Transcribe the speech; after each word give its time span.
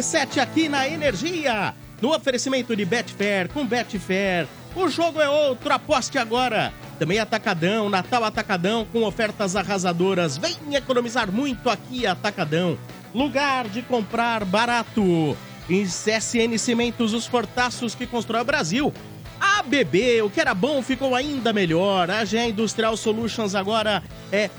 começando 0.00 0.20
o 0.20 0.30
Estádio 0.30 0.40
97 0.40 0.40
aqui 0.40 0.68
na 0.68 0.88
Energia. 0.88 1.74
No 2.00 2.14
oferecimento 2.14 2.74
de 2.74 2.84
Betfair, 2.84 3.50
com 3.50 3.66
Betfair. 3.66 4.48
O 4.74 4.88
jogo 4.88 5.20
é 5.20 5.28
outro, 5.28 5.72
aposte 5.72 6.16
agora. 6.16 6.72
Também 6.98 7.18
Atacadão, 7.18 7.90
Natal 7.90 8.24
Atacadão 8.24 8.86
com 8.90 9.04
ofertas 9.04 9.56
arrasadoras. 9.56 10.38
Vem 10.38 10.56
economizar 10.72 11.30
muito 11.30 11.68
aqui, 11.68 12.06
Atacadão. 12.06 12.78
Lugar 13.14 13.68
de 13.68 13.82
comprar 13.82 14.44
barato. 14.44 15.36
Em 15.68 15.84
CSN 15.84 16.58
Cimentos, 16.58 17.12
os 17.12 17.28
portaços 17.28 17.94
que 17.94 18.06
constrói 18.06 18.40
o 18.40 18.44
Brasil. 18.44 18.92
ABB, 19.38 20.22
o 20.22 20.30
que 20.30 20.40
era 20.40 20.54
bom 20.54 20.82
ficou 20.82 21.14
ainda 21.14 21.52
melhor. 21.52 22.10
A 22.10 22.24
GE 22.24 22.38
Industrial 22.38 22.96
Solutions 22.96 23.54
agora 23.54 24.02
é 24.32 24.50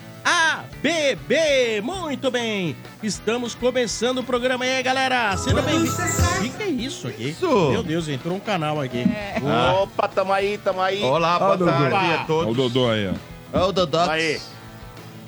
ABB. 0.84 1.82
Muito 1.84 2.32
bem, 2.32 2.76
estamos 3.04 3.54
começando 3.54 4.18
o 4.18 4.24
programa 4.24 4.66
aí, 4.66 4.82
galera. 4.82 5.38
Seja 5.38 5.62
bem-vindo. 5.62 5.92
O 5.92 6.58
que, 6.58 6.64
é 6.64 6.68
isso 6.68 7.08
aqui? 7.08 7.30
Isso. 7.30 7.70
Meu 7.70 7.84
Deus, 7.84 8.08
entrou 8.08 8.36
um 8.36 8.40
canal 8.40 8.82
aqui. 8.82 9.06
Opa, 9.84 10.08
tamo 10.08 10.34
aí, 10.34 10.58
tamo 10.58 10.82
aí. 10.82 11.04
Olá, 11.04 11.38
boa 11.38 11.56
Dodô. 11.58 11.72
tarde 11.72 11.86
a 11.96 11.98
Opa. 12.00 12.04
Olha 12.08 12.22
o 12.22 12.26
todos. 12.26 12.58
Dodô 12.58 12.90
aí, 12.90 13.14
ó. 13.54 13.68
Ô, 13.68 13.72
Dodô. 13.72 14.00
Aí, 14.00 14.42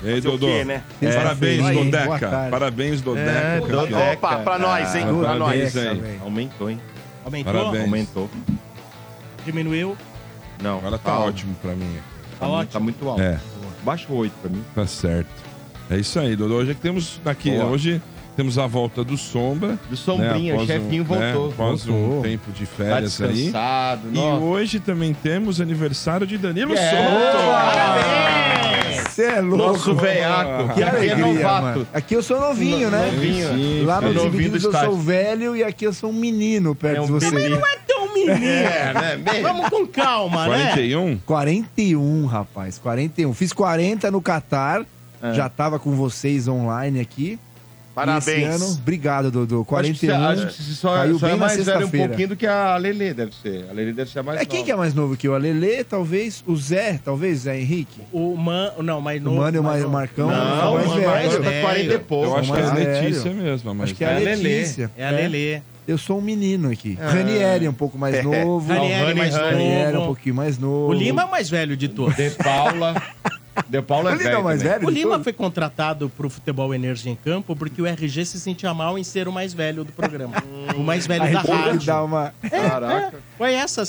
E 0.04 0.14
o 0.18 0.22
Dodô? 0.22 0.48
quê, 0.48 0.66
né? 0.66 0.84
Parabéns, 1.14 1.66
Aí, 1.66 1.76
Dodeca. 1.92 2.48
Parabéns, 2.50 3.02
Dodeca. 3.02 3.30
É. 3.30 3.60
Dodeca. 3.60 4.12
Opa, 4.14 4.38
pra 4.38 4.58
nós, 4.58 4.96
hein? 4.96 5.04
Ah, 5.04 5.14
pra 5.20 5.34
parabéns 5.38 5.76
nós. 5.76 6.22
Aumentou, 6.24 6.70
hein? 6.72 6.82
Aumentou? 7.24 7.54
Parabéns. 7.54 7.84
Aumentou. 7.86 8.30
Diminuiu? 9.46 9.96
Não, 10.64 10.78
Agora 10.80 10.98
tá 10.98 11.12
alto. 11.12 11.28
ótimo 11.30 11.56
pra 11.62 11.74
mim. 11.76 11.96
Tá, 12.40 12.48
muito- 12.48 12.70
tá 12.72 12.80
muito 12.80 13.08
alto. 13.08 13.22
É, 13.22 13.40
Baixa 13.84 14.06
o 14.12 14.16
8 14.16 14.34
pra 14.42 14.50
mim. 14.50 14.64
tá 14.74 14.86
certo. 14.88 15.30
É 15.90 15.98
isso 15.98 16.18
aí, 16.20 16.36
Dodô. 16.36 16.56
Hoje 16.56 16.72
é 16.72 16.74
que 16.74 16.80
temos 16.82 17.20
aqui, 17.26 17.52
Boa. 17.52 17.66
hoje 17.66 18.02
temos 18.36 18.58
a 18.58 18.66
volta 18.66 19.04
do 19.04 19.18
Sombra. 19.18 19.78
Do 19.90 19.96
Sombrinha, 19.98 20.56
né, 20.58 20.66
chefinho 20.66 21.04
um, 21.04 21.06
voltou. 21.06 21.48
Né, 21.48 21.54
após 21.54 21.86
Voltou. 21.86 22.20
um 22.20 22.22
tempo 22.22 22.52
de 22.52 22.66
Tá 22.66 22.74
férias 22.76 23.22
aí. 23.22 23.34
descansado. 23.34 24.02
E 24.12 24.16
nossa. 24.16 24.44
hoje 24.44 24.80
também 24.80 25.14
temos 25.14 25.60
aniversário 25.62 26.26
de 26.26 26.38
Danilo 26.38 26.74
É. 26.74 26.92
Parabéns! 27.52 29.04
Você 29.14 29.26
é 29.26 29.42
louco. 29.42 29.58
Nosso 29.58 29.94
veiaco. 29.96 30.70
Que 30.70 30.74
Que 30.76 30.84
aqui 30.84 30.84
é 30.84 31.12
alegria, 31.14 31.26
novato. 31.44 31.64
mano. 31.66 31.88
Aqui 31.94 32.16
eu 32.16 32.24
sou 32.24 32.40
novinho, 32.40 32.90
né? 32.90 33.12
Novinho. 33.14 33.50
Sim, 33.54 33.84
Lá 33.86 34.02
nos 34.02 34.22
Divididos 34.24 34.64
eu 34.64 34.72
sou 34.72 34.98
velho 34.98 35.56
e 35.56 35.64
aqui 35.64 35.86
eu 35.86 35.94
sou 35.94 36.10
um 36.10 36.14
menino 36.14 36.74
perto 36.74 36.98
É 36.98 37.02
um 37.02 37.06
de 37.06 37.12
você. 37.12 37.30
bebê. 37.30 37.50
Não 37.50 37.60
é 37.68 37.78
tão 37.88 38.03
menino. 38.26 38.46
É, 38.46 38.94
né? 38.94 39.18
Bem- 39.24 39.42
Vamos 39.42 39.70
com 39.70 39.86
calma, 39.88 40.48
né? 40.48 40.66
41? 40.72 41.18
41, 41.26 42.26
rapaz. 42.26 42.78
41. 42.78 43.34
Fiz 43.34 43.54
40 43.54 44.10
no 44.12 44.22
Catar. 44.22 44.86
É. 45.22 45.34
Já 45.34 45.48
tava 45.50 45.80
com 45.80 45.92
vocês 45.96 46.48
online 46.48 47.00
aqui. 47.00 47.40
Parabéns. 47.94 48.28
esse 48.28 48.44
ano, 48.64 48.66
obrigado, 48.82 49.30
Dodô. 49.32 49.58
Acho 49.58 49.64
que 49.64 49.70
41. 50.08 50.08
você- 50.08 50.24
Acho 50.44 50.48
que 50.58 50.64
você 50.64 50.74
só, 50.74 50.96
caiu 50.96 51.20
só 51.20 51.28
é 51.28 51.30
bem 51.30 51.40
na 51.40 51.46
mais 51.46 51.64
velho 51.66 51.86
um 51.86 51.90
pouquinho 51.90 52.28
do 52.30 52.36
que 52.36 52.48
a 52.48 52.76
Lelê, 52.78 53.14
deve 53.14 53.32
ser. 53.36 53.66
A 53.70 53.74
Lelê 53.74 53.94
deve 53.94 54.10
ser 54.10 54.20
a 54.20 54.24
mais 54.24 54.42
É 54.42 54.46
quem 54.46 54.60
nova. 54.60 54.66
que 54.66 54.72
é 54.72 54.76
mais 54.76 54.94
novo 54.94 55.16
que 55.16 55.28
eu? 55.28 55.36
A 55.36 55.38
Lelê, 55.38 55.84
talvez? 55.84 56.44
O 56.48 56.56
Zé, 56.56 57.00
talvez? 57.06 57.40
Zé 57.42 57.60
Henrique? 57.60 58.02
O 58.12 58.36
Man... 58.36 58.72
Não, 58.84 59.00
mais 59.00 59.22
O 59.22 59.26
novo. 59.26 59.38
Mano 59.38 59.58
e 59.58 59.60
o 59.60 59.64
mais 59.64 59.76
Mar- 59.76 59.84
novo. 59.84 59.94
Marcão 59.94 60.28
Não, 60.28 60.60
são 60.60 60.74
mais 60.74 60.86
o 60.86 60.90
mais 60.90 61.00
velhos. 61.06 61.32
velho 61.34 61.44
tá 61.44 61.50
velho. 61.50 61.62
40 61.62 61.94
e 61.94 62.00
pouco. 62.00 62.26
Eu 62.26 62.38
acho 62.38 62.52
que 62.54 62.60
é 62.60 62.64
a 62.64 62.74
mais 62.74 62.88
Letícia 62.88 63.32
mesmo, 63.32 63.74
mas 63.76 63.84
Acho 63.84 63.96
que 63.96 64.04
é 64.04 64.08
a 64.08 64.12
É. 64.20 64.36
Letícia. 64.36 64.92
É 64.98 65.08
a 65.08 65.12
Lelê. 65.12 65.62
Eu 65.86 65.98
sou 65.98 66.18
um 66.18 66.22
menino 66.22 66.72
aqui. 66.72 66.98
Ah. 67.00 67.10
Ranieri 67.10 67.66
é 67.66 67.70
um 67.70 67.74
pouco 67.74 67.98
mais 67.98 68.16
novo. 68.24 68.68
Ranieri 68.74 69.04
Rani, 69.04 69.20
mais 69.20 69.36
Rani. 69.36 69.52
Ranieri 69.52 69.84
é 69.84 69.90
um 69.90 69.94
novo. 69.94 70.06
pouquinho 70.08 70.34
mais 70.36 70.58
novo. 70.58 70.88
O 70.88 70.94
Lima 70.94 71.22
é 71.22 71.26
o 71.26 71.30
mais 71.32 71.50
velho 71.50 71.76
de 71.78 71.90
todos. 71.90 72.16
De 72.16 72.30
Paula. 72.32 72.96
De 73.68 73.82
Paula 73.82 74.12
é 74.12 74.14
O 74.14 74.18
Lima 74.18 74.24
é 74.30 74.32
velho. 74.32 74.42
o 74.42 74.44
mais 74.44 74.62
velho 74.64 74.88
O 74.88 74.92
de 74.92 74.98
Lima 74.98 75.10
todos? 75.12 75.24
foi 75.24 75.34
contratado 75.34 76.10
pro 76.10 76.30
Futebol 76.30 76.74
Energia 76.74 77.12
em 77.12 77.16
Campo 77.16 77.56
porque 77.56 77.82
o 77.82 77.86
RG 77.86 78.26
se 78.26 78.40
sentia 78.40 78.74
mal 78.74 78.98
em 78.98 79.04
ser 79.04 79.28
o 79.28 79.32
mais 79.32 79.54
velho 79.54 79.84
do 79.84 79.92
programa. 79.92 80.34
o 80.76 80.80
mais 80.82 81.06
velho 81.08 81.24
Aí 81.24 81.34
da 81.34 81.42
tem 81.44 81.52
que 81.56 81.58
rádio. 81.62 81.86
dar 81.86 82.04
uma... 82.04 82.34
Caraca. 82.50 83.18
Foi 83.38 83.54
essa 83.54 83.84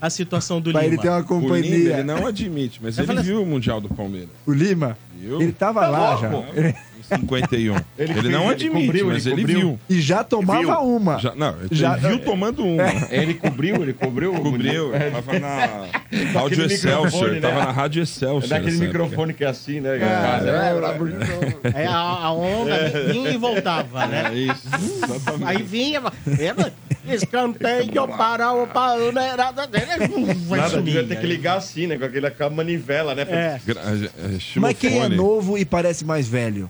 a 0.00 0.08
situação 0.10 0.60
do 0.60 0.72
Pra 0.72 0.82
ele 0.82 0.90
Lima. 0.92 1.02
ter 1.02 1.08
uma 1.08 1.16
o 1.18 1.20
Lima, 1.20 1.28
companhia. 1.28 1.92
ele 1.94 2.02
não 2.04 2.26
admite, 2.26 2.80
mas 2.82 2.96
Eu 2.96 3.02
ele 3.02 3.06
falei 3.08 3.22
viu 3.24 3.42
o 3.42 3.46
Mundial 3.46 3.80
do 3.80 3.88
Palmeiras. 3.88 4.30
O 4.46 4.52
Lima, 4.52 4.96
Viu? 5.14 5.40
ele 5.42 5.52
tava 5.52 5.86
lá 5.88 6.16
já. 6.16 6.30
Ele- 6.54 6.74
51. 7.18 7.76
Ele, 7.98 8.18
Ele 8.18 8.28
não 8.28 8.48
admite, 8.48 8.86
cobriu, 8.86 9.06
mas 9.08 9.26
ele 9.26 9.42
ele, 9.42 9.54
viu. 9.54 9.80
E 9.88 10.00
já 10.00 10.22
tomava 10.24 10.60
Viu? 10.60 10.96
uma. 10.96 11.18
Já, 11.18 11.34
não, 11.34 11.54
ele 11.60 11.68
Já- 11.72 11.96
viu 11.96 12.18
tomando 12.20 12.64
uma. 12.64 12.84
Ele 13.10 13.34
cobriu, 13.34 13.76
ele 13.82 13.92
cobriu. 13.92 14.32
Cobriu, 14.34 14.94
É, 14.94 15.10
tava 15.10 15.38
na 15.38 15.56
Rádio 15.56 16.32
Daquele 16.32 16.74
Excelsior, 16.74 17.30
né? 17.32 17.40
tava 17.40 17.64
na 17.64 17.70
Rádio 17.72 18.00
É 18.00 18.02
Excelsior. 18.04 18.48
daquele 18.48 18.72
nessa 18.72 18.84
microfone 18.84 19.34
que 19.34 19.44
é 19.44 19.48
assim, 19.48 19.80
né? 19.80 19.96
É, 19.96 19.98
cara? 19.98 20.74
é, 21.74 21.82
É, 21.82 21.86
a, 21.86 21.96
a 21.98 22.32
onda 22.32 22.76
vinha 23.12 23.30
e 23.30 23.36
voltava, 23.36 24.04
época. 24.04 24.06
né? 24.06 24.30
É 24.32 24.38
isso. 24.38 24.68
Aí 25.44 25.62
vinha, 25.62 26.02
lembra? 26.26 26.72
Escanteio 27.08 28.06
para 28.16 28.52
o 28.52 28.66
Palmeiras. 28.66 29.36
Vai 30.48 30.58
Nada, 30.60 30.70
sumir. 30.70 30.84
devia 30.84 31.04
ter 31.04 31.20
que 31.20 31.26
ligar 31.26 31.56
assim, 31.58 31.86
né? 31.86 31.96
Com 31.98 32.04
aquela, 32.04 32.28
aquela 32.28 32.50
manivela, 32.50 33.14
né? 33.14 33.22
É. 33.28 33.60
É, 33.66 33.70
é, 34.36 34.38
Mas 34.56 34.76
quem 34.78 35.00
é 35.00 35.08
novo 35.08 35.56
e 35.58 35.64
parece 35.64 36.04
mais 36.04 36.28
velho? 36.28 36.68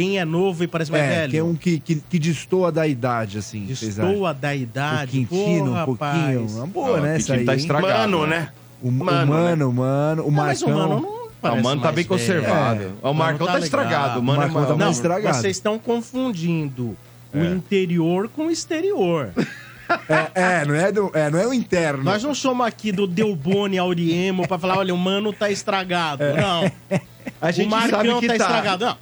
Quem 0.00 0.18
é 0.18 0.24
novo 0.24 0.64
e 0.64 0.66
parece 0.66 0.90
mais 0.90 1.04
é, 1.04 1.08
velho. 1.08 1.30
que 1.30 1.36
é 1.36 1.44
um 1.44 1.54
que, 1.54 1.78
que, 1.78 1.96
que 1.96 2.18
destoa 2.18 2.72
da 2.72 2.86
idade, 2.86 3.36
assim. 3.36 3.66
Destoa 3.66 4.32
da 4.32 4.48
O 4.48 4.54
idade. 4.54 5.10
Quintino, 5.10 5.74
Pô, 5.74 5.80
um 5.82 5.84
pouquinho. 5.84 6.40
rapaz. 6.40 6.54
Uma 6.54 6.66
boa, 6.66 6.96
Não, 6.96 7.02
né? 7.02 7.12
o 7.12 7.16
Essa 7.16 7.18
Quintino 7.18 7.38
aí. 7.40 7.44
tá 7.44 7.54
estragado. 7.54 7.92
Mano, 8.10 8.26
né? 8.26 8.48
O 8.82 8.90
Mano, 8.90 9.10
mano, 9.10 9.28
o 9.28 9.28
mano, 9.30 9.68
o 9.68 9.72
mano, 9.74 10.22
o 10.22 10.30
Não, 10.30 10.30
mas 10.30 10.62
o. 10.62 10.70
Mano 10.70 11.00
não 11.02 11.28
Ah, 11.42 11.52
o 11.52 11.62
Mano 11.62 11.82
tá 11.82 11.92
bem 11.92 12.04
conservado. 12.06 12.94
É. 13.02 13.06
O 13.06 13.12
Marcão 13.12 13.46
tá 13.46 13.52
tá, 13.52 13.58
estragado. 13.58 14.20
O 14.20 14.22
Mano 14.22 14.38
O 14.38 14.42
Marcão 14.42 14.62
é 14.62 14.66
tá. 14.68 14.76
Não, 14.76 14.90
estragado. 14.90 15.36
vocês 15.36 15.56
estão 15.58 15.78
confundindo 15.78 16.96
o 17.34 17.44
interior 17.44 18.26
com 18.30 18.46
o 18.46 18.50
exterior. 18.50 19.30
É, 20.08 20.60
é, 20.60 20.64
não 20.64 20.74
é, 20.76 20.92
do, 20.92 21.10
é, 21.12 21.28
não 21.30 21.38
é 21.40 21.48
o 21.48 21.52
interno. 21.52 22.04
Nós 22.04 22.22
não 22.22 22.32
somos 22.32 22.64
aqui 22.64 22.92
do 22.92 23.08
Delboni 23.08 23.76
Auriemo 23.76 24.46
pra 24.46 24.56
falar, 24.56 24.78
olha, 24.78 24.94
o 24.94 24.96
mano 24.96 25.32
tá 25.32 25.50
estragado. 25.50 26.22
Não. 26.36 26.70
A 27.42 27.50
gente 27.50 27.66
o 27.66 27.70
Marcão 27.70 27.98
sabe 27.98 28.20
que 28.20 28.26
tá, 28.28 28.38
tá. 28.38 28.44
estragado. 28.44 28.84
Não. 28.84 28.96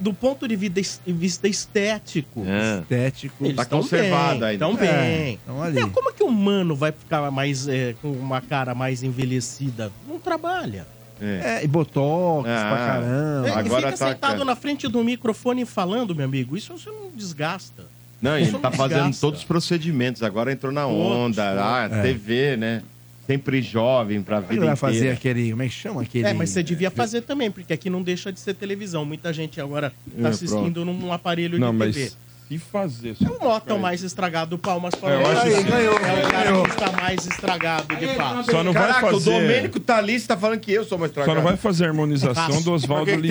Do 0.00 0.12
ponto 0.12 0.48
de 0.48 0.56
vista 0.56 1.46
estético, 1.48 2.44
É. 2.46 2.80
Estético. 2.80 3.44
eles 3.44 3.56
Tá 3.56 3.62
estão 3.62 3.80
conservado 3.80 4.40
bem. 4.40 4.48
ainda. 4.48 4.66
Estão 4.66 4.84
É, 4.84 5.02
bem. 5.24 5.38
tão 5.46 5.62
ali. 5.62 5.78
É, 5.78 5.86
como 5.88 6.10
é 6.10 6.12
que 6.12 6.22
o 6.24 6.30
mano 6.30 6.74
vai 6.74 6.90
ficar 6.92 7.30
mais 7.30 7.68
é, 7.68 7.94
com 8.02 8.10
uma 8.10 8.40
cara 8.40 8.74
mais 8.74 9.02
envelhecida? 9.02 9.92
Não 10.06 10.18
trabalha. 10.18 10.86
É. 11.20 11.58
É, 11.60 11.64
e 11.64 11.66
botox 11.68 12.48
Ah. 12.48 12.68
pra 12.68 12.76
caramba. 12.86 13.48
É, 13.48 13.50
Agora 13.52 13.88
e 13.88 13.92
fica 13.92 13.96
tá- 13.98 14.08
sentado 14.12 14.44
na 14.44 14.54
frente 14.56 14.86
do 14.88 15.02
microfone 15.04 15.64
falando, 15.64 16.14
meu 16.14 16.24
amigo. 16.24 16.56
Isso 16.56 16.76
você 16.76 16.90
não 16.90 17.10
desgasta. 17.14 17.84
Não, 18.20 18.36
e 18.38 18.42
ele 18.42 18.52
tá 18.58 18.70
não 18.70 18.76
fazendo 18.76 18.98
desgasta. 18.98 19.20
todos 19.20 19.40
os 19.40 19.44
procedimentos. 19.46 20.22
Agora 20.24 20.50
entrou 20.52 20.72
na 20.72 20.82
Todos, 20.84 20.96
onda. 20.98 21.42
Ah, 21.56 21.84
É. 21.90 22.02
TV, 22.02 22.56
né? 22.56 22.82
Sempre 23.28 23.60
jovem 23.60 24.22
pra 24.22 24.38
Ele 24.38 24.46
vida 24.48 24.64
vai 24.66 24.74
fazer 24.76 24.96
inteira. 24.96 25.14
aquele. 25.14 25.50
Como 25.50 25.62
é 25.62 25.66
que 25.68 25.74
chama 25.74 26.00
aquele? 26.02 26.26
É, 26.26 26.32
mas 26.32 26.48
você 26.50 26.62
devia 26.62 26.90
fazer 26.90 27.20
também, 27.20 27.50
porque 27.50 27.72
aqui 27.74 27.90
não 27.90 28.02
deixa 28.02 28.32
de 28.32 28.40
ser 28.40 28.54
televisão. 28.54 29.04
Muita 29.04 29.32
gente 29.34 29.60
agora 29.60 29.92
É, 30.18 30.22
tá 30.22 30.28
assistindo 30.30 30.82
num 30.84 31.12
aparelho 31.12 31.58
Não, 31.60 31.70
de 31.72 31.76
mas 31.76 31.94
TV. 31.94 32.10
se 32.48 32.58
fazer... 32.58 33.14
É 33.22 33.28
o 33.28 33.38
Mota 33.38 33.74
o 33.74 33.78
mais 33.78 34.02
estragado, 34.02 34.56
palmas 34.56 34.94
para 34.94 35.10
Eu 35.12 35.20
ele. 35.20 35.28
acho 35.28 35.42
Aí, 35.46 35.54
que- 35.62 35.70
ganhou, 35.70 35.92
É 35.94 35.96
o 35.98 36.00
cara 36.30 36.44
ganhou. 36.44 36.62
que 36.64 36.70
está 36.70 36.92
mais 36.92 37.26
estragado, 37.26 37.96
de 37.96 38.06
fato. 38.14 38.50
Só 38.50 38.64
não 38.64 38.72
vai 38.72 38.82
Caraca, 38.88 39.00
fazer... 39.10 39.16
o 39.30 39.32
Domênico 39.34 39.78
tá 39.80 39.98
ali, 39.98 40.18
você 40.18 40.26
tá 40.26 40.36
falando 40.38 40.58
que 40.60 40.72
eu 40.72 40.84
sou 40.86 40.96
mais 40.96 41.12
Só 41.12 41.20
estragado. 41.20 41.36
não 41.36 41.44
vai 41.46 41.56
fazer 41.58 41.84
a 41.84 41.88
harmonização 41.88 42.62
do 42.62 42.72
Oswaldo 42.72 43.12
o 43.12 43.20
que, 43.20 43.28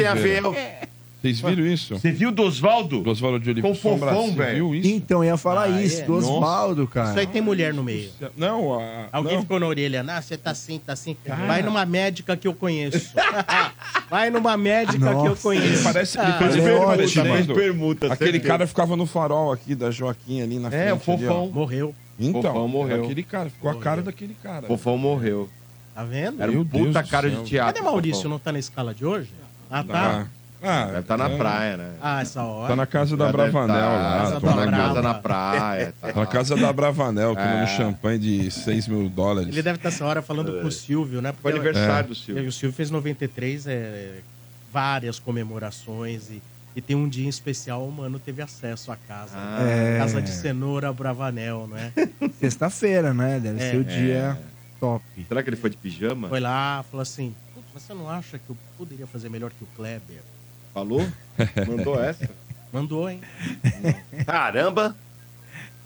ver? 1.21 1.33
Vocês 1.33 1.39
viram 1.41 1.65
isso? 1.67 1.95
Você 1.97 2.11
viu 2.11 2.31
do 2.31 2.43
Oswaldo? 2.43 3.01
Do 3.01 3.09
Oswaldo 3.09 3.39
de 3.39 3.49
Oliveira. 3.49 3.75
Com 3.75 3.79
fofão, 3.81 4.33
velho. 4.33 4.55
viu 4.55 4.75
isso? 4.75 4.87
Então, 4.89 5.23
eu 5.23 5.29
ia 5.31 5.37
falar 5.37 5.63
Ah, 5.63 5.81
isso, 5.81 6.01
é? 6.01 6.05
do. 6.05 6.13
Osvaldo, 6.15 6.87
cara. 6.87 7.09
Isso 7.09 7.19
aí 7.19 7.27
tem 7.27 7.41
mulher 7.41 7.73
no 7.73 7.83
meio. 7.83 8.09
Não, 8.35 8.79
a... 8.79 9.07
Alguém 9.11 9.33
não. 9.35 9.41
ficou 9.41 9.59
na 9.59 9.67
orelha, 9.67 10.05
ah, 10.07 10.21
você 10.21 10.37
tá 10.37 10.51
assim, 10.51 10.79
tá 10.79 10.93
assim. 10.93 11.15
Vai 11.47 11.61
numa 11.61 11.85
médica 11.85 12.37
que 12.37 12.47
eu 12.47 12.53
conheço. 12.53 13.13
Vai 14.09 14.29
numa 14.29 14.55
médica 14.55 14.97
que 14.99 15.03
eu 15.05 15.13
Nossa. 15.29 15.41
conheço. 15.41 15.83
Parece, 15.83 16.17
ele 16.17 16.27
Ah, 16.27 16.37
fez 16.37 16.55
ele 16.55 16.61
é 16.61 16.65
permuta, 16.71 17.13
tá 17.13 17.23
vendo? 17.23 17.53
permuta. 17.55 18.13
Aquele 18.13 18.31
certeza. 18.31 18.47
cara 18.47 18.67
ficava 18.67 18.95
no 18.95 19.05
farol 19.05 19.51
aqui 19.51 19.75
da 19.75 19.91
Joaquim 19.91 20.41
ali 20.41 20.59
na 20.59 20.69
frente. 20.69 20.87
É, 20.87 20.93
o 20.93 20.99
fofão. 20.99 21.47
Morreu. 21.49 21.93
Então, 22.19 22.41
Fofão 22.41 22.67
morreu. 22.67 23.03
Aquele 23.03 23.21
cara, 23.23 23.49
ficou 23.49 23.69
a 23.69 23.75
cara 23.75 24.01
daquele 24.01 24.35
cara. 24.41 24.65
Fofão 24.65 24.97
morreu. 24.97 25.49
Tá 25.93 26.03
vendo? 26.03 26.41
Era 26.41 26.51
Meu 26.51 26.61
um 26.61 26.65
puta 26.65 26.83
Deus 26.91 26.93
do 27.05 27.09
cara 27.09 27.29
céu. 27.29 27.43
de 27.43 27.49
teatro. 27.49 27.73
Cadê 27.75 27.85
Maurício? 27.85 28.15
Fofão. 28.17 28.31
Não 28.31 28.39
tá 28.39 28.51
na 28.51 28.59
escala 28.59 28.93
de 28.93 29.05
hoje? 29.05 29.29
Ah, 29.69 29.79
Ah, 29.79 29.83
tá. 29.83 30.27
Ah, 30.63 30.85
Deve 30.85 31.01
tá 31.03 31.17
na 31.17 31.29
é. 31.29 31.37
praia, 31.37 31.77
né? 31.77 31.91
Ah, 32.01 32.21
essa 32.21 32.43
hora. 32.43 32.67
Tá 32.69 32.75
na 32.75 32.85
casa 32.85 33.15
da 33.17 33.25
Já 33.27 33.31
Bravanel 33.31 33.75
tá, 33.75 33.87
lá. 33.89 34.27
Tá 34.27 34.55
na 34.55 34.65
Brava. 34.65 34.71
casa 34.71 35.01
na 35.01 35.13
praia. 35.13 35.93
Tá. 36.01 36.11
tá 36.13 36.19
na 36.19 36.25
casa 36.25 36.55
da 36.55 36.73
Bravanel, 36.73 37.35
tomando 37.35 37.63
É. 37.63 37.67
champanhe 37.67 38.19
de 38.19 38.51
6 38.51 38.87
mil 38.87 39.07
dólares. 39.09 39.49
Ele 39.49 39.61
deve 39.61 39.77
estar 39.77 39.89
essa 39.89 40.05
hora 40.05 40.21
falando 40.21 40.61
com 40.61 40.67
o 40.67 40.71
Silvio, 40.71 41.21
né? 41.21 41.33
Foi 41.41 41.51
Porque 41.51 41.67
aniversário 41.67 42.07
do 42.09 42.13
E 42.13 42.15
Silvio. 42.15 42.47
O 42.47 42.51
Silvio 42.51 42.75
fez 42.75 42.89
93, 42.91 43.67
é, 43.67 44.19
várias 44.73 45.19
comemorações 45.19 46.29
e, 46.29 46.41
e 46.75 46.81
tem 46.81 46.95
um 46.95 47.07
dia 47.07 47.25
em 47.25 47.29
especial, 47.29 47.85
o 47.87 47.91
mano 47.91 48.19
teve 48.19 48.41
acesso 48.41 48.91
à 48.91 48.95
casa. 48.95 49.33
Ah, 49.35 49.61
É. 49.63 49.97
Casa 49.97 50.21
de 50.21 50.29
cenoura 50.29 50.91
Bravanel, 50.93 51.67
né? 51.67 51.91
Sexta-feira, 52.39 53.13
né? 53.13 53.39
Deve 53.39 53.63
É. 53.63 53.71
ser 53.71 53.77
o 53.77 53.83
dia 53.83 54.37
top. 54.79 55.03
Será 55.27 55.41
que 55.41 55.49
ele 55.49 55.55
foi 55.57 55.69
de 55.69 55.77
pijama? 55.77 56.29
Foi 56.29 56.39
lá, 56.39 56.83
falou 56.89 57.01
assim: 57.01 57.33
"Putz, 57.53 57.67
você 57.73 57.93
não 57.93 58.09
acha 58.09 58.37
que 58.37 58.49
eu 58.49 58.57
poderia 58.77 59.07
fazer 59.07 59.29
melhor 59.29 59.49
que 59.51 59.63
o 59.63 59.67
Kleber? 59.75 60.21
Falou? 60.77 61.07
Mandou 61.67 61.97
essa? 62.03 62.29
Mandou, 62.71 63.09
hein? 63.09 63.19
Caramba! 64.27 64.95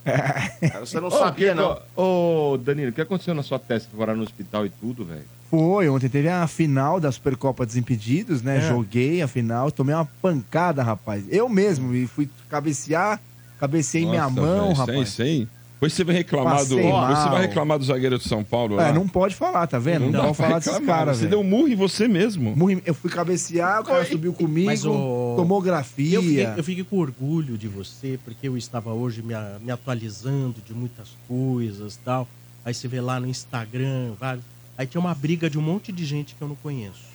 Cara, 0.03 0.51
Você 0.85 0.99
não 0.99 1.07
Ô, 1.07 1.11
sabia, 1.11 1.49
que- 1.49 1.53
não. 1.53 1.79
Ô, 1.95 2.57
Danilo, 2.57 2.89
o 2.89 2.93
que 2.93 2.99
aconteceu 2.99 3.33
na 3.33 3.41
sua 3.41 3.57
testa? 3.57 3.87
Foi 3.89 3.97
parar 3.99 4.15
no 4.17 4.23
hospital 4.23 4.65
e 4.65 4.69
tudo, 4.69 5.05
velho? 5.05 5.23
Foi, 5.49 5.87
ontem 5.87 6.09
teve 6.09 6.27
a 6.27 6.45
final 6.45 6.99
da 6.99 7.09
Supercopa 7.09 7.65
Desimpedidos, 7.65 8.41
né? 8.41 8.57
É. 8.57 8.61
Joguei 8.61 9.21
a 9.21 9.27
final, 9.29 9.71
tomei 9.71 9.95
uma 9.95 10.03
pancada, 10.21 10.83
rapaz. 10.83 11.23
Eu 11.29 11.47
mesmo, 11.47 11.93
e 11.95 12.05
fui 12.05 12.27
cabecear, 12.49 13.17
cabecei 13.61 14.05
minha 14.05 14.23
Nossa, 14.23 14.41
mão, 14.41 14.63
velho, 14.65 14.77
rapaz. 14.77 15.09
Sei, 15.09 15.25
sei. 15.37 15.47
Depois 15.81 15.93
você 15.93 16.03
vai 16.03 16.13
reclamar 16.15 16.59
do. 16.59 16.75
Você 16.75 17.29
vai 17.29 17.41
reclamar 17.41 17.79
do 17.79 17.85
zagueiro 17.85 18.19
de 18.19 18.23
São 18.29 18.43
Paulo. 18.43 18.75
lá. 18.75 18.89
É, 18.89 18.93
não 18.93 19.07
pode 19.07 19.33
falar, 19.33 19.65
tá 19.65 19.79
vendo? 19.79 20.01
Não, 20.05 20.11
dá 20.11 20.19
pode 20.25 20.35
pra 20.37 20.45
falar 20.45 20.59
desses 20.59 20.73
reclamar. 20.73 20.95
caras, 20.99 21.17
Você 21.17 21.23
velho. 21.25 21.31
deu 21.37 21.43
murro 21.43 21.67
em 21.69 21.75
você 21.75 22.07
mesmo. 22.07 22.55
Murri- 22.55 22.83
Eu 22.85 22.93
fui 22.93 23.09
cabecear, 23.09 23.81
o 23.81 23.83
cara 23.83 24.05
subiu 24.05 24.31
comigo, 24.31 24.67
Mas 24.67 24.85
o- 24.85 25.33
tomografia. 25.35 26.17
Eu 26.17 26.21
fiquei, 26.21 26.45
eu 26.45 26.63
fiquei 26.63 26.83
com 26.83 26.99
orgulho 26.99 27.57
de 27.57 27.67
você, 27.67 28.19
porque 28.23 28.47
eu 28.47 28.55
estava 28.55 28.93
hoje 28.93 29.23
me, 29.23 29.33
a- 29.33 29.57
me 29.59 29.71
atualizando 29.71 30.57
de 30.63 30.71
muitas 30.71 31.07
coisas 31.27 31.95
e 31.95 31.99
tal. 31.99 32.27
Aí 32.63 32.75
você 32.75 32.87
vê 32.87 33.01
lá 33.01 33.19
no 33.19 33.25
Instagram, 33.27 34.11
vários. 34.19 34.45
Aí 34.77 34.85
tinha 34.85 35.01
uma 35.01 35.15
briga 35.15 35.49
de 35.49 35.57
um 35.57 35.63
monte 35.63 35.91
de 35.91 36.05
gente 36.05 36.35
que 36.35 36.41
eu 36.43 36.47
não 36.47 36.55
conheço. 36.55 37.10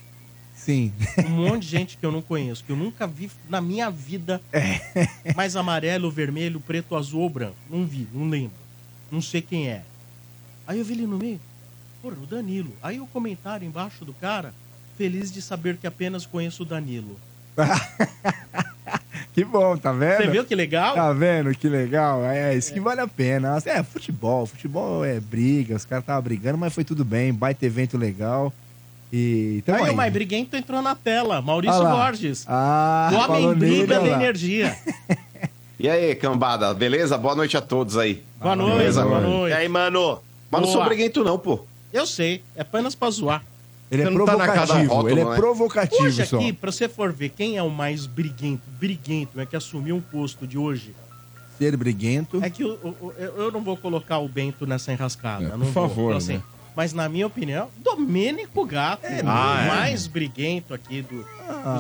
Sim. 0.67 0.93
Um 1.25 1.47
monte 1.47 1.63
de 1.63 1.69
gente 1.69 1.97
que 1.97 2.05
eu 2.05 2.11
não 2.11 2.21
conheço, 2.21 2.65
que 2.65 2.73
eu 2.73 2.77
nunca 2.77 3.07
vi 3.07 3.31
na 3.49 3.61
minha 3.61 3.89
vida. 3.89 4.43
Mais 5.37 5.55
amarelo, 5.55 6.11
vermelho, 6.11 6.59
preto, 6.59 6.97
azul 6.97 7.21
ou 7.21 7.31
branco. 7.31 7.55
Não 7.71 7.87
vi, 7.87 8.09
não 8.13 8.29
lembro. 8.29 8.57
Não 9.09 9.23
sei 9.23 9.41
quem 9.41 9.69
é. 9.69 9.85
Aí 10.67 10.81
eu 10.81 10.85
vi 10.85 10.95
ele 10.95 11.07
no 11.07 11.19
meio. 11.19 11.41
Porra, 12.03 12.17
o 12.21 12.27
Danilo. 12.27 12.73
Aí 12.83 12.99
o 12.99 13.07
comentário 13.07 13.65
embaixo 13.65 14.05
do 14.05 14.13
cara, 14.13 14.53
feliz 14.99 15.31
de 15.31 15.41
saber 15.41 15.77
que 15.77 15.87
apenas 15.87 16.27
conheço 16.27 16.65
o 16.65 16.67
Danilo. 16.67 17.17
Que 19.33 19.45
bom, 19.45 19.77
tá 19.77 19.93
vendo? 19.93 20.17
Você 20.17 20.29
viu 20.29 20.47
que 20.47 20.55
legal? 20.55 20.95
Tá 20.95 21.13
vendo 21.13 21.55
que 21.55 21.69
legal? 21.69 22.25
É 22.25 22.55
isso 22.55 22.73
que 22.73 22.81
vale 22.81 23.03
a 23.03 23.07
pena. 23.07 23.59
É, 23.67 23.83
futebol. 23.83 24.47
Futebol 24.47 25.05
é 25.05 25.21
briga, 25.21 25.77
os 25.77 25.85
caras 25.85 26.05
estavam 26.05 26.23
brigando, 26.23 26.57
mas 26.57 26.73
foi 26.73 26.85
tudo 26.85 27.05
bem. 27.05 27.35
Baita 27.35 27.67
evento 27.67 27.99
legal. 27.99 28.51
E. 29.13 29.57
Então, 29.59 29.75
aí, 29.85 29.91
o 29.93 29.97
mais 29.97 30.13
briguento 30.13 30.57
entrou 30.57 30.83
na 30.83 30.95
tela. 30.95 31.41
Maurício 31.41 31.81
lá. 31.83 31.91
Borges. 32.07 32.45
Ah, 32.49 33.11
o 33.13 33.17
homem 33.33 33.55
briga 33.55 34.01
da 34.01 34.07
energia. 34.09 34.77
E 35.79 35.91
aí, 35.91 36.15
cambada, 36.15 36.73
beleza? 36.73 37.19
Boa 37.19 37.35
noite 37.35 37.55
a 37.55 37.61
todos 37.61 37.99
aí. 37.99 38.23
Boa 38.41 38.57
noite, 38.57 38.79
Beleza, 38.79 39.03
boa 39.05 39.21
mano? 39.21 39.29
noite. 39.29 39.53
E 39.53 39.55
aí, 39.57 39.69
mano? 39.69 40.21
Mas 40.51 40.63
não 40.63 40.69
sou 40.69 40.83
briguento, 40.83 41.23
não, 41.23 41.39
pô. 41.39 41.61
Eu 41.93 42.07
sei, 42.07 42.43
é 42.57 42.63
apenas 42.63 42.95
pra 42.95 43.11
zoar. 43.11 43.45
Ele 43.91 44.01
é 44.03 44.11
Você 44.11 44.25
tá 44.25 44.37
na 44.39 44.47
casa 44.47 44.67
provocativo. 44.73 44.95
rótulo, 44.95 45.11
ele 45.11 45.21
é 45.21 45.25
né? 45.27 45.37
provocativo 45.37 46.05
Hoje 46.05 46.25
só. 46.27 46.37
aqui, 46.39 46.51
pra 46.55 46.73
você 46.73 46.89
for 46.89 47.13
ver 47.13 47.29
quem 47.29 47.59
é 47.59 47.63
o 47.63 47.69
mais 47.69 48.07
briguento, 48.07 48.63
briguento, 48.81 49.39
é 49.39 49.45
que 49.45 49.55
assumiu 49.55 49.97
um 49.97 50.01
posto 50.01 50.47
de 50.47 50.57
hoje, 50.57 50.95
Ser 51.59 51.77
briguento. 51.77 52.43
é 52.43 52.49
que 52.49 52.63
eu, 52.63 52.79
eu, 53.19 53.35
eu 53.37 53.53
não 53.53 53.61
vou 53.61 53.77
colocar 53.77 54.17
o 54.19 54.27
Bento 54.29 54.67
nessa 54.67 54.95
enrascada. 54.95 55.45
É, 55.45 55.49
não 55.51 55.59
por 55.59 55.65
vou. 55.73 55.89
favor, 55.89 56.05
Então, 56.07 56.17
assim, 56.17 56.33
né? 56.37 56.43
Mas 56.77 56.93
na 56.93 57.09
minha 57.09 57.27
opinião, 57.27 57.69
Domênico 57.83 58.65
Gato, 58.67 59.07
É 59.07 59.23
o 59.23 59.29
Ah, 59.29 59.63
é. 59.65 59.67
mais 59.69 60.07
briguento 60.07 60.75
aqui 60.75 61.01
do- 61.01 61.17
dos 61.17 61.27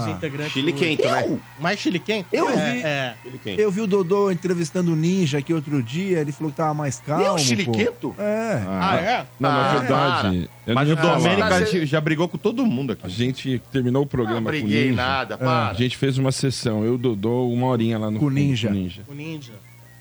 Ah. 0.06 0.10
integrantes. 0.10 0.52
Chile 0.54 0.72
do- 0.72 0.78
quente, 0.78 1.02
né? 1.06 1.38
Mais 1.60 1.78
chiliquento? 1.78 2.28
Eu 2.32 2.48
é, 2.48 2.52
vi. 2.72 2.82
é. 2.82 3.14
Chile 3.22 3.38
quente. 3.44 3.60
Eu 3.60 3.70
vi 3.70 3.80
o 3.82 3.86
Dodô 3.86 4.30
entrevistando 4.30 4.92
o 4.92 4.96
Ninja 4.96 5.38
aqui 5.38 5.52
outro 5.52 5.82
dia. 5.82 6.20
Ele 6.20 6.32
falou 6.32 6.50
que 6.50 6.56
tava 6.56 6.72
mais 6.72 6.98
calmo. 6.98 7.22
Meu 7.22 7.32
pô. 7.32 7.38
chiliquento? 7.38 8.14
É. 8.18 8.62
Ah, 8.66 8.96
é? 8.96 9.26
Não, 9.38 9.50
na 9.50 9.70
Ah, 9.70 9.78
verdade. 9.78 10.50
Mas 10.74 10.90
o. 10.90 10.96
Domênico 10.96 11.40
Mas 11.48 11.70
já- 11.70 11.84
já 11.84 12.00
brigou 12.00 12.26
com 12.28 12.38
todo 12.38 12.64
mundo 12.64 12.92
aqui. 12.92 13.02
A 13.04 13.08
gente 13.08 13.60
terminou 13.70 14.02
o 14.04 14.06
programa 14.06 14.40
Não 14.40 14.44
com 14.50 14.56
o 14.56 14.60
briguei 14.62 14.90
Ninja. 14.90 14.96
nada, 14.96 15.34
A 15.34 15.38
para. 15.38 15.74
gente 15.74 15.96
fez 15.96 16.16
uma 16.16 16.32
sessão, 16.32 16.82
eu 16.84 16.92
e 16.92 16.94
o 16.94 16.98
Dodô, 16.98 17.48
uma 17.48 17.66
horinha 17.66 17.98
lá 17.98 18.10
no 18.10 18.18
Com 18.18 18.26
o 18.26 18.30
Ninja. 18.30 18.68
com 18.68 18.74
o 18.74 18.76
Ninja. 18.78 19.02
O 19.10 19.14
ninja. 19.14 19.52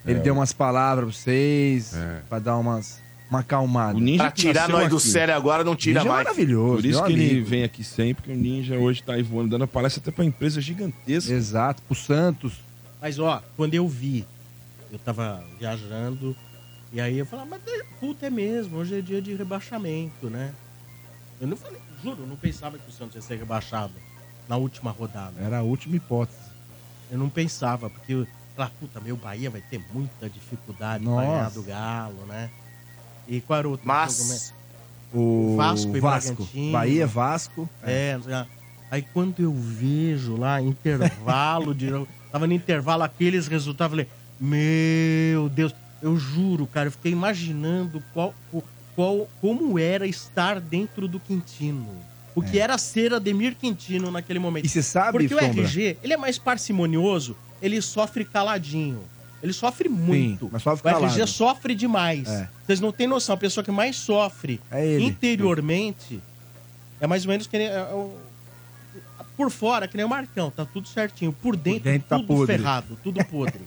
Ele 0.08 0.20
deu 0.20 0.34
umas 0.36 0.54
palavras 0.54 1.06
pra 1.06 1.14
vocês. 1.24 1.94
É. 1.96 2.22
Pra 2.30 2.40
dar 2.40 2.58
umas, 2.58 3.02
uma 3.30 3.40
acalmada. 3.40 3.98
O 3.98 4.02
Ninja 4.02 4.24
Pra 4.24 4.32
tirar 4.32 4.70
nós 4.70 4.90
do 4.90 4.98
aqui. 4.98 5.08
sério 5.08 5.34
agora, 5.36 5.64
não 5.64 5.76
tira 5.76 6.00
Ninja 6.00 6.10
é 6.10 6.14
mais. 6.14 6.24
maravilhoso. 6.26 6.76
Por 6.76 6.86
isso 6.86 7.00
meu 7.00 7.08
que 7.08 7.14
ele 7.14 7.30
amigo. 7.32 7.46
vem 7.48 7.64
aqui 7.64 7.84
sempre, 7.84 8.24
que 8.24 8.32
o 8.32 8.36
Ninja 8.36 8.76
hoje 8.78 9.02
tá 9.04 9.14
aí 9.14 9.24
voando, 9.24 9.50
dando 9.50 9.68
palestra 9.68 10.02
até 10.02 10.12
pra 10.12 10.24
empresa 10.26 10.62
gigantesca. 10.62 11.34
Exato. 11.34 11.82
Pro 11.84 11.96
Santos. 11.96 12.54
Mas, 13.02 13.20
ó, 13.20 13.42
quando 13.56 13.74
eu 13.74 13.88
vi, 13.88 14.26
eu 14.92 14.98
tava 15.00 15.44
viajando, 15.60 16.36
e 16.94 17.02
aí 17.02 17.18
eu 17.18 17.26
falei, 17.26 17.46
mas 17.50 17.62
puta, 18.00 18.28
é 18.28 18.30
mesmo, 18.30 18.78
hoje 18.78 18.98
é 18.98 19.02
dia 19.02 19.22
de 19.22 19.34
rebaixamento, 19.36 20.28
né? 20.30 20.52
Eu 21.42 21.48
não 21.48 21.58
falei, 21.58 21.80
juro, 22.04 22.22
eu 22.22 22.28
não 22.28 22.36
pensava 22.38 22.78
que 22.78 22.90
o 22.90 22.92
Santos 22.92 23.16
ia 23.16 23.22
ser 23.22 23.38
rebaixado 23.38 23.94
na 24.48 24.56
última 24.56 24.92
rodada. 24.92 25.34
Era 25.42 25.60
a 25.60 25.62
última 25.62 25.96
hipótese. 25.98 26.38
Eu 27.12 27.18
não 27.18 27.30
pensava, 27.30 27.90
porque 27.90 28.14
eu 28.14 28.28
falava, 28.56 28.74
puta, 28.80 29.00
meu 29.02 29.18
Bahia 29.18 29.50
vai 29.50 29.62
ter 29.62 29.84
muita 29.94 30.30
dificuldade 30.30 31.04
Nossa. 31.04 31.22
pra 31.26 31.32
ganhar 31.36 31.50
do 31.52 31.64
Galo, 31.64 32.26
né? 32.28 32.50
E 33.28 33.42
qual 33.42 33.60
era 33.60 33.68
o 33.68 33.72
outro 33.72 33.86
jogo, 33.86 34.00
né? 34.00 34.06
Mas, 34.06 34.54
O 35.14 35.56
Vasco 35.58 35.96
e 35.96 36.00
Vasco. 36.00 36.36
Bragantino. 36.36 36.72
Bahia, 36.72 37.08
Vasco. 37.08 37.70
É, 37.84 38.20
lá. 38.26 38.48
aí 38.92 39.02
quando 39.02 39.42
eu 39.42 39.54
vejo 39.54 40.36
lá, 40.36 40.62
intervalo 40.62 41.74
de 41.74 41.90
tava 42.32 42.48
no 42.48 42.54
intervalo 42.54 43.04
aqueles 43.04 43.48
resultados, 43.48 43.98
eu 43.98 44.06
falei, 44.06 44.20
meu 44.40 45.48
Deus, 45.50 45.74
eu 46.02 46.18
juro, 46.18 46.68
cara, 46.68 46.88
eu 46.88 46.92
fiquei 46.92 47.12
imaginando 47.12 48.04
qual, 48.14 48.34
qual, 48.96 49.28
como 49.40 49.80
era 49.80 50.06
estar 50.06 50.60
dentro 50.60 51.08
do 51.08 51.20
Quintino. 51.20 51.88
O 52.36 52.42
que 52.42 52.60
era 52.60 52.78
ser 52.78 53.14
Ademir 53.14 53.56
Quintino 53.56 54.12
naquele 54.12 54.40
momento. 54.40 54.66
É. 54.66 54.68
E 54.68 54.70
você 54.70 54.84
sabe, 54.84 55.18
Porque 55.18 55.34
o? 55.34 55.40
RG, 55.40 55.98
ele 56.04 56.14
é 56.14 56.18
mais 56.18 56.38
parcimonioso, 56.38 57.36
ele 57.62 57.82
sofre 57.82 58.26
caladinho. 58.26 59.00
Ele 59.46 59.54
sofre 59.54 59.88
muito. 59.88 60.50
mas 60.52 60.64
sofre 60.64 60.88
o 60.92 60.96
RG 60.98 61.02
calado. 61.14 61.28
sofre 61.28 61.76
demais. 61.76 62.28
É. 62.28 62.50
Vocês 62.66 62.80
não 62.80 62.92
têm 62.92 63.06
noção, 63.08 63.36
a 63.36 63.38
pessoa 63.38 63.64
que 63.64 63.72
mais 63.72 63.96
sofre 63.96 64.60
É 64.72 65.00
interiormente 65.00 66.20
é 67.00 67.06
mais 67.08 67.26
ou 67.26 67.30
menos 67.32 67.46
que 67.48 67.58
nem. 67.58 67.68
é, 67.68 67.82
o- 67.94 68.14
por 69.38 69.52
fora, 69.52 69.88
que 69.88 69.98
nem 69.98 70.06
o 70.06 70.10
Marcão, 70.10 70.50
tá 70.50 70.66
tudo 70.66 70.88
certinho. 70.88 71.32
Por 71.34 71.56
dentro, 71.58 71.82
dentro 71.84 72.08
tá 72.08 72.16
tudo 72.18 72.28
podre. 72.28 72.58
ferrado, 72.58 72.98
tudo 73.04 73.24
podre. 73.26 73.60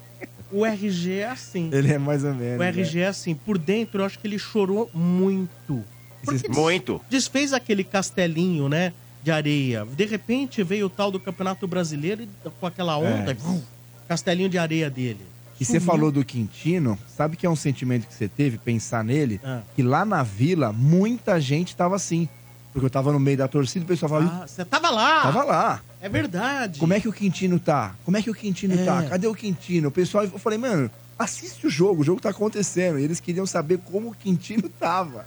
o 0.50 0.64
RG 0.66 1.18
é 1.18 1.28
assim. 1.28 1.68
Ele 1.72 1.92
é 1.92 1.98
mais 1.98 2.24
ou 2.24 2.34
menos. 2.34 2.58
O 2.58 2.62
RG 2.62 3.00
é 3.00 3.06
assim. 3.06 3.34
Por 3.34 3.58
dentro, 3.58 4.00
eu 4.00 4.06
acho 4.06 4.18
que 4.18 4.26
ele 4.26 4.38
chorou 4.38 4.90
muito. 4.94 5.84
Porque 6.24 6.48
muito. 6.48 7.00
desfez 7.08 7.52
aquele 7.52 7.84
castelinho, 7.84 8.68
né? 8.68 8.92
De 9.22 9.30
areia. 9.30 9.84
De 9.84 10.06
repente 10.06 10.62
veio 10.62 10.86
o 10.86 10.90
tal 10.90 11.10
do 11.10 11.20
Campeonato 11.20 11.66
Brasileiro 11.68 12.22
e 12.22 12.28
com 12.58 12.66
aquela 12.66 12.96
onda, 12.96 13.32
É. 13.32 13.36
castelinho 14.10 14.48
de 14.48 14.58
areia 14.58 14.90
dele. 14.90 15.20
E 15.60 15.64
você 15.64 15.78
falou 15.78 16.10
do 16.10 16.24
Quintino, 16.24 16.98
sabe 17.06 17.36
que 17.36 17.46
é 17.46 17.50
um 17.50 17.54
sentimento 17.54 18.08
que 18.08 18.14
você 18.14 18.26
teve, 18.26 18.58
pensar 18.58 19.04
nele? 19.04 19.40
Ah. 19.44 19.60
Que 19.76 19.84
lá 19.84 20.04
na 20.04 20.24
vila, 20.24 20.72
muita 20.72 21.40
gente 21.40 21.76
tava 21.76 21.94
assim. 21.94 22.28
Porque 22.72 22.86
eu 22.86 22.90
tava 22.90 23.12
no 23.12 23.20
meio 23.20 23.36
da 23.38 23.46
torcida 23.46 23.84
e 23.84 23.84
o 23.84 23.88
pessoal 23.88 24.08
falava, 24.08 24.42
Ah, 24.42 24.46
você 24.48 24.64
tava 24.64 24.90
lá! 24.90 25.22
tava 25.22 25.44
lá. 25.44 25.80
É 26.00 26.08
verdade. 26.08 26.80
Como 26.80 26.92
é 26.92 26.98
que 26.98 27.08
o 27.08 27.12
Quintino 27.12 27.60
tá? 27.60 27.94
Como 28.04 28.16
é 28.16 28.22
que 28.22 28.30
o 28.30 28.34
Quintino 28.34 28.74
É. 28.74 28.84
tá? 28.84 29.02
Cadê 29.04 29.28
o 29.28 29.34
Quintino? 29.34 29.88
O 29.88 29.92
pessoal, 29.92 30.24
eu 30.24 30.38
falei, 30.38 30.58
mano, 30.58 30.90
assiste 31.18 31.66
o 31.66 31.70
jogo, 31.70 32.00
o 32.02 32.04
jogo 32.04 32.20
tá 32.20 32.30
acontecendo. 32.30 32.98
E 32.98 33.04
eles 33.04 33.20
queriam 33.20 33.46
saber 33.46 33.78
como 33.78 34.08
o 34.10 34.14
Quintino 34.14 34.68
tava. 34.68 35.24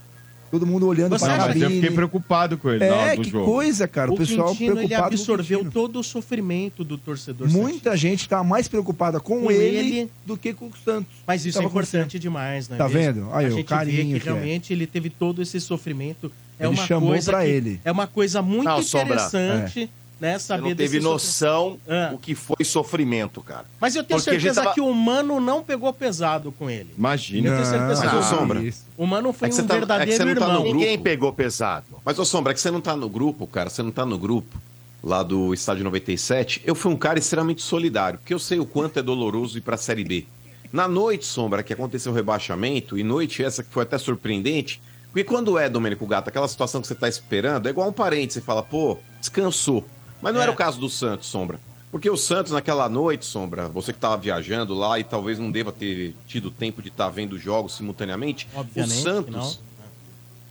Todo 0.54 0.68
mundo 0.68 0.86
olhando 0.86 1.18
Você 1.18 1.26
pra 1.26 1.34
acha- 1.34 1.48
Mas 1.48 1.62
eu 1.64 1.70
fiquei 1.72 1.90
preocupado 1.90 2.60
com 2.60 2.70
ele 2.70 2.88
na 2.88 2.94
hora 2.96 3.14
É, 3.14 3.16
do 3.16 3.24
que 3.24 3.30
jogo. 3.32 3.44
coisa, 3.44 3.88
cara. 3.88 4.12
O, 4.12 4.14
o 4.14 4.18
pessoal 4.18 4.50
Quintino, 4.50 4.66
ele 4.74 4.88
preocupado 4.88 5.02
com 5.02 5.04
o 5.04 5.08
absorveu 5.08 5.60
Quintino. 5.62 5.72
todo 5.72 6.00
o 6.00 6.04
sofrimento 6.04 6.84
do 6.84 6.96
torcedor 6.96 7.50
Muita 7.50 7.98
gente 7.98 8.30
tá 8.30 8.44
mais 8.44 8.68
preocupada 8.68 9.20
com, 9.20 9.42
Com 9.42 9.52
ele, 9.52 9.78
ele. 10.02 10.12
do 10.24 10.38
que 10.38 10.54
com 10.54 10.68
o 10.68 10.72
Santos. 10.86 11.12
Mas 11.26 11.44
isso 11.44 11.58
é 11.58 11.62
Tava 11.64 11.72
importante 11.74 12.20
demais, 12.20 12.70
né? 12.70 12.78
Tá 12.78 12.88
mesmo? 12.88 13.00
vendo? 13.24 13.34
Aí, 13.34 13.46
a 13.46 13.48
o 13.48 13.52
gente 13.52 13.58
vê 13.58 13.64
carinho 13.64 14.14
que 14.14 14.20
que 14.20 14.30
é. 14.30 14.32
realmente 14.32 14.72
ele 14.72 14.86
teve 14.86 15.10
todo 15.10 15.42
esse 15.42 15.60
sofrimento. 15.60 16.32
É 16.60 16.68
Ele 16.68 16.76
uma 16.76 16.86
chamou 16.86 17.10
coisa 17.10 17.32
pra 17.32 17.42
que- 17.44 17.50
ele. 17.50 17.82
É 17.84 17.92
uma 17.92 18.06
coisa 18.06 18.40
muito 18.44 18.66
Não, 18.66 18.84
Sombra. 18.84 19.16
interessante, 19.16 19.90
né? 20.24 20.40
Saber 20.40 20.70
não 20.70 20.76
teve 20.76 21.02
noção 21.02 21.78
Ah. 21.86 22.12
o 22.14 22.18
que 22.18 22.34
foi 22.34 22.64
sofrimento, 22.64 23.42
cara. 23.42 23.66
Mas 23.80 23.94
eu 23.94 24.04
tenho 24.06 24.18
Porque 24.20 24.32
certeza 24.32 24.62
tava- 24.64 24.74
que 24.74 24.80
o 24.80 24.94
Mano 24.94 25.42
não 25.42 25.62
pegou 25.62 25.92
pesado 25.92 26.50
com 26.54 26.70
ele. 26.70 26.94
Imagina. 26.98 27.50
Eu 27.50 27.54
tenho 27.56 27.66
certeza 27.66 28.06
Mas 28.06 28.14
o 28.26 28.30
Sombra-. 28.30 28.64
O 28.98 29.06
Mano 29.06 29.34
foi 29.34 29.50
É 29.50 29.52
um 29.52 29.56
tá- 29.68 29.76
é 29.76 29.78
verdadeiro 29.80 30.18
tá 30.18 30.24
no 30.26 30.32
irmão. 30.32 30.64
Ninguém 30.64 30.98
pegou 30.98 31.34
pesado. 31.34 31.86
Mas, 32.06 32.18
ô 32.18 32.24
Sombra, 32.24 32.52
é 32.52 32.56
que 32.56 32.62
você 32.62 32.72
não 32.72 32.80
tá 32.80 32.96
no 32.96 33.10
grupo, 33.10 33.46
cara. 33.46 33.70
Você 33.70 33.84
não 33.84 33.92
tá 33.92 34.06
no 34.06 34.18
grupo 34.18 34.58
lá 35.04 35.22
do 35.22 35.54
Estádio 35.54 35.84
97. 35.84 36.62
Eu 36.64 36.74
fui 36.74 36.90
um 36.92 36.96
cara 36.96 37.20
extremamente 37.20 37.62
solidário, 37.62 38.18
porque 38.20 38.34
eu 38.34 38.40
sei 38.40 38.60
o 38.60 38.66
quanto 38.66 38.98
é 39.00 39.02
doloroso 39.02 39.58
ir 39.58 39.62
pra 39.62 39.76
Série 39.76 40.06
B. 40.06 40.26
Na 40.72 40.88
noite, 40.88 41.26
Sombra, 41.26 41.62
que 41.62 41.74
aconteceu 41.74 42.14
o 42.14 42.16
rebaixamento, 42.16 42.98
e 42.98 43.04
noite 43.04 43.44
essa 43.44 43.62
que 43.62 43.70
foi 43.74 43.84
até 43.84 43.98
surpreendente, 43.98 44.82
porque 45.12 45.24
quando 45.26 45.58
é, 45.60 45.70
Domênico 45.70 46.08
Gato, 46.08 46.30
aquela 46.30 46.48
situação 46.48 46.80
que 46.82 46.88
você 46.88 46.96
tá 46.96 47.08
esperando, 47.10 47.68
é 47.68 47.70
igual 47.70 47.90
um 47.90 47.94
parente, 47.94 48.34
você 48.34 48.42
fala, 48.42 48.64
pô, 48.64 48.98
descansou. 49.20 49.86
Mas 50.24 50.34
não 50.34 50.40
É. 50.42 50.44
era 50.44 50.52
o 50.52 50.56
caso 50.56 50.80
do 50.80 50.90
Santos, 50.90 51.28
Sombra. 51.28 51.60
Porque 51.92 52.10
o 52.10 52.18
Santos, 52.18 52.52
naquela 52.52 52.90
noite, 52.90 53.26
Sombra, 53.26 53.68
você 53.68 53.94
que 53.94 54.00
tava 54.00 54.18
viajando 54.18 54.74
lá 54.74 54.98
e 54.98 55.04
talvez 55.04 55.38
não 55.38 55.52
deva 55.52 55.72
ter 55.72 56.16
tido 56.26 56.50
tempo 56.50 56.82
de 56.82 56.88
estar 56.88 57.10
vendo 57.10 57.38
jogos 57.38 57.76
simultaneamente, 57.76 58.48
Obviamente 58.56 58.98
o 58.98 59.02
Santos 59.04 59.60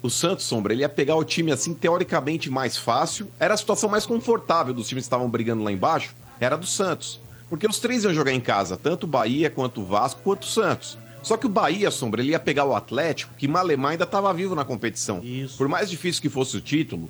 o 0.02 0.10
Santos, 0.10 0.44
Sombra, 0.44 0.72
ele 0.72 0.82
ia 0.82 0.88
pegar 0.88 1.14
o 1.14 1.24
time 1.24 1.52
assim, 1.52 1.72
teoricamente 1.72 2.50
mais 2.50 2.76
fácil. 2.76 3.28
Era 3.38 3.54
a 3.54 3.56
situação 3.56 3.88
mais 3.88 4.04
confortável 4.04 4.74
dos 4.74 4.88
times 4.88 5.04
que 5.04 5.06
estavam 5.06 5.30
brigando 5.30 5.62
lá 5.62 5.70
embaixo, 5.70 6.14
era 6.40 6.56
do 6.56 6.66
Santos. 6.66 7.20
Porque 7.48 7.66
os 7.68 7.78
três 7.78 8.02
iam 8.02 8.12
jogar 8.12 8.32
em 8.32 8.40
casa, 8.40 8.76
tanto 8.76 9.04
o 9.04 9.06
Bahia, 9.06 9.48
quanto 9.48 9.80
o 9.80 9.84
Vasco, 9.84 10.20
quanto 10.24 10.42
o 10.42 10.46
Santos. 10.46 10.98
Só 11.22 11.36
que 11.36 11.46
o 11.46 11.48
Bahia, 11.48 11.88
Sombra, 11.90 12.20
ele 12.20 12.32
ia 12.32 12.40
pegar 12.40 12.64
o 12.64 12.74
Atlético, 12.74 13.32
que 13.38 13.46
Malemar 13.46 13.92
ainda 13.92 14.02
estava 14.02 14.32
vivo 14.34 14.56
na 14.56 14.64
competição. 14.64 15.20
Isso. 15.22 15.56
Por 15.56 15.68
mais 15.68 15.88
difícil 15.88 16.20
que 16.20 16.28
fosse 16.28 16.56
o 16.56 16.60
título, 16.60 17.08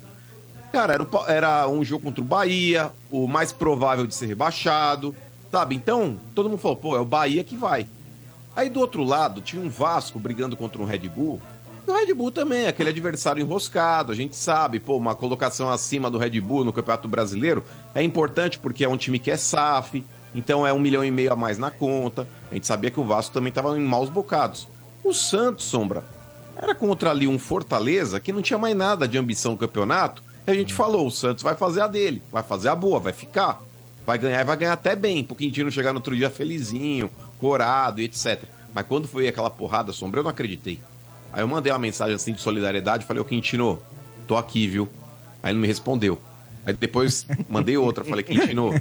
cara, 0.73 0.93
era, 0.95 1.03
o 1.03 1.25
era 1.27 1.67
um 1.69 1.83
jogo 1.83 2.05
contra 2.05 2.19
o 2.19 2.25
Bahia, 2.25 2.91
o 3.11 3.27
mais 3.27 3.51
provável 3.51 4.07
de 4.07 4.15
ser 4.15 4.25
rebaixado, 4.25 5.15
sabe? 5.51 5.75
Então, 5.75 6.17
todo 6.33 6.49
mundo 6.49 6.59
falou, 6.59 6.75
pô, 6.75 6.97
é 6.97 6.99
o 6.99 7.05
Bahia 7.05 7.43
que 7.43 7.55
vai. 7.55 7.85
Aí 8.55 8.71
do 8.71 8.79
outro 8.79 9.03
lado, 9.03 9.39
tinha 9.39 9.61
um 9.61 9.69
Vasco 9.69 10.17
brigando 10.17 10.57
contra 10.57 10.81
um 10.81 10.85
Red 10.85 11.07
Bull. 11.09 11.39
E 11.87 11.91
o 11.91 11.93
Red 11.93 12.11
Bull 12.15 12.31
também, 12.31 12.65
aquele 12.65 12.89
adversário 12.89 13.39
enroscado, 13.39 14.11
a 14.11 14.15
gente 14.15 14.35
sabe, 14.35 14.79
pô, 14.79 14.97
uma 14.97 15.13
colocação 15.13 15.69
acima 15.69 16.09
do 16.09 16.17
Red 16.17 16.41
Bull 16.41 16.65
no 16.65 16.73
Campeonato 16.73 17.07
Brasileiro 17.07 17.63
é 17.93 18.01
importante 18.01 18.57
porque 18.57 18.83
é 18.83 18.89
um 18.89 18.97
time 18.97 19.19
que 19.19 19.29
é 19.29 19.37
SAF, 19.37 20.03
então 20.33 20.65
é 20.65 20.73
um 20.73 20.79
milhão 20.79 21.05
e 21.05 21.11
meio 21.11 21.31
a 21.31 21.35
mais 21.35 21.59
na 21.59 21.69
conta. 21.69 22.27
A 22.49 22.55
gente 22.55 22.65
sabia 22.65 22.89
que 22.89 22.99
o 22.99 23.03
Vasco 23.03 23.31
também 23.31 23.49
estava 23.49 23.77
em 23.77 23.83
maus 23.83 24.09
bocados. 24.09 24.67
O 25.03 25.13
Santos, 25.13 25.65
Sombra, 25.65 26.03
era 26.55 26.73
contra 26.73 27.11
ali 27.11 27.27
um 27.27 27.37
Fortaleza 27.37 28.19
que 28.19 28.33
não 28.33 28.41
tinha 28.41 28.57
mais 28.57 28.75
nada 28.75 29.07
de 29.07 29.19
ambição 29.19 29.51
no 29.51 29.57
campeonato. 29.57 30.23
E 30.45 30.51
a 30.51 30.53
gente 30.53 30.73
falou, 30.73 31.07
o 31.07 31.11
Santos 31.11 31.43
vai 31.43 31.55
fazer 31.55 31.81
a 31.81 31.87
dele, 31.87 32.21
vai 32.31 32.43
fazer 32.43 32.69
a 32.69 32.75
boa, 32.75 32.99
vai 32.99 33.13
ficar. 33.13 33.61
Vai 34.05 34.17
ganhar 34.17 34.41
e 34.41 34.43
vai 34.43 34.57
ganhar 34.57 34.73
até 34.73 34.95
bem, 34.95 35.23
pro 35.23 35.35
Quintino 35.35 35.71
chegar 35.71 35.93
no 35.93 35.99
outro 35.99 36.15
dia 36.15 36.29
felizinho, 36.29 37.09
corado 37.39 38.01
e 38.01 38.03
etc. 38.03 38.43
Mas 38.73 38.85
quando 38.85 39.07
foi 39.07 39.27
aquela 39.27 39.49
porrada, 39.49 39.93
Sombra, 39.93 40.19
eu 40.19 40.23
não 40.23 40.31
acreditei. 40.31 40.79
Aí 41.31 41.41
eu 41.41 41.47
mandei 41.47 41.71
uma 41.71 41.79
mensagem 41.79 42.13
assim 42.13 42.33
de 42.33 42.41
solidariedade, 42.41 43.05
falei, 43.05 43.21
ô 43.21 43.25
Quintino, 43.25 43.81
tô 44.27 44.35
aqui, 44.35 44.67
viu? 44.67 44.89
Aí 45.41 45.51
ele 45.51 45.55
não 45.55 45.61
me 45.61 45.67
respondeu. 45.67 46.19
Aí 46.65 46.73
depois 46.73 47.25
mandei 47.49 47.77
outra, 47.77 48.03
falei, 48.03 48.23
Quintino, 48.23 48.71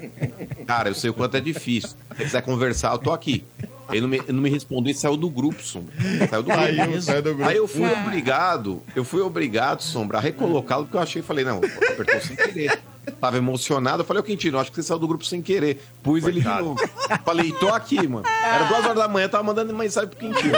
cara, 0.67 0.91
eu 0.91 0.95
sei 0.95 1.11
o 1.11 1.15
quanto 1.15 1.37
é 1.37 1.41
difícil. 1.41 1.91
Se 2.17 2.25
quiser 2.25 2.43
conversar, 2.43 2.93
eu 2.93 2.99
tô 2.99 3.13
aqui. 3.13 3.45
Ele 3.91 4.01
não 4.03 4.09
me, 4.09 4.23
não 4.29 4.41
me 4.43 4.49
respondeu 4.51 4.91
e 4.91 4.95
saiu 4.95 5.17
do 5.17 5.29
grupo, 5.29 5.63
Sombra. 5.63 5.93
Saiu 6.31 6.43
do 6.43 6.51
grupo. 6.51 6.77
Saiu, 6.77 7.03
saiu 7.03 7.23
do 7.23 7.35
grupo. 7.35 7.49
Aí 7.51 7.57
eu 7.57 7.67
fui 7.69 7.91
obrigado, 7.93 8.83
eu 8.95 9.05
fui 9.05 9.21
obrigado, 9.21 9.83
Sombra, 9.83 10.19
a 10.19 10.21
recolocá-lo, 10.21 10.85
porque 10.85 10.97
eu 10.97 11.01
achei, 11.03 11.21
falei, 11.23 11.45
não, 11.45 11.59
apertou 11.59 12.21
sem 12.21 12.37
querer. 12.37 12.79
Tava 13.21 13.37
emocionado, 13.37 14.03
eu 14.03 14.07
falei, 14.07 14.21
ô 14.21 14.25
Quintino, 14.25 14.59
acho 14.61 14.71
que 14.71 14.77
você 14.77 14.83
saiu 14.85 14.99
do 14.99 15.09
grupo 15.09 15.25
sem 15.25 15.43
querer. 15.43 15.83
Pus 16.05 16.25
ele 16.25 16.41
de 16.41 16.47
novo. 16.47 16.77
Falei, 17.25 17.51
tô 17.53 17.69
aqui, 17.69 18.07
mano. 18.07 18.25
Era 18.45 18.65
duas 18.67 18.85
horas 18.85 18.97
da 18.97 19.09
manhã, 19.09 19.29
tava 19.29 19.43
mandando 19.43 19.75
mensagem 19.75 20.09
pro 20.09 20.19
Quintino. 20.21 20.55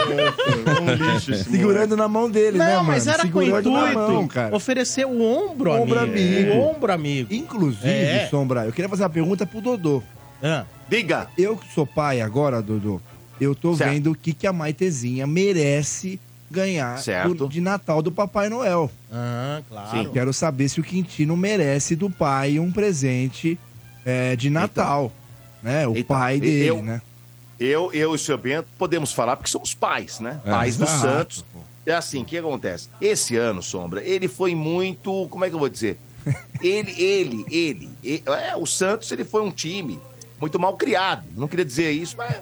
Um 0.81 1.13
lixo 1.13 1.31
esse 1.33 1.49
Segurando 1.49 1.97
na 1.97 2.07
mão 2.07 2.29
dele, 2.29 2.59
né, 2.59 2.69
Não, 2.75 2.75
mano? 2.83 2.89
mas 2.89 3.07
era 3.07 3.27
com 3.27 3.39
o 3.39 3.43
Segurando 3.43 3.71
na 3.71 3.79
intuito. 3.91 3.97
mão, 4.11 4.27
cara. 4.27 4.55
Oferecer 4.55 5.05
o 5.05 5.21
ombro, 5.23 5.71
Ombro 5.71 5.99
amigo. 5.99 6.39
amigo. 6.39 6.51
O 6.51 6.69
ombro 6.69 6.93
amigo. 6.93 7.33
Inclusive, 7.33 7.87
É. 7.89 8.27
Sombra, 8.29 8.65
eu 8.65 8.71
queria 8.71 8.87
fazer 8.89 9.01
uma 9.03 9.09
pergunta 9.09 9.45
pro 9.47 9.59
Dodô. 9.59 10.03
Ah, 10.43 10.65
Diga. 10.87 11.27
Eu 11.35 11.57
que 11.57 11.73
sou 11.73 11.87
pai 11.87 12.21
agora, 12.21 12.61
Dodô, 12.61 13.01
eu 13.39 13.53
tô 13.55 13.75
Certo. 13.75 13.91
vendo 13.91 14.11
o 14.11 14.15
que, 14.15 14.33
que 14.33 14.47
a 14.47 14.53
Maitezinha 14.53 15.25
merece 15.27 16.19
ganhar 16.49 17.01
do- 17.35 17.47
de 17.49 17.59
Natal 17.59 18.01
do 18.01 18.11
Papai 18.11 18.49
Noel. 18.49 18.89
ah, 19.11 19.61
claro. 19.67 20.11
Quero 20.11 20.31
saber 20.33 20.69
se 20.69 20.79
o 20.79 20.83
Quintino 20.83 21.35
merece 21.35 21.95
do 21.95 22.09
pai 22.09 22.59
um 22.59 22.71
presente 22.71 23.59
é, 24.05 24.35
de 24.35 24.49
Natal. 24.49 25.11
né? 25.63 25.87
O 25.87 25.91
Então, 25.97 26.15
pai 26.15 26.35
eu- 26.35 26.39
dele, 26.41 26.81
né? 26.83 27.01
Eu, 27.59 27.91
eu 27.93 28.11
e 28.11 28.15
o 28.15 28.17
seu 28.17 28.37
Bento 28.37 28.67
podemos 28.77 29.11
falar 29.13 29.35
porque 29.37 29.49
somos 29.49 29.73
pais, 29.73 30.19
né? 30.19 30.39
É. 30.45 30.49
pais 30.51 30.77
do 30.77 30.85
Santos. 30.85 31.43
É 31.85 31.93
assim, 31.93 32.21
o 32.21 32.25
que 32.25 32.37
acontece? 32.37 32.89
Esse 32.99 33.35
ano, 33.37 33.61
Sombra, 33.63 34.03
ele 34.03 34.27
foi 34.27 34.53
muito. 34.53 35.27
Como 35.29 35.43
é 35.45 35.49
que 35.49 35.55
eu 35.55 35.59
vou 35.59 35.69
dizer? 35.69 35.97
Ele, 36.61 36.91
ele, 36.99 37.45
ele. 37.51 37.89
e- 38.03 38.23
é, 38.25 38.55
o 38.55 38.65
Santos, 38.65 39.11
ele 39.11 39.23
foi 39.23 39.41
um 39.43 39.51
time 39.51 39.99
muito 40.41 40.59
mal 40.59 40.75
criado. 40.75 41.23
Não 41.37 41.47
queria 41.47 41.63
dizer 41.65 41.91
isso, 41.91 42.15
mas 42.17 42.35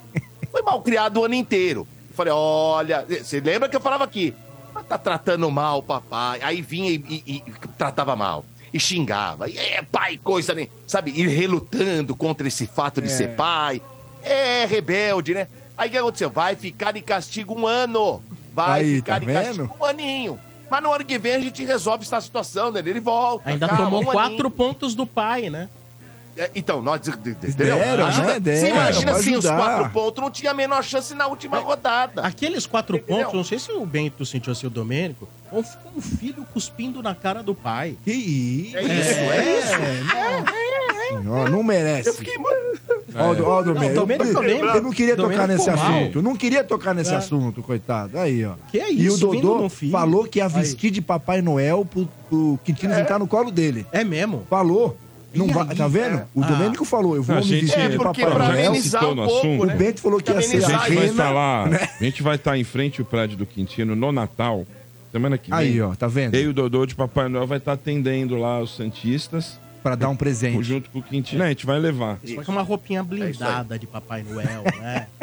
foi 0.54 0.62
mal 0.62 0.82
criado 0.82 1.20
o 1.20 1.26
ano 1.26 1.34
inteiro. 1.34 1.86
Eu 2.10 2.16
falei, 2.16 2.32
olha, 2.34 3.06
você 3.10 3.40
lembra 3.42 3.68
que 3.68 3.76
eu 3.76 3.82
falava 3.82 4.04
aqui? 4.06 4.34
"Ah, 4.76 4.84
Tá 4.84 4.98
tratando 4.98 5.50
mal 5.52 5.80
o 5.80 5.84
papai. 5.84 6.40
Aí 6.42 6.62
vinha 6.62 6.90
e, 6.92 7.24
e- 7.28 7.44
e 7.46 7.52
tratava 7.78 8.16
mal. 8.16 8.46
E 8.72 8.80
xingava. 8.80 9.50
E 9.50 9.58
é, 9.58 9.82
pai, 9.82 10.18
coisa 10.24 10.54
nem. 10.54 10.70
Sabe, 10.88 11.12
ir 11.12 11.28
relutando 11.28 12.16
contra 12.16 12.48
esse 12.48 12.66
fato 12.68 13.02
de 13.02 13.08
É. 13.08 13.12
ser 13.12 13.36
pai. 13.36 13.82
É 14.24 14.66
rebelde, 14.66 15.34
né? 15.34 15.48
Aí 15.78 15.90
o 15.90 15.92
que 15.92 15.98
aconteceu? 15.98 16.30
Vai 16.30 16.56
ficar 16.56 16.92
de 16.92 17.02
castigo 17.02 17.54
um 17.60 17.68
ano. 17.68 18.24
Vai 18.54 18.82
Aí, 18.82 18.96
ficar 18.98 19.14
tá 19.14 19.20
de 19.20 19.26
vendo? 19.26 19.44
castigo 19.68 19.76
um 19.80 19.86
aninho. 19.86 20.40
Mas 20.72 20.82
no 20.82 20.92
ano 20.94 21.06
que 21.06 21.20
vem 21.20 21.36
a 21.36 21.40
gente 21.40 21.64
resolve 21.66 22.04
essa 22.04 22.20
situação, 22.22 22.72
né? 22.72 22.80
Ele 22.80 23.00
volta. 23.00 23.50
Ainda 23.50 23.68
calma, 23.68 23.84
tomou 23.86 24.02
um 24.02 24.06
quatro 24.06 24.24
aninho. 24.34 24.50
pontos 24.52 24.96
do 24.96 25.06
pai, 25.06 25.50
né? 25.50 25.70
É, 26.36 26.50
Então, 26.56 26.82
nós. 26.82 27.00
de- 27.02 27.12
de- 27.16 27.30
Entendeu? 27.32 27.78
Deram, 27.78 28.06
Ajuda- 28.08 28.28
né? 28.28 28.40
Deram, 28.40 28.60
Você 28.60 28.70
imagina 28.70 29.12
assim, 29.12 29.36
os 29.36 29.46
quatro 29.46 29.90
pontos 29.92 30.24
não 30.24 30.32
tinha 30.32 30.52
a 30.52 30.54
menor 30.54 30.84
chance 30.84 31.14
na 31.14 31.28
última 31.28 31.60
rodada. 31.60 32.22
Aqueles 32.24 32.66
quatro 32.66 32.98
Entendeu? 32.98 33.18
pontos, 33.26 33.34
não 33.36 33.44
sei 33.44 33.60
se 33.60 33.72
o 33.72 33.86
Bento 33.86 34.26
sentiu 34.26 34.52
assim, 34.52 34.66
o 34.66 34.70
Domênico, 34.70 35.28
um, 35.52 35.64
um 35.96 36.02
filho 36.02 36.46
cuspindo 36.52 37.04
na 37.04 37.14
cara 37.14 37.44
do 37.44 37.54
pai. 37.54 37.96
Que 38.04 38.12
isso? 38.12 38.78
É 38.78 38.84
isso, 38.84 39.20
é 39.20 39.60
isso. 39.60 41.24
Não, 41.24 41.48
não 41.48 41.64
merece. 41.64 42.10
Eu 42.10 42.14
fiquei. 42.16 42.34
Ó, 43.16 43.20
ó, 43.20 43.34
Não, 43.34 43.64
Domênico, 43.64 43.94
Domênico 43.94 44.26
eu, 44.44 44.66
eu 44.76 44.82
não 44.82 44.90
queria 44.92 45.16
Domênico 45.16 45.42
tocar 45.42 45.48
nesse 45.48 45.70
ficou 45.70 45.78
mal. 45.90 46.00
assunto. 46.00 46.22
Não 46.24 46.36
queria 46.36 46.64
tocar 46.64 46.96
nesse 46.96 47.14
É. 47.14 47.18
assunto, 47.18 47.62
coitado. 47.62 48.18
Aí, 48.18 48.44
ó. 48.44 48.54
Que 48.72 48.80
é 48.80 48.92
e 48.92 49.08
o 49.08 49.14
isso, 49.14 49.20
Dodô 49.20 49.70
falou 49.92 50.24
que 50.26 50.40
ia 50.40 50.46
Aí. 50.46 50.52
vestir 50.52 50.90
de 50.90 51.00
Papai 51.02 51.40
Noel 51.42 51.86
pro, 51.86 52.10
pro 52.28 52.60
Quintino 52.64 52.96
sentar 52.96 53.20
no 53.20 53.28
colo 53.28 53.52
dele. 53.52 53.86
É 53.92 54.04
mesmo? 54.04 54.48
Falou. 54.50 54.98
Não 55.34 55.48
vai, 55.48 55.68
aí? 55.70 55.76
tá 55.76 55.88
vendo? 55.88 56.22
O 56.34 56.44
Ah. 56.44 56.48
Domênico 56.48 56.86
falou, 56.86 57.16
eu 57.16 57.24
vou 57.24 57.36
A 57.36 57.42
me 57.42 57.46
vestir 57.60 57.80
É, 57.80 57.90
de 57.90 57.98
Papai 57.98 58.24
Noel. 58.26 58.72
um 58.72 59.16
no 59.16 59.24
assunto, 59.24 59.64
O 59.64 59.66
né? 59.66 59.76
Bento 59.76 60.02
falou 60.02 60.20
que 60.22 60.32
ia 60.32 60.42
ser 60.42 60.64
A 60.64 60.68
a 60.68 60.72
gente 60.88 60.96
vai 60.96 61.06
estar 61.08 61.30
lá. 61.32 61.68
né? 61.68 61.90
A 62.00 62.04
gente 62.04 62.22
vai 62.24 62.36
estar 62.36 62.58
em 62.58 62.64
frente 62.64 63.02
ao 63.02 63.06
prédio 63.06 63.38
do 63.38 63.46
Quintino 63.46 63.96
no 63.96 64.12
Natal, 64.12 64.66
semana 65.12 65.38
que 65.38 65.50
vem. 65.50 65.60
Aí, 65.60 65.82
ó, 65.82 65.96
tá 65.96 66.08
vendo? 66.08 66.36
Eu 66.36 66.42
e 66.44 66.48
o 66.48 66.54
Dodô 66.54 66.86
de 66.86 66.94
Papai 66.96 67.28
Noel 67.30 67.48
vai 67.48 67.58
estar 67.58 67.74
atendendo 67.74 68.36
lá 68.38 68.60
os 68.60 68.76
Santistas, 68.76 69.60
Pra 69.82 69.96
dar 69.96 70.08
um 70.10 70.16
presente. 70.16 70.64
junto 70.64 70.90
com 70.90 71.00
o 71.00 71.04
Quintino. 71.04 71.40
Não, 71.40 71.46
a 71.48 71.50
gente 71.50 71.66
vai 71.66 71.78
levar. 71.80 72.18
Só 72.24 72.42
que 72.42 72.50
uma 72.50 72.62
roupinha 72.62 73.04
blindada 73.04 73.78
de 73.78 73.86
Papai 73.88 74.24
Noel, 74.24 74.64
né? 74.80 75.08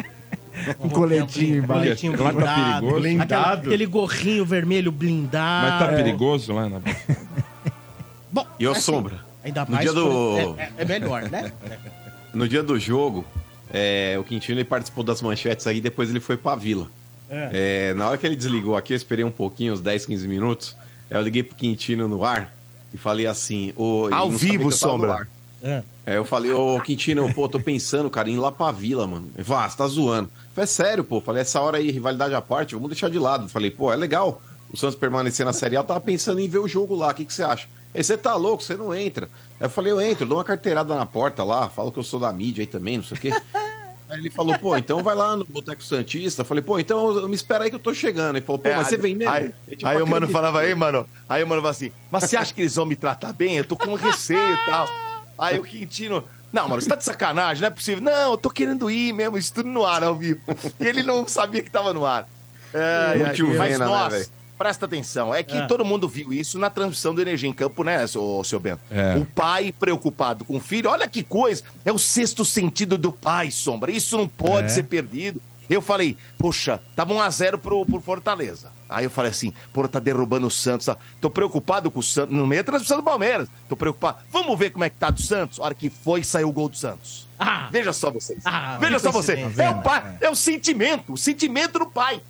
Um 0.81 0.89
coletinho 0.89 1.59
embaixo. 1.63 1.81
coletinho 1.83 2.11
Lá 2.11 2.17
tá 2.17 2.31
blindado. 2.33 2.87
perigoso. 2.87 3.21
Aquela- 3.21 3.53
aquele 3.53 3.85
gorrinho 3.85 4.45
vermelho 4.45 4.91
blindado. 4.91 5.69
Mas 5.71 5.79
tá 5.79 5.95
perigoso 5.95 6.51
lá 6.53 6.67
na 6.69 6.81
Bom, 8.31 8.45
E 8.59 8.67
ô, 8.67 8.71
assim, 8.71 8.81
Sombra, 8.81 9.19
Ainda 9.43 9.65
no 9.65 9.71
mais 9.71 9.83
dia 9.83 9.93
do- 9.93 10.55
é, 10.57 10.61
é- 10.63 10.71
é 10.79 10.85
melhor, 10.85 11.23
né? 11.29 11.51
no 12.33 12.47
dia 12.47 12.61
do 12.63 12.79
jogo, 12.79 13.25
é, 13.73 14.15
o 14.19 14.23
Quintino 14.23 14.59
ele 14.59 14.65
participou 14.65 15.03
das 15.03 15.21
manchetes 15.21 15.65
aí, 15.67 15.81
depois 15.81 16.09
ele 16.09 16.19
foi 16.19 16.37
pra 16.37 16.55
vila. 16.55 16.87
É, 17.29 17.93
na 17.93 18.09
hora 18.09 18.17
que 18.17 18.25
ele 18.27 18.35
desligou 18.35 18.75
aqui, 18.75 18.91
eu 18.91 18.97
esperei 18.97 19.23
um 19.23 19.31
pouquinho, 19.31 19.71
uns 19.73 19.79
10, 19.79 20.05
15 20.05 20.27
minutos. 20.27 20.75
Aí 21.09 21.15
eu 21.17 21.21
liguei 21.21 21.41
pro 21.43 21.55
Quintino 21.55 22.05
no 22.07 22.25
ar 22.25 22.53
e 22.93 22.97
falei 22.97 23.25
assim: 23.25 23.71
ô, 23.77 24.07
ele 24.07 24.15
Ao 24.15 24.29
vivo, 24.29 24.63
eu 24.63 24.65
no 24.65 24.71
Sombra. 24.71 25.13
ar. 25.13 25.27
É. 25.63 25.81
Aí 26.07 26.15
eu 26.15 26.25
falei, 26.25 26.51
ô 26.51 26.81
Quintino, 26.81 27.31
pô, 27.33 27.47
tô 27.47 27.57
pensando, 27.59 28.09
cara, 28.09 28.29
em 28.29 28.33
ir 28.33 28.37
lá 28.37 28.51
pra 28.51 28.71
vila, 28.71 29.07
mano. 29.07 29.29
Ele 29.35 29.43
falou, 29.45 29.63
ah, 29.63 29.69
você 29.69 29.77
tá 29.77 29.87
zoando. 29.87 30.27
Eu 30.33 30.49
falei, 30.55 30.63
é 30.63 30.65
sério, 30.65 31.03
pô. 31.05 31.21
Falei, 31.21 31.41
essa 31.43 31.61
hora 31.61 31.77
aí, 31.77 31.89
rivalidade 31.91 32.33
à 32.33 32.41
parte, 32.41 32.73
vamos 32.75 32.89
deixar 32.89 33.09
de 33.09 33.17
lado. 33.19 33.45
Eu 33.45 33.49
falei, 33.49 33.69
pô, 33.71 33.93
é 33.93 33.95
legal 33.95 34.41
o 34.69 34.75
Santos 34.75 34.95
permanecer 34.97 35.45
na 35.45 35.53
Série 35.53 35.77
A. 35.77 35.79
Eu 35.79 35.83
tava 35.85 36.01
pensando 36.01 36.39
em 36.41 36.49
ver 36.49 36.57
o 36.57 36.67
jogo 36.67 36.95
lá, 36.95 37.11
o 37.11 37.13
que, 37.13 37.23
que 37.23 37.33
você 37.33 37.43
acha? 37.43 37.67
Aí 37.93 38.03
você 38.03 38.17
tá 38.17 38.35
louco, 38.35 38.63
você 38.63 38.75
não 38.75 38.93
entra. 38.95 39.29
Aí 39.59 39.65
eu 39.65 39.69
falei, 39.69 39.91
eu 39.91 40.01
entro, 40.01 40.25
dou 40.25 40.37
uma 40.37 40.43
carteirada 40.43 40.95
na 40.95 41.05
porta 41.05 41.43
lá, 41.43 41.69
falo 41.69 41.91
que 41.91 41.99
eu 41.99 42.03
sou 42.03 42.19
da 42.19 42.31
mídia 42.31 42.61
aí 42.61 42.67
também, 42.67 42.97
não 42.97 43.03
sei 43.03 43.17
o 43.17 43.19
quê. 43.21 43.31
Aí 44.11 44.19
ele 44.19 44.29
falou, 44.29 44.59
pô, 44.59 44.75
então 44.75 45.01
vai 45.01 45.15
lá 45.15 45.37
no 45.37 45.45
Boteco 45.45 45.81
Santista. 45.81 46.41
Eu 46.41 46.45
falei, 46.45 46.61
pô, 46.61 46.77
então 46.77 47.25
me 47.29 47.33
espera 47.33 47.63
aí 47.63 47.69
que 47.69 47.77
eu 47.77 47.79
tô 47.79 47.93
chegando. 47.93 48.35
Ele 48.35 48.45
falou, 48.45 48.59
pô, 48.59 48.67
É, 48.67 48.75
mas 48.75 48.87
você 48.87 48.97
vem 48.97 49.15
mesmo? 49.15 49.33
Aí, 49.33 49.53
tipo, 49.69 49.87
aí 49.87 50.01
o 50.01 50.05
mano 50.05 50.27
falava, 50.27 50.59
aí, 50.59 50.75
mano. 50.75 51.07
Aí 51.29 51.41
o 51.41 51.47
mano 51.47 51.61
falava 51.61 51.77
assim, 51.77 51.93
mas 52.11 52.25
você 52.25 52.35
acha 52.35 52.53
que 52.53 52.61
eles 52.61 52.75
vão 52.75 52.85
me 52.85 52.97
tratar 52.97 53.31
bem? 53.31 53.55
Eu 53.55 53.63
tô 53.63 53.77
com 53.77 53.95
receio 53.95 54.53
e 54.53 54.65
tal. 54.65 54.89
Aí 55.39 55.57
o 55.57 55.63
Quintino. 55.63 56.25
Não, 56.51 56.67
mano, 56.67 56.81
você 56.81 56.89
tá 56.89 56.97
de 56.97 57.05
sacanagem, 57.05 57.61
não 57.61 57.67
é 57.67 57.71
possível. 57.71 58.03
Não, 58.03 58.31
eu 58.31 58.37
tô 58.37 58.49
querendo 58.49 58.91
ir 58.91 59.13
mesmo, 59.13 59.37
isso 59.37 59.53
tudo 59.53 59.69
no 59.69 59.85
ar, 59.85 60.03
ao 60.03 60.13
vivo. 60.13 60.41
E 60.77 60.85
ele 60.85 61.03
não 61.03 61.25
sabia 61.25 61.63
que 61.63 61.71
tava 61.71 61.93
no 61.93 62.05
ar. 62.05 62.27
É, 62.73 63.17
Não 63.17 63.25
é, 63.25 63.29
mas 63.29 63.69
Vena, 63.69 63.77
né, 63.77 63.85
nós? 63.85 64.31
Presta 64.61 64.85
atenção, 64.85 65.33
é 65.33 65.41
que 65.41 65.57
Ah. 65.57 65.65
todo 65.65 65.83
mundo 65.83 66.07
viu 66.07 66.31
isso 66.31 66.59
na 66.59 66.69
transmissão 66.69 67.15
do 67.15 67.21
Energia 67.21 67.49
em 67.49 67.53
Campo, 67.53 67.83
né, 67.83 68.05
seu, 68.05 68.43
seu 68.43 68.59
Bento? 68.59 68.81
É. 68.91 69.15
O 69.17 69.25
pai 69.25 69.71
preocupado 69.71 70.45
com 70.45 70.57
o 70.57 70.59
filho, 70.59 70.89
olha 70.89 71.07
que 71.07 71.23
coisa, 71.23 71.63
é 71.83 71.91
o 71.91 71.97
sexto 71.97 72.45
sentido 72.45 72.95
do 72.97 73.11
pai, 73.11 73.49
Sombra. 73.49 73.91
Isso 73.91 74.15
não 74.17 74.27
pode 74.27 74.67
É. 74.67 74.69
ser 74.69 74.83
perdido. 74.83 75.41
Eu 75.69 75.81
falei, 75.81 76.17
poxa, 76.37 76.79
tava 76.95 77.13
1x0 77.13 77.57
pro, 77.57 77.85
pro 77.85 78.01
Fortaleza. 78.01 78.71
Aí 78.89 79.05
eu 79.05 79.09
falei 79.09 79.31
assim, 79.31 79.53
pô, 79.71 79.87
tá 79.87 79.99
derrubando 79.99 80.45
o 80.45 80.51
Santos. 80.51 80.85
tá? 80.85 80.97
Tô 81.21 81.29
preocupado 81.29 81.89
com 81.89 82.01
o 82.01 82.03
Santos. 82.03 82.35
No 82.35 82.45
meio 82.45 82.61
da 82.61 82.67
transmissão 82.73 82.97
do 82.97 83.03
Palmeiras. 83.03 83.47
Tô 83.69 83.75
preocupado. 83.77 84.17
Vamos 84.29 84.59
ver 84.59 84.71
como 84.71 84.83
é 84.83 84.89
que 84.89 84.97
tá 84.97 85.09
do 85.09 85.21
Santos? 85.21 85.59
A 85.59 85.63
hora 85.63 85.73
que 85.73 85.89
foi, 85.89 86.23
saiu 86.25 86.49
o 86.49 86.51
gol 86.51 86.67
do 86.67 86.75
Santos. 86.77 87.25
Ah, 87.39 87.69
Veja 87.71 87.93
só 87.93 88.11
vocês. 88.11 88.39
Ah, 88.45 88.77
Veja 88.81 88.99
só 88.99 89.11
vocês. 89.11 89.57
É 89.57 89.69
o 89.69 89.81
pai, 89.81 90.17
é 90.19 90.29
o 90.29 90.35
sentimento, 90.35 91.13
o 91.13 91.17
sentimento 91.17 91.79
do 91.79 91.85
pai. 91.85 92.21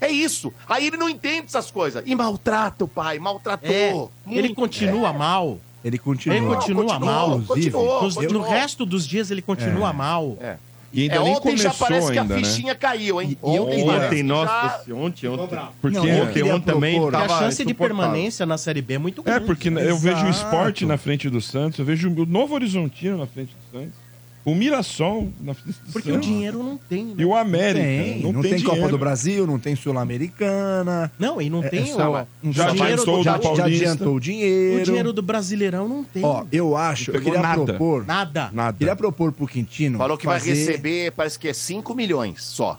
É 0.00 0.08
isso. 0.08 0.52
Aí 0.68 0.86
ele 0.86 0.96
não 0.96 1.08
entende 1.08 1.46
essas 1.46 1.70
coisas. 1.70 2.02
E 2.06 2.14
maltrata 2.14 2.84
o 2.84 2.88
pai, 2.88 3.18
maltratou. 3.18 3.70
é, 3.70 3.92
Muito. 3.92 4.10
ele 4.38 4.54
continua 4.54 5.12
mal. 5.12 5.58
Ele 5.84 5.98
continua. 5.98 6.36
Ele 6.36 6.46
continua 6.46 6.84
Continuou, 6.84 7.06
mal. 7.14 7.40
Continuou, 7.46 8.02
Nos- 8.02 8.14
continuou. 8.16 8.42
no 8.44 8.48
resto 8.50 8.84
dos 8.86 9.06
dias 9.06 9.30
ele 9.30 9.42
continua 9.42 9.92
mal. 9.92 10.36
É. 10.40 10.56
E 10.92 11.02
ainda 11.02 11.14
É, 11.14 11.18
nem 11.22 11.36
ontem 11.36 11.56
já 11.56 11.72
parece 11.72 12.08
ainda, 12.08 12.12
que 12.12 12.18
a 12.32 12.36
né? 12.36 12.44
fichinha 12.44 12.74
caiu, 12.74 13.22
hein? 13.22 13.30
E- 13.30 13.38
ontem, 13.46 13.88
Ontem, 13.88 14.22
nossa, 14.24 14.82
já- 14.88 14.94
ontem, 14.94 15.28
ontem. 15.28 15.58
Porque 15.80 15.96
Não, 15.96 16.04
eu 16.04 16.24
ontem, 16.24 16.42
ontem 16.42 16.64
também 16.72 16.94
propor- 16.96 17.12
Porque 17.12 17.24
a 17.24 17.28
tava 17.28 17.44
chance 17.44 17.64
de 17.64 17.74
permanência 17.74 18.44
na 18.44 18.58
Série 18.58 18.82
B 18.82 18.94
é 18.94 18.98
muito 18.98 19.20
É, 19.20 19.24
grande. 19.24 19.46
porque 19.46 19.68
eu 19.68 19.96
vejo 19.96 20.16
o 20.24 20.28
Exato. 20.28 20.30
esporte 20.30 20.84
na 20.84 20.98
frente 20.98 21.30
do 21.30 21.40
Santos, 21.40 21.78
eu 21.78 21.84
vejo 21.84 22.10
o 22.10 22.26
Novo 22.26 22.54
Horizontino 22.54 23.16
na 23.18 23.26
frente 23.28 23.54
do 23.54 23.78
Santos, 23.78 23.94
o 24.44 24.54
Mirassol 24.54 25.28
na 25.40 25.54
Porque 25.92 26.10
o 26.10 26.18
dinheiro 26.18 26.62
não 26.62 26.76
tem. 26.78 27.06
né? 27.06 27.14
E 27.18 27.24
o 27.24 27.34
América. 27.36 27.84
Tem, 27.84 28.22
não, 28.22 28.32
não, 28.32 28.42
tem, 28.42 28.52
tem, 28.54 28.62
Copa 28.62 28.88
do 28.88 28.96
Brasil, 28.98 29.46
não 29.46 29.58
tem 29.58 29.76
Sul-Americana. 29.76 31.12
Não, 31.18 31.40
e 31.42 31.50
não 31.50 31.62
É, 31.62 31.68
tem 31.68 31.82
essa- 31.82 32.08
o, 32.08 32.26
não 32.42 32.52
já 32.52 32.70
dinheiro 32.70 32.92
adiantou 33.02 33.14
do, 33.14 33.20
o 33.20 33.24
já, 33.24 33.64
adiantou 33.66 34.14
o 34.14 34.20
dinheiro. 34.20 34.80
o 34.80 34.84
dinheiro 34.84 35.12
do 35.12 35.22
Brasileirão 35.22 35.88
não 35.88 36.02
tem. 36.04 36.24
Ó, 36.24 36.44
eu 36.50 36.76
acho, 36.76 37.10
eu 37.10 37.20
queria 37.20 37.40
nada. 37.40 37.64
propor. 37.64 38.06
Nada. 38.06 38.50
Nada. 38.52 38.76
Queria 38.78 38.96
propor 38.96 39.30
pro 39.32 39.46
Quintino. 39.46 39.98
Falou 39.98 40.16
que 40.16 40.24
fazer... 40.24 40.50
vai 40.54 40.58
receber, 40.58 41.12
parece 41.12 41.38
que 41.38 41.48
é 41.48 41.52
5 41.52 41.94
milhões 41.94 42.42
só. 42.42 42.78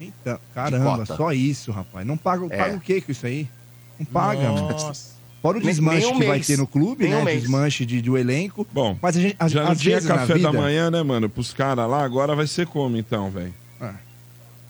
Eita, 0.00 0.40
caramba, 0.54 1.04
só 1.04 1.32
isso, 1.32 1.72
rapaz. 1.72 2.06
Não 2.06 2.16
paga, 2.16 2.46
É. 2.50 2.56
paga 2.56 2.76
o 2.76 2.80
que 2.80 3.00
com 3.00 3.10
isso 3.12 3.26
aí? 3.26 3.48
Não 3.98 4.06
paga, 4.06 4.50
mano. 4.52 4.92
Fora 5.40 5.58
o 5.58 5.60
desmanche 5.60 6.06
nem 6.06 6.14
um 6.14 6.18
que 6.18 6.26
vai 6.26 6.36
mês. 6.36 6.46
ter 6.46 6.58
no 6.58 6.66
clube, 6.66 7.04
Nem 7.04 7.12
né? 7.12 7.22
um 7.22 7.24
desmanche 7.24 7.86
de, 7.86 8.02
do 8.02 8.18
elenco. 8.18 8.66
Bom, 8.72 8.98
Mas 9.00 9.16
a 9.16 9.20
gente, 9.20 9.36
às, 9.38 9.52
já 9.52 9.62
não 9.62 9.70
às 9.72 9.80
tinha 9.80 10.00
café 10.00 10.34
vida, 10.34 10.50
da 10.50 10.58
manhã, 10.58 10.90
né, 10.90 11.02
mano? 11.02 11.28
Pros 11.28 11.52
caras 11.52 11.88
lá, 11.88 12.02
agora 12.02 12.34
vai 12.34 12.46
ser 12.46 12.66
como 12.66 12.96
então, 12.96 13.30
velho? 13.30 13.54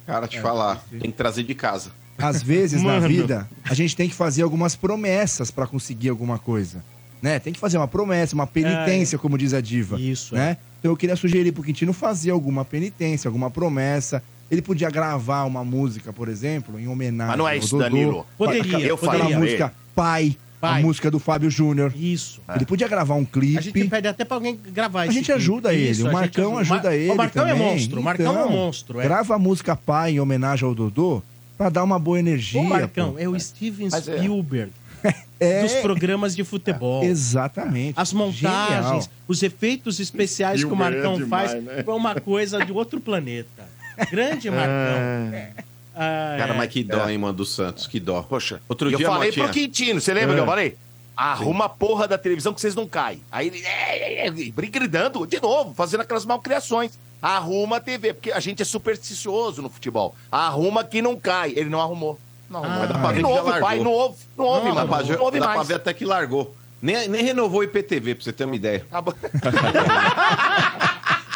Cara, 0.06 0.26
te 0.26 0.40
falar, 0.40 0.82
tem 0.90 1.10
que 1.10 1.12
trazer 1.12 1.42
de 1.42 1.54
casa. 1.54 1.90
Às 2.16 2.42
vezes 2.42 2.82
na 2.82 2.98
vida, 3.06 3.48
a 3.62 3.74
gente 3.74 3.94
tem 3.94 4.08
que 4.08 4.14
fazer 4.14 4.42
algumas 4.42 4.74
promessas 4.74 5.50
pra 5.50 5.66
conseguir 5.66 6.08
alguma 6.08 6.38
coisa. 6.38 6.82
Né? 7.20 7.38
Tem 7.38 7.52
que 7.52 7.58
fazer 7.58 7.76
uma 7.76 7.88
promessa, 7.88 8.34
uma 8.34 8.46
penitência, 8.46 9.18
como 9.18 9.36
diz 9.36 9.52
a 9.52 9.60
diva. 9.60 10.00
Isso, 10.00 10.34
né? 10.34 10.56
Então 10.78 10.92
eu 10.92 10.96
queria 10.96 11.16
sugerir 11.16 11.52
pro 11.52 11.62
Quintino 11.62 11.92
fazer 11.92 12.30
alguma 12.30 12.64
penitência, 12.64 13.28
alguma 13.28 13.50
promessa. 13.50 14.22
Ele 14.50 14.62
podia 14.62 14.88
gravar 14.88 15.44
uma 15.44 15.62
música, 15.62 16.10
por 16.12 16.28
exemplo, 16.28 16.78
em 16.80 16.88
homenagem 16.88 17.28
Mas 17.28 17.38
não 17.38 17.46
é 17.48 17.56
isso, 17.58 17.76
Dodô. 17.76 17.84
Danilo. 17.84 18.26
Poderia, 18.38 18.78
Eu 18.78 18.94
Aquela 18.94 19.18
falei, 19.18 19.36
música 19.36 19.74
Pai, 19.94 20.36
Pai. 20.60 20.80
a 20.80 20.84
música 20.84 21.10
do 21.10 21.18
Fábio 21.18 21.50
Júnior. 21.50 21.92
Isso. 21.96 22.40
Ele 22.54 22.66
podia 22.66 22.88
gravar 22.88 23.14
um 23.14 23.24
clipe. 23.24 23.58
A 23.58 23.60
gente 23.60 23.84
pede 23.88 24.08
até 24.08 24.24
pra 24.24 24.36
alguém 24.36 24.56
gravar 24.72 25.02
A 25.02 25.04
esse 25.06 25.14
gente 25.14 25.26
clipe. 25.26 25.38
ajuda 25.38 25.72
ele, 25.74 25.90
Isso, 25.90 26.02
o 26.02 26.06
a 26.06 26.10
gente 26.10 26.20
Marcão 26.20 26.58
ajuda 26.58 26.82
Mar- 26.84 26.94
ele 26.94 27.10
O 27.10 27.16
Marcão 27.16 27.46
também. 27.46 27.62
é 27.66 27.70
monstro, 27.72 28.00
o 28.00 28.02
Marcão 28.02 28.26
é 28.26 28.30
um 28.30 28.42
Então, 28.44 28.50
monstro. 28.50 29.00
É. 29.00 29.04
Grava 29.04 29.34
a 29.34 29.38
música 29.38 29.76
Pai 29.76 30.12
em 30.12 30.20
homenagem 30.20 30.66
ao 30.66 30.74
Dodô 30.74 31.22
pra 31.56 31.68
dar 31.68 31.84
uma 31.84 31.98
boa 31.98 32.18
energia. 32.18 32.60
O 32.60 32.64
Marcão 32.64 33.12
pô. 33.12 33.18
é 33.18 33.28
o 33.28 33.38
Steven 33.38 33.88
Mas 33.90 34.08
é. 34.08 34.16
Spielberg 34.18 34.72
É, 35.40 35.62
dos 35.62 35.74
programas 35.74 36.34
de 36.34 36.42
futebol. 36.42 37.04
Exatamente. 37.04 37.94
As 37.96 38.12
montagens, 38.12 38.84
Genial. 38.84 39.02
os 39.28 39.40
efeitos 39.44 40.00
especiais 40.00 40.64
que 40.64 40.72
o 40.72 40.74
Marcão 40.74 41.14
é 41.14 41.18
demais, 41.18 41.52
faz 41.52 41.62
né? 41.64 41.84
é 41.86 41.90
uma 41.92 42.16
coisa 42.20 42.64
de 42.66 42.72
outro 42.72 43.00
planeta. 43.00 43.62
Grande 44.10 44.50
Marcão. 44.50 45.64
Ah, 46.00 46.36
Cara, 46.38 46.54
é. 46.54 46.56
mas 46.56 46.70
que 46.70 46.84
dó, 46.84 47.08
hein, 47.08 47.18
mano, 47.18 47.32
do 47.32 47.44
Santos, 47.44 47.86
que 47.88 47.98
dó. 47.98 48.22
Poxa, 48.22 48.60
Outro 48.68 48.88
eu 48.90 48.96
dia, 48.98 49.06
falei 49.08 49.30
Motinha. 49.30 49.44
pro 49.46 49.54
Quintino, 49.54 50.00
você 50.00 50.14
lembra 50.14 50.36
que 50.36 50.40
eu 50.40 50.46
falei? 50.46 50.76
Arruma 51.16 51.64
a 51.64 51.68
porra 51.68 52.06
da 52.06 52.16
televisão 52.16 52.54
que 52.54 52.60
vocês 52.60 52.76
não 52.76 52.86
caem. 52.86 53.20
Aí 53.32 53.48
ele, 53.48 53.58
é, 53.66 54.24
é, 54.24 54.26
é, 54.28 54.30
gritando, 54.30 55.26
de 55.26 55.40
novo, 55.42 55.74
fazendo 55.74 56.02
aquelas 56.02 56.24
malcriações. 56.24 56.92
Arruma 57.20 57.78
a 57.78 57.80
TV, 57.80 58.14
porque 58.14 58.30
a 58.30 58.38
gente 58.38 58.62
é 58.62 58.64
supersticioso 58.64 59.60
no 59.60 59.68
futebol. 59.68 60.14
Arruma 60.30 60.84
que 60.84 61.02
não 61.02 61.16
cai. 61.18 61.52
Ele 61.56 61.68
não 61.68 61.80
arrumou. 61.80 62.16
Não 62.48 62.62
arrumou. 62.62 62.82
Ah, 62.84 62.86
dá 62.86 62.98
pra 63.00 63.10
ver 63.12 63.20
não 63.22 63.30
que 63.30 63.34
já 63.34 63.42
ouve, 63.42 63.60
pai, 63.60 63.78
não 63.80 63.90
ouve, 63.90 64.16
não 64.36 64.44
ouve, 64.44 64.68
Dá 64.68 64.74
mano. 64.74 64.88
pra, 64.88 65.02
ver- 65.02 65.16
Não 65.18 65.24
ouve 65.24 65.40
dá 65.40 65.48
pra 65.48 65.62
ver 65.64 65.74
até 65.74 65.92
que 65.92 66.04
largou. 66.04 66.54
Nem, 66.80 67.08
nem 67.08 67.24
renovou 67.24 67.58
o 67.60 67.64
IPTV, 67.64 68.14
pra 68.14 68.22
você 68.24 68.32
ter 68.32 68.44
uma 68.44 68.54
ideia. 68.54 68.86
Acabou. 68.88 69.12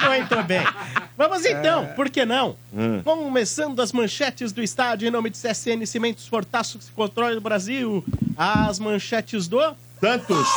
Muito 0.08 0.42
bem. 0.44 0.66
Vamos 1.16 1.44
então, 1.44 1.86
por 1.94 2.08
que 2.10 2.24
não? 2.24 2.56
Começando 3.04 3.80
as 3.80 3.92
manchetes 3.92 4.52
do 4.52 4.62
estádio 4.62 5.06
em 5.08 5.10
nome 5.10 5.30
de 5.30 5.38
CSN 5.38 5.84
Cimentos 5.86 6.26
Fortaço 6.26 6.78
que 6.78 6.84
se 6.84 6.92
controla 6.92 7.34
no 7.34 7.40
Brasil. 7.40 8.04
As 8.36 8.78
manchetes 8.78 9.46
do 9.46 9.58
Santos. 10.00 10.48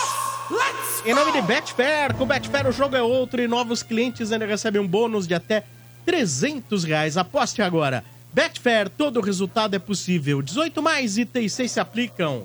Em 1.05 1.13
nome 1.13 1.31
de 1.31 1.41
Betfair, 1.41 2.13
com 2.15 2.25
Betfair 2.25 2.67
o 2.67 2.71
jogo 2.71 2.95
é 2.95 3.01
outro 3.01 3.41
e 3.41 3.47
novos 3.47 3.84
clientes 3.84 4.31
ainda 4.31 4.45
recebem 4.45 4.81
um 4.81 4.88
bônus 4.88 5.27
de 5.27 5.34
até 5.34 5.63
300 6.05 6.84
reais. 6.84 7.17
Aposte 7.17 7.62
agora. 7.62 8.03
Betfair, 8.34 8.89
todo 8.89 9.21
resultado 9.21 9.75
é 9.75 9.79
possível. 9.79 10.41
18 10.41 10.81
mais 10.81 11.17
itens 11.17 11.53
6 11.53 11.71
se 11.71 11.79
aplicam. 11.79 12.43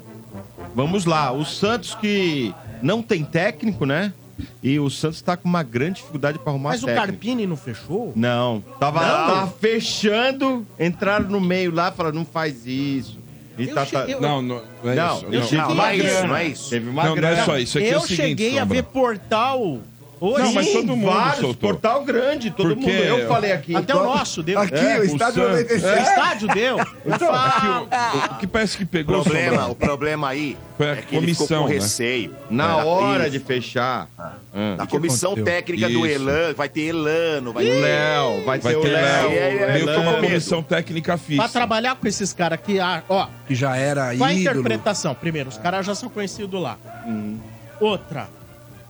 Vamos 0.74 1.04
lá, 1.04 1.32
o 1.32 1.44
Santos 1.44 1.94
que 1.94 2.54
não 2.82 3.02
tem 3.02 3.24
técnico, 3.24 3.84
né? 3.84 4.12
E 4.62 4.78
o 4.78 4.88
Santos 4.90 5.20
tá 5.22 5.36
com 5.36 5.48
uma 5.48 5.62
grande 5.62 5.96
dificuldade 5.96 6.38
pra 6.38 6.50
arrumar 6.52 6.70
Mas 6.70 6.82
o 6.82 6.86
técnico. 6.86 7.06
Carpini 7.08 7.46
não 7.46 7.56
fechou? 7.56 8.12
Não, 8.16 8.62
tava, 8.78 9.00
Não? 9.00 9.08
tava 9.34 9.54
fechando, 9.60 10.66
entraram 10.78 11.28
no 11.28 11.40
meio 11.40 11.74
lá, 11.74 11.90
falaram, 11.92 12.16
não 12.16 12.24
faz 12.24 12.66
isso. 12.66 13.18
E 13.58 13.68
Eu 13.68 13.74
tá, 13.74 13.84
tá- 13.84 14.04
eu- 14.08 14.20
Não, 14.20 14.40
não, 14.40 14.62
não 14.82 14.90
é 14.90 14.94
Não, 14.94 15.16
isso. 15.16 15.24
Não, 15.28 15.42
cheguei 15.42 15.58
Não, 15.58 15.74
não 15.74 15.84
é 15.84 15.88
a 15.90 15.94
isso, 15.96 16.26
não 16.26 16.36
é 16.36 16.44
isso. 16.46 16.70
Teve 16.70 16.88
uma 16.88 17.02
não, 17.04 17.10
não 17.10 17.16
é 17.16 17.20
grana. 17.20 17.44
só 17.44 17.58
isso. 17.58 17.78
Aqui 17.78 17.86
é 17.88 17.94
eu 17.94 17.98
o 17.98 18.02
seguinte, 18.02 18.16
cheguei 18.16 18.56
a 18.58 18.60
Sombra. 18.62 18.74
ver 18.76 18.82
portal 18.84 19.78
hoje. 20.20 20.44
Não, 20.44 20.52
mas 20.52 20.66
Sim, 20.66 20.72
todo 20.74 20.96
mundo 20.96 21.10
vários, 21.12 21.40
soltou. 21.40 21.54
portal 21.70 22.04
grande, 22.04 22.50
todo 22.50 22.74
Porque- 22.76 22.90
mundo. 22.92 23.02
Eu 23.20 23.28
falei 23.28 23.52
aqui. 23.52 23.74
Até 23.74 23.94
o 23.94 24.04
nosso 24.04 24.42
deu. 24.42 24.58
Aqui, 24.58 24.74
É, 24.74 24.98
o 24.98 25.00
o 25.00 25.04
estádio 25.04 25.42
Santos. 25.42 25.50
96. 25.60 25.82
O 25.98 26.02
estádio 26.02 26.48
deu. 26.48 26.78
Eu 26.78 27.14
Então, 27.14 27.28
falo. 27.28 27.88
o, 27.90 28.34
o 28.34 28.38
que 28.38 28.46
parece 28.46 28.76
que 28.76 28.84
O 28.84 28.86
pegou 28.86 29.22
problema, 29.22 29.66
o 29.68 29.74
problema 29.74 30.28
aí 30.28 30.56
Foi 30.76 30.88
a 30.90 30.92
é 30.92 30.96
que 30.96 31.16
ele 31.16 31.26
ficou 31.28 31.46
comissão, 31.46 31.62
com 31.62 31.68
né? 31.68 31.74
receio. 31.74 32.34
Na 32.50 32.80
É, 32.80 32.84
hora 32.84 33.22
isso. 33.24 33.30
de 33.32 33.38
fechar, 33.40 34.08
hum, 34.54 34.76
Na 34.76 34.86
comissão 34.86 35.34
técnica 35.34 35.88
do 35.88 36.06
Isso. 36.06 36.14
Elano, 36.28 36.54
vai 36.54 36.68
ter 36.68 36.80
Elano, 36.82 37.52
vai 37.52 37.64
o 37.64 37.66
ter... 37.66 37.80
Léo, 37.80 38.44
vai, 38.44 38.58
vai 38.58 38.72
ter 38.72 38.78
o 38.78 38.82
ter 38.82 38.88
Léo. 38.88 39.30
É, 39.30 39.34
é, 39.34 39.56
é, 39.62 39.72
meio 39.72 39.86
que 39.86 39.96
uma 39.96 40.14
comissão 40.14 40.62
técnica 40.62 41.16
fixa. 41.16 41.42
Pra 41.42 41.48
trabalhar 41.50 41.94
com 41.96 42.06
esses 42.08 42.32
caras 42.32 42.58
aqui, 42.58 42.78
ah, 42.80 43.02
ó, 43.08 43.26
Que 43.46 43.54
já 43.54 43.76
era 43.76 44.14
qual 44.16 44.28
a 44.28 44.32
interpretação? 44.34 45.14
Primeiro, 45.14 45.48
os 45.48 45.58
caras 45.58 45.84
já 45.86 45.94
são 45.94 46.08
conhecidos 46.08 46.60
lá. 46.60 46.76
Outra, 47.80 48.28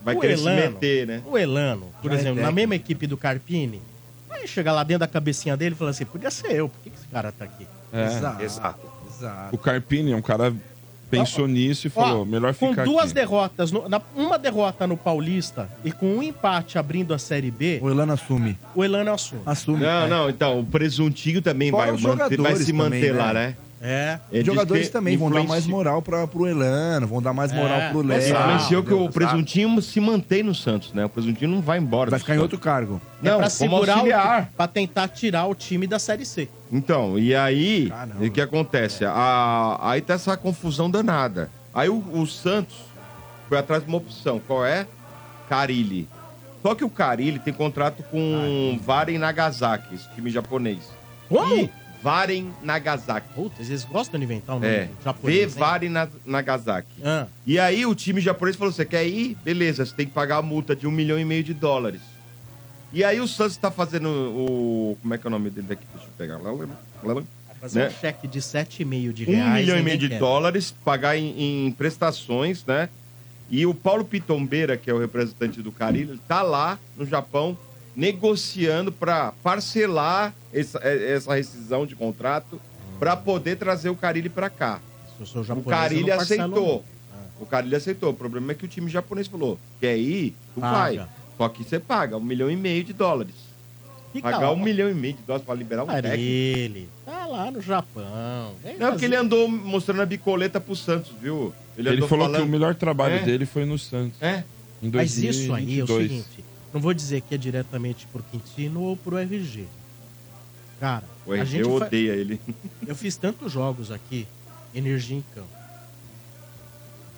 Vai 0.03 0.15
o 0.15 0.19
querer 0.19 0.33
Elano, 0.39 0.61
se 0.61 0.67
meter, 0.69 1.07
né? 1.07 1.21
o 1.25 1.37
Elano, 1.37 1.87
por 2.01 2.11
Já 2.11 2.17
é 2.17 2.19
exemplo, 2.21 2.41
na 2.41 2.51
mesma 2.51 2.75
equipe 2.75 3.05
do 3.07 3.15
Carpini, 3.17 3.81
aí 4.29 4.47
chega 4.47 4.71
lá 4.71 4.83
dentro 4.83 4.99
da 5.01 5.07
cabecinha 5.07 5.55
dele 5.55 5.75
e 5.75 5.77
fala 5.77 5.91
assim, 5.91 6.05
podia 6.05 6.31
ser 6.31 6.51
eu, 6.53 6.69
por 6.69 6.79
que, 6.81 6.89
que 6.89 6.95
esse 6.97 7.07
cara 7.07 7.31
tá 7.31 7.45
aqui? 7.45 7.67
É. 7.93 8.05
Exato. 8.05 8.43
Exato. 8.43 8.87
Exato. 9.09 9.55
O 9.55 9.57
Carpini 9.57 10.11
é 10.13 10.15
um 10.15 10.21
cara 10.21 10.53
pensou 11.09 11.45
nisso 11.45 11.87
e 11.87 11.91
Ó, 11.93 12.01
falou, 12.01 12.25
melhor 12.25 12.55
com 12.55 12.69
ficar 12.69 12.85
duas 12.85 13.05
aqui. 13.07 13.15
derrotas, 13.15 13.69
no- 13.69 13.89
na- 13.89 14.01
uma 14.15 14.39
derrota 14.39 14.87
no 14.87 14.95
Paulista 14.95 15.69
e 15.83 15.91
com 15.91 16.05
um 16.07 16.23
empate 16.23 16.77
abrindo 16.77 17.13
a 17.13 17.19
Série 17.19 17.51
B, 17.51 17.79
O 17.83 17.89
Elano 17.89 18.13
assume. 18.13 18.57
o 18.73 18.81
Elano 18.81 19.11
assume. 19.13 19.41
Assume. 19.45 19.81
Não, 19.81 20.05
é. 20.05 20.07
não, 20.07 20.29
então, 20.29 20.59
o 20.61 20.65
presuntinho 20.65 21.41
também 21.41 21.69
Fora 21.69 21.91
vai, 21.91 22.01
manter, 22.15 22.37
vai 22.41 22.55
se 22.55 22.71
manter 22.71 23.07
também, 23.07 23.11
lá, 23.11 23.33
né? 23.33 23.47
né? 23.47 23.55
É. 23.83 24.19
Os 24.31 24.45
jogadores 24.45 24.83
diz 24.83 24.89
que 24.89 24.93
também 24.93 25.17
vão 25.17 25.31
dar 25.31 25.43
mais 25.43 25.65
moral 25.65 26.03
pra, 26.03 26.27
pro 26.27 26.47
Elano, 26.47 27.07
vão 27.07 27.19
dar 27.19 27.33
mais 27.33 27.51
moral 27.51 27.79
É, 27.79 27.89
pro 27.89 28.03
Léo. 28.03 28.19
Influenciou 28.21 28.83
que 28.83 28.93
o 28.93 29.09
presuntinho 29.09 29.81
se 29.81 29.99
mantém 29.99 30.43
no 30.43 30.53
Santos, 30.53 30.93
né? 30.93 31.05
O 31.05 31.09
presuntinho 31.09 31.49
não 31.49 31.61
vai 31.61 31.79
embora. 31.79 32.11
Vai 32.11 32.19
ficar 32.19 32.35
em 32.35 32.39
outro 32.39 32.59
cargo. 32.59 33.01
Não, 33.21 33.33
é 33.33 33.37
pra 33.37 33.49
segurar 33.49 33.93
auxiliar. 33.93 34.49
o, 34.53 34.55
pra 34.55 34.67
tentar 34.67 35.07
tirar 35.07 35.47
o 35.47 35.55
time 35.55 35.87
da 35.87 35.97
Série 35.97 36.25
C. 36.25 36.47
Então, 36.71 37.17
e 37.17 37.35
aí, 37.35 37.89
Caramba. 37.89 38.23
o 38.23 38.29
que 38.29 38.39
acontece? 38.41 39.03
A, 39.03 39.79
aí 39.81 39.99
tá 40.01 40.13
essa 40.13 40.37
confusão 40.37 40.89
danada. 40.89 41.49
Aí 41.73 41.89
o, 41.89 42.03
o 42.13 42.27
Santos 42.27 42.77
foi 43.49 43.57
atrás 43.57 43.81
de 43.83 43.89
uma 43.89 43.97
opção. 43.97 44.39
Qual 44.45 44.63
é? 44.63 44.85
Carilli. 45.49 46.07
Só 46.61 46.75
que 46.75 46.83
o 46.83 46.89
Carilli 46.89 47.39
tem 47.39 47.51
contrato 47.51 48.03
com 48.03 48.79
Varen 48.83 49.17
Nagasaki, 49.17 49.95
esse 49.95 50.07
time 50.13 50.29
japonês. 50.29 50.79
Como? 51.27 51.55
E 51.55 51.80
Varen 52.01 52.51
Nagasaki. 52.63 53.27
Putz, 53.35 53.69
eles 53.69 53.83
gostam 53.83 54.19
de 54.19 54.25
inventar 54.25 54.55
um 54.55 54.59
nome 54.59 54.71
É, 54.73 54.89
japonês. 55.03 55.53
Varen 55.55 55.89
Na- 55.89 56.07
Nagasaki. 56.25 56.89
Ah, 57.03 57.27
E 57.45 57.59
aí 57.59 57.85
o 57.85 57.93
time 57.93 58.19
japonês 58.21 58.55
falou: 58.55 58.71
você 58.73 58.85
quer 58.85 59.05
ir? 59.07 59.37
Beleza, 59.43 59.85
você 59.85 59.93
tem 59.95 60.05
que 60.07 60.11
pagar 60.13 60.37
a 60.37 60.41
multa 60.41 60.75
de 60.75 60.87
um 60.87 60.91
milhão 60.91 61.19
e 61.19 61.25
meio 61.25 61.43
de 61.43 61.53
dólares. 61.53 62.01
E 62.93 63.03
aí 63.03 63.21
o 63.21 63.27
Santos 63.27 63.55
tá 63.57 63.69
fazendo 63.71 64.07
o. 64.09 64.97
Como 65.01 65.13
é 65.13 65.17
que 65.17 65.25
é 65.25 65.29
o 65.29 65.31
nome 65.31 65.49
dele 65.49 65.67
daqui? 65.67 65.83
Deixa 65.93 66.07
eu 66.07 66.11
pegar 66.17 66.37
lá. 66.37 66.51
lá, 66.51 67.13
vai 67.13 67.23
fazer 67.59 67.79
Né? 67.79 67.87
um 67.87 67.91
cheque 68.01 68.27
de 68.27 68.41
7,5 68.41 69.13
de 69.13 69.23
Um 69.29 69.33
reais. 69.35 69.53
milhão 69.65 69.77
e 69.77 69.83
meio 69.83 69.97
de 69.97 70.09
quer. 70.09 70.19
dólares, 70.19 70.73
pagar 70.83 71.15
em, 71.17 71.67
em 71.67 71.71
prestações, 71.71 72.65
né? 72.65 72.89
E 73.49 73.65
o 73.65 73.73
Paulo 73.73 74.03
Pitombeira, 74.03 74.75
que 74.77 74.89
é 74.89 74.93
o 74.93 74.97
representante 74.99 75.61
do 75.61 75.71
Carilho, 75.71 76.11
ele 76.13 76.21
tá 76.27 76.41
lá 76.41 76.79
no 76.97 77.05
Japão 77.05 77.57
negociando 77.95 78.91
para 78.91 79.33
parcelar 79.43 80.33
essa, 80.53 80.79
é, 80.83 81.13
essa 81.13 81.33
rescisão 81.35 81.85
de 81.85 81.95
contrato 81.95 82.59
para 82.99 83.15
poder 83.15 83.55
trazer 83.57 83.89
o 83.89 83.95
Carilho 83.95 84.29
para 84.29 84.49
cá. 84.49 84.79
O 85.19 85.63
parcelo, 85.63 86.13
aceitou. 86.13 86.85
O 87.39 87.45
Carilho 87.45 87.77
aceitou. 87.77 88.09
O 88.09 88.13
problema 88.13 88.51
é 88.51 88.55
que 88.55 88.65
o 88.65 88.67
time 88.67 88.89
japonês 88.89 89.27
falou: 89.27 89.59
quer 89.79 89.97
ir? 89.97 90.35
Tu 90.55 90.61
Paga. 90.61 90.97
vai. 91.05 91.07
Só 91.37 91.49
que 91.49 91.63
você 91.63 91.79
paga 91.79 92.17
um 92.17 92.21
milhão 92.23 92.51
e 92.51 92.55
meio 92.55 92.83
de 92.83 92.93
dólares. 92.93 93.33
Fica 94.13 94.29
Pagar 94.29 94.51
um 94.51 94.57
milhão 94.57 94.89
e 94.89 94.93
meio 94.93 95.13
de 95.13 95.21
dólares 95.23 95.45
para 95.45 95.55
liberar 95.55 95.83
um 95.83 95.87
técnico. 95.87 96.09
Carilho. 96.09 96.89
Tá 97.05 97.25
lá 97.25 97.49
no 97.49 97.61
Japão. 97.61 98.53
Vem 98.61 98.73
Não, 98.77 98.87
porque 98.91 98.91
fazer- 98.93 99.05
ele 99.05 99.15
andou 99.15 99.47
mostrando 99.47 100.01
a 100.01 100.05
bicoleta 100.05 100.59
pro 100.59 100.75
Santos, 100.75 101.11
viu? 101.21 101.53
Ele, 101.77 101.89
andou 101.89 102.07
falou 102.09 102.25
falando- 102.25 102.41
que 102.41 102.47
o 102.47 102.51
melhor 102.51 102.75
trabalho 102.75 103.15
É? 103.15 103.19
dele 103.23 103.45
foi 103.45 103.63
no 103.65 103.79
Santos. 103.79 104.21
É? 104.21 104.43
Em 104.83 104.91
Mas 104.93 105.17
isso 105.17 105.53
aí 105.53 105.79
é 105.79 105.83
o 105.83 105.85
2022. 105.87 106.07
seguinte, 106.09 106.45
não 106.73 106.81
vou 106.81 106.93
dizer 106.93 107.21
que 107.21 107.33
é 107.33 107.37
diretamente 107.37 108.05
pro 108.07 108.21
Quintino 108.23 108.81
ou 108.81 108.97
pro 108.97 109.17
RG. 109.17 109.65
Cara, 110.81 111.03
O 111.27 111.31
a 111.31 111.45
gente 111.45 111.63
fa- 111.63 111.85
odeia 111.85 112.11
ele. 112.13 112.41
eu 112.87 112.95
fiz 112.95 113.15
tantos 113.15 113.51
jogos 113.51 113.91
aqui, 113.91 114.27
Energia 114.73 115.15
em 115.15 115.21
Campo, 115.33 115.47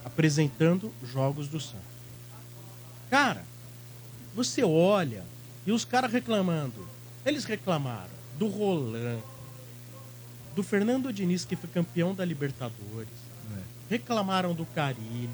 apresentando 0.03 0.91
jogos 1.01 1.47
do 1.47 1.59
Santos. 1.61 1.81
Cara, 3.09 3.41
você 4.35 4.63
olha 4.63 5.23
e 5.65 5.71
os 5.71 5.85
caras 5.85 6.11
reclamando. 6.11 6.85
Eles 7.25 7.45
reclamaram 7.45 8.11
do 8.37 8.47
Roland, 8.47 9.19
do 10.53 10.61
Fernando 10.61 11.13
Diniz, 11.13 11.45
que 11.45 11.55
foi 11.55 11.69
campeão 11.69 12.13
da 12.13 12.25
Libertadores. 12.25 13.23
Reclamaram 13.89 14.53
do 14.53 14.65
Carilli. 14.65 15.29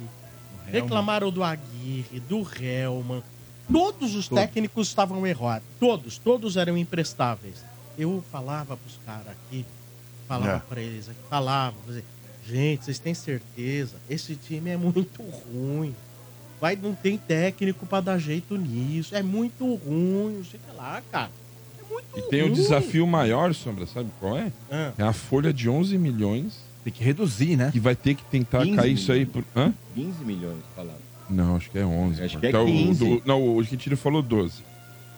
Reclamaram 0.67 1.31
do 1.31 1.43
Aguirre, 1.43 2.19
do 2.19 2.45
Helman. 2.61 3.23
Todos 3.71 4.13
os 4.13 4.27
técnicos 4.27 4.87
estavam 4.89 5.25
errados. 5.25 5.67
Todos, 5.79 6.17
todos 6.19 6.57
eram 6.57 6.77
imprestáveis. 6.77 7.55
Eu 7.99 8.23
falava 8.31 8.77
pros 8.77 8.97
caras 9.05 9.27
aqui, 9.27 9.65
falava 10.27 10.57
É. 10.57 10.59
pra 10.69 10.81
eles 10.81 11.09
aqui, 11.09 11.19
falava, 11.29 11.75
falei, 11.85 12.03
gente, 12.47 12.85
vocês 12.85 12.97
têm 12.99 13.13
certeza? 13.13 13.97
Esse 14.09 14.35
time 14.35 14.69
é 14.69 14.77
muito 14.77 15.21
ruim. 15.53 15.93
Vai, 16.62 16.75
não 16.75 16.93
tem 16.95 17.17
técnico 17.17 17.85
pra 17.85 18.01
dar 18.01 18.17
jeito 18.17 18.57
nisso. 18.57 19.15
É 19.15 19.21
muito 19.23 19.75
ruim. 19.75 20.43
Chega 20.43 20.73
lá, 20.75 21.01
cara. 21.12 21.29
É 21.79 21.93
muito 21.93 22.07
E 22.17 22.21
tem 22.29 22.41
o 22.41 22.45
ruim. 22.45 22.53
desafio 22.53 23.05
maior, 23.07 23.53
Sombra, 23.53 23.85
sabe 23.85 24.09
qual 24.19 24.38
é? 24.38 24.51
Ah. 24.71 24.91
É 24.97 25.03
a 25.03 25.13
folha 25.13 25.53
de 25.53 25.69
11 25.69 25.97
milhões. 25.97 26.59
Tem 26.83 26.91
que 26.93 27.03
reduzir, 27.03 27.55
né? 27.57 27.69
Que 27.71 27.79
vai 27.79 27.95
ter 27.95 28.15
que 28.15 28.23
tentar 28.25 28.63
15 28.63 28.75
cair 28.75 28.93
isso 28.93 29.12
aí 29.12 29.25
por. 29.25 29.43
Hã? 29.55 29.73
15 29.95 30.23
milhões 30.23 30.59
falaram. 30.75 30.97
Não, 31.29 31.55
acho 31.57 31.69
que 31.69 31.77
é 31.77 31.85
11. 31.85 32.23
Acho 32.23 32.39
que 32.39 32.45
é 32.45 32.49
Então, 32.49 32.63
o 32.63 32.67
15. 32.67 33.05
do- 33.05 33.21
não, 33.25 33.57
o 33.57 33.65
Quintino 33.65 33.95
falou 33.97 34.21
12. 34.21 34.63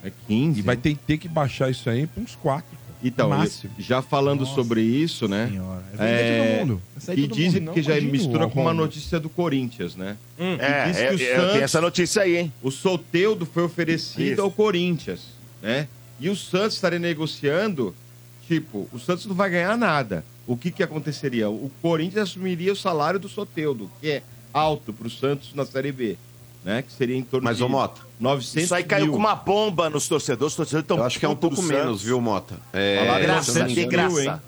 É 0.04 0.12
15. 0.28 0.60
E 0.60 0.62
vai 0.64 0.76
ter, 0.78 0.96
ter 0.98 1.18
que 1.18 1.28
baixar 1.28 1.70
isso 1.70 1.90
aí 1.90 2.08
pra 2.08 2.22
uns 2.24 2.36
4. 2.36 2.82
Então, 3.04 3.30
máximo. 3.30 3.74
já 3.80 4.00
falando 4.02 4.42
Nossa 4.42 4.54
sobre 4.54 4.82
isso, 4.82 5.28
né? 5.28 5.48
Senhora. 5.50 5.84
Vai 5.96 6.08
vender 6.08 6.38
todo 6.58 6.60
mundo. 6.68 6.82
Todo 7.04 7.28
dizem 7.30 7.66
que 7.74 7.82
já 7.82 8.00
mistura 8.00 8.48
com 8.48 8.62
uma 8.62 8.74
notícia 8.76 9.20
do 9.20 9.28
Corinthians, 9.28 9.96
né? 9.96 10.18
Hum. 10.40 10.56
É, 10.60 10.86
diz 10.86 10.98
que 10.98 11.04
é, 11.04 11.10
o 11.10 11.14
eu 11.14 11.18
Santos- 11.36 11.52
tenho 11.54 11.64
essa 11.64 11.82
notícia 11.82 12.22
aí, 12.22 12.38
hein? 12.38 12.54
O 12.62 12.70
Soteudo 12.70 13.46
foi 13.46 13.64
oferecido 13.64 14.34
Isso. 14.34 14.42
ao 14.42 14.52
Corinthians, 14.52 15.30
né? 15.64 15.88
E 16.20 16.30
o 16.30 16.36
Santos 16.36 16.76
estaria 16.76 17.00
negociando, 17.00 17.96
tipo, 18.48 18.88
o 18.94 19.00
Santos 19.00 19.26
não 19.26 19.34
vai 19.36 19.50
ganhar 19.50 19.76
nada. 19.76 20.24
O 20.46 20.56
que 20.56 20.70
que 20.70 20.84
aconteceria? 20.84 21.50
O 21.50 21.72
Corinthians 21.82 22.30
assumiria 22.30 22.72
o 22.72 22.76
salário 22.76 23.20
do 23.20 23.28
Soteudo, 23.30 23.90
que 24.00 24.10
é 24.12 24.24
alto 24.54 24.94
para 24.94 25.08
o 25.08 25.10
Santos 25.10 25.56
na 25.56 25.66
Série 25.66 25.92
B, 25.92 26.18
né? 26.64 26.82
Que 26.82 26.92
seria 26.92 27.16
em 27.16 27.24
torno 27.24 27.46
Mas, 27.46 27.58
de 27.58 27.64
ô 27.64 27.70
Mota, 27.70 28.02
900 28.20 28.64
Isso 28.64 28.76
aí 28.76 28.84
caiu 28.84 29.06
mil. 29.06 29.14
com 29.14 29.20
uma 29.20 29.36
bomba 29.36 29.90
nos 29.90 30.08
torcedores. 30.08 30.54
Os 30.54 30.58
torcedores 30.58 30.84
estão 30.84 30.98
eu 30.98 31.04
acho 31.04 31.20
que 31.20 31.26
é 31.26 31.30
um 31.30 31.36
pouco 31.36 31.62
menos, 31.62 32.04
viu, 32.04 32.22
Mota? 32.22 32.56
É, 32.72 33.00
Falaram 33.00 33.24
Graça, 33.24 33.64
de 33.64 33.86
graça. 33.86 34.44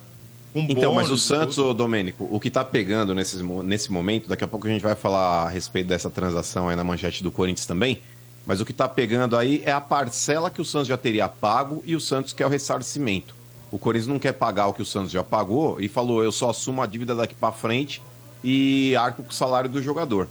Com 0.54 0.60
Então, 0.70 0.94
mas 0.94 1.10
o 1.10 1.18
Santos, 1.18 1.58
ô 1.58 1.74
Domênico, 1.74 2.28
o 2.30 2.40
que 2.40 2.52
tá 2.52 2.64
pegando 2.64 3.16
nesse, 3.16 3.42
nesse 3.42 3.92
momento, 3.92 4.30
daqui 4.30 4.44
a 4.44 4.48
pouco 4.48 4.68
a 4.68 4.70
gente 4.70 4.84
vai 4.84 4.96
falar 4.96 5.48
a 5.48 5.50
respeito 5.50 5.88
dessa 5.88 6.10
transação 6.10 6.70
aí 6.70 6.76
na 6.76 6.84
manchete 6.84 7.24
do 7.24 7.32
Corinthians 7.32 7.66
também, 7.66 8.00
mas 8.46 8.62
o 8.62 8.66
que 8.66 8.74
tá 8.74 8.88
pegando 8.88 9.36
aí 9.36 9.64
é 9.66 9.72
a 9.72 9.82
parcela 9.82 10.52
que 10.52 10.62
o 10.62 10.66
Santos 10.66 10.88
já 10.88 10.98
teria 10.98 11.28
pago 11.28 11.82
e 11.86 11.96
o 11.96 12.00
Santos 12.00 12.34
quer 12.34 12.46
o 12.46 12.50
ressarcimento. 12.50 13.34
O 13.72 13.80
Corinthians 13.80 14.08
não 14.08 14.20
quer 14.20 14.34
pagar 14.34 14.68
o 14.68 14.74
que 14.74 14.82
o 14.84 14.86
Santos 14.86 15.12
já 15.12 15.24
pagou 15.24 15.82
e 15.82 15.88
falou, 15.88 16.24
eu 16.24 16.32
só 16.32 16.52
assumo 16.52 16.84
a 16.84 16.86
dívida 16.86 17.16
daqui 17.16 17.34
pra 17.34 17.52
frente 17.52 18.00
e 18.44 18.96
arco 18.96 19.24
com 19.24 19.32
o 19.32 19.34
salário 19.34 19.68
do 19.68 19.82
jogador. 19.82 20.28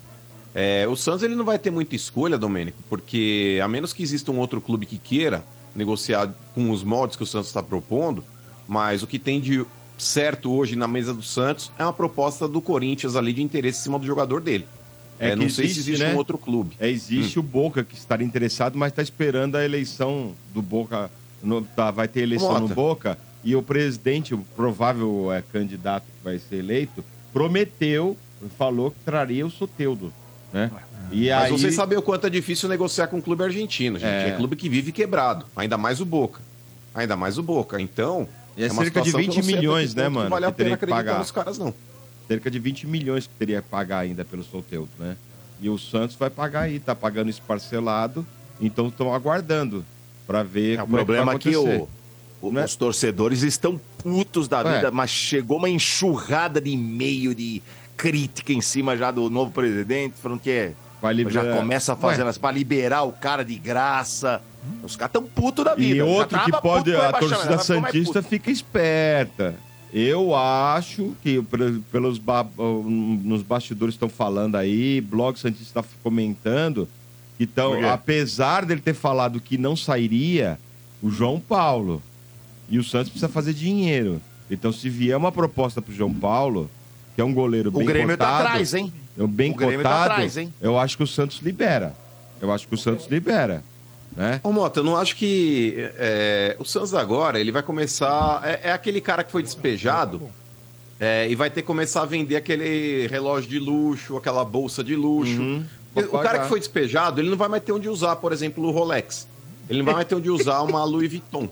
É, 0.55 0.87
o 0.87 0.95
Santos 0.97 1.23
ele 1.23 1.35
não 1.35 1.45
vai 1.45 1.59
ter 1.59 1.71
muita 1.71 1.97
escolha, 1.97 2.37
Domênico, 2.37 2.79
porque 2.88 3.59
a 3.62 3.69
menos 3.69 3.93
que 3.93 4.03
exista 4.03 4.31
um 4.31 4.38
outro 4.38 4.61
clube 4.61 4.85
que 4.87 4.99
queira 4.99 5.43
negociar 5.75 6.31
com 6.55 6.71
os 6.71 6.83
moldes 6.85 7.17
que 7.17 7.23
o 7.23 7.27
Santos 7.27 7.49
está 7.49 7.62
propondo, 7.62 8.23
mas 8.69 9.03
o 9.03 9.07
que 9.07 9.19
tem 9.19 9.41
de 9.41 9.65
certo 9.97 10.53
hoje 10.53 10.77
na 10.77 10.87
mesa 10.88 11.15
do 11.15 11.23
Santos 11.23 11.73
é 11.79 11.83
uma 11.85 11.93
proposta 11.93 12.47
do 12.47 12.61
Corinthians 12.61 13.17
ali 13.17 13.33
de 13.33 13.43
interesse 13.43 13.81
em 13.81 13.83
cima 13.85 13.99
do 13.99 14.05
jogador 14.05 14.41
dele. 14.43 14.67
É 15.19 15.31
É, 15.31 15.37
não 15.37 15.49
sei 15.49 15.69
se 15.69 15.79
existe, 15.81 16.03
né? 16.03 16.12
um 16.12 16.17
outro 16.17 16.37
clube. 16.37 16.77
É, 16.81 16.91
existe 16.91 17.38
o 17.38 17.43
Boca 17.43 17.85
que 17.85 17.95
estaria 17.95 18.27
interessado, 18.27 18.77
mas 18.77 18.91
está 18.93 19.01
esperando 19.03 19.57
a 19.57 19.65
eleição 19.65 20.33
do 20.53 20.61
Boca. 20.61 21.11
no- 21.43 21.62
tá, 21.62 21.91
vai 21.91 22.09
ter 22.09 22.21
eleição 22.23 22.53
no 22.55 22.61
Mota. 22.62 22.75
Boca 22.75 23.19
e 23.45 23.55
o 23.57 23.62
presidente, 23.62 24.35
o 24.35 24.38
provável 24.57 25.33
é, 25.33 25.43
candidato 25.53 26.05
que 26.05 26.25
vai 26.25 26.38
ser 26.38 26.57
eleito, 26.57 27.05
prometeu, 27.33 28.17
falou 28.59 28.91
que 28.91 28.99
traria 29.05 29.47
o 29.47 29.51
Soteudo. 29.51 30.12
Né? 30.53 30.71
E 31.11 31.29
Mas 31.31 31.45
aí, 31.45 31.51
vocês 31.51 31.75
sabem 31.75 31.99
o 31.99 32.03
quanto 32.03 32.27
é 32.27 32.31
difícil 32.31 32.69
negociar 32.69 33.07
com 33.07 33.19
um 33.19 33.21
clube 33.21 33.43
argentino, 33.45 33.99
gente. 33.99 34.09
É. 34.09 34.29
É, 34.29 34.37
clube 34.37 34.57
que 34.57 34.69
vive 34.69 34.93
quebrado. 34.93 35.45
Ainda 35.57 35.77
mais 35.77 36.01
o 36.01 36.05
Boca. 36.07 36.41
Ainda 36.95 37.17
mais 37.17 37.38
o 37.38 37.43
Boca. 37.43 37.81
Então. 37.81 38.27
E 38.57 38.65
é 38.65 38.71
uma 38.73 38.83
cerca 38.83 39.01
de 39.01 39.07
situação 39.11 39.21
que 39.21 39.27
eu 39.31 39.33
20 39.33 39.37
não 39.37 39.43
sei 39.43 39.43
até 39.43 39.51
que 39.53 39.57
milhões, 39.67 39.95
né, 39.95 40.09
mano, 40.09 40.31
Vale 40.31 40.45
a 40.47 40.51
que 40.51 40.57
teria 40.59 40.71
pena 40.71 40.77
que 40.79 40.85
acreditar 40.85 41.05
pagar. 41.12 41.19
nos 41.19 41.31
caras, 41.31 41.59
não. 41.59 41.75
cerca 42.29 42.51
de 42.51 42.59
20 42.59 42.87
milhões 42.87 43.27
que 43.27 43.33
teria 43.38 43.62
que 43.62 43.69
pagar 43.69 44.01
ainda 44.01 44.25
pelo 44.25 44.43
Soteudo, 44.45 44.91
né? 44.99 45.17
E 45.61 45.69
o 45.71 45.79
Santos 45.79 46.17
vai 46.17 46.29
pagar 46.29 46.62
aí, 46.62 46.79
tá 46.79 46.95
pagando 46.95 47.31
isso 47.31 47.41
parcelado, 47.47 48.27
então 48.61 48.88
estão 48.88 49.15
aguardando 49.15 49.85
para 50.27 50.43
ver 50.43 50.79
É, 50.79 50.83
o 50.83 50.85
como 50.87 50.97
problema 50.99 51.33
é 51.33 51.35
é 51.37 51.38
que 51.38 51.57
o, 51.57 51.88
o- 52.43 52.53
Né? 52.53 52.65
os 52.65 52.77
torcedores 52.77 53.43
estão 53.43 53.81
putos 53.99 54.49
da 54.49 54.61
Ué. 54.62 54.77
vida, 54.77 54.91
mas 54.91 55.09
chegou 55.11 55.57
uma 55.59 55.69
enxurrada 55.71 56.61
de 56.61 56.71
e-mail 56.71 57.35
de 57.35 57.62
crítica 58.03 58.53
em 58.53 58.61
cima 58.61 58.97
já 58.97 59.12
do 59.12 59.31
novo 59.31 59.53
presidente, 59.53 60.15
falando 60.21 60.41
que 60.41 60.51
é, 60.51 60.73
já 61.29 61.57
começa 61.57 61.95
fazendo 61.95 62.25
Ué. 62.25 62.31
as 62.31 62.37
para 62.38 62.51
liberar 62.51 63.05
o 63.05 63.12
cara 63.12 63.45
de 63.45 63.55
graça. 63.55 64.43
Os 64.83 64.97
caras 64.97 65.11
estão 65.11 65.23
putos 65.23 65.65
da 65.65 65.77
vida. 65.77 65.97
E 65.99 66.03
outro 66.03 66.37
que 66.41 66.51
pode. 66.61 66.91
puto 66.91 67.01
A 67.01 67.12
torcida 67.12 67.59
Santista 67.59 68.15
puto. 68.21 68.29
fica 68.29 68.51
esperta. 68.51 69.55
Eu 69.93 70.35
acho 70.35 71.15
que 71.23 71.41
pelos 71.93 72.19
ba- 72.19 72.47
nos 72.57 73.43
bastidores 73.43 73.95
estão 73.95 74.09
falando 74.09 74.57
aí, 74.57 75.01
blog 75.01 75.38
Santista 75.38 75.81
está 75.81 75.85
comentando 76.03 76.88
que 77.38 77.45
então, 77.45 77.88
apesar 77.88 78.65
dele 78.65 78.81
ter 78.81 78.95
falado 78.95 79.41
que 79.41 79.57
não 79.57 79.77
sairia, 79.77 80.59
o 81.01 81.09
João 81.11 81.38
Paulo 81.38 82.03
e 82.69 82.79
o 82.79 82.85
Santos 82.85 83.11
precisa 83.11 83.29
fazer 83.29 83.53
dinheiro. 83.53 84.21
Então, 84.51 84.73
se 84.73 84.88
vier 84.88 85.17
uma 85.17 85.31
proposta 85.33 85.81
pro 85.81 85.95
João 85.95 86.12
Paulo, 86.12 86.71
que 87.14 87.20
é 87.20 87.25
um 87.25 87.33
goleiro 87.35 87.70
O 87.70 87.72
bem 87.72 87.87
Grêmio 87.87 88.16
tá 88.16 88.25
cotado, 88.25 88.48
atrás, 88.48 88.75
hein? 88.75 88.92
é 89.18 89.22
um 89.22 89.29
bem 89.29 89.53
O 89.53 89.55
Grêmio 89.55 89.83
tá 89.83 89.90
cotado, 89.90 90.12
atrás, 90.12 90.37
hein? 90.37 90.53
eu 90.61 90.79
acho 90.79 90.96
que 90.96 91.03
o 91.03 91.07
Santos 91.07 91.40
libera. 91.40 91.94
Eu 92.40 92.51
acho 92.53 92.66
que 92.66 92.75
o 92.75 92.79
Santos 92.79 93.07
libera, 93.07 93.62
né? 94.16 94.40
Ô, 94.42 94.51
Mota, 94.51 94.81
eu 94.81 94.85
não 94.85 94.96
acho 94.96 95.14
que 95.16 95.75
é, 95.96 96.57
o 96.59 96.64
Santos 96.64 96.94
agora, 96.94 97.38
ele 97.38 97.53
vai 97.53 97.62
começar. 97.62 98.42
É, 98.44 98.68
é 98.70 98.72
aquele 98.72 99.01
cara 99.01 99.22
que 99.22 99.31
foi 99.31 99.42
despejado 99.42 100.29
é, 100.98 101.29
e 101.29 101.35
vai 101.35 101.51
ter 101.51 101.62
que 101.62 101.66
começar 101.66 102.03
a 102.03 102.07
vender 102.07 102.37
aquele 102.37 103.07
relógio 103.09 103.48
de 103.48 103.59
luxo, 103.59 104.16
aquela 104.16 104.44
bolsa 104.44 104.83
de 104.83 104.94
luxo. 104.96 105.40
Uhum. 105.40 105.64
O 105.94 106.18
cara 106.18 106.40
que 106.40 106.48
foi 106.48 106.59
despejado, 106.59 107.20
ele 107.20 107.29
não 107.29 107.37
vai 107.37 107.48
mais 107.48 107.62
ter 107.62 107.72
onde 107.72 107.88
usar, 107.88 108.16
por 108.16 108.33
exemplo, 108.33 108.64
o 108.66 108.70
Rolex. 108.70 109.29
Ele 109.68 109.79
não 109.81 109.87
vai 109.87 109.94
mais 109.94 110.07
ter 110.07 110.14
onde 110.14 110.31
usar 110.31 110.62
uma 110.62 110.85
Louis 110.85 111.11
Vuitton. 111.11 111.48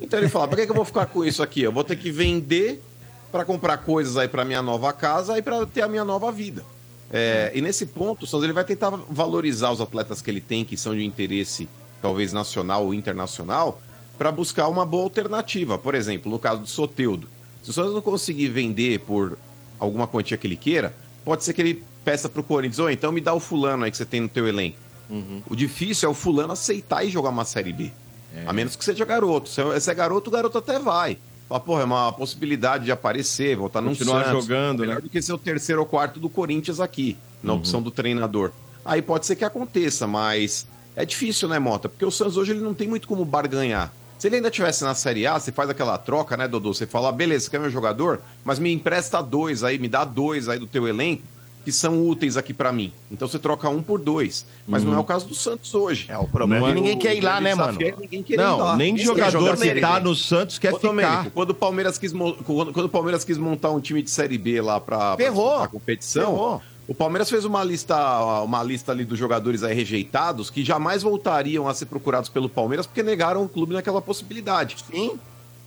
Então 0.00 0.18
ele 0.18 0.28
fala: 0.28 0.48
pra 0.48 0.56
que, 0.56 0.66
que 0.66 0.70
eu 0.70 0.76
vou 0.76 0.84
ficar 0.84 1.06
com 1.06 1.24
isso 1.24 1.42
aqui? 1.42 1.62
Eu 1.62 1.72
vou 1.72 1.84
ter 1.84 1.96
que 1.96 2.10
vender 2.10 2.82
para 3.30 3.44
comprar 3.44 3.78
coisas 3.78 4.16
aí 4.16 4.28
para 4.28 4.44
minha 4.44 4.62
nova 4.62 4.92
casa 4.92 5.38
e 5.38 5.42
para 5.42 5.64
ter 5.66 5.82
a 5.82 5.88
minha 5.88 6.04
nova 6.04 6.30
vida. 6.32 6.64
É, 7.12 7.50
e 7.54 7.60
nesse 7.60 7.86
ponto, 7.86 8.24
o 8.24 8.26
Santos 8.26 8.44
ele 8.44 8.52
vai 8.52 8.64
tentar 8.64 8.90
valorizar 8.90 9.70
os 9.70 9.80
atletas 9.80 10.22
que 10.22 10.30
ele 10.30 10.40
tem, 10.40 10.64
que 10.64 10.76
são 10.76 10.94
de 10.94 11.04
interesse 11.04 11.68
talvez 12.00 12.32
nacional 12.32 12.86
ou 12.86 12.94
internacional, 12.94 13.80
para 14.16 14.30
buscar 14.30 14.68
uma 14.68 14.86
boa 14.86 15.04
alternativa. 15.04 15.76
Por 15.78 15.94
exemplo, 15.94 16.30
no 16.30 16.38
caso 16.38 16.62
do 16.62 16.68
Soteudo. 16.68 17.28
Se 17.62 17.70
o 17.70 17.72
Santos 17.72 17.92
não 17.92 18.00
conseguir 18.00 18.48
vender 18.48 19.00
por 19.00 19.38
alguma 19.78 20.06
quantia 20.06 20.36
que 20.36 20.46
ele 20.46 20.56
queira, 20.56 20.94
pode 21.24 21.44
ser 21.44 21.52
que 21.52 21.60
ele 21.60 21.84
peça 22.04 22.28
pro 22.28 22.42
Corinthians, 22.42 22.78
ou 22.78 22.90
então 22.90 23.12
me 23.12 23.20
dá 23.20 23.34
o 23.34 23.40
fulano 23.40 23.84
aí 23.84 23.90
que 23.90 23.96
você 23.96 24.06
tem 24.06 24.20
no 24.20 24.28
teu 24.28 24.48
elenco. 24.48 24.78
O 25.48 25.56
difícil 25.56 26.08
é 26.08 26.10
o 26.10 26.14
fulano 26.14 26.52
aceitar 26.52 27.04
e 27.04 27.10
jogar 27.10 27.30
uma 27.30 27.44
Série 27.44 27.72
B. 27.72 27.90
A 28.46 28.52
menos 28.52 28.76
que 28.76 28.84
seja 28.84 29.04
garoto. 29.04 29.50
É- 29.72 29.80
se 29.80 29.90
é 29.90 29.94
garoto, 29.94 30.30
o 30.30 30.32
garoto 30.32 30.56
até 30.56 30.78
vai. 30.78 31.18
Fala, 31.50 31.60
porra, 31.60 31.82
é 31.82 31.84
uma 31.84 32.12
possibilidade 32.12 32.84
de 32.84 32.92
aparecer, 32.92 33.56
voltar 33.56 33.80
num 33.80 33.88
Continuar 33.90 34.24
Santos. 34.24 34.44
jogando, 34.44 34.80
Melhor 34.82 34.94
né? 34.94 35.00
do 35.00 35.08
que 35.08 35.20
ser 35.20 35.32
o 35.32 35.38
terceiro 35.38 35.80
ou 35.80 35.86
quarto 35.86 36.20
do 36.20 36.28
Corinthians 36.28 36.78
aqui, 36.78 37.16
na 37.42 37.52
opção 37.54 37.82
do 37.82 37.90
treinador. 37.90 38.52
Aí 38.84 39.02
pode 39.02 39.26
ser 39.26 39.34
que 39.34 39.44
aconteça, 39.44 40.06
mas 40.06 40.64
é 40.94 41.04
difícil, 41.04 41.48
né, 41.48 41.58
Mota? 41.58 41.88
Porque 41.88 42.04
o 42.04 42.10
Santos 42.12 42.36
hoje 42.36 42.52
ele 42.52 42.60
não 42.60 42.72
tem 42.72 42.86
muito 42.86 43.08
como 43.08 43.24
barganhar. 43.24 43.92
Se 44.16 44.28
ele 44.28 44.36
ainda 44.36 44.48
tivesse 44.48 44.84
na 44.84 44.94
Série 44.94 45.26
A, 45.26 45.40
você 45.40 45.50
faz 45.50 45.68
aquela 45.68 45.98
troca, 45.98 46.36
né, 46.36 46.46
Dodô? 46.46 46.72
Você 46.72 46.86
fala, 46.86 47.10
beleza, 47.10 47.46
você 47.46 47.50
quer 47.50 47.58
meu 47.58 47.68
jogador, 47.68 48.20
mas 48.44 48.60
me 48.60 48.72
empresta 48.72 49.20
dois 49.20 49.64
aí, 49.64 49.76
me 49.76 49.88
dá 49.88 50.04
dois 50.04 50.48
aí 50.48 50.58
do 50.58 50.68
teu 50.68 50.86
elenco, 50.86 51.24
que 51.64 51.72
são 51.72 52.06
úteis 52.06 52.36
aqui 52.36 52.54
pra 52.54 52.72
mim. 52.72 52.92
Então 53.10 53.28
você 53.28 53.38
troca 53.38 53.68
um 53.68 53.82
por 53.82 54.00
dois. 54.00 54.46
Mas 54.66 54.82
não 54.84 54.94
é 54.94 54.98
o 54.98 55.04
caso 55.04 55.26
do 55.26 55.34
Santos 55.34 55.74
hoje. 55.74 56.06
É, 56.08 56.16
o 56.16 56.26
problema 56.26 56.68
é 56.68 56.70
que 56.70 56.80
ninguém 56.80 56.98
quer 56.98 57.14
ir 57.14 57.20
lá, 57.20 57.40
né, 57.40 57.54
mano? 57.54 57.78
Não, 58.36 58.58
lá. 58.58 58.76
nem 58.76 58.96
jogador 58.96 59.56
que 59.56 59.80
tá 59.80 60.00
no 60.00 60.14
Santos 60.14 60.58
quer 60.58 60.72
Ô, 60.72 60.76
ficar. 60.76 60.88
Domênico, 60.88 61.30
quando 61.30 61.50
o 61.50 61.54
Palmeiras 61.54 61.98
quis 61.98 62.12
quando, 62.12 62.72
quando 62.72 62.86
o 62.86 62.88
Palmeiras 62.88 63.24
quis 63.24 63.38
montar 63.38 63.70
um 63.70 63.80
time 63.80 64.02
de 64.02 64.10
série 64.10 64.38
B 64.38 64.60
lá 64.60 64.80
pra, 64.80 65.16
Ferrou. 65.16 65.58
a 65.62 65.68
competição, 65.68 66.32
Ferrou. 66.32 66.62
o 66.88 66.94
Palmeiras 66.94 67.28
fez 67.28 67.44
uma 67.44 67.62
lista, 67.62 67.96
uma 68.42 68.62
lista 68.62 68.92
ali 68.92 69.04
dos 69.04 69.18
jogadores 69.18 69.62
aí 69.62 69.74
rejeitados 69.74 70.50
que 70.50 70.64
jamais 70.64 71.02
voltariam 71.02 71.68
a 71.68 71.74
ser 71.74 71.86
procurados 71.86 72.28
pelo 72.28 72.48
Palmeiras 72.48 72.86
porque 72.86 73.02
negaram 73.02 73.44
o 73.44 73.48
clube 73.48 73.74
naquela 73.74 74.00
possibilidade. 74.00 74.76
Sim. 74.90 75.18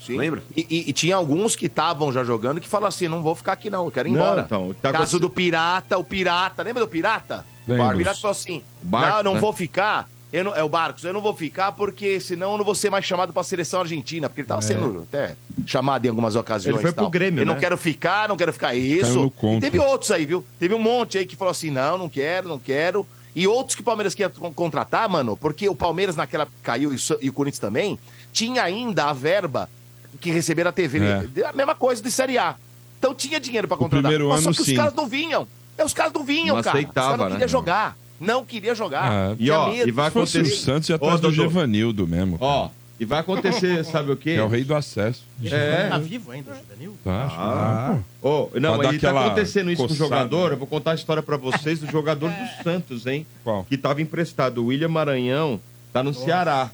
Sim. 0.05 0.17
Lembra? 0.17 0.43
E, 0.55 0.65
e- 0.69 0.89
e 0.89 0.93
tinha 0.93 1.15
alguns 1.15 1.55
que 1.55 1.67
estavam 1.67 2.11
já 2.11 2.23
jogando 2.23 2.59
que 2.61 2.67
falaram 2.67 2.89
assim: 2.89 3.07
não 3.07 3.21
vou 3.23 3.35
ficar 3.35 3.53
aqui, 3.53 3.69
não, 3.69 3.85
eu 3.85 3.91
quero 3.91 4.07
ir 4.07 4.11
Não, 4.11 4.19
embora. 4.21 4.41
então, 4.45 4.75
tá 4.81 4.91
Caso 4.91 5.19
do 5.19 5.29
Pirata, 5.29 5.97
o 5.97 6.03
Pirata, 6.03 6.61
lembra 6.63 6.83
do 6.83 6.87
Pirata? 6.89 7.45
Lembro. 7.67 7.93
O 7.95 7.97
Pirata 7.97 8.19
falou 8.19 8.31
assim: 8.31 8.61
Barcos, 8.81 9.15
não, 9.17 9.23
não 9.23 9.33
né? 9.35 9.39
vou 9.39 9.53
ficar. 9.53 10.09
Eu 10.31 10.43
não, 10.45 10.55
é 10.55 10.63
o 10.63 10.67
Barcos, 10.67 11.03
eu 11.03 11.13
não 11.13 11.21
vou 11.21 11.35
ficar 11.35 11.71
porque 11.73 12.19
senão 12.19 12.53
eu 12.53 12.57
não 12.57 12.65
vou 12.65 12.73
ser 12.73 12.89
mais 12.89 13.05
chamado 13.05 13.31
pra 13.31 13.43
seleção 13.43 13.81
argentina, 13.81 14.27
porque 14.27 14.41
ele 14.41 14.47
tava 14.47 14.63
sendo 14.63 15.03
até 15.07 15.35
chamado 15.63 16.03
em 16.05 16.09
algumas 16.09 16.35
ocasiões. 16.35 16.73
Ele 16.75 16.81
foi 16.81 16.91
tal. 16.91 17.05
pro 17.05 17.11
Grêmio, 17.11 17.43
Eu 17.43 17.45
não 17.45 17.53
né? 17.53 17.59
quero 17.59 17.77
ficar, 17.77 18.27
não 18.27 18.35
quero 18.35 18.51
ficar 18.51 18.73
isso. 18.73 19.31
E 19.57 19.59
teve 19.61 19.77
outros 19.77 20.09
aí, 20.09 20.25
viu? 20.25 20.43
Teve 20.59 20.73
um 20.73 20.79
monte 20.79 21.19
aí 21.19 21.25
que 21.27 21.35
falou 21.35 21.51
assim: 21.51 21.69
não, 21.69 21.99
não 21.99 22.09
quero, 22.09 22.49
não 22.49 22.57
quero. 22.57 23.05
E 23.35 23.47
outros 23.47 23.75
que 23.75 23.81
o 23.81 23.85
Palmeiras 23.85 24.15
queria 24.15 24.29
con- 24.29 24.51
contratar, 24.53 25.07
mano, 25.07 25.37
porque 25.37 25.69
o 25.69 25.75
Palmeiras 25.75 26.15
naquela 26.15 26.47
caiu 26.63 26.91
e 27.21 27.29
o 27.29 27.33
Corinthians 27.33 27.59
também, 27.59 27.99
tinha 28.31 28.63
ainda 28.63 29.05
a 29.05 29.13
verba 29.13 29.69
que 30.19 30.31
receberam 30.31 30.69
a 30.69 30.73
TV. 30.73 30.99
É. 30.99 31.45
A 31.47 31.53
mesma 31.53 31.75
coisa 31.75 32.01
de 32.01 32.09
Série 32.11 32.37
A. 32.37 32.55
Então 32.99 33.13
tinha 33.13 33.39
dinheiro 33.39 33.67
pra 33.67 33.75
O 33.75 33.79
contratar. 33.79 34.01
primeiro 34.03 34.29
Mas 34.29 34.45
ano, 34.45 34.53
só 34.53 34.61
que 34.61 34.65
sim. 34.65 34.71
os 34.73 34.77
caras 34.77 34.93
não 34.93 35.07
vinham. 35.07 35.47
É, 35.77 35.83
Os 35.83 35.93
caras 35.93 36.13
não 36.13 36.23
vinham, 36.23 36.55
Não 36.55 36.63
cara. 36.63 36.77
os 36.77 36.83
aceitava, 36.83 37.07
caras 37.07 37.17
não 37.19 37.25
né? 37.25 37.31
queriam 37.31 37.47
jogar. 37.49 37.97
Não 38.19 38.45
queria 38.45 38.75
jogar. 38.75 39.11
Ah, 39.11 39.35
E 39.39 39.49
ó, 39.51 39.69
medo. 39.69 39.89
e 39.89 39.91
vai 39.91 40.09
fosse 40.11 40.37
o 40.37 40.41
acontecer. 40.41 40.61
Santos, 40.61 40.87
ia 40.89 40.93
Ô, 40.95 40.97
atrás 40.97 41.19
do 41.19 41.29
Dodô, 41.31 41.43
Gevanildo 41.43 42.07
mesmo. 42.07 42.37
Ó, 42.39 42.69
e 42.99 43.05
vai 43.05 43.19
acontecer, 43.19 43.83
sabe 43.83 44.11
o 44.11 44.15
quê? 44.15 44.35
Que 44.35 44.39
é 44.39 44.43
o 44.43 44.47
rei 44.47 44.63
do 44.63 44.73
acesso. 44.75 45.23
É. 45.43 45.87
Tá 45.89 45.97
vivo 45.97 46.31
ainda 46.31 46.51
o 46.51 46.55
Juvenil? 46.55 46.95
Tá, 47.03 47.23
acho 47.25 47.35
que 47.35 47.41
Ah. 47.41 47.99
tá. 48.21 48.29
Ô, 48.29 48.49
não, 48.53 48.77
Pra 48.77 48.83
dar 48.87 48.93
e 48.93 48.99
tá 48.99 49.25
acontecendo 49.25 49.71
isso 49.71 49.79
com 49.81 49.85
o 49.85 49.89
coçada, 49.89 50.09
jogador. 50.09 50.51
Eu 50.51 50.57
vou 50.57 50.67
contar 50.67 50.91
a 50.91 50.95
história 50.95 51.21
pra 51.23 51.35
vocês 51.35 51.79
do 51.79 51.91
jogador 51.91 52.29
do 52.31 52.63
Santos, 52.63 53.05
hein? 53.07 53.25
Qual? 53.43 53.65
Que 53.65 53.75
tava 53.77 54.01
emprestado. 54.01 54.59
O 54.59 54.67
William 54.67 54.87
Maranhão 54.89 55.59
tá 55.91 56.01
no 56.03 56.13
Ceará. 56.13 56.69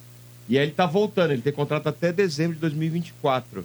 E 0.49 0.57
aí 0.57 0.65
ele 0.65 0.71
tá 0.73 0.85
voltando. 0.85 1.31
Ele 1.31 1.41
tem 1.41 1.53
contrato 1.53 1.87
até 1.87 2.11
dezembro 2.11 2.55
de 2.55 2.61
2024. 2.61 3.63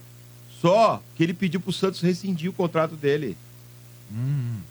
Só 0.61 1.03
que 1.17 1.23
ele 1.23 1.35
pediu 1.35 1.61
pro 1.61 1.73
Santos 1.73 2.01
rescindir 2.01 2.51
o 2.51 2.53
contrato 2.53 2.95
dele. 2.95 3.37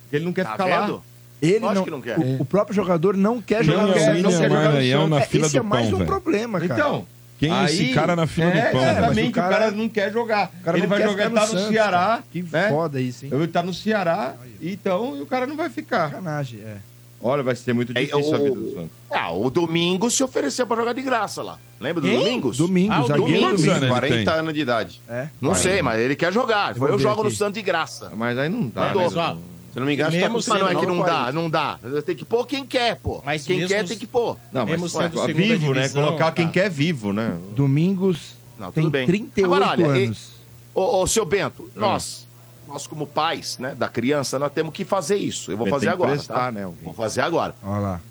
Porque 0.04 0.16
ele 0.16 0.26
não 0.26 0.34
quer 0.34 0.44
Tá 0.46 0.52
ficar 0.52 0.66
lá. 0.66 0.82
vendo? 0.86 1.04
Ele 1.42 1.60
Lógico 1.60 1.76
não, 1.76 1.84
que 1.84 1.92
não 1.92 2.02
quer. 2.02 2.20
O, 2.40 2.42
o 2.44 2.46
próprio 2.46 2.74
jogador 2.76 3.18
não 3.18 3.42
quer 3.42 3.66
Não 3.66 3.74
jogar 3.74 3.88
no 3.88 3.94
quer, 3.94 4.00
não 4.22 4.30
quer 4.30 4.38
jogar 4.38 4.50
no 4.50 4.56
Maranhão 4.56 5.08
na 5.10 5.20
É, 5.20 5.26
fila 5.26 5.46
esse 5.48 5.58
é 5.58 5.60
do 5.62 5.66
mais 5.66 5.86
pão, 5.88 5.96
um 5.96 5.98
velho. 5.98 6.10
problema, 6.10 6.60
cara. 6.62 6.74
Então. 6.74 7.08
Quem 7.38 7.52
é 7.54 7.66
esse 7.66 7.94
cara 7.94 8.16
na 8.16 8.26
fila 8.26 8.48
é, 8.52 8.68
do 8.68 8.72
pão? 8.72 8.82
Exatamente, 8.82 9.28
o 9.28 9.30
o 9.30 9.34
cara... 9.34 9.50
cara- 9.58 9.72
não 9.72 9.90
quer 9.90 10.14
jogar. 10.14 10.52
Cara 10.64 10.78
ele 10.78 10.88
não 10.88 10.90
vai 10.90 11.02
jogar, 11.04 11.24
ficar 11.30 11.42
tá 11.42 11.46
no 11.48 11.52
Santos, 11.52 11.68
Ceará. 11.74 11.98
cara. 11.98 12.24
Que 12.32 12.44
né? 12.44 12.70
foda 12.70 13.02
isso, 13.02 13.26
hein? 13.26 13.32
Ele 13.34 13.48
tá 13.48 13.62
no 13.64 13.74
Ceará, 13.74 14.36
então 14.62 15.18
e 15.18 15.22
o 15.22 15.26
cara 15.26 15.46
não 15.46 15.58
vai 15.58 15.70
ficar. 15.70 16.10
Sacanagem, 16.12 16.62
é. 16.62 16.78
Olha, 17.24 17.42
vai 17.42 17.56
ser 17.56 17.74
muito 17.74 17.92
É, 17.98 18.02
difícil 18.02 18.36
a 18.36 18.38
o- 18.40 18.44
vida 18.44 18.56
do 18.56 18.74
Santos. 18.74 18.90
Ah, 19.10 19.32
o 19.32 19.50
Domingos 19.50 20.14
se 20.14 20.24
ofereceu 20.24 20.68
pra 20.68 20.76
jogar 20.76 20.92
de 20.94 21.02
graça 21.02 21.42
lá. 21.42 21.58
Lembra 21.80 22.02
do 22.02 22.08
Quem? 22.08 22.20
Domingos? 22.20 22.58
Domingos, 22.58 22.96
Ah, 22.98 23.02
o 23.04 23.08
zagueiro 23.08 23.32
Domingos, 23.32 23.62
Domingos. 23.62 23.66
né? 23.66 23.78
ele 23.78 23.88
40 23.88 24.32
tem. 24.32 24.40
anos 24.40 24.54
de 24.54 24.60
idade. 24.60 25.02
É. 25.08 25.30
Não 25.40 25.56
sei, 25.56 25.82
mas 25.82 26.00
ele 26.00 26.16
quer 26.16 26.34
jogar. 26.34 26.74
Vou 26.74 26.90
eu 26.90 27.00
jogo 27.00 27.24
no 27.24 27.30
aqui. 27.30 27.38
Santos 27.38 27.54
de 27.54 27.62
graça. 27.62 28.12
Mas 28.16 28.38
aí 28.38 28.50
não 28.50 28.68
dá, 28.68 28.88
né? 28.88 28.92
Mas, 28.96 29.16
ó, 29.16 29.38
Se 29.74 29.80
não 29.80 29.88
me 29.88 29.94
engano, 29.96 30.12
tá 30.12 30.18
Mesmo 30.18 30.34
Mas 30.36 30.46
não 30.48 30.56
é 30.56 30.60
que 30.60 30.86
39, 30.86 30.88
não 30.88 31.04
dá, 31.06 31.14
40. 31.14 31.32
não 31.32 31.50
dá. 31.50 31.80
Tem 32.06 32.16
que 32.16 32.26
pôr 32.26 32.46
quem 32.46 32.64
quer, 32.66 32.96
pô. 32.98 33.22
Mas 33.26 33.44
quem 33.44 33.58
mesmo 33.58 33.70
quer 33.70 33.84
tem 33.88 33.98
que 33.98 34.06
pôr. 34.06 34.38
Não, 34.52 34.66
Mesmo 34.68 34.82
mas 34.84 34.92
sendo 34.92 35.20
ué, 35.20 35.34
vivo, 35.34 35.74
né? 35.74 35.82
divisão, 35.82 36.04
Colocar 36.06 36.32
quem 36.32 36.46
tá. 36.46 36.52
quer 36.52 36.70
vivo, 36.70 37.12
né? 37.12 37.38
Domingos 37.56 38.36
Não, 38.60 38.72
tem 38.72 38.84
tudo 38.84 38.92
bem. 38.92 39.08
38 39.08 39.46
Agora, 39.46 39.72
olha, 39.72 39.88
anos. 40.04 40.32
Ô, 40.76 41.02
ô, 41.02 41.08
seu 41.08 41.26
Bento, 41.26 41.70
nós, 41.76 42.28
nós 42.74 42.88
como 42.88 43.06
pais, 43.06 43.58
né, 43.60 43.76
da 43.76 43.88
criança, 43.88 44.40
nós 44.40 44.52
temos 44.52 44.74
que 44.74 44.84
fazer 44.84 45.16
isso. 45.16 45.52
Eu 45.52 45.58
vou 45.58 45.68
fazer 45.68 45.90
agora, 45.90 46.18
tá? 46.18 46.52
né. 46.52 46.68
Vou 46.84 46.94
fazer 46.94 47.22
agora. 47.22 47.54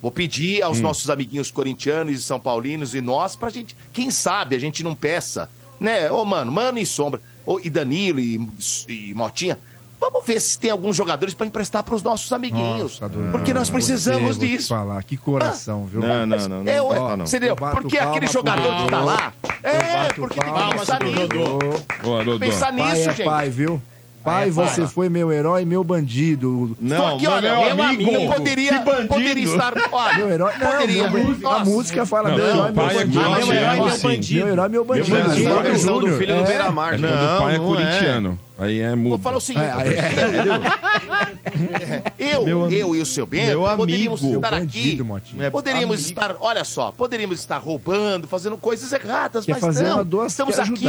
Vou 0.01 0.11
pedir 0.13 0.63
Hum. 0.63 0.67
aos 0.67 0.81
nossos 0.81 1.11
amiguinhos 1.11 1.51
corintianos 1.51 2.15
e 2.17 2.23
são 2.23 2.39
paulinos 2.39 2.95
e 2.95 3.01
nós 3.01 3.35
pra 3.35 3.49
gente, 3.51 3.77
quem 3.93 4.11
sabe 4.11 4.55
a 4.55 4.59
gente 4.61 4.85
não 4.85 4.95
peça, 4.95 5.51
né? 5.81 6.11
Ô, 6.11 6.25
mano, 6.25 6.53
mano 6.53 6.79
e 6.79 6.87
sombra, 6.87 7.21
ô, 7.45 7.59
e 7.59 7.69
Danilo 7.69 8.21
e, 8.21 8.41
e 8.89 9.13
Motinha, 9.15 9.59
vamos 10.01 10.25
ver 10.25 10.41
se 10.41 10.59
tem 10.59 10.71
alguns 10.71 10.95
jogadores 10.97 11.35
pra 11.35 11.47
emprestar 11.47 11.83
pros 11.83 12.03
nossos 12.03 12.33
amiguinhos. 12.33 13.01
Nossa, 13.01 13.09
porque 13.33 13.53
nós 13.53 13.69
precisamos 13.71 14.37
Você, 14.37 14.47
disso. 14.47 14.69
falar, 14.69 15.03
que 15.03 15.17
coração, 15.17 15.87
viu? 15.87 16.01
Não, 16.01 16.25
não, 16.27 16.37
não. 16.37 16.49
não, 16.63 16.73
É, 16.73 16.77
não, 16.79 17.17
não. 17.17 17.27
você 17.27 17.37
entendeu? 17.39 17.57
Porque 17.57 17.99
aquele 17.99 18.27
jogador 18.29 18.63
que 18.85 18.91
tá 18.91 18.99
Dodô. 19.01 19.05
lá. 19.07 19.33
É, 19.63 20.13
porque 20.15 20.41
tem 20.41 20.53
que 20.53 20.75
pensar 20.79 21.03
nisso. 21.03 21.29
Dodô. 21.29 22.39
Pensar 22.39 22.73
Pai 22.73 22.91
nisso, 22.95 23.11
é 23.11 23.15
gente. 23.15 23.25
pai, 23.25 23.51
viu? 23.51 23.81
Pai, 24.25 24.49
é 24.49 24.51
você 24.51 24.87
foi 24.87 25.09
meu 25.09 25.33
herói, 25.33 25.65
meu 25.65 25.83
bandido. 25.83 26.77
Não, 26.81 27.11
Porque, 27.11 27.27
meu, 27.27 27.33
olha, 27.37 27.51
meu 27.67 27.75
meu 27.75 27.85
amigo. 27.85 28.11
amigo 28.17 28.35
poderia, 28.35 28.81
poderia 29.09 29.45
estar. 29.45 29.73
Olha, 29.93 30.17
Meu 30.19 30.31
herói. 30.31 30.53
Não, 30.59 30.71
poderia. 30.71 31.11
meu 31.11 31.25
bandido. 31.27 31.49
A 31.49 31.59
música 31.65 32.07
fala 32.07 32.29
Não, 32.31 32.37
meu 32.37 32.47
herói, 32.47 32.71
meu 32.73 32.83
é 32.85 32.95
bandido. 32.95 33.21
meu 33.21 33.53
herói, 33.53 33.77
meu 33.89 33.99
bandido. 33.99 34.35
Meu 34.45 34.49
herói, 34.53 34.69
meu 34.69 34.85
bandido. 34.85 35.17
Meu 35.17 35.25
bandido. 35.27 35.63
Versão 35.63 36.01
do 36.01 36.09
filho 36.19 36.35
do 36.37 36.43
É. 36.43 36.47
Beira-Mar. 36.47 36.95
É 36.95 36.99
né? 36.99 37.09
quando 37.09 37.35
o 37.37 37.39
pai 37.43 37.55
é 37.55 37.59
Não, 37.59 37.65
não 37.65 37.75
corintiano. 37.75 38.39
Aí 38.59 38.81
é 38.81 38.89
Vou 38.91 38.97
mudo. 38.97 39.23
falar 39.23 39.37
o 39.39 39.41
seguinte. 39.41 39.65
É, 39.67 39.73
é, 42.19 42.33
Eu, 42.35 42.71
eu 42.71 42.95
e 42.95 43.01
o 43.01 43.07
seu 43.07 43.27
Bento 43.27 43.47
meu 43.61 43.77
poderíamos 43.77 44.23
amigo. 44.23 44.37
estar 44.37 44.55
aqui. 44.55 45.03
bandido, 45.03 45.51
Poderíamos 45.51 45.97
amigo. 45.97 46.09
estar, 46.21 46.37
olha 46.41 46.65
só, 46.65 46.93
poderíamos 46.93 47.41
estar 47.41 47.59
roubando, 47.59 48.29
fazendo 48.29 48.57
coisas 48.57 48.93
erradas, 48.93 49.45
Quer 49.45 49.59
mas 49.61 49.81
não. 49.81 50.27
Estamos 50.27 50.59
aqui. 50.59 50.87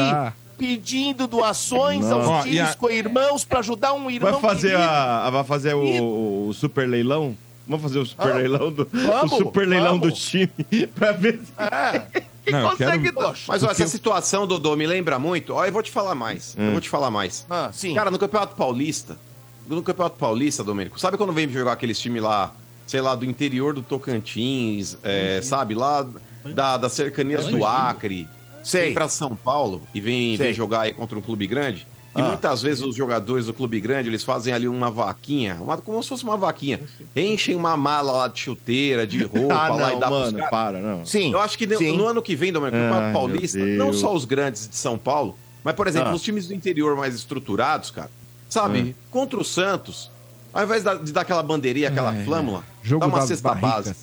Pedindo 0.58 1.28
doações 1.28 2.02
Não. 2.06 2.18
aos 2.20 2.28
Ó, 2.28 2.40
e 2.46 2.52
times 2.52 2.70
a- 2.72 2.76
com 2.76 2.90
irmãos 2.90 3.44
para 3.46 3.60
ajudar 3.60 3.94
um 3.94 4.10
irmão 4.10 4.32
Vai 4.40 4.42
fazer, 4.42 4.72
querido. 4.72 4.84
a, 4.90 5.30
vai 5.30 5.44
fazer 5.44 5.74
o, 5.76 6.48
o 6.50 6.54
super 6.54 6.88
leilão? 6.88 7.36
Vamos 7.68 7.82
fazer 7.82 8.00
o 8.00 8.06
super 8.06 8.32
Ah, 8.32 8.36
leilão 8.36 8.72
do 8.72 8.88
vamos, 8.92 9.32
o 9.32 9.38
super 9.38 9.66
leilão 9.68 9.98
do 9.98 10.10
vamos. 10.10 10.20
time 10.26 10.52
pra 10.94 11.12
ver 11.14 11.40
se 11.40 11.52
É, 11.58 12.24
Não, 12.52 12.60
eu 12.60 12.70
consegue 12.72 13.04
quero... 13.04 13.16
doar. 13.16 13.36
Mas 13.48 13.64
ó, 13.64 13.72
essa 13.72 13.88
situação, 13.88 14.46
Dodô, 14.46 14.76
me 14.76 14.86
lembra 14.86 15.18
muito. 15.18 15.54
Ó, 15.54 15.66
eu 15.66 15.72
vou 15.72 15.82
te 15.82 15.90
falar 15.90 16.14
mais. 16.14 16.56
Eu 16.58 16.72
vou 16.72 16.82
te 16.82 16.90
falar 16.90 17.10
mais. 17.10 17.46
Ah, 17.50 17.70
sim. 17.72 17.94
Cara, 17.96 18.12
no 18.12 18.20
Campeonato 18.20 18.56
Paulista, 18.58 19.18
no 19.66 19.82
Campeonato 19.82 20.18
Paulista, 20.18 20.62
Domênico, 20.62 21.00
sabe 21.00 21.16
quando 21.16 21.32
vem 21.32 21.48
jogar 21.48 21.72
aqueles 21.72 21.98
times 21.98 22.22
lá, 22.22 22.52
sei 22.86 23.00
lá, 23.00 23.16
do 23.16 23.24
interior 23.24 23.74
do 23.74 23.82
Tocantins, 23.82 24.98
é, 25.02 25.40
sabe, 25.42 25.74
lá 25.74 26.06
da, 26.54 26.76
das 26.76 26.92
cercanias 26.92 27.48
do 27.48 27.66
Acre, 27.66 28.28
Sei. 28.64 28.86
vem 28.86 28.94
pra 28.94 29.08
São 29.10 29.36
Paulo 29.36 29.82
e 29.94 30.00
vem, 30.02 30.36
vem 30.38 30.54
jogar 30.54 30.82
aí 30.82 30.94
contra 30.94 31.18
um 31.18 31.22
clube 31.22 31.46
grande? 31.48 31.86
E 32.16 32.22
Ah. 32.22 32.26
muitas 32.26 32.62
vezes 32.62 32.84
os 32.84 32.96
jogadores 32.96 33.48
do 33.48 33.54
clube 33.56 33.80
grande, 33.80 34.08
eles 34.08 34.24
fazem 34.24 34.54
ali 34.54 34.68
uma 34.68 34.92
vaquinha, 34.92 35.58
uma, 35.60 35.78
como 35.78 36.02
se 36.04 36.10
fosse 36.10 36.24
uma 36.24 36.38
vaquinha. 36.38 36.80
Enchem 37.16 37.56
uma 37.56 37.76
mala 37.76 38.12
lá 38.12 38.28
de 38.28 38.40
chuteira, 38.40 39.06
de 39.08 39.24
roupa 39.26 39.54
Ah, 39.54 39.68
lá 39.70 39.90
e 39.90 39.94
não, 39.94 40.00
dá 40.00 40.08
pros 40.08 40.20
mano, 40.20 40.38
caras. 40.38 40.50
para, 40.52 40.80
não. 40.80 41.06
Sim. 41.06 41.32
Eu 41.34 41.40
acho 41.42 41.58
que 41.58 41.66
no, 41.66 41.78
sim. 41.78 41.98
no 41.98 42.06
ano 42.08 42.22
que 42.22 42.36
vem, 42.36 42.54
Campeonato 42.54 42.78
meu 43.04 43.14
Paulista, 43.14 43.58
não 43.58 43.92
só 43.92 44.14
os 44.14 44.26
grandes 44.26 44.70
de 44.70 44.76
São 44.76 44.96
Paulo, 44.98 45.36
mas, 45.64 45.74
por 45.76 45.88
exemplo, 45.88 46.10
Ah. 46.10 46.14
os 46.16 46.22
times 46.22 46.48
do 46.48 46.54
interior 46.54 46.96
mais 46.96 47.16
estruturados, 47.16 47.90
cara, 47.90 48.12
sabe, 48.48 48.96
Ah. 48.96 49.04
contra 49.10 49.40
o 49.40 49.44
Santos, 49.44 50.12
ao 50.54 50.64
invés 50.64 50.84
de 51.04 51.12
dar 51.12 51.22
aquela 51.22 51.42
bandeirinha, 51.42 51.88
aquela 51.90 52.14
flâmula, 52.24 52.64
Jogo 52.84 53.00
dá 53.00 53.08
uma 53.08 53.22
cesta 53.26 53.56
básica. 53.56 53.96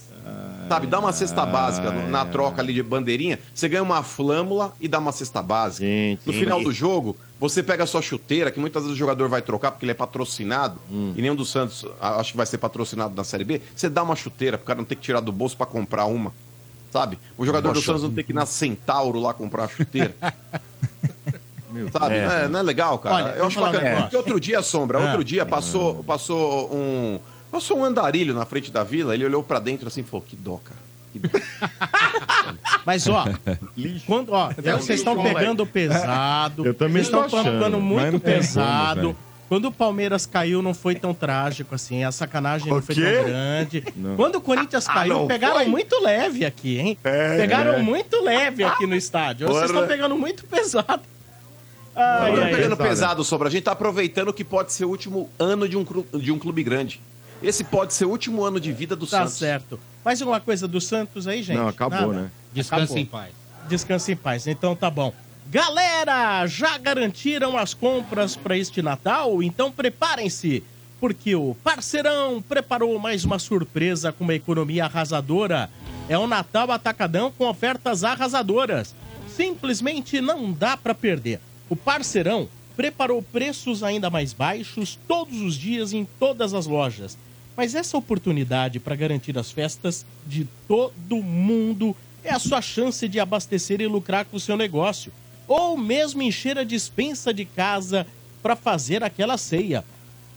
Sabe, 0.71 0.87
dá 0.87 1.01
uma 1.01 1.13
cesta 1.13 1.45
básica 1.45 1.91
na 1.91 2.25
troca 2.25 2.63
ali 2.63 2.73
de 2.73 2.81
bandeirinha, 2.81 3.41
você 3.53 3.69
ganha 3.69 3.83
uma 3.83 4.05
flâmula 4.05 4.73
e 4.81 4.87
dá 4.87 5.01
uma 5.01 5.11
cesta 5.11 5.43
básica. 5.43 5.85
Gente, 5.85 6.21
No 6.25 6.33
final 6.33 6.63
do 6.63 6.71
jogo, 6.71 7.17
você 7.41 7.61
pega 7.61 7.83
a 7.83 7.87
sua 7.89 8.01
chuteira, 8.01 8.53
que 8.53 8.61
muitas 8.61 8.85
vezes 8.85 8.95
o 8.95 8.99
jogador 8.99 9.29
vai 9.29 9.43
trocar 9.43 9.73
porque 9.73 9.85
ele 9.85 9.91
é 9.91 9.95
patrocinado, 9.97 10.79
Hum. 10.89 11.13
e 11.17 11.21
nenhum 11.23 11.35
dos 11.35 11.51
Santos 11.51 11.85
acho 12.01 12.31
que 12.31 12.37
vai 12.37 12.47
ser 12.47 12.59
patrocinado 12.59 13.17
na 13.17 13.25
Série 13.25 13.43
B. 13.43 13.61
Você 13.75 13.89
dá 13.89 14.01
uma 14.05 14.15
chuteira, 14.15 14.57
pro 14.57 14.65
cara 14.69 14.77
não 14.79 14.85
ter 14.85 14.95
que 14.95 15.03
tirar 15.03 15.19
do 15.19 15.33
bolso 15.33 15.57
pra 15.57 15.67
comprar 15.67 16.05
uma. 16.05 16.33
Sabe? 16.93 17.19
O 17.37 17.45
jogador 17.45 17.71
do 17.71 17.75
Poxa. 17.75 17.87
Santos 17.87 18.05
não 18.05 18.13
tem 18.13 18.23
que 18.23 18.31
ir 18.31 18.35
na 18.35 18.47
Centauro 18.47 19.19
lá 19.19 19.35
comprar 19.35 19.65
a 19.65 19.69
chuteira. 19.69 20.15
Sabe? 21.93 22.15
É. 22.17 22.27
Não, 22.27 22.33
é, 22.35 22.49
não 22.49 22.59
é 22.61 22.63
legal, 22.63 22.99
cara? 22.99 23.15
Olha, 23.17 23.31
eu 23.37 23.47
acho 23.47 23.61
bacana. 23.61 24.03
Porque 24.03 24.17
outro 24.17 24.39
dia, 24.41 24.61
Sombra, 24.63 24.99
Ah. 24.99 25.05
outro 25.07 25.25
dia 25.25 25.47
passou, 25.47 26.03
passou 26.05 26.69
um. 26.73 27.19
Passou 27.51 27.79
um 27.79 27.85
andarilho 27.85 28.35
na 28.35 28.45
frente 28.45 28.71
da 28.71 28.85
vila, 28.85 29.15
ele 29.15 29.25
olhou 29.25 29.43
pra 29.43 29.59
dentro 29.59 29.89
assim 29.89 30.01
e 30.01 30.05
falou: 30.05 30.25
que 30.27 30.37
dó, 30.37 30.59
cara. 30.63 30.81
Que 31.13 31.19
dó." 31.19 31.29
Mas, 32.87 33.07
ó, 33.09 33.25
quando, 34.07 34.33
ó, 34.33 34.51
É 34.51 34.73
vocês 34.73 35.01
estão 35.01 35.21
pegando 35.23 35.67
pesado. 35.67 36.65
Eu 36.65 36.75
também 36.75 37.05
ficando 37.05 37.81
Mas 37.81 37.83
muito 37.83 38.13
não 38.13 38.21
pesado. 38.21 39.01
como, 39.01 39.17
quando 39.49 39.65
o 39.67 39.73
Palmeiras 39.73 40.27
caiu, 40.27 40.63
não 40.63 40.73
foi 40.73 40.95
tão 40.95 41.13
trágico 41.13 41.75
assim. 41.75 42.05
A 42.05 42.13
sacanagem 42.13 42.69
não 42.69 42.81
foi 42.81 42.95
quê? 42.95 43.03
tão 43.03 43.25
grande. 43.25 43.85
Não. 43.97 44.15
Quando 44.17 44.37
o 44.37 44.41
Corinthians 44.41 44.87
caiu, 44.87 45.15
não 45.15 45.27
pegaram 45.27 45.57
foi? 45.57 45.67
muito 45.67 46.01
leve 46.01 46.45
aqui, 46.45 46.79
hein? 46.79 46.99
pegaram 47.03 47.83
muito 47.83 48.23
leve 48.23 48.63
aqui 48.63 48.87
no 48.87 48.95
estádio. 48.95 49.49
Vocês 49.49 49.71
estão 49.71 49.89
pegando 49.89 50.17
muito 50.17 50.47
pesado. 50.47 51.03
Não 51.95 52.03
Ai, 52.03 52.31
ai, 52.31 52.51
pegando 52.55 52.77
pesado. 52.77 52.89
pesado, 52.89 53.25
Sombra. 53.25 53.49
A 53.49 53.51
gente 53.51 53.65
tá 53.65 53.73
aproveitando 53.73 54.33
que 54.33 54.45
pode 54.45 54.73
ser 54.73 54.85
o 54.85 54.89
último 54.89 55.29
ano 55.39 55.69
de 55.69 55.77
um, 55.77 55.85
de 56.15 56.31
um 56.31 56.39
clube 56.39 56.63
grande. 56.63 57.01
Esse 57.43 57.65
pode 57.65 57.95
ser 57.95 58.05
o 58.05 58.11
último 58.11 58.45
ano 58.45 58.61
de 58.61 58.73
vida 58.73 58.95
do 58.95 59.07
Tá 59.07 59.21
Santos. 59.21 59.35
certo. 59.35 59.81
Mais 60.05 60.21
alguma 60.21 60.41
coisa 60.41 60.69
do 60.69 60.81
Santos 60.81 61.27
aí, 61.27 61.43
gente? 61.43 61.57
Não, 61.57 61.69
acabou, 61.69 61.99
Nada? 62.13 62.13
né? 62.25 62.31
Descanse 62.53 62.99
em 62.99 63.07
paz. 63.07 63.33
Descanse 63.69 64.13
em 64.13 64.17
paz. 64.17 64.47
Então 64.47 64.75
tá 64.77 64.91
bom. 64.91 65.13
Galera, 65.51 66.47
já 66.47 66.79
garantiram 66.79 67.57
as 67.59 67.75
compras 67.75 68.37
para 68.37 68.57
este 68.57 68.81
Natal? 68.83 69.43
Então 69.43 69.73
preparem-se, 69.73 70.63
porque 71.01 71.35
o 71.35 71.57
parceirão 71.65 72.41
preparou 72.41 72.99
mais 72.99 73.25
uma 73.25 73.39
surpresa 73.39 74.13
com 74.13 74.23
uma 74.25 74.35
economia 74.35 74.85
arrasadora. 74.85 75.69
É 76.09 76.17
o 76.19 76.27
Natal 76.27 76.71
Atacadão 76.71 77.33
com 77.37 77.49
ofertas 77.49 78.05
arrasadoras. 78.05 78.95
Simplesmente 79.35 80.21
não 80.21 80.53
dá 80.53 80.77
para 80.77 80.95
perder. 80.95 81.41
O 81.69 81.77
parceirão 81.77 82.49
preparou 82.77 83.21
preços 83.23 83.83
ainda 83.83 84.09
mais 84.11 84.33
baixos 84.33 84.99
todos 85.09 85.41
os 85.41 85.55
dias 85.55 85.93
em 85.93 86.05
todas 86.19 86.55
as 86.55 86.67
lojas. 86.67 87.17
Mas 87.57 87.75
essa 87.75 87.97
oportunidade 87.97 88.81
para 88.81 88.97
garantir 88.97 89.37
as 89.39 89.51
festas 89.51 90.07
de 90.27 90.47
todo 90.67 91.23
mundo 91.23 91.95
é 92.23 92.33
a 92.33 92.39
sua 92.39 92.61
chance 92.61 93.09
de 93.09 93.19
abastecer 93.19 93.81
e 93.81 93.87
lucrar 93.87 94.25
com 94.25 94.37
o 94.37 94.41
seu 94.41 94.57
negócio. 94.57 95.13
Ou 95.47 95.77
mesmo 95.77 96.23
encher 96.23 96.59
a 96.59 96.65
dispensa 96.65 97.35
de 97.35 97.45
casa 97.45 98.07
para 98.43 98.57
fazer 98.57 99.03
aquela 99.03 99.37
ceia. 99.37 99.85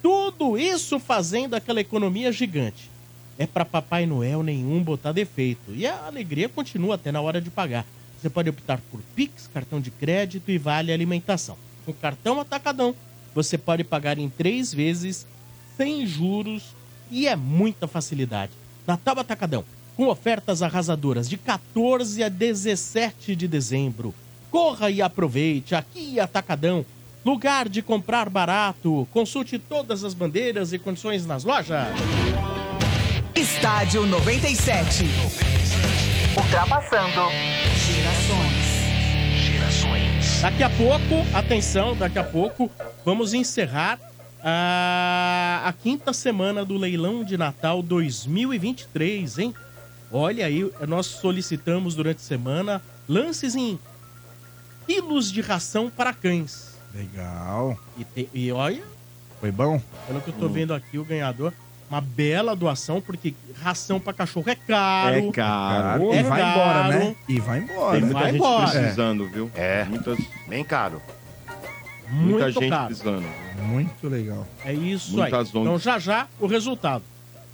Tudo 0.01 0.57
isso 0.57 0.99
fazendo 0.99 1.53
aquela 1.53 1.79
economia 1.79 2.31
gigante. 2.31 2.89
É 3.37 3.45
para 3.45 3.65
Papai 3.65 4.05
Noel 4.05 4.43
nenhum 4.43 4.81
botar 4.83 5.11
defeito. 5.11 5.73
E 5.73 5.87
a 5.87 6.05
alegria 6.05 6.49
continua 6.49 6.95
até 6.95 7.11
na 7.11 7.21
hora 7.21 7.39
de 7.39 7.49
pagar. 7.49 7.85
Você 8.19 8.29
pode 8.29 8.49
optar 8.49 8.81
por 8.91 9.01
Pix, 9.15 9.49
cartão 9.53 9.81
de 9.81 9.91
crédito 9.91 10.49
e 10.49 10.57
vale 10.57 10.91
alimentação. 10.91 11.57
Com 11.85 11.93
cartão 11.93 12.39
Atacadão, 12.39 12.95
você 13.35 13.57
pode 13.57 13.83
pagar 13.83 14.17
em 14.17 14.29
três 14.29 14.73
vezes, 14.73 15.27
sem 15.75 16.05
juros 16.05 16.73
e 17.13 17.27
é 17.27 17.35
muita 17.35 17.87
facilidade. 17.87 18.51
Natal 18.87 19.19
Atacadão, 19.19 19.63
com 19.95 20.07
ofertas 20.07 20.63
arrasadoras 20.63 21.29
de 21.29 21.37
14 21.37 22.23
a 22.23 22.27
17 22.27 23.35
de 23.35 23.47
dezembro. 23.47 24.13
Corra 24.49 24.89
e 24.89 25.01
aproveite, 25.01 25.75
aqui 25.75 26.19
Atacadão, 26.19 26.83
lugar 27.23 27.69
de 27.69 27.83
comprar 27.83 28.29
barato. 28.29 29.07
Consulte 29.11 29.59
todas 29.59 30.03
as 30.03 30.15
bandeiras 30.15 30.73
e 30.73 30.79
condições 30.79 31.25
nas 31.25 31.43
lojas. 31.43 31.87
Estádio 33.35 34.05
97. 34.07 35.05
Ultrapassando 36.35 37.29
gerações. 37.85 38.73
Daqui 40.41 40.63
a 40.63 40.69
pouco, 40.69 41.25
atenção, 41.33 41.95
daqui 41.95 42.19
a 42.19 42.23
pouco 42.23 42.69
vamos 43.05 43.33
encerrar 43.33 43.97
a, 44.43 45.61
a 45.65 45.73
quinta 45.73 46.11
semana 46.13 46.65
do 46.65 46.77
leilão 46.77 47.23
de 47.23 47.37
Natal 47.37 47.81
2023, 47.81 49.39
hein? 49.39 49.53
Olha 50.11 50.45
aí, 50.45 50.69
nós 50.87 51.05
solicitamos 51.07 51.95
durante 51.95 52.17
a 52.17 52.23
semana 52.23 52.81
lances 53.07 53.55
em 53.55 53.79
quilos 54.85 55.31
de 55.31 55.41
ração 55.41 55.89
para 55.89 56.13
cães. 56.13 56.73
Legal. 56.93 57.77
E, 57.97 58.03
te- 58.03 58.29
e 58.33 58.51
olha, 58.51 58.83
Foi 59.39 59.51
bom? 59.51 59.81
pelo 60.07 60.21
que 60.21 60.29
eu 60.29 60.33
tô 60.35 60.47
vendo 60.47 60.73
aqui, 60.73 60.97
o 60.99 61.03
ganhador, 61.05 61.51
uma 61.89 61.99
bela 62.01 62.55
doação, 62.55 63.01
porque 63.01 63.33
ração 63.61 63.99
para 63.99 64.13
cachorro 64.13 64.49
é 64.49 64.55
caro. 64.55 65.15
É 65.15 65.31
caro. 65.31 66.13
e 66.13 66.17
É 66.17 66.23
vai 66.23 66.41
embora, 66.41 66.73
caro. 66.73 66.89
né? 66.99 67.15
E 67.27 67.39
vai 67.39 67.59
embora. 67.59 67.91
Tem 67.99 68.01
Vai 68.01 68.11
muita 68.11 68.25
gente 68.25 68.35
embora. 68.35 68.71
precisando, 68.71 69.27
viu? 69.29 69.51
É. 69.55 69.83
Muitas, 69.85 70.17
Bem 70.47 70.63
caro. 70.63 71.01
Muita 72.13 72.43
Muito 72.45 72.59
gente 72.59 72.69
caro. 72.69 72.85
precisando. 72.87 73.25
Muito 73.67 74.07
legal. 74.07 74.47
É 74.63 74.73
isso 74.73 75.15
Muitas 75.17 75.33
aí. 75.33 75.39
ondas. 75.39 75.49
Então 75.61 75.79
já 75.79 75.99
já 75.99 76.27
o 76.39 76.47
resultado. 76.47 77.03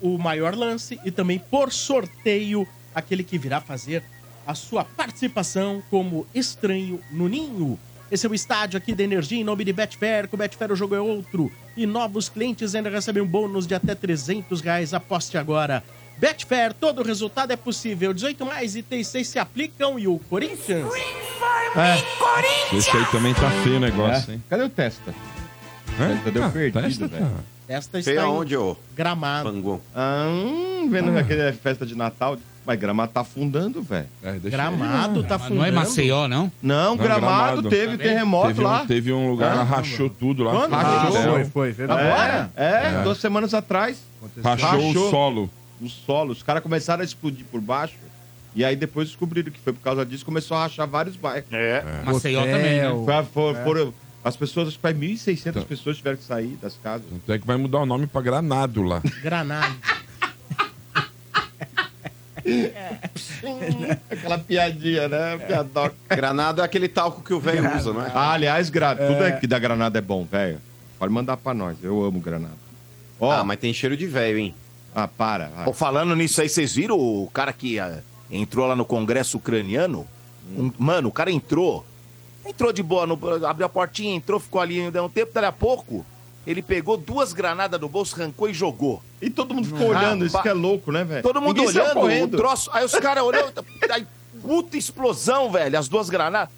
O 0.02 0.17
maior 0.17 0.56
lance 0.56 1.00
e 1.04 1.12
também 1.12 1.39
por 1.39 1.72
sorteio 1.72 2.67
aquele 2.93 3.24
que 3.24 3.38
virá 3.38 3.60
fazer 3.62 4.04
a 4.48 4.56
sua 4.56 4.84
participação 4.84 5.84
como 5.89 6.26
estranho 6.34 7.00
no 7.12 7.28
ninho. 7.28 7.78
Esse 8.12 8.26
é 8.26 8.30
o 8.30 8.34
estádio 8.34 8.78
aqui 8.78 8.95
da 8.95 9.04
Energia 9.04 9.39
em 9.39 9.43
nome 9.43 9.63
de 9.63 9.72
Betfair. 9.72 10.28
Com 10.28 10.36
Betfair 10.38 10.72
o 10.72 10.76
jogo 10.76 10.95
é 10.95 11.00
outro. 11.00 11.52
E 11.78 11.86
novos 11.86 12.28
clientes 12.28 12.74
ainda 12.74 12.89
recebem 12.89 13.22
um 13.22 13.28
bônus 13.28 13.67
de 13.67 13.76
até 13.76 13.93
300 13.93 14.62
reais. 14.62 14.93
Aposte 14.93 15.38
agora. 15.38 15.84
Betfair, 16.20 16.74
todo 16.74 17.02
resultado 17.02 17.52
é 17.52 17.56
possível. 17.56 18.14
18 18.14 18.46
mais 18.46 18.76
itens 18.76 19.08
6 19.08 19.28
se 19.28 19.40
aplicam 19.40 19.98
e 19.98 20.08
o 20.08 20.20
Corinthians... 20.30 20.86
Esse 22.74 22.90
aí 22.98 23.06
também 23.12 23.34
tá 23.34 23.50
feio 23.64 23.78
o 23.78 23.80
negócio, 23.80 24.32
É. 24.32 24.34
hein? 24.36 24.44
Cadê 24.50 24.64
o 24.64 24.70
Testa? 24.70 25.14
Hã? 26.00 26.08
Testa 26.16 26.32
deu 26.32 26.44
Ah, 26.44 26.50
perdido, 26.50 26.82
testa 26.82 27.08
velho. 27.08 27.26
tá. 27.26 27.32
Esta 27.68 28.00
está 28.00 28.12
Feio 28.12 28.22
em 28.22 28.26
aonde, 28.26 28.58
ô? 28.58 28.76
gramado. 28.96 29.50
Pangon. 29.52 29.80
Ah, 29.96 30.26
hum, 30.28 30.88
vendo 30.90 31.16
aquele 31.18 31.52
festa 31.54 31.86
de 31.86 31.96
Natal. 31.96 32.38
Mas 32.66 32.80
Gramado 32.80 33.12
tá 33.12 33.22
afundando, 33.22 33.82
velho. 33.82 34.06
É, 34.22 34.34
Gramado 34.38 35.24
tá 35.24 35.38
Mas 35.38 35.48
fundando. 35.48 35.56
não 35.56 35.66
é 35.66 35.72
Maceió, 35.72 36.28
não? 36.28 36.52
Não, 36.62 36.90
Não, 36.90 36.98
Gramado, 36.98 37.62
Gramado. 37.62 37.70
teve 37.70 37.98
terremoto 37.98 38.48
Teve 38.50 38.62
lá. 38.62 38.82
um, 38.82 38.88
teve 38.88 39.14
um 39.14 39.30
lugar 39.32 39.56
lá, 39.56 39.64
rachou 39.64 40.08
tudo 40.10 40.44
lá. 40.44 40.52
Quando? 40.52 40.72
Rachou? 40.74 41.24
Foi, 41.34 41.46
foi, 41.46 41.72
verdade. 41.72 42.02
Agora? 42.02 42.52
É, 42.56 43.02
duas 43.04 43.18
semanas 43.18 43.54
atrás. 43.56 43.98
rachou 44.44 44.70
Rachou. 44.70 45.08
o 45.08 45.10
solo. 45.10 45.50
O 45.82 45.88
solo. 45.89 46.32
Os 46.32 46.44
caras 46.44 46.62
começaram 46.63 47.02
a 47.02 47.06
explodir 47.06 47.46
por 47.52 47.62
baixo. 47.62 47.96
E 48.56 48.65
aí 48.65 48.76
depois 48.76 49.08
descobriram 49.08 49.52
que 49.52 49.60
foi 49.60 49.72
por 49.74 49.82
causa 49.82 50.06
disso 50.06 50.26
começou 50.26 50.58
a 50.58 50.62
rachar 50.63 50.88
vários 50.88 51.15
bairros. 51.15 51.52
É. 51.52 51.84
Maceió 52.04 52.42
Hotel. 52.42 52.56
também, 52.58 52.82
né? 52.82 52.89
Foi- 53.06 53.54
foi- 53.54 53.63
foram- 53.63 53.94
as 54.24 54.36
pessoas, 54.36 54.68
acho 54.68 54.78
que 54.78 54.82
foi 54.82 54.94
1.600 54.94 55.63
pessoas 55.63 55.98
tiveram 55.98 56.18
que 56.18 56.24
sair 56.24 56.58
das 56.62 56.76
casas. 56.76 57.08
Tanto 57.10 57.32
é 57.32 57.38
que 57.39 57.46
vai 57.48 57.56
mudar 57.58 57.80
o 57.80 57.86
nome 57.86 58.08
pra 58.08 58.22
Granado 58.22 58.82
lá. 58.84 59.02
Granado. 59.24 59.76
Aquela 64.10 64.38
piadinha, 64.39 65.08
né? 65.08 65.38
Piadoca. 65.38 65.96
Granado 66.15 66.62
é 66.62 66.63
aquele 66.65 66.88
talco 66.88 67.22
que 67.22 67.34
o 67.34 67.39
velho 67.39 67.76
usa, 67.76 67.94
não 67.94 68.06
é? 68.06 68.12
Ah, 68.13 68.32
aliás, 68.34 68.70
gra... 68.70 68.96
tudo 68.96 69.24
é 69.24 69.32
que 69.34 69.46
da 69.48 69.60
Granada 69.60 69.98
é 70.00 70.02
bom, 70.02 70.26
velho. 70.26 70.60
Pode 70.98 71.13
mandar 71.13 71.38
pra 71.38 71.54
nós. 71.54 71.78
Eu 71.82 72.04
amo 72.04 72.20
Granada. 72.20 72.54
Ó, 73.20 73.32
Ah, 73.32 73.44
mas 73.44 73.60
tem 73.60 73.74
cheiro 73.74 73.96
de 73.96 74.08
velho, 74.08 74.38
hein? 74.38 74.56
Ah, 75.04 75.08
para. 75.08 75.52
falando 75.74 76.16
nisso 76.16 76.42
aí, 76.42 76.50
vocês 76.50 76.74
viram 76.74 76.98
o 76.98 77.30
cara 77.34 77.52
que 77.54 77.80
ah, 77.80 78.00
entrou 78.32 78.66
lá 78.68 78.76
no 78.76 78.86
Congresso 78.86 79.38
ucraniano? 79.38 80.08
Um- 80.58 80.72
mano, 80.78 81.10
o 81.10 81.12
cara 81.12 81.32
entrou. 81.32 81.86
Entrou 82.46 82.74
de 82.74 82.82
boa, 82.82 83.06
no- 83.06 83.46
abriu 83.46 83.66
a 83.66 83.70
portinha, 83.70 84.16
entrou, 84.16 84.40
ficou 84.40 84.60
ali 84.62 84.80
ainda 84.80 85.04
um 85.04 85.10
tempo, 85.10 85.34
dali 85.34 85.46
a 85.48 85.52
pouco. 85.52 86.06
Ele 86.48 86.62
pegou 86.62 86.98
duas 86.98 87.34
granadas 87.34 87.80
do 87.80 87.88
bolso, 87.88 88.16
arrancou 88.16 88.50
e 88.50 88.54
jogou. 88.54 89.04
E 89.22 89.30
todo 89.30 89.54
mundo 89.54 89.68
ficou 89.68 89.90
olhando, 89.90 90.26
isso 90.26 90.42
que 90.42 90.50
é 90.50 90.54
louco, 90.54 90.92
né, 90.92 91.04
velho? 91.04 91.22
Todo 91.22 91.42
mundo 91.42 91.62
Ninguém 91.62 91.82
olhando, 91.82 92.34
o 92.34 92.38
troço. 92.38 92.70
Aí 92.74 92.84
os 92.84 92.94
caras 92.94 93.24
olhando. 93.24 93.54
Aí, 93.92 94.08
puta 94.42 94.78
explosão, 94.78 95.52
velho. 95.52 95.78
As 95.78 95.88
duas 95.88 96.10
granadas. 96.10 96.50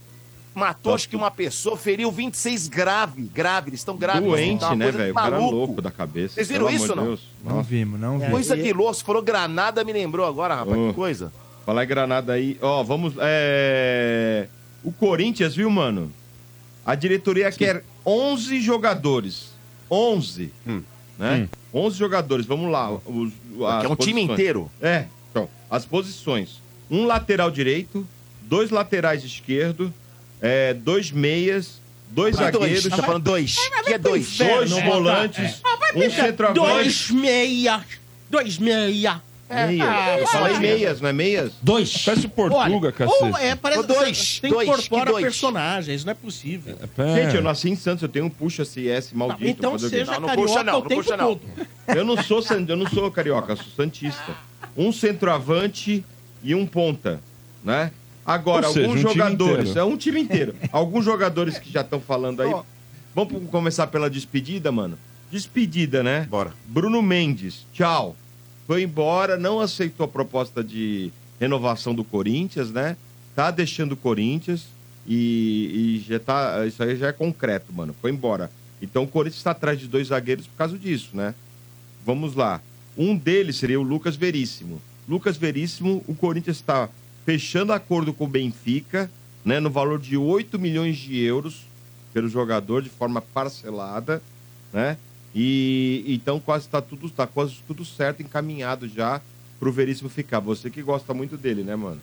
Matou, 0.53 0.93
acho 0.93 1.07
que 1.07 1.15
uma 1.15 1.31
pessoa, 1.31 1.77
feriu 1.77 2.11
26 2.11 2.67
grave. 2.67 3.23
Grave, 3.33 3.69
eles 3.69 3.79
estão 3.79 3.95
graves. 3.95 4.23
Doente, 4.23 4.59
tá 4.59 4.75
né, 4.75 4.91
velho? 4.91 5.11
O 5.11 5.15
cara 5.15 5.37
é 5.37 5.39
maluco. 5.39 5.55
louco 5.55 5.81
da 5.81 5.89
cabeça. 5.89 6.35
Vocês 6.35 6.49
viram 6.49 6.69
isso, 6.69 6.93
não? 6.93 7.05
Deus. 7.05 7.21
Não 7.43 7.55
Nossa. 7.57 7.69
vimos, 7.69 7.99
não 7.99 8.17
vimos. 8.19 8.31
Coisa 8.31 8.57
de 8.57 8.73
louco. 8.73 8.95
Falou 9.03 9.21
granada, 9.21 9.83
me 9.83 9.93
lembrou 9.93 10.25
agora, 10.25 10.55
rapaz. 10.55 10.77
Oh. 10.77 10.89
Que 10.89 10.93
coisa. 10.93 11.31
Falar 11.65 11.85
em 11.85 11.87
Granada 11.87 12.33
aí, 12.33 12.57
ó, 12.61 12.83
vamos. 12.83 13.13
É... 13.19 14.47
O 14.83 14.91
Corinthians, 14.91 15.55
viu, 15.55 15.69
mano? 15.69 16.11
A 16.85 16.95
diretoria 16.95 17.51
quer 17.51 17.83
11 18.05 18.59
jogadores. 18.61 19.51
11. 19.89 20.51
Hum. 20.67 20.81
Né? 21.17 21.47
11 21.73 21.97
jogadores, 21.97 22.45
vamos 22.45 22.71
lá. 22.71 22.91
Os, 22.91 23.31
Que 23.31 23.85
é 23.85 23.89
um 23.89 23.93
as 23.93 23.97
time 23.99 24.21
posições. 24.21 24.29
inteiro. 24.31 24.71
É, 24.81 25.05
então, 25.29 25.47
as 25.69 25.85
posições. 25.85 26.61
Um 26.89 27.05
lateral 27.05 27.51
direito, 27.51 28.05
dois 28.41 28.71
laterais 28.71 29.23
esquerdo, 29.23 29.93
é, 30.41 30.73
dois 30.73 31.11
meias, 31.11 31.79
dois 32.09 32.35
dois? 32.35 32.51
zagueiros, 32.51 32.87
Tá 32.87 32.97
falando 33.03 33.23
dois. 33.23 33.55
Que 33.85 33.93
é 33.93 33.97
dois? 33.97 34.37
dois 34.37 34.71
volantes, 34.71 35.61
um 35.95 35.99
Dois 35.99 36.13
centroavante. 36.13 37.13
meia. 37.13 37.85
Dois 38.29 38.57
meia. 38.57 39.21
Meia. 39.67 39.83
Ah, 39.85 40.17
Eu 40.17 40.27
falei 40.27 40.57
meias, 40.59 41.01
não 41.01 41.09
é 41.09 41.13
meias? 41.13 41.51
Dois. 41.61 42.05
Parece 42.05 42.25
Portuga, 42.29 42.89
cacete. 42.93 43.23
ou 43.23 43.37
é, 43.37 43.53
parece 43.53 43.83
dois, 43.85 44.39
tem 44.39 44.49
dois, 44.49 44.65
incorpora 44.69 45.05
que 45.07 45.11
dois? 45.11 45.23
personagens, 45.25 46.05
não 46.05 46.11
é 46.11 46.13
possível. 46.13 46.77
É. 46.97 47.15
Gente, 47.15 47.35
eu 47.35 47.41
nasci 47.41 47.69
em 47.69 47.75
Santos, 47.75 48.01
eu 48.01 48.07
tenho 48.07 48.25
um 48.25 48.29
puxa 48.29 48.63
CS 48.63 49.11
Não, 49.11 49.27
maldito. 49.27 49.49
então 49.49 49.73
fazer 49.73 49.87
o 49.87 49.89
quê? 49.89 49.97
seja 49.97 50.11
Não, 50.13 50.21
não 50.29 50.35
puxa 50.35 50.63
não, 50.63 50.73
não 50.79 50.81
puxa 50.83 51.17
não. 51.17 51.39
Eu 51.89 52.05
não 52.05 52.23
sou 52.23 52.41
eu 52.69 52.77
não 52.77 52.87
sou 52.87 53.11
carioca, 53.11 53.51
eu 53.51 53.57
sou 53.57 53.65
santista. 53.75 54.33
Um 54.77 54.89
centroavante 54.93 56.05
e 56.41 56.55
um 56.55 56.65
ponta, 56.65 57.19
né? 57.61 57.91
Agora, 58.25 58.67
seja, 58.67 58.87
alguns 58.87 58.99
um 58.99 59.09
jogadores, 59.09 59.75
é 59.75 59.83
um 59.83 59.97
time 59.97 60.21
inteiro. 60.21 60.55
alguns 60.71 61.05
jogadores 61.05 61.57
que 61.57 61.71
já 61.71 61.81
estão 61.81 61.99
falando 61.99 62.41
aí. 62.41 62.53
Vamos 63.13 63.49
começar 63.49 63.87
pela 63.87 64.09
despedida, 64.09 64.71
mano. 64.71 64.97
Despedida, 65.31 66.03
né? 66.03 66.27
Bora. 66.29 66.53
Bruno 66.67 67.01
Mendes, 67.01 67.65
tchau. 67.73 68.15
Foi 68.67 68.83
embora, 68.83 69.37
não 69.37 69.59
aceitou 69.59 70.05
a 70.05 70.07
proposta 70.07 70.63
de 70.63 71.11
renovação 71.39 71.95
do 71.95 72.03
Corinthians, 72.03 72.71
né? 72.71 72.95
Tá 73.35 73.49
deixando 73.49 73.93
o 73.93 73.97
Corinthians 73.97 74.67
e, 75.07 75.99
e 76.05 76.05
já 76.07 76.19
tá. 76.19 76.65
Isso 76.65 76.81
aí 76.83 76.95
já 76.95 77.07
é 77.07 77.11
concreto, 77.11 77.73
mano. 77.73 77.95
Foi 77.99 78.11
embora. 78.11 78.51
Então 78.81 79.03
o 79.03 79.07
Corinthians 79.07 79.39
está 79.39 79.51
atrás 79.51 79.79
de 79.79 79.87
dois 79.87 80.07
zagueiros 80.07 80.47
por 80.47 80.55
causa 80.55 80.77
disso, 80.77 81.09
né? 81.13 81.33
Vamos 82.05 82.35
lá. 82.35 82.61
Um 82.97 83.15
deles 83.15 83.57
seria 83.57 83.79
o 83.79 83.83
Lucas 83.83 84.15
Veríssimo. 84.15 84.81
Lucas 85.07 85.37
Veríssimo, 85.37 86.03
o 86.07 86.15
Corinthians 86.15 86.57
está 86.57 86.89
fechando 87.31 87.71
acordo 87.71 88.13
com 88.13 88.25
o 88.25 88.27
Benfica, 88.27 89.09
né, 89.45 89.61
no 89.61 89.69
valor 89.69 89.97
de 89.97 90.17
8 90.17 90.59
milhões 90.59 90.97
de 90.97 91.17
euros 91.17 91.61
pelo 92.13 92.27
jogador 92.27 92.81
de 92.81 92.89
forma 92.89 93.21
parcelada, 93.21 94.21
né? 94.73 94.97
E 95.33 96.03
então 96.09 96.41
quase 96.41 96.65
está 96.65 96.81
tudo 96.81 97.09
tá 97.09 97.25
quase 97.25 97.55
tudo 97.65 97.85
certo, 97.85 98.21
encaminhado 98.21 98.85
já 98.85 99.21
para 99.57 99.69
o 99.69 99.71
Veríssimo 99.71 100.09
ficar. 100.09 100.41
Você 100.41 100.69
que 100.69 100.81
gosta 100.81 101.13
muito 101.13 101.37
dele, 101.37 101.63
né, 101.63 101.73
mano? 101.73 102.01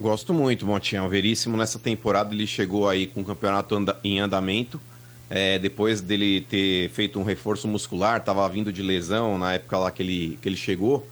Gosto 0.00 0.32
muito, 0.32 0.64
Montinha. 0.64 1.02
O 1.02 1.08
Veríssimo, 1.08 1.56
nessa 1.56 1.80
temporada, 1.80 2.32
ele 2.32 2.46
chegou 2.46 2.88
aí 2.88 3.08
com 3.08 3.22
o 3.22 3.24
campeonato 3.24 3.74
anda- 3.74 3.98
em 4.04 4.20
andamento. 4.20 4.80
É, 5.28 5.58
depois 5.58 6.00
dele 6.00 6.42
ter 6.42 6.90
feito 6.90 7.18
um 7.18 7.24
reforço 7.24 7.66
muscular, 7.66 8.18
estava 8.18 8.48
vindo 8.48 8.72
de 8.72 8.82
lesão 8.82 9.36
na 9.36 9.54
época 9.54 9.78
lá 9.78 9.90
que 9.90 10.02
ele, 10.02 10.38
que 10.40 10.48
ele 10.48 10.56
chegou. 10.56 11.04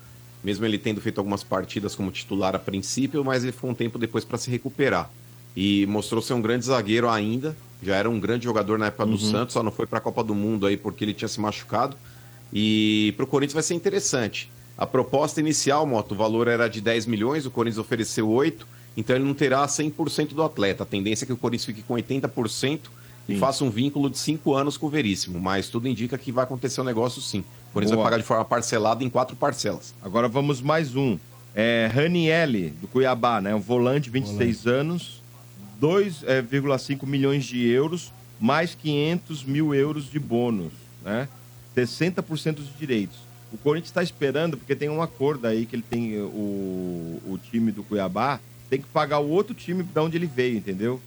Mesmo 0.43 0.65
ele 0.65 0.79
tendo 0.79 1.01
feito 1.01 1.19
algumas 1.19 1.43
partidas 1.43 1.95
como 1.95 2.11
titular 2.11 2.55
a 2.55 2.59
princípio, 2.59 3.25
mas 3.25 3.43
ele 3.43 3.53
ficou 3.53 3.71
um 3.71 3.75
tempo 3.75 3.99
depois 3.99 4.25
para 4.25 4.39
se 4.39 4.51
recuperar. 4.51 5.11
E 5.57 5.87
mostrou 5.87 6.21
ser 6.21 6.35
um 6.35 6.43
grande 6.43 6.65
zagueiro 6.65 7.09
ainda. 7.09 7.57
Já 7.83 7.97
era 7.97 8.09
um 8.09 8.19
grande 8.19 8.45
jogador 8.45 8.79
na 8.79 8.87
época 8.87 9.07
do 9.07 9.19
Santos, 9.19 9.55
só 9.55 9.63
não 9.63 9.73
foi 9.73 9.87
para 9.87 9.99
a 9.99 10.01
Copa 10.01 10.23
do 10.23 10.35
Mundo 10.35 10.67
aí 10.67 10.77
porque 10.77 11.05
ele 11.05 11.15
tinha 11.15 11.29
se 11.29 11.41
machucado. 11.41 11.97
E 12.53 13.13
para 13.17 13.25
o 13.25 13.27
Corinthians 13.27 13.55
vai 13.55 13.63
ser 13.63 13.75
interessante. 13.75 14.51
A 14.77 14.87
proposta 14.87 15.41
inicial, 15.41 15.87
Moto, 15.87 16.13
o 16.13 16.15
valor 16.15 16.49
era 16.49 16.69
de 16.69 16.81
10 16.81 17.07
milhões, 17.07 17.47
o 17.47 17.51
Corinthians 17.51 17.79
ofereceu 17.79 18.29
8, 18.29 18.67
então 18.97 19.15
ele 19.15 19.25
não 19.25 19.35
terá 19.35 19.67
100% 19.67 20.29
do 20.29 20.43
atleta. 20.43 20.83
A 20.83 20.87
tendência 20.87 21.25
é 21.25 21.27
que 21.27 21.33
o 21.33 21.37
Corinthians 21.37 21.67
fique 21.67 21.83
com 21.83 21.95
80% 21.95 22.81
e 23.29 23.37
faça 23.37 23.65
um 23.65 23.71
vínculo 23.71 24.11
de 24.11 24.19
5 24.19 24.55
anos 24.55 24.77
com 24.77 24.87
o 24.87 24.91
Veríssimo. 24.91 25.41
Mas 25.41 25.69
tudo 25.69 25.89
indica 25.89 26.19
que 26.19 26.33
vai 26.33 26.45
acontecer 26.45 26.81
um 26.81 26.85
negócio 26.85 27.21
sim. 27.21 27.41
O 27.71 27.73
Corinthians 27.73 27.95
Boa. 27.95 28.05
vai 28.05 28.11
pagar 28.11 28.23
de 28.23 28.27
forma 28.27 28.45
parcelada 28.45 29.05
em 29.05 29.11
quatro 29.11 29.37
parcelas. 29.37 29.95
Agora 30.03 30.29
vamos 30.29 30.61
mais 30.61 30.97
um. 30.97 31.19
É 31.55 31.91
Ranielli, 31.93 32.71
do 32.71 32.89
Cuiabá, 32.89 33.41
né? 33.41 33.55
Um 33.55 33.61
volante, 33.61 34.09
26 34.11 34.67
anos, 34.67 35.23
2,5 35.81 37.07
milhões 37.07 37.45
de 37.45 37.67
euros, 37.67 38.13
mais 38.41 38.75
500 38.75 39.45
mil 39.45 39.75
euros 39.75 40.11
de 40.11 40.19
bônus, 40.19 40.73
né? 41.05 41.29
60% 41.77 42.55
dos 42.55 42.79
direitos. 42.79 43.19
O 43.53 43.59
Corinthians 43.59 43.91
está 43.91 44.03
esperando, 44.03 44.57
porque 44.57 44.75
tem 44.75 44.89
um 44.89 45.03
acordo 45.03 45.47
aí 45.47 45.67
que 45.67 45.77
ele 45.77 45.85
tem, 45.89 46.19
o, 46.19 47.21
o 47.27 47.39
time 47.51 47.71
do 47.71 47.83
Cuiabá 47.83 48.41
tem 48.71 48.81
que 48.81 48.89
pagar 48.89 49.19
o 49.19 49.29
outro 49.29 49.55
time 49.55 49.83
de 49.83 50.01
onde 50.01 50.17
ele 50.17 50.27
veio, 50.27 50.57
entendeu? 50.57 50.99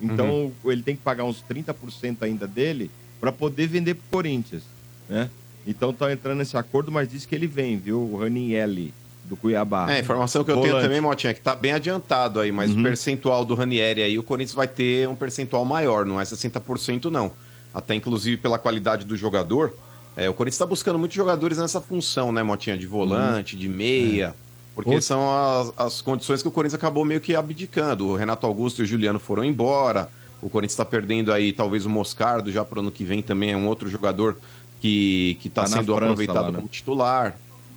Então 0.00 0.52
ele 0.64 0.82
tem 0.82 0.96
que 0.96 1.02
pagar 1.02 1.24
uns 1.24 1.42
30% 1.48 2.22
ainda 2.22 2.46
dele 2.46 2.90
para 3.20 3.30
poder 3.30 3.66
vender 3.66 3.94
pro 3.94 4.04
Corinthians, 4.10 4.62
né? 5.08 5.28
Então 5.66 5.92
tá 5.92 6.10
entrando 6.10 6.38
nesse 6.38 6.56
acordo, 6.56 6.90
mas 6.90 7.08
diz 7.08 7.26
que 7.26 7.34
ele 7.34 7.46
vem, 7.46 7.76
viu? 7.76 8.00
O 8.00 8.16
Ranielli, 8.18 8.94
do 9.24 9.36
Cuiabá. 9.36 9.90
É, 9.90 9.96
a 9.96 10.00
informação 10.00 10.42
que 10.42 10.50
eu 10.50 10.56
tenho 10.56 10.68
Volante. 10.68 10.84
também, 10.84 11.00
Motinha, 11.00 11.30
é 11.30 11.34
que 11.34 11.40
tá 11.40 11.54
bem 11.54 11.72
adiantado 11.72 12.40
aí, 12.40 12.50
mas 12.50 12.70
o 12.70 12.82
percentual 12.82 13.44
do 13.44 13.54
Ranieri 13.54 14.02
aí, 14.02 14.18
o 14.18 14.22
Corinthians 14.22 14.54
vai 14.54 14.66
ter 14.66 15.08
um 15.08 15.14
percentual 15.14 15.64
maior, 15.64 16.06
não 16.06 16.20
é 16.20 16.24
60% 16.24 17.04
não. 17.06 17.30
Até 17.72 17.94
inclusive 17.94 18.36
pela 18.36 18.58
qualidade 18.58 19.04
do 19.04 19.16
jogador. 19.16 19.74
É, 20.16 20.28
o 20.28 20.34
Corinthians 20.34 20.56
está 20.56 20.66
buscando 20.66 20.98
muitos 20.98 21.16
jogadores 21.16 21.58
nessa 21.58 21.80
função, 21.80 22.32
né, 22.32 22.42
Motinha? 22.42 22.76
De 22.76 22.86
volante, 22.86 23.56
de 23.56 23.68
meia. 23.68 24.34
Porque 24.74 24.90
Outro- 24.90 25.04
são 25.04 25.28
as, 25.30 25.72
as 25.76 26.00
condições 26.00 26.42
que 26.42 26.48
o 26.48 26.50
Corinthians 26.50 26.74
acabou 26.78 27.04
meio 27.04 27.20
que 27.20 27.34
abdicando. 27.34 28.08
O 28.08 28.16
Renato 28.16 28.46
Augusto 28.46 28.80
e 28.80 28.82
o 28.84 28.86
Juliano 28.86 29.18
foram 29.18 29.44
embora. 29.44 30.08
O 30.40 30.48
Corinthians 30.48 30.72
está 30.72 30.84
perdendo 30.84 31.32
aí 31.32 31.52
talvez 31.52 31.84
o 31.84 31.90
Moscardo 31.90 32.50
já 32.50 32.64
para 32.64 32.78
o 32.78 32.80
ano 32.82 32.90
que 32.90 33.04
vem 33.04 33.20
também. 33.22 33.52
É 33.52 33.56
um 33.56 33.66
outro 33.66 33.88
jogador 33.88 34.38
que 34.80 35.38
está 35.44 35.62
Tá 35.62 35.68
sendo 35.68 35.94
França 35.94 36.04
aproveitado 36.04 36.44
lá, 36.44 36.50
né? 36.50 36.56
como 36.56 36.68
titular. 36.68 37.36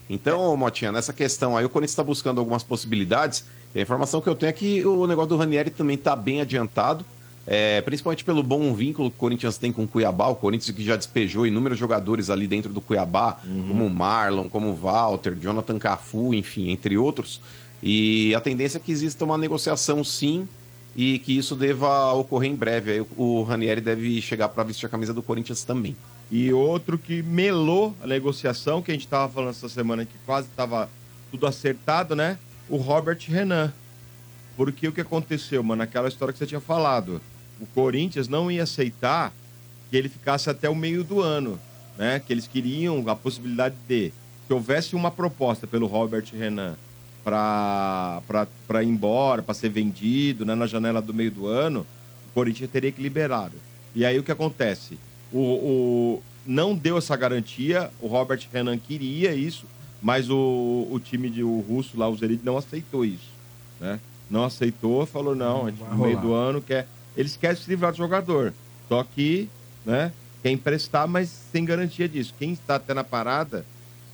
Então, 0.10 0.56
Motinha, 0.56 0.92
nessa 0.92 1.12
questão 1.12 1.58
aí, 1.58 1.66
o 1.66 1.70
Corinthians 1.70 1.92
está 1.92 2.04
buscando 2.04 2.40
algumas 2.40 2.64
possibilidades. 2.64 3.44
E 3.74 3.80
a 3.80 3.82
informação 3.82 4.22
que 4.22 4.30
eu 4.30 4.36
tenho 4.36 4.50
é 4.50 4.54
que 4.54 4.86
o 4.86 5.08
negócio 5.08 5.30
do 5.30 5.38
Ranieri 5.38 5.72
também 5.72 5.96
está 5.96 6.16
bem 6.16 6.40
adiantado, 6.42 7.04
é, 7.46 7.82
principalmente 7.82 8.24
pelo 8.24 8.42
bom 8.42 8.74
vínculo 8.74 9.10
que 9.12 9.18
o 9.18 9.20
Corinthians 9.20 9.58
tem 9.58 9.72
com 9.72 9.84
o 9.84 9.88
Cuiabá. 9.88 10.28
O 10.28 10.36
Corinthians 10.36 10.76
que 10.76 10.84
já 10.84 10.96
despejou 10.96 11.46
inúmeros 11.46 11.78
jogadores 11.78 12.30
ali 12.30 12.48
dentro 12.48 12.72
do 12.72 12.80
Cuiabá, 12.82 13.38
como 13.44 13.86
o 13.86 13.90
Marlon, 13.90 14.48
como 14.50 14.70
o 14.70 14.76
Walter, 14.76 15.36
Jonathan 15.36 15.78
Cafu, 15.78 16.34
enfim, 16.34 16.70
entre 16.70 16.98
outros. 16.98 17.42
E 17.82 18.34
a 18.34 18.40
tendência 18.40 18.78
é 18.78 18.80
que 18.80 18.92
exista 18.92 19.26
uma 19.26 19.38
negociação 19.38 20.04
sim 20.04 20.48
e 20.96 21.20
que 21.20 21.36
isso 21.38 21.56
deva 21.56 22.14
ocorrer 22.14 22.50
em 22.52 22.56
breve. 22.56 22.92
Aí 22.92 23.06
o- 23.18 23.44
Ranieri 23.44 23.82
deve 23.82 24.22
chegar 24.22 24.48
para 24.50 24.64
vestir 24.64 24.86
a 24.86 24.90
camisa 24.90 25.14
do 25.14 25.22
Corinthians 25.24 25.64
também. 25.64 25.96
E 26.32 26.54
outro 26.54 26.98
que 26.98 27.22
melou 27.22 27.94
a 28.02 28.08
negociação, 28.08 28.82
que 28.82 28.90
a 28.90 28.94
gente 28.94 29.08
tava 29.08 29.32
falando 29.32 29.50
essa 29.50 29.68
semana 29.68 30.06
que 30.06 30.14
quase 30.26 30.48
tava 30.56 30.90
tudo 31.30 31.46
acertado, 31.46 32.16
né? 32.16 32.38
O 32.70 32.78
Robert 32.78 33.20
Renan. 33.28 33.74
Porque 34.56 34.88
o 34.88 34.92
que 34.92 35.02
aconteceu, 35.02 35.62
mano? 35.64 35.82
Aquela 35.82 36.08
história 36.08 36.32
que 36.32 36.38
você 36.40 36.46
tinha 36.46 36.62
falado. 36.62 37.20
O 37.62 37.66
Corinthians 37.68 38.28
não 38.28 38.52
ia 38.52 38.64
aceitar 38.64 39.32
que 39.90 39.98
ele 39.98 40.10
ficasse 40.10 40.50
até 40.50 40.70
o 40.70 40.76
meio 40.76 41.04
do 41.04 41.22
ano, 41.22 41.60
né? 41.98 42.20
Que 42.26 42.34
eles 42.34 42.48
queriam 42.48 43.04
a 43.10 43.16
possibilidade 43.16 43.76
de 43.88 44.12
que 44.48 44.54
houvesse 44.54 44.96
uma 44.96 45.10
proposta 45.12 45.66
pelo 45.66 45.88
Robert 45.88 46.26
Renan 46.34 46.76
para 47.24 48.22
ir 48.84 48.88
embora, 48.88 49.42
para 49.42 49.54
ser 49.54 49.70
vendido, 49.70 50.46
né? 50.46 50.56
Na 50.56 50.68
janela 50.68 51.02
do 51.02 51.14
meio 51.14 51.32
do 51.32 51.48
ano, 51.48 51.86
o 52.30 52.34
Corinthians 52.34 52.70
teria 52.70 52.92
que 52.92 53.02
liberar. 53.02 53.52
E 53.96 54.06
aí 54.06 54.18
o 54.20 54.24
que 54.24 54.32
acontece? 54.32 54.98
O, 55.32 55.40
o- 55.40 56.24
não 56.46 56.76
deu 56.76 56.98
essa 56.98 57.16
garantia, 57.16 57.90
o 58.02 58.08
Robert 58.08 58.42
Renan 58.52 58.78
queria 58.78 59.34
isso, 59.34 59.66
mas 60.02 60.30
o, 60.30 60.88
o 60.92 61.00
time 61.00 61.30
de 61.30 61.42
o 61.44 61.60
russo 61.62 61.98
lá, 61.98 62.10
o 62.10 62.16
Zerid, 62.18 62.42
não 62.44 62.58
aceitou 62.58 63.06
isso, 63.06 63.30
né? 63.80 64.00
Não 64.30 64.44
aceitou, 64.44 65.06
falou 65.06 65.36
não, 65.36 65.68
a 65.68 65.70
gente, 65.72 65.80
no 65.84 65.98
meio 65.98 66.20
do 66.20 66.34
ano 66.34 66.62
quer, 66.62 66.88
eles 67.16 67.38
querem 67.38 67.56
se 67.56 67.70
livrar 67.70 67.92
do 67.92 67.98
jogador, 67.98 68.54
só 68.90 69.04
que, 69.04 69.50
né? 69.86 70.12
Quer 70.42 70.52
emprestar, 70.52 71.08
mas 71.08 71.30
sem 71.52 71.64
garantia 71.64 72.08
disso. 72.08 72.34
Quem 72.38 72.52
está 72.52 72.76
até 72.76 72.94
na 72.94 73.04
parada 73.04 73.66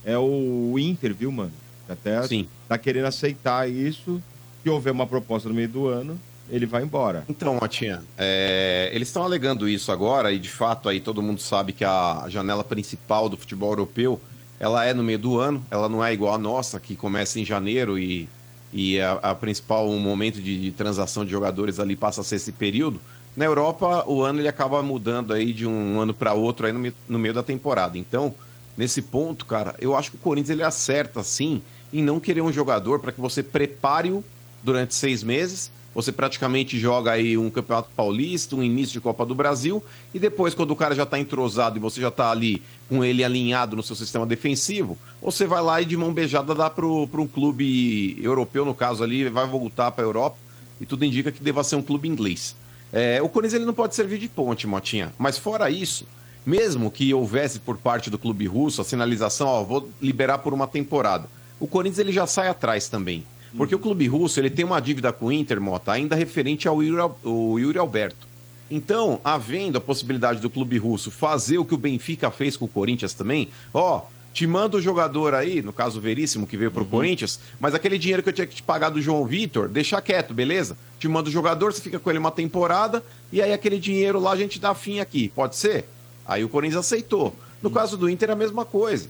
é 0.04 0.16
o 0.16 0.76
Inter, 0.78 1.12
viu, 1.12 1.32
mano? 1.32 1.52
Que 1.86 1.92
Até 1.92 2.22
Sim. 2.22 2.48
tá 2.68 2.78
querendo 2.78 3.06
aceitar 3.06 3.68
isso. 3.68 4.22
Se 4.62 4.70
houver 4.70 4.92
uma 4.92 5.06
proposta 5.06 5.48
no 5.48 5.54
meio 5.54 5.68
do 5.68 5.88
ano, 5.88 6.20
ele 6.48 6.66
vai 6.66 6.82
embora. 6.82 7.24
Então, 7.28 7.58
Matinha, 7.60 8.02
é, 8.16 8.90
eles 8.92 9.08
estão 9.08 9.24
alegando 9.24 9.68
isso 9.68 9.90
agora 9.90 10.32
e 10.32 10.38
de 10.38 10.48
fato 10.50 10.88
aí 10.88 11.00
todo 11.00 11.22
mundo 11.22 11.40
sabe 11.40 11.72
que 11.72 11.84
a 11.84 12.26
janela 12.28 12.62
principal 12.62 13.28
do 13.28 13.36
futebol 13.36 13.70
europeu 13.70 14.20
ela 14.58 14.84
é 14.84 14.92
no 14.92 15.02
meio 15.02 15.18
do 15.18 15.38
ano, 15.38 15.64
ela 15.70 15.88
não 15.88 16.04
é 16.04 16.12
igual 16.12 16.34
a 16.34 16.38
nossa 16.38 16.78
que 16.78 16.94
começa 16.94 17.40
em 17.40 17.44
janeiro 17.44 17.98
e, 17.98 18.28
e 18.72 19.00
a, 19.00 19.12
a 19.14 19.34
principal 19.34 19.88
momento 19.98 20.40
de, 20.40 20.60
de 20.60 20.70
transação 20.70 21.24
de 21.24 21.30
jogadores 21.30 21.78
ali 21.80 21.96
passa 21.96 22.20
a 22.20 22.24
ser 22.24 22.36
esse 22.36 22.52
período. 22.52 23.00
Na 23.36 23.44
Europa 23.44 24.04
o 24.06 24.22
ano 24.22 24.40
ele 24.40 24.48
acaba 24.48 24.82
mudando 24.82 25.32
aí 25.32 25.52
de 25.52 25.66
um 25.66 26.00
ano 26.00 26.12
para 26.14 26.34
outro 26.34 26.66
aí 26.66 26.72
no, 26.72 26.78
meio- 26.78 26.94
no 27.08 27.18
meio 27.18 27.34
da 27.34 27.42
temporada. 27.42 27.96
Então 27.98 28.34
nesse 28.76 29.02
ponto, 29.02 29.44
cara, 29.44 29.74
eu 29.80 29.94
acho 29.96 30.10
que 30.10 30.16
o 30.16 30.20
Corinthians 30.20 30.50
ele 30.50 30.62
acerta 30.62 31.22
sim 31.22 31.60
em 31.92 32.02
não 32.02 32.18
querer 32.20 32.40
um 32.40 32.52
jogador 32.52 33.00
para 33.00 33.12
que 33.12 33.20
você 33.20 33.42
prepare-o 33.42 34.22
durante 34.62 34.94
seis 34.94 35.22
meses. 35.22 35.70
Você 35.92 36.12
praticamente 36.12 36.78
joga 36.78 37.10
aí 37.10 37.36
um 37.36 37.50
Campeonato 37.50 37.90
Paulista, 37.96 38.54
um 38.54 38.62
início 38.62 38.92
de 38.92 39.00
Copa 39.00 39.26
do 39.26 39.34
Brasil, 39.34 39.82
e 40.14 40.20
depois, 40.20 40.54
quando 40.54 40.70
o 40.70 40.76
cara 40.76 40.94
já 40.94 41.02
está 41.02 41.18
entrosado 41.18 41.76
e 41.76 41.80
você 41.80 42.00
já 42.00 42.08
está 42.08 42.30
ali 42.30 42.62
com 42.88 43.04
ele 43.04 43.24
alinhado 43.24 43.74
no 43.74 43.82
seu 43.82 43.96
sistema 43.96 44.24
defensivo, 44.24 44.96
você 45.20 45.46
vai 45.46 45.60
lá 45.60 45.82
e 45.82 45.84
de 45.84 45.96
mão 45.96 46.12
beijada 46.12 46.54
dá 46.54 46.70
para 46.70 46.86
um 46.86 47.26
clube 47.26 48.16
europeu, 48.22 48.64
no 48.64 48.74
caso 48.74 49.02
ali, 49.02 49.28
vai 49.28 49.46
voltar 49.48 49.90
para 49.90 50.04
a 50.04 50.06
Europa, 50.06 50.36
e 50.80 50.86
tudo 50.86 51.04
indica 51.04 51.32
que 51.32 51.42
deva 51.42 51.64
ser 51.64 51.74
um 51.74 51.82
clube 51.82 52.08
inglês. 52.08 52.54
É, 52.92 53.20
o 53.20 53.28
Corinthians 53.28 53.54
ele 53.54 53.66
não 53.66 53.74
pode 53.74 53.94
servir 53.94 54.18
de 54.18 54.28
ponte, 54.28 54.68
Motinha, 54.68 55.12
mas 55.18 55.38
fora 55.38 55.70
isso, 55.70 56.06
mesmo 56.46 56.90
que 56.90 57.12
houvesse 57.12 57.58
por 57.58 57.76
parte 57.76 58.10
do 58.10 58.18
clube 58.18 58.46
russo 58.46 58.80
a 58.80 58.84
sinalização, 58.84 59.48
ó, 59.48 59.64
vou 59.64 59.90
liberar 60.00 60.38
por 60.38 60.54
uma 60.54 60.68
temporada, 60.68 61.28
o 61.58 61.66
Corinthians 61.66 61.98
ele 61.98 62.12
já 62.12 62.28
sai 62.28 62.46
atrás 62.46 62.88
também. 62.88 63.24
Porque 63.56 63.74
o 63.74 63.78
clube 63.78 64.06
russo 64.06 64.38
ele 64.38 64.50
tem 64.50 64.64
uma 64.64 64.80
dívida 64.80 65.12
com 65.12 65.26
o 65.26 65.32
Inter, 65.32 65.60
Mota, 65.60 65.92
ainda 65.92 66.14
referente 66.14 66.68
ao 66.68 66.82
Yuri, 66.82 67.12
Yuri 67.24 67.78
Alberto. 67.78 68.28
Então, 68.70 69.20
havendo 69.24 69.78
a 69.78 69.80
possibilidade 69.80 70.40
do 70.40 70.48
clube 70.48 70.78
russo 70.78 71.10
fazer 71.10 71.58
o 71.58 71.64
que 71.64 71.74
o 71.74 71.78
Benfica 71.78 72.30
fez 72.30 72.56
com 72.56 72.66
o 72.66 72.68
Corinthians 72.68 73.12
também, 73.12 73.48
ó, 73.74 74.02
te 74.32 74.46
manda 74.46 74.76
o 74.76 74.80
jogador 74.80 75.34
aí, 75.34 75.60
no 75.60 75.72
caso 75.72 75.98
o 75.98 76.00
Veríssimo 76.00 76.46
que 76.46 76.56
veio 76.56 76.70
pro 76.70 76.84
Corinthians, 76.84 77.40
mas 77.58 77.74
aquele 77.74 77.98
dinheiro 77.98 78.22
que 78.22 78.28
eu 78.28 78.32
tinha 78.32 78.46
que 78.46 78.54
te 78.54 78.62
pagar 78.62 78.90
do 78.90 79.02
João 79.02 79.26
Vitor, 79.26 79.68
deixa 79.68 80.00
quieto, 80.00 80.32
beleza? 80.32 80.76
Te 81.00 81.08
manda 81.08 81.28
o 81.28 81.32
jogador, 81.32 81.72
você 81.72 81.82
fica 81.82 81.98
com 81.98 82.08
ele 82.10 82.20
uma 82.20 82.30
temporada, 82.30 83.02
e 83.32 83.42
aí 83.42 83.52
aquele 83.52 83.80
dinheiro 83.80 84.20
lá 84.20 84.30
a 84.30 84.36
gente 84.36 84.60
dá 84.60 84.72
fim 84.72 85.00
aqui, 85.00 85.30
pode 85.34 85.56
ser? 85.56 85.88
Aí 86.24 86.44
o 86.44 86.48
Corinthians 86.48 86.86
aceitou. 86.86 87.34
No 87.60 87.72
caso 87.72 87.96
do 87.96 88.08
Inter 88.08 88.30
é 88.30 88.32
a 88.32 88.36
mesma 88.36 88.64
coisa. 88.64 89.08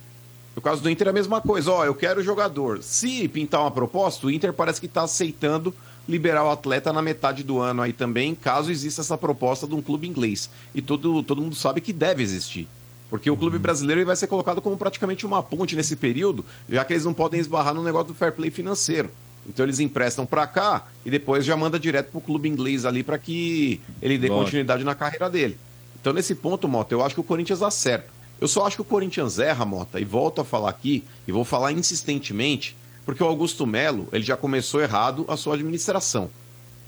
No 0.60 0.62
caso 0.62 0.82
do 0.82 0.90
Inter 0.90 1.06
é 1.06 1.10
a 1.10 1.14
mesma 1.14 1.40
coisa. 1.40 1.72
Ó, 1.72 1.86
eu 1.86 1.94
quero 1.94 2.20
o 2.20 2.22
jogador. 2.22 2.82
Se 2.82 3.26
pintar 3.28 3.62
uma 3.62 3.70
proposta, 3.70 4.26
o 4.26 4.30
Inter 4.30 4.52
parece 4.52 4.78
que 4.78 4.84
está 4.84 5.04
aceitando 5.04 5.74
liberar 6.06 6.44
o 6.44 6.50
atleta 6.50 6.92
na 6.92 7.00
metade 7.00 7.42
do 7.42 7.60
ano 7.60 7.80
aí 7.80 7.94
também, 7.94 8.34
caso 8.34 8.70
exista 8.70 9.00
essa 9.00 9.16
proposta 9.16 9.66
de 9.66 9.74
um 9.74 9.80
clube 9.80 10.06
inglês. 10.06 10.50
E 10.74 10.82
todo, 10.82 11.22
todo 11.22 11.40
mundo 11.40 11.54
sabe 11.54 11.80
que 11.80 11.94
deve 11.94 12.22
existir. 12.22 12.68
Porque 13.08 13.30
o 13.30 13.36
clube 13.38 13.58
brasileiro 13.58 14.00
ele 14.00 14.06
vai 14.06 14.16
ser 14.16 14.26
colocado 14.26 14.60
como 14.60 14.76
praticamente 14.76 15.24
uma 15.24 15.42
ponte 15.42 15.74
nesse 15.74 15.96
período, 15.96 16.44
já 16.68 16.84
que 16.84 16.92
eles 16.92 17.06
não 17.06 17.14
podem 17.14 17.40
esbarrar 17.40 17.72
no 17.72 17.82
negócio 17.82 18.08
do 18.08 18.14
fair 18.14 18.32
play 18.32 18.50
financeiro. 18.50 19.10
Então 19.48 19.64
eles 19.64 19.80
emprestam 19.80 20.26
para 20.26 20.46
cá 20.46 20.88
e 21.06 21.10
depois 21.10 21.42
já 21.42 21.56
manda 21.56 21.80
direto 21.80 22.10
pro 22.10 22.20
clube 22.20 22.50
inglês 22.50 22.84
ali 22.84 23.02
para 23.02 23.16
que 23.16 23.80
ele 24.02 24.18
dê 24.18 24.28
Lógico. 24.28 24.44
continuidade 24.44 24.84
na 24.84 24.94
carreira 24.94 25.30
dele. 25.30 25.56
Então 25.98 26.12
nesse 26.12 26.34
ponto, 26.34 26.68
Mota, 26.68 26.92
eu 26.92 27.02
acho 27.02 27.14
que 27.14 27.20
o 27.22 27.24
Corinthians 27.24 27.62
acerta. 27.62 28.19
Eu 28.40 28.48
só 28.48 28.66
acho 28.66 28.76
que 28.76 28.82
o 28.82 28.84
Corinthians 28.84 29.38
erra, 29.38 29.64
Mota, 29.64 30.00
e 30.00 30.04
volto 30.04 30.40
a 30.40 30.44
falar 30.44 30.70
aqui, 30.70 31.04
e 31.28 31.32
vou 31.32 31.44
falar 31.44 31.72
insistentemente, 31.72 32.74
porque 33.04 33.22
o 33.22 33.26
Augusto 33.26 33.66
Melo, 33.66 34.08
ele 34.12 34.24
já 34.24 34.36
começou 34.36 34.80
errado 34.80 35.24
a 35.28 35.36
sua 35.36 35.54
administração. 35.54 36.30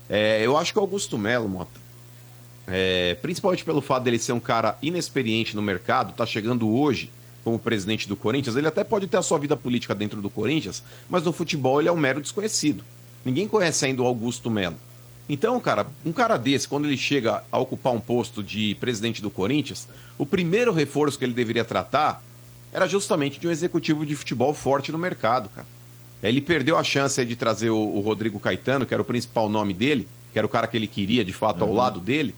É, 0.09 0.45
eu 0.45 0.57
acho 0.57 0.73
que 0.73 0.79
o 0.79 0.83
Augusto 0.83 1.19
Melo, 1.19 1.49
Mota, 1.49 1.81
é, 2.67 3.15
principalmente 3.21 3.65
pelo 3.65 3.83
fato 3.83 4.05
dele 4.05 4.19
ser 4.19 4.33
um 4.33 4.41
cara 4.41 4.79
inexperiente 4.81 5.55
no 5.55 5.61
mercado, 5.61 6.15
tá 6.15 6.25
chegando 6.25 6.71
hoje 6.71 7.11
como 7.45 7.59
presidente 7.59 8.09
do 8.09 8.17
Corinthians, 8.17 8.57
ele 8.57 8.69
até 8.69 8.85
pode 8.85 9.07
ter 9.07 9.17
a 9.17 9.23
sua 9.23 9.39
vida 9.39 9.57
política 9.57 9.95
dentro 9.95 10.23
do 10.23 10.31
Corinthians, 10.31 10.83
mas 11.11 11.25
no 11.25 11.33
futebol 11.33 11.81
ele 11.81 11.89
é 11.89 11.93
um 11.93 11.97
mero 11.97 12.21
desconhecido. 12.21 12.85
Ninguém 13.25 13.49
conhece 13.49 13.85
ainda 13.85 14.01
o 14.01 14.07
Augusto 14.07 14.51
Melo. 14.51 14.77
Então, 15.29 15.59
cara, 15.61 15.87
um 16.05 16.13
cara 16.13 16.37
desse, 16.37 16.67
quando 16.67 16.87
ele 16.87 16.97
chega 16.97 17.43
a 17.51 17.59
ocupar 17.59 17.93
um 17.93 18.01
posto 18.01 18.43
de 18.43 18.75
presidente 18.77 19.23
do 19.23 19.31
Corinthians, 19.31 19.89
o 20.19 20.27
primeiro 20.27 20.73
reforço 20.73 21.19
que 21.19 21.25
ele 21.25 21.33
deveria 21.33 21.65
tratar 21.65 22.23
era 22.73 22.87
justamente 22.87 23.39
de 23.39 23.47
um 23.47 23.51
executivo 23.51 24.05
de 24.05 24.17
futebol 24.17 24.53
forte 24.53 24.91
no 24.91 24.99
mercado, 24.99 25.49
cara. 25.49 25.67
Ele 26.23 26.41
perdeu 26.41 26.79
a 26.79 26.85
chance 26.85 27.25
de 27.25 27.35
trazer 27.35 27.71
o, 27.71 28.01
Rodrigo 28.01 28.39
Caetano, 28.39 28.87
que 28.87 28.95
era 28.95 29.03
o 29.03 29.05
principal 29.05 29.49
nome 29.49 29.75
dele, 29.75 30.07
que 30.33 30.39
era 30.39 30.47
o 30.47 30.51
cara 30.51 30.67
que 30.69 30.77
ele 30.77 30.87
queria 30.87 31.25
de 31.25 31.33
fato 31.33 31.65
ao 31.65 31.73
lado 31.73 31.99
dele. 31.99 32.35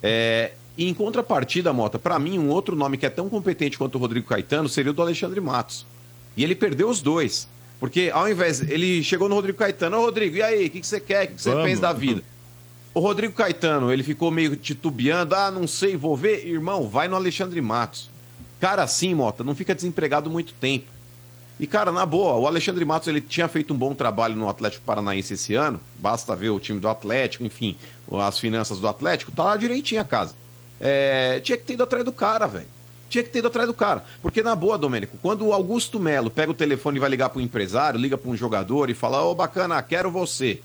É, 0.00 0.52
e 0.78 0.88
em 0.88 0.94
contrapartida, 0.94 1.72
Mota, 1.72 1.98
pra 1.98 2.18
mim, 2.18 2.38
um 2.38 2.48
outro 2.48 2.76
nome 2.76 2.96
que 2.96 3.06
é 3.06 3.10
tão 3.10 3.28
competente 3.28 3.76
quanto 3.76 3.96
o 3.96 3.98
Rodrigo 3.98 4.26
Caetano 4.26 4.68
seria 4.68 4.92
o 4.92 4.94
do 4.94 5.02
Alexandre 5.02 5.40
Matos. 5.40 5.84
E 6.36 6.44
ele 6.44 6.54
perdeu 6.54 6.88
os 6.88 7.02
dois. 7.02 7.48
Porque 7.80 8.10
ao 8.12 8.28
invés. 8.28 8.60
Ele 8.60 9.02
chegou 9.02 9.28
no 9.28 9.34
Rodrigo 9.34 9.58
Caetano, 9.58 9.98
ô 9.98 10.00
Rodrigo, 10.04 10.36
e 10.36 10.42
aí, 10.42 10.66
o 10.66 10.70
que, 10.70 10.80
que 10.80 10.86
você 10.86 11.00
quer? 11.00 11.24
O 11.24 11.28
que, 11.28 11.34
que 11.34 11.42
você 11.42 11.54
pensa 11.62 11.82
da 11.82 11.92
vida? 11.92 12.22
O 12.94 13.00
Rodrigo 13.00 13.34
Caetano, 13.34 13.92
ele 13.92 14.04
ficou 14.04 14.30
meio 14.30 14.54
titubeando, 14.56 15.34
ah, 15.34 15.50
não 15.50 15.66
sei, 15.66 15.96
vou 15.96 16.16
ver. 16.16 16.46
Irmão, 16.46 16.88
vai 16.88 17.08
no 17.08 17.16
Alexandre 17.16 17.60
Matos. 17.60 18.08
Cara 18.60 18.84
assim, 18.84 19.14
Mota, 19.14 19.42
não 19.42 19.54
fica 19.54 19.74
desempregado 19.74 20.30
muito 20.30 20.54
tempo. 20.54 20.86
E, 21.58 21.66
cara, 21.66 21.92
na 21.92 22.04
boa, 22.04 22.34
o 22.34 22.46
Alexandre 22.46 22.84
Matos 22.84 23.08
ele 23.08 23.20
tinha 23.20 23.46
feito 23.46 23.74
um 23.74 23.76
bom 23.76 23.94
trabalho 23.94 24.34
no 24.34 24.48
Atlético 24.48 24.84
Paranaense 24.84 25.34
esse 25.34 25.54
ano. 25.54 25.80
Basta 25.98 26.34
ver 26.34 26.50
o 26.50 26.58
time 26.58 26.80
do 26.80 26.88
Atlético, 26.88 27.44
enfim, 27.44 27.76
as 28.12 28.38
finanças 28.38 28.80
do 28.80 28.88
Atlético, 28.88 29.30
tá 29.30 29.44
lá 29.44 29.56
direitinho 29.56 30.00
a 30.00 30.04
casa. 30.04 30.34
É, 30.80 31.40
tinha 31.40 31.56
que 31.56 31.64
ter 31.64 31.74
ido 31.74 31.82
atrás 31.82 32.04
do 32.04 32.12
cara, 32.12 32.46
velho. 32.46 32.66
Tinha 33.14 33.22
que 33.22 33.30
ter 33.30 33.38
ido 33.38 33.46
atrás 33.46 33.68
do 33.68 33.72
cara. 33.72 34.02
Porque, 34.20 34.42
na 34.42 34.56
boa, 34.56 34.76
Domênico, 34.76 35.16
quando 35.22 35.46
o 35.46 35.52
Augusto 35.52 36.00
Melo 36.00 36.28
pega 36.28 36.50
o 36.50 36.54
telefone 36.54 36.96
e 36.96 37.00
vai 37.00 37.08
ligar 37.08 37.28
para 37.28 37.38
um 37.38 37.44
empresário, 37.44 38.00
liga 38.00 38.18
para 38.18 38.28
um 38.28 38.36
jogador 38.36 38.90
e 38.90 38.94
fala: 38.94 39.22
Ô, 39.22 39.32
bacana, 39.36 39.80
quero 39.84 40.10
você. 40.10 40.60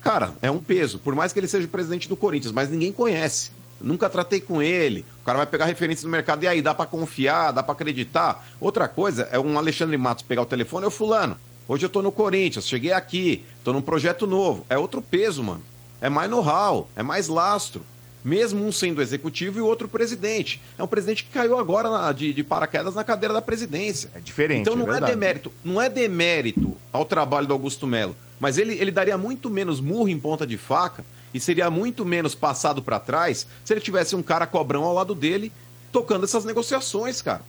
Cara, 0.00 0.32
é 0.42 0.50
um 0.50 0.58
peso. 0.58 0.98
Por 0.98 1.14
mais 1.14 1.32
que 1.32 1.38
ele 1.38 1.46
seja 1.46 1.64
o 1.64 1.70
presidente 1.70 2.08
do 2.08 2.16
Corinthians, 2.16 2.50
mas 2.50 2.68
ninguém 2.68 2.90
conhece. 2.90 3.52
Nunca 3.80 4.10
tratei 4.10 4.40
com 4.40 4.60
ele. 4.60 5.06
O 5.20 5.24
cara 5.24 5.38
vai 5.38 5.46
pegar 5.46 5.66
referência 5.66 6.04
no 6.04 6.10
mercado. 6.10 6.42
E 6.42 6.48
aí, 6.48 6.60
dá 6.60 6.74
pra 6.74 6.84
confiar? 6.84 7.52
Dá 7.52 7.62
pra 7.62 7.74
acreditar? 7.74 8.44
Outra 8.60 8.88
coisa 8.88 9.28
é 9.30 9.38
um 9.38 9.56
Alexandre 9.56 9.96
Matos 9.96 10.24
pegar 10.24 10.42
o 10.42 10.46
telefone. 10.46 10.86
Ô, 10.86 10.90
fulano, 10.90 11.36
hoje 11.68 11.86
eu 11.86 11.90
tô 11.90 12.02
no 12.02 12.10
Corinthians, 12.10 12.66
cheguei 12.66 12.90
aqui, 12.90 13.44
tô 13.62 13.72
num 13.72 13.80
projeto 13.80 14.26
novo. 14.26 14.66
É 14.68 14.76
outro 14.76 15.00
peso, 15.00 15.44
mano. 15.44 15.62
É 16.00 16.08
mais 16.08 16.28
know-how, 16.28 16.88
é 16.96 17.04
mais 17.04 17.28
lastro. 17.28 17.86
Mesmo 18.24 18.64
um 18.64 18.70
sendo 18.70 19.02
executivo 19.02 19.58
e 19.58 19.62
o 19.62 19.66
outro 19.66 19.88
presidente. 19.88 20.60
É 20.78 20.82
um 20.82 20.86
presidente 20.86 21.24
que 21.24 21.30
caiu 21.30 21.58
agora 21.58 21.90
na- 21.90 22.12
de, 22.12 22.32
de 22.32 22.44
paraquedas 22.44 22.94
na 22.94 23.02
cadeira 23.02 23.34
da 23.34 23.42
presidência. 23.42 24.10
É 24.14 24.20
diferente, 24.20 24.60
Então 24.62 24.76
não 24.76 24.92
é 24.92 24.98
é, 24.98 25.00
demérito, 25.00 25.52
não 25.64 25.82
é 25.82 25.88
demérito 25.88 26.76
ao 26.92 27.04
trabalho 27.04 27.46
do 27.48 27.52
Augusto 27.52 27.86
Melo, 27.86 28.14
mas 28.38 28.58
ele, 28.58 28.74
ele 28.74 28.90
daria 28.92 29.18
muito 29.18 29.50
menos 29.50 29.80
murro 29.80 30.08
em 30.08 30.18
ponta 30.20 30.46
de 30.46 30.56
faca 30.56 31.04
e 31.34 31.40
seria 31.40 31.68
muito 31.70 32.04
menos 32.04 32.34
passado 32.34 32.80
pra 32.82 33.00
trás 33.00 33.46
se 33.64 33.72
ele 33.72 33.80
tivesse 33.80 34.14
um 34.14 34.22
cara 34.22 34.46
cobrão 34.46 34.84
ao 34.84 34.94
lado 34.94 35.14
dele 35.14 35.50
tocando 35.90 36.24
essas 36.24 36.44
negociações, 36.44 37.20
cara. 37.22 37.42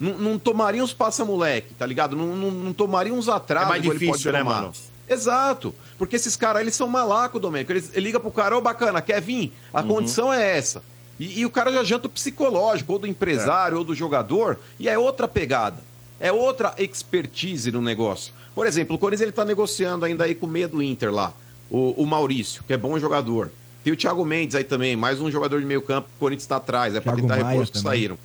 Não, 0.00 0.18
não 0.18 0.38
tomaria 0.38 0.82
uns 0.82 0.92
passa-moleque, 0.92 1.74
tá 1.74 1.86
ligado? 1.86 2.16
Não, 2.16 2.34
não, 2.34 2.50
não 2.50 2.72
tomaria 2.72 3.12
uns 3.14 3.28
atrasos. 3.28 3.66
É 3.68 3.68
mais 3.68 3.82
difícil, 3.82 4.32
né, 4.32 4.42
mano? 4.42 4.72
Exato. 5.12 5.74
Porque 5.98 6.16
esses 6.16 6.36
caras, 6.36 6.62
eles 6.62 6.74
são 6.74 6.88
malaco, 6.88 7.38
Domênico. 7.38 7.72
Eles 7.72 7.90
ele 7.94 8.06
liga 8.06 8.18
pro 8.20 8.30
cara, 8.30 8.56
ô 8.56 8.60
bacana, 8.60 9.00
quer 9.00 9.20
vir? 9.20 9.52
A 9.72 9.80
Uhum. 9.82 9.88
condição 9.88 10.32
é 10.32 10.56
essa. 10.56 10.82
E, 11.20 11.40
e 11.40 11.46
o 11.46 11.50
cara 11.50 11.72
já 11.72 11.84
janta 11.84 12.06
o 12.06 12.10
psicológico, 12.10 12.92
ou 12.94 12.98
do 12.98 13.06
empresário, 13.06 13.78
ou 13.78 13.84
do 13.84 13.94
jogador, 13.94 14.58
e 14.78 14.88
é 14.88 14.98
outra 14.98 15.28
pegada. 15.28 15.76
É 16.18 16.32
outra 16.32 16.74
expertise 16.78 17.70
no 17.70 17.82
negócio. 17.82 18.32
Por 18.54 18.66
exemplo, 18.66 18.96
o 18.96 18.98
Corinthians 18.98 19.22
ele 19.22 19.32
tá 19.32 19.44
negociando 19.44 20.04
ainda 20.04 20.24
aí 20.24 20.34
com 20.34 20.46
o 20.46 20.48
meia 20.48 20.68
do 20.68 20.82
Inter 20.82 21.12
lá. 21.12 21.32
O, 21.70 22.02
o 22.02 22.06
Maurício, 22.06 22.62
que 22.66 22.72
é 22.72 22.76
bom 22.76 22.98
jogador. 22.98 23.50
Tem 23.82 23.92
o 23.92 23.96
Thiago 23.96 24.24
Mendes 24.24 24.54
aí 24.54 24.62
também, 24.64 24.94
mais 24.94 25.20
um 25.20 25.30
jogador 25.30 25.58
de 25.58 25.66
meio 25.66 25.82
campo 25.82 26.08
que 26.08 26.14
o 26.16 26.18
Corinthians 26.20 26.46
tá 26.46 26.56
atrás. 26.56 26.94
É 26.94 27.00
pra 27.00 27.12
Thiago 27.12 27.22
tentar 27.22 27.36
Maia 27.36 27.48
reforços 27.48 27.76
que 27.76 27.82
saíram. 27.82 28.18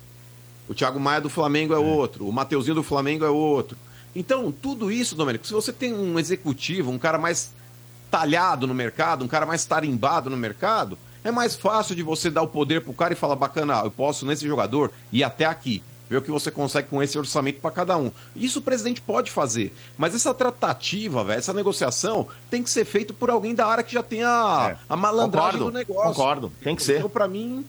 O 0.68 0.74
Thiago 0.74 1.00
Maia 1.00 1.20
do 1.20 1.30
Flamengo 1.30 1.72
é, 1.74 1.78
outro, 1.78 2.28
o 2.28 2.32
Mateuzinho 2.32 2.74
do 2.74 2.82
Flamengo 2.82 3.24
é 3.24 3.30
outro. 3.30 3.76
Então, 4.18 4.50
tudo 4.50 4.90
isso, 4.90 5.14
Domênico, 5.14 5.46
se 5.46 5.52
você 5.52 5.72
tem 5.72 5.94
um 5.94 6.18
executivo, 6.18 6.90
um 6.90 6.98
cara 6.98 7.18
mais 7.18 7.52
talhado 8.10 8.66
no 8.66 8.74
mercado, 8.74 9.24
um 9.24 9.28
cara 9.28 9.46
mais 9.46 9.64
tarimbado 9.64 10.28
no 10.28 10.36
mercado, 10.36 10.98
é 11.22 11.30
mais 11.30 11.54
fácil 11.54 11.94
de 11.94 12.02
você 12.02 12.28
dar 12.28 12.42
o 12.42 12.48
poder 12.48 12.80
pro 12.82 12.92
cara 12.92 13.12
e 13.12 13.16
falar, 13.16 13.36
bacana, 13.36 13.80
eu 13.84 13.90
posso 13.92 14.26
nesse 14.26 14.44
jogador 14.46 14.90
ir 15.12 15.22
até 15.22 15.44
aqui. 15.44 15.82
Ver 16.10 16.16
o 16.16 16.22
que 16.22 16.30
você 16.30 16.50
consegue 16.50 16.88
com 16.88 17.00
esse 17.02 17.18
orçamento 17.18 17.60
para 17.60 17.70
cada 17.70 17.96
um. 17.98 18.10
Isso 18.34 18.58
o 18.60 18.62
presidente 18.62 19.00
pode 19.00 19.30
fazer. 19.30 19.72
Mas 19.98 20.14
essa 20.14 20.32
tratativa, 20.34 21.22
velho, 21.22 21.38
essa 21.38 21.52
negociação 21.52 22.26
tem 22.50 22.62
que 22.62 22.70
ser 22.70 22.86
feita 22.86 23.12
por 23.12 23.28
alguém 23.30 23.54
da 23.54 23.66
área 23.66 23.84
que 23.84 23.92
já 23.92 24.02
tem 24.02 24.24
a, 24.24 24.70
É. 24.72 24.78
a 24.88 24.96
malandragem 24.96 25.58
Concordo, 25.60 25.70
do 25.70 25.78
negócio. 25.78 26.14
concordo. 26.14 26.52
Tem 26.62 26.74
que 26.74 26.82
ser. 26.82 26.96
Então, 26.96 27.10
pra 27.10 27.28
mim, 27.28 27.62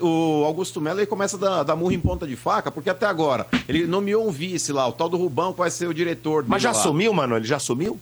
o 0.00 0.44
Augusto 0.44 0.80
Melo 0.80 1.00
ele 1.00 1.06
começa 1.06 1.36
a 1.36 1.40
dar, 1.40 1.62
dar 1.64 1.76
murro 1.76 1.92
em 1.92 2.00
ponta 2.00 2.26
de 2.26 2.36
faca, 2.36 2.70
porque 2.70 2.88
até 2.90 3.06
agora 3.06 3.46
ele 3.68 3.86
nomeou 3.86 4.26
um 4.26 4.30
vice 4.30 4.72
lá, 4.72 4.86
o 4.86 4.92
tal 4.92 5.08
do 5.08 5.16
Rubão, 5.16 5.52
que 5.52 5.58
vai 5.58 5.70
ser 5.70 5.86
o 5.88 5.94
diretor 5.94 6.44
Mas 6.46 6.62
já 6.62 6.70
lá. 6.72 6.78
assumiu, 6.78 7.12
mano? 7.12 7.36
Ele 7.36 7.46
já 7.46 7.56
assumiu? 7.56 7.98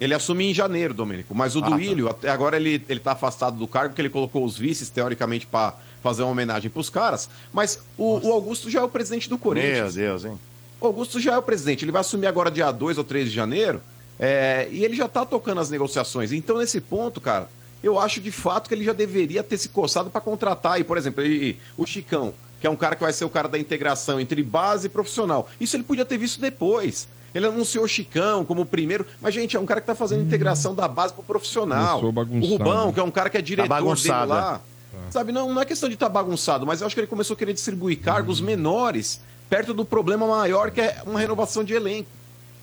Ele 0.00 0.14
assumiu 0.14 0.48
em 0.50 0.54
janeiro, 0.54 0.94
Domênico. 0.94 1.34
Mas 1.34 1.56
o 1.56 1.58
Ah, 1.58 1.62
tá. 1.62 1.68
Duílio, 1.70 2.08
até 2.08 2.30
agora 2.30 2.56
ele, 2.56 2.82
ele 2.88 3.00
tá 3.00 3.12
afastado 3.12 3.56
do 3.56 3.66
cargo, 3.66 3.90
porque 3.90 4.02
ele 4.02 4.08
colocou 4.10 4.44
os 4.44 4.56
vices, 4.56 4.88
teoricamente, 4.90 5.46
pra 5.46 5.74
fazer 6.02 6.22
uma 6.22 6.30
homenagem 6.30 6.70
pros 6.70 6.88
caras. 6.88 7.28
Mas 7.52 7.80
o, 7.96 8.28
o 8.28 8.32
Augusto 8.32 8.70
já 8.70 8.80
é 8.80 8.82
o 8.84 8.88
presidente 8.88 9.28
do 9.28 9.34
Meu 9.34 9.38
Corinthians. 9.40 9.94
Deus, 9.94 10.24
hein? 10.24 10.38
O 10.80 10.86
Augusto 10.86 11.18
já 11.18 11.34
é 11.34 11.38
o 11.38 11.42
presidente. 11.42 11.84
Ele 11.84 11.90
vai 11.90 12.00
assumir 12.02 12.28
agora 12.28 12.48
dia 12.50 12.70
2 12.70 12.96
ou 12.98 13.02
3 13.04 13.28
de 13.28 13.34
janeiro. 13.34 13.80
é, 14.20 14.68
e 14.70 14.84
ele 14.84 14.94
já 14.94 15.08
tá 15.08 15.24
tocando 15.26 15.60
as 15.60 15.68
negociações. 15.70 16.30
Então, 16.32 16.58
nesse 16.58 16.80
ponto, 16.80 17.20
cara, 17.20 17.48
eu 17.82 17.98
acho 17.98 18.20
de 18.20 18.30
fato 18.32 18.68
que 18.68 18.74
ele 18.74 18.84
já 18.84 18.92
deveria 18.92 19.42
ter 19.42 19.56
se 19.58 19.68
coçado 19.68 20.10
para 20.10 20.20
contratar 20.20 20.72
aí, 20.72 20.84
por 20.84 20.96
exemplo, 20.98 21.22
ele- 21.22 21.58
o 21.76 21.86
Chicão, 21.86 22.34
que 22.60 22.66
é 22.66 22.70
um 22.70 22.76
cara 22.76 22.96
que 22.96 23.02
vai 23.02 23.12
ser 23.12 23.24
o 23.24 23.30
cara 23.30 23.48
da 23.48 23.58
integração 23.58 24.18
entre 24.20 24.42
base 24.42 24.86
e 24.86 24.90
profissional. 24.90 25.48
Isso 25.60 25.76
ele 25.76 25.84
podia 25.84 26.04
ter 26.04 26.18
visto 26.18 26.40
depois. 26.40 27.08
Ele 27.34 27.46
anunciou 27.46 27.84
o 27.84 27.88
Chicão 27.88 28.44
como 28.44 28.62
o 28.62 28.66
primeiro, 28.66 29.06
mas, 29.20 29.34
gente, 29.34 29.56
é 29.56 29.60
um 29.60 29.66
cara 29.66 29.80
que 29.80 29.86
tá 29.86 29.94
fazendo 29.94 30.22
integração 30.22 30.74
da 30.74 30.88
base 30.88 31.12
pro 31.12 31.22
profissional. 31.22 32.00
O. 32.46 32.46
Rubão, 32.50 32.92
que 32.92 32.98
é 32.98 33.02
um 33.02 33.10
cara 33.10 33.28
que 33.30 33.36
é 33.36 33.42
diretor 33.42 33.68
dele 33.68 33.84
bagunçado, 33.84 34.28
lá. 34.30 34.60
Sabe, 35.10 35.30
não, 35.32 35.52
não 35.54 35.60
é 35.62 35.64
questão 35.64 35.88
de 35.88 35.94
estar 35.94 36.08
bagunçado, 36.08 36.66
mas 36.66 36.80
eu 36.80 36.86
acho 36.86 36.96
que 36.96 37.00
ele 37.00 37.06
começou 37.06 37.34
a 37.34 37.36
querer 37.36 37.52
distribuir 37.52 37.98
cargos 38.00 38.40
menores 38.40 39.20
perto 39.48 39.72
do 39.72 39.84
problema 39.84 40.26
maior 40.26 40.70
que 40.70 40.80
é 40.80 41.00
uma 41.06 41.18
renovação 41.20 41.62
de 41.62 41.72
elenco. 41.74 42.08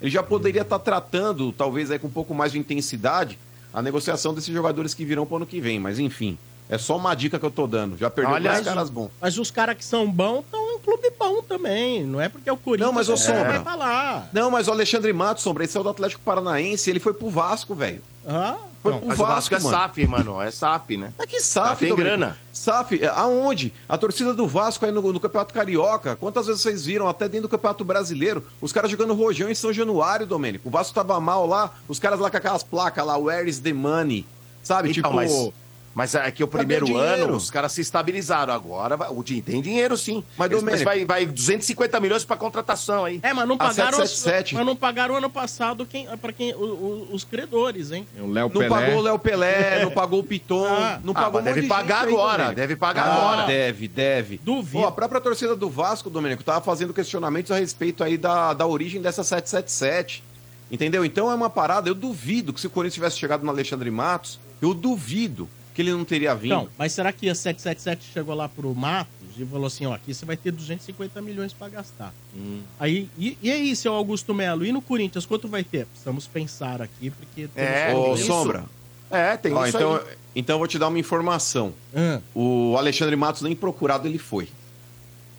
Ele 0.01 0.11
já 0.11 0.21
poderia 0.21 0.61
estar 0.63 0.77
tratando, 0.79 1.51
talvez 1.51 1.89
aí 1.89 1.97
com 1.97 2.07
um 2.07 2.11
pouco 2.11 2.33
mais 2.35 2.51
de 2.51 2.59
intensidade, 2.59 3.39
a 3.75 3.81
negociação 3.81 4.33
desses 4.33 4.53
jogadores 4.53 4.93
que 4.93 5.03
virão 5.03 5.25
pro 5.25 5.35
ano 5.35 5.45
que 5.45 5.59
vem. 5.59 5.77
Mas 5.79 5.99
enfim, 5.99 6.37
é 6.69 6.77
só 6.77 6.95
uma 6.95 7.13
dica 7.13 7.37
que 7.37 7.45
eu 7.45 7.51
tô 7.51 7.67
dando. 7.67 7.97
Já 7.97 8.09
perdeu 8.09 8.33
Olha, 8.33 8.53
dois 8.53 8.63
caras 8.65 8.89
bons. 8.89 9.11
Mas 9.19 9.37
os 9.37 9.51
caras 9.51 9.75
que 9.75 9.83
são 9.83 10.09
bons 10.09 10.45
estão 10.45 10.71
em 10.71 10.79
clube 10.79 11.11
bom 11.19 11.41
também. 11.41 12.05
Não 12.05 12.21
é 12.21 12.29
porque 12.29 12.49
é 12.49 12.53
o 12.53 12.57
Corinthians 12.57 12.87
Não, 12.87 12.93
mas, 12.93 13.07
que 13.07 13.17
Sombra. 13.17 13.59
vai 13.59 13.77
lá. 13.77 14.29
Não, 14.31 14.49
mas 14.49 14.69
o 14.69 14.71
Alexandre 14.71 15.11
Matos, 15.11 15.43
Sombra, 15.43 15.65
esse 15.65 15.75
é 15.75 15.79
o 15.79 15.83
do 15.83 15.89
Atlético 15.89 16.21
Paranaense, 16.23 16.89
ele 16.89 17.01
foi 17.01 17.13
pro 17.13 17.29
Vasco, 17.29 17.75
velho. 17.75 18.01
Ah, 18.25 18.55
não. 18.91 19.07
o 19.07 19.15
Vasco 19.15 19.53
é 19.55 19.59
mano. 19.59 19.69
SAF, 19.77 20.07
mano. 20.07 20.41
É 20.41 20.51
SAF, 20.51 20.97
né? 20.97 21.13
Mas 21.17 21.27
que 21.27 21.39
SAF, 21.39 21.79
Tem 21.79 21.89
Domênico? 21.89 22.17
grana. 22.17 22.37
SAF, 22.53 23.01
é, 23.03 23.07
aonde? 23.07 23.73
A 23.87 23.97
torcida 23.97 24.33
do 24.33 24.47
Vasco 24.47 24.85
aí 24.85 24.91
no, 24.91 25.01
no 25.13 25.19
Campeonato 25.19 25.53
Carioca. 25.53 26.15
Quantas 26.15 26.47
vezes 26.47 26.61
vocês 26.61 26.85
viram, 26.85 27.07
até 27.07 27.27
dentro 27.27 27.47
do 27.47 27.51
Campeonato 27.51 27.83
Brasileiro, 27.83 28.43
os 28.61 28.71
caras 28.71 28.89
jogando 28.89 29.13
rojão 29.13 29.49
em 29.49 29.55
São 29.55 29.71
Januário, 29.73 30.25
Domênico. 30.25 30.67
O 30.67 30.71
Vasco 30.71 30.93
tava 30.93 31.19
mal 31.19 31.45
lá, 31.45 31.71
os 31.87 31.99
caras 31.99 32.19
lá 32.19 32.29
com 32.29 32.37
aquelas 32.37 32.63
placas 32.63 33.05
lá, 33.05 33.17
Where 33.17 33.49
is 33.49 33.59
the 33.59 33.73
money? 33.73 34.25
Sabe? 34.63 34.89
Então, 34.91 35.03
tipo, 35.03 35.13
mas- 35.13 35.51
Mas 35.95 36.13
é 36.13 36.29
que 36.29 36.43
o 36.43 36.47
primeiro 36.47 36.97
ano 36.97 37.37
os 37.37 37.49
caras 37.49 37.71
se 37.71 37.79
estabilizaram. 37.79 38.53
Agora 38.53 38.97
o 39.13 39.23
Din 39.23 39.39
tem 39.41 39.61
dinheiro 39.61 39.95
sim. 39.95 40.21
Mas, 40.37 40.49
Mas, 40.51 40.59
Domênico- 40.59 40.83
vai, 40.83 41.05
vai 41.05 41.25
250 41.25 41.99
milhões 42.01 42.25
pra 42.25 42.35
contratação 42.35 43.05
aí. 43.05 43.21
É, 43.23 43.31
mas 43.33 43.47
não 43.47 43.57
pagaram, 43.57 43.99
777. 43.99 44.55
mas 44.55 44.65
não 44.65 44.75
pagaram 44.75 45.15
ano 45.15 45.29
passado 45.29 45.85
quem, 45.85 46.05
pra 46.17 46.33
quem, 46.33 46.53
o- 46.53 46.57
o- 46.57 47.07
os 47.13 47.23
credores, 47.23 47.93
hein? 47.93 48.05
O 48.19 48.29
Léo 48.29 48.49
Não 48.53 48.59
Pelé. 48.59 48.67
pagou 48.69 48.95
o 48.97 49.01
Léo 49.01 49.17
Pelé, 49.17 49.83
não 49.85 49.91
pagou 49.91 50.19
o 50.19 50.23
Piton, 50.23 50.65
Ah. 50.67 50.99
não 51.01 51.13
Ah, 51.13 51.21
pagou 51.21 51.41
mas 51.41 51.41
um 51.43 51.45
deve 51.45 51.61
de 51.61 51.67
pagar 51.67 51.99
gente 52.01 52.07
aí, 52.09 52.13
agora, 52.13 52.31
Domênico. 52.39 52.55
deve 52.55 52.75
pagar 52.75 53.03
Ah, 53.07 53.15
agora. 53.15 53.47
Deve, 53.47 53.87
deve. 53.87 54.37
Duvido. 54.43 54.81
Pô, 54.83 54.87
a 54.89 54.91
própria 54.91 55.21
torcida 55.21 55.55
do 55.55 55.69
Vasco, 55.69 56.09
Domênico, 56.09 56.43
tava 56.43 56.59
fazendo 56.59 56.93
questionamentos 56.93 57.53
a 57.53 57.55
respeito 57.57 58.03
aí 58.03 58.17
da, 58.17 58.53
da 58.53 58.67
origem 58.67 59.01
dessa 59.01 59.23
777. 59.23 60.21
Entendeu? 60.69 61.05
Então 61.05 61.31
é 61.31 61.35
uma 61.35 61.49
parada, 61.49 61.87
eu 61.89 61.95
duvido 61.95 62.51
que 62.51 62.59
se 62.59 62.67
o 62.67 62.69
Corinthians 62.69 62.95
tivesse 62.95 63.17
chegado 63.17 63.43
no 63.45 63.49
Alexandre 63.51 63.89
Matos, 63.89 64.39
eu 64.61 64.73
duvido 64.73 65.47
que 65.75 65.81
ele 65.81 65.91
não 65.91 66.05
teria 66.05 66.33
vindo. 66.33 66.45
Então, 66.53 66.69
mas 66.77 66.93
será 66.93 67.11
que 67.11 67.29
a 67.29 67.35
777 67.35 68.13
chegou 68.13 68.33
lá 68.33 68.47
pro 68.47 68.73
Matos 68.73 69.11
e 69.37 69.45
falou 69.45 69.67
assim, 69.67 69.85
ó, 69.85 69.93
aqui 69.93 70.13
você 70.13 70.25
vai 70.25 70.37
ter 70.37 70.51
250 70.51 71.21
milhões 71.21 71.51
pra 71.51 71.67
gastar. 71.67 72.13
Hum. 72.33 72.61
Aí, 72.79 73.09
e, 73.17 73.37
e 73.43 73.51
aí, 73.51 73.75
seu 73.75 73.93
Augusto 73.93 74.33
Melo, 74.33 74.65
e 74.65 74.71
no 74.71 74.81
Corinthians, 74.81 75.25
quanto 75.25 75.49
vai 75.49 75.65
ter? 75.65 75.85
Precisamos 75.87 76.25
pensar 76.27 76.81
aqui, 76.81 77.09
porque... 77.09 77.49
temos 77.49 77.69
É, 77.69 77.87
que- 77.91 77.93
Ô, 77.97 78.15
isso. 78.15 78.25
Sombra, 78.25 78.63
É, 79.11 79.35
tem 79.35 79.53
ó, 79.53 79.65
isso 79.65 79.75
então, 79.75 79.95
aí. 79.97 80.01
então 80.33 80.53
eu 80.55 80.59
vou 80.59 80.67
te 80.67 80.79
dar 80.79 80.87
uma 80.87 80.97
informação. 80.97 81.73
Ah. 81.93 82.21
O 82.33 82.75
Alexandre 82.77 83.15
Matos 83.17 83.41
nem 83.41 83.53
procurado 83.53 84.07
ele 84.07 84.17
foi. 84.17 84.47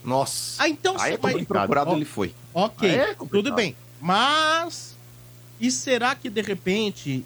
Nossa. 0.05 0.63
Ah, 0.63 0.69
então 0.69 0.95
Aí 1.01 1.15
é 1.15 1.17
você 1.17 1.21
vai... 1.23 1.35
Nem 1.35 1.45
procurado 1.45 1.91
Ó, 1.91 1.97
ele 1.97 2.05
foi. 2.05 2.35
Ok, 2.53 2.89
é 2.89 3.15
tudo 3.31 3.55
bem. 3.55 3.75
Mas, 4.01 4.95
e 5.59 5.71
será 5.71 6.15
que 6.15 6.29
de 6.29 6.43
repente 6.43 7.25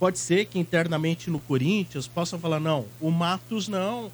pode 0.00 0.18
ser 0.18 0.46
que 0.46 0.58
internamente 0.58 1.30
no 1.30 1.38
Corinthians 1.38 2.08
possam 2.08 2.38
falar, 2.40 2.58
não, 2.58 2.86
o 3.00 3.10
Matos 3.10 3.68
não, 3.68 4.10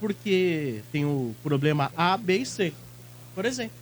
porque 0.00 0.80
tem 0.90 1.04
o 1.04 1.34
problema 1.42 1.92
A, 1.96 2.16
B 2.16 2.38
e 2.38 2.46
C, 2.46 2.72
por 3.34 3.44
exemplo. 3.44 3.76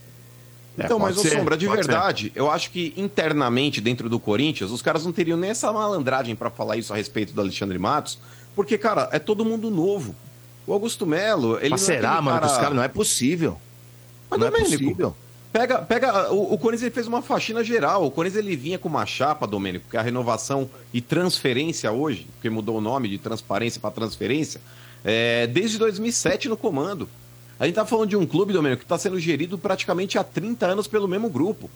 É, 0.77 0.85
Então, 0.85 0.99
mas, 0.99 1.17
ser, 1.21 1.31
Sombra, 1.39 1.57
de 1.57 1.69
verdade, 1.69 2.33
eu 2.35 2.51
acho 2.51 2.71
que 2.73 2.93
internamente 2.97 3.81
dentro 3.81 4.09
do 4.11 4.19
Corinthians, 4.19 4.73
os 4.73 4.83
caras 4.83 5.05
não 5.05 5.13
teriam 5.13 5.39
nem 5.39 5.51
essa 5.51 5.73
malandragem 5.73 6.35
pra 6.35 6.51
falar 6.51 6.77
isso 6.77 6.93
a 6.93 6.97
respeito 6.97 7.33
do 7.33 7.41
Alexandre 7.41 7.79
Matos, 7.79 8.19
porque, 8.57 8.77
cara, 8.77 9.09
é 9.13 9.19
todo 9.21 9.45
mundo 9.45 9.71
novo. 9.71 10.15
O 10.67 10.73
Augusto 10.73 11.07
Melo, 11.07 11.59
ele. 11.61 11.71
Mas 11.71 11.83
não 11.87 11.95
é 11.95 11.97
será, 11.97 12.09
aquele 12.13 12.25
mano, 12.25 12.41
cara- 12.41 12.53
os 12.53 12.59
caras 12.59 12.75
não 12.75 12.83
é 12.83 12.89
possível. 12.89 13.61
Mas, 14.29 14.41
não 14.41 14.47
é 14.47 14.51
Domênico, 14.51 14.73
possível. 14.83 15.17
Pega, 15.55 15.79
pega 15.83 16.33
o, 16.33 16.55
o 16.55 16.59
Corinthians 16.59 16.83
ele 16.83 16.91
fez 16.91 17.07
uma 17.07 17.23
faxina 17.23 17.63
geral. 17.63 18.05
O 18.05 18.11
Corinthians 18.11 18.45
ele 18.45 18.57
vinha 18.57 18.77
com 18.77 18.89
uma 18.89 19.07
chapa, 19.07 19.47
Domênico, 19.47 19.89
que 19.89 19.97
a 19.97 20.03
renovação 20.03 20.69
e 20.93 21.01
transferência 21.01 21.93
hoje, 21.93 22.27
porque 22.35 22.51
mudou 22.51 22.79
o 22.79 22.81
nome 22.81 23.09
de 23.09 23.19
transparência 23.19 23.81
para 23.81 23.93
transferência, 23.93 24.61
é, 25.05 25.47
desde 25.47 25.79
2007 25.79 26.49
no 26.49 26.57
comando. 26.57 27.09
A 27.57 27.67
gente 27.67 27.77
tá 27.77 27.87
falando 27.87 28.09
de 28.09 28.17
um 28.17 28.27
clube, 28.27 28.53
Domênico, 28.53 28.81
que 28.81 28.85
está 28.85 28.99
sendo 28.99 29.17
gerido 29.21 29.57
praticamente 29.57 30.19
há 30.19 30.25
30 30.25 30.67
anos 30.67 30.89
pelo 30.89 31.07
mesmo 31.07 31.31
grupo. 31.31 31.71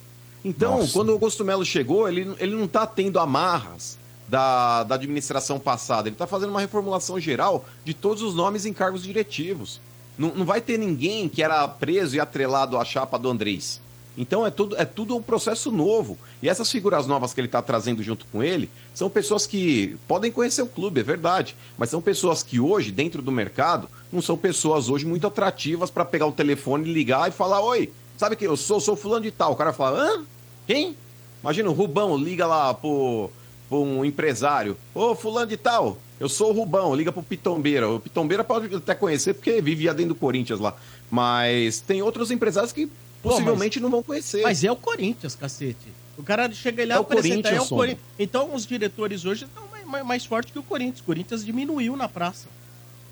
Então, 0.44 0.78
Nossa. 0.78 0.92
quando 0.92 1.10
o 1.10 1.12
Augusto 1.12 1.44
Melo 1.44 1.64
chegou, 1.64 2.08
ele, 2.08 2.34
ele 2.40 2.56
não 2.56 2.66
tá 2.66 2.84
tendo 2.84 3.20
amarras 3.20 3.96
da, 4.26 4.82
da 4.82 4.96
administração 4.96 5.60
passada. 5.60 6.08
Ele 6.08 6.16
tá 6.16 6.26
fazendo 6.26 6.50
uma 6.50 6.60
reformulação 6.60 7.20
geral 7.20 7.64
de 7.84 7.94
todos 7.94 8.24
os 8.24 8.34
nomes 8.34 8.66
em 8.66 8.72
cargos 8.72 9.04
diretivos. 9.04 9.80
Não, 10.18 10.34
não 10.34 10.44
vai 10.44 10.60
ter 10.60 10.78
ninguém 10.78 11.28
que 11.28 11.42
era 11.42 11.66
preso 11.68 12.16
e 12.16 12.20
atrelado 12.20 12.76
à 12.76 12.84
chapa 12.84 13.18
do 13.18 13.30
Andrés. 13.30 13.80
Então 14.18 14.44
é 14.44 14.50
tudo, 14.50 14.76
é 14.76 14.84
tudo 14.84 15.16
um 15.16 15.22
processo 15.22 15.70
novo. 15.70 16.18
E 16.42 16.48
essas 16.48 16.68
figuras 16.68 17.06
novas 17.06 17.32
que 17.32 17.40
ele 17.40 17.46
está 17.46 17.62
trazendo 17.62 18.02
junto 18.02 18.26
com 18.32 18.42
ele 18.42 18.68
são 18.92 19.08
pessoas 19.08 19.46
que 19.46 19.96
podem 20.08 20.32
conhecer 20.32 20.60
o 20.60 20.66
clube, 20.66 20.98
é 20.98 21.04
verdade. 21.04 21.54
Mas 21.78 21.90
são 21.90 22.02
pessoas 22.02 22.42
que 22.42 22.58
hoje, 22.58 22.90
dentro 22.90 23.22
do 23.22 23.30
mercado, 23.30 23.88
não 24.12 24.20
são 24.20 24.36
pessoas 24.36 24.88
hoje 24.88 25.06
muito 25.06 25.24
atrativas 25.24 25.88
para 25.88 26.04
pegar 26.04 26.26
o 26.26 26.32
telefone, 26.32 26.92
ligar 26.92 27.28
e 27.28 27.32
falar: 27.32 27.60
Oi, 27.60 27.92
sabe 28.16 28.34
que 28.34 28.44
eu 28.44 28.56
sou, 28.56 28.80
sou 28.80 28.96
fulano 28.96 29.22
de 29.22 29.30
tal. 29.30 29.52
O 29.52 29.56
cara 29.56 29.72
fala: 29.72 30.02
Hã? 30.02 30.24
Quem? 30.66 30.96
Imagina 31.40 31.70
o 31.70 31.72
Rubão 31.72 32.16
liga 32.16 32.44
lá 32.44 32.74
pro, 32.74 33.30
pro 33.68 33.78
um 33.78 34.04
empresário: 34.04 34.76
Ô, 34.92 35.14
fulano 35.14 35.46
de 35.46 35.56
tal, 35.56 35.96
eu 36.20 36.28
sou 36.28 36.50
o 36.50 36.52
Rubão, 36.52 36.94
liga 36.94 37.12
pro 37.12 37.22
Pitombeira. 37.22 37.88
O 37.88 38.00
Pitombeira 38.00 38.42
pode 38.42 38.74
até 38.74 38.94
conhecer 38.94 39.34
porque 39.34 39.60
vivia 39.60 39.94
dentro 39.94 40.14
do 40.14 40.18
Corinthians 40.18 40.58
lá. 40.58 40.74
Mas 41.10 41.80
tem 41.80 42.02
outros 42.02 42.30
empresários 42.30 42.72
que 42.72 42.90
possivelmente 43.22 43.78
não 43.80 43.90
vão 43.90 44.02
conhecer. 44.02 44.42
Mas 44.42 44.64
é 44.64 44.70
o 44.70 44.76
Corinthians, 44.76 45.34
cacete. 45.34 45.88
O 46.16 46.22
cara 46.22 46.50
chega 46.52 46.84
lá 46.84 46.94
É 46.94 46.96
e 46.96 46.98
o 46.98 47.02
apresenta, 47.02 47.28
Corinthians, 47.34 47.54
é 47.54 47.60
o 47.60 47.64
Sombra. 47.64 47.86
Corinthians. 47.86 48.08
Então 48.18 48.54
os 48.54 48.66
diretores 48.66 49.24
hoje 49.24 49.44
estão 49.44 49.62
mais, 49.86 50.04
mais, 50.04 50.24
fortes 50.24 50.52
que 50.52 50.58
o 50.58 50.62
Corinthians. 50.62 51.00
O 51.00 51.04
Corinthians 51.04 51.44
diminuiu 51.44 51.96
na 51.96 52.08
praça. 52.08 52.48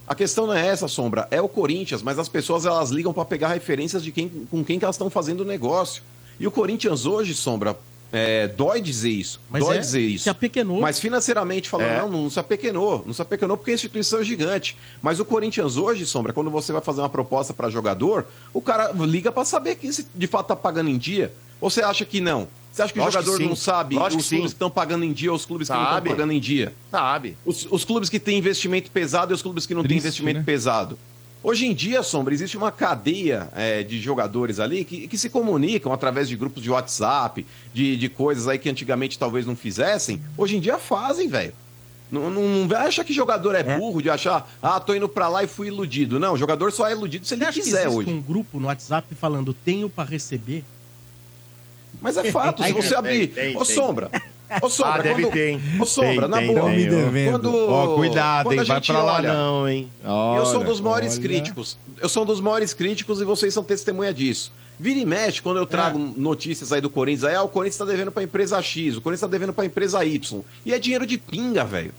A 0.07 0.15
questão 0.15 0.47
não 0.47 0.55
é 0.55 0.67
essa, 0.67 0.89
Sombra. 0.89 1.29
É 1.31 1.41
o 1.41 1.49
Corinthians, 1.49 2.03
mas 2.03 2.19
as 2.19 2.29
pessoas 2.29 2.67
elas 2.67 2.91
ligam 2.91 3.13
para 3.13 3.25
pegar 3.25 3.49
referências 3.49 4.03
de 4.03 4.11
quem, 4.11 4.29
com 4.29 4.65
quem 4.65 4.79
que 4.79 4.85
elas 4.85 4.97
estão 4.97 5.09
fazendo 5.09 5.45
negócio. 5.45 6.03
E 6.39 6.47
o 6.47 6.51
Corinthians 6.51 7.07
hoje, 7.07 7.35
Sombra, 7.35 7.77
é, 8.13 8.49
dói 8.49 8.81
dizer 8.81 9.11
isso. 9.11 9.41
Mas 9.51 9.65
dói 9.65 9.77
é, 9.77 9.81
dizer 9.81 10.01
isso. 10.01 10.25
se 10.25 10.31
apequenou. 10.31 10.81
Mas 10.81 10.99
financeiramente 11.01 11.69
falando, 11.69 11.89
É. 11.89 11.99
não, 12.01 12.09
não 12.11 12.31
se 12.31 12.39
apequenou. 12.41 13.03
Não 13.07 13.13
se 13.13 13.21
apequenou 13.23 13.57
porque 13.57 13.73
a 13.73 13.75
instituição 13.75 14.21
é 14.21 14.25
gigante. 14.25 14.77
Mas 15.03 15.21
o 15.21 15.25
Corinthians 15.25 15.77
hoje, 15.77 16.07
Sombra, 16.07 16.33
quando 16.33 16.51
você 16.51 16.73
vai 16.73 16.81
fazer 16.83 17.01
uma 17.01 17.09
proposta 17.09 17.53
para 17.53 17.69
jogador, 17.71 18.27
o 18.53 18.61
cara 18.63 18.93
liga 18.93 19.31
para 19.33 19.45
saber 19.45 19.77
que 19.77 19.93
se 19.93 20.07
de 20.15 20.27
fato 20.27 20.47
tá 20.49 20.57
pagando 20.57 20.89
em 20.91 20.99
dia. 20.99 21.33
Ou 21.61 21.71
você 21.71 21.83
acha 21.83 22.05
que 22.05 22.21
não? 22.21 22.47
Você 22.71 22.83
acha 22.83 22.93
que 22.93 22.99
Lógico 22.99 23.19
o 23.23 23.25
jogador 23.25 23.43
que 23.43 23.49
não 23.49 23.57
sabe 23.57 23.95
Lógico 23.95 24.21
os 24.21 24.25
que 24.25 24.29
sim. 24.29 24.37
clubes 24.37 24.53
que 24.53 24.57
estão 24.57 24.71
pagando 24.71 25.05
em 25.05 25.13
dia 25.13 25.31
ou 25.31 25.37
os 25.37 25.47
clubes 25.47 25.67
que 25.69 25.73
não 25.73 25.81
estão 25.81 25.95
Sabe. 25.95 26.11
pagando 26.11 26.33
em 26.35 26.39
dia? 26.41 26.75
Sabe. 26.91 27.37
Os, 27.47 27.67
os 27.71 27.85
clubes 27.87 28.11
que 28.11 28.21
têm 28.21 28.37
investimento 28.37 28.91
pesado 28.91 29.33
e 29.33 29.35
os 29.35 29.41
clubes 29.41 29.65
que 29.65 29.75
não 29.75 29.81
têm 29.83 29.89
Triste, 29.99 30.05
investimento 30.07 30.39
né? 30.41 30.45
pesado. 30.45 30.99
Hoje 31.47 31.64
em 31.64 31.72
dia, 31.72 32.03
Sombra, 32.03 32.34
existe 32.34 32.57
uma 32.57 32.72
cadeia 32.72 33.49
é, 33.55 33.84
de 33.84 34.01
jogadores 34.01 34.59
ali 34.59 34.84
que, 34.84 35.07
que 35.07 35.16
se 35.16 35.30
comunicam 35.30 35.92
através 35.92 36.28
de 36.28 36.34
grupos 36.34 36.61
de 36.61 36.68
WhatsApp, 36.68 37.47
de, 37.72 37.97
de 37.97 38.09
coisas 38.09 38.49
aí 38.49 38.59
que 38.59 38.68
antigamente 38.68 39.16
talvez 39.16 39.47
não 39.47 39.55
fizessem. 39.55 40.20
Hoje 40.36 40.57
em 40.57 40.61
dia 40.61 40.76
fazem, 40.76 41.28
velho. 41.28 41.53
Não, 42.11 42.28
não, 42.30 42.42
não 42.49 42.66
vai 42.66 42.88
achar 42.88 43.05
que 43.05 43.12
jogador 43.12 43.55
é 43.55 43.62
burro 43.62 44.03
de 44.03 44.11
achar, 44.11 44.51
ah, 44.61 44.80
tô 44.80 44.92
indo 44.92 45.09
pra 45.09 45.28
lá 45.28 45.44
e 45.44 45.47
fui 45.47 45.68
iludido. 45.68 46.18
Não, 46.18 46.32
o 46.32 46.36
jogador 46.36 46.72
só 46.72 46.88
é 46.88 46.90
iludido 46.90 47.24
se 47.24 47.36
Você 47.36 47.44
ele 47.44 47.53
quiser 47.53 47.88
hoje. 47.88 48.11
um 48.11 48.20
grupo 48.20 48.59
no 48.59 48.66
WhatsApp 48.66 49.14
falando 49.14 49.55
tenho 49.55 49.88
pra 49.88 50.03
receber? 50.03 50.64
Mas 52.01 52.16
é 52.16 52.24
fato, 52.32 52.61
se 52.64 52.72
você 52.72 52.97
abrir. 52.97 53.28
tem, 53.28 53.57
Ô. 53.57 53.64
Sombra. 53.64 54.11
Ô, 54.62 54.68
Sombra, 54.68 54.94
Ah, 54.94 54.99
deve 55.03 55.22
quando... 55.22 55.32
ter, 55.32 55.49
hein? 55.51 55.61
Ô, 55.80 55.84
Sombra, 55.86 56.11
Tem, 56.20 56.28
na 56.28 56.36
tem, 56.38 56.55
boa. 56.55 56.70
Tem. 57.12 57.30
Quando... 57.30 57.57
Ó, 57.68 57.94
cuidado, 57.97 58.44
quando 58.47 58.59
hein? 58.61 58.64
Vai 58.64 58.80
pra 58.80 59.03
lá 59.03 59.14
olha- 59.16 59.32
não, 59.34 59.68
hein? 59.68 59.90
eu 60.38 60.47
sou 60.47 60.61
um 60.61 60.64
dos 60.64 60.80
maiores 60.80 61.14
olha. 61.14 61.22
críticos. 61.22 61.78
Eu 62.01 62.09
sou 62.09 62.22
um 62.22 62.26
dos 62.26 62.40
maiores 62.40 62.72
críticos 62.72 63.20
e 63.20 63.24
vocês 63.24 63.53
são 63.53 63.64
testemunha 63.64 64.12
disso. 64.14 64.53
Vira 64.78 65.01
e 65.01 65.07
mexe, 65.07 65.40
quando 65.40 65.57
eu 65.57 65.66
trago 65.66 65.99
notícias 65.99 66.70
aí 66.72 66.80
do 66.82 66.90
Corinthians, 66.90 67.24
aí, 67.24 67.34
ah, 67.34 67.42
o 67.42 67.49
Corinthians 67.49 67.78
tá 67.78 67.84
devendo 67.86 68.12
pra 68.12 68.22
empresa 68.22 68.61
X, 68.61 68.97
o 68.97 69.01
Corinthians 69.01 69.22
tá 69.22 69.26
devendo 69.26 69.53
pra 69.53 69.64
empresa 69.64 70.05
Y. 70.05 70.42
E 70.66 70.72
é 70.74 70.78
dinheiro 70.78 71.07
de 71.07 71.16
pinga, 71.16 71.64
velho. 71.64 71.92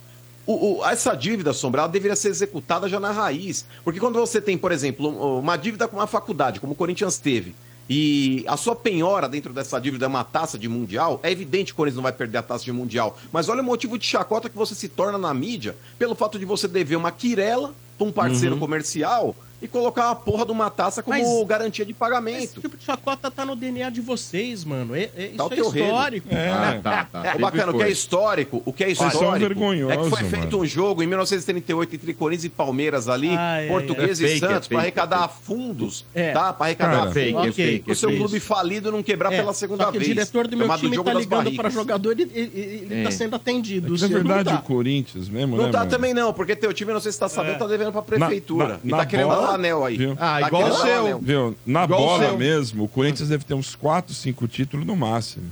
O- 0.45 0.77
o- 0.79 0.85
essa 0.85 1.13
dívida, 1.15 1.51
Sombra, 1.53 1.81
ela 1.81 1.89
deveria 1.89 2.15
ser 2.15 2.29
executada 2.29 2.87
já 2.87 2.99
na 2.99 3.11
raiz. 3.11 3.65
Porque 3.83 3.99
quando 3.99 4.19
você 4.19 4.39
tem, 4.39 4.57
por 4.57 4.71
exemplo, 4.71 5.09
um- 5.09 5.39
uma 5.39 5.57
dívida 5.57 5.87
com 5.87 5.97
uma 5.97 6.07
faculdade, 6.07 6.59
como 6.59 6.73
o 6.73 6.75
Corinthians 6.75 7.17
teve, 7.17 7.53
e 7.89 8.43
a 8.47 8.57
sua 8.57 8.75
penhora 8.75 9.29
dentro 9.29 9.53
dessa 9.53 9.79
dívida 9.79 10.05
é 10.05 10.07
uma 10.07 10.23
taça 10.23 10.57
de 10.57 10.67
mundial, 10.67 11.19
é 11.23 11.31
evidente 11.31 11.67
que 11.67 11.73
o 11.73 11.75
Corinthians 11.77 11.95
não 11.95 12.03
vai 12.03 12.11
perder 12.11 12.39
a 12.39 12.43
taça 12.43 12.65
de 12.65 12.71
mundial. 12.71 13.17
Mas 13.31 13.49
olha 13.49 13.61
o 13.61 13.65
motivo 13.65 13.97
de 13.97 14.05
chacota 14.05 14.49
que 14.49 14.57
você 14.57 14.75
se 14.75 14.89
torna 14.89 15.17
na 15.17 15.33
mídia 15.33 15.75
pelo 15.97 16.15
fato 16.15 16.38
de 16.38 16.45
você 16.45 16.67
dever 16.67 16.95
uma 16.95 17.11
quirela 17.11 17.73
pra 17.97 18.07
um 18.07 18.11
parceiro 18.11 18.57
comercial 18.57 19.35
e 19.62 19.68
colocar 19.68 20.05
uma 20.08 20.16
porra 20.16 20.45
de 20.45 20.51
uma 20.51 20.70
taça 20.70 21.01
como 21.01 21.18
Mas- 21.18 21.47
garantia 21.47 21.84
de 21.86 21.91
Esse 21.91 21.99
pagamento. 21.99 22.62
tipo 22.62 22.78
de 22.78 22.84
chacota 22.84 23.32
tá 23.32 23.43
no 23.45 23.55
DNA 23.55 23.89
de 23.89 24.01
vocês, 24.01 24.64
mano. 24.64 24.95
É, 24.95 25.10
é- 25.16 25.26
isso 25.28 25.38
Tá 25.38 25.45
o 25.45 25.47
é 25.51 25.55
rede. 25.55 25.68
histórico. 25.80 26.28
É. 26.32 26.80
Tá, 26.84 27.05
tá. 27.12 27.20
Ô, 27.20 27.24
sempre 27.24 27.39
bacana, 27.39 27.72
o 27.72 27.78
que 27.78 27.84
é 27.84 27.89
histórico, 27.89 28.62
o 28.66 28.72
que 28.74 28.84
é 28.84 28.89
histórico 28.91 29.64
é 29.91 29.97
que 29.97 30.10
foi 30.10 30.24
feito 30.26 30.45
mano. 30.51 30.60
um 30.60 30.66
jogo 30.66 31.01
em 31.03 31.08
1938 31.08 31.95
entre 31.95 32.14
Corinthians 32.14 32.45
e 32.45 32.49
Palmeiras 32.49 33.10
ali, 33.10 33.30
Ai, 33.30 33.64
ai, 33.64 33.68
Português 33.68 34.20
ai. 34.22 34.26
e 34.26 34.30
É 34.30 34.34
fake, 34.34 34.45
é 34.45 34.47
Santos, 34.49 34.68
fake, 34.68 34.70
para 34.70 34.80
arrecadar 34.80 35.28
fundos, 35.28 36.05
É. 36.14 36.32
tá? 36.32 36.53
Para 36.53 36.66
arrecadar 36.68 36.97
Cara, 36.99 37.12
Fake, 37.12 37.34
fundos. 37.34 37.47
é 37.47 37.51
fake. 37.51 37.91
O 37.91 37.95
seu 37.95 38.10
é 38.10 38.16
clube 38.16 38.39
falido 38.39 38.91
não 38.91 39.01
quebrar 39.03 39.34
É, 39.34 39.38
pela 39.38 39.53
segunda 39.53 39.86
só 39.86 39.91
que 39.91 39.97
vez. 39.99 40.12
o 40.12 40.14
diretor 40.14 40.47
do 40.47 40.58
meu 40.58 40.70
time 40.78 40.95
Jogo 40.95 41.10
tá 41.12 41.18
ligando 41.20 41.55
pra 41.55 41.70
jogador 41.70 42.18
e 42.20 42.22
ele, 42.24 42.32
ele 42.36 43.01
É. 43.01 43.03
tá 43.03 43.12
sendo 43.12 43.36
atendido. 43.36 43.88
É 43.88 43.97
O 43.97 44.01
na 44.01 44.08
verdade, 44.08 44.49
tá. 44.49 44.55
o 44.55 44.62
Corinthians 44.62 45.30
mesmo, 45.30 45.58
Não 45.58 45.66
né, 45.66 45.72
tá 45.72 45.86
também 45.86 46.14
não, 46.14 46.34
porque 46.34 46.55
teu 46.55 46.74
time, 46.74 46.93
não 46.93 46.99
sei 46.99 47.12
se 47.12 47.20
tá 47.20 47.28
sabendo, 47.30 47.55
É. 47.55 47.58
tá 47.60 47.68
devendo 47.68 47.91
pra 47.91 48.01
prefeitura. 48.01 48.80
E 48.84 48.89
tá 48.89 49.05
querendo 49.05 49.30
o 49.49 49.53
anel 49.55 49.85
aí. 49.85 49.97
viu? 49.97 50.17
Ah, 50.19 50.41
igual 50.41 50.69
o 50.69 50.73
seu. 50.75 51.19
Viu? 51.19 51.55
Na 51.65 51.83
Igual 51.83 52.01
o 52.01 52.05
bola 52.05 52.27
seu. 52.29 52.37
mesmo, 52.37 52.83
o 52.83 52.87
Corinthians 52.87 53.29
deve 53.29 53.43
ter 53.43 53.53
uns 53.53 53.75
4, 53.75 54.13
5 54.13 54.47
títulos 54.47 54.85
no 54.85 54.95
máximo. 54.95 55.45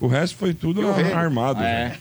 O 0.00 0.06
resto 0.06 0.36
foi 0.38 0.54
tudo 0.54 0.80
armado. 1.14 1.62
É. 1.62 1.94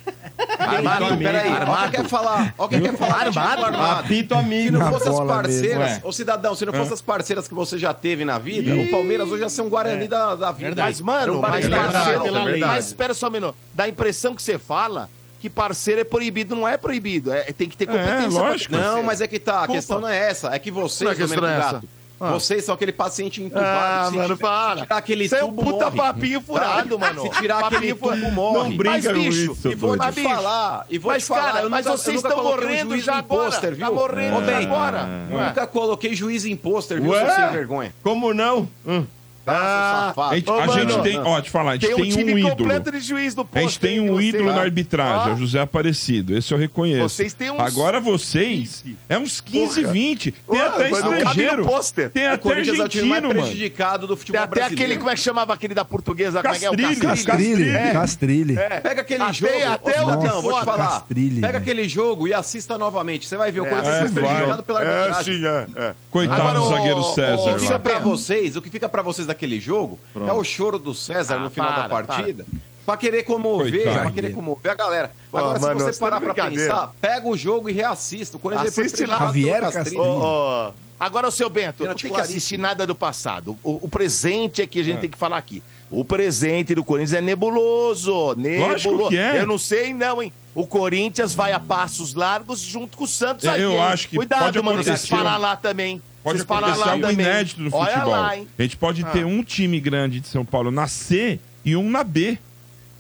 Armado, 0.58 1.06
amigo, 1.06 1.22
peraí. 1.22 1.52
Armado. 1.52 1.92
quer 1.92 2.08
falar? 2.08 2.54
Ó, 2.58 2.68
quem 2.68 2.82
quer 2.82 2.96
falar? 2.96 3.28
Armado? 3.28 3.66
Armado. 3.66 4.00
Apito 4.06 4.34
Se 4.36 4.40
amigo. 4.40 4.72
não 4.72 4.80
Na 4.80 4.92
fosse 4.92 5.10
as 5.10 5.20
parceiras, 5.20 5.92
mesmo, 5.92 6.08
ô 6.08 6.12
cidadão, 6.14 6.56
se 6.56 6.66
não 6.66 6.72
fosse 6.74 6.94
as 6.94 7.02
parceiras 7.02 7.48
que 7.48 7.54
você 7.54 7.78
já 7.78 7.94
teve 7.94 8.24
na 8.24 8.38
vida, 8.40 8.74
o 8.74 8.90
Palmeiras 8.90 9.30
hoje 9.30 9.44
ia 9.44 9.50
ser 9.50 9.64
um 9.64 9.70
Guarani 9.70 10.08
da, 10.08 10.36
da 10.36 10.52
vida. 10.52 10.68
Verdade. 10.68 10.88
Mas, 10.90 11.02
mano, 11.02 11.38
um 11.40 11.42
mas, 11.42 11.66
é 11.66 11.70
parceiro, 11.70 12.38
é 12.38 12.58
mas 12.58 12.86
espera 12.88 13.14
só 13.14 13.28
um 13.28 13.32
minuto. 13.32 13.56
Dá 13.74 13.84
a 13.84 13.90
impressão 13.90 14.34
que 14.34 14.42
você 14.42 14.58
fala 14.58 15.10
que 15.40 15.50
parceiro 15.50 16.02
é 16.02 16.04
proibido. 16.04 16.56
Não 16.56 16.68
é 16.68 16.78
proibido. 16.78 17.32
É, 17.32 17.44
tem 17.54 17.70
que 17.70 17.78
ter 17.78 17.86
competência. 17.86 18.16
pra 18.40 18.58
ter 18.58 18.70
Não, 18.72 18.80
parceiro. 18.80 19.04
mas 19.06 19.22
é 19.22 19.28
que 19.28 19.40
tá. 19.40 19.52
A 19.54 19.56
Desculpa. 19.60 19.74
questão 19.78 20.02
não 20.02 20.08
é 20.10 20.30
essa. 20.30 20.54
É 20.54 20.60
que 20.60 20.70
vocês, 20.72 21.06
Não 21.06 21.12
é 21.12 21.16
Domênico 21.28 21.46
é. 21.46 21.58
Gato, 21.58 21.90
Ah. 22.22 22.32
vocês 22.34 22.66
são 22.66 22.76
aquele 22.76 22.92
paciente 22.92 23.42
entubado. 23.42 23.66
Ah, 23.66 24.12
mano, 24.12 24.38
para. 24.38 24.82
tirar 24.82 24.98
aquele 24.98 25.24
Isso 25.24 25.36
é 25.38 25.44
um 25.46 25.54
puta 25.54 25.86
morre. 25.86 25.96
papinho 25.98 26.42
furado, 26.42 26.98
Tá? 27.00 27.08
mano. 27.08 27.22
Se 27.22 27.30
tirar 27.42 27.64
aquele 27.64 27.94
tubo, 27.96 28.32
morre. 28.32 28.70
Não 28.72 28.76
brinca 28.78 28.96
mas, 28.98 29.08
bicho, 29.14 29.52
isso, 29.54 29.70
e 29.72 29.76
vou 29.76 29.98
te 29.98 30.12
bicho, 30.12 30.28
falar. 30.28 30.86
E 30.90 30.98
vou 30.98 31.12
mas, 31.14 31.24
te 31.24 31.28
falar. 31.30 31.54
cara, 31.54 31.70
mas 31.70 31.86
vocês 31.86 32.18
estão 32.18 32.40
um 32.42 32.44
morrendo 32.44 32.98
já 32.98 33.20
agora. 33.20 33.44
pôster, 33.46 33.70
Tá 33.78 33.86
viu? 33.86 33.96
morrendo 33.96 34.38
Ô, 34.38 34.44
já 34.46 34.58
agora. 34.58 35.06
Nunca 35.30 35.66
coloquei 35.66 36.14
juiz 36.14 36.44
em 36.44 36.58
pôster, 36.58 37.02
viu, 37.02 37.12
Ué? 37.12 37.26
seu 37.26 37.36
sem 37.36 37.52
vergonha. 37.54 37.96
Como 38.04 38.34
não? 38.34 38.68
Hum. 38.86 39.06
Ah, 39.52 40.04
safado. 40.10 40.34
A 40.34 40.36
gente, 40.36 40.50
Ô, 40.50 40.54
a 40.54 40.66
mano, 40.66 40.74
gente 40.90 41.02
tem, 41.04 41.20
ó, 41.20 41.42
te 41.42 41.50
falar, 41.50 41.72
a 41.72 41.74
gente 41.76 41.88
Tem 41.88 41.96
tem, 41.96 42.06
um 42.06 42.10
time 42.16 42.34
um 42.34 42.38
ídolo. 42.40 42.56
completo 42.58 42.92
de 42.92 43.00
juiz 43.00 43.36
no 43.36 43.42
A 43.42 43.46
posto. 43.46 43.62
gente 43.68 43.80
tem 43.80 43.94
hein, 43.98 44.10
um 44.10 44.16
você, 44.16 44.24
ídolo 44.26 44.52
na 44.54 44.62
arbitragem, 44.62 45.32
é 45.32 45.36
o 45.36 45.38
José 45.38 45.60
Aparecido. 45.60 46.38
Esse 46.38 46.54
eu 46.54 46.58
reconheço. 46.58 47.10
Vocês 47.10 47.34
têm 47.34 47.52
uns 47.52 47.60
Agora 47.60 48.00
vocês, 48.00 48.84
é 49.08 49.18
uns 49.18 49.42
15, 49.42 49.82
Porra. 49.82 49.94
20. 49.94 50.32
Tem 50.32 50.60
Ué, 50.60 50.68
até 50.68 50.90
mas 50.90 50.92
não 50.92 51.00
cabe 51.00 51.10
no 51.10 51.18
estrangeiro. 51.18 51.66
pôster. 51.66 52.10
Tem 52.10 52.24
O 52.26 52.28
até 52.28 52.38
Corinthians 52.38 52.80
é 52.80 52.84
o 52.84 52.88
time 52.90 53.08
mais 53.10 53.24
argentino, 53.24 53.42
mano. 53.42 53.48
prejudicado 53.52 54.08
do 54.08 54.16
Tem 54.16 54.18
futebol 54.18 54.42
até 54.42 54.52
aquele, 54.62 54.70
brasileiro. 54.76 55.00
como 55.00 55.10
é 55.12 55.16
que 55.16 55.22
chamava 55.22 55.54
aquele 55.54 55.74
da 55.74 55.86
portuguesa? 55.86 56.42
Como 56.42 56.54
é 56.56 56.60
que 56.60 56.66
é? 56.66 56.70
O 56.70 56.78
Castrilli, 56.78 57.02
Castrilli. 57.02 57.92
Castrilli, 57.94 58.58
É. 58.58 58.62
É. 58.70 58.80
Pega 58.82 59.02
aquele 59.02 59.24
Até- 59.24 59.34
jogo. 59.34 59.54
até 59.74 60.02
Ô, 60.02 60.06
o 60.06 60.10
Cidadão, 60.12 60.42
vou 60.42 60.60
te 60.60 60.66
falar. 60.66 60.88
Castrilli, 60.90 61.36
Pega 61.42 61.48
velho. 61.54 61.58
aquele 61.64 61.90
jogo 61.90 62.28
e 62.28 62.34
assista 62.34 62.78
novamente. 62.78 63.28
Você 63.28 63.38
vai 63.38 63.52
ver 63.52 63.62
o 63.62 63.66
Corinthians 63.66 63.96
é, 63.96 64.00
foi 64.08 64.10
prejudicado 64.24 64.64
pela 64.64 64.84
É, 64.84 65.00
arbitragem. 65.04 65.46
é. 65.46 65.68
é. 65.76 65.94
Coitado 66.12 66.60
do 66.62 66.70
zagueiro 66.70 67.04
César. 67.04 67.34
O 67.36 67.44
que 67.46 67.50
lá. 67.52 67.60
fica 67.60 67.80
pra 67.80 68.00
vocês, 68.00 68.56
o 68.56 68.62
que 68.62 68.70
fica 68.70 68.90
pra 68.90 69.02
vocês 69.02 69.28
daquele 69.40 69.60
jogo 69.60 69.98
é 70.28 70.34
o 70.34 70.44
choro 70.44 70.78
do 70.78 70.94
César 70.94 71.36
Ah, 71.36 71.40
no 71.40 71.50
final 71.50 71.74
para, 71.74 71.82
da 71.84 71.90
partida. 71.90 72.46
Pra 72.86 72.98
querer 72.98 73.24
comover, 73.24 73.72
Coitado. 73.72 74.00
pra 74.02 74.12
querer 74.12 74.34
comover 74.34 74.72
a 74.72 74.76
galera. 74.76 75.12
Agora, 75.32 75.60
mano, 75.60 75.80
se 75.80 75.86
você 75.86 75.94
você 75.94 76.00
parar 76.00 76.20
pra 76.20 76.34
pensar, 76.34 76.92
pega 77.00 77.28
o 77.28 77.38
jogo 77.38 77.70
e 77.70 77.74
reassista. 77.74 78.36
O 78.38 78.40
Corinthians 78.40 78.74
foi 78.76 78.86
Assiste 78.86 79.06
lá. 79.06 79.20
Javier. 79.20 79.62
Ô, 79.96 80.02
ô, 80.02 80.72
Agora, 81.00 81.28
o 81.28 81.32
seu 81.32 81.50
Bento, 81.50 81.86
não 81.86 81.94
tem 81.96 82.12
que 82.12 82.20
assistir 82.20 82.58
nada 82.58 82.86
do 82.86 82.94
passado. 82.96 83.58
O, 83.64 83.86
o 83.86 83.90
presente 83.90 84.62
é 84.62 84.68
que 84.68 84.82
a 84.82 84.84
gente 84.84 85.00
tem 85.00 85.10
que 85.10 85.18
falar 85.18 85.38
aqui. 85.38 85.64
O 85.90 86.04
presente 86.04 86.76
do 86.76 86.84
Corinthians 86.84 87.14
é 87.14 87.22
nebuloso. 87.22 88.36
Nebuloso. 88.36 89.10
que 89.10 89.18
é. 89.18 89.40
Eu 89.40 89.48
não 89.48 89.58
sei, 89.58 89.94
não, 89.94 90.22
hein? 90.22 90.34
O 90.56 90.66
Corinthians 90.68 91.34
vai 91.34 91.54
a 91.54 91.60
passos 91.60 92.16
largos 92.16 92.60
junto 92.60 92.98
com 92.98 93.04
o 93.06 93.08
Santos 93.08 93.46
É, 93.46 93.50
aí, 93.52 93.62
eu 93.62 93.72
hein? 93.74 93.80
acho 93.80 94.10
que 94.10 94.16
Cuidado, 94.18 94.44
pode 94.46 94.62
mano, 94.62 94.84
vocês 94.84 95.08
falar 95.08 95.38
lá 95.38 95.56
também. 95.56 96.02
Pode 96.24 96.40
vocês 96.40 96.50
acontecer 96.52 96.90
algo 96.90 97.02
também. 97.08 97.26
inédito 97.26 97.62
no 97.62 97.74
Olha 97.74 97.92
futebol. 97.92 98.12
lá? 98.12 98.30
A 98.58 98.62
gente 98.62 98.78
pode 98.78 99.04
ter 99.06 99.26
um 99.26 99.44
time 99.44 99.80
grande 99.80 100.20
de 100.20 100.28
São 100.28 100.44
Paulo 100.46 100.70
na 100.72 100.88
C 100.88 101.40
e 101.64 101.76
um 101.76 101.90
na 101.90 102.04
B. 102.04 102.38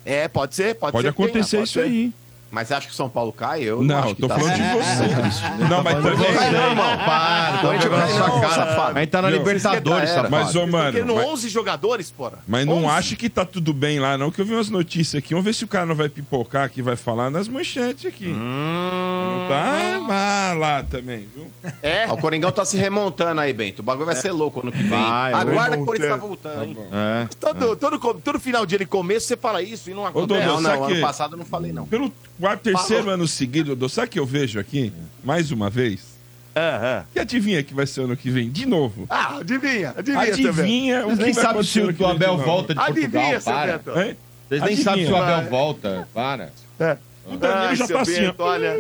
É, 0.05 0.27
pode 0.27 0.55
ser, 0.55 0.75
pode, 0.75 0.93
Pode 0.93 1.07
ser. 1.07 1.11
que 1.11 1.17
tenha, 1.17 1.27
acontecer 1.29 1.57
pode 1.57 1.69
isso 1.69 1.79
ser. 1.79 1.85
aí. 1.85 2.13
Mas 2.51 2.67
você 2.67 2.73
acha 2.73 2.87
que 2.87 2.93
o 2.93 2.95
São 2.95 3.09
Paulo 3.09 3.31
cai? 3.31 3.61
Eu 3.63 3.83
Não, 3.83 4.13
que 4.15 4.21
tô 4.21 4.27
tá 4.27 4.39
falando 4.39 4.53
assim. 4.53 4.63
de 4.63 4.69
você. 4.73 5.67
Não, 5.69 5.83
mas 5.83 5.93
também. 5.95 6.33
Vai 6.33 6.51
não, 6.51 6.69
irmão. 6.69 6.97
Para, 6.97 7.57
tô 7.59 7.73
jogando 7.79 7.99
na 7.99 8.07
não, 8.07 8.17
sua 8.17 8.41
cara. 8.41 8.53
safado. 8.55 8.97
A 8.97 8.99
gente 9.01 9.09
tá 9.11 9.21
na? 9.21 9.29
Libertadores, 9.29 10.09
que 10.09 10.15
safado. 10.15 10.29
Mas, 10.31 10.55
ô, 10.55 10.59
Porque 10.61 10.71
mano. 10.71 11.05
no 11.05 11.15
mas- 11.15 11.25
11 11.27 11.49
jogadores, 11.49 12.11
porra. 12.11 12.39
Mas 12.47 12.65
não 12.65 12.85
11. 12.85 12.87
ache 12.87 13.15
que 13.15 13.29
tá 13.29 13.45
tudo 13.45 13.73
bem 13.73 13.99
lá, 13.99 14.17
não, 14.17 14.31
que 14.31 14.41
eu 14.41 14.45
vi 14.45 14.53
umas 14.53 14.69
notícias 14.69 15.19
aqui. 15.21 15.29
Vamos 15.35 15.45
ver 15.45 15.53
se 15.53 15.63
o 15.63 15.67
cara 15.67 15.85
não 15.85 15.95
vai 15.95 16.09
pipocar 16.09 16.63
aqui, 16.65 16.81
vai 16.81 16.95
falar 16.95 17.29
nas 17.29 17.47
manchetes 17.47 18.05
aqui. 18.05 18.27
Não 18.27 19.47
tá 19.47 19.99
má 20.01 20.53
lá 20.57 20.83
também, 20.83 21.27
viu? 21.33 21.47
É, 21.83 22.05
Ó, 22.09 22.13
O 22.13 22.17
Coringão 22.17 22.51
tá 22.51 22.65
se 22.65 22.77
remontando 22.77 23.39
aí, 23.41 23.53
Bento. 23.53 23.79
O 23.79 23.83
bagulho 23.83 24.05
vai 24.05 24.15
ser 24.15 24.31
louco 24.31 24.59
ano 24.61 24.71
que 24.71 24.81
vem. 24.81 24.89
Vai, 24.89 25.33
Aguarda 25.33 25.77
que 25.77 25.83
o 25.83 25.85
Corinthians 25.85 26.11
tá 26.11 26.17
voltando. 26.17 26.63
hein? 26.63 26.77
É. 26.91 27.27
todo, 27.39 27.75
todo, 27.75 27.99
todo 28.19 28.39
final 28.39 28.65
de 28.65 28.75
ano 28.75 28.83
e 28.83 28.87
começo 28.87 29.27
você 29.27 29.37
fala 29.37 29.61
isso 29.61 29.89
e 29.89 29.93
não 29.93 30.05
acontece. 30.05 30.45
Não, 30.45 30.59
não, 30.61 30.83
ano 30.85 31.01
passado 31.01 31.33
eu 31.33 31.37
não 31.37 31.45
falei, 31.45 31.71
não. 31.71 31.85
Pelo 31.85 32.11
quarto, 32.39 32.61
terceiro 32.61 33.03
Falou. 33.03 33.13
ano 33.15 33.27
seguido, 33.27 33.69
Dodô, 33.75 33.89
sabe 33.89 34.07
o 34.07 34.11
que 34.11 34.19
eu 34.19 34.25
vejo 34.25 34.59
aqui? 34.59 34.91
Mais 35.23 35.51
uma 35.51 35.69
vez? 35.69 36.17
Aham. 36.55 37.05
Que 37.13 37.19
adivinha 37.19 37.63
que 37.63 37.73
vai 37.73 37.85
ser 37.85 38.01
ano 38.01 38.17
que 38.17 38.29
vem? 38.29 38.49
De 38.49 38.65
novo. 38.65 39.05
Ah, 39.09 39.37
adivinha, 39.37 39.93
adivinha. 39.95 40.21
Adivinha 40.21 41.05
o 41.05 41.09
Vocês 41.09 41.17
que 41.19 41.23
nem 41.25 41.33
vai 41.33 41.43
sabem 41.43 41.49
acontecer 41.51 41.71
se 41.71 41.79
o 41.79 41.83
ano 41.83 41.93
que 41.93 41.99
do 41.99 42.07
vem 42.07 42.17
de 42.17 42.23
Abel 42.23 42.37
novo. 42.37 42.43
volta 42.45 42.73
de 42.73 42.79
Portugal. 42.79 43.21
Adivinha, 43.23 43.39
seu 43.41 43.53
Para. 43.53 43.81
Hein? 44.05 44.17
Vocês 44.49 44.61
nem 44.63 44.75
sabem 44.75 45.05
se 45.05 45.11
o. 45.11 45.15
Abel 45.15 45.49
volta. 45.49 46.07
Para. 46.13 46.51
É. 46.79 46.97
O 47.25 47.37
Danilo 47.37 47.59
Ai, 47.69 47.75
já 47.75 47.85
seu 47.85 47.95
tá 47.97 48.01
assim, 48.01 48.21
Bento, 48.21 48.43
olha. 48.43 48.75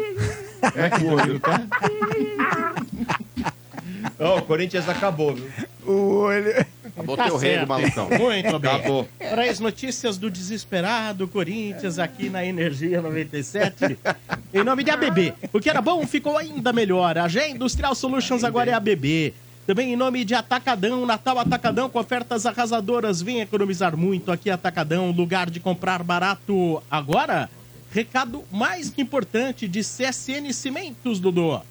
É 0.75 0.89
que 0.89 1.03
o 1.05 1.15
Danilo 1.15 1.39
tá. 1.39 1.61
Ó, 4.19 4.37
o 4.39 4.41
Corinthians 4.41 4.89
acabou, 4.89 5.35
viu? 5.35 5.49
O 5.85 6.21
olho. 6.23 6.65
Acabou 6.99 7.15
Tá 7.15 7.29
teu 7.29 7.61
do 7.61 7.67
malucão. 7.67 8.09
Muito 8.09 8.59
bem. 8.59 8.71
Acabou. 8.71 9.07
Para 9.17 9.43
as 9.49 9.59
notícias 9.59 10.17
do 10.17 10.29
desesperado 10.29 11.27
Corinthians 11.27 11.97
aqui 11.97 12.29
na 12.29 12.45
Energia 12.45 13.01
97. 13.01 13.97
em 14.53 14.63
nome 14.63 14.83
de 14.83 14.91
ABB. 14.91 15.33
O 15.53 15.59
que 15.59 15.69
era 15.69 15.81
bom 15.81 16.05
ficou 16.05 16.37
ainda 16.37 16.73
melhor. 16.73 17.17
A 17.17 17.27
G 17.27 17.49
Industrial 17.49 17.95
Solutions 17.95 18.43
agora 18.43 18.71
é 18.71 18.73
ABB. 18.73 19.33
Também 19.65 19.93
em 19.93 19.95
nome 19.95 20.25
de 20.25 20.33
Atacadão, 20.33 21.05
Natal 21.05 21.39
Atacadão 21.39 21.89
com 21.89 21.99
ofertas 21.99 22.45
arrasadoras. 22.45 23.21
Vem 23.21 23.39
economizar 23.39 23.95
muito 23.95 24.31
aqui 24.31 24.49
Atacadão, 24.49 25.11
lugar 25.11 25.49
de 25.49 25.59
comprar 25.59 26.03
barato. 26.03 26.81
Agora, 26.89 27.49
recado 27.91 28.43
mais 28.51 28.89
que 28.89 29.01
importante 29.01 29.67
de 29.67 29.81
CSN 29.81 30.51
Cimentos, 30.53 31.19
Dudu. 31.19 31.61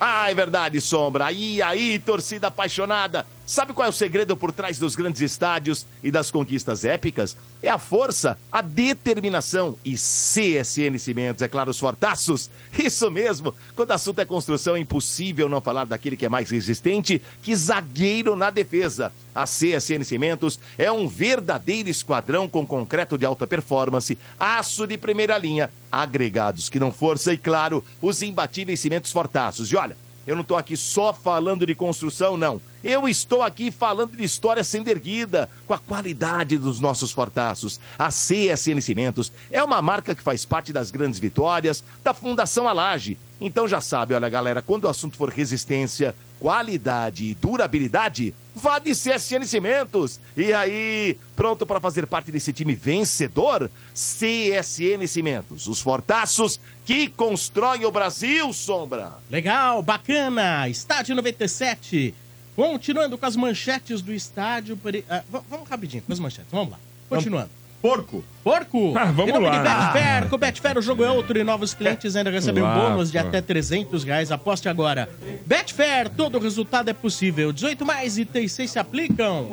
Ah, 0.00 0.30
é 0.30 0.34
verdade, 0.34 0.80
Sombra. 0.80 1.30
E 1.30 1.62
aí, 1.62 1.98
torcida 1.98 2.48
apaixonada. 2.48 3.26
Sabe 3.46 3.72
qual 3.72 3.86
é 3.86 3.88
o 3.88 3.92
segredo 3.92 4.36
por 4.36 4.50
trás 4.50 4.76
dos 4.76 4.96
grandes 4.96 5.20
estádios 5.20 5.86
e 6.02 6.10
das 6.10 6.32
conquistas 6.32 6.84
épicas? 6.84 7.36
É 7.62 7.70
a 7.70 7.78
força, 7.78 8.36
a 8.50 8.60
determinação 8.60 9.78
e 9.84 9.94
CSN 9.94 10.98
Cimentos, 10.98 11.42
é 11.42 11.46
claro, 11.46 11.70
os 11.70 11.78
fortaços. 11.78 12.50
Isso 12.76 13.08
mesmo. 13.08 13.54
Quando 13.76 13.90
o 13.90 13.92
assunto 13.92 14.20
é 14.20 14.24
construção, 14.24 14.74
é 14.74 14.80
impossível 14.80 15.48
não 15.48 15.60
falar 15.60 15.84
daquele 15.84 16.16
que 16.16 16.26
é 16.26 16.28
mais 16.28 16.50
resistente 16.50 17.22
que 17.40 17.54
zagueiro 17.54 18.34
na 18.34 18.50
defesa. 18.50 19.12
A 19.32 19.44
CSN 19.44 20.02
Cimentos 20.02 20.58
é 20.76 20.90
um 20.90 21.06
verdadeiro 21.06 21.88
esquadrão 21.88 22.48
com 22.48 22.66
concreto 22.66 23.16
de 23.16 23.24
alta 23.24 23.46
performance, 23.46 24.18
aço 24.40 24.88
de 24.88 24.98
primeira 24.98 25.38
linha, 25.38 25.70
agregados 25.92 26.68
que 26.68 26.80
não 26.80 26.90
força 26.90 27.32
e, 27.32 27.38
claro, 27.38 27.84
os 28.02 28.22
imbatíveis 28.22 28.80
cimentos 28.80 29.12
fortaços. 29.12 29.70
E 29.70 29.76
olha, 29.76 29.96
eu 30.26 30.34
não 30.34 30.42
estou 30.42 30.56
aqui 30.56 30.76
só 30.76 31.12
falando 31.12 31.64
de 31.64 31.74
construção, 31.74 32.36
não. 32.36 32.60
Eu 32.82 33.08
estou 33.08 33.42
aqui 33.42 33.70
falando 33.70 34.16
de 34.16 34.24
história 34.24 34.64
sendo 34.64 34.88
erguida, 34.88 35.48
com 35.66 35.74
a 35.74 35.78
qualidade 35.78 36.58
dos 36.58 36.80
nossos 36.80 37.12
fortaços. 37.12 37.80
A 37.98 38.08
CSN 38.08 38.80
Cimentos 38.80 39.32
é 39.50 39.62
uma 39.62 39.80
marca 39.80 40.14
que 40.14 40.22
faz 40.22 40.44
parte 40.44 40.72
das 40.72 40.90
grandes 40.90 41.18
vitórias 41.18 41.84
da 42.02 42.12
Fundação 42.12 42.68
Alage. 42.68 43.16
Então 43.40 43.68
já 43.68 43.80
sabe, 43.82 44.14
olha 44.14 44.28
galera, 44.30 44.62
quando 44.62 44.84
o 44.84 44.88
assunto 44.88 45.16
for 45.16 45.28
resistência, 45.28 46.14
qualidade 46.40 47.24
e 47.24 47.34
durabilidade, 47.34 48.34
vá 48.54 48.78
de 48.78 48.92
CSN 48.92 49.44
Cimentos. 49.44 50.18
E 50.36 50.52
aí, 50.54 51.18
pronto 51.34 51.66
para 51.66 51.78
fazer 51.78 52.06
parte 52.06 52.32
desse 52.32 52.50
time 52.52 52.74
vencedor? 52.74 53.70
CSN 53.94 55.06
Cimentos, 55.06 55.66
os 55.66 55.80
fortaços 55.80 56.58
que 56.84 57.08
constroem 57.10 57.84
o 57.84 57.90
Brasil, 57.90 58.50
Sombra. 58.52 59.12
Legal, 59.30 59.82
bacana. 59.82 60.66
Estádio 60.68 61.14
97. 61.14 62.14
Continuando 62.54 63.18
com 63.18 63.26
as 63.26 63.36
manchetes 63.36 64.00
do 64.00 64.12
estádio. 64.14 64.76
v- 64.82 65.04
vamos 65.50 65.68
rapidinho 65.68 66.02
com 66.02 66.12
as 66.12 66.18
manchetes. 66.18 66.50
Vamos 66.50 66.70
lá. 66.70 66.78
Continuando. 67.08 67.50
Porco. 67.86 68.24
Porco! 68.42 68.94
Ah, 68.96 69.04
vamos 69.06 69.30
em 69.30 69.32
nome 69.34 69.46
lá. 69.46 69.58
de 69.58 69.92
Betfair, 69.92 70.28
com 70.28 70.34
o 70.34 70.38
Betfair 70.38 70.78
o 70.78 70.82
jogo 70.82 71.04
é 71.04 71.10
outro 71.10 71.38
e 71.38 71.44
novos 71.44 71.72
clientes 71.72 72.16
ainda 72.16 72.30
recebem 72.30 72.62
um 72.62 72.74
bônus 72.74 73.12
de 73.12 73.18
até 73.18 73.40
300 73.40 74.02
reais. 74.02 74.32
Aposte 74.32 74.68
agora. 74.68 75.08
Betfair, 75.46 76.08
todo 76.08 76.38
resultado 76.40 76.88
é 76.88 76.92
possível. 76.92 77.52
18 77.52 77.86
mais 77.86 78.18
itens 78.18 78.50
6 78.52 78.70
se 78.72 78.78
aplicam. 78.80 79.50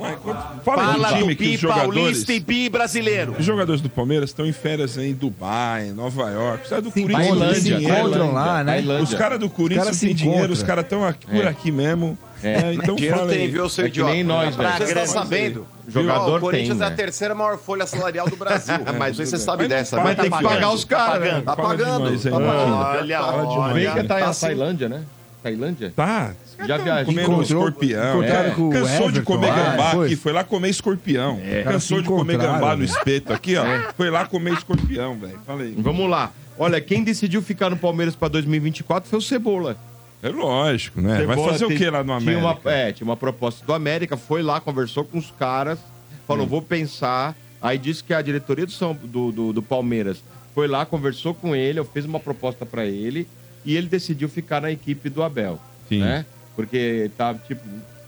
Fala, 0.64 0.94
Fala 0.94 1.10
do 1.10 1.14
do 1.14 1.20
time 1.20 1.36
que 1.36 1.44
Pi 1.44 1.56
os 1.56 1.60
jogadores... 1.62 1.94
Paulista 1.94 2.34
e 2.34 2.42
Pi 2.42 2.70
brasileiro. 2.70 3.36
Os 3.38 3.46
jogadores 3.46 3.82
do 3.82 3.90
Palmeiras 3.90 4.32
estão 4.32 4.48
em 4.48 4.54
férias 4.54 4.98
em 4.98 5.14
Dubai, 5.14 5.90
em 5.90 5.94
Nova 5.94 6.32
York. 6.32 6.60
Precisa 6.60 6.82
do 6.82 6.92
Se 6.92 7.02
Corinthians 7.02 7.58
se 7.58 7.74
encontram 7.74 8.34
lá, 8.34 8.64
né? 8.64 8.82
Os 9.02 9.14
caras 9.14 9.40
do 9.40 9.50
Corinthians 9.50 9.90
Os 9.90 10.00
caras 10.00 10.00
têm 10.00 10.16
dinheiro, 10.16 10.54
os 10.54 10.64
caras 10.64 10.84
estão 10.86 11.06
aqui, 11.06 11.28
por 11.28 11.46
aqui 11.46 11.72
mesmo. 11.72 12.18
É. 12.44 12.74
então 12.74 12.96
Dinheiro 12.96 13.18
fala 13.18 13.30
tem, 13.32 13.42
aí. 13.44 13.48
viu, 13.48 13.70
seu 13.70 13.86
É 13.86 13.88
que 13.90 13.94
idiota? 13.94 14.12
nem 14.14 14.24
nós, 14.24 14.56
Pra 14.56 14.72
velho. 14.72 14.88
Você 14.88 14.94
tá 14.96 15.06
sabendo? 15.06 15.68
Jogador 15.88 16.34
Ó, 16.34 16.38
O 16.38 16.40
Corinthians 16.40 16.78
tem, 16.78 16.84
é 16.84 16.88
a 16.88 16.90
né? 16.90 16.96
terceira 16.96 17.34
maior 17.36 17.58
folha 17.58 17.86
salarial 17.86 18.28
do 18.30 18.36
Brasil. 18.36 18.76
Mas 18.98 19.16
sei 19.18 19.26
se 19.26 19.32
você 19.32 19.38
sabe 19.40 19.64
Mas 19.64 19.70
dessa. 19.70 19.96
Mas 19.98 20.06
Mas 20.06 20.16
tem 20.16 20.26
que 20.32 20.44
pagar 20.44 20.72
os 20.72 20.86
caras, 20.86 21.22
né? 21.34 21.42
Tá 21.46 21.56
pagando. 21.56 22.18
Tá 22.20 22.30
pagando. 22.32 22.36
Olha, 22.36 23.20
Fala 23.20 23.48
demais. 23.48 23.74
Vem 23.74 23.88
olha. 23.88 24.02
que 24.02 24.08
tá 24.08 24.20
Tá 24.20 24.26
na 24.28 24.34
sim. 24.34 24.46
Tailândia, 24.48 24.90
né? 24.90 25.04
Tailândia? 25.42 25.94
Tá. 25.94 26.34
Já 26.66 26.78
viajou. 26.78 27.06
Comendo 27.06 27.22
Encontrou- 27.34 27.44
escorpião. 27.68 28.24
É. 28.24 28.54
Cansou 28.72 29.12
de 29.12 29.22
comer 29.22 29.54
gambá 29.54 29.92
aqui, 30.04 30.16
foi 30.16 30.32
lá 30.32 30.44
comer 30.44 30.70
escorpião. 30.70 31.38
Caras 31.38 31.64
Cansou 31.66 32.02
de 32.02 32.08
comer 32.08 32.38
gambá 32.38 32.72
no 32.72 32.78
velho. 32.78 32.84
espeto 32.86 33.34
aqui, 33.34 33.56
ó. 33.58 33.66
Foi 33.98 34.10
lá 34.10 34.26
comer 34.26 34.54
escorpião, 34.54 35.18
velho. 35.18 35.40
Falei. 35.46 35.74
Vamos 35.78 36.10
lá. 36.10 36.32
Olha, 36.58 36.80
quem 36.80 37.04
decidiu 37.04 37.42
ficar 37.42 37.70
no 37.70 37.76
Palmeiras 37.76 38.16
pra 38.16 38.28
2024 38.30 39.10
foi 39.10 39.20
o 39.20 39.22
Cebola. 39.22 39.76
É 40.24 40.30
lógico, 40.30 41.02
né? 41.02 41.24
Vai 41.26 41.36
fazer 41.36 41.66
o 41.66 41.68
tem- 41.68 41.78
que 41.78 41.90
lá 41.90 42.04
no 42.04 42.18
Tinha 42.20 42.38
América? 42.38 42.60
uma, 42.64 42.72
é, 42.72 42.92
tinha 42.94 43.06
uma 43.06 43.18
proposta 43.18 43.66
do 43.66 43.74
América, 43.74 44.16
foi 44.16 44.42
lá, 44.42 44.62
conversou 44.62 45.04
com 45.04 45.18
os 45.18 45.30
caras, 45.32 45.78
Hum. 45.80 46.16
falou, 46.26 46.48
vou 46.48 46.62
pensar. 46.62 47.36
Aí 47.62 47.78
disse 47.78 48.04
que 48.04 48.14
a 48.14 48.22
diretoria 48.22 48.66
do, 48.66 48.72
São, 48.72 48.94
do, 48.94 49.32
do, 49.32 49.54
do 49.54 49.62
Palmeiras 49.62 50.24
foi 50.56 50.68
lá, 50.68 50.86
conversou 50.86 51.34
com 51.34 51.54
ele, 51.56 51.80
eu 51.80 51.86
fiz 51.86 52.06
uma 52.06 52.20
proposta 52.20 52.66
pra 52.66 52.86
ele 52.86 53.28
e 53.66 53.76
ele 53.76 53.88
decidiu 53.88 54.30
ficar 54.30 54.62
na 54.62 54.72
equipe 54.72 55.10
do 55.10 55.22
Abel. 55.24 55.60
Sim. 55.90 56.00
Né? 56.00 56.26
Porque 56.56 57.10
tá, 57.18 57.34
tipo, 57.34 57.62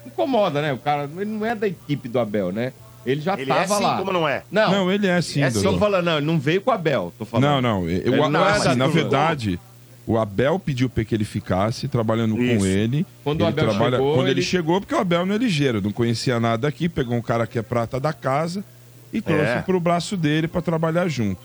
incomoda, 0.05 0.61
né? 0.61 0.71
O 0.73 0.77
cara 0.77 1.09
ele 1.17 1.25
não 1.31 1.45
é 1.45 1.53
da 1.55 1.67
equipe 1.67 2.07
do 2.07 2.19
Abel, 2.19 2.51
né? 2.51 2.71
Ele 3.05 3.21
já 3.21 3.33
Ele 3.35 3.45
tava 3.45 3.61
é 3.61 3.67
sim, 3.67 3.83
lá. 3.83 3.97
como 3.97 4.11
não 4.11 4.27
é? 4.27 4.43
Não, 4.51 4.71
Não, 4.71 4.91
ele 4.91 5.05
é 5.07 5.21
sim, 5.21 5.41
É 5.41 5.49
doutor. 5.51 5.73
tô 5.73 5.77
falando, 5.79 6.05
não, 6.05 6.17
ele 6.17 6.25
não 6.25 6.39
veio 6.39 6.61
com 6.61 6.71
o 6.71 6.73
Abel, 6.73 7.13
tô 7.17 7.23
falando. 7.25 7.61
Não, 7.61 7.81
não. 7.81 7.89
Eu, 7.89 8.29
não 8.29 8.45
é 8.45 8.51
assim, 8.51 8.75
na 8.75 8.87
verdade, 8.87 9.59
o 10.07 10.17
Abel 10.17 10.59
pediu 10.59 10.89
para 10.89 11.03
que 11.03 11.15
ele 11.15 11.25
ficasse 11.25 11.87
trabalhando 11.87 12.39
Isso. 12.41 12.59
com 12.59 12.65
ele. 12.65 13.05
Quando 13.23 13.41
o 13.41 13.43
ele 13.47 13.49
Abel 13.61 13.71
chegou, 13.73 14.13
Quando 14.15 14.27
ele... 14.27 14.31
ele- 14.31 14.41
chegou, 14.41 14.79
porque 14.81 14.93
o 14.95 14.99
Abel 14.99 15.25
não 15.25 15.35
é 15.35 15.37
ligeiro, 15.37 15.81
não 15.81 15.91
conhecia 15.91 16.39
nada 16.39 16.67
aqui, 16.67 16.87
pegou 16.87 17.15
um 17.15 17.21
cara 17.21 17.47
que 17.47 17.57
é 17.57 17.61
prata 17.61 17.99
da 17.99 18.13
casa 18.13 18.63
e 19.11 19.21
trouxe 19.21 19.43
É. 19.51 19.61
pro 19.61 19.79
braço 19.79 20.15
dele 20.15 20.47
para 20.47 20.61
trabalhar 20.61 21.07
junto. 21.07 21.41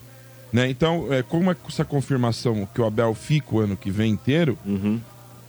Né? 0.53 0.69
Então, 0.69 1.07
é, 1.11 1.23
como 1.23 1.49
é 1.49 1.55
essa 1.67 1.85
confirmação 1.85 2.67
que 2.73 2.81
o 2.81 2.85
Abel 2.85 3.13
fica 3.15 3.55
o 3.55 3.59
ano 3.59 3.77
que 3.77 3.89
vem 3.89 4.11
inteiro, 4.11 4.57
Uhum. 4.65 4.99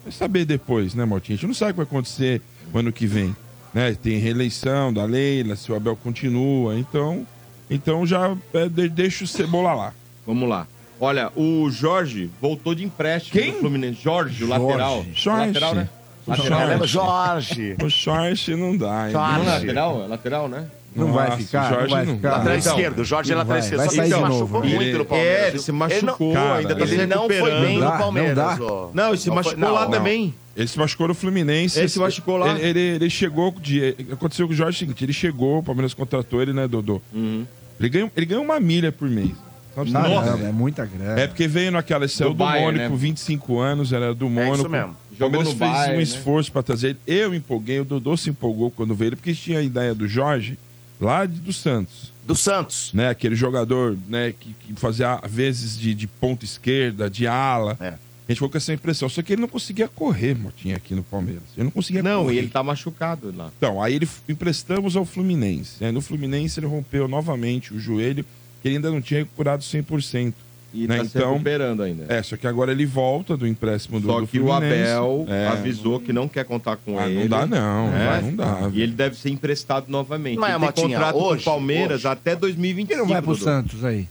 vai 0.05 0.13
saber 0.13 0.45
depois, 0.45 0.95
né, 0.95 1.05
Mortinho? 1.05 1.35
A 1.35 1.37
gente 1.39 1.47
não 1.49 1.55
sabe 1.55 1.71
o 1.73 1.75
que 1.75 1.77
vai 1.79 1.87
acontecer 1.87 2.41
o 2.73 2.79
ano 2.79 2.93
que 2.93 3.05
vem. 3.07 3.35
Né? 3.75 3.95
Tem 4.01 4.19
reeleição 4.19 4.93
da 4.93 5.05
Leila, 5.05 5.57
se 5.57 5.73
o 5.73 5.75
Abel 5.75 5.97
continua. 5.97 6.79
Então, 6.79 7.27
então 7.69 8.07
já 8.07 8.37
é, 8.55 8.69
de- 8.69 8.89
deixa 8.89 9.25
o 9.25 9.27
Cebola 9.27 9.75
lá. 9.75 9.93
Vamos 10.27 10.49
lá. 10.49 10.69
Olha, 11.05 11.33
o 11.35 11.69
Jorge 11.69 12.31
voltou 12.41 12.77
de 12.77 12.85
empréstimo 12.85 13.33
Quem? 13.43 13.53
do 13.55 13.59
Fluminense. 13.59 14.01
Jorge, 14.01 14.45
o 14.45 14.47
Jorge. 14.47 14.65
lateral. 14.65 15.05
Jorge. 15.13 15.47
Lateral, 15.49 15.75
né? 15.75 15.89
O 16.25 16.31
Lateral, 16.31 16.59
Jorge. 16.61 16.71
né? 16.81 16.87
Jorge. 16.87 17.77
O 17.85 17.91
Schorch 17.91 18.55
não 18.55 18.77
dá, 18.77 19.09
hein? 19.09 19.13
Não, 19.13 19.35
Jorge. 19.35 19.51
lateral, 19.51 20.05
é 20.05 20.07
lateral, 20.07 20.49
né? 20.49 20.67
Não 20.95 21.13
vai 21.13 21.27
Nossa, 21.31 21.43
ficar, 21.43 21.59
o 21.59 21.63
não 21.65 21.71
Jorge 21.81 21.95
vai 21.95 22.05
não 22.07 22.15
ficar. 22.17 22.29
dá. 22.31 22.37
Lateral 22.37 22.59
Então, 22.59 22.73
esquerdo, 22.77 23.05
Jorge 23.05 23.33
é 23.33 23.35
lateral 23.35 23.49
vai- 23.49 23.59
esquerdo. 23.61 23.79
vai 23.79 23.87
Só 23.87 23.91
que 23.91 23.97
sair 23.97 24.05
ele 24.07 24.15
se 24.15 24.21
machucou 24.21 24.39
novo, 24.41 24.59
muito 24.61 24.83
Ele- 24.83 24.99
no 24.99 25.05
Palmeiras. 25.05 25.43
É, 25.43 25.49
ele 25.49 25.59
se 25.59 25.71
Ele 25.73 25.79
machucou, 25.79 26.33
Cara, 26.35 26.55
ainda 26.55 26.69
tá 26.69 26.75
não, 26.85 26.87
ele 26.93 27.07
não 27.07 27.17
foi 27.27 27.29
recuperando. 27.35 27.61
bem 27.67 27.79
Não 27.79 27.85
no 27.85 27.91
dá, 27.91 27.99
Palmeiras. 27.99 28.37
não 28.37 28.45
dá. 28.59 28.65
ó. 28.73 28.91
Não, 28.95 29.09
ele 29.09 29.17
se 29.19 29.27
Não 29.29 29.35
foi- 29.35 29.43
machucou 29.43 29.59
não, 29.69 29.75
lá 29.75 29.85
não. 29.87 29.91
também. 29.91 30.35
Ele 30.57 30.69
se 30.69 30.79
machucou 30.79 31.09
no 31.09 31.15
Fluminense. 31.15 31.79
Ele 31.81 31.89
se 31.89 31.99
machucou 31.99 32.37
lá. 32.37 32.51
Ele, 32.61 32.69
ele, 32.69 32.81
ele 32.97 33.11
chegou 33.11 33.53
de. 33.59 33.97
Aconteceu 34.13 34.47
com 34.47 34.53
o 34.53 34.57
Jorge 34.57 34.77
é 34.77 34.77
o 34.77 34.79
seguinte: 34.79 35.03
ele 35.05 35.13
chegou, 35.13 35.59
o 35.59 35.63
Palmeiras 35.65 35.95
contratou 35.95 36.41
ele, 36.41 36.53
né, 36.53 36.69
Dodô? 36.69 37.03
Uhum. 37.13 37.45
Ele, 37.81 37.89
ganhou, 37.89 38.11
ele 38.17 38.27
ganhou 38.27 38.45
uma 38.45 38.61
milha 38.61 38.93
por 38.93 39.09
mês. 39.09 39.31
Caramba, 39.75 40.35
ideia. 40.37 40.49
é 40.49 40.53
muita 40.53 40.85
grana. 40.87 41.21
É 41.21 41.27
porque 41.27 41.47
veio 41.49 41.71
naquela. 41.73 42.05
Ele 42.05 42.13
saiu 42.13 42.31
do, 42.31 42.37
Bayern, 42.37 42.73
Mônaco, 42.79 42.95
né? 42.95 43.01
25 43.01 43.59
anos, 43.59 43.93
era 43.93 44.15
do 44.15 44.27
É 44.27 44.29
Mônaco. 44.29 44.55
isso 44.57 44.69
mesmo. 44.69 44.97
O 45.13 45.17
Palmeiras 45.17 45.49
no 45.49 45.57
fez 45.57 45.71
Bayern, 45.71 45.95
um 45.95 45.97
né? 45.99 46.03
esforço 46.03 46.51
pra 46.53 46.63
trazer 46.63 46.89
ele. 46.89 46.99
Eu 47.07 47.31
me 47.31 47.37
empolguei, 47.37 47.81
o 47.81 47.85
Dodô 47.85 48.17
se 48.17 48.31
empolgou 48.31 48.71
quando 48.71 48.95
veio 48.95 49.11
ele, 49.11 49.17
porque 49.17 49.35
tinha 49.35 49.59
a 49.59 49.63
ideia 49.63 49.95
do 49.95 50.09
Jorge 50.09 50.59
lá 51.01 51.27
de- 51.27 51.41
do 51.41 51.53
Santos. 51.53 52.13
Do 52.27 52.35
Santos. 52.37 52.91
né? 52.95 53.09
Aquele 53.09 53.35
jogador, 53.35 53.97
né, 54.09 54.33
que, 54.39 54.55
que 54.55 54.73
fazia 54.75 55.21
vezes 55.29 55.79
de, 55.79 55.95
de 55.95 56.07
ponta 56.07 56.45
esquerda, 56.45 57.11
de 57.11 57.27
ala. 57.27 57.77
É. 57.81 57.89
A 57.89 58.33
gente 58.33 58.37
ficou 58.39 58.49
com 58.49 58.57
essa 58.57 58.73
impressão. 58.73 59.09
Só 59.09 59.21
que 59.21 59.33
ele 59.33 59.43
não 59.43 59.49
conseguia 59.49 59.89
correr, 59.89 60.35
Motinha, 60.35 60.77
aqui 60.77 60.95
no 60.95 61.03
Palmeiras. 61.03 61.43
Ele 61.57 61.65
não 61.65 61.71
conseguia 61.73 62.03
Não, 62.03 62.23
correr. 62.23 62.35
e 62.37 62.39
ele 62.39 62.49
tá 62.49 62.63
machucado 62.63 63.35
lá. 63.37 63.51
Então, 63.59 63.83
aí 63.83 63.95
ele 63.95 64.09
emprestamos 64.29 64.97
ao 64.97 65.05
Fluminense. 65.05 65.73
Né? 65.81 65.91
No 65.91 66.01
Fluminense 66.01 66.59
ele 66.61 66.67
rompeu 66.69 67.07
novamente 67.09 67.75
o 67.75 67.81
joelho, 67.81 68.25
que 68.63 68.69
ele 68.69 68.77
ainda 68.77 68.91
não 68.91 69.01
tinha 69.03 69.25
curado 69.37 69.63
100%. 69.63 70.33
E 70.75 70.87
Né, 70.87 70.97
tá 70.99 71.05
se 71.05 71.19
então- 71.19 71.33
recuperando 71.33 71.83
ainda. 71.83 72.07
É, 72.09 72.23
só 72.23 72.35
que 72.35 72.47
agora 72.47 72.73
ele 72.73 72.87
volta 72.87 73.37
do 73.37 73.47
empréstimo 73.47 74.01
do, 74.01 74.07
Só 74.07 74.21
do 74.23 74.27
que 74.27 74.41
o. 74.41 74.51
Abel 74.51 75.27
É. 75.29 75.49
avisou 75.49 76.01
que 76.01 76.15
não 76.15 76.27
quer 76.27 76.47
contar 76.47 76.77
com 76.79 76.99
Ah, 76.99 77.07
ele. 77.07 77.21
não 77.21 77.29
dá 77.29 77.47
não, 77.47 77.95
É. 77.95 78.07
vai, 78.07 78.23
não 78.23 78.35
dá. 78.37 78.71
E 78.73 78.81
ele 78.81 78.93
deve 78.93 79.15
ser 79.19 79.29
emprestado 79.29 79.85
novamente. 79.89 80.39
Mas, 80.39 80.49
ele 80.49 80.59
tem 80.61 80.67
Motinha, 80.67 80.89
contrato 80.99 81.17
hoje- 81.19 81.45
com 81.45 81.51
o 81.51 81.53
Palmeiras 81.53 81.99
hoje- 82.01 82.09
até 82.09 82.35
2025. 82.35 83.01
Por 83.01 83.07
que 83.07 83.15
não 83.15 83.21
vai 83.21 83.21
pro. 83.37 83.37
Santos 83.45 83.85
aí? 83.85 84.09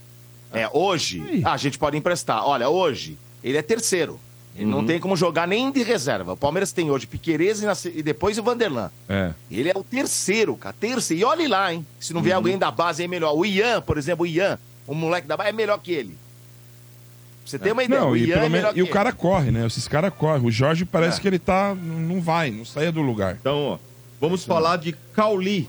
É, 0.52 0.68
hoje, 0.72 1.18
Ih. 1.32 1.42
a 1.44 1.56
gente 1.56 1.76
pode 1.78 1.96
emprestar. 1.96 2.46
Olha, 2.46 2.68
hoje, 2.68 3.18
ele 3.42 3.58
é 3.58 3.62
terceiro. 3.62 4.20
Ele 4.54 4.66
não 4.66 4.84
tem 4.84 5.00
como 5.00 5.16
jogar 5.16 5.48
nem 5.48 5.72
de 5.72 5.82
reserva. 5.82 6.34
O 6.34 6.36
Palmeiras 6.36 6.72
tem 6.72 6.90
hoje 6.90 7.06
Piquerez 7.06 7.62
e, 7.62 7.64
nasce- 7.66 7.92
e 7.96 8.02
depois 8.02 8.36
o 8.36 8.42
Vanderlan. 8.42 8.90
É. 9.08 9.32
Ele 9.50 9.70
é 9.70 9.72
o 9.74 9.82
terceiro, 9.82 10.54
cara. 10.56 10.74
Terceiro. 10.78 11.22
E 11.22 11.24
olhe 11.24 11.48
lá, 11.48 11.72
hein? 11.72 11.86
Se 11.98 12.12
não 12.12 12.20
vier 12.20 12.36
alguém 12.36 12.58
da 12.58 12.70
base, 12.70 13.02
é 13.02 13.08
melhor. 13.08 13.34
O 13.34 13.46
Ian, 13.46 13.80
por 13.80 13.96
exemplo, 13.96 14.24
o 14.24 14.26
Ian, 14.26 14.58
o 14.86 14.94
moleque 14.94 15.26
da 15.26 15.36
base, 15.38 15.48
é 15.48 15.52
melhor 15.52 15.78
que 15.78 15.92
ele. 15.92 16.16
Você 17.46 17.58
ter 17.58 17.72
uma 17.72 17.82
ideia, 17.82 18.00
Não, 18.00 18.10
o 18.10 18.16
e, 18.16 18.20
Ian 18.26 18.34
pelo 18.34 18.38
é 18.46 18.48
menos- 18.50 18.52
melhor 18.74 18.78
e 18.78 18.82
o 18.82 18.90
cara 18.90 19.10
corre, 19.12 19.50
né? 19.50 19.66
Esses 19.66 19.88
caras 19.88 20.12
correm. 20.14 20.44
O 20.46 20.50
Jorge 20.50 20.84
parece 20.84 21.18
É. 21.18 21.22
que 21.22 21.28
ele 21.28 21.38
tá. 21.38 21.74
Não 21.74 22.20
vai, 22.20 22.50
não 22.50 22.64
saia 22.64 22.92
do 22.92 23.00
lugar. 23.00 23.36
Então, 23.40 23.56
ó, 23.58 23.78
vamos 24.20 24.44
falar 24.44 24.76
de 24.76 24.92
Cauli, 25.14 25.68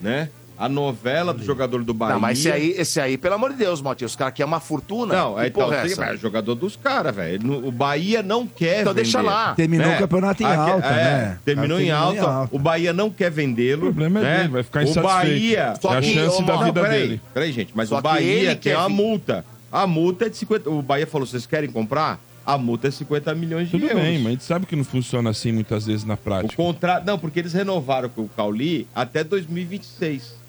né? 0.00 0.28
A 0.60 0.68
novela 0.68 1.32
do 1.32 1.42
jogador 1.42 1.82
do 1.82 1.94
Bahia. 1.94 2.12
Não, 2.14 2.20
mas 2.20 2.38
esse 2.38 2.52
aí, 2.52 2.74
esse 2.76 3.00
aí, 3.00 3.16
pelo 3.16 3.34
amor 3.34 3.50
de 3.50 3.56
Deus, 3.56 3.80
Matheus, 3.80 4.12
os 4.12 4.16
caras 4.16 4.34
querem 4.34 4.46
uma 4.46 4.60
fortuna. 4.60 5.14
Não, 5.16 5.34
Que 5.36 5.40
aí 5.40 5.50
tá, 5.50 5.58
porra 5.60 5.76
é 5.76 5.82
o 5.82 5.86
essa? 5.86 6.04
é 6.04 6.16
jogador 6.18 6.54
dos 6.54 6.76
caras, 6.76 7.16
velho. 7.16 7.66
O 7.66 7.72
Bahia 7.72 8.22
não 8.22 8.46
quer 8.46 8.82
Então 8.82 8.92
deixa 8.92 9.18
vender. 9.18 9.30
lá. 9.30 9.54
Terminou 9.54 9.86
É. 9.90 9.94
o 9.96 9.98
campeonato 9.98 10.42
em 10.42 10.46
Aqui- 10.46 10.70
alta, 10.70 10.86
é, 10.88 10.90
né? 10.92 11.38
Terminou, 11.44 11.78
Terminou 11.78 11.80
em, 11.80 12.20
alta. 12.22 12.48
O 12.54 12.58
Bahia 12.58 12.92
não 12.92 13.08
quer 13.10 13.30
vendê-lo. 13.30 13.84
O 13.88 13.94
problema 13.94 14.20
é 14.20 14.22
né? 14.22 14.36
dele, 14.36 14.48
vai 14.50 14.62
ficar 14.62 14.80
O 14.80 14.82
insatisfeito. 14.82 15.08
Bahia. 15.18 15.58
É 15.58 15.62
a 15.62 15.74
Só 15.76 15.98
que, 16.00 16.12
chance 16.14 16.36
ô, 16.36 16.44
da 16.44 16.52
Mauro, 16.52 16.64
vida 16.66 16.80
peraí, 16.82 17.00
dele. 17.00 17.20
peraí, 17.32 17.52
gente, 17.52 17.72
mas 17.74 17.88
Só 17.88 17.98
o 17.98 18.02
Bahia 18.02 18.48
tem 18.50 18.58
quer 18.58 18.76
uma 18.76 18.88
vir. 18.88 18.94
multa. 18.94 19.44
A 19.72 19.86
multa 19.86 20.26
é 20.26 20.28
de 20.28 20.36
50. 20.36 20.68
O 20.68 20.82
Bahia 20.82 21.06
falou: 21.06 21.26
vocês 21.26 21.46
querem 21.46 21.70
comprar? 21.70 22.20
A 22.44 22.58
multa 22.58 22.88
é 22.88 22.90
50 22.90 23.34
milhões 23.34 23.66
de 23.66 23.72
Tudo 23.72 23.84
euros. 23.86 24.02
bem, 24.02 24.18
mas 24.18 24.26
a 24.26 24.30
gente 24.30 24.44
sabe 24.44 24.66
que 24.66 24.74
não 24.76 24.82
funciona 24.84 25.30
assim 25.30 25.52
muitas 25.52 25.86
vezes 25.86 26.04
na 26.04 26.14
O 26.14 26.16
prática. 26.18 26.54
contrato. 26.56 27.06
Não, 27.06 27.18
porque 27.18 27.38
eles 27.38 27.52
renovaram 27.54 28.08
com 28.10 28.22
o 28.22 28.28
Cauli 28.28 28.86
até 28.94 29.22
2026. 29.22 30.39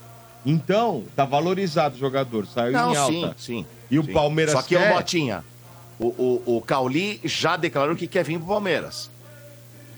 Então, 0.45 1.03
tá 1.15 1.23
valorizado 1.25 1.95
o 1.95 1.99
jogador, 1.99 2.45
saiu 2.47 2.71
Não, 2.73 2.93
em 2.93 2.95
alta. 2.97 3.35
sim, 3.37 3.57
sim. 3.59 3.65
E 3.89 3.99
o 3.99 4.03
sim. 4.03 4.11
Palmeiras 4.13 4.53
Só 4.53 4.61
que 4.61 4.75
quer? 4.75 4.91
o 4.91 4.95
Botinha, 4.95 5.43
o, 5.99 6.07
o, 6.07 6.57
o 6.57 6.61
Cauli 6.61 7.19
já 7.23 7.55
declarou 7.57 7.95
que 7.95 8.07
quer 8.07 8.23
vir 8.23 8.37
pro 8.39 8.47
Palmeiras. 8.47 9.09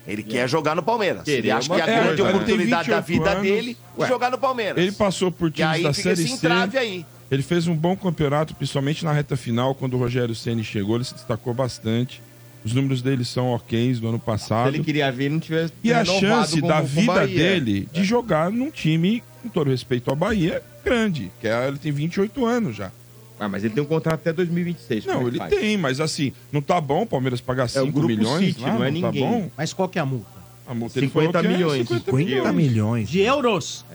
Ele 0.05 0.21
quer 0.21 0.49
jogar 0.49 0.75
no 0.75 0.83
Palmeiras. 0.83 1.23
Querer 1.23 1.37
Ele 1.37 1.51
acha 1.51 1.73
que 1.73 1.79
é 1.79 1.83
a 1.83 1.85
grande 2.03 2.21
né? 2.21 2.29
oportunidade 2.29 2.89
da 2.89 2.99
vida 2.99 3.35
28 3.35 3.41
dele 3.41 3.77
Ué. 3.97 4.07
jogar 4.07 4.29
no 4.29 4.37
Palmeiras. 4.37 4.77
Ele 4.83 4.91
passou 4.91 5.31
por 5.31 5.47
E 5.47 5.51
times 5.51 5.69
aí 5.71 5.83
da 5.83 5.93
Série 5.93 6.27
C. 6.27 6.47
aí. 6.77 7.05
Ele 7.31 7.41
fez 7.41 7.67
um 7.67 7.75
bom 7.75 7.95
campeonato, 7.95 8.53
principalmente 8.53 9.05
na 9.05 9.13
reta 9.13 9.37
final, 9.37 9.73
quando 9.73 9.93
o 9.93 9.97
Rogério 9.97 10.35
Ceni 10.35 10.61
chegou, 10.63 10.97
ele 10.97 11.05
se 11.05 11.13
destacou 11.13 11.53
bastante. 11.53 12.21
Os 12.65 12.73
números 12.73 13.01
dele 13.01 13.23
são 13.23 13.47
ok 13.53 13.93
do 13.95 14.07
ano 14.09 14.17
Se 14.19 14.25
passado. 14.25 14.67
ele 14.67 14.83
queria 14.83 15.09
vir, 15.09 15.31
não 15.31 15.39
tivesse 15.39 15.71
E 15.81 15.93
a 15.93 16.03
chance 16.03 16.59
com- 16.59 16.67
da 16.67 16.81
vida 16.81 17.13
Bahia. 17.13 17.37
dele 17.37 17.87
de 17.91 18.03
jogar 18.03 18.51
num 18.51 18.69
time, 18.69 19.23
com 19.43 19.49
todo 19.49 19.69
respeito 19.69 20.09
ao 20.09 20.15
Bahia, 20.15 20.55
é 20.55 20.83
grande. 20.83 21.31
Que 21.39 21.47
é, 21.47 21.67
ele 21.67 21.77
tem 21.77 21.91
28 21.91 22.45
anos 22.45 22.75
já. 22.75 22.91
Ah, 23.39 23.47
mas 23.49 23.63
ele 23.63 23.73
tem 23.73 23.83
um 23.83 23.85
contrato 23.85 24.21
até 24.21 24.31
2026. 24.31 25.05
como 25.05 25.15
Não, 25.15 25.21
é 25.21 25.23
que 25.23 25.29
ele 25.31 25.37
faz? 25.39 25.53
tem, 25.53 25.77
mas 25.77 25.99
assim, 25.99 26.31
não 26.51 26.61
tá 26.61 26.79
bom 26.79 27.01
o 27.03 27.05
Palmeiras 27.05 27.41
pagar 27.41 27.67
5 27.67 27.91
Grupo 27.91 28.07
milhões 28.07 28.45
City, 28.55 28.61
lá, 28.61 28.67
não 28.73 28.83
é 28.83 28.87
tá 28.87 28.91
ninguém. 28.91 29.21
bom? 29.23 29.51
Mas 29.57 29.73
qual 29.73 29.89
que 29.89 29.99
é 29.99 30.01
a 30.01 30.05
multa? 30.05 30.27
A 30.65 30.73
multa 30.73 30.97
ele 30.97 31.07
50 31.07 31.31
falou 31.31 31.31
que 31.41 31.47
é 31.47 31.57
milhões. 31.57 31.87
50 31.87 32.53
milhões. 32.53 33.09
De 33.09 33.19
euros. 33.19 33.85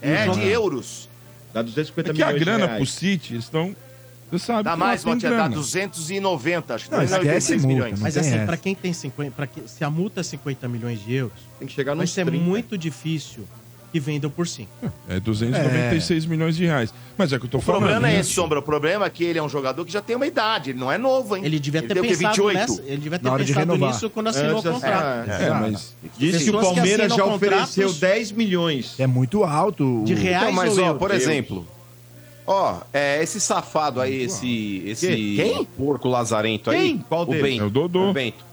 É, 0.00 0.28
de 0.28 0.48
euros. 0.48 1.08
Dá 1.52 1.60
250 1.62 2.10
É 2.10 2.14
que 2.14 2.22
a 2.22 2.26
milhões 2.26 2.38
de 2.38 2.44
grana 2.44 2.66
reais. 2.66 2.76
pro 2.78 2.86
City, 2.86 3.34
eles 3.34 3.44
estão... 3.44 3.76
Você 4.30 4.38
sabe 4.44 4.62
Dá 4.64 4.72
que 4.72 4.78
mais, 4.78 5.02
dá 5.02 5.14
grana. 5.14 5.48
290, 5.48 6.74
acho 6.74 6.84
que 6.84 6.90
Não, 6.90 7.02
esquece 7.02 7.56
296 7.56 7.62
multa, 7.62 7.74
milhões. 7.74 7.92
Não 7.98 8.02
Mas 8.02 8.16
assim, 8.18 8.44
pra 8.46 8.56
quem 8.58 8.74
tem 8.74 8.92
50. 8.92 9.30
Pra 9.32 9.46
que, 9.46 9.62
se 9.66 9.82
a 9.82 9.88
multa 9.90 10.20
é 10.20 10.22
50 10.22 10.68
milhões 10.68 11.02
de 11.02 11.14
euros, 11.14 11.38
Tem 11.58 11.66
que 11.66 11.72
chegar 11.74 11.94
vai 11.94 12.02
nos 12.04 12.10
ser 12.12 12.26
30. 12.26 12.44
muito 12.44 12.76
difícil 12.76 13.44
que 13.92 13.98
vendam 13.98 14.30
por 14.30 14.46
5. 14.46 14.68
É 15.08 15.18
296 15.18 16.26
milhões 16.26 16.56
de 16.56 16.64
reais. 16.66 16.92
Mas 17.16 17.32
é 17.32 17.38
que 17.38 17.46
eu 17.46 17.50
tô 17.50 17.58
O 17.58 17.60
falando. 17.60 17.80
problema 17.82 18.10
é 18.10 18.20
esse, 18.20 18.32
Sombra. 18.32 18.58
O 18.58 18.62
problema 18.62 19.06
é 19.06 19.10
que 19.10 19.24
ele 19.24 19.38
é 19.38 19.42
um 19.42 19.48
jogador 19.48 19.84
que 19.84 19.92
já 19.92 20.00
tem 20.02 20.14
uma 20.16 20.26
idade. 20.26 20.70
Ele 20.70 20.78
não 20.78 20.90
é 20.92 20.98
novo, 20.98 21.36
hein? 21.36 21.44
Ele 21.44 21.58
devia 21.58 21.82
ter 21.82 21.98
o 21.98 22.02
quê? 22.02 22.08
pensado 22.08 22.28
28? 22.42 22.58
nessa, 22.58 22.82
ele 22.86 22.96
devia 22.98 23.18
ter 23.18 23.30
pensado 23.30 23.76
nisso 23.76 24.10
quando 24.10 24.26
assinou 24.28 24.58
Antes, 24.58 24.66
o 24.66 24.72
contrato. 24.74 25.30
é, 25.30 25.44
É, 25.46 25.50
mas... 25.50 25.96
Disse 26.16 26.44
que 26.44 26.50
o 26.50 26.60
Palmeiras 26.60 27.14
já 27.14 27.24
ofereceu 27.24 27.92
10 27.92 28.32
milhões. 28.32 28.94
É 29.00 29.06
muito 29.06 29.42
alto. 29.44 30.02
o- 30.02 30.04
De 30.04 30.14
reais 30.14 30.42
Então, 30.44 30.52
mas, 30.54 30.76
ou 30.78 30.84
ó, 30.84 30.94
por 30.94 31.10
exemplo, 31.10 31.66
ó, 32.46 32.78
é, 32.92 33.22
esse 33.22 33.40
safado 33.40 34.00
aí, 34.00 34.22
esse, 34.22 34.82
esse 34.86 35.06
Quem? 35.36 35.64
porco 35.76 36.08
lazarento 36.08 36.70
Quem? 36.70 36.80
aí. 36.80 37.00
Qual 37.08 37.22
o 37.22 37.26
deles? 37.26 37.42
Bento. 37.42 37.62
É 37.62 37.66
o 37.66 37.70
Dodô. 37.70 38.10
O 38.10 38.12
Bento. 38.12 38.47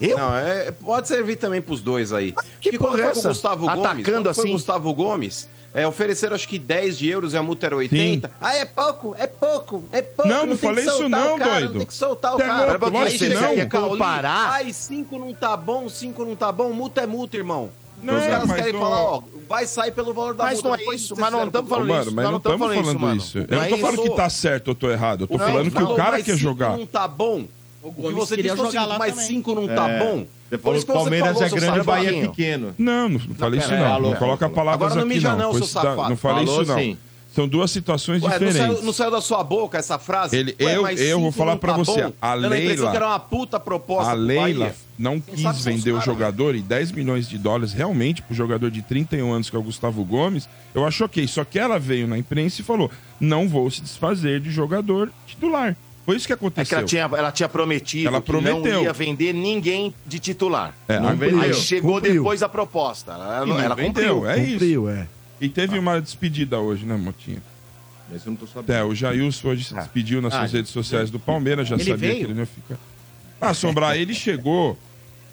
Eu? 0.00 0.18
Não, 0.18 0.36
é, 0.36 0.70
pode 0.70 1.08
servir 1.08 1.36
também 1.36 1.60
pros 1.60 1.80
dois 1.80 2.12
aí. 2.12 2.32
que 2.60 2.70
Porque 2.70 2.78
quando 2.78 2.90
porra 2.92 3.02
é 3.02 3.04
foi 3.04 3.12
com 3.14 3.18
essa? 3.18 3.28
o 3.28 3.32
Gustavo 3.32 3.66
Gomes, 3.66 3.84
Atacando 3.84 4.34
foi 4.34 4.42
assim? 4.44 4.50
o 4.50 4.52
Gustavo 4.54 4.94
Gomes, 4.94 5.48
é, 5.74 5.86
ofereceram 5.86 6.34
acho 6.34 6.48
que 6.48 6.58
10 6.58 6.98
de 6.98 7.08
euros 7.08 7.32
e 7.34 7.36
a 7.36 7.42
multa 7.42 7.66
era 7.66 7.76
80. 7.76 8.30
Ah, 8.40 8.54
é 8.56 8.64
pouco, 8.64 9.14
é 9.18 9.26
pouco, 9.26 9.84
é 9.92 10.02
pouco. 10.02 10.28
Não, 10.28 10.40
não 10.46 10.56
tem 10.56 10.68
falei 10.68 10.84
que 10.84 10.90
isso 10.90 11.08
não, 11.08 11.34
o 11.34 11.38
cara, 11.38 11.60
doido. 11.60 11.78
Tem 11.78 11.86
que 11.86 11.94
soltar 11.94 12.34
o 12.34 12.38
Tá 12.38 12.44
cara. 12.46 12.78
lógico 12.78 12.96
Aí 12.98 13.12
que 13.12 13.18
chega 13.18 13.40
não. 13.40 13.48
é 13.52 13.66
Cauli, 13.66 13.90
Comparar? 13.90 14.50
Ai, 14.52 14.72
5 14.72 15.18
não 15.18 15.32
tá 15.34 15.56
bom, 15.56 15.88
5 15.88 16.24
não 16.24 16.36
tá 16.36 16.50
bom, 16.52 16.72
multa 16.72 17.00
é 17.02 17.06
multa, 17.06 17.36
irmão. 17.36 17.70
Não, 18.02 18.16
Os 18.18 18.24
caras 18.26 18.48
mas 18.48 18.56
querem 18.56 18.72
não- 18.72 18.80
falar, 18.80 19.00
ó, 19.00 19.22
vai 19.48 19.64
sair 19.64 19.92
pelo 19.92 20.12
valor 20.12 20.34
da 20.34 20.42
Mas 20.44 20.60
multa. 20.60 20.68
não 20.68 20.90
é 20.92 20.94
isso, 20.96 21.14
você 21.14 21.20
mas 21.20 21.30
não 21.32 21.46
estamos 21.46 21.70
falando 21.70 21.88
Mano, 21.88 22.02
isso, 22.02 22.14
mas 22.14 22.24
não 22.24 22.30
não 22.32 22.38
estamos 22.38 22.58
falando, 22.58 22.74
falando 22.74 23.16
isso, 23.16 23.28
isso. 23.28 23.38
mano. 23.38 23.46
Eu 23.48 23.56
não 23.56 23.64
tô 23.64 23.70
Não 23.70 23.76
é 23.76 23.80
falando 23.92 24.02
que 24.10 24.16
tá 24.16 24.28
certo 24.30 24.68
ou 24.68 24.74
tô 24.74 24.90
errado. 24.90 25.20
Eu 25.22 25.28
tô 25.28 25.38
Não, 25.38 25.46
falando 25.46 25.70
que 25.70 25.80
não, 25.80 25.92
o 25.92 25.96
cara 25.96 26.10
mas 26.12 26.24
quer 26.24 26.32
cinco 26.32 26.42
jogar. 26.42 26.76
não 26.76 26.84
tá 26.84 27.06
bom. 27.06 27.44
O 27.82 27.88
O 27.88 27.94
que 27.94 28.12
você 28.12 28.36
queria 28.36 28.56
jogar 28.56 28.84
lá 28.86 28.98
mas 28.98 29.12
também. 29.14 29.26
5 29.26 29.54
não 29.54 29.66
tá 29.68 29.88
É. 29.90 29.98
bom. 29.98 30.26
Você 30.48 30.58
Por 30.58 30.62
falou 30.62 30.76
isso 30.76 30.86
que 30.86 30.92
o 30.92 30.94
Palmeiras 30.94 31.28
falou, 31.32 31.42
é 31.46 31.50
grande, 31.50 31.80
o 31.80 31.84
Bahia 31.84 32.16
é 32.16 32.20
pequeno. 32.28 32.74
Não, 32.78 33.08
não 33.08 33.18
falei 33.36 33.58
isso 33.58 33.68
pera 33.70 33.94
aí, 33.96 34.02
não. 34.02 34.10
Não 34.10 34.16
coloca 34.16 34.48
palavras 34.48 34.92
Agora 34.92 35.04
não 35.06 35.10
aqui 35.14 35.20
não. 35.24 35.38
não. 35.38 36.08
Não 36.10 36.16
falei 36.16 36.46
Falou 36.46 36.62
isso 36.62 36.72
não. 36.72 36.78
sim. 36.78 36.98
São 37.34 37.48
duas 37.48 37.70
situações 37.70 38.22
Ué, 38.22 38.28
não 38.28 38.38
diferentes. 38.38 38.58
saiu, 38.76 38.82
não 38.84 38.92
saiu 38.92 39.10
da 39.10 39.20
sua 39.22 39.42
boca 39.42 39.78
essa 39.78 39.98
frase? 39.98 40.36
Ele- 40.36 40.54
Ué, 40.60 40.76
eu- 40.76 40.86
eu 40.98 41.18
vou 41.18 41.30
cinco 41.32 41.38
falar 41.38 41.52
não 41.52 41.58
pra 41.58 41.72
tá 41.72 41.78
você, 41.78 42.02
bom? 42.04 42.12
a 42.20 42.34
Leila- 42.34 42.90
que 42.90 42.96
era 42.96 43.06
uma 43.06 43.18
puta 43.18 43.58
proposta 43.58 44.10
A 44.10 44.14
Leila 44.14 44.66
Bahia. 44.66 44.74
não 44.98 45.18
quis 45.18 45.64
vender 45.64 45.92
o 45.92 45.94
caras, 45.94 46.04
jogador 46.04 46.54
e 46.54 46.60
10 46.60 46.92
milhões 46.92 47.26
de 47.26 47.38
dólares 47.38 47.72
realmente 47.72 48.20
pro 48.20 48.34
jogador 48.34 48.70
de 48.70 48.82
31 48.82 49.32
anos, 49.32 49.48
que 49.48 49.56
é 49.56 49.58
o 49.58 49.62
Gustavo 49.62 50.04
Gomes. 50.04 50.46
Eu 50.74 50.84
acho 50.86 51.06
ok. 51.06 51.26
Só 51.26 51.42
que 51.42 51.58
ela 51.58 51.78
veio 51.78 52.06
na 52.06 52.18
imprensa 52.18 52.60
e 52.60 52.64
falou: 52.64 52.90
não 53.18 53.48
vou 53.48 53.70
se 53.70 53.80
desfazer 53.80 54.38
de 54.38 54.50
jogador 54.50 55.10
titular. 55.26 55.74
Foi 56.04 56.16
isso 56.16 56.26
que 56.26 56.32
É 56.32 56.36
que 56.36 56.44
aconteceu. 56.44 56.78
ela 56.78 56.86
tinha, 56.86 57.02
ela 57.02 57.30
tinha 57.32 57.48
prometido 57.48 58.08
Ela 58.08 58.20
que 58.20 58.26
prometeu. 58.26 58.60
não 58.78 58.82
ia 58.82 58.92
vender 58.92 59.32
ninguém 59.32 59.94
de 60.04 60.18
titular. 60.18 60.74
É, 60.88 60.98
Não 60.98 61.10
aí-. 61.10 61.40
Aí 61.40 61.54
chegou 61.54 61.94
Cumpriu. 61.94 62.14
depois 62.14 62.42
a 62.42 62.48
proposta. 62.48 63.12
Ela, 63.12 63.46
não 63.46 63.60
ela 63.60 63.74
vendeu, 63.76 64.16
cumpriu. 64.16 64.30
é 64.30 64.38
isso. 64.38 64.52
Cumpriu, 64.52 64.88
é. 64.90 65.06
E 65.40 65.48
teve 65.48 65.78
uma 65.78 66.00
despedida 66.00 66.58
hoje, 66.58 66.84
né, 66.84 66.96
Motinha? 66.96 67.42
Esse 68.14 68.26
eu 68.26 68.30
não 68.32 68.36
tô 68.36 68.46
sabendo. 68.46 68.72
É, 68.76 68.84
o 68.84 68.94
Jailson 68.94 69.48
hoje 69.48 69.64
se 69.64 69.74
despediu 69.74 70.20
nas 70.20 70.32
suas 70.34 70.52
Ah, 70.52 70.56
redes 70.56 70.70
sociais 70.72 71.08
do 71.10 71.18
Palmeiras, 71.18 71.66
já 71.68 71.76
Ele 71.76 71.84
sabia 71.84 71.96
veio? 71.96 72.16
que 72.18 72.24
ele 72.24 72.34
não 72.34 72.40
ia 72.40 72.46
ficar. 72.46 72.76
Ah, 73.40 73.54
Sombrar, 73.54 73.96
ele 73.96 74.12
chegou 74.12 74.76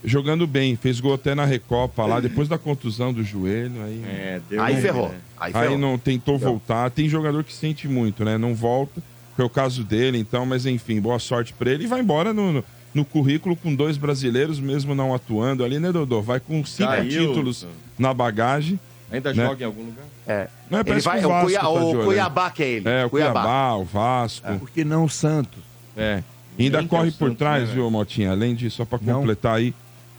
jogando 0.03 0.47
bem, 0.47 0.75
fez 0.77 0.99
gol 0.99 1.13
até 1.15 1.35
na 1.35 1.43
Recopa 1.45 2.05
lá, 2.05 2.19
depois 2.21 2.47
da 2.47 2.57
contusão 2.57 3.11
do 3.11 3.21
joelho, 3.23 3.83
aí, 3.83 4.01
É, 4.07 4.41
deu 4.49 4.61
Aí 4.63 4.75
um- 4.77 4.81
ferrou. 4.81 5.09
né? 5.09 5.19
Aí 5.37 5.51
aí 5.53 5.61
ferrou. 5.63 5.77
não 5.77 5.97
tentou 5.97 6.37
voltar. 6.37 6.89
Tem 6.91 7.09
jogador 7.09 7.43
que 7.43 7.53
sente 7.53 7.87
muito, 7.87 8.23
né? 8.23 8.37
Não 8.37 8.55
volta, 8.55 9.01
foi 9.39 9.45
o 9.45 9.49
caso 9.49 9.85
dele, 9.85 10.17
então, 10.17 10.45
mas 10.45 10.65
enfim, 10.65 10.99
boa 10.99 11.17
sorte 11.17 11.53
pra 11.53 11.71
ele 11.71 11.85
e 11.85 11.87
vai 11.87 12.01
embora 12.01 12.33
no, 12.33 12.51
no, 12.51 12.63
no 12.93 13.05
currículo 13.05 13.55
com 13.55 13.73
dois 13.73 13.95
brasileiros, 13.95 14.59
mesmo 14.59 14.93
não 14.93 15.15
atuando 15.15 15.63
ali, 15.63 15.79
né, 15.79 15.93
Dodô? 15.93 16.21
Vai 16.21 16.41
com 16.41 16.65
cinco 16.65 16.91
Jailson. 16.91 17.27
títulos 17.27 17.67
na 17.97 18.13
bagagem. 18.13 18.77
Ainda 19.09 19.33
né? 19.33 19.45
joga 19.45 19.63
em 19.63 19.65
algum 19.65 19.81
lugar? 19.85 20.03
É. 20.27 20.49
Não, 20.69 20.79
é, 20.79 20.83
Ele 20.85 20.99
vai, 20.99 21.23
o, 21.23 21.29
Vasco 21.29 21.45
Cuiá- 21.45 21.61
tá 21.61 21.67
de 21.67 21.73
o. 21.95 22.03
Cuiabá 22.03 22.49
que 22.51 22.63
é 22.63 22.67
ele. 22.67 22.89
É, 22.89 23.05
o 23.05 23.09
Cuiabá, 23.09 23.75
o 23.75 23.85
Vasco. 23.85 24.59
Por 24.59 24.69
que 24.71 24.83
não 24.83 25.05
o 25.05 25.09
Santos? 25.09 25.63
É. 25.95 26.21
Ainda 26.59 26.81
é 26.81 26.83
corre 26.85 27.07
o 27.07 27.13
por 27.13 27.27
Santos, 27.29 27.37
trás, 27.37 27.69
né, 27.69 27.75
viu, 27.75 27.89
Motinha? 27.89 28.31
Além 28.31 28.53
disso, 28.53 28.75
só 28.75 28.83
pra 28.85 28.99
Não. 29.01 29.19
completar 29.21 29.55
aí, 29.55 29.73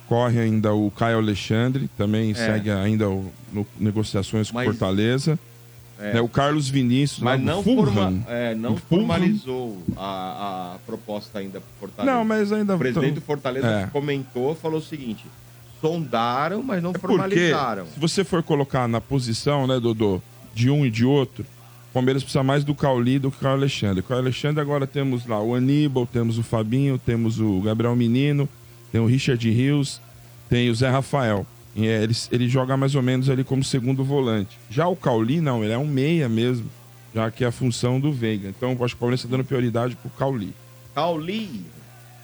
corre 0.09 0.41
ainda 0.41 0.73
o 0.73 0.91
Caio 0.91 1.19
Alexandre, 1.19 1.91
também 1.99 2.31
É. 2.31 2.35
segue 2.35 2.71
ainda 2.71 3.07
o, 3.11 3.31
no- 3.53 3.67
negociações 3.79 4.49
com 4.51 4.55
Mas- 4.55 4.65
Fortaleza. 4.67 5.39
É. 6.01 6.15
Né, 6.15 6.21
o 6.21 6.29
Carlos 6.29 6.69
Vinícius, 6.69 7.21
Mas 7.23 7.41
não, 7.43 7.63
forma, 7.63 8.15
é, 8.27 8.55
não 8.55 8.73
O 8.73 8.77
formalizou 8.79 9.77
a, 9.97 10.75
a 10.75 10.79
proposta 10.87 11.39
ainda 11.39 11.61
pro 11.61 11.69
Fortaleza. 11.89 12.17
Não, 12.17 12.25
mas 12.25 12.51
ainda... 12.53 12.75
O 12.75 12.79
presidente 12.79 13.15
do 13.15 13.21
Fortaleza 13.21 13.67
É. 13.67 13.87
comentou, 13.89 14.55
falou 14.55 14.79
o 14.79 14.83
seguinte: 14.83 15.27
sondaram, 15.81 16.63
mas 16.63 16.83
não 16.83 16.91
É 16.91 16.93
porque, 16.95 17.07
formalizaram. 17.07 17.87
se 17.87 17.99
você 17.99 18.25
for 18.25 18.43
colocar 18.43 18.89
na 18.89 19.01
posição, 19.01 19.67
né, 19.67 19.79
Dodô, 19.81 20.21
de 20.55 20.71
um 20.71 20.85
e 20.85 20.91
de 20.91 21.05
outro, 21.05 21.45
o 21.91 21.93
Palmeiras 21.93 22.23
precisa 22.23 22.43
mais 22.43 22.65
do 22.65 22.75
Cauli 22.75 23.19
do 23.19 23.31
que 23.31 23.37
do 23.39 23.43
Caio 23.43 23.55
Alexandre. 23.57 24.01
O 24.01 24.05
Caio 24.05 24.21
Alexandre 24.21 24.61
agora 24.61 24.87
temos 24.87 25.27
lá 25.27 25.41
o 25.41 25.55
Aníbal, 25.55 26.07
temos 26.07 26.39
o 26.39 26.43
Fabinho, 26.43 26.99
temos 26.99 27.41
o 27.41 27.61
Gabriel 27.61 27.97
Menino, 27.97 28.49
tem 28.93 29.01
o 29.01 29.07
Richard 29.07 29.51
Rios, 29.51 30.01
tem 30.49 30.71
o 30.71 30.75
Zé 30.75 30.89
Rafael. 30.89 31.47
É, 31.77 32.03
ele, 32.03 32.17
ele 32.33 32.49
joga 32.49 32.77
mais 32.77 32.95
ou 32.95 33.03
menos 33.03 33.29
ali 33.31 33.45
como 33.45 33.63
segundo 33.63 34.03
volante. 34.05 34.59
Já 34.69 34.87
o 34.89 34.97
Cauli, 34.97 35.41
não, 35.41 35.63
ele 35.63 35.73
é 35.73 35.79
um 35.79 35.87
meia 35.87 36.29
mesmo, 36.29 36.67
já 37.15 37.31
que 37.31 37.45
é 37.45 37.47
a 37.47 37.53
função 37.53 38.01
do 38.01 38.13
Veiga. 38.13 38.49
Então, 38.49 38.73
eu 38.73 38.85
acho 38.85 38.95
que 38.95 38.99
o 38.99 39.01
Palmeiras 39.01 39.21
está 39.21 39.31
dando 39.37 39.45
prioridade 39.47 39.95
pro 39.97 40.11
Cauli. 40.11 40.53
Cauli. 40.95 41.65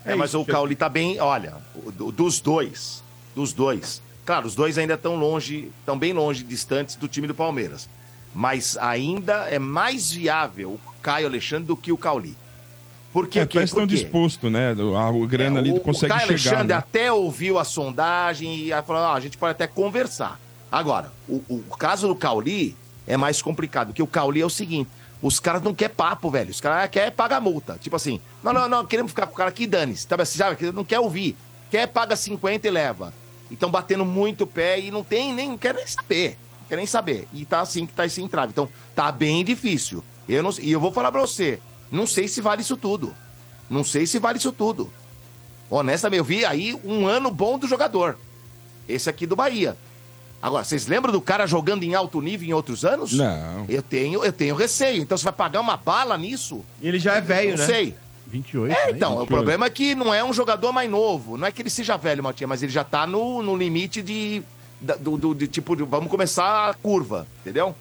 É, 0.04 0.14
mas 0.14 0.34
o 0.34 0.44
Cauli 0.44 0.74
tá 0.76 0.88
bem, 0.88 1.18
olha, 1.20 1.54
o- 1.74 1.90
do- 1.90 2.12
dos 2.12 2.40
dois, 2.40 3.02
dos 3.34 3.52
dois. 3.52 4.00
Claro, 4.24 4.46
os 4.46 4.54
dois 4.54 4.76
ainda 4.78 4.94
estão 4.94 5.16
longe, 5.16 5.70
estão 5.80 5.96
bem 5.98 6.12
longe, 6.12 6.42
distantes 6.44 6.96
do 6.96 7.06
time 7.08 7.26
do 7.28 7.34
Palmeiras. 7.34 7.88
Mas 8.34 8.76
ainda 8.76 9.48
é 9.48 9.58
mais 9.58 10.10
viável 10.12 10.72
o 10.72 10.80
Caio 11.00 11.26
Alexandre 11.26 11.66
do 11.66 11.76
que 11.76 11.90
o 11.92 11.96
Cauli. 11.96 12.36
Por 13.16 13.28
quê? 13.28 13.38
É, 13.38 13.46
parece 13.46 13.72
estão 13.72 13.86
dispostos, 13.86 14.52
né? 14.52 14.72
A, 14.72 15.26
grana 15.26 15.56
É, 15.56 15.60
ali 15.60 15.72
o, 15.72 15.80
consegue 15.80 16.12
o 16.12 16.16
Caio 16.16 16.38
chegar. 16.38 16.50
Alexandre 16.50 16.74
né? 16.74 16.74
até 16.74 17.10
ouviu 17.10 17.58
a 17.58 17.64
sondagem 17.64 18.68
e 18.68 18.82
falou: 18.82 19.04
ah, 19.04 19.14
a 19.14 19.20
gente 19.20 19.38
pode 19.38 19.52
até 19.52 19.66
conversar. 19.66 20.38
Agora, 20.70 21.10
o, 21.26 21.42
o 21.48 21.76
caso 21.78 22.08
do 22.08 22.14
Cauli 22.14 22.76
é 23.06 23.16
mais 23.16 23.40
complicado, 23.40 23.86
porque 23.86 24.02
o 24.02 24.06
Cauli 24.06 24.42
é 24.42 24.44
o 24.44 24.50
seguinte: 24.50 24.90
os 25.22 25.40
caras 25.40 25.62
não 25.62 25.72
querem 25.72 25.94
papo, 25.94 26.30
velho. 26.30 26.50
Os 26.50 26.60
caras 26.60 26.90
querem 26.90 27.10
pagar 27.10 27.40
multa. 27.40 27.78
Tipo 27.80 27.96
assim, 27.96 28.20
não, 28.42 28.52
não, 28.52 28.68
não, 28.68 28.84
queremos 28.84 29.12
ficar 29.12 29.26
com 29.26 29.32
o 29.32 29.36
cara 29.36 29.48
aqui, 29.48 29.66
dane-se. 29.66 30.06
Sabe 30.06 30.22
assim, 30.22 30.36
sabe? 30.36 30.70
Não 30.72 30.84
quer 30.84 31.00
ouvir. 31.00 31.34
Quer, 31.70 31.86
paga 31.86 32.16
50 32.16 32.68
e 32.68 32.70
leva. 32.70 33.14
E 33.50 33.54
estão 33.54 33.70
batendo 33.70 34.04
muito 34.04 34.44
o 34.44 34.46
pé 34.46 34.78
e 34.78 34.90
não 34.90 35.02
tem 35.02 35.32
nem, 35.32 35.48
não 35.48 35.56
quer 35.56 35.72
nem 35.72 35.86
saber. 35.86 36.36
Não 36.60 36.68
quer 36.68 36.76
nem 36.76 36.86
saber. 36.86 37.26
E 37.32 37.46
tá 37.46 37.62
assim 37.62 37.86
que 37.86 37.94
tá 37.94 38.04
esse 38.04 38.20
entrave. 38.20 38.50
Então, 38.52 38.68
tá 38.94 39.10
bem 39.10 39.42
difícil. 39.42 40.04
Eu 40.28 40.42
não, 40.42 40.50
e 40.60 40.70
eu 40.70 40.80
vou 40.80 40.92
falar 40.92 41.10
pra 41.10 41.22
você: 41.22 41.58
não 41.90 42.06
sei 42.06 42.28
se 42.28 42.40
vale 42.40 42.62
isso 42.62 42.76
tudo. 42.76 43.14
Não 43.68 43.82
sei 43.84 44.06
se 44.06 44.18
vale 44.18 44.38
isso 44.38 44.52
tudo. 44.52 44.92
Honestamente, 45.68 46.18
eu 46.18 46.24
vi 46.24 46.44
aí 46.44 46.78
um 46.84 47.06
ano 47.06 47.30
bom 47.30 47.58
do 47.58 47.66
jogador. 47.66 48.16
Esse 48.88 49.10
aqui 49.10 49.26
do 49.26 49.34
Bahia. 49.34 49.76
Agora, 50.40 50.62
vocês 50.62 50.86
lembram 50.86 51.12
do 51.12 51.20
cara 51.20 51.46
jogando 51.46 51.82
em 51.82 51.94
alto 51.94 52.20
nível 52.20 52.48
em 52.48 52.52
outros 52.52 52.84
anos? 52.84 53.12
Não. 53.12 53.64
Eu 53.68 53.82
tenho, 53.82 54.22
eu 54.24 54.32
tenho 54.32 54.54
receio. 54.54 55.02
Então 55.02 55.18
você 55.18 55.24
vai 55.24 55.32
pagar 55.32 55.60
uma 55.60 55.76
bala 55.76 56.16
nisso? 56.16 56.64
Ele 56.80 56.98
já 56.98 57.14
é 57.16 57.20
velho, 57.20 57.50
Não 57.52 57.58
né? 57.58 57.66
sei. 57.66 57.94
28, 58.28 58.72
É, 58.72 58.86
né? 58.86 58.92
então, 58.92 59.10
o 59.14 59.20
28. 59.20 59.28
problema 59.28 59.66
é 59.66 59.70
que 59.70 59.94
não 59.94 60.12
é 60.12 60.22
um 60.22 60.32
jogador 60.32 60.72
mais 60.72 60.88
novo. 60.90 61.36
Não 61.36 61.46
é 61.46 61.52
que 61.52 61.62
ele 61.62 61.70
seja 61.70 61.96
velho, 61.96 62.22
Matinha, 62.22 62.46
mas 62.46 62.62
ele 62.62 62.70
já 62.72 62.84
tá 62.84 63.06
no, 63.06 63.42
no 63.42 63.56
limite 63.56 64.02
de, 64.02 64.42
da- 64.80 64.96
do, 64.96 65.16
do- 65.16 65.34
de 65.34 65.48
tipo, 65.48 65.74
de- 65.74 65.84
vamos 65.84 66.10
começar 66.10 66.70
a 66.70 66.74
curva, 66.74 67.26
entendeu? 67.40 67.74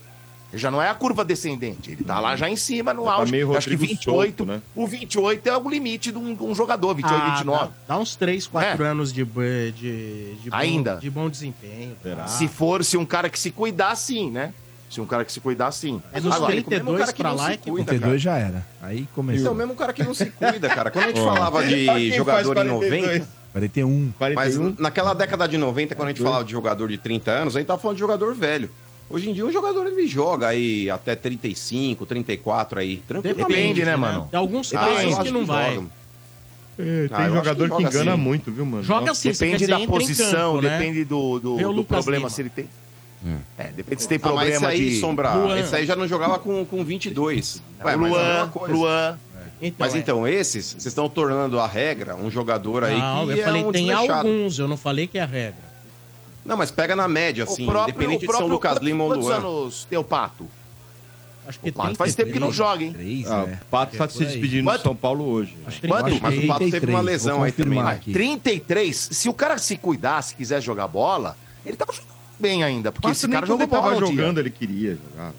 Ele 0.55 0.61
já 0.61 0.71
não 0.71 0.81
é 0.81 0.87
a 0.89 0.93
curva 0.95 1.25
descendente, 1.25 1.91
ele 1.91 2.03
tá 2.05 2.17
lá 2.17 2.33
já 2.37 2.49
em 2.49 2.55
cima 2.55 2.93
no 2.93 3.03
Tá 3.03 3.11
auge. 3.11 3.29
meio 3.31 3.57
Acho 3.57 3.67
que 3.67 3.75
Rodrigo 3.75 3.91
28, 3.93 4.37
Solto, 4.37 4.45
né? 4.45 4.61
o 4.73 4.87
28 4.87 5.49
é 5.49 5.57
o 5.57 5.69
limite 5.69 6.13
de 6.13 6.17
um, 6.17 6.33
de 6.33 6.41
um 6.43 6.55
jogador, 6.55 6.95
28, 6.95 7.13
Ah, 7.21 7.29
29. 7.35 7.65
dá, 7.65 7.71
dá 7.89 7.97
uns 7.99 8.15
3, 8.15 8.47
4 8.47 8.81
É. 8.85 8.87
anos 8.87 9.11
de, 9.11 9.25
de, 9.25 10.35
de, 10.35 10.49
bom, 10.49 10.55
Ainda. 10.55 10.95
de 10.95 11.09
bom 11.09 11.29
desempenho. 11.29 11.97
Será? 12.01 12.25
Se 12.27 12.47
for, 12.47 12.85
se 12.85 12.95
um 12.95 13.05
cara 13.05 13.29
que 13.29 13.37
se 13.37 13.51
cuidar, 13.51 13.93
sim, 13.97 14.31
né? 14.31 14.53
Se 14.89 15.01
um 15.01 15.05
cara 15.05 15.25
que 15.25 15.31
se 15.33 15.41
cuidar, 15.41 15.73
sim. 15.73 16.01
É 16.13 16.21
dos 16.21 16.31
Agora, 16.33 16.53
32 16.53 17.11
pra 17.11 17.33
lá 17.33 17.51
é 17.51 17.57
que 17.57 17.69
cuida, 17.69 17.87
32 17.87 18.21
já 18.21 18.37
era. 18.37 18.65
Aí 18.81 18.95
Esse 18.99 19.03
é 19.03 19.07
começou. 19.13 19.51
o 19.51 19.55
mesmo 19.55 19.75
cara 19.75 19.91
que 19.91 20.03
não 20.03 20.13
se 20.13 20.27
cuida, 20.27 20.69
cara. 20.69 20.89
Quando 20.89 21.03
a 21.03 21.07
gente 21.07 21.19
falava 21.25 21.65
de 21.65 22.11
jogador 22.15 22.57
em 22.59 22.63
90, 22.69 23.27
41. 23.51 24.13
mas 24.17 24.33
41? 24.55 24.75
naquela 24.79 25.13
década 25.13 25.47
de 25.49 25.57
90, 25.57 25.95
quando 25.95 26.07
a 26.07 26.11
gente 26.11 26.21
falava 26.23 26.45
de 26.45 26.51
jogador 26.53 26.87
de 26.87 26.97
30 26.97 27.29
anos, 27.31 27.55
a 27.57 27.59
gente 27.59 27.67
tava 27.67 27.79
falando 27.81 27.97
de 27.97 27.99
jogador 28.01 28.33
velho. 28.33 28.69
Hoje 29.09 29.29
em 29.29 29.33
dia, 29.33 29.45
o 29.45 29.51
jogador 29.51 29.85
ele 29.85 30.07
joga 30.07 30.47
aí 30.47 30.89
até 30.89 31.15
35, 31.15 32.05
34 32.05 32.79
aí, 32.79 32.97
tranquilamente. 33.07 33.47
Depende, 33.53 33.85
né, 33.85 33.95
mano? 33.95 34.27
Tem 34.31 34.39
alguns 34.39 34.73
Ah, 34.73 34.79
casos 34.79 35.13
acho 35.13 35.21
que 35.23 35.31
não 35.31 35.45
vai. 35.45 35.75
joga. 35.75 35.87
É, 36.77 37.07
tem 37.07 37.17
Ah, 37.17 37.29
jogador 37.29 37.69
que 37.69 37.75
que, 37.77 37.83
engana 37.83 38.11
sim. 38.15 38.17
muito, 38.21 38.51
viu, 38.51 38.65
mano? 38.65 38.83
Joga 38.83 39.05
Nossa. 39.07 39.21
sim, 39.21 39.31
você 39.33 39.45
quer 39.45 39.51
Depende 39.57 39.71
dizer, 39.71 39.79
da 39.79 39.87
posição, 39.87 40.53
campo, 40.55 40.61
né? 40.67 40.77
depende 40.77 41.05
do, 41.05 41.39
do, 41.39 41.73
do 41.73 41.83
problema, 41.85 42.17
Lima. 42.17 42.29
se 42.29 42.41
ele 42.41 42.49
tem. 42.49 42.67
É, 43.57 43.63
depende 43.69 44.01
se 44.01 44.07
tem 44.07 44.19
Ah, 44.21 44.31
mas 44.33 44.49
esse 44.49 44.59
problema 44.59 44.67
aí, 44.67 44.89
de. 44.89 44.99
Sombra, 44.99 45.33
Luan. 45.35 45.59
esse 45.59 45.75
aí 45.75 45.85
já 45.85 45.95
não 45.95 46.07
jogava 46.07 46.37
com, 46.37 46.65
com 46.65 46.83
22. 46.83 47.61
Ué, 47.83 47.95
mas 47.95 48.11
é 48.11 48.13
Luan. 48.13 48.51
Luan. 48.67 49.19
Então, 49.61 49.75
Mas 49.79 49.95
é. 49.95 49.97
então, 49.99 50.27
esses, 50.27 50.65
vocês 50.73 50.85
estão 50.87 51.07
tornando 51.07 51.57
a 51.59 51.65
regra 51.65 52.13
um 52.15 52.29
jogador 52.29 52.83
aí 52.83 52.99
Não, 52.99 53.25
que 53.25 53.31
eu 53.33 53.39
é 53.39 53.43
falei 53.43 53.63
um 53.63 53.71
tem 53.71 53.89
alguns, 53.89 54.59
eu 54.59 54.67
não 54.67 54.75
falei 54.75 55.07
que 55.07 55.17
é 55.17 55.21
a 55.21 55.25
regra. 55.25 55.63
Não, 56.45 56.55
mas 56.55 56.69
pega 56.71 56.95
na 56.95 57.07
média, 57.07 57.43
assim, 57.43 57.67
independente 57.67 58.27
de 58.27 58.31
São 58.33 58.45
Lucas 58.47 58.73
quantos- 58.73 58.85
Lima 58.87 59.03
ou 59.03 59.09
Quantos 59.09 59.25
Luan. 59.25 59.35
anos 59.37 59.85
tem 59.89 59.97
o 59.97 60.03
Pato? 60.03 60.47
Acho 61.47 61.59
que 61.59 61.69
O 61.69 61.73
Pato 61.73 61.95
faz 61.95 62.15
tempo 62.15 62.31
que 62.31 62.39
não 62.39 62.51
joga, 62.51 62.83
hein? 62.83 62.93
3, 62.93 63.31
Ah, 63.31 63.45
né? 63.45 63.59
o 63.61 63.65
Pato 63.65 63.97
tá 63.97 64.05
É 64.05 64.07
se 64.07 64.25
despedindo 64.25 64.63
do 64.63 64.69
Quanto? 64.71 64.81
São 64.83 64.95
Paulo 64.95 65.25
hoje. 65.25 65.55
Acho 65.65 65.81
que 65.81 65.87
Quanto? 65.87 66.03
Mas 66.03 66.15
o 66.15 66.19
Pato 66.21 66.31
teve 66.59 66.69
33, 66.71 66.89
uma 66.89 67.01
lesão 67.01 67.43
aí 67.43 67.51
também, 67.51 67.83
né? 67.83 67.91
aqui. 67.91 68.13
33. 68.13 69.09
Se 69.11 69.29
o 69.29 69.33
cara 69.33 69.57
se 69.59 69.77
cuidar, 69.77 70.21
se 70.23 70.35
quiser 70.35 70.61
jogar 70.61 70.87
bola, 70.87 71.35
ele 71.65 71.75
tava 71.77 71.91
jogando 71.93 72.09
bem 72.39 72.63
ainda. 72.63 72.91
Porque 72.91 73.07
Pato 73.07 73.17
esse 73.17 73.27
cara 73.27 73.45
jogou 73.45 73.63
ele 73.63 73.71
tava 73.71 73.81
bola 73.89 73.95
um 73.95 73.99
dia. 74.07 74.15
jogando, 74.15 74.39
ele 74.39 74.49
queria 74.49 74.97
jogar. 75.11 75.33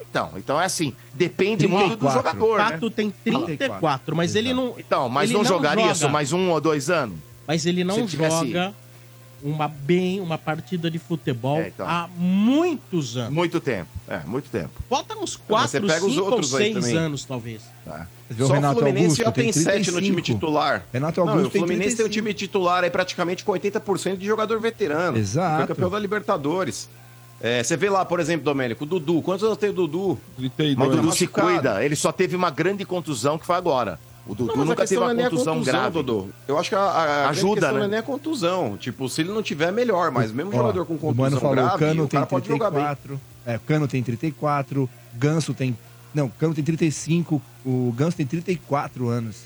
Então, 0.00 0.30
então 0.36 0.60
é 0.60 0.64
assim, 0.64 0.94
depende 1.14 1.66
muito 1.66 1.96
do 1.96 2.06
34. 2.06 2.18
jogador, 2.40 2.58
né? 2.58 2.70
Pato 2.72 2.90
tem 2.90 3.10
34, 3.10 4.16
mas 4.16 4.34
ele 4.34 4.52
não. 4.52 4.74
Então, 4.78 5.08
mas 5.08 5.30
ele 5.30 5.38
não, 5.38 5.44
jogaria 5.44 5.84
joga. 5.84 5.94
isso 5.96 6.08
mais 6.10 6.32
um 6.32 6.50
ou 6.50 6.60
dois 6.60 6.88
anos? 6.90 7.18
Mas 7.46 7.64
ele 7.66 7.84
não 7.84 8.06
tivesse- 8.06 8.46
joga 8.48 8.74
uma 9.42 9.68
bem 9.68 10.20
uma 10.20 10.38
partida 10.38 10.90
de 10.90 10.98
futebol 10.98 11.58
É, 11.58 11.68
então. 11.68 11.86
há 11.86 12.08
muitos 12.16 13.16
anos. 13.16 13.32
Muito 13.32 13.60
tempo. 13.60 13.88
É, 14.08 14.20
muito 14.26 14.48
tempo. 14.50 14.70
Falta 14.88 15.14
uns 15.16 15.40
mas 15.48 15.70
você 15.70 15.80
4, 15.80 15.86
pega 15.86 16.06
os 16.06 16.12
5 16.14 16.24
ou 16.24 16.32
outros 16.32 16.54
aí 16.54 16.72
6 16.72 16.84
também. 16.84 16.96
anos, 16.96 17.24
talvez. 17.24 17.62
O 18.30 18.46
Só 18.46 18.54
Renato 18.54 18.74
o 18.76 18.82
Fluminense 18.82 19.22
Augusto, 19.22 19.24
já 19.24 19.32
tem 19.32 19.52
7 19.52 19.90
no 19.92 20.00
time 20.00 20.16
35. 20.16 20.22
titular. 20.22 20.84
Renato 20.92 21.20
Não, 21.20 21.28
Augusto 21.28 21.48
o 21.48 21.50
tem 21.52 21.60
Fluminense 21.60 21.96
tem 21.96 22.04
um 22.06 22.08
35. 22.08 22.12
time 22.12 22.34
titular 22.34 22.84
aí 22.84 22.90
praticamente 22.90 23.44
com 23.44 23.52
80% 23.52 24.16
de 24.16 24.26
jogador 24.26 24.60
veterano. 24.60 25.16
Exato. 25.16 25.58
Foi 25.58 25.66
campeão 25.68 25.90
da 25.90 25.98
Libertadores. 25.98 26.88
É, 27.40 27.62
você 27.62 27.76
vê 27.76 27.90
lá, 27.90 28.04
por 28.04 28.18
exemplo, 28.18 28.44
Domênico, 28.44 28.84
o 28.84 28.86
Dudu. 28.86 29.20
Quantos 29.22 29.44
anos 29.44 29.58
tem 29.58 29.68
o 29.70 29.72
Dudu? 29.72 30.18
32. 30.36 30.76
Mas 30.76 30.88
o 30.88 30.90
Dudu 30.90 31.08
Tá 31.08 31.14
se 31.16 31.26
cuida. 31.26 31.84
Ele 31.84 31.94
só 31.94 32.10
teve 32.10 32.34
uma 32.34 32.50
grande 32.50 32.84
contusão 32.84 33.38
que 33.38 33.44
foi 33.46 33.56
agora. 33.56 34.00
O 34.26 34.34
Dudu 34.34 34.56
Não, 34.56 34.64
nunca 34.64 34.86
teve 34.86 35.00
uma 35.00 35.12
é 35.12 35.30
contusão, 35.30 35.54
contusão, 35.54 35.74
grave. 35.74 35.92
Dudu. 36.02 36.30
Eu 36.48 36.58
acho 36.58 36.70
que 36.70 36.74
a, 36.74 36.80
a 36.80 37.28
Ajuda, 37.28 37.60
questão 37.60 37.72
né? 37.72 37.78
não 37.78 37.84
é 37.84 37.88
nem 37.88 37.98
a 37.98 38.02
contusão. 38.02 38.76
Tipo, 38.76 39.08
se 39.08 39.20
ele 39.20 39.30
não 39.30 39.42
tiver, 39.42 39.70
melhor. 39.70 40.10
Mas 40.10 40.32
mesmo 40.32 40.50
Ó, 40.52 40.56
jogador 40.56 40.84
com 40.84 40.94
o 40.94 41.14
Mano 41.14 41.14
contusão 41.14 41.40
falou, 41.40 41.54
grave, 41.54 41.74
o 41.74 41.78
Cano 41.78 42.04
o 42.04 42.08
cara 42.08 42.26
tem 42.26 42.30
pode 42.38 42.48
jogar 42.48 42.70
bem. 42.70 42.84
34. 42.84 43.20
É, 43.46 43.60
Cano 43.64 43.86
tem 43.86 44.02
34, 44.02 44.90
Ganso 45.14 45.54
tem. 45.54 45.78
Não, 46.12 46.28
Cano 46.28 46.54
tem 46.54 46.64
35, 46.64 47.40
o 47.64 47.92
Ganso 47.96 48.16
tem 48.16 48.26
34 48.26 49.08
anos. 49.08 49.44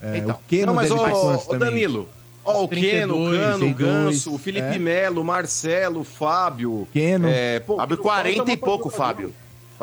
É, 0.00 0.18
Então, 0.18 0.34
o 0.34 0.38
Keno 0.48 0.66
não, 0.66 0.74
mas 0.74 0.88
deve 0.88 1.44
também? 1.44 1.58
Danilo, 1.58 2.08
ó, 2.44 2.64
o 2.64 2.68
Keno, 2.68 3.14
o 3.14 3.28
32, 3.28 3.40
Cano, 3.40 3.54
o 3.54 3.58
32, 3.58 3.76
Ganso, 3.76 4.34
o 4.34 4.38
Felipe 4.38 4.76
é. 4.76 4.78
Melo, 4.78 5.20
o 5.20 5.24
Marcelo, 5.24 6.00
o 6.00 6.04
Fábio. 6.04 6.88
Keno. 6.92 7.28
É, 7.28 7.60
pô, 7.60 7.76
Fábio, 7.76 7.96
não 7.96 8.04
falta 8.04 8.20
40 8.22 8.52
e 8.52 8.56
pouco. 8.56 8.90
Fábio. 8.90 9.34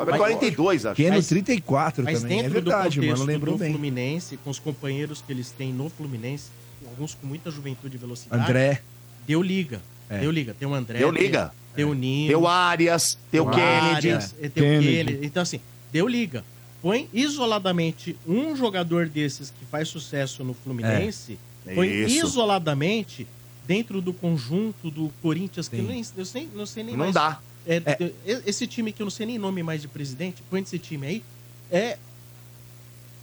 Fábio 0.04 0.14
é 0.14 0.18
Mas- 0.18 0.32
42, 0.38 0.86
acho. 0.86 0.96
Keno 0.96 1.16
Mas- 1.16 1.26
34 1.28 2.04
Mas 2.04 2.20
também. 2.22 2.38
É 2.38 2.42
dentro 2.42 2.54
verdade, 2.54 3.00
do 3.00 3.06
mano. 3.06 3.24
Lembrou 3.24 3.54
do 3.56 3.58
bem. 3.60 3.70
Fluminense, 3.72 4.36
com 4.38 4.50
os 4.50 4.58
companheiros 4.58 5.22
que 5.22 5.32
eles 5.32 5.50
têm 5.50 5.72
no 5.72 5.88
Fluminense, 5.90 6.50
alguns 6.86 7.14
com 7.14 7.26
muita 7.26 7.50
juventude 7.50 7.96
e 7.96 7.98
velocidade, 7.98 8.42
André. 8.42 8.82
deu 9.26 9.42
liga. 9.42 9.80
É. 10.10 10.18
Deu 10.18 10.30
liga. 10.30 10.54
Tem 10.58 10.68
o 10.68 10.74
André. 10.74 10.98
Deu 10.98 11.12
tem- 11.12 11.22
liga. 11.22 11.52
Tem 11.74 11.84
o 11.86 11.94
Nino. 11.94 12.26
Tem 12.28 12.36
o 12.36 12.46
Arias, 12.46 13.18
tem 13.30 13.40
o 13.40 13.44
o 13.44 13.50
Kennedy. 13.50 14.10
Arias, 14.10 14.32
Tem 14.32 14.46
o 14.48 14.50
Kennedy. 14.52 14.86
Kennedy. 14.92 15.26
Então, 15.26 15.42
assim, 15.42 15.58
deu 15.90 16.06
liga. 16.06 16.44
Põe 16.82 17.08
isoladamente 17.14 18.16
um 18.26 18.54
jogador 18.54 19.08
desses 19.08 19.48
que 19.50 19.64
faz 19.64 19.88
sucesso 19.88 20.44
no 20.44 20.52
Fluminense, 20.52 21.38
põe 21.74 21.88
Isso. 21.88 22.26
isoladamente 22.26 23.26
dentro 23.66 24.02
do 24.02 24.12
conjunto 24.12 24.90
do 24.90 25.10
Corinthians, 25.22 25.68
que 25.68 25.76
Sim. 25.76 25.82
eu 25.82 25.88
nem, 25.88 26.04
eu 26.16 26.24
sei, 26.26 26.48
não 26.54 26.66
sei 26.66 26.82
nem 26.82 26.92
Não 26.94 27.04
mais. 27.04 27.14
dá. 27.14 27.38
É, 27.66 27.76
É. 27.84 28.12
é, 28.26 28.42
Esse 28.46 28.66
time 28.66 28.92
que 28.92 29.02
eu 29.02 29.04
não 29.04 29.10
sei 29.10 29.26
nem 29.26 29.38
nome 29.38 29.62
mais 29.62 29.80
de 29.82 29.88
presidente, 29.88 30.42
põe 30.50 30.60
esse 30.62 30.78
time 30.78 31.06
aí. 31.06 31.22
É 31.70 31.96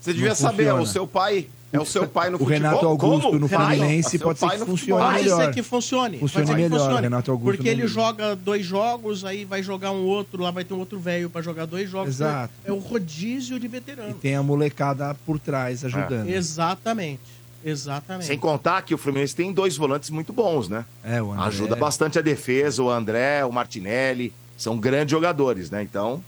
Você 0.02 0.14
devia 0.14 0.30
Não 0.30 0.36
saber, 0.36 0.64
é 0.64 0.74
o 0.74 0.78
funciona. 0.78 0.94
seu 0.94 1.08
pai. 1.08 1.48
É 1.72 1.80
o 1.80 1.86
seu 1.86 2.08
pai 2.08 2.30
no 2.32 2.38
O 2.38 2.40
futebol. 2.40 2.54
Renato 2.58 2.86
Augusto 2.88 3.28
Como? 3.28 3.40
no? 3.40 3.48
Fluminense 3.48 4.18
pode 4.18 4.40
ser 4.40 4.46
pai 4.48 4.56
que 4.56 4.60
no 4.62 4.66
funcione. 4.66 5.04
Pode 5.04 5.24
melhor. 5.24 5.38
ser 5.46 5.54
que 5.54 5.62
funcione. 5.62 6.18
Pode 6.18 6.32
que 6.34 6.40
melhor, 6.56 6.80
funcione. 6.80 7.02
Renato 7.02 7.32
Augusto 7.32 7.58
Porque 7.58 7.70
ele 7.70 7.86
joga 7.86 8.36
dois 8.36 8.66
jogos, 8.66 9.24
aí 9.26 9.46
vai 9.46 9.62
jogar 9.62 9.92
um 9.92 10.04
outro, 10.06 10.42
lá 10.42 10.50
vai 10.52 10.64
ter 10.64 10.74
um 10.74 10.80
outro 10.80 10.98
velho 11.00 11.30
pra 11.30 11.42
jogar 11.44 11.66
dois 11.68 11.88
jogos. 11.90 12.16
Exato. 12.16 12.52
É 12.66 12.72
o 12.72 12.80
rodízio 12.80 13.60
de 13.60 13.66
E 13.66 13.70
veterano. 13.70 14.16
tem 14.16 14.36
a 14.36 14.42
molecada 14.42 15.16
por 15.28 15.38
trás 15.38 15.86
ajudando. 15.86 16.28
Exatamente. 16.30 17.20
Exatamente. 17.64 18.26
Sem 18.28 18.38
contar 18.40 18.82
que 18.84 18.94
o 18.94 18.98
Fluminense 18.98 19.36
tem 19.36 19.52
dois 19.52 19.76
volantes 19.78 20.10
muito 20.10 20.32
bons, 20.32 20.70
né? 20.70 20.86
É, 21.04 21.22
o 21.22 21.32
André. 21.32 21.46
Ajuda 21.48 21.76
bastante 21.76 22.18
a 22.18 22.22
defesa, 22.22 22.82
o 22.82 22.90
André, 22.90 23.44
o 23.46 23.52
Martinelli. 23.52 24.34
São 24.58 24.78
grandes 24.78 25.12
jogadores, 25.12 25.70
né? 25.70 25.82
Então. 25.84 26.24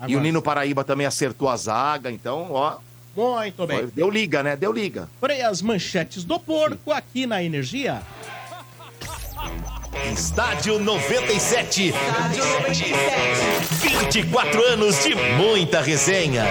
E 0.00 0.04
Agora, 0.04 0.18
o 0.18 0.22
Nino 0.22 0.42
Paraíba 0.42 0.84
também 0.84 1.06
acertou 1.06 1.48
a 1.48 1.56
zaga, 1.56 2.10
então, 2.10 2.48
ó. 2.50 2.76
Muito 3.16 3.66
bem. 3.66 3.78
foi- 3.78 3.90
deu 3.94 4.10
liga, 4.10 4.42
né? 4.42 4.56
Deu 4.56 4.72
liga. 4.72 5.08
Porém, 5.20 5.42
as 5.42 5.62
manchetes 5.62 6.24
do 6.24 6.38
porco 6.38 6.90
aqui 6.92 7.26
na 7.26 7.42
Energia. 7.42 8.02
Estádio 10.12 10.78
97. 10.80 11.88
Estádio 11.88 12.44
97. 12.44 13.98
24 14.10 14.62
anos 14.64 15.02
de 15.02 15.14
muita 15.14 15.80
resenha. 15.80 16.44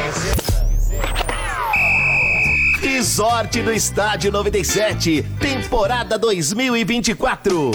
Resort 2.84 3.62
do 3.62 3.72
Estádio 3.72 4.30
97. 4.30 5.24
Temporada 5.40 6.20
2024. 6.20 7.72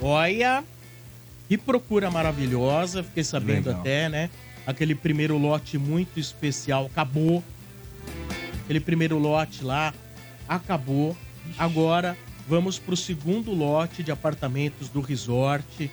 Olha, 0.00 0.64
que 1.46 1.58
procura 1.58 2.10
maravilhosa. 2.10 3.02
Fiquei 3.02 3.22
sabendo 3.22 3.66
Legal. 3.66 3.80
até, 3.80 4.08
né? 4.08 4.30
Aquele 4.66 4.94
primeiro 4.94 5.36
lote 5.36 5.76
muito 5.76 6.18
especial 6.18 6.86
acabou. 6.86 7.44
Aquele 8.64 8.80
primeiro 8.80 9.18
lote 9.18 9.62
lá 9.62 9.92
acabou. 10.48 11.14
Agora 11.58 12.16
vamos 12.48 12.78
pro 12.78 12.96
segundo 12.96 13.52
lote 13.52 14.02
de 14.02 14.10
apartamentos 14.10 14.88
do 14.88 15.02
resort. 15.02 15.90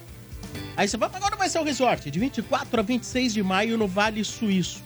Aí 0.78 0.88
você 0.88 0.96
vai, 0.96 1.10
agora 1.14 1.36
vai 1.36 1.50
ser 1.50 1.60
o 1.60 1.64
resort, 1.64 2.10
de 2.10 2.20
24 2.20 2.80
a 2.80 2.84
26 2.84 3.34
de 3.34 3.44
maio 3.44 3.78
no 3.78 3.86
Vale 3.86 4.24
Suíço. 4.24 4.82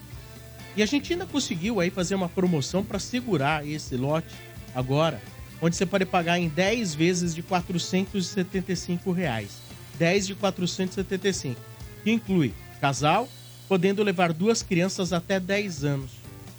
E 0.78 0.84
a 0.84 0.86
gente 0.86 1.12
ainda 1.12 1.26
conseguiu 1.26 1.80
aí 1.80 1.90
fazer 1.90 2.14
uma 2.14 2.30
promoção 2.30 2.84
para 2.84 3.00
segurar 3.00 3.68
esse 3.68 3.98
lote 3.98 4.36
agora, 4.76 5.20
onde 5.60 5.76
você 5.76 5.88
pode 5.88 6.06
pagar 6.06 6.38
em 6.38 6.48
10 6.48 6.94
vezes 6.94 7.34
de 7.34 7.42
475 7.42 9.12
reais. 9.12 9.58
10 9.98 10.28
de 10.28 10.36
475, 10.36 11.60
que 12.04 12.12
inclui 12.12 12.54
casal, 12.80 13.28
podendo 13.68 14.04
levar 14.04 14.32
duas 14.32 14.62
crianças 14.62 15.12
até 15.12 15.40
10 15.40 15.84
anos. 15.84 16.12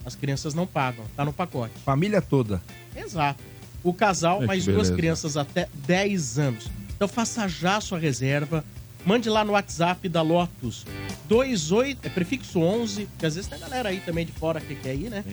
As 0.04 0.16
crianças 0.16 0.52
não 0.52 0.66
pagam, 0.66 1.04
tá 1.14 1.24
no 1.24 1.32
pacote. 1.32 1.74
Família 1.84 2.20
toda. 2.20 2.60
Exato. 2.96 3.44
O 3.84 3.94
casal, 3.94 4.40
que 4.40 4.46
mais 4.46 4.64
duas 4.64 4.90
crianças 4.90 5.36
até 5.36 5.68
10 5.86 6.40
anos. 6.40 6.66
Então 6.96 7.06
faça 7.06 7.46
já 7.46 7.76
a 7.76 7.80
sua 7.80 8.00
reserva. 8.00 8.64
Mande 9.04 9.28
lá 9.30 9.44
no 9.44 9.52
WhatsApp 9.52 10.08
da 10.08 10.22
Lotus 10.22 10.84
28, 11.28 11.98
é 12.04 12.08
prefixo 12.08 12.58
11, 12.60 13.06
porque 13.06 13.26
às 13.26 13.34
vezes 13.36 13.48
tem 13.48 13.58
galera 13.58 13.88
aí 13.90 14.00
também 14.00 14.26
de 14.26 14.32
fora 14.32 14.60
que 14.60 14.74
quer 14.74 14.94
ir, 14.94 15.08
né? 15.10 15.24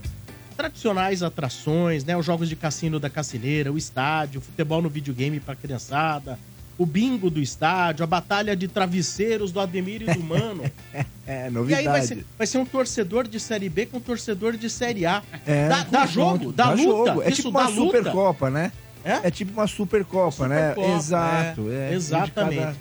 Tradicionais 0.55 1.21
atrações, 1.21 2.05
né? 2.05 2.15
Os 2.15 2.25
jogos 2.25 2.47
de 2.47 2.55
cassino 2.55 2.97
da 2.99 3.09
Cassineira, 3.09 3.73
o 3.73 3.77
estádio, 3.77 4.39
o 4.39 4.41
futebol 4.41 4.81
no 4.81 4.89
videogame 4.89 5.39
pra 5.39 5.55
criançada, 5.55 6.39
o 6.77 6.85
bingo 6.85 7.29
do 7.29 7.41
estádio, 7.41 8.03
a 8.03 8.07
batalha 8.07 8.55
de 8.55 8.67
travesseiros 8.67 9.51
do 9.51 9.59
Ademir 9.59 10.01
e 10.01 10.13
do 10.13 10.23
Mano. 10.23 10.63
É, 11.27 11.47
e 11.47 11.49
novidade. 11.49 11.87
aí 11.87 11.91
vai 11.91 12.01
ser, 12.03 12.25
vai 12.37 12.45
ser 12.45 12.59
um 12.59 12.65
torcedor 12.67 13.27
de 13.27 13.39
Série 13.39 13.67
B 13.67 13.87
com 13.87 13.97
um 13.97 13.99
torcedor 13.99 14.55
de 14.55 14.69
Série 14.69 15.07
A. 15.07 15.23
É, 15.43 15.67
dá, 15.89 16.05
jogo, 16.05 16.51
dá, 16.51 16.69
luta. 16.69 16.83
jogo. 16.83 17.21
É 17.23 17.29
Isso 17.29 17.37
tipo 17.37 17.49
uma 17.49 17.67
luta. 17.67 17.97
Supercopa, 17.97 18.49
né? 18.51 18.71
É? 19.03 19.21
É 19.27 19.31
tipo 19.31 19.51
uma 19.53 19.65
Supercopa, 19.65 20.47
né? 20.47 20.69
Supercopa, 20.69 20.97
Exato. 20.99 21.71
é. 21.71 21.91
É, 21.91 21.93
Exatamente. 21.95 22.59
Cada- 22.61 22.75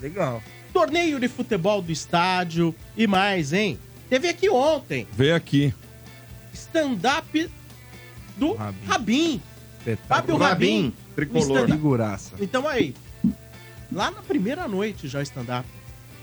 Legal. 0.00 0.42
Torneio 0.72 1.20
de 1.20 1.28
futebol 1.28 1.82
do 1.82 1.92
estádio 1.92 2.74
e 2.96 3.06
mais, 3.06 3.52
hein? 3.52 3.78
Teve 4.08 4.28
aqui 4.28 4.48
ontem. 4.48 5.06
Veio 5.12 5.34
aqui. 5.36 5.74
stand-up 6.54 7.50
do 8.36 8.54
Rabin. 8.54 8.86
Rabin. 8.86 9.42
Fábio. 10.08 10.36
Rabin. 10.38 10.82
Rabin, 10.84 10.94
tricolor. 11.14 11.66
Figuraça. 11.66 12.34
Então 12.40 12.68
aí, 12.68 12.94
lá 13.90 14.10
na 14.10 14.22
primeira 14.22 14.68
noite 14.68 15.08
já 15.08 15.20
o 15.20 15.22
stand-up. 15.22 15.66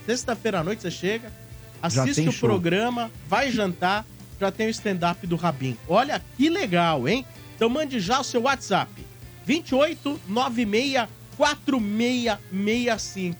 Sexta-feira 0.06 0.60
à 0.60 0.64
noite 0.64 0.82
você 0.82 0.92
chega, 0.92 1.32
assiste 1.82 2.28
o 2.28 2.32
show. 2.32 2.50
programa, 2.50 3.12
vai 3.28 3.52
jantar, 3.52 4.06
já 4.40 4.52
tem 4.52 4.68
o 4.68 4.70
stand-up 4.70 5.26
do 5.28 5.36
Rabin. 5.36 5.78
Olha 5.88 6.22
que 6.38 6.50
legal, 6.50 7.08
hein? 7.08 7.26
Então 7.56 7.70
mande 7.70 8.00
já 8.00 8.20
o 8.20 8.24
seu 8.24 8.44
WhatsApp. 8.44 8.92
28 9.46 10.20
96 10.28 11.08
4665. 11.38 13.38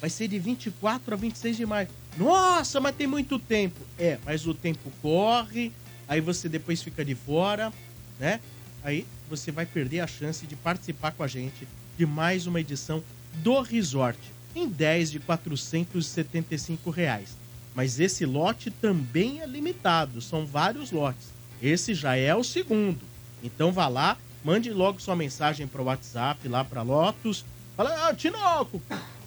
Vai 0.00 0.10
ser 0.10 0.28
de 0.28 0.38
24 0.38 1.14
a 1.14 1.16
26 1.16 1.56
de 1.56 1.66
maio. 1.66 1.88
Nossa, 2.16 2.80
mas 2.80 2.94
tem 2.94 3.06
muito 3.06 3.38
tempo. 3.38 3.80
É, 3.98 4.18
mas 4.24 4.46
o 4.46 4.54
tempo 4.54 4.92
corre, 5.00 5.72
aí 6.06 6.20
você 6.20 6.48
depois 6.48 6.82
fica 6.82 7.04
de 7.04 7.14
fora, 7.14 7.72
né? 8.18 8.40
Aí 8.82 9.06
você 9.28 9.50
vai 9.50 9.66
perder 9.66 10.00
a 10.00 10.06
chance 10.06 10.46
de 10.46 10.56
participar 10.56 11.12
com 11.12 11.22
a 11.22 11.28
gente 11.28 11.66
de 11.96 12.06
mais 12.06 12.46
uma 12.46 12.60
edição 12.60 13.02
do 13.34 13.60
Resort 13.60 14.18
em 14.54 14.68
10 14.68 15.10
de 15.10 15.20
475 15.20 16.90
reais. 16.90 17.36
Mas 17.74 17.98
esse 17.98 18.24
lote 18.24 18.70
também 18.70 19.40
é 19.40 19.46
limitado, 19.46 20.20
são 20.20 20.46
vários 20.46 20.92
lotes. 20.92 21.28
Esse 21.60 21.94
já 21.94 22.14
é 22.16 22.34
o 22.34 22.44
segundo. 22.44 23.00
Então 23.42 23.72
vá 23.72 23.88
lá, 23.88 24.16
mande 24.44 24.70
logo 24.70 25.00
sua 25.00 25.16
mensagem 25.16 25.66
para 25.66 25.82
o 25.82 25.86
WhatsApp 25.86 26.46
lá 26.48 26.64
para 26.64 26.82
Lotus. 26.82 27.44
Fala, 27.76 28.08
ah, 28.08 28.14
Tinoco, 28.14 28.80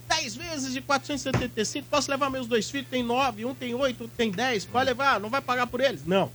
10 0.08 0.36
vezes 0.36 0.72
de 0.72 0.80
475, 0.80 1.86
posso 1.90 2.10
levar 2.10 2.30
meus 2.30 2.46
dois 2.46 2.70
filhos? 2.70 2.88
Tem 2.88 3.02
9, 3.02 3.44
um 3.44 3.54
tem 3.54 3.74
8, 3.74 4.02
outro 4.02 4.16
tem 4.16 4.30
10. 4.30 4.64
Pode 4.64 4.86
levar, 4.86 5.20
não 5.20 5.28
vai 5.28 5.42
pagar 5.42 5.66
por 5.66 5.80
eles? 5.80 6.06
Não. 6.06 6.32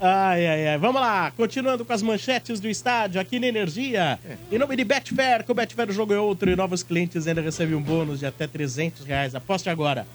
Ai, 0.00 0.46
ai, 0.46 0.68
ai. 0.68 0.78
Vamos 0.78 1.00
lá, 1.00 1.30
continuando 1.30 1.84
com 1.84 1.92
as 1.92 2.02
manchetes 2.02 2.60
do 2.60 2.68
estádio 2.68 3.20
aqui 3.20 3.40
na 3.40 3.46
Energia. 3.46 4.18
Em 4.52 4.58
nome 4.58 4.76
de 4.76 4.84
Betfair, 4.84 5.44
com 5.44 5.52
o 5.52 5.54
Betfair 5.54 5.90
jogo 5.90 6.12
é 6.12 6.20
outro 6.20 6.50
e 6.50 6.56
novos 6.56 6.82
clientes 6.82 7.26
ainda 7.26 7.40
recebem 7.40 7.74
um 7.74 7.80
bônus 7.80 8.18
de 8.20 8.26
até 8.26 8.46
300 8.46 9.04
reais. 9.04 9.34
Aposte 9.34 9.70
agora. 9.70 10.06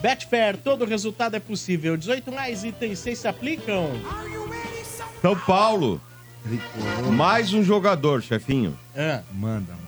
Betfair, 0.00 0.56
todo 0.56 0.84
resultado 0.84 1.36
é 1.36 1.40
possível. 1.40 1.96
18 1.96 2.32
mais 2.32 2.64
itens 2.64 2.98
6 3.00 3.18
se 3.18 3.28
aplicam. 3.28 3.90
São 5.20 5.36
Paulo. 5.36 6.00
Mais 7.12 7.52
um 7.52 7.62
jogador, 7.62 8.22
chefinho. 8.22 8.78
Ah, 8.96 9.20
Manda, 9.32 9.72
mano. 9.72 9.86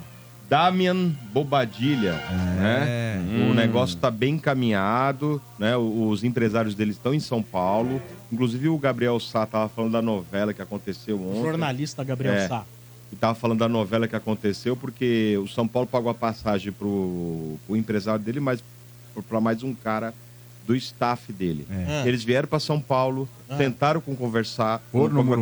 Damian 0.48 1.10
Bobadilha, 1.32 2.14
né? 2.58 3.22
O 3.50 3.54
negócio 3.54 3.96
tá 3.98 4.10
bem 4.10 4.34
encaminhado, 4.34 5.40
né? 5.58 5.76
Os 5.76 6.24
empresários 6.24 6.74
dele 6.74 6.92
estão 6.92 7.12
em 7.12 7.20
São 7.20 7.42
Paulo. 7.42 8.00
Inclusive 8.30 8.68
o 8.68 8.78
Gabriel 8.78 9.18
Sá 9.20 9.46
tava 9.46 9.68
falando 9.68 9.92
da 9.92 10.02
novela 10.02 10.52
que 10.52 10.60
aconteceu 10.62 11.16
o 11.16 11.30
ontem. 11.30 11.42
jornalista 11.42 12.04
Gabriel 12.04 12.34
É. 12.34 12.48
Sá. 12.48 12.64
E 13.10 13.16
tava 13.16 13.34
falando 13.34 13.60
da 13.60 13.68
novela 13.68 14.06
que 14.06 14.14
aconteceu 14.14 14.76
porque 14.76 15.38
o 15.42 15.48
São 15.48 15.66
Paulo 15.66 15.88
pagou 15.88 16.10
a 16.10 16.14
passagem 16.14 16.70
pro, 16.70 17.56
pro 17.66 17.74
empresário 17.76 18.22
dele, 18.22 18.38
mas 18.40 18.62
para 19.28 19.40
mais 19.40 19.62
um 19.62 19.74
cara 19.74 20.12
do 20.66 20.76
staff 20.76 21.32
dele. 21.32 21.66
É. 21.70 22.06
Eles 22.06 22.22
vieram 22.22 22.46
para 22.46 22.60
São 22.60 22.78
Paulo, 22.78 23.26
Ah. 23.48 23.56
tentaram 23.56 24.00
com 24.02 24.14
conversar, 24.14 24.82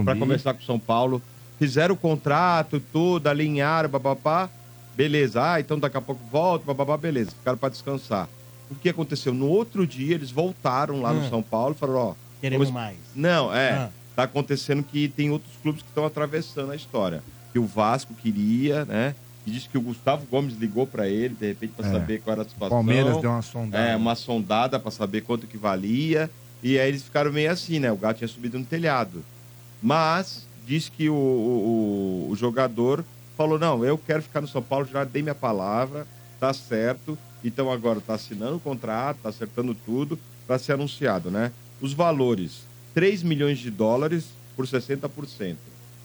para 0.04 0.14
conversar 0.16 0.54
com 0.54 0.62
São 0.62 0.78
Paulo, 0.78 1.20
fizeram 1.58 1.96
o 1.96 1.98
contrato, 1.98 2.80
tudo, 2.92 3.26
alinharam, 3.26 3.88
bababá. 3.88 4.48
Beleza, 4.96 5.42
ah, 5.54 5.60
então 5.60 5.78
daqui 5.78 5.96
a 5.96 6.00
pouco 6.00 6.22
volta, 6.30 6.64
bababá, 6.64 6.96
beleza. 6.96 7.32
Ficaram 7.32 7.58
para 7.58 7.68
descansar. 7.70 8.28
O 8.70 8.74
que 8.76 8.88
aconteceu? 8.88 9.34
No 9.34 9.48
outro 9.48 9.84
dia, 9.86 10.14
eles 10.14 10.30
voltaram 10.30 11.02
lá 11.02 11.10
Ah. 11.10 11.14
no 11.14 11.28
São 11.28 11.42
Paulo 11.42 11.74
e 11.76 11.78
falaram, 11.78 12.00
ó, 12.00 12.14
Queremos 12.46 12.70
mais. 12.70 12.96
não, 13.14 13.54
é. 13.54 13.70
Ah. 13.72 13.90
Tá 14.14 14.22
acontecendo 14.22 14.82
que 14.82 15.08
tem 15.08 15.30
outros 15.30 15.52
clubes 15.62 15.82
que 15.82 15.88
estão 15.88 16.06
atravessando 16.06 16.72
a 16.72 16.76
história. 16.76 17.22
Que 17.52 17.58
o 17.58 17.66
Vasco 17.66 18.14
queria, 18.14 18.84
né? 18.86 19.14
E 19.46 19.50
disse 19.50 19.68
que 19.68 19.76
o 19.76 19.80
Gustavo 19.80 20.26
Gomes 20.26 20.56
ligou 20.58 20.86
para 20.86 21.06
ele, 21.06 21.34
de 21.34 21.46
repente, 21.48 21.74
para 21.76 21.86
É. 21.86 21.92
saber 21.92 22.20
qual 22.22 22.32
era 22.32 22.42
a 22.42 22.48
situação. 22.48 22.76
Palmeiras 22.78 23.20
deu 23.20 23.30
uma 23.30 23.42
sondada. 23.42 23.84
É, 23.84 23.94
uma 23.94 24.14
sondada 24.14 24.80
para 24.80 24.90
saber 24.90 25.20
quanto 25.20 25.46
que 25.46 25.56
valia. 25.58 26.30
E 26.62 26.78
aí 26.78 26.88
eles 26.88 27.02
ficaram 27.02 27.30
meio 27.30 27.50
assim, 27.52 27.78
né? 27.78 27.92
O 27.92 27.96
gato 27.96 28.16
tinha 28.18 28.26
subido 28.28 28.58
no 28.58 28.64
telhado. 28.64 29.22
Mas 29.82 30.46
disse 30.66 30.90
que 30.90 31.08
o, 31.10 31.14
o- 31.14 32.28
o 32.30 32.36
jogador 32.36 33.04
falou: 33.36 33.58
não, 33.58 33.84
eu 33.84 33.98
quero 33.98 34.22
ficar 34.22 34.40
no 34.40 34.48
São 34.48 34.62
Paulo, 34.62 34.88
já 34.90 35.04
dei 35.04 35.22
minha 35.22 35.34
palavra, 35.34 36.06
tá 36.40 36.52
certo. 36.52 37.16
Então 37.44 37.70
agora 37.70 38.00
tá 38.00 38.14
assinando 38.14 38.56
o 38.56 38.60
contrato, 38.60 39.18
tá 39.22 39.28
acertando 39.28 39.74
tudo 39.74 40.18
para 40.46 40.58
ser 40.58 40.72
anunciado, 40.72 41.30
né? 41.30 41.52
Os 41.80 41.92
valores: 41.92 42.62
3 42.94 43.22
milhões 43.22 43.58
de 43.58 43.70
dólares 43.70 44.24
por 44.56 44.66
60% 44.66 45.56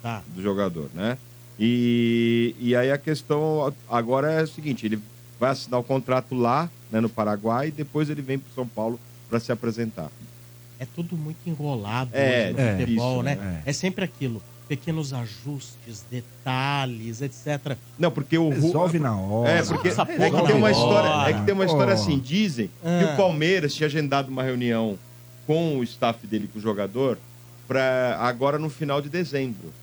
Tá. 0.01 0.21
do 0.35 0.41
jogador, 0.41 0.89
né? 0.93 1.17
E, 1.59 2.55
e 2.59 2.75
aí 2.75 2.91
a 2.91 2.97
questão 2.97 3.71
agora 3.89 4.31
é 4.31 4.43
o 4.43 4.47
seguinte: 4.47 4.85
ele 4.85 4.99
vai 5.39 5.51
assinar 5.51 5.79
o 5.79 5.83
contrato 5.83 6.33
lá, 6.35 6.69
né, 6.91 6.99
no 6.99 7.07
Paraguai, 7.09 7.67
e 7.67 7.71
depois 7.71 8.09
ele 8.09 8.21
vem 8.21 8.39
para 8.39 8.51
São 8.53 8.67
Paulo 8.67 8.99
para 9.29 9.39
se 9.39 9.51
apresentar. 9.51 10.09
É 10.79 10.85
tudo 10.85 11.15
muito 11.15 11.37
enrolado 11.45 12.09
É, 12.13 12.45
hoje 12.47 12.53
no 12.53 12.59
é, 12.59 12.77
futebol, 12.79 13.13
isso, 13.13 13.23
né? 13.23 13.35
né? 13.35 13.61
É. 13.65 13.73
sempre 13.73 14.03
aquilo. 14.03 14.41
Pequenos 14.67 15.13
ajustes, 15.13 16.03
detalhes, 16.09 17.21
etc. 17.21 17.77
Não, 17.99 18.09
porque 18.09 18.37
o 18.37 18.49
Resolve 18.49 18.97
na 18.97 19.15
hora. 19.15 19.51
É, 19.51 19.63
porque 19.63 19.89
é 19.89 19.91
que 19.91 19.97
na 20.31 20.41
tem 20.43 20.55
uma 20.55 20.71
história, 20.71 21.29
é 21.29 21.33
que 21.33 21.45
tem 21.45 21.53
uma 21.53 21.65
história 21.65 21.93
assim, 21.93 22.17
dizem 22.17 22.67
que 22.67 22.87
Ah. 22.87 23.13
o 23.13 23.17
Palmeiras 23.17 23.73
tinha 23.75 23.85
agendado 23.87 24.29
uma 24.31 24.41
reunião 24.41 24.97
com 25.51 25.79
o 25.79 25.83
staff 25.83 26.25
dele, 26.25 26.47
com 26.47 26.59
o 26.59 26.61
jogador, 26.61 27.17
para 27.67 28.15
agora 28.21 28.57
no 28.57 28.69
final 28.69 29.01
de 29.01 29.09
dezembro. 29.09 29.73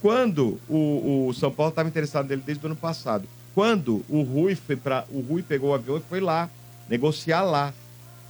Quando 0.00 0.58
o, 0.66 1.26
o 1.28 1.34
São 1.34 1.50
Paulo 1.50 1.68
estava 1.68 1.86
interessado 1.90 2.26
nele 2.26 2.42
desde 2.44 2.64
o 2.64 2.68
ano 2.68 2.76
passado. 2.76 3.28
Quando 3.54 4.02
o 4.08 4.22
Rui 4.22 4.54
foi 4.54 4.76
para 4.76 5.04
o 5.10 5.20
Rui 5.20 5.42
pegou 5.42 5.70
o 5.70 5.74
avião 5.74 5.98
e 5.98 6.00
foi 6.00 6.20
lá 6.20 6.48
negociar 6.88 7.42
lá, 7.42 7.74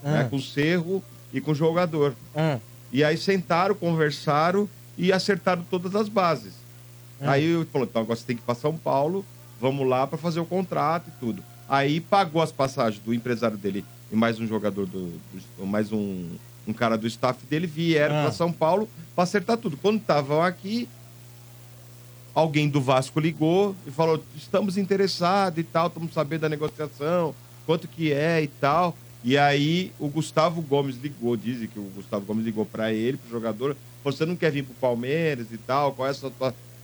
né, 0.02 0.22
Ah. 0.22 0.28
com 0.28 0.34
o 0.36 0.42
Cerro 0.42 1.00
e 1.32 1.40
com 1.40 1.52
o 1.52 1.54
jogador. 1.54 2.12
Ah, 2.34 2.58
E 2.92 3.04
aí 3.04 3.16
sentaram, 3.16 3.74
conversaram 3.76 4.68
e 4.98 5.12
acertaram 5.12 5.62
todas 5.70 5.94
as 5.94 6.08
bases. 6.08 6.54
Ah. 7.20 7.32
Aí 7.32 7.44
ele 7.44 7.64
falou: 7.66 7.86
então 7.86 8.02
agora 8.02 8.18
você 8.18 8.26
tem 8.26 8.34
que 8.36 8.42
ir 8.42 8.46
para 8.46 8.56
São 8.56 8.76
Paulo, 8.76 9.24
vamos 9.60 9.88
lá 9.88 10.08
para 10.08 10.18
fazer 10.18 10.40
o 10.40 10.44
contrato 10.44 11.06
e 11.08 11.12
tudo. 11.20 11.40
Aí 11.68 12.00
pagou 12.00 12.42
as 12.42 12.50
passagens 12.50 13.00
do 13.00 13.14
empresário 13.14 13.56
dele 13.56 13.84
e 14.10 14.16
mais 14.16 14.40
um 14.40 14.46
jogador 14.48 14.86
do. 14.86 15.06
do- 15.56 15.66
mais 15.66 15.92
um, 15.92 16.28
um 16.66 16.72
cara 16.72 16.96
do 16.96 17.06
staff 17.06 17.44
dele 17.46 17.66
vieram 17.66 18.14
Ah. 18.16 18.22
para 18.22 18.32
São 18.32 18.52
Paulo 18.52 18.88
para 19.14 19.24
acertar 19.24 19.56
tudo. 19.58 19.76
Quando 19.76 19.98
estavam 20.00 20.42
aqui, 20.42 20.88
alguém 22.34 22.68
do 22.68 22.80
Vasco 22.80 23.20
ligou 23.20 23.74
e 23.86 23.90
falou: 23.90 24.22
estamos 24.36 24.76
interessados 24.76 25.58
e 25.58 25.62
tal, 25.64 25.86
estamos 25.88 26.12
sabendo 26.12 26.40
da 26.42 26.48
negociação, 26.48 27.34
quanto 27.66 27.86
que 27.88 28.12
é 28.12 28.42
e 28.42 28.48
tal. 28.48 28.96
E 29.22 29.38
aí 29.38 29.90
o 29.98 30.08
Gustavo 30.08 30.60
Gomes 30.60 30.96
ligou, 30.96 31.34
dizem 31.36 31.66
que 31.66 31.78
o 31.78 31.90
Gustavo 31.96 32.26
Gomes 32.26 32.44
ligou 32.44 32.66
para 32.66 32.92
ele, 32.92 33.16
pro 33.16 33.30
jogador, 33.30 33.74
você 34.02 34.26
não 34.26 34.36
quer 34.36 34.50
vir 34.52 34.64
pro 34.64 34.74
Palmeiras 34.74 35.46
e 35.50 35.56
tal, 35.56 35.92
qual 35.92 36.06
é 36.08 36.10
a 36.10 36.14
sua, 36.14 36.30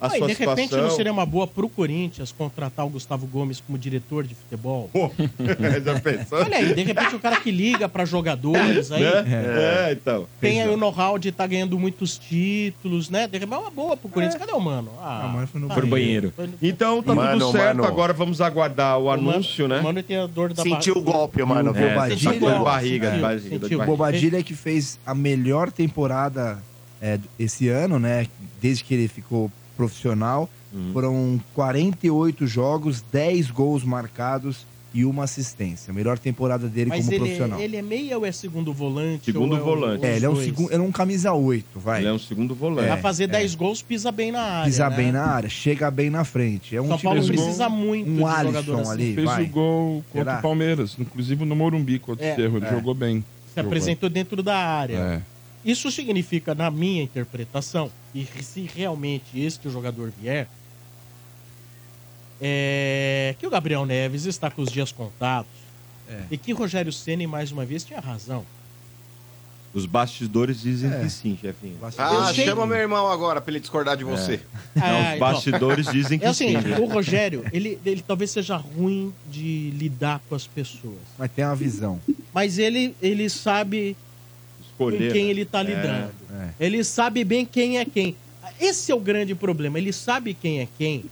a 0.00 0.06
Ah, 0.06 0.14
e 0.14 0.18
sua 0.18 0.26
de 0.28 0.32
repente 0.34 0.62
situação? 0.62 0.88
não 0.88 0.90
seria 0.96 1.12
uma 1.12 1.26
boa 1.26 1.46
pro 1.46 1.68
Corinthians 1.68 2.32
contratar 2.32 2.86
o 2.86 2.88
Gustavo 2.88 3.26
Gomes 3.26 3.60
como 3.60 3.76
diretor 3.78 4.24
de 4.24 4.34
futebol? 4.34 4.88
Pô, 4.92 5.10
já 5.84 6.00
pensou? 6.00 6.38
Olha 6.38 6.56
aí, 6.56 6.72
de 6.74 6.82
repente 6.82 7.14
o 7.14 7.18
cara 7.20 7.36
que 7.36 7.50
liga 7.50 7.88
pra 7.88 8.04
jogadores 8.04 8.90
aí, 8.90 9.02
Né? 9.02 9.24
É, 9.88 9.92
então. 9.92 10.26
tem 10.40 10.62
aí 10.62 10.68
o 10.68 10.76
know-how 10.76 11.18
de 11.18 11.28
estar 11.28 11.46
ganhando 11.46 11.78
muitos 11.78 12.16
títulos, 12.18 13.10
né? 13.10 13.26
De 13.26 13.38
repente 13.38 13.52
é 13.54 13.58
uma 13.58 13.70
boa 13.70 13.96
pro 13.96 14.08
Corinthians. 14.08 14.40
Cadê 14.40 14.52
o 14.52 14.60
mano? 14.60 14.90
Ah, 15.00 15.22
Ah, 15.24 15.28
mas 15.28 15.50
foi 15.50 15.60
no 15.60 15.68
tá 15.68 15.80
banheiro. 15.80 16.32
aí. 16.38 16.50
Então 16.62 17.02
tá 17.02 17.14
Mano, 17.14 17.38
tudo 17.38 17.52
certo, 17.52 17.76
mano. 17.76 17.88
agora 17.88 18.12
vamos 18.12 18.40
aguardar 18.40 18.98
o, 18.98 19.02
o 19.02 19.06
mano- 19.06 19.30
anúncio, 19.30 19.68
né? 19.68 19.80
O 19.80 19.82
mano 19.84 20.02
tem 20.02 20.16
a 20.16 20.26
dor 20.26 20.52
da 20.54 20.62
Sentiu 20.62 20.96
o 20.96 21.02
golpe, 21.02 21.42
mano. 21.44 21.70
O 21.70 21.74
viu? 21.74 21.88
Bobadilha- 21.88 22.18
Sentiu 22.18 22.32
de 22.32 22.64
barriga, 22.64 23.06
sentiu, 23.10 23.22
barriga, 23.22 23.40
sentiu. 23.50 23.60
barriga. 23.60 23.84
Bobadilha 23.86 24.42
que 24.42 24.54
fez 24.54 24.98
a 25.04 25.14
melhor 25.14 25.70
temporada 25.70 26.58
é, 27.02 27.18
esse 27.38 27.68
ano, 27.68 27.98
né? 27.98 28.26
Desde 28.60 28.84
que 28.84 28.94
ele 28.94 29.08
ficou 29.08 29.50
profissional. 29.80 30.48
Uhum. 30.72 30.90
Foram 30.92 31.40
48 31.54 32.46
jogos, 32.46 33.02
10 33.10 33.50
gols 33.50 33.82
marcados 33.82 34.66
e 34.92 35.04
uma 35.04 35.24
assistência. 35.24 35.90
A 35.90 35.94
melhor 35.94 36.18
temporada 36.18 36.68
dele 36.68 36.90
Mas 36.90 37.00
como 37.04 37.12
ele, 37.12 37.18
profissional. 37.20 37.60
ele 37.60 37.76
é 37.76 37.82
meia 37.82 38.18
ou 38.18 38.26
é 38.26 38.32
segundo 38.32 38.72
volante? 38.72 39.24
Segundo 39.26 39.52
ou 39.52 39.58
é 39.58 39.60
volante. 39.60 40.04
É, 40.04 40.16
ele 40.16 40.26
é 40.26 40.28
um, 40.30 40.36
segundo, 40.36 40.72
ele 40.72 40.82
é 40.82 40.86
um 40.86 40.92
camisa 40.92 41.32
8, 41.32 41.78
vai. 41.78 42.00
Ele 42.00 42.08
é 42.08 42.12
um 42.12 42.18
segundo 42.18 42.54
volante. 42.54 42.88
Pra 42.88 42.96
fazer 42.98 43.26
10 43.28 43.54
gols, 43.54 43.82
pisa 43.82 44.12
bem 44.12 44.30
na 44.32 44.40
área. 44.42 44.64
Pisa 44.66 44.90
né? 44.90 44.96
bem 44.96 45.12
na 45.12 45.24
área, 45.24 45.48
chega 45.48 45.90
bem 45.90 46.10
na 46.10 46.24
frente. 46.24 46.76
É 46.76 46.82
um 46.82 46.88
São 46.88 46.98
time 46.98 47.14
Paulo 47.14 47.26
precisa 47.26 47.68
muito 47.68 48.10
um 48.10 48.16
de 48.16 48.24
Alisson 48.24 48.42
jogador 48.46 48.80
assim. 48.80 48.90
ali, 48.92 49.14
Fez 49.14 49.26
vai. 49.26 49.42
o 49.44 49.48
gol 49.48 50.04
contra 50.12 50.24
Será? 50.24 50.38
o 50.38 50.42
Palmeiras, 50.42 50.96
inclusive 50.98 51.44
no 51.44 51.56
Morumbi 51.56 51.98
contra 51.98 52.26
É, 52.26 52.32
o 52.32 52.36
Cerro. 52.36 52.56
Ele 52.58 52.66
é. 52.66 52.70
jogou 52.70 52.94
bem. 52.94 53.20
Se 53.20 53.56
Jogou. 53.56 53.68
apresentou 53.70 54.08
dentro 54.10 54.42
da 54.42 54.56
área. 54.56 54.96
É. 54.96 55.20
Isso 55.64 55.90
significa, 55.90 56.54
na 56.54 56.70
minha 56.70 57.02
interpretação, 57.02 57.90
e 58.14 58.26
se 58.42 58.62
realmente 58.74 59.38
este 59.38 59.68
jogador 59.68 60.10
vier, 60.20 60.48
é 62.40 63.34
que 63.38 63.46
o 63.46 63.50
Gabriel 63.50 63.84
Neves 63.84 64.24
está 64.24 64.50
com 64.50 64.62
os 64.62 64.70
dias 64.72 64.90
contados 64.92 65.50
É. 66.08 66.22
e 66.30 66.38
que 66.38 66.52
Rogério 66.52 66.92
Ceni 66.92 67.26
mais 67.26 67.52
uma 67.52 67.64
vez 67.64 67.84
tinha 67.84 68.00
razão. 68.00 68.44
Os 69.72 69.86
bastidores 69.86 70.60
dizem 70.62 70.90
É. 70.92 70.98
que 71.00 71.10
sim, 71.10 71.38
chefinho. 71.40 71.76
Ah, 71.96 72.12
Eu 72.12 72.34
sei- 72.34 72.46
chama 72.46 72.66
meu 72.66 72.76
irmão 72.78 73.06
agora 73.08 73.40
pra 73.40 73.52
ele 73.52 73.60
discordar 73.60 73.96
de 73.96 74.02
você. 74.02 74.40
Não, 74.74 74.82
Ah, 74.84 75.12
os 75.12 75.18
bastidores 75.20 75.86
dizem 75.92 76.18
que 76.18 76.24
É 76.24 76.28
assim, 76.28 76.48
sim. 76.48 76.58
viu? 76.58 76.82
o 76.84 76.88
Rogério, 76.92 77.44
ele, 77.52 77.78
ele 77.86 78.02
talvez 78.04 78.32
seja 78.32 78.56
ruim 78.56 79.14
de 79.30 79.70
lidar 79.76 80.20
com 80.28 80.34
as 80.34 80.44
pessoas. 80.46 80.98
Mas 81.16 81.30
tem 81.30 81.44
uma 81.44 81.54
visão. 81.54 82.00
Mas 82.34 82.58
ele, 82.58 82.96
ele 83.00 83.28
sabe 83.30 83.96
com 84.80 84.90
Escolher. 84.90 85.12
quem 85.12 85.24
né? 85.24 85.30
ele 85.30 85.44
tá 85.44 85.62
lidando. 85.62 86.10
É. 86.32 86.48
Ele 86.58 86.82
sabe 86.82 87.22
bem 87.22 87.44
quem 87.44 87.78
é 87.78 87.84
quem. 87.84 88.16
Esse 88.58 88.90
é 88.90 88.94
o 88.94 89.00
grande 89.00 89.34
problema. 89.34 89.78
Ele 89.78 89.92
sabe 89.92 90.32
quem 90.32 90.60
é 90.60 90.68
quem 90.78 91.04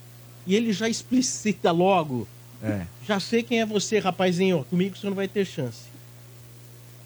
e 0.47 0.57
ele 0.57 0.73
já 0.73 0.89
explicita 0.89 1.71
logo. 1.71 2.27
É. 2.63 2.87
Já 3.07 3.21
sei 3.21 3.43
quem 3.43 3.61
é 3.61 3.67
você, 3.67 3.99
rapazinho. 3.99 4.65
Comigo 4.71 4.97
você 4.97 5.07
não 5.07 5.15
vai 5.15 5.29
ter 5.29 5.45
chance. 5.45 5.83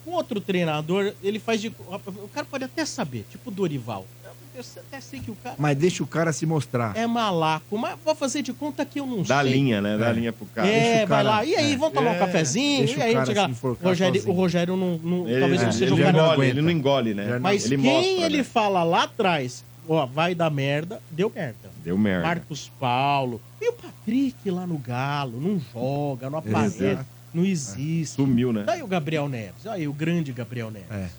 O 0.05 0.11
outro 0.11 0.39
treinador, 0.39 1.13
ele 1.21 1.39
faz 1.39 1.61
de. 1.61 1.67
O 1.67 2.29
cara 2.33 2.45
pode 2.49 2.63
até 2.63 2.85
saber, 2.85 3.25
tipo 3.29 3.51
Dorival. 3.51 4.07
Eu 4.55 4.61
até 4.87 5.01
sei 5.01 5.19
que 5.19 5.31
o 5.31 5.35
cara 5.35 5.55
Mas 5.57 5.75
deixa 5.77 6.03
o 6.03 6.07
cara 6.07 6.31
se 6.31 6.45
mostrar. 6.45 6.95
é 6.95 7.07
malaco, 7.07 7.77
mas 7.77 7.97
vou 8.05 8.13
fazer 8.13 8.41
de 8.43 8.53
conta 8.53 8.85
que 8.85 8.99
eu 8.99 9.05
não 9.07 9.23
Dá 9.23 9.41
sei. 9.41 9.51
linha, 9.53 9.81
né? 9.81 9.97
Dá 9.97 10.09
É. 10.09 10.13
linha 10.13 10.31
pro 10.31 10.45
cara. 10.47 10.67
É, 10.67 10.71
Deixa 10.71 11.05
o 11.05 11.07
vai 11.07 11.23
cara- 11.23 11.29
lá. 11.37 11.45
E 11.45 11.55
aí, 11.55 11.73
é. 11.73 11.77
vamos 11.77 11.93
tomar 11.95 12.11
um 12.11 12.15
É, 12.15 12.19
cafezinho? 12.19 12.85
deixa 12.85 12.99
E 12.99 13.01
aí, 13.01 13.13
cara 13.13 13.25
chega 13.25 13.41
lá. 13.41 13.49
O 13.63 13.73
Rogério, 13.83 14.29
o. 14.29 14.31
Rogério 14.31 14.75
não, 14.77 14.97
não- 14.97 15.27
Ele, 15.27 15.39
talvez 15.39 15.61
não 15.61 15.69
ele 15.69 15.77
seja 15.77 15.89
não 15.91 15.97
o 15.97 16.03
cara. 16.03 16.17
engole, 16.17 16.47
ele 16.47 16.61
não 16.61 16.69
engole, 16.71 17.13
né? 17.13 17.39
Mas 17.39 17.65
ele 17.65 17.77
quem 17.81 17.91
mostra, 17.91 18.25
ele 18.25 18.37
né? 18.37 18.43
fala 18.43 18.83
lá 18.83 19.03
atrás, 19.03 19.63
ó, 19.87 20.05
vai 20.05 20.35
dar 20.35 20.49
merda, 20.51 21.01
deu 21.09 21.31
merda. 21.33 21.71
Deu 21.83 21.97
merda. 21.97 22.25
Marcos 22.27 22.71
Paulo. 22.79 23.41
E 23.59 23.67
o 23.69 23.73
Patrick 23.73 24.49
lá 24.51 24.67
no 24.67 24.77
Galo, 24.77 25.41
não 25.41 25.59
joga, 25.73 26.29
não 26.29 26.37
aparece, 26.39 26.97
não 27.33 27.43
existe. 27.43 28.15
Sumiu, 28.15 28.53
né? 28.53 28.63
Daí 28.65 28.83
o 28.83 28.87
Gabriel 28.87 29.27
Neves, 29.27 29.65
aí 29.65 29.87
o 29.87 29.93
grande 29.93 30.31
Gabriel 30.31 30.69
Neves. 30.69 30.91
É. 30.91 31.09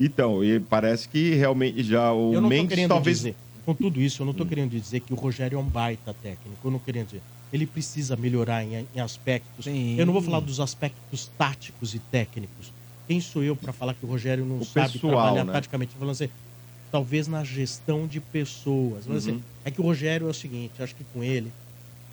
Então, 0.00 0.42
e 0.44 0.58
parece 0.60 1.08
que 1.08 1.34
realmente 1.34 1.82
já 1.82 2.12
o 2.12 2.32
Eu 2.32 2.40
não 2.40 2.48
Mendes 2.48 2.68
querendo 2.70 2.88
talvez. 2.90 3.18
dizer, 3.18 3.36
com 3.64 3.74
tudo 3.74 4.00
isso, 4.00 4.22
eu 4.22 4.26
não 4.26 4.34
tô 4.34 4.44
querendo 4.44 4.70
dizer 4.70 5.00
que 5.00 5.12
o 5.12 5.16
Rogério 5.16 5.56
é 5.56 5.60
um 5.60 5.64
baita 5.64 6.12
técnico. 6.22 6.56
Eu 6.64 6.70
não 6.70 6.78
querendo 6.78 7.06
dizer. 7.06 7.22
Ele 7.52 7.66
precisa 7.66 8.16
melhorar 8.16 8.64
em, 8.64 8.86
em 8.94 9.00
aspectos. 9.00 9.66
Sim. 9.66 9.96
Eu 9.98 10.06
não 10.06 10.12
vou 10.12 10.22
falar 10.22 10.40
dos 10.40 10.58
aspectos 10.58 11.30
táticos 11.38 11.94
e 11.94 11.98
técnicos. 11.98 12.72
Quem 13.06 13.20
sou 13.20 13.42
eu 13.44 13.54
para 13.54 13.72
falar 13.72 13.94
que 13.94 14.04
o 14.04 14.08
Rogério 14.08 14.44
não 14.44 14.58
O 14.58 14.64
sabe 14.64 14.92
pessoal, 14.94 15.12
trabalhar 15.12 15.44
né? 15.44 15.52
taticamente? 15.52 15.92
Falando 15.98 16.12
assim, 16.12 16.28
talvez 16.90 17.28
na 17.28 17.44
gestão 17.44 18.06
de 18.06 18.20
pessoas. 18.20 19.06
Mas, 19.06 19.18
assim, 19.18 19.32
Uhum. 19.32 19.40
é 19.64 19.70
que 19.70 19.80
o 19.80 19.84
Rogério 19.84 20.26
é 20.26 20.30
o 20.30 20.34
seguinte, 20.34 20.72
acho 20.82 20.94
que 20.94 21.04
com 21.12 21.22
ele, 21.22 21.52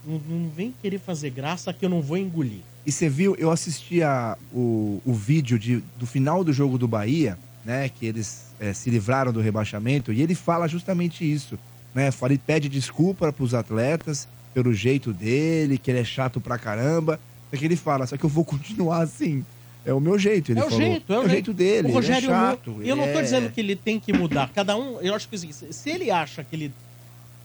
não, 0.06 0.20
não 0.20 0.50
vem 0.50 0.74
querer 0.82 1.00
fazer 1.00 1.30
graça 1.30 1.72
que 1.74 1.86
eu 1.86 1.90
não 1.90 2.02
vou 2.02 2.18
engolir. 2.18 2.60
E 2.86 2.92
você 2.92 3.08
viu, 3.10 3.36
eu 3.38 3.50
assisti 3.52 4.02
a, 4.04 4.38
o, 4.54 5.02
o 5.06 5.14
vídeo 5.14 5.58
de, 5.58 5.82
do 5.98 6.06
final 6.06 6.44
do 6.44 6.52
jogo 6.54 6.78
do 6.78 6.88
Bahia, 6.88 7.38
né? 7.66 7.90
Que 7.90 8.06
eles 8.06 8.46
eh, 8.60 8.74
se 8.74 8.90
livraram 8.90 9.32
do 9.34 9.42
rebaixamento, 9.42 10.12
e 10.14 10.22
ele 10.22 10.36
fala 10.36 10.68
justamente 10.68 11.30
isso. 11.30 11.58
Né? 11.94 12.12
Fala, 12.12 12.34
ele 12.34 12.42
pede 12.46 12.70
desculpa 12.70 13.32
para 13.34 13.44
os 13.44 13.54
atletas 13.54 14.28
pelo 14.54 14.74
jeito 14.74 15.12
dele, 15.14 15.78
que 15.78 15.90
ele 15.92 16.00
é 16.00 16.04
chato 16.04 16.40
pra 16.40 16.58
caramba. 16.58 17.20
Só 17.52 17.58
que 17.58 17.66
ele 17.66 17.76
fala, 17.76 18.06
só 18.06 18.16
que 18.18 18.24
eu 18.24 18.30
vou 18.30 18.46
continuar 18.46 19.02
assim. 19.02 19.44
É 19.86 19.94
o 19.94 20.00
meu 20.00 20.20
jeito, 20.20 20.52
ele 20.52 20.60
é 20.60 20.64
o 20.64 20.70
falou. 20.70 20.82
jeito, 20.82 21.14
é 21.14 21.20
o, 21.20 21.30
jeito 21.30 21.54
dele. 21.54 21.88
O 21.88 21.92
Rogério 21.94 22.26
ele 22.26 22.34
é 22.34 22.36
chato. 22.36 22.82
Eu 22.84 22.96
não 22.96 23.06
tô 23.06 23.10
ele 23.12 23.20
é- 23.20 23.22
dizendo 23.24 23.50
que 23.50 23.60
ele 23.62 23.76
tem 23.76 24.00
que 24.00 24.12
mudar. 24.12 24.50
Cada 24.54 24.76
um, 24.78 25.00
eu 25.02 25.16
acho 25.16 25.28
que 25.30 25.36
assim, 25.36 25.52
se 25.52 25.72
se 25.72 25.90
ele 25.90 26.12
acha 26.12 26.44
que 26.44 26.56
ele 26.56 26.72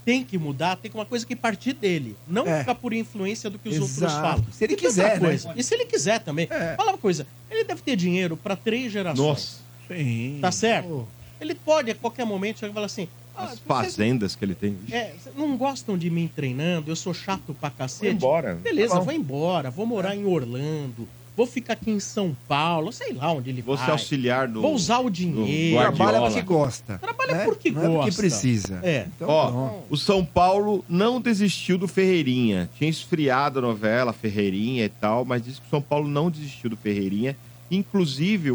tem 0.04 0.22
que 0.22 0.36
mudar, 0.36 0.76
tem 0.76 0.90
que 0.90 0.96
uma 0.96 1.06
coisa 1.06 1.24
que 1.24 1.34
partir 1.34 1.72
dele. 1.72 2.14
Não 2.28 2.46
É. 2.46 2.58
ficar 2.58 2.74
por 2.74 2.92
influência 2.92 3.48
do 3.48 3.58
que 3.58 3.68
os 3.70 3.76
outros 3.78 3.96
Exato. 3.96 4.14
falam. 4.20 4.44
Se 4.52 4.64
ele 4.64 4.74
E 4.74 4.76
quiser, 4.76 5.18
né? 5.20 5.38
E 5.56 5.62
se 5.62 5.74
ele 5.74 5.86
quiser 5.86 6.18
também. 6.20 6.46
É. 6.50 6.74
Fala 6.76 6.90
uma 6.92 6.98
coisa, 6.98 7.26
ele 7.50 7.64
deve 7.64 7.80
ter 7.80 7.96
dinheiro 7.96 8.36
pra 8.36 8.56
três 8.56 8.92
gerações. 8.92 9.26
Nossa, 9.26 9.56
Sim. 9.88 10.38
Tá 10.40 10.50
certo? 10.52 11.06
Ele 11.40 11.54
pode, 11.54 11.90
a 11.90 11.94
qualquer 11.94 12.24
momento, 12.24 12.60
chegar 12.60 12.70
e 12.70 12.74
falar 12.74 12.86
assim... 12.86 13.08
ah, 13.36 13.44
as 13.44 13.50
vocês- 13.50 13.60
fazendas 13.66 14.34
que 14.36 14.44
ele 14.44 14.54
tem. 14.54 14.76
é, 14.90 15.12
vocês 15.18 15.34
não 15.36 15.56
gostam 15.56 15.98
de 15.98 16.08
mim 16.08 16.30
treinando, 16.34 16.90
eu 16.90 16.96
sou 16.96 17.12
chato 17.12 17.54
pra 17.60 17.70
cacete. 17.70 18.04
Vai 18.06 18.12
embora. 18.14 18.54
Beleza, 18.54 18.94
Tá 18.94 19.00
vou 19.00 19.12
embora, 19.12 19.70
vou 19.70 19.84
morar 19.84 20.14
em 20.16 20.24
Orlando, 20.24 21.06
vou 21.36 21.44
ficar 21.46 21.72
aqui 21.74 21.90
em 21.90 21.98
São 22.00 22.34
Paulo, 22.48 22.92
sei 22.92 23.12
lá 23.12 23.32
onde 23.32 23.50
ele 23.50 23.60
Você 23.60 23.82
vai. 23.82 23.90
auxiliar 23.90 24.46
do. 24.48 24.62
Vou 24.62 24.72
usar 24.72 25.00
o 25.00 25.10
dinheiro. 25.10 25.76
Trabalha 25.92 26.20
porque 26.20 26.42
gosta. 26.42 26.98
Trabalha 26.98 27.34
né? 27.34 27.44
porque 27.44 27.70
não 27.72 27.80
é 27.80 27.84
porque 27.86 27.96
gosta. 28.06 28.20
precisa. 28.22 28.80
É. 28.82 29.06
Então, 29.16 29.28
Ó, 29.28 29.80
o 29.90 29.96
São 29.96 30.24
Paulo 30.24 30.84
não 30.88 31.20
desistiu 31.20 31.76
do 31.76 31.88
Ferreirinha. 31.88 32.70
Tinha 32.78 32.88
esfriado 32.88 33.58
a 33.58 33.62
novela, 33.62 34.12
Ferreirinha 34.12 34.84
e 34.84 34.88
tal, 34.88 35.24
mas 35.24 35.42
disse 35.44 35.60
que 35.60 35.66
o 35.66 35.70
São 35.70 35.82
Paulo 35.82 36.08
não 36.08 36.30
desistiu 36.30 36.70
do 36.70 36.76
Ferreirinha. 36.76 37.36
Inclusive, 37.70 38.50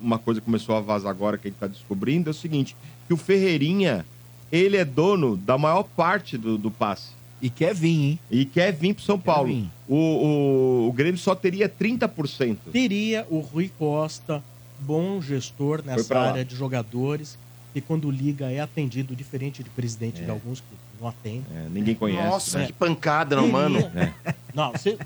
uma 0.00 0.18
coisa 0.18 0.40
que 0.40 0.44
começou 0.44 0.76
a 0.76 0.80
vazar 0.80 1.10
agora 1.10 1.36
que 1.36 1.48
a 1.48 1.50
gente 1.50 1.56
está 1.56 1.66
descobrindo 1.66 2.30
é 2.30 2.32
o 2.32 2.34
seguinte: 2.34 2.76
que 3.06 3.14
o 3.14 3.16
Ferreirinha 3.16 4.04
ele 4.50 4.76
é 4.76 4.84
dono 4.84 5.36
da 5.36 5.56
maior 5.56 5.82
parte 5.82 6.36
do, 6.36 6.58
do 6.58 6.70
passe. 6.70 7.10
E 7.40 7.50
quer 7.50 7.74
vir, 7.74 7.88
hein? 7.88 8.18
E 8.30 8.44
quer 8.44 8.72
vir 8.72 8.94
pro 8.94 9.02
São 9.02 9.18
Paulo. 9.18 9.48
vir. 9.48 9.68
O, 9.88 9.96
o, 9.96 10.88
o 10.88 10.92
Grêmio 10.92 11.18
só 11.18 11.34
teria 11.34 11.68
30%. 11.68 12.56
Teria 12.70 13.26
o 13.28 13.40
Rui 13.40 13.70
Costa, 13.76 14.42
bom 14.78 15.20
gestor 15.20 15.82
nessa 15.84 16.04
pra 16.04 16.20
lá. 16.20 16.28
área 16.28 16.44
de 16.44 16.54
jogadores, 16.54 17.36
que 17.74 17.80
quando 17.80 18.10
liga 18.10 18.50
é 18.50 18.60
atendido, 18.60 19.16
diferente 19.16 19.62
de 19.62 19.70
presidente 19.70 20.22
de 20.22 20.30
alguns 20.30 20.60
que 20.60 20.66
não 21.00 21.08
atendem. 21.08 21.44
É, 21.52 21.68
ninguém 21.68 21.96
conhece. 21.96 22.28
Nossa, 22.28 22.58
né? 22.60 22.66
que 22.66 22.72
pancada 22.72 23.34
no 23.34 23.48
mano. 23.48 23.78
Não, 24.54 24.70
você, 24.70 24.98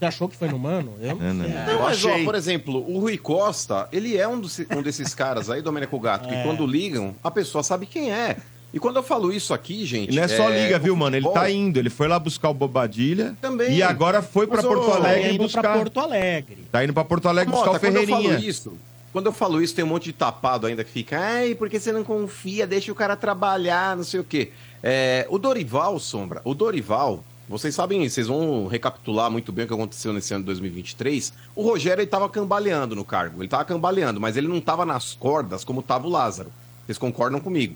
você 0.00 0.06
achou 0.06 0.28
que 0.28 0.36
foi 0.36 0.48
no 0.48 0.58
Mano? 0.58 0.94
Eu 1.00 1.14
não 1.14 1.24
É, 1.28 1.32
não, 1.32 1.44
sei. 1.44 1.54
não. 1.54 1.66
Não, 1.66 1.72
Eu 1.74 1.82
mas 1.82 2.04
ó, 2.04 2.24
por 2.24 2.34
exemplo, 2.34 2.84
o 2.92 2.98
Rui 2.98 3.16
Costa, 3.18 3.88
ele 3.92 4.16
é 4.16 4.26
um, 4.26 4.40
dos- 4.40 4.58
um 4.76 4.82
desses 4.82 5.14
caras 5.14 5.48
aí, 5.50 5.62
Domênico 5.62 6.00
Gato, 6.00 6.26
que 6.28 6.34
É. 6.34 6.42
quando 6.42 6.66
ligam, 6.66 7.14
a 7.22 7.30
pessoa 7.30 7.62
sabe 7.62 7.86
quem 7.86 8.10
é. 8.12 8.36
E 8.72 8.78
quando 8.78 8.96
eu 8.96 9.02
falo 9.02 9.32
isso 9.32 9.52
aqui, 9.52 9.84
gente. 9.84 10.12
E 10.12 10.16
não 10.16 10.22
é 10.22 10.28
só 10.28 10.48
liga, 10.48 10.76
o 10.76 10.80
viu, 10.80 10.96
mano? 10.96 11.16
Ele 11.16 11.28
tá 11.30 11.50
indo. 11.50 11.76
Ele 11.78 11.90
foi 11.90 12.06
lá 12.08 12.18
buscar 12.20 12.48
o 12.50 12.54
Bobadilha. 12.54 13.36
Também. 13.40 13.74
E 13.76 13.82
agora 13.82 14.22
foi 14.22 14.46
pra 14.46 14.58
Mas, 14.58 14.66
Porto 14.66 14.86
Tá 14.90 14.94
Alegre 14.96 15.34
indo 15.34 15.42
buscar. 15.42 15.60
pra 15.60 15.72
Porto 15.78 16.00
Alegre. 16.00 16.58
Tá 16.70 16.84
indo 16.84 16.92
pra 16.94 17.04
Porto 17.04 17.28
Alegre 17.28 17.50
buscar 17.52 17.66
Mota, 17.72 17.78
o 17.78 17.80
quando 17.80 17.96
eu 17.96 18.06
Ferreirinha. 18.06 18.34
falo 18.38 18.48
isso, 18.48 18.78
quando 19.12 19.26
eu 19.26 19.32
falo 19.32 19.60
isso, 19.60 19.74
tem 19.74 19.84
um 19.84 19.88
monte 19.88 20.04
de 20.04 20.12
tapado 20.12 20.68
ainda 20.68 20.84
que 20.84 20.90
fica, 20.92 21.18
ai, 21.18 21.56
porque 21.56 21.80
você 21.80 21.90
não 21.90 22.04
confia, 22.04 22.64
deixa 22.64 22.92
o 22.92 22.94
cara 22.94 23.16
trabalhar, 23.16 23.96
não 23.96 24.04
sei 24.04 24.20
o 24.20 24.24
quê. 24.24 24.52
É, 24.82 25.26
o 25.28 25.36
Dorival, 25.36 25.98
Sombra, 25.98 26.40
o 26.44 26.54
Dorival, 26.54 27.24
vocês 27.50 27.74
sabem, 27.74 28.08
vocês 28.08 28.26
vão 28.28 28.66
recapitular 28.66 29.30
muito 29.30 29.50
bem 29.52 29.64
o 29.64 29.68
que 29.68 29.74
aconteceu 29.74 30.12
nesse 30.12 30.32
ano 30.32 30.42
de 30.42 30.46
2023. 30.46 31.32
O 31.54 31.62
Rogério, 31.62 32.00
ele 32.00 32.08
tava 32.10 32.28
cambaleando 32.28 32.94
no 32.96 33.04
cargo, 33.04 33.42
ele 33.42 33.48
tava 33.48 33.64
cambaleando, 33.64 34.20
mas 34.20 34.36
ele 34.36 34.48
não 34.48 34.60
tava 34.60 34.86
nas 34.86 35.14
cordas 35.14 35.64
como 35.64 35.82
tava 35.82 36.06
o 36.06 36.10
Lázaro. 36.10 36.50
Vocês 36.86 36.96
concordam 36.96 37.40
comigo? 37.40 37.74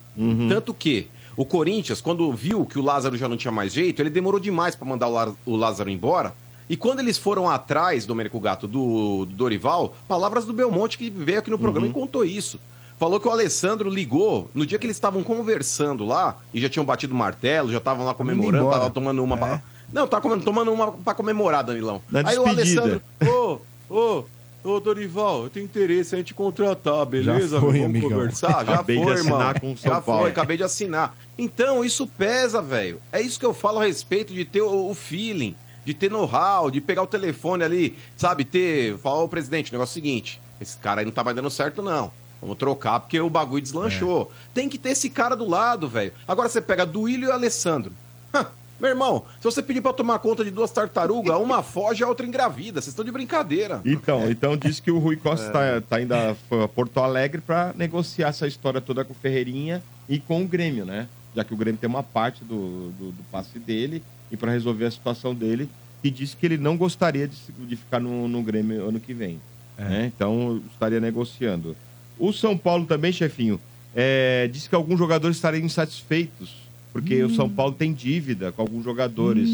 Tanto 0.49 0.73
que 0.73 1.09
o 1.37 1.45
Corinthians, 1.45 2.01
quando 2.01 2.33
viu 2.33 2.65
que 2.65 2.79
o 2.79 2.83
Lázaro 2.83 3.17
já 3.17 3.29
não 3.29 3.37
tinha 3.37 3.53
mais 3.53 3.73
jeito, 3.73 4.01
ele 4.01 4.11
demorou 4.11 4.41
demais 4.41 4.75
pra 4.77 4.87
mandar 4.87 5.09
o 5.09 5.13
Lá- 5.13 5.33
o 5.45 5.57
Lázaro 5.57 5.91
embora. 5.91 6.33
E 6.69 6.77
quando 6.77 7.01
eles 7.01 7.19
foram 7.19 7.51
atrás, 7.51 8.07
Domênico 8.07 8.41
Gato, 8.41 8.67
do, 8.67 9.27
do 9.27 9.35
Dorival, 9.35 9.95
palavras 10.09 10.47
do 10.47 10.53
Belmonte 10.53 10.97
que 10.97 11.11
veio 11.11 11.41
aqui 11.41 11.51
no 11.51 11.59
programa 11.59 11.87
e 11.87 11.91
contou 11.93 12.25
isso. 12.25 12.59
Falou 12.99 13.19
que 13.19 13.27
o 13.27 13.31
Alessandro 13.31 13.91
ligou 13.91 14.49
no 14.55 14.65
dia 14.65 14.79
que 14.79 14.87
eles 14.87 14.97
estavam 14.97 15.23
conversando 15.23 16.05
lá 16.05 16.39
e 16.53 16.61
já 16.61 16.69
tinham 16.69 16.85
batido 16.85 17.13
o 17.13 17.17
martelo, 17.17 17.71
já 17.73 17.79
estavam 17.79 18.07
lá 18.07 18.15
comemorando, 18.15 18.67
estavam 18.69 18.91
tomando 18.91 19.23
uma. 19.23 19.37
pra- 19.37 19.63
Não, 19.93 20.07
tá 20.07 20.21
comendo- 20.21 20.45
tomando 20.45 20.73
uma 20.73 20.93
pra 20.93 21.13
comemorar, 21.15 21.65
Danilão. 21.65 22.01
Na 22.11 22.21
Aí 22.21 22.39
o 22.39 22.45
despedida. 22.45 22.83
Alessandro, 22.83 23.03
ô, 23.91 23.95
ô, 23.95 24.25
ô, 24.65 24.81
Dorival, 24.81 25.45
eu 25.45 25.51
tenho 25.51 25.65
interesse 25.65 26.17
em 26.17 26.23
te 26.23 26.33
contratar, 26.33 27.05
beleza? 27.05 27.57
Já 27.57 27.61
foi, 27.61 27.73
Vamos 27.73 27.85
amigão. 27.87 28.11
conversar? 28.11 28.65
Já 28.65 28.75
Acabei 28.75 28.97
de 28.99 29.03
foi, 29.05 29.13
assinar 29.15 29.41
irmão. 29.41 29.55
com 29.61 29.73
o 29.73 29.77
São 29.77 29.93
Já 29.93 30.01
Paulo. 30.01 30.21
foi, 30.23 30.31
acabei 30.31 30.57
de 30.57 30.63
assinar. 30.63 31.17
Então, 31.37 31.85
isso 31.85 32.07
pesa, 32.07 32.63
velho. 32.63 33.01
É 33.13 33.21
isso 33.21 33.39
que 33.41 33.45
eu 33.47 33.53
falo 33.53 33.81
a 33.81 33.85
respeito 33.85 34.33
de 34.33 34.45
ter 34.45 34.63
o, 34.63 34.89
o 34.91 34.95
feeling, 34.95 35.55
de 35.85 35.93
ter 35.93 36.11
know-how, 36.11 36.71
de 36.71 36.81
pegar 36.81 37.03
o 37.03 37.07
telefone 37.09 37.65
ali, 37.65 37.97
sabe? 38.17 38.45
Ter. 38.45 38.97
Falar, 38.99 39.23
ô 39.23 39.29
presidente, 39.29 39.71
o 39.71 39.75
negócio 39.75 39.91
é 39.91 39.95
o 39.99 40.03
seguinte: 40.03 40.41
esse 40.61 40.77
cara 40.79 41.01
aí 41.01 41.05
não 41.05 41.13
tá 41.13 41.23
mais 41.25 41.35
dando 41.37 41.51
certo, 41.51 41.83
não. 41.83 42.11
Vamos 42.41 42.59
trocar 42.59 43.01
porque 43.01 43.19
o 43.21 43.31
bagulho 43.31 43.63
deslanchou. 43.63 44.31
Tem 44.53 44.69
que 44.69 44.79
ter 44.79 44.91
esse 44.91 45.09
cara 45.09 45.35
do 45.35 45.49
lado, 45.49 45.89
velho. 45.89 46.13
Agora 46.29 46.49
você 46.49 46.61
pega 46.61 46.85
Duílio 46.85 47.29
e 47.29 47.33
Alessandro. 47.33 47.93
Hã, 48.35 48.47
Meu 48.81 48.91
irmão, 48.91 49.25
se 49.39 49.45
você 49.45 49.63
pedir 49.63 49.81
pra 49.81 49.91
eu 49.91 49.95
tomar 49.95 50.19
conta 50.19 50.45
de 50.45 50.51
duas 50.51 50.71
tartarugas, 50.71 51.39
uma 51.39 51.63
foge 51.65 52.03
e 52.03 52.05
a 52.05 52.09
outra 52.09 52.27
engravida. 52.27 52.81
Vocês 52.81 52.89
estão 52.93 53.05
de 53.05 53.11
brincadeira. 53.13 53.81
Então, 53.85 54.29
então 54.31 54.57
disse 54.57 54.83
que 54.83 54.91
o 54.91 54.99
Rui 54.99 55.17
Costa 55.17 55.51
tá, 55.51 55.81
tá 55.81 56.01
indo 56.03 56.13
a 56.13 56.35
Porto 56.75 57.01
Alegre 57.01 57.41
pra 57.41 57.73
negociar 57.77 58.29
essa 58.29 58.47
história 58.47 58.81
toda 58.81 59.05
com 59.05 59.13
o 59.13 59.17
Ferreirinha 59.17 59.83
e 60.09 60.19
com 60.19 60.43
o 60.43 60.47
Grêmio, 60.47 60.85
né? 60.85 61.09
Já 61.35 61.45
que 61.45 61.55
o 61.55 61.57
Grêmio 61.57 61.81
tem 61.81 61.89
uma 61.89 62.03
parte 62.03 62.45
do, 62.45 62.91
do, 62.93 63.11
do 63.13 63.23
passe 63.33 63.59
dele 63.59 64.03
e 64.31 64.37
pra 64.37 64.53
resolver 64.53 64.85
a 64.87 64.91
situação 64.91 65.35
dele. 65.35 65.69
E 66.03 66.11
disse 66.11 66.37
que 66.37 66.45
ele 66.45 66.59
não 66.59 66.77
gostaria 66.77 67.27
de, 67.27 67.37
de 67.67 67.77
ficar 67.77 67.99
no, 68.01 68.29
no 68.29 68.43
Grêmio 68.43 68.87
ano 68.87 69.01
que 69.01 69.15
vem. 69.15 69.41
né? 69.79 70.13
Então, 70.15 70.61
estaria 70.73 71.01
negociando. 71.01 71.75
O 72.19 72.33
São 72.33 72.57
Paulo 72.57 72.87
também, 72.87 73.13
chefinho, 73.13 73.61
é, 73.95 74.49
disse 74.53 74.69
que 74.69 74.75
alguns 74.75 74.99
jogadores 74.99 75.37
estariam 75.37 75.65
insatisfeitos, 75.65 76.55
porque 76.93 77.23
o 77.23 77.31
São 77.35 77.49
Paulo 77.49 77.73
tem 77.73 77.93
dívida 77.93 78.53
com 78.53 78.63
alguns 78.63 78.85
jogadores, 78.85 79.49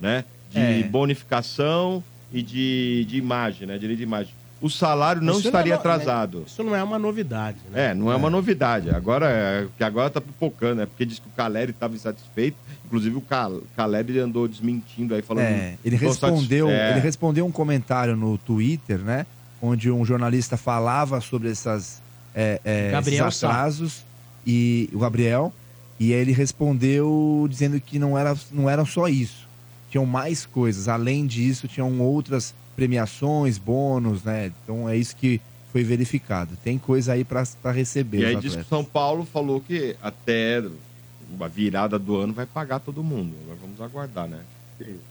né? 0.00 0.24
De 0.50 0.58
É. 0.58 0.82
bonificação 0.84 2.02
e 2.32 2.42
de, 2.42 3.04
de 3.08 3.16
imagem, 3.18 3.66
né? 3.66 3.76
Direito 3.78 3.98
de 3.98 4.04
imagem. 4.04 4.32
O 4.60 4.70
salário 4.70 5.20
não 5.20 5.34
Isso 5.38 5.48
estaria 5.48 5.74
é 5.74 5.76
no- 5.76 5.80
atrasado. 5.80 6.44
Isso 6.46 6.62
não 6.64 6.74
é 6.74 6.82
uma 6.82 6.98
novidade, 6.98 7.58
né? 7.70 7.90
É, 7.90 7.94
não 7.94 8.10
é 8.10 8.16
uma 8.16 8.30
novidade. 8.30 8.88
Agora, 8.88 9.26
é, 9.28 9.66
que 9.76 9.84
agora 9.84 10.08
tá 10.08 10.20
pipocando, 10.20 10.80
é 10.80 10.86
porque 10.86 11.04
diz 11.04 11.18
que 11.18 11.26
o 11.28 11.30
Caleri 11.36 11.72
estava 11.72 11.94
insatisfeito. 11.94 12.56
Inclusive, 12.86 13.16
o 13.16 13.20
Cal- 13.20 13.60
Caleri 13.76 14.18
andou 14.18 14.48
desmentindo 14.48 15.14
aí, 15.14 15.20
falando. 15.20 15.44
É, 15.44 15.76
ele 15.84 15.98
"Tô 15.98 16.06
respondeu, 16.06 16.70
é, 16.70 16.92
ele 16.92 17.00
respondeu 17.00 17.44
um 17.44 17.52
comentário 17.52 18.16
no 18.16 18.38
Twitter, 18.38 18.98
né? 18.98 19.26
Onde 19.60 19.90
um 19.90 20.04
jornalista 20.06 20.56
falava 20.56 21.20
sobre 21.20 21.50
essas, 21.50 22.00
é, 22.36 22.60
é, 22.64 22.90
Gabriel 22.90 23.28
esses 23.28 23.40
Sá. 23.40 23.48
atrasos 23.48 24.04
e 24.46 24.90
o 24.92 24.98
Gabriel. 24.98 25.52
E 25.98 26.12
aí 26.12 26.20
ele 26.20 26.32
respondeu 26.32 27.46
dizendo 27.48 27.80
que 27.80 27.98
não 27.98 28.18
era, 28.18 28.36
não 28.52 28.68
era 28.68 28.84
só 28.84 29.08
isso. 29.08 29.48
Tinham 29.90 30.04
mais 30.04 30.44
coisas. 30.44 30.88
Além 30.88 31.26
disso, 31.26 31.66
tinham 31.66 31.98
outras 32.00 32.54
premiações, 32.76 33.56
bônus, 33.56 34.22
né? 34.22 34.52
Então 34.62 34.86
é 34.86 34.96
isso 34.96 35.16
que 35.16 35.40
foi 35.72 35.82
verificado. 35.82 36.56
Tem 36.62 36.78
coisa 36.78 37.14
aí 37.14 37.24
para 37.24 37.72
receber. 37.72 38.18
E 38.18 38.26
aí 38.26 38.36
diz 38.36 38.54
que. 38.54 38.64
São 38.64 38.84
Paulo 38.84 39.24
falou 39.24 39.60
que 39.60 39.96
até 40.02 40.62
a 41.40 41.48
virada 41.48 41.98
do 41.98 42.16
ano 42.16 42.34
vai 42.34 42.44
pagar 42.44 42.78
todo 42.80 43.02
mundo. 43.02 43.34
Agora 43.42 43.58
vamos 43.62 43.80
aguardar, 43.80 44.28
né? 44.28 44.40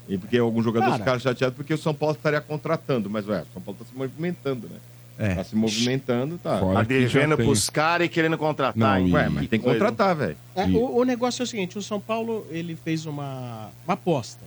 E 0.08 0.18
porque 0.18 0.38
alguns 0.38 0.64
jogadores 0.64 0.94
Cara. 0.94 1.04
ficaram 1.04 1.20
chateados 1.20 1.56
porque 1.56 1.74
o 1.74 1.78
São 1.78 1.94
Paulo 1.94 2.16
estaria 2.16 2.40
contratando, 2.40 3.10
mas 3.10 3.28
ué, 3.28 3.42
o 3.42 3.54
São 3.54 3.62
Paulo 3.62 3.80
está 3.82 3.92
se 3.92 3.98
movimentando, 3.98 4.68
né? 4.68 4.78
É. 5.18 5.36
Tá 5.36 5.44
se 5.46 5.56
movimentando, 5.56 6.38
tá. 6.38 6.60
Fora 6.60 6.80
Tá 6.80 6.84
devendo 6.84 7.38
pros 7.38 7.70
caras 7.70 8.06
e 8.06 8.10
querendo 8.10 8.38
contratar. 8.38 8.76
Não, 9.00 9.08
e- 9.08 9.14
Ué, 9.14 9.30
mas 9.30 9.48
tem 9.48 9.60
que 9.60 9.64
coisa. 9.66 9.80
contratar, 9.80 10.16
velho. 10.16 10.38
É, 10.56 10.68
E- 10.68 10.76
o, 10.76 10.98
o 10.98 11.04
negócio 11.06 11.42
é 11.42 11.46
o 11.46 11.48
seguinte, 11.48 11.78
o 11.78 11.82
São 11.82 12.02
Paulo 12.02 12.46
ele 12.50 12.76
fez 12.76 13.06
uma, 13.06 13.70
uma 13.86 13.94
aposta. 13.94 14.44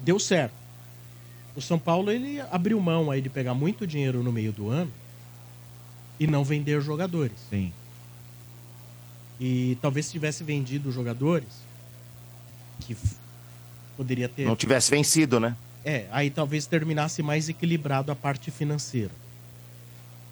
Deu 0.00 0.18
certo. 0.18 0.52
O 1.56 1.60
São 1.62 1.78
Paulo 1.78 2.10
ele 2.10 2.40
abriu 2.50 2.78
mão 2.80 3.10
aí 3.10 3.20
de 3.22 3.30
pegar 3.30 3.54
muito 3.54 3.86
dinheiro 3.86 4.22
no 4.22 4.30
meio 4.32 4.52
do 4.52 4.68
ano 4.68 4.90
e 6.20 6.26
não 6.26 6.44
vender 6.44 6.80
jogadores. 6.82 7.36
Sim. 7.48 7.72
E 9.40 9.76
talvez 9.80 10.06
se 10.06 10.12
tivesse 10.12 10.44
vendido 10.44 10.92
jogadores, 10.92 11.48
que 12.80 12.96
poderia 13.96 14.28
ter. 14.28 14.44
Não 14.46 14.54
tivesse 14.56 14.90
vencido, 14.90 15.40
né? 15.40 15.56
É, 15.84 16.06
aí 16.12 16.30
talvez 16.30 16.66
terminasse 16.66 17.22
mais 17.22 17.48
equilibrado 17.48 18.12
a 18.12 18.14
parte 18.16 18.50
financeira. 18.50 19.10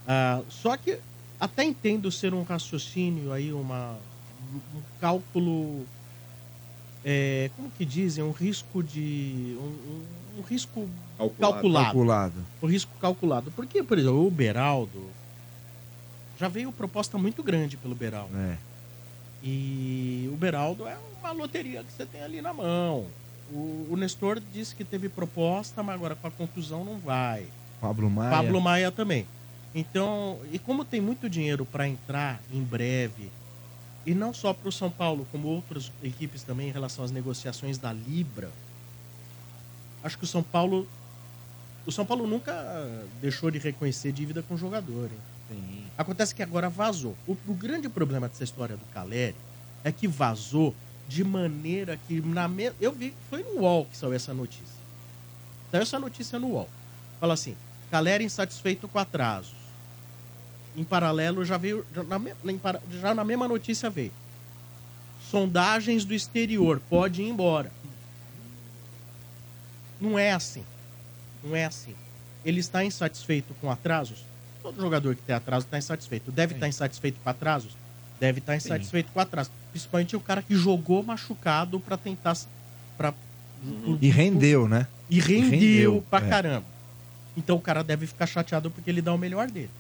Ah, 0.07 0.43
só 0.49 0.77
que 0.77 0.99
até 1.39 1.65
entendo 1.65 2.11
ser 2.11 2.35
um 2.35 2.43
raciocínio 2.43 3.33
aí, 3.33 3.53
uma, 3.53 3.97
um 4.75 4.83
cálculo. 5.01 5.87
é, 7.05 7.51
como 7.57 7.71
que 7.71 7.85
dizem? 7.85 8.23
Um 8.25 8.33
risco 8.33 8.83
de. 8.83 9.57
Um, 9.59 9.63
um- 9.65 10.21
um 10.39 10.43
risco 10.43 10.89
Calculado. 11.19 11.53
calculado. 11.55 11.85
Calculado. 11.87 12.47
O 12.63 12.67
risco 12.67 12.91
calculado. 12.99 13.51
Porque, 13.51 13.83
por 13.83 13.99
exemplo, 13.99 14.27
o 14.27 14.31
Beraldo 14.31 15.11
já 16.39 16.49
veio 16.49 16.73
proposta 16.73 17.19
muito 17.19 17.43
grande 17.43 17.77
pelo 17.77 17.95
Beraldo. 17.95 18.35
É. 18.37 18.57
E 19.43 20.29
o 20.33 20.37
Beraldo 20.37 20.87
é 20.87 20.97
uma 21.21 21.33
loteria 21.33 21.83
que 21.85 21.93
você 21.93 22.07
tem 22.07 22.23
ali 22.23 22.41
na 22.41 22.55
mão. 22.55 23.07
O, 23.53 23.89
o 23.91 23.97
Nestor 23.97 24.41
disse 24.53 24.75
que 24.75 24.85
teve 24.85 25.09
proposta, 25.09 25.83
mas 25.83 25.95
agora 25.97 26.15
com 26.15 26.27
a 26.27 26.31
contusão 26.31 26.85
não 26.85 26.99
vai. 26.99 27.47
Pablo 27.81 28.09
Maia. 28.09 28.31
Pablo 28.31 28.61
Maia 28.61 28.91
também. 28.91 29.27
Então, 29.75 30.41
e 30.51 30.59
como 30.59 30.85
tem 30.85 31.01
muito 31.01 31.29
dinheiro 31.29 31.65
para 31.65 31.87
entrar 31.87 32.41
em 32.53 32.63
breve, 32.63 33.31
e 34.05 34.15
não 34.15 34.33
só 34.33 34.53
para 34.53 34.69
o 34.69 34.73
São 34.73 34.91
Paulo, 34.91 35.27
como 35.31 35.49
outras 35.49 35.93
equipes 36.03 36.43
também 36.43 36.69
em 36.69 36.73
relação 36.73 37.05
às 37.05 37.11
negociações 37.11 37.79
da 37.79 37.93
Libra, 37.93 38.51
acho 40.03 40.19
que 40.19 40.25
o 40.25 40.27
São 40.27 40.43
Paulo. 40.43 40.89
O 41.87 41.93
São 41.93 42.05
Paulo 42.05 42.27
nunca 42.27 42.53
deixou 43.21 43.51
de 43.51 43.59
reconhecer 43.59 44.13
dívida 44.13 44.43
com 44.43 44.55
o 44.55 44.59
jogador. 44.59 45.05
hein? 45.05 45.19
Sim. 45.49 45.85
Acontece 45.97 46.35
que 46.35 46.43
agora 46.43 46.69
vazou. 46.69 47.17
O, 47.27 47.33
o 47.33 47.55
grande 47.55 47.89
problema 47.89 48.29
dessa 48.29 48.45
história 48.45 48.77
do 48.77 48.85
Caleri 48.93 49.37
é 49.83 49.91
que 49.91 50.07
vazou 50.07 50.75
de 51.09 51.25
maneira 51.25 51.99
que 52.07 52.21
na 52.21 52.47
me... 52.47 52.73
eu 52.81 52.93
vi 52.93 53.15
foi 53.29 53.43
no 53.43 53.61
UOL 53.61 53.87
que 53.87 53.97
saiu 53.97 54.13
essa 54.13 54.33
notícia. 54.33 54.81
Saiu 55.71 55.83
essa 55.83 55.99
notícia 55.99 56.39
no 56.39 56.49
UOL. 56.49 56.69
Fala 57.19 57.35
assim: 57.35 57.57
Caleri 57.91 58.25
insatisfeito 58.25 58.87
com 58.87 58.99
atrasos. 58.99 59.60
Em 60.81 60.85
paralelo 60.85 61.45
já 61.45 61.59
veio 61.59 61.85
já 61.95 62.03
na, 62.03 62.19
para- 62.63 62.81
já 63.03 63.15
na 63.15 63.23
mesma 63.23 63.47
notícia 63.47 63.91
veio. 63.91 64.11
Sondagens 65.31 66.07
do 66.07 66.15
exterior 66.15 66.81
pode 66.89 67.21
ir 67.21 67.29
embora. 67.29 67.71
Não 70.01 70.19
é 70.19 70.33
assim. 70.33 70.65
Não 71.45 71.55
é 71.55 71.67
assim. 71.67 71.95
Ele 72.47 72.61
está 72.61 72.83
insatisfeito 72.83 73.53
com 73.61 73.71
atrasos? 73.71 74.25
Todo 74.63 74.81
jogador 74.81 75.15
que 75.15 75.21
tem 75.21 75.37
atraso 75.37 75.67
está 75.67 75.77
insatisfeito. 75.77 76.33
Deve 76.33 76.55
estar 76.55 76.67
insatisfeito 76.67 77.21
com 77.23 77.29
atrasos? 77.29 77.77
Deve 78.19 78.39
estar 78.39 78.57
insatisfeito 78.57 79.13
com 79.13 79.21
atrasos. 79.21 79.53
Principalmente 79.73 80.17
o 80.17 80.21
cara 80.21 80.41
que 80.41 80.55
jogou 80.57 81.03
machucado 81.03 81.79
para 81.79 81.99
tentar. 81.99 82.39
Pra, 82.97 83.13
E 84.01 84.09
rendeu, 84.09 84.67
né? 84.67 84.87
e 85.11 85.21
rendeu, 85.21 85.51
rendeu, 85.51 86.05
pra 86.09 86.25
é. 86.27 86.29
caramba. 86.31 86.67
Então 87.37 87.57
o 87.57 87.61
cara 87.61 87.85
deve 87.85 88.07
ficar 88.07 88.27
chateado 88.27 88.71
porque 88.71 88.89
ele 88.89 89.03
dá 89.03 89.13
o 89.13 89.19
melhor 89.19 89.51
dele. 89.51 89.71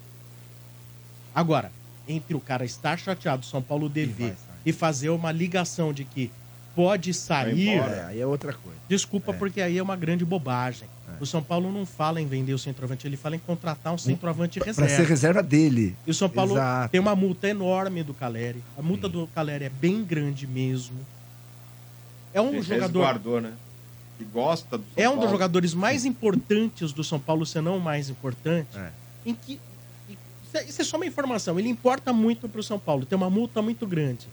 Agora, 1.35 1.71
entre 2.09 2.35
o 2.35 2.41
cara 2.41 2.65
estar 2.65 2.99
chateado, 2.99 3.45
São 3.47 3.63
Paulo 3.63 3.89
dever 3.89 4.35
e, 4.65 4.73
fazer 4.73 5.11
uma 5.11 5.31
ligação 5.33 5.93
de 5.93 6.05
que 6.05 6.31
pode 6.75 7.13
sair, 7.15 7.69
É, 7.79 8.05
aí 8.09 8.21
é 8.21 8.27
outra 8.27 8.53
coisa. 8.53 8.79
desculpa, 8.89 9.33
porque 9.35 9.61
aí 9.61 9.79
é 9.79 9.83
uma 9.83 9.97
grande 9.97 10.25
bobagem. 10.25 10.89
O 11.21 11.27
São 11.27 11.43
Paulo 11.43 11.71
não 11.71 11.85
fala 11.85 12.21
em 12.21 12.27
vender 12.27 12.55
o 12.55 12.59
centroavante, 12.59 13.07
ele 13.07 13.17
fala 13.17 13.37
em 13.37 13.39
contratar 13.41 13.93
um 13.93 13.99
centroavante 13.99 14.59
Pra 14.59 14.67
reserva. 14.69 14.95
ser 14.97 15.07
reserva 15.07 15.43
dele. 15.43 15.95
E 16.07 16.11
o 16.11 16.15
São 16.15 16.29
Paulo 16.31 16.53
Exato. 16.55 16.91
tem 16.93 17.01
uma 17.01 17.15
multa 17.17 17.49
enorme 17.49 18.03
do 18.03 18.15
Caleri. 18.15 18.63
A 18.79 18.83
multa 18.83 19.09
do 19.09 19.27
Caleri 19.35 19.65
é 19.65 19.69
bem 19.69 20.03
grande 20.05 20.47
mesmo. 20.47 20.97
É 22.33 22.41
um 22.41 22.49
Ele 22.51 22.63
jogador. 22.63 23.01
resguardou, 23.01 23.41
né? 23.41 23.53
Que 24.19 24.25
gosta 24.25 24.79
do 24.79 24.85
São 24.85 24.93
É 24.97 25.09
um 25.09 25.13
dos 25.13 25.19
Paulo. 25.25 25.31
jogadores 25.33 25.75
mais 25.75 26.05
importantes 26.05 26.93
do 26.93 27.03
São 27.03 27.19
Paulo, 27.19 27.45
se 27.45 27.61
não 27.61 27.77
o 27.77 27.81
mais 27.81 28.09
importante. 28.09 28.69
É. 28.79 28.91
Em 29.27 29.35
que. 29.35 29.61
Isso 30.51 30.57
é- 30.59 30.65
isso 30.65 30.83
é 30.83 30.85
só 30.85 30.97
uma 30.97 31.07
informação. 31.07 31.59
Ele 31.59 31.69
importa 31.69 32.13
muito 32.13 32.49
pro 32.49 32.63
São 32.63 32.79
Paulo. 32.79 33.07
Tem 33.07 33.17
uma 33.17 33.31
multa 33.31 33.63
muito 33.63 33.87
grande. 33.87 34.27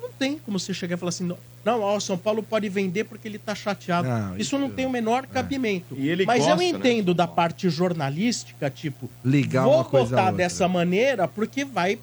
Não 0.00 0.08
tem 0.10 0.38
como 0.38 0.58
você 0.60 0.72
chegar 0.72 0.94
e 0.94 0.98
falar 0.98 1.08
assim: 1.08 1.28
não, 1.64 1.80
ó, 1.82 1.96
o 1.96 2.00
São 2.00 2.16
Paulo 2.16 2.42
pode 2.42 2.68
vender 2.68 3.04
porque 3.04 3.26
ele 3.26 3.38
tá 3.38 3.54
chateado. 3.54 4.06
Não, 4.06 4.36
isso, 4.36 4.56
não 4.58 4.70
tem 4.70 4.86
o 4.86 4.90
menor 4.90 5.26
cabimento. 5.26 5.96
E 5.98 6.08
ele 6.08 6.24
Mas 6.24 6.38
gosta, 6.44 6.52
eu 6.52 6.56
né, 6.56 6.64
entendo 6.66 7.12
da 7.12 7.26
parte 7.26 7.68
jornalística, 7.68 8.70
tipo, 8.70 9.10
Ligar 9.24 9.64
vou 9.64 9.74
uma 9.74 9.84
coisa 9.84 10.06
a 10.06 10.10
botar 10.10 10.22
outra. 10.30 10.36
dessa 10.36 10.68
maneira 10.68 11.26
porque 11.26 11.64
vai 11.64 11.98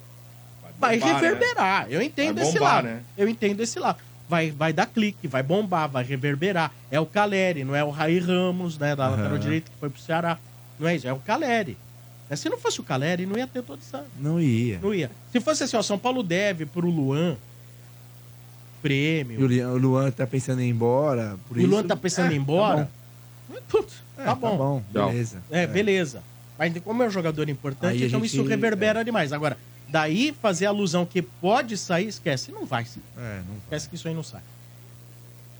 vai 0.78 0.98
bombar, 0.98 1.14
reverberar. 1.14 1.86
Eu 1.90 2.02
entendo 2.02 2.34
Vai 2.36 2.44
esse 2.44 2.58
bombar, 2.58 2.74
lado. 2.74 2.84
né? 2.86 3.02
Eu 3.16 3.28
entendo 3.28 3.60
esse 3.60 3.78
lado. 3.78 3.98
Vai, 4.28 4.50
vai 4.50 4.72
dar 4.72 4.86
clique, 4.86 5.28
vai 5.28 5.42
bombar, 5.42 5.88
vai 5.88 6.02
reverberar. 6.04 6.72
É 6.90 6.98
o 6.98 7.06
Caleri, 7.06 7.64
não 7.64 7.74
é 7.76 7.84
o 7.84 7.90
Raí 7.90 8.18
Ramos, 8.18 8.78
né? 8.78 8.96
Da 8.96 9.08
lateral 9.08 9.30
Aham. 9.32 9.38
direito 9.38 9.70
que 9.70 9.76
foi 9.78 9.88
pro 9.90 10.00
Ceará. 10.00 10.38
Não 10.80 10.88
é 10.88 10.96
isso, 10.96 11.06
é 11.06 11.12
o 11.12 11.18
Caleri. 11.18 11.76
Né, 12.32 12.36
Se 12.36 12.48
não 12.48 12.58
fosse 12.58 12.80
o 12.80 12.82
Caleri, 12.82 13.26
não 13.26 13.36
ia 13.36 13.46
ter 13.46 13.62
toda 13.62 13.80
essa. 13.82 14.06
Não 14.18 14.40
ia. 14.40 14.78
Não 14.82 14.94
ia. 14.94 15.10
Se 15.30 15.38
fosse 15.38 15.64
assim, 15.64 15.76
ó, 15.76 15.82
São 15.82 15.98
Paulo 15.98 16.22
deve 16.22 16.64
pro 16.64 16.88
Luan 16.88 17.36
prêmio. 18.80 19.52
E 19.52 19.60
o 19.62 19.76
Luan 19.76 20.10
tá 20.10 20.26
pensando 20.26 20.60
em 20.62 20.66
ir 20.66 20.70
embora. 20.70 21.36
Por 21.46 21.58
o 21.58 21.60
isso... 21.60 21.68
Luan 21.68 21.84
tá 21.84 21.94
pensando 21.94 22.32
em 22.32 22.36
ir 22.36 22.38
embora. 22.38 22.90
Putz, 23.68 24.02
É, 24.16 24.24
tá 24.24 24.34
bom. 24.34 24.82
Tchau. 24.92 25.08
beleza. 25.10 25.42
É, 25.50 25.66
beleza. 25.66 26.22
Mas 26.58 26.72
como 26.82 27.02
é 27.02 27.06
um 27.06 27.10
jogador 27.10 27.48
importante, 27.50 27.92
Aí 28.02 28.06
então 28.06 28.20
gente- 28.20 28.32
isso 28.32 28.42
reverbera 28.44 29.04
demais. 29.04 29.30
Agora, 29.32 29.58
daí 29.88 30.34
fazer 30.40 30.64
alusão 30.66 31.04
que 31.04 31.20
pode 31.20 31.76
sair, 31.76 32.08
esquece. 32.08 32.50
Não 32.50 32.64
vai. 32.64 32.84
É, 32.84 33.36
não 33.36 33.44
vai. 33.44 33.56
Esquece 33.64 33.88
que 33.90 33.94
isso 33.94 34.08
aí 34.08 34.14
não 34.14 34.22
sai. 34.22 34.40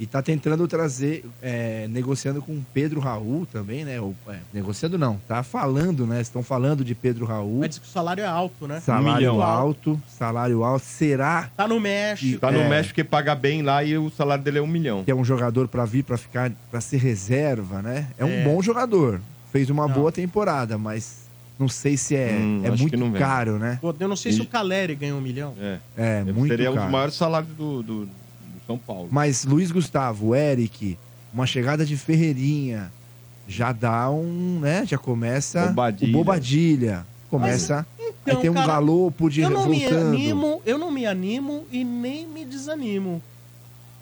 E 0.02 0.06
tá 0.06 0.20
tentando 0.20 0.66
trazer, 0.66 1.24
é, 1.40 1.86
negociando 1.88 2.42
com 2.42 2.50
o 2.54 2.66
Pedro 2.74 2.98
Raul 2.98 3.46
também, 3.46 3.84
né? 3.84 4.00
Ou, 4.00 4.16
é, 4.26 4.38
negociando 4.52 4.98
não, 4.98 5.16
tá 5.28 5.44
falando, 5.44 6.04
né? 6.08 6.20
Estão 6.20 6.42
falando 6.42 6.84
de 6.84 6.92
Pedro 6.92 7.24
Raul. 7.24 7.60
Mas 7.60 7.68
diz 7.68 7.78
que 7.78 7.86
o 7.86 7.88
salário 7.88 8.20
é 8.24 8.26
alto, 8.26 8.66
né? 8.66 8.80
Salário 8.80 9.14
milhão. 9.14 9.40
alto, 9.40 10.02
salário 10.08 10.64
alto. 10.64 10.84
Será 10.84 11.48
Tá 11.56 11.68
no 11.68 11.78
México. 11.78 12.40
Tá 12.40 12.50
no 12.50 12.58
É. 12.62 12.68
México 12.68 12.96
que 12.96 13.04
paga 13.04 13.32
bem 13.36 13.62
lá 13.62 13.84
e 13.84 13.96
o 13.96 14.10
salário 14.10 14.42
dele 14.42 14.58
é 14.58 14.62
um 14.62 14.66
milhão. 14.66 15.04
que 15.04 15.10
é 15.12 15.14
um 15.14 15.24
jogador 15.24 15.68
pra 15.68 15.84
vir 15.84 16.02
pra 16.02 16.18
ficar, 16.18 16.50
para 16.68 16.80
ser 16.80 16.96
reserva, 16.96 17.80
né? 17.80 18.08
É 18.18 18.24
um 18.24 18.28
É. 18.28 18.42
bom 18.42 18.60
jogador. 18.60 19.20
Fez 19.52 19.70
uma 19.70 19.86
Não. 19.86 19.94
boa 19.94 20.10
temporada, 20.10 20.76
mas 20.76 21.26
não 21.56 21.68
sei 21.68 21.96
se 21.96 22.16
é, 22.16 22.32
Hum, 22.32 22.62
é 22.64 22.70
muito 22.72 23.12
caro, 23.12 23.56
né? 23.56 23.78
Pô, 23.80 23.94
Eu 24.00 24.08
não 24.08 24.16
sei 24.16 24.32
se 24.32 24.38
E- 24.40 24.42
o 24.42 24.46
Caleri 24.46 24.96
ganhou 24.96 25.18
um 25.18 25.22
milhão. 25.22 25.54
É. 25.60 25.78
É, 25.96 26.24
muito 26.24 26.48
Seria 26.48 26.72
um 26.72 26.74
caro. 26.74 26.86
dos 26.86 26.92
maiores 26.92 27.14
salários 27.14 27.52
do, 27.56 27.82
do 27.84 28.08
São 28.72 28.78
Paulo. 28.78 29.08
Mas 29.10 29.44
Luiz 29.44 29.70
Gustavo, 29.70 30.34
Eric, 30.34 30.98
uma 31.32 31.46
chegada 31.46 31.84
de 31.84 31.96
Ferreirinha, 31.96 32.90
já 33.46 33.72
dá 33.72 34.10
um, 34.10 34.60
né? 34.60 34.84
Já 34.86 34.96
começa 34.98 35.66
Bobadilha. 35.66 36.10
o 36.10 36.12
Bobadilha. 36.12 37.06
Começa. 37.28 37.86
Então, 37.98 38.36
aí 38.36 38.36
tem 38.36 38.50
um 38.50 38.54
cara, 38.54 38.66
galopo 38.66 39.30
de 39.30 39.40
eu 39.40 39.50
não 39.50 39.66
me 39.66 39.80
voltando. 39.80 40.08
animo, 40.08 40.62
eu 40.66 40.78
não 40.78 40.90
me 40.90 41.06
animo 41.06 41.66
e 41.70 41.82
nem 41.82 42.26
me 42.26 42.44
desanimo. 42.44 43.22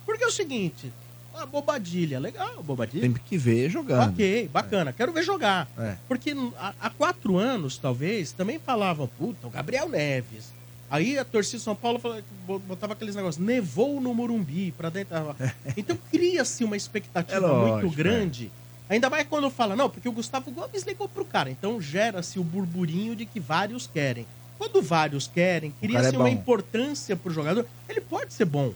Porque 0.04 0.24
é 0.24 0.26
o 0.26 0.32
seguinte, 0.32 0.92
a 1.34 1.46
bobadilha, 1.46 2.18
legal, 2.18 2.62
bobadilha. 2.62 3.02
Tem 3.02 3.12
que 3.12 3.38
ver 3.38 3.70
jogando. 3.70 4.10
Ok, 4.10 4.50
bacana, 4.52 4.92
quero 4.92 5.12
ver 5.12 5.22
jogar. 5.22 5.68
É. 5.78 5.94
Porque 6.08 6.34
há, 6.58 6.74
há 6.80 6.90
quatro 6.90 7.38
anos, 7.38 7.78
talvez, 7.78 8.32
também 8.32 8.58
falavam, 8.58 9.08
puta, 9.18 9.46
o 9.46 9.50
Gabriel 9.50 9.88
Neves. 9.88 10.52
Aí 10.90 11.16
a 11.18 11.24
torcida 11.24 11.58
de 11.58 11.62
São 11.64 11.74
Paulo 11.76 11.98
falava- 12.00 12.22
botava 12.66 12.92
aqueles 12.94 13.14
negócios, 13.14 13.44
nevou 13.44 14.00
no 14.00 14.12
Morumbi 14.12 14.72
pra 14.72 14.90
dentro. 14.90 15.16
Então 15.76 15.96
cria-se 16.10 16.64
uma 16.64 16.76
expectativa 16.76 17.36
É 17.36 17.40
lógico, 17.40 17.78
muito 17.82 17.96
grande. 17.96 18.50
Ainda 18.88 19.08
mais 19.08 19.24
quando 19.28 19.48
fala, 19.50 19.76
não, 19.76 19.88
porque 19.88 20.08
o 20.08 20.12
Gustavo 20.12 20.50
Gomes 20.50 20.82
ligou 20.82 21.08
pro 21.08 21.24
cara. 21.24 21.48
Então 21.48 21.80
gera-se 21.80 22.40
o 22.40 22.44
burburinho 22.44 23.14
de 23.14 23.24
que 23.24 23.38
vários 23.38 23.86
querem. 23.86 24.26
Quando 24.58 24.82
vários 24.82 25.28
querem, 25.28 25.70
cria-se 25.80 26.14
é 26.14 26.18
uma 26.18 26.28
importância 26.28 27.14
pro 27.16 27.32
jogador. 27.32 27.64
Ele 27.88 28.00
pode 28.00 28.34
ser 28.34 28.44
bom, 28.44 28.74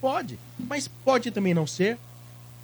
pode, 0.00 0.38
mas 0.58 0.86
pode 0.88 1.30
também 1.32 1.52
não 1.52 1.66
ser. 1.66 1.98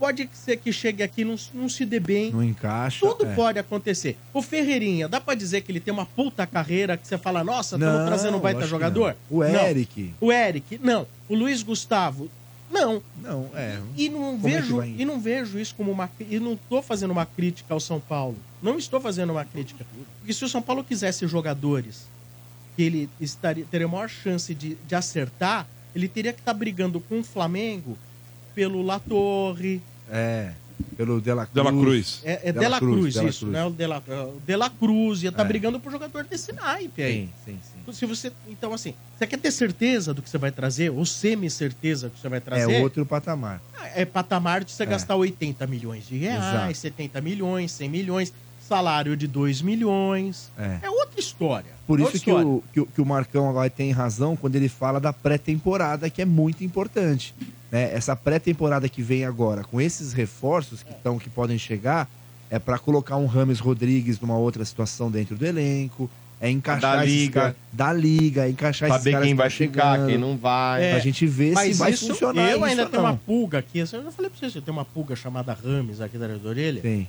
Pode 0.02 0.28
ser 0.32 0.56
que 0.56 0.72
chegue 0.72 1.00
aqui 1.00 1.20
e 1.20 1.24
não, 1.24 1.36
não 1.54 1.68
se 1.68 1.86
dê 1.86 2.00
bem. 2.00 2.32
Não 2.32 2.42
encaixa. 2.42 3.06
Tudo 3.06 3.24
é. 3.24 3.34
pode 3.36 3.60
acontecer. 3.60 4.18
O 4.34 4.42
Ferreirinha, 4.42 5.08
dá 5.08 5.20
pra 5.20 5.32
dizer 5.32 5.60
que 5.60 5.70
ele 5.70 5.78
tem 5.78 5.94
uma 5.94 6.04
puta 6.04 6.44
carreira 6.44 6.96
que 6.96 7.06
você 7.06 7.16
fala, 7.16 7.44
nossa, 7.44 7.76
estamos 7.76 8.00
Não, 8.00 8.06
trazendo 8.08 8.36
um 8.36 8.40
baita 8.40 8.66
jogador? 8.66 9.16
não. 9.30 9.38
O 9.38 9.44
Não. 9.44 9.60
Eric. 9.64 10.12
O 10.20 10.32
Eric, 10.32 10.80
não. 10.82 11.06
O 11.28 11.36
Luiz 11.36 11.62
Gustavo, 11.62 12.28
não. 12.68 13.00
Não, 13.22 13.48
é. 13.54 13.78
E 13.96 14.08
não 14.08 14.36
Como 14.36 14.48
é 14.48 14.50
vejo, 14.50 14.82
e 14.82 15.04
não 15.04 15.20
vejo 15.20 15.56
isso 15.56 15.72
como 15.76 15.92
uma 15.92 16.10
e 16.18 16.40
não 16.40 16.56
tô 16.56 16.82
fazendo 16.82 17.12
uma 17.12 17.24
crítica 17.24 17.72
ao 17.72 17.78
São 17.78 18.00
Paulo. 18.00 18.36
Não 18.60 18.78
estou 18.78 19.00
fazendo 19.00 19.30
uma 19.30 19.44
crítica. 19.44 19.86
Porque 20.18 20.32
se 20.32 20.44
o 20.44 20.48
São 20.48 20.60
Paulo 20.60 20.82
quisesse 20.82 21.28
jogadores 21.28 22.08
que 22.74 22.82
ele 22.82 23.08
estaria 23.20 23.64
teria 23.70 23.86
maior 23.86 24.08
chance 24.08 24.52
de, 24.52 24.74
de 24.74 24.94
acertar, 24.96 25.64
ele 25.94 26.08
teria 26.08 26.32
que 26.32 26.40
estar 26.40 26.54
brigando 26.54 26.98
com 26.98 27.20
o 27.20 27.24
Flamengo 27.24 27.96
pelo 28.52 28.82
Latorre, 28.82 29.80
É. 30.10 30.50
pelo 30.96 31.20
Dela 31.20 31.46
Cruz. 31.46 31.54
Dela 31.54 31.70
Cruz. 31.82 32.20
É, 32.24 32.48
é 32.48 32.52
Dela 32.52 32.78
Cruz, 32.78 33.14
Dela 33.14 33.28
isso, 33.28 33.40
Cruz. 33.46 33.52
né? 33.52 33.64
O 33.64 33.70
Dela, 33.70 34.02
o 34.36 34.40
Dela 34.44 34.68
Cruz 34.70 35.22
ia 35.22 35.28
estar 35.28 35.42
É. 35.44 35.46
brigando 35.46 35.78
por 35.78 35.92
jogador 35.92 36.24
desse 36.24 36.52
naipe 36.52 37.02
aí. 37.02 37.28
Sim, 37.44 37.52
sim, 37.52 37.58
sim. 37.62 37.78
Então, 37.82 37.94
Se 37.94 38.04
você, 38.06 38.32
então, 38.48 38.72
assim, 38.74 38.94
você 39.16 39.26
quer 39.26 39.38
ter 39.38 39.50
certeza 39.52 40.12
do 40.12 40.20
que 40.20 40.28
você 40.28 40.38
vai 40.38 40.50
trazer, 40.50 40.90
ou 40.90 41.04
semi-certeza 41.06 42.08
do 42.08 42.14
que 42.14 42.20
você 42.20 42.28
vai 42.28 42.40
trazer, 42.40 42.72
É 42.72 42.82
outro 42.82 43.06
patamar. 43.06 43.60
é 43.94 44.04
patamar 44.04 44.64
de 44.64 44.72
você 44.72 44.82
É. 44.82 44.86
gastar 44.86 45.14
80 45.16 45.66
milhões 45.66 46.06
de 46.06 46.16
reais, 46.16 46.42
Exato. 46.54 46.74
70 46.74 47.20
milhões, 47.20 47.70
100 47.72 47.88
milhões, 47.88 48.32
salário 48.68 49.16
de 49.16 49.26
2 49.26 49.62
milhões. 49.62 50.50
É. 50.58 50.78
É 50.82 50.90
outra 50.90 51.20
história. 51.20 51.70
Por 51.86 52.00
outra 52.00 52.16
isso 52.16 52.24
que 52.24 52.30
história. 52.30 52.48
o, 52.48 52.62
que, 52.72 52.80
o- 52.80 52.86
que 52.86 53.00
o 53.00 53.06
Marcão 53.06 53.52
vai 53.52 53.70
ter 53.70 53.90
razão 53.92 54.36
quando 54.36 54.56
ele 54.56 54.68
fala 54.68 55.00
da 55.00 55.12
pré-temporada, 55.12 56.08
que 56.10 56.20
é 56.22 56.24
muito 56.24 56.64
importante. 56.64 57.34
Né? 57.72 57.90
Essa 57.94 58.14
pré-temporada 58.14 58.88
que 58.88 59.02
vem 59.02 59.24
agora, 59.24 59.64
com 59.64 59.80
esses 59.80 60.12
reforços 60.12 60.82
que, 60.82 60.92
tão, 61.02 61.18
que 61.18 61.28
podem 61.30 61.58
chegar, 61.58 62.08
é 62.50 62.58
para 62.58 62.78
colocar 62.78 63.16
um 63.16 63.26
Rames 63.26 63.58
Rodrigues 63.58 64.20
numa 64.20 64.36
outra 64.36 64.62
situação 64.64 65.10
dentro 65.10 65.34
do 65.36 65.46
elenco, 65.46 66.08
é 66.38 66.50
encaixar 66.50 66.98
Da 66.98 67.06
esses 67.06 67.18
liga. 67.20 67.56
da 67.72 67.92
liga, 67.92 68.48
encaixar 68.48 68.88
esses 68.90 68.98
Saber 69.00 69.12
caras 69.12 69.26
quem 69.26 69.34
que 69.34 69.38
vai 69.38 69.48
tão 69.48 69.56
ficar, 69.56 70.06
quem 70.06 70.18
não 70.18 70.36
vai. 70.36 70.84
É, 70.84 70.90
Pra 70.90 70.98
gente 71.00 71.24
ver 71.26 71.56
se 71.56 71.72
vai 71.74 71.90
isso, 71.92 72.08
funcionar 72.08 72.50
eu 72.50 72.56
isso 72.56 72.64
ainda 72.64 72.86
tenho 72.86 73.02
uma 73.02 73.16
pulga 73.16 73.58
aqui. 73.58 73.80
assim, 73.80 73.96
Eu 73.96 74.02
já 74.04 74.10
falei 74.10 74.28
pra 74.30 74.38
vocês, 74.38 74.54
eu 74.54 74.60
tenho 74.60 74.76
uma 74.76 74.84
pulga 74.84 75.16
chamada 75.16 75.52
Rames 75.54 76.00
aqui 76.00 76.18
da 76.18 76.26
da 76.26 76.48
orelha. 76.48 76.82
Tem. 76.82 77.08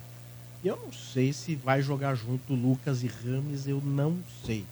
E 0.64 0.68
eu 0.68 0.77
não 0.81 0.94
sei 0.94 1.34
se 1.34 1.56
vai 1.56 1.81
jogar 1.81 2.15
junto 2.15 2.53
Lucas 2.53 3.03
e 3.03 3.07
Rames, 3.07 3.68
eu 3.68 3.81
não 3.84 4.15
sei. 4.45 4.64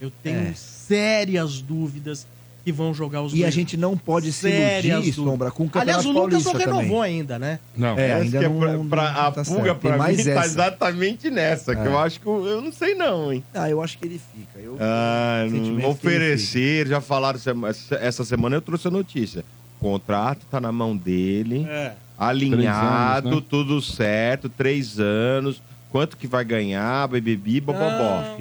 Eu 0.00 0.12
tenho 0.22 0.38
É. 0.50 0.54
sérias 0.54 1.60
dúvidas 1.60 2.24
que 2.64 2.70
vão 2.72 2.92
jogar 2.94 3.22
os 3.22 3.32
E 3.34 3.44
a 3.44 3.50
gente 3.50 3.76
não 3.76 3.96
pode 3.96 4.32
se 4.32 4.48
iludir. 4.84 5.12
Sombra, 5.14 5.50
com 5.50 5.64
o 5.64 5.66
Campeonato 5.70 5.98
Aliás, 6.00 6.06
o 6.06 6.10
Lucas 6.10 6.42
Paulista 6.44 6.52
não 6.52 6.58
renovou 6.78 6.98
também. 7.02 7.18
ainda, 7.20 7.38
né? 7.38 7.58
Não. 7.76 7.98
É, 7.98 8.12
ainda 8.14 8.38
que 8.38 8.44
é 8.44 8.48
não, 8.48 8.58
pra- 8.58 8.72
não- 8.74 8.88
pra- 8.88 9.12
não 9.12 9.20
a 9.20 9.32
tá 9.32 9.44
pulga 9.44 9.44
certo. 9.64 9.78
Tem 9.80 9.90
pra 9.90 9.96
mais 9.98 10.16
mim 10.18 10.24
tá 10.24 10.30
essa. 10.30 10.44
exatamente 10.46 11.30
nessa, 11.30 11.74
que 11.74 11.82
É. 11.82 11.86
eu 11.86 11.98
acho 11.98 12.20
que 12.20 12.26
eu, 12.26 12.46
eu 12.46 12.60
não 12.62 12.72
sei 12.72 12.94
não, 12.94 13.32
hein? 13.32 13.42
Ah, 13.54 13.68
eu 13.70 13.82
acho 13.82 13.96
que 13.98 14.06
ele 14.06 14.20
fica. 14.34 14.58
Eu, 14.58 14.76
Ah, 14.80 15.42
não 15.44 15.50
sentimento 15.50 15.78
ele 15.80 15.86
oferecer, 15.86 16.86
já 16.88 17.00
falaram, 17.00 17.38
sema- 17.38 17.68
essa 17.68 18.24
semana 18.24 18.56
eu 18.56 18.60
trouxe 18.62 18.88
a 18.88 18.90
notícia. 18.90 19.44
O 19.78 19.84
contrato 19.84 20.44
tá 20.50 20.60
na 20.60 20.70
mão 20.70 20.94
dele, 20.96 21.66
É. 21.68 21.92
alinhado, 22.18 23.22
Três 23.22 23.32
anos, 23.32 23.40
né? 23.42 23.46
tudo 23.48 23.80
certo, 23.82 24.48
três 24.48 24.98
anos, 25.00 25.62
quanto 25.90 26.16
que 26.16 26.26
vai 26.26 26.44
ganhar, 26.44 27.08
bebebi, 27.08 27.60
bobobó. 27.60 28.36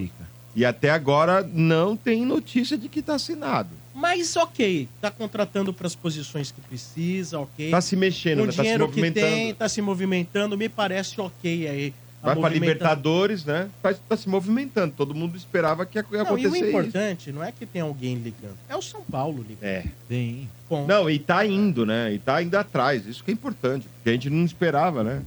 E 0.55 0.65
até 0.65 0.89
agora 0.89 1.47
não 1.53 1.95
tem 1.95 2.25
notícia 2.25 2.77
de 2.77 2.89
que 2.89 3.01
tá 3.01 3.15
assinado. 3.15 3.69
Mas 3.99 4.35
ok, 4.37 4.87
tá 5.01 5.11
contratando 5.11 5.73
para 5.73 5.85
as 5.85 5.93
posições 5.95 6.51
que 6.51 6.61
precisa, 6.61 7.39
ok. 7.39 7.69
Tá 7.69 7.81
se 7.81 7.95
mexendo, 7.95 8.39
o 8.39 8.45
né? 8.45 8.47
Tá 8.47 8.53
se 8.53 8.61
dinheiro 8.61 8.87
que 8.87 8.95
movimentando. 9.01 9.27
tem, 9.27 9.53
tá 9.53 9.67
se 9.69 9.81
movimentando, 9.81 10.57
me 10.57 10.69
parece 10.69 11.19
ok 11.19 11.67
aí. 11.67 11.93
Vai 12.21 12.33
pra 12.33 12.41
movimenta- 12.49 12.65
Libertadores, 12.73 13.45
né? 13.45 13.69
Tá, 13.81 13.93
tá 13.93 14.17
se 14.17 14.27
movimentando. 14.27 14.93
Todo 14.95 15.15
mundo 15.15 15.37
esperava 15.37 15.85
que 15.85 15.97
ia 15.99 16.03
Não, 16.11 16.17
e 16.17 16.17
o 16.17 16.21
acontecer 16.23 16.47
isso. 16.57 16.65
importante 16.67 17.31
não 17.31 17.43
é 17.43 17.51
que 17.51 17.65
tem 17.65 17.81
alguém 17.81 18.15
ligando, 18.15 18.57
é 18.67 18.75
o 18.75 18.81
São 18.81 19.01
Paulo 19.03 19.37
ligando. 19.47 19.63
É. 19.63 19.85
Tem. 20.07 20.49
Ponto. 20.67 20.87
Não, 20.87 21.09
e 21.09 21.17
tá 21.19 21.45
indo, 21.45 21.85
né? 21.85 22.13
E 22.13 22.19
tá 22.19 22.41
indo 22.41 22.55
atrás. 22.55 23.05
Isso 23.05 23.23
que 23.23 23.31
é 23.31 23.33
importante, 23.33 23.87
porque 23.95 24.09
a 24.09 24.13
gente 24.13 24.29
não 24.29 24.43
esperava, 24.45 25.03
né? 25.03 25.21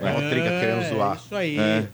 Vai, 0.00 0.14
Rodrigo 0.14 0.46
querendo 0.46 0.88
zoar. 0.94 1.16
Isso 1.16 1.34
aí. 1.34 1.54
É. 1.56 1.58
Né? 1.80 1.88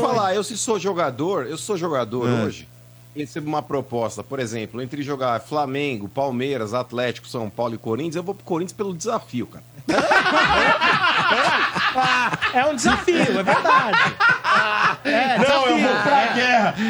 falar, 0.00 0.34
eu 0.34 0.42
se 0.44 0.56
sou 0.56 0.78
jogador, 0.78 1.46
eu 1.46 1.58
sou 1.58 1.76
jogador 1.76 2.28
É. 2.28 2.44
hoje, 2.44 2.68
recebo 3.14 3.46
uma 3.48 3.62
proposta, 3.62 4.22
por 4.22 4.38
exemplo, 4.40 4.80
entre 4.82 5.02
jogar 5.02 5.40
Flamengo, 5.40 6.08
Palmeiras, 6.08 6.74
Atlético, 6.74 7.26
São 7.28 7.48
Paulo 7.48 7.74
e 7.74 7.78
Corinthians, 7.78 8.16
eu 8.16 8.22
vou 8.22 8.34
pro 8.34 8.44
Corinthians 8.44 8.72
pelo 8.76 8.94
desafio, 8.94 9.46
cara. 9.46 9.64
É 12.52 12.64
um 12.66 12.74
desafio, 12.74 13.20
é 13.38 13.42
verdade. 13.42 13.98
É, 15.04 15.38
Não, 15.38 15.66
eu 15.66 15.76
desafio. 15.76 15.88
vou 15.88 15.93
pra 15.93 15.93
guerra. 15.93 15.93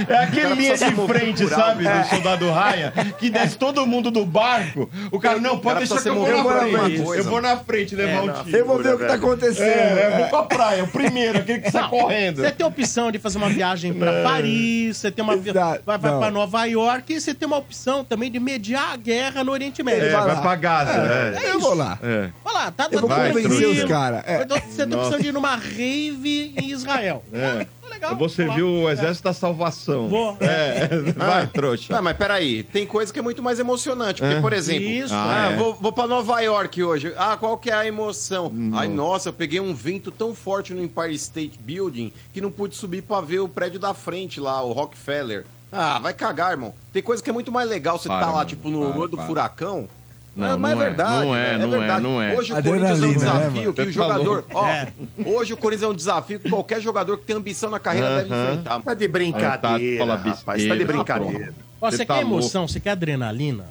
É 0.08 0.16
aquele 0.24 0.54
linha 0.54 0.76
de 0.76 0.90
frente, 1.06 1.46
sabe? 1.48 1.84
Do 1.84 2.08
soldado 2.08 2.50
Raia, 2.50 2.92
que 3.18 3.30
desce 3.30 3.56
todo 3.58 3.86
mundo 3.86 4.10
do 4.10 4.24
barco. 4.24 4.88
O 5.10 5.18
cara, 5.20 5.38
não, 5.38 5.54
O 5.54 5.60
cara 5.60 5.76
pode 5.76 5.88
deixar 5.88 6.02
que 6.02 6.08
eu 6.08 6.14
vou 6.14 6.28
na 6.54 6.70
frente. 6.70 7.00
Eu 7.18 7.24
vou 7.24 7.40
na 7.42 7.56
frente 7.56 7.94
levar 7.96 8.12
É, 8.12 8.20
um 8.20 8.26
não. 8.26 8.44
tiro. 8.44 8.56
Eu 8.56 8.66
vou 8.66 8.82
ver 8.82 8.94
o 8.94 8.98
que 8.98 9.04
tá 9.06 9.14
acontecendo. 9.14 9.64
É, 9.68 10.10
eu 10.12 10.16
vou 10.18 10.28
pra 10.28 10.42
praia, 10.56 10.84
o 10.84 10.88
primeiro, 10.88 11.38
aquele 11.38 11.60
que 11.60 11.70
sai 11.70 11.88
correndo. 11.88 12.42
Você 12.42 12.50
tem 12.50 12.64
a 12.64 12.68
opção 12.68 13.10
de 13.10 13.18
fazer 13.18 13.38
uma 13.38 13.48
viagem 13.48 13.92
pra 13.94 14.22
Paris, 14.22 14.96
você 14.96 15.10
tem 15.10 15.22
uma 15.24 15.36
vi- 15.36 15.50
Exato, 15.50 15.82
vai, 15.84 15.98
vai 15.98 16.18
pra 16.18 16.30
Nova 16.30 16.64
York 16.64 17.12
e 17.12 17.20
você 17.20 17.34
tem 17.34 17.46
uma 17.46 17.56
opção 17.58 18.04
também 18.04 18.30
de 18.30 18.40
mediar 18.40 18.92
a 18.92 18.96
guerra 18.96 19.44
no 19.44 19.52
Oriente 19.52 19.82
Médio. 19.82 20.04
É, 20.06 20.10
vai 20.12 20.26
vai 20.26 20.40
pra 20.40 20.56
Gaza. 20.56 20.92
É. 20.92 21.50
eu 21.50 21.60
vou 21.60 21.74
lá. 21.74 21.98
É. 22.02 22.30
Olha 22.44 22.54
lá, 22.54 22.70
tá, 22.70 22.88
Eu 22.90 23.00
vou 23.00 23.08
tá 23.08 23.16
Vai, 23.16 23.28
convencer 23.32 23.66
os 23.68 23.84
caras. 23.84 24.22
É. 24.26 24.44
Você 24.46 24.86
tem 24.86 24.98
a 24.98 25.02
opção 25.02 25.18
de 25.18 25.28
ir 25.28 25.32
numa 25.32 25.56
rave 25.56 26.54
em 26.56 26.70
Israel. 26.70 27.22
É. 27.32 27.66
Tá 27.84 27.90
legal. 27.90 28.16
Vou 28.16 28.28
servir 28.28 28.62
o 28.62 28.88
exército 28.90 29.24
da 29.24 29.32
salvação. 29.32 30.08
Vou. 30.08 30.36
É. 30.40 30.88
Vai, 31.16 31.46
trouxa. 31.46 31.96
Ah, 31.96 32.02
mas 32.02 32.16
peraí, 32.16 32.62
tem 32.62 32.86
coisa 32.86 33.12
que 33.12 33.18
é 33.18 33.22
muito 33.22 33.42
mais 33.42 33.58
emocionante. 33.58 34.20
Porque, 34.20 34.36
É. 34.36 34.40
por 34.40 34.52
exemplo, 34.52 34.88
Isso. 34.88 35.14
ah, 35.14 35.48
Ah, 35.48 35.52
é. 35.52 35.56
vou, 35.56 35.74
vou 35.74 35.92
pra 35.92 36.06
Nova 36.06 36.40
York 36.40 36.82
hoje. 36.82 37.12
Ah, 37.16 37.36
qual 37.38 37.56
que 37.58 37.70
é 37.70 37.74
a 37.74 37.86
emoção? 37.86 38.52
Ai, 38.74 38.88
nossa, 38.88 39.28
eu 39.28 39.32
peguei 39.32 39.60
um 39.60 39.74
vento 39.74 40.10
tão 40.10 40.34
forte 40.34 40.72
no 40.74 40.82
Empire 40.82 41.14
State 41.14 41.58
Building 41.58 42.12
que 42.32 42.40
não 42.40 42.50
pude 42.50 42.74
subir 42.74 43.02
pra 43.02 43.20
ver 43.20 43.40
o 43.40 43.48
prédio 43.48 43.78
da 43.78 43.92
frente 43.94 44.40
lá, 44.40 44.62
o 44.62 44.72
Rockefeller. 44.72 45.44
Ah, 45.72 45.98
vai 45.98 46.14
cagar, 46.14 46.52
irmão. 46.52 46.72
Tem 46.92 47.02
coisa 47.02 47.22
que 47.22 47.28
é 47.28 47.32
muito 47.32 47.50
mais 47.50 47.68
legal 47.68 47.98
você 47.98 48.06
Para, 48.08 48.20
tá 48.20 48.26
lá, 48.26 48.32
mano, 48.38 48.44
tipo, 48.48 48.68
no 48.68 48.96
olho 48.96 49.08
do 49.08 49.16
para. 49.16 49.26
furacão. 49.26 49.88
Não, 50.36 50.52
Ah, 50.52 50.56
mas 50.56 50.74
não 50.74 50.82
é, 50.82 50.84
é 50.84 50.88
verdade. 50.88 51.24
não 51.26 51.36
é, 51.36 51.52
né? 51.58 51.58
não 51.66 51.74
é, 51.74 51.78
verdade. 51.78 52.02
não 52.02 52.22
é. 52.22 52.34
Hoje 52.36 52.52
o 52.52 52.62
Corinthians 52.62 53.02
é 53.02 53.04
um 53.04 53.08
né, 53.08 53.14
desafio 53.14 53.60
mano? 53.62 53.72
que 53.74 53.82
o 53.82 53.92
jogador. 53.92 54.44
Ó, 54.52 54.66
É. 54.66 54.92
hoje 55.24 55.52
o 55.52 55.56
Corinthians 55.56 55.88
é 55.88 55.92
um 55.92 55.94
desafio 55.94 56.40
que 56.40 56.50
qualquer 56.50 56.80
jogador 56.80 57.18
que 57.18 57.24
tem 57.24 57.36
ambição 57.36 57.70
na 57.70 57.78
carreira 57.78 58.16
deve 58.16 58.34
Aham. 58.34 58.42
enfrentar. 58.52 58.80
Tá 58.82 58.94
de 58.94 59.04
É, 59.04 59.08
brincadeira, 59.08 60.06
tá, 60.06 60.14
rapaz. 60.16 60.66
Tá 60.66 60.74
de 60.74 60.84
brincadeira. 60.84 61.54
Ó, 61.80 61.88
Você 61.90 61.98
você 61.98 62.04
tá 62.04 62.14
quer 62.14 62.20
emoção, 62.22 62.66
você 62.66 62.80
quer 62.80 62.90
adrenalina? 62.90 63.66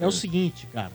É 0.00 0.06
o 0.06 0.12
seguinte, 0.12 0.66
cara. 0.72 0.90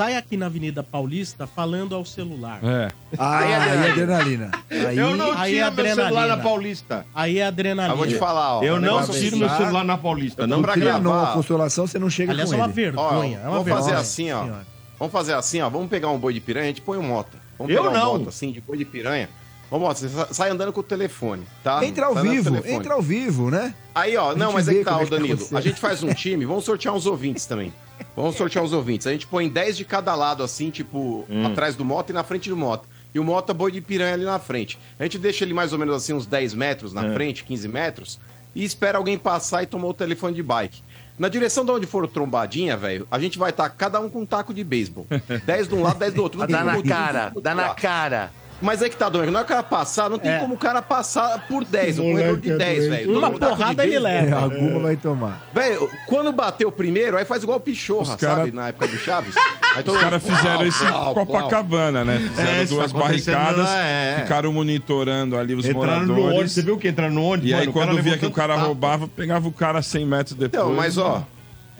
Sai 0.00 0.16
aqui 0.16 0.34
na 0.34 0.46
Avenida 0.46 0.82
Paulista 0.82 1.46
falando 1.46 1.94
ao 1.94 2.06
celular. 2.06 2.58
É. 2.64 2.88
Aí, 3.18 3.52
aí, 3.52 3.90
adrenalina. 3.90 4.50
Aí, 4.70 4.96
Eu 4.96 5.14
não 5.14 5.32
aí 5.38 5.52
tiro 5.52 5.66
é 5.66 5.70
meu 5.70 5.94
celular 5.94 6.26
na 6.26 6.36
Paulista. 6.38 7.06
Aí 7.14 7.38
é 7.38 7.44
adrenalina. 7.44 7.92
Ah, 7.92 7.96
vou 7.98 8.06
te 8.06 8.14
falar, 8.14 8.56
ó. 8.60 8.62
Eu 8.62 8.80
não 8.80 8.98
é 8.98 9.02
tiro 9.02 9.36
meu 9.36 9.46
seguinte. 9.46 9.56
celular 9.58 9.84
na 9.84 9.98
Paulista. 9.98 10.46
Não 10.46 10.56
tô 10.56 10.62
pra 10.62 10.72
Tira 10.72 10.98
não, 10.98 11.22
a 11.22 11.26
consolação 11.34 11.86
você 11.86 11.98
não 11.98 12.08
chega 12.08 12.32
Aliás, 12.32 12.48
com 12.48 12.54
é 12.54 12.58
uma 12.60 12.64
ele. 12.64 12.72
vergonha. 12.72 13.40
é 13.40 13.42
uma 13.42 13.50
vamos 13.58 13.68
fazer 13.68 13.82
vergonha. 13.82 13.98
assim, 14.00 14.32
ó. 14.32 14.42
Senhora. 14.44 14.66
Vamos 14.98 15.12
fazer 15.12 15.34
assim, 15.34 15.60
ó. 15.60 15.68
Vamos 15.68 15.90
pegar 15.90 16.08
um 16.08 16.18
boi 16.18 16.32
de 16.32 16.40
piranha, 16.40 16.64
a 16.64 16.68
gente 16.68 16.80
põe 16.80 16.96
um 16.96 17.02
mota. 17.02 17.36
Vamos 17.58 17.70
Eu 17.74 17.82
pegar 17.84 17.98
não. 17.98 18.14
um 18.14 18.18
mota, 18.20 18.30
assim, 18.30 18.52
de 18.52 18.60
boi 18.62 18.78
de 18.78 18.86
piranha. 18.86 19.28
Vamos 19.70 19.86
lá, 19.88 19.94
você 19.94 20.08
sa- 20.08 20.28
sai 20.32 20.50
andando 20.50 20.72
com 20.72 20.80
o 20.80 20.82
telefone, 20.82 21.46
tá? 21.62 21.84
Entra 21.84 22.06
ao 22.06 22.14
Sai 22.14 22.26
o 22.26 22.30
vivo, 22.30 22.56
entra 22.68 22.94
ao 22.94 23.02
vivo, 23.02 23.50
né? 23.50 23.72
Aí, 23.94 24.16
ó, 24.16 24.34
não, 24.34 24.52
mas 24.52 24.66
é 24.66 24.72
vê 24.72 24.78
que 24.80 24.84
tá, 24.84 24.96
ô 24.96 25.00
é 25.00 25.04
que 25.04 25.10
tá 25.10 25.16
Danilo. 25.16 25.34
acontecendo. 25.34 25.58
a 25.58 25.60
gente 25.60 25.80
faz 25.80 26.02
um 26.02 26.12
time, 26.12 26.44
vamos 26.44 26.64
sortear 26.64 26.92
uns 26.94 27.06
ouvintes 27.06 27.46
também. 27.46 27.72
Vamos 28.16 28.34
sortear 28.34 28.64
uns 28.64 28.72
ouvintes. 28.72 29.06
A 29.06 29.12
gente 29.12 29.26
põe 29.28 29.48
10 29.48 29.76
de 29.76 29.84
cada 29.84 30.14
lado, 30.16 30.42
assim, 30.42 30.70
tipo, 30.70 31.24
Hum. 31.30 31.46
atrás 31.46 31.76
do 31.76 31.84
moto 31.84 32.10
e 32.10 32.12
na 32.12 32.24
frente 32.24 32.48
do 32.48 32.56
moto. 32.56 32.88
E 33.14 33.18
o 33.20 33.24
moto 33.24 33.50
é 33.50 33.54
boi 33.54 33.70
de 33.70 33.80
piranha 33.80 34.14
ali 34.14 34.24
na 34.24 34.38
frente. 34.38 34.78
A 34.98 35.04
gente 35.04 35.18
deixa 35.18 35.44
ele 35.44 35.54
mais 35.54 35.72
ou 35.72 35.78
menos 35.78 35.94
assim, 35.94 36.12
uns 36.14 36.26
10 36.26 36.52
metros 36.54 36.92
na 36.92 37.06
É. 37.06 37.12
frente, 37.14 37.44
15 37.44 37.68
metros, 37.68 38.18
e 38.54 38.64
espera 38.64 38.98
alguém 38.98 39.16
passar 39.18 39.62
e 39.62 39.66
tomar 39.66 39.86
o 39.88 39.94
telefone 39.94 40.34
de 40.34 40.42
bike. 40.42 40.82
Na 41.18 41.28
direção 41.28 41.64
de 41.64 41.70
onde 41.70 41.86
for 41.86 42.02
o 42.02 42.08
trombadinha, 42.08 42.76
velho, 42.76 43.06
a 43.10 43.18
gente 43.18 43.38
vai 43.38 43.50
estar 43.50 43.68
cada 43.70 44.00
um 44.00 44.08
com 44.08 44.22
um 44.22 44.26
taco 44.26 44.54
de 44.54 44.64
beisebol. 44.64 45.06
10 45.44 45.68
de 45.68 45.74
um 45.74 45.82
lado, 45.82 45.98
10 45.98 46.14
do 46.14 46.22
outro. 46.22 46.46
Dá 46.46 46.64
na 46.64 46.82
cara, 46.82 47.32
dá 47.42 47.54
na 47.54 47.68
cara. 47.74 48.32
Mas 48.60 48.82
é 48.82 48.88
que 48.88 48.96
tá 48.96 49.08
doendo. 49.08 49.30
Na 49.32 49.38
hora 49.40 49.46
que 49.46 49.52
o 49.52 49.56
cara 49.56 49.66
passar, 49.66 50.10
não 50.10 50.18
tem 50.18 50.32
É. 50.32 50.38
como 50.38 50.54
o 50.54 50.58
cara 50.58 50.82
passar 50.82 51.46
por 51.48 51.64
10, 51.64 51.98
um 51.98 52.10
corredor 52.12 52.36
de 52.38 52.56
10, 52.58 52.88
velho. 52.88 53.18
Uma 53.18 53.30
porrada 53.30 53.82
ele 53.84 53.98
beisebol. 53.98 54.08
É, 54.10 54.20
leva. 54.22 54.40
alguma 54.40 54.80
vai 54.80 54.96
tomar. 54.96 55.46
Velho, 55.54 55.90
quando 56.06 56.30
bateu 56.32 56.68
o 56.68 56.72
primeiro, 56.72 57.16
aí 57.16 57.24
faz 57.24 57.42
igual 57.42 57.58
o 57.58 57.60
Pichorra, 57.60 58.16
cara- 58.16 58.36
sabe? 58.36 58.52
Na 58.52 58.68
época 58.68 58.86
do 58.88 58.96
Chaves. 58.98 59.34
Aí 59.70 59.84
Os 59.86 59.96
caras 60.00 60.20
fizeram 60.20 60.66
isso 60.66 60.84
em. 60.84 61.14
Copacabana, 61.14 62.04
né? 62.04 62.18
Fizeram 62.18 62.50
É, 62.50 62.64
duas 62.64 62.92
tá 62.92 62.98
barricadas, 62.98 63.64
lá, 63.64 63.78
é. 63.86 64.18
ficaram 64.22 64.52
monitorando 64.52 65.36
ali 65.38 65.54
os 65.54 65.64
Entraram 65.64 65.86
no 65.92 65.96
ônibus. 66.14 66.16
moradores. 66.24 66.52
Você 66.52 66.62
viu 66.62 66.76
que 66.76 66.88
entraram 66.88 67.14
no 67.14 67.22
ônibus? 67.22 67.50
E 67.50 67.54
aí, 67.54 67.66
quando 67.68 68.02
via 68.02 68.18
que 68.18 68.26
o 68.26 68.32
cara 68.32 68.56
roubava, 68.56 69.06
pegava 69.06 69.46
o 69.46 69.52
cara 69.52 69.80
100 69.80 70.04
metros 70.06 70.36
depois. 70.36 70.64
Não, 70.64 70.72
mas 70.74 70.98
ó. 70.98 71.24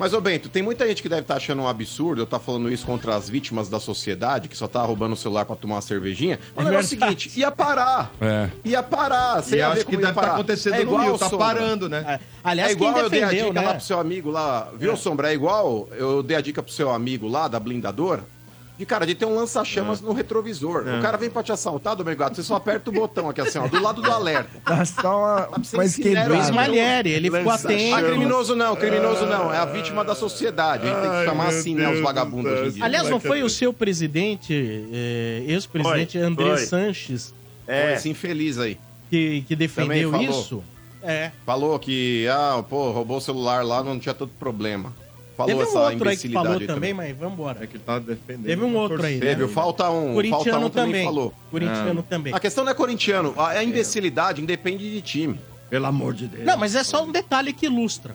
Mas, 0.00 0.14
ô 0.14 0.20
Bento, 0.22 0.48
tem 0.48 0.62
muita 0.62 0.88
gente 0.88 1.02
que 1.02 1.10
deve 1.10 1.20
estar 1.20 1.36
achando 1.36 1.60
um 1.60 1.68
absurdo 1.68 2.22
eu 2.22 2.24
estar 2.24 2.38
falando 2.38 2.72
isso 2.72 2.86
contra 2.86 3.14
as 3.14 3.28
vítimas 3.28 3.68
da 3.68 3.78
sociedade, 3.78 4.48
que 4.48 4.56
só 4.56 4.66
tá 4.66 4.80
roubando 4.80 5.12
o 5.12 5.16
celular 5.16 5.44
pra 5.44 5.54
tomar 5.54 5.74
uma 5.74 5.82
cervejinha. 5.82 6.40
Mas 6.56 6.64
o 6.64 6.70
negócio 6.70 6.94
é 6.94 6.96
o 6.96 7.00
seguinte, 7.00 7.38
ia 7.38 7.50
parar. 7.50 8.10
É. 8.18 8.48
Ia 8.64 8.82
parar. 8.82 9.42
Você 9.42 9.58
ia 9.58 9.66
acho 9.68 9.76
ver 9.76 9.84
que 9.84 9.90
deve 9.98 10.08
estar 10.08 10.14
parar. 10.14 10.34
acontecendo 10.36 10.72
é 10.72 10.76
no 10.78 10.82
igual, 10.84 11.02
Rio, 11.04 11.18
tá 11.18 11.28
Sombra. 11.28 11.46
parando, 11.46 11.86
né? 11.86 12.02
É. 12.08 12.20
Aliás, 12.42 12.70
é 12.70 12.72
igual 12.72 12.94
quem 12.94 13.02
eu 13.02 13.10
dei 13.10 13.22
a 13.22 13.26
defendeu, 13.26 13.48
dica 13.48 13.60
né? 13.60 13.66
lá 13.66 13.74
pro 13.74 13.84
seu 13.84 14.00
amigo 14.00 14.30
lá, 14.30 14.68
viu, 14.74 14.96
Sombra? 14.96 15.30
É 15.30 15.34
igual 15.34 15.86
eu 15.92 16.22
dei 16.22 16.38
a 16.38 16.40
dica 16.40 16.62
pro 16.62 16.72
seu 16.72 16.90
amigo 16.90 17.28
lá 17.28 17.46
da 17.46 17.60
blindadora. 17.60 18.24
De 18.80 18.86
cara, 18.86 19.04
de 19.04 19.14
ter 19.14 19.26
um 19.26 19.34
lança-chamas 19.36 20.00
no 20.00 20.14
retrovisor. 20.14 20.88
É. 20.88 20.98
O 20.98 21.02
cara 21.02 21.18
vem 21.18 21.28
pra 21.28 21.42
te 21.42 21.52
assaltar, 21.52 21.94
Domingos 21.94 22.18
Gato, 22.18 22.36
você 22.36 22.42
só 22.42 22.54
aperta 22.54 22.88
o 22.88 22.92
botão 22.94 23.28
aqui 23.28 23.38
assim, 23.38 23.58
ó, 23.58 23.68
do 23.68 23.78
lado 23.78 24.00
do 24.00 24.08
alerta. 24.10 24.58
Dá 24.64 24.82
só 24.86 25.18
uma, 25.18 25.58
Você 25.58 25.76
uma 25.76 25.84
esquentada. 25.84 26.34
Luiz 26.34 26.50
Malhieri, 26.50 27.10
ele 27.10 27.30
ficou 27.30 27.52
atento. 27.52 27.94
Ah, 27.94 28.02
criminoso 28.02 28.56
não, 28.56 28.74
criminoso 28.74 29.26
não. 29.26 29.52
É 29.52 29.58
a 29.58 29.66
vítima 29.66 30.02
da 30.02 30.14
sociedade. 30.14 30.88
A 30.88 30.92
gente 30.94 31.02
tem 31.02 31.10
que 31.10 31.24
chamar 31.26 31.48
assim, 31.48 31.74
né, 31.74 31.92
os 31.92 32.00
vagabundos 32.00 32.50
hoje 32.50 32.68
em 32.68 32.72
dia. 32.72 32.84
Aliás, 32.86 33.10
não 33.10 33.20
foi 33.20 33.42
o 33.42 33.50
seu 33.50 33.70
presidente, 33.70 34.54
eh, 34.90 35.44
ex-presidente 35.46 36.16
André 36.16 36.56
foi. 36.56 36.64
Sanches, 36.64 37.34
É. 37.68 37.92
Esse 37.96 38.08
infeliz 38.08 38.58
aí. 38.58 38.78
que, 39.10 39.42
que 39.46 39.54
defendeu 39.54 40.18
isso? 40.22 40.64
É. 41.02 41.32
Falou 41.44 41.78
que, 41.78 42.26
ah, 42.28 42.64
pô, 42.66 42.92
roubou 42.92 43.18
o 43.18 43.20
celular 43.20 43.62
lá, 43.62 43.84
não 43.84 43.98
tinha 43.98 44.14
tanto 44.14 44.32
problema. 44.40 44.90
Falou 45.40 45.46
Teve 45.46 45.58
um 45.58 45.62
essa 45.62 45.80
outro 45.80 46.08
aí 46.08 46.16
que 46.16 46.28
falou 46.28 46.52
aí 46.52 46.66
também, 46.66 46.92
mas 46.92 47.16
vambora. 47.16 47.64
É 47.64 47.66
que 47.66 47.76
ele 47.76 47.84
tá 47.84 47.98
defendendo. 47.98 48.46
Teve 48.46 48.64
um 48.64 48.76
outro 48.76 49.02
aí, 49.02 49.14
né? 49.14 49.20
Teve, 49.20 49.48
falta 49.48 49.88
um. 49.90 50.12
Corintiano 50.14 50.44
falta 50.44 50.66
um 50.66 50.70
também, 50.70 50.92
também. 50.92 51.04
falou. 51.04 51.34
Corintiano 51.50 52.02
também. 52.02 52.34
A 52.34 52.40
questão 52.40 52.64
não 52.64 52.72
é 52.72 52.74
corintiano, 52.74 53.34
a 53.36 53.48
a 53.50 53.64
imbecilidade 53.64 54.42
independe 54.42 54.90
de 54.90 55.00
time. 55.00 55.40
Pelo 55.70 55.86
amor 55.86 56.14
de 56.14 56.26
Deus. 56.26 56.44
Não, 56.44 56.56
mas 56.58 56.74
é 56.74 56.82
só 56.82 57.04
um 57.04 57.12
detalhe 57.12 57.52
que 57.52 57.66
ilustra. 57.66 58.14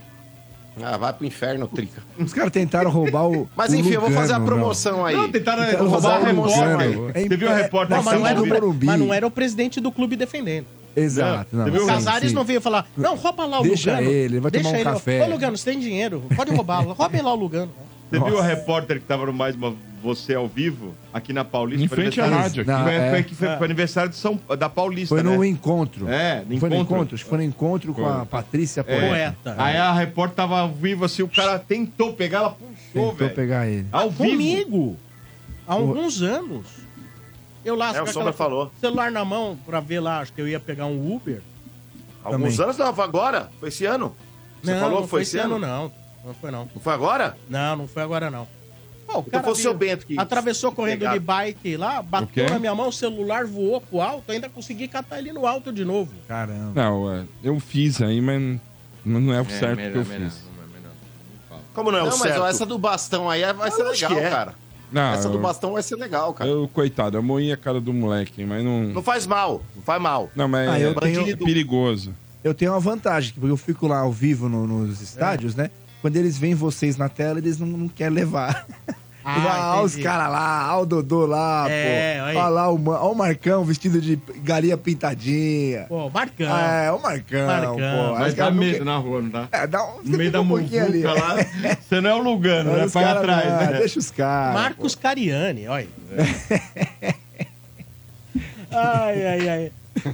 Ah, 0.83 0.97
vai 0.97 1.13
pro 1.13 1.25
inferno, 1.25 1.67
Trica. 1.69 2.03
Os 2.19 2.33
caras 2.33 2.51
tentaram 2.51 2.91
roubar 2.91 3.27
o. 3.27 3.49
Mas 3.55 3.73
enfim, 3.73 3.91
eu 3.91 4.01
vou 4.01 4.11
fazer 4.11 4.33
a 4.33 4.37
Lugano, 4.37 4.57
promoção 4.57 5.05
aí. 5.05 5.15
Não, 5.15 5.31
tentaram 5.31 5.63
Tentaram 5.63 5.87
roubar 5.87 6.09
a 6.09 6.17
roubar 6.17 6.33
o 6.33 6.43
repórter. 6.43 6.87
Lugano. 6.89 7.11
É 7.13 7.23
Você 7.23 7.37
viu 7.37 7.49
a 7.49 7.51
é- 7.53 7.61
repórter 7.61 7.95
Não, 7.95 8.03
mas 8.03 8.19
não, 8.19 8.27
era 8.27 8.41
mas 8.83 8.99
não 8.99 9.13
era 9.13 9.25
o 9.25 9.31
presidente 9.31 9.79
do 9.79 9.89
clube 9.91 10.17
defendendo. 10.17 10.67
Exato. 10.95 11.55
Não, 11.55 11.65
Você 11.65 11.71
viu 11.71 11.81
O 11.81 11.85
sim, 11.85 11.91
Casares 11.91 12.33
não 12.33 12.43
veio 12.43 12.61
falar, 12.61 12.87
não, 12.95 13.15
rouba 13.15 13.45
lá 13.45 13.59
o 13.59 13.63
Deixa 13.63 13.91
Lugano. 13.91 14.07
ele, 14.09 14.19
ele 14.19 14.39
vai 14.39 14.51
tomar 14.51 14.69
um 14.69 14.83
café. 14.83 15.23
Ô, 15.23 15.29
Lugano, 15.29 15.57
você 15.57 15.71
tem 15.71 15.79
dinheiro, 15.79 16.23
pode 16.35 16.51
roubar. 16.53 16.81
Roube 16.83 17.21
lá 17.21 17.33
o 17.33 17.35
Lugano. 17.35 17.71
Você 18.09 18.19
viu 18.19 18.29
Nossa. 18.29 18.43
a 18.43 18.47
repórter 18.47 18.99
que 18.99 19.05
tava 19.05 19.25
no 19.25 19.33
Mais 19.33 19.55
Uma 19.55 19.73
Você 20.03 20.35
ao 20.35 20.47
vivo, 20.47 20.93
aqui 21.11 21.33
na 21.33 21.43
Paulista? 21.43 21.83
Em 21.83 21.87
Foi 21.87 21.97
frente 21.97 22.21
à 22.21 22.27
rádio. 22.27 22.63
Não, 22.63 22.83
Foi, 22.83 22.93
é. 22.93 23.09
foi, 23.09 23.23
que 23.23 23.33
foi, 23.35 23.47
foi 23.57 23.65
aniversário 23.65 24.09
de 24.11 24.15
São, 24.15 24.39
da 24.57 24.69
Paulista, 24.69 25.15
Foi 25.15 25.23
no 25.23 25.39
né? 25.39 25.47
encontro. 25.47 26.07
É, 26.07 26.43
no 26.47 26.59
Foi 26.59 26.69
no 26.69 26.75
encontro. 26.75 26.95
encontro? 26.95 27.15
Acho 27.15 27.23
que 27.23 27.29
foi 27.29 27.37
no 27.39 27.43
encontro 27.43 27.93
com 27.95 28.05
a 28.07 28.23
Patrícia 28.25 28.83
Poeta. 28.83 29.07
Poeta. 29.43 29.55
Aí 29.57 29.75
a 29.75 29.91
repórter 29.91 30.35
tava 30.35 30.59
ao 30.59 30.69
vivo 30.69 31.03
assim, 31.03 31.23
o 31.23 31.27
cara 31.27 31.57
tentou 31.57 32.13
pegar, 32.13 32.37
ela 32.39 32.49
puxou, 32.51 32.75
Tentou 32.93 33.13
velho. 33.15 33.33
pegar 33.35 33.67
ele. 33.67 33.87
Ao 33.91 34.09
vivo. 34.11 34.29
Comigo. 34.29 34.97
Há 35.67 35.73
alguns 35.73 36.21
anos. 36.21 36.84
Eu 37.65 37.75
lá 37.75 37.95
É, 37.95 38.01
o 38.01 38.07
Sombra 38.07 38.31
falou. 38.31 38.71
celular 38.79 39.11
na 39.11 39.25
mão 39.25 39.57
pra 39.65 39.79
ver 39.79 39.99
lá, 39.99 40.19
acho 40.19 40.31
que 40.31 40.39
eu 40.39 40.47
ia 40.47 40.59
pegar 40.59 40.85
um 40.85 41.15
Uber. 41.15 41.41
Alguns 42.23 42.55
Também. 42.55 42.63
anos 42.63 42.77
não, 42.77 42.93
foi 42.93 43.03
agora. 43.03 43.49
Foi 43.59 43.69
esse 43.69 43.85
ano. 43.85 44.15
Você 44.61 44.73
não, 44.73 44.79
falou 44.79 44.95
não 44.97 45.03
que 45.03 45.09
foi 45.09 45.21
esse 45.23 45.37
ano, 45.37 45.59
não. 45.59 45.91
Não 46.23 46.33
foi 46.33 46.51
não. 46.51 46.69
Não 46.73 46.81
foi 46.81 46.93
agora? 46.93 47.37
Não, 47.49 47.75
não 47.75 47.87
foi 47.87 48.03
agora 48.03 48.31
não. 48.31 48.47
Pô, 49.05 49.19
o 49.19 49.23
Então 49.27 49.43
foi 49.43 49.51
o 49.51 49.55
seu 49.55 49.73
Bento 49.73 50.05
que. 50.05 50.19
Atravessou 50.19 50.71
correndo 50.71 51.07
de 51.07 51.19
bike 51.19 51.77
lá, 51.77 52.01
bateu 52.01 52.49
na 52.49 52.59
minha 52.59 52.73
mão, 52.73 52.89
o 52.89 52.93
celular 52.93 53.45
voou 53.45 53.79
pro 53.81 54.01
alto, 54.01 54.31
ainda 54.31 54.49
consegui 54.49 54.87
catar 54.87 55.19
ele 55.19 55.31
no 55.31 55.45
alto 55.45 55.71
de 55.71 55.85
novo. 55.85 56.11
Caramba. 56.27 56.71
Não, 56.73 57.11
é, 57.11 57.25
eu 57.43 57.59
fiz 57.59 58.01
aí, 58.01 58.19
mas 58.21 58.41
não 59.03 59.19
não 59.19 59.33
é 59.33 59.41
o 59.41 59.45
certo 59.49 59.77
que 59.91 59.97
eu 59.97 60.05
fiz. 60.05 60.43
Como 61.75 61.91
não 61.91 61.99
é 61.99 62.03
o 62.03 62.05
Não, 62.05 62.17
mas 62.17 62.21
certo? 62.21 62.41
ó, 62.41 62.47
essa 62.47 62.65
do 62.65 62.77
bastão 62.77 63.29
aí 63.29 63.41
vai 63.53 63.69
ser 63.69 63.81
acho 63.83 63.91
legal, 63.91 64.11
que 64.11 64.25
é. 64.25 64.29
cara. 64.29 64.55
Não, 64.91 65.13
Essa 65.13 65.27
do 65.29 65.37
eu- 65.37 65.41
bastão 65.41 65.73
vai 65.73 65.83
ser 65.83 65.95
legal, 65.95 66.33
cara. 66.33 66.49
eu, 66.49 66.67
coitado, 66.73 67.17
eu 67.17 67.23
moí 67.23 67.51
a 67.51 67.57
cara 67.57 67.81
do 67.81 67.93
moleque, 67.93 68.45
mas 68.45 68.63
não. 68.63 68.83
Não 68.85 69.03
faz 69.03 69.25
mal. 69.27 69.61
Não 69.75 69.81
faz 69.83 70.01
mal. 70.01 70.29
Não, 70.35 70.47
mas 70.47 70.69
Ah, 70.69 70.79
eu 70.79 70.91
é, 70.91 70.93
tenho- 70.95 71.29
é 71.29 71.35
perigoso. 71.35 72.13
Eu 72.43 72.53
tenho 72.53 72.71
uma 72.71 72.79
vantagem, 72.79 73.33
porque 73.33 73.49
eu 73.51 73.57
fico 73.57 73.87
lá 73.87 73.99
ao 73.99 74.11
vivo 74.11 74.47
no- 74.47 74.67
nos 74.67 75.01
estádios, 75.01 75.55
né? 75.55 75.69
Quando 76.01 76.15
eles 76.17 76.37
veem 76.37 76.53
vocês 76.53 76.95
na 76.97 77.09
tela, 77.09 77.39
eles 77.39 77.57
não, 77.57 77.65
não 77.67 77.87
querem 77.87 78.13
levar. 78.13 78.65
Ah, 79.27 79.73
olha 79.77 79.85
os 79.85 79.95
caras 79.95 80.31
lá, 80.31 80.67
olha 80.75 80.83
o 80.83 80.85
Dodô 80.85 81.25
lá, 81.25 81.65
É, 81.67 82.19
pô. 82.19 82.25
Olha 82.39 82.47
lá 82.47 82.69
o, 82.71 82.89
olha 82.89 82.99
o 83.11 83.15
Marcão 83.15 83.63
vestido 83.65 83.99
de 83.99 84.19
galinha 84.43 84.77
pintadinha. 84.77 85.85
Pô, 85.89 86.09
Marcão. 86.11 86.55
É, 86.57 86.91
o 86.91 87.01
Marcão, 87.01 87.47
Marcão. 87.47 87.75
pô. 87.75 88.19
Mas 88.19 88.33
dá 88.35 88.51
não 88.51 88.57
medo 88.57 88.85
na 88.85 88.97
rua, 88.97 89.21
não 89.23 89.29
dá? 89.29 89.47
É, 89.51 89.65
dá 89.65 89.83
um, 89.83 90.01
No 90.03 90.17
meio 90.17 90.31
da 90.31 90.41
um 90.41 90.47
pouquinho 90.47 90.83
ali. 90.85 91.01
muvuca 91.03 91.19
lá. 91.19 91.35
Você 91.81 92.01
não 92.01 92.09
é 92.09 92.13
o 92.13 92.19
Lugano, 92.21 92.71
né? 92.73 92.85
Vai 92.85 93.03
atrás, 93.03 93.47
lá, 93.49 93.59
né? 93.71 93.77
Deixa 93.79 93.97
os 93.99 94.11
caras. 94.11 94.53
Marcos 94.53 94.93
Cariani, 94.95 95.67
olha. 95.67 95.87
ai, 98.71 99.25
ai, 99.25 99.49
ai. 99.49 99.71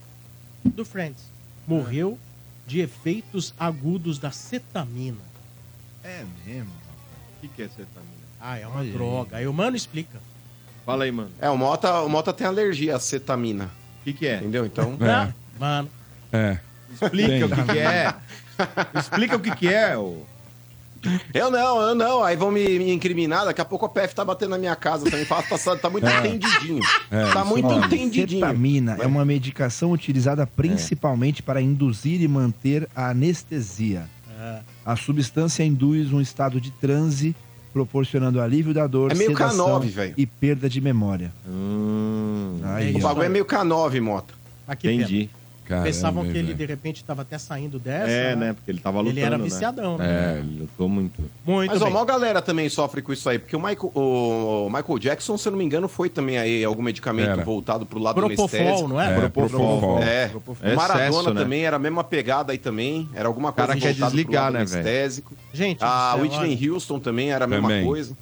do 0.64 0.86
Friends, 0.86 1.22
morreu 1.68 2.18
de 2.66 2.80
efeitos 2.80 3.54
agudos 3.60 4.18
da 4.20 4.32
cetamina. 4.32 5.18
É 6.02 6.24
mesmo. 6.46 6.72
O 6.72 7.42
que, 7.42 7.48
que 7.50 7.62
é 7.64 7.68
cetamina? 7.68 8.20
Ah, 8.40 8.58
é 8.58 8.66
uma 8.66 8.78
Olha 8.78 8.86
aí. 8.88 8.92
droga. 8.94 9.36
Aí 9.38 9.46
o 9.48 9.52
mano 9.54 9.76
explica. 9.76 10.18
Fala 10.86 11.04
aí, 11.04 11.12
mano. 11.12 11.32
É, 11.42 11.50
o 11.50 11.58
Mota, 11.58 12.00
o 12.04 12.08
Mota 12.10 12.32
tem 12.32 12.48
alergia 12.48 12.96
à 12.96 13.00
cetamina, 13.00 13.70
O 14.00 14.04
que, 14.06 14.14
que 14.14 14.28
é? 14.28 14.38
entendeu? 14.38 14.66
Então. 14.66 14.98
Ah, 15.04 15.34
Mano, 15.60 15.90
É. 16.32 16.58
Explica 16.90 17.28
Tem. 17.28 17.44
o 17.44 17.50
que, 17.50 17.64
que 17.74 17.80
é. 17.80 18.16
Explica 18.98 19.36
o 19.36 19.40
que, 19.42 19.56
que 19.58 19.68
é. 19.68 19.98
ô. 19.98 20.24
Eu 21.34 21.50
não, 21.52 21.82
eu 21.82 21.96
não. 21.96 22.24
Aí 22.24 22.36
vão 22.36 22.52
me, 22.52 22.78
me 22.80 22.92
incriminar. 22.92 23.46
Daqui 23.46 23.62
a 23.62 23.66
pouco 23.66 23.86
a 23.86 23.90
PF 23.90 24.14
tá 24.16 24.26
batendo 24.26 24.52
na 24.52 24.58
minha 24.58 24.76
casa 24.76 25.10
também. 25.10 25.26
Fala, 25.26 25.44
tá, 25.44 25.76
tá 25.78 25.90
muito 25.90 26.08
entendidinho. 26.08 26.82
É, 27.10 27.32
tá 27.32 27.46
muito 27.46 27.72
entendidinho. 27.72 28.42
Cetamina 28.46 28.98
é 29.00 29.08
uma 29.08 29.24
medicação 29.26 29.92
utilizada 29.92 30.46
principalmente 30.46 31.42
para 31.44 31.62
induzir 31.62 32.22
e 32.22 32.28
manter 32.28 32.88
a 32.96 33.10
anestesia. 33.10 34.06
é, 34.40 34.60
A 34.86 34.96
substância 34.96 35.64
induz 35.64 36.12
um 36.12 36.20
estado 36.22 36.60
de 36.60 36.72
transe, 36.72 37.36
proporcionando 37.72 38.42
alívio 38.42 38.74
da 38.74 38.88
dor, 38.88 39.12
É 39.12 39.16
meio 39.16 39.32
sedação 39.32 39.80
K9, 39.80 39.86
velho. 39.90 40.14
e 40.18 40.26
perda 40.26 40.68
de 40.70 40.82
memória. 40.82 41.32
Hum, 41.48 42.60
Aí, 42.64 42.94
É 42.94 42.98
O 42.98 43.02
bagulho 43.02 43.26
é 43.26 43.30
meio 43.30 43.46
K9, 43.46 44.02
Mota. 44.02 44.34
aqui 44.68 44.88
pena. 44.88 45.30
Caramba, 45.70 45.86
Pensavam 45.86 46.26
que 46.26 46.36
ele 46.36 46.56
de 46.56 46.66
repente 46.66 47.04
tava 47.04 47.22
até 47.22 47.38
saindo 47.38 47.78
dessa. 47.78 48.10
É, 48.10 48.36
né? 48.36 48.54
Porque 48.54 48.72
ele 48.72 48.80
tava 48.80 48.98
lutando, 49.02 49.20
Ele 49.20 49.26
era 49.26 49.38
né? 49.38 49.44
viciadão, 49.44 50.00
né? 50.00 50.36
É, 50.36 50.40
ele 50.40 50.62
lutou 50.62 50.90
muito. 50.90 51.22
Muito 51.46 51.70
Mas 51.72 51.80
ó, 51.80 51.86
bem. 51.86 51.92
a 51.92 51.94
maior 51.94 52.06
galera 52.06 52.42
também 52.42 52.68
sofre 52.70 53.04
com 53.04 53.14
isso 53.14 53.30
aí. 53.30 53.38
Porque 53.38 53.56
o 53.56 53.60
Michael, 53.60 53.92
o 53.94 54.68
Michael 54.74 54.98
Jackson, 55.00 55.38
se 55.38 55.48
eu 55.48 55.52
não 55.52 55.60
me 55.60 55.64
engano, 55.64 55.88
foi 55.88 56.10
também 56.10 56.40
aí 56.40 56.66
algum 56.66 56.82
medicamento 56.82 57.30
Era. 57.30 57.44
voltado 57.44 57.86
pro 57.86 58.00
lado 58.00 58.16
Propofol, 58.16 58.60
anestésico. 58.60 58.88
não 58.90 59.00
é? 59.00 59.12
É, 59.12 59.20
Propofol. 59.20 59.50
Propofol. 59.50 60.04
É, 60.04 60.32
É 60.72 60.74
o 60.74 60.76
Maradona 60.76 61.08
excesso, 61.10 61.34
né? 61.36 61.42
também 61.42 61.64
era 61.66 61.76
a 61.76 61.80
mesma 61.80 62.04
pegada 62.04 62.52
aí 62.52 62.58
também. 62.58 63.08
Era 63.14 63.28
alguma 63.28 63.52
coisa 63.52 63.68
cara 63.68 63.80
quer 63.80 63.94
desligar, 63.94 64.46
lado 64.46 64.54
né, 64.54 64.66
velho? 64.66 64.74
anestésico. 64.82 65.34
Gente, 65.54 65.84
A 65.84 66.14
do 66.16 66.16
céu, 66.16 66.24
Whitney 66.24 66.58
olha, 66.58 66.72
Houston 66.74 67.00
também 67.00 67.32
era 67.32 67.46
a 67.46 67.48
mesma 67.48 67.70
Também. 67.70 67.86
coisa. 67.86 68.18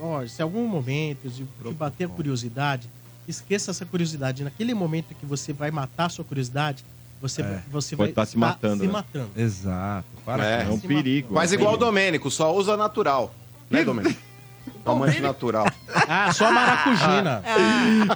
ó, 0.00 0.24
se 0.24 0.40
em 0.40 0.44
algum 0.44 0.66
momento 0.68 1.28
de, 1.28 1.42
de 1.44 1.72
bater 1.74 2.08
curiosidade, 2.08 2.88
esqueça 3.28 3.70
essa 3.70 3.84
curiosidade. 3.86 4.42
Naquele 4.44 4.74
momento 4.74 5.14
que 5.14 5.26
você 5.26 5.52
vai 5.52 5.70
matar 5.70 6.06
a 6.06 6.08
sua 6.08 6.24
curiosidade, 6.24 6.84
você, 7.20 7.42
vai- 7.42 7.62
você 7.70 7.94
vai 7.96 8.08
tá 8.08 8.24
se 8.24 8.36
matando, 8.38 8.80
se 8.80 8.86
né? 8.86 8.92
matando. 8.92 9.30
Exato. 9.36 10.06
Para 10.24 10.44
É. 10.44 10.62
É 10.64 10.68
um 10.68 10.78
perigo. 10.78 11.34
Faz 11.34 11.52
é 11.52 11.54
igual 11.54 11.74
o. 11.74 11.76
Domênico, 11.76 12.30
só 12.30 12.54
usa 12.54 12.76
natural. 12.76 13.34
Né, 13.70 13.84
Domênico? 13.84 14.18
Calmante 14.84 15.20
natural. 15.20 15.66
Ah, 16.12 16.32
só 16.32 16.46
a 16.48 16.50
maracujina. 16.52 17.42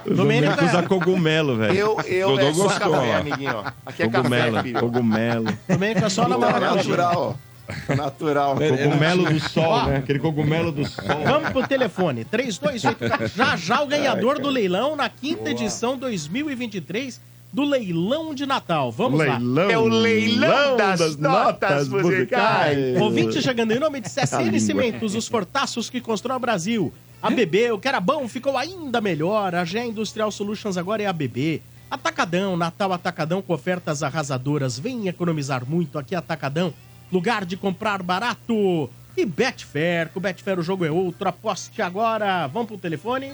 O 0.05 0.15
Domênico 0.15 0.17
Domênico 0.17 0.65
usa 0.65 0.83
cogumelo, 0.83 1.57
velho. 1.57 1.75
Eu, 1.79 2.01
eu 2.01 2.29
Dodô 2.31 2.41
é 2.43 2.53
só 2.55 2.63
gostou, 2.65 2.93
café, 2.93 3.15
ó. 3.15 3.19
amiguinho, 3.21 3.57
ó. 3.57 3.73
Aqui 3.87 4.03
é 4.03 4.09
Cogumelo, 4.09 4.53
café, 4.57 4.63
filho. 4.65 4.81
cogumelo. 4.81 5.59
Domênico 5.69 6.05
é 6.05 6.09
só 6.09 6.23
na 6.23 6.29
Não, 6.31 6.41
maracujina. 6.41 6.75
natural, 6.97 7.37
ó. 7.41 7.54
Natural. 7.97 8.57
Cogumelo 8.57 9.25
do 9.25 9.41
sol, 9.41 9.87
né? 9.87 9.97
Aquele 9.97 10.19
cogumelo 10.19 10.73
do 10.73 10.85
sol. 10.87 11.05
Vamos 11.25 11.51
pro 11.51 11.67
telefone. 11.67 12.25
328. 12.25 13.29
Já 13.35 13.57
já 13.57 13.83
o 13.83 13.87
ganhador 13.87 14.39
do 14.39 14.49
leilão 14.49 14.97
na 14.97 15.09
quinta 15.09 15.51
edição 15.51 15.97
2023 15.97 17.21
do 17.53 17.63
leilão 17.63 18.35
de 18.35 18.47
Natal. 18.47 18.91
Vamos 18.91 19.25
lá. 19.25 19.39
É 19.71 19.79
o 19.79 19.87
leilão 19.87 20.77
das, 20.77 21.17
notas 21.17 21.89
musicais. 21.89 23.01
Ouvinte 23.01 23.41
chegando 23.41 23.73
em 23.73 23.79
nome 23.79 24.01
de 24.01 24.09
A 24.09 24.11
CSN. 24.11 24.59
Cimentos, 24.59 25.15
os 25.15 25.29
fortaços 25.29 25.89
que 25.89 26.01
constrói 26.01 26.37
o 26.37 26.41
Brasil. 26.41 26.93
ABB, 27.23 27.71
o 27.73 27.79
que 27.79 27.89
era 27.89 28.01
bom 28.01 28.29
ficou 28.29 28.59
ainda 28.59 29.01
melhor. 29.01 29.55
A 29.55 29.65
GE 29.65 29.79
Industrial 29.79 30.31
Solutions 30.31 30.77
agora 30.77 31.05
é 31.05 31.07
ABB. 31.07 31.63
Atacadão, 31.91 32.57
Natal 32.57 32.93
Atacadão 32.93 33.41
com 33.41 33.55
ofertas 33.55 34.03
arrasadoras. 34.03 34.79
Vem 34.79 35.07
economizar 35.07 35.65
muito 35.65 35.97
aqui 35.97 36.15
Atacadão. 36.15 36.75
Lugar 37.13 37.45
de 37.45 37.57
comprar 37.57 38.03
barato. 38.03 38.91
E 39.17 39.25
Betfair, 39.25 40.09
com 40.09 40.19
Betfair 40.21 40.59
o 40.59 40.63
jogo 40.63 40.85
é 40.85 40.91
outro. 40.91 41.29
Aposte 41.29 41.81
agora. 41.81 42.47
Vamos 42.49 42.69
pro 42.69 42.79
telefone. 42.79 43.33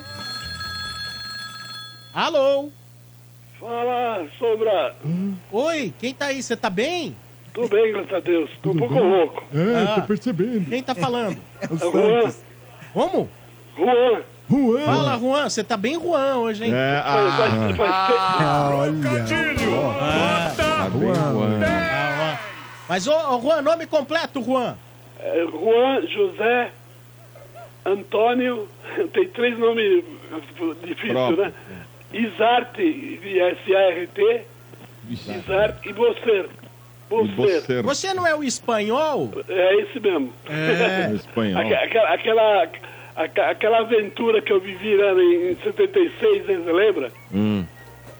Alô? 2.13 2.71
Fala, 3.59 4.27
Sombra. 4.39 4.95
Oi, 5.53 5.93
quem 5.99 6.13
tá 6.15 6.27
aí? 6.27 6.43
Você 6.43 6.57
tá 6.57 6.69
bem? 6.71 7.15
Tô 7.55 7.67
bem, 7.69 7.93
graças 7.93 8.13
a 8.13 8.21
Deus. 8.21 8.51
Tô 8.63 8.71
um 8.71 8.77
pouco 8.77 8.95
louco. 8.95 9.43
Ah, 9.55 10.01
tô 10.01 10.07
percebendo. 10.07 10.69
Quem 10.69 10.83
tá 10.83 10.95
falando? 10.95 11.37
É 11.61 11.67
o 11.73 11.77
Juan. 11.79 12.33
Como? 12.93 13.29
Juan. 13.77 14.23
Juan. 14.51 14.85
Fala, 14.85 15.19
Juan. 15.19 15.49
Você 15.49 15.63
tá 15.65 15.77
bem 15.77 15.95
Juan 16.01 16.37
hoje, 16.37 16.65
hein? 16.65 16.73
É, 16.75 17.03
Faz- 17.03 17.35
faz- 17.37 17.53
ah, 17.55 17.75
faz- 17.77 18.75
Olha. 18.75 18.93
Ah, 20.01 20.53
tá 20.57 20.89
bem, 20.91 21.15
Juan. 21.15 21.15
ah, 21.15 21.31
Juan. 21.33 22.39
Mas, 22.91 23.07
ô, 23.07 23.13
ô, 23.37 23.41
Juan, 23.41 23.63
nome 23.63 23.87
completo, 23.87 24.43
Juan. 24.43 24.77
é, 25.21 25.47
Juan 25.47 26.05
José 26.09 26.73
Antônio. 27.87 28.69
Tem 29.15 29.29
três 29.29 29.57
nomes 29.57 30.05
difíceis, 30.83 31.13
Próprio. 31.13 31.37
né? 31.37 31.53
Isarte, 32.13 33.21
S-A-R-T. 33.25 34.43
Isarte 35.09 35.89
e 35.89 35.93
você. 35.93 36.47
Você. 37.09 37.61
Você, 37.61 37.83
Você 37.83 38.13
não 38.15 38.27
é 38.27 38.35
o 38.35 38.43
espanhol? 38.43 39.31
É 39.49 39.77
esse 39.83 40.01
mesmo. 40.01 40.33
É. 40.49 41.15
espanhol. 41.15 41.61
Aque- 41.63 41.75
Aquela, 41.75 42.13
aquela, 42.15 43.51
aquela 43.51 43.79
aventura 43.83 44.43
que 44.43 44.53
eu 44.53 44.59
vivi 44.59 44.97
né, 44.97 45.13
em 45.53 45.57
76, 45.63 46.47
né, 46.49 46.55
você 46.57 46.73
lembra? 46.73 47.13
Hum. 47.33 47.65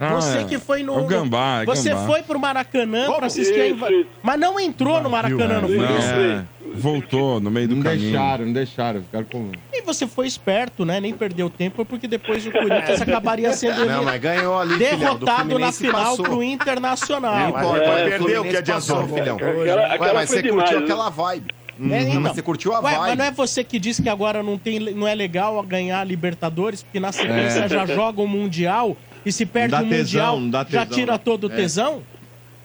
Ah, 0.03 0.15
Você 0.15 0.39
é. 0.39 0.43
que 0.45 0.57
foi 0.57 0.81
no. 0.81 0.97
É 0.97 1.01
o 1.01 1.05
Gambá, 1.05 1.61
é 1.61 1.65
Você 1.65 1.89
Gambá. 1.89 2.05
foi 2.07 2.23
pro 2.23 2.39
Maracanã 2.39 3.05
Como? 3.05 3.17
pra 3.19 3.27
assistir 3.27 3.53
a 3.61 3.65
Isso, 3.67 3.75
inva- 3.75 3.91
isso. 3.91 4.07
Mas 4.23 4.39
não 4.39 4.59
entrou 4.59 4.99
no 4.99 5.11
Maracanã, 5.11 5.61
não 5.61 5.67
foi 5.67 5.77
Não, 5.77 5.97
isso? 5.99 6.07
é, 6.09 6.43
voltou 6.73 7.39
no 7.39 7.51
meio 7.51 7.67
do 7.67 7.75
Não 7.75 7.83
caminho. 7.83 8.01
deixaram, 8.11 8.45
não 8.47 8.53
deixaram. 8.53 9.01
Ficaram 9.03 9.25
com... 9.25 9.51
E 9.71 9.81
você 9.83 10.07
foi 10.07 10.25
esperto, 10.25 10.83
né? 10.85 10.99
Nem 10.99 11.13
perdeu 11.13 11.51
tempo, 11.51 11.85
porque 11.85 12.07
depois 12.07 12.43
o 12.47 12.51
Corinthians 12.51 12.99
acabaria 13.01 13.53
sendo 13.53 13.85
Não, 13.85 14.03
mas 14.03 14.19
ganhou 14.19 14.57
ali, 14.59 14.73
filhão. 14.73 14.89
Do 14.91 14.97
derrotado 14.99 15.25
na 15.25 15.45
Fluminense 15.45 15.77
final 15.85 16.01
passou. 16.03 16.25
pro 16.25 16.41
Internacional. 16.43 17.35
Não 17.39 17.49
importa, 17.49 17.83
É, 17.83 17.87
mas 18.09 18.09
perdeu, 18.23 18.43
que 18.43 18.57
adiantou, 18.57 19.07
filhão. 19.07 19.35
Aquela- 19.35 19.55
Ué, 19.59 19.85
aquela 19.93 20.13
mas 20.15 20.29
foi 20.29 20.37
você 20.37 20.41
demais, 20.41 20.61
curtiu 20.63 20.79
né? 20.79 20.83
aquela 20.85 21.09
vibe. 21.09 21.45
É, 21.79 21.83
Não, 21.83 21.97
então. 21.97 22.21
mas 22.21 22.33
você 22.35 22.41
curtiu 22.41 22.73
a 22.73 22.79
Ué, 22.79 22.81
vibe. 22.91 22.99
mas 22.99 23.17
não 23.17 23.25
é 23.25 23.31
você 23.31 23.63
que 23.63 23.79
disse 23.79 24.01
que 24.03 24.09
agora 24.09 24.41
não, 24.43 24.57
tem, 24.57 24.79
não 24.79 25.07
é 25.07 25.15
legal 25.15 25.61
ganhar 25.63 25.99
a 25.99 26.03
Libertadores, 26.03 26.83
porque 26.83 26.99
na 26.99 27.11
sequência 27.11 27.61
É. 27.61 27.67
já 27.69 27.85
joga 27.87 28.21
o 28.21 28.27
Mundial 28.27 28.95
e 29.25 29.31
se 29.31 29.45
perde 29.45 29.75
o 29.75 29.77
dá 29.77 29.83
tesão, 29.83 30.39
Mundial, 30.39 30.51
dá 30.63 30.69
já 30.69 30.85
tesão. 30.85 30.97
tira 30.97 31.17
todo 31.19 31.47
o 31.47 31.51
É. 31.51 31.55
tesão? 31.55 32.03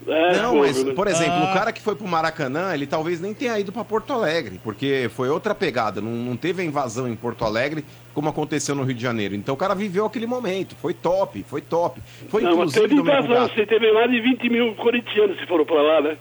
É, 0.09 0.37
Não, 0.37 0.51
pô, 0.53 0.59
mas, 0.59 0.81
por 0.93 1.05
exemplo, 1.07 1.33
Ah. 1.33 1.51
o 1.51 1.53
cara 1.53 1.73
que 1.73 1.81
foi 1.81 1.93
pro 1.93 2.07
Maracanã, 2.07 2.73
ele 2.73 2.87
talvez 2.87 3.19
nem 3.19 3.33
tenha 3.33 3.59
ido 3.59 3.73
pra 3.73 3.83
Porto 3.83 4.13
Alegre, 4.13 4.57
porque 4.63 5.09
foi 5.13 5.27
outra 5.27 5.53
pegada. 5.53 5.99
Não, 5.99 6.11
não 6.11 6.37
teve 6.37 6.61
a 6.61 6.65
invasão 6.65 7.09
em 7.09 7.15
Porto 7.15 7.43
Alegre 7.43 7.83
como 8.13 8.29
aconteceu 8.29 8.73
no 8.73 8.83
Rio 8.83 8.95
de 8.95 9.01
Janeiro. 9.01 9.35
Então 9.35 9.53
o 9.53 9.57
cara 9.57 9.75
viveu 9.75 10.05
aquele 10.05 10.25
momento. 10.25 10.77
Foi 10.81 10.93
top, 10.93 11.43
foi 11.49 11.59
top. 11.59 11.99
Foi 12.29 12.41
Não, 12.41 12.51
mas 12.55 12.57
inclusive 12.73 12.87
teve 12.87 13.01
invasão, 13.01 13.49
você 13.49 13.65
teve 13.65 13.91
mais 13.91 14.09
de 14.09 14.21
20 14.21 14.49
mil 14.49 14.73
corintianos 14.75 15.37
que 15.37 15.45
foram 15.45 15.65
pra 15.65 15.81
lá, 15.81 16.01
né? 16.01 16.17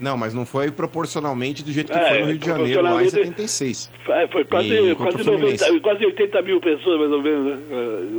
Não, 0.00 0.16
mas 0.16 0.34
não 0.34 0.44
foi 0.44 0.70
proporcionalmente 0.70 1.62
do 1.62 1.70
jeito 1.72 1.92
que 1.92 1.98
É, 1.98 2.08
foi 2.08 2.18
no 2.20 2.26
Rio 2.26 2.38
de 2.38 2.46
Janeiro, 2.46 2.82
lá 2.82 2.90
em 2.90 2.92
proporcionalmente- 3.08 3.10
76. 3.46 3.90
Foi, 4.04 4.28
foi 4.28 4.40
E 4.40 4.44
quase, 4.44 4.80
o 4.80 4.96
quase, 4.96 5.18
Fluminense. 5.18 5.64
90, 5.64 5.80
quase 5.80 6.04
80 6.06 6.42
mil 6.42 6.60
pessoas, 6.60 6.98
mais 6.98 7.12
ou 7.12 7.22
menos, 7.22 7.44
né? 7.46 7.62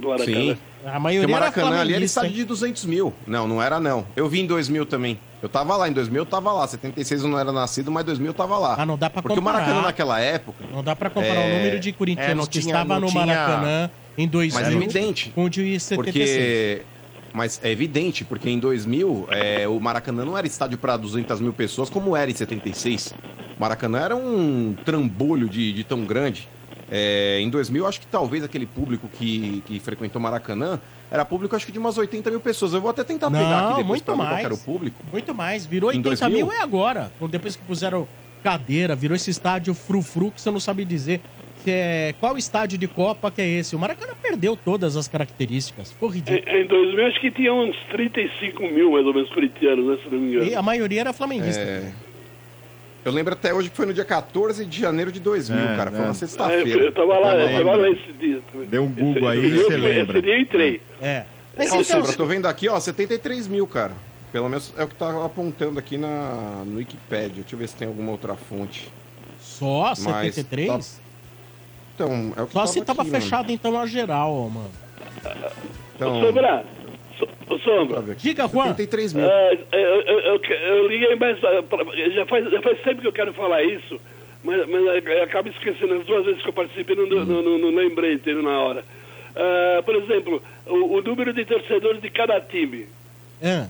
No 0.01 0.07
Maracanã. 0.09 0.25
Sim. 0.25 0.51
A 0.51 0.85
Porque 0.85 0.99
maioria 0.99 1.27
o 1.27 1.31
Maracanã 1.39 1.67
era 1.73 1.81
ali 1.81 1.93
era 1.93 2.03
estádio 2.03 2.31
de 2.31 2.43
200 2.45 2.85
mil. 2.85 3.13
Não, 3.27 3.47
não 3.47 3.61
era 3.61 3.79
não. 3.79 4.05
Eu 4.15 4.27
vi 4.27 4.41
em 4.41 4.45
2000 4.47 4.85
também. 4.85 5.17
Eu 5.41 5.47
tava 5.49 5.75
lá, 5.77 5.87
em 5.89 5.93
2000 5.93 6.21
eu 6.21 6.25
tava 6.25 6.51
lá. 6.53 6.65
76 6.67 7.23
eu 7.23 7.29
não 7.29 7.39
era 7.39 7.51
nascido, 7.51 7.89
mas 7.91 8.05
2000 8.05 8.27
eu 8.27 8.33
tava 8.33 8.57
lá. 8.57 8.75
Ah, 8.77 8.85
não 8.85 8.97
dá 8.97 9.09
pra 9.09 9.21
Porque 9.21 9.33
o 9.33 9.41
comparar. 9.41 9.59
Maracanã 9.59 9.81
naquela 9.81 10.19
época... 10.19 10.63
Não 10.71 10.83
dá 10.83 10.95
pra 10.95 11.09
comparar 11.09 11.35
É, 11.35 11.53
o 11.53 11.57
número 11.57 11.79
de 11.79 11.91
corintianos 11.93 12.31
é, 12.31 12.35
não 12.35 12.45
que 12.45 12.59
tinha- 12.59 12.73
estava 12.75 12.99
no 12.99 13.07
tinha- 13.07 13.25
Maracanã 13.25 13.91
em 14.17 14.27
2000 14.27 14.61
Mas 14.65 14.73
é 14.73 14.77
evidente. 14.77 15.31
com 15.35 15.45
o 15.45 15.49
de 15.49 15.79
76. 15.79 16.29
Porque. 16.29 16.81
Mas 17.33 17.59
é 17.63 17.71
evidente, 17.71 18.23
porque 18.23 18.49
em 18.49 18.59
2000 18.59 19.27
é, 19.31 19.67
o 19.67 19.79
Maracanã 19.79 20.23
não 20.23 20.37
era 20.37 20.45
estádio 20.45 20.77
para 20.77 20.95
200 20.95 21.41
mil 21.41 21.51
pessoas 21.51 21.89
como 21.89 22.15
era 22.15 22.29
em 22.29 22.33
76. 22.33 23.13
O 23.57 23.61
Maracanã 23.61 23.99
era 23.99 24.15
um 24.15 24.75
trambolho 24.85 25.49
de, 25.49 25.73
de 25.73 25.83
tão 25.83 26.05
grande. 26.05 26.47
É, 26.91 27.39
em 27.41 27.49
2000, 27.49 27.87
acho 27.87 27.99
que 27.99 28.05
talvez 28.05 28.43
aquele 28.43 28.67
público 28.67 29.07
que, 29.11 29.63
que 29.65 29.79
frequentou 29.79 30.21
Maracanã 30.21 30.79
era 31.09 31.25
público, 31.25 31.55
acho 31.55 31.65
que 31.65 31.71
de 31.71 31.79
umas 31.79 31.97
80 31.97 32.29
mil 32.29 32.39
pessoas. 32.39 32.73
Eu 32.73 32.81
vou 32.81 32.91
até 32.91 33.03
tentar 33.03 33.31
pegar 33.31 33.59
aqui 33.59 33.77
depois 33.77 33.87
muito 33.87 34.05
ver 34.05 34.17
qual 34.17 34.17
mais. 34.17 34.45
era 34.45 34.53
o 34.53 34.57
público. 34.57 35.03
Muito 35.11 35.33
mais. 35.33 35.65
Virou 35.65 35.91
Em 35.91 35.97
80 35.97 36.09
2000? 36.29 36.37
mil 36.45 36.51
é 36.55 36.61
agora. 36.61 37.11
Depois 37.31 37.55
que 37.55 37.63
puseram 37.63 38.07
cadeira, 38.43 38.95
virou 38.95 39.15
esse 39.15 39.31
estádio 39.31 39.73
frufru 39.73 40.29
que 40.29 40.41
você 40.41 40.51
não 40.51 40.59
sabe 40.59 40.85
dizer. 40.85 41.21
Que 41.63 41.71
é, 41.71 42.15
qual 42.19 42.37
estádio 42.37 42.77
de 42.77 42.87
Copa 42.87 43.31
que 43.31 43.41
é 43.41 43.47
esse? 43.47 43.75
O 43.75 43.79
Maracanã 43.79 44.13
perdeu 44.21 44.57
todas 44.57 44.97
as 44.97 45.07
características. 45.07 45.91
Ficou 45.91 46.09
ridículo. 46.09 46.43
Em, 46.49 46.63
em 46.63 46.67
2000, 46.67 47.05
acho 47.07 47.21
que 47.21 47.31
tinha 47.31 47.53
uns 47.53 47.75
35 47.91 48.61
mil, 48.63 48.91
mais 48.91 49.05
ou 49.05 49.13
menos, 49.13 49.29
corintianos, 49.29 49.85
né? 49.85 49.97
Se 50.03 50.09
não 50.13 50.19
me 50.19 50.29
engano. 50.33 50.45
E 50.49 50.55
a 50.55 50.61
maioria 50.61 51.01
era 51.01 51.13
flamenguista. 51.13 51.61
É, 51.61 51.91
Eu 53.05 53.11
lembro 53.11 53.33
até 53.33 53.53
hoje 53.53 53.69
que 53.69 53.75
foi 53.75 53.85
no 53.85 53.93
dia 53.93 54.05
14 54.05 54.65
de 54.65 54.79
janeiro 54.79 55.11
de 55.11 55.19
2000, 55.19 55.57
É, 55.57 55.75
cara. 55.75 55.91
Foi 55.91 55.99
é. 55.99 56.03
uma 56.03 56.07
É, 56.07 56.09
eu, 56.09 56.13
sexta-feira. 56.15 56.79
eu 56.81 56.91
tava 56.91 57.17
lá, 57.19 57.35
eu 57.35 57.57
tava 57.63 57.75
lá 57.77 57.89
esse 57.89 58.11
dia 58.13 58.41
também. 58.51 58.67
Dê 58.67 58.79
um 58.79 58.87
Google 58.87 59.27
aí, 59.29 59.45
esse, 59.45 59.55
você 59.57 59.73
esse, 59.73 59.77
lembra. 59.77 60.17
Esse 60.17 60.25
dia 60.25 60.35
eu 60.35 60.41
entrei. 60.41 60.81
É. 61.01 61.23
Mas 61.57 61.71
Ó, 61.71 61.75
então, 61.75 61.83
Sombra, 61.83 62.11
eu 62.11 62.17
tô 62.17 62.25
vendo 62.25 62.47
aqui, 62.47 62.67
ó, 62.67 62.79
73 62.79 63.47
mil, 63.47 63.67
cara. 63.67 63.93
Pelo 64.31 64.49
menos 64.49 64.73
é 64.77 64.83
o 64.83 64.87
que 64.87 64.95
tá 64.95 65.23
apontando 65.23 65.77
aqui 65.77 65.95
na, 65.97 66.63
no 66.65 66.77
Wikipedia. 66.77 67.41
Deixa 67.43 67.53
eu 67.53 67.59
ver 67.59 67.67
se 67.69 67.75
tem 67.75 67.87
alguma 67.87 68.11
outra 68.11 68.35
fonte. 68.35 68.89
só 69.39 69.89
Mas 69.89 69.99
73? 69.99 71.02
Então, 71.95 72.33
é 72.35 72.41
o 72.41 72.47
que 72.47 72.53
Só 72.53 72.65
se 72.65 72.81
tava 72.83 73.01
aqui, 73.01 73.11
mano. 73.11 73.23
fechado 73.23 73.51
então 73.51 73.79
a 73.79 73.85
geral, 73.85 74.31
ó, 74.33 74.49
mano. 74.49 74.71
Então, 75.95 76.19
Ô, 76.19 76.25
Sombra, 76.25 76.65
so, 77.17 77.59
Sombra, 77.59 78.15
Diga, 78.15 78.47
Juan. 78.47 78.63
73 78.69 79.13
mil. 79.13 79.25
É, 79.25 79.53
eu, 79.71 80.01
eu, 80.01 80.19
eu, 80.19 80.41
eu 80.43 80.87
liguei 80.87 81.15
mais. 81.15 81.37
ah, 81.43 81.63
Já 82.15 82.25
faz, 82.25 82.49
já 82.51 82.61
faz 82.61 82.81
tempo 82.81 83.01
que 83.01 83.07
eu 83.07 83.13
quero 83.13 83.33
falar 83.33 83.63
isso, 83.63 83.99
mas, 84.43 84.67
mas 84.67 85.05
eu 85.05 85.23
acabo 85.23 85.49
esquecendo. 85.49 85.93
As 85.93 86.05
duas 86.05 86.25
vezes 86.25 86.41
que 86.41 86.49
eu 86.49 86.53
participei, 86.53 86.95
não, 86.95 87.05
não, 87.05 87.25
não, 87.41 87.57
não 87.59 87.69
lembrei, 87.69 88.13
entendeu, 88.13 88.43
na 88.43 88.59
hora. 88.59 88.83
Ah, 89.35 89.81
por 89.83 89.95
exemplo, 89.95 90.41
o, 90.65 90.97
o 90.97 91.01
número 91.01 91.31
de 91.33 91.45
torcedores 91.45 92.01
de 92.01 92.09
cada 92.09 92.41
time. 92.41 92.87
É. 93.41 93.67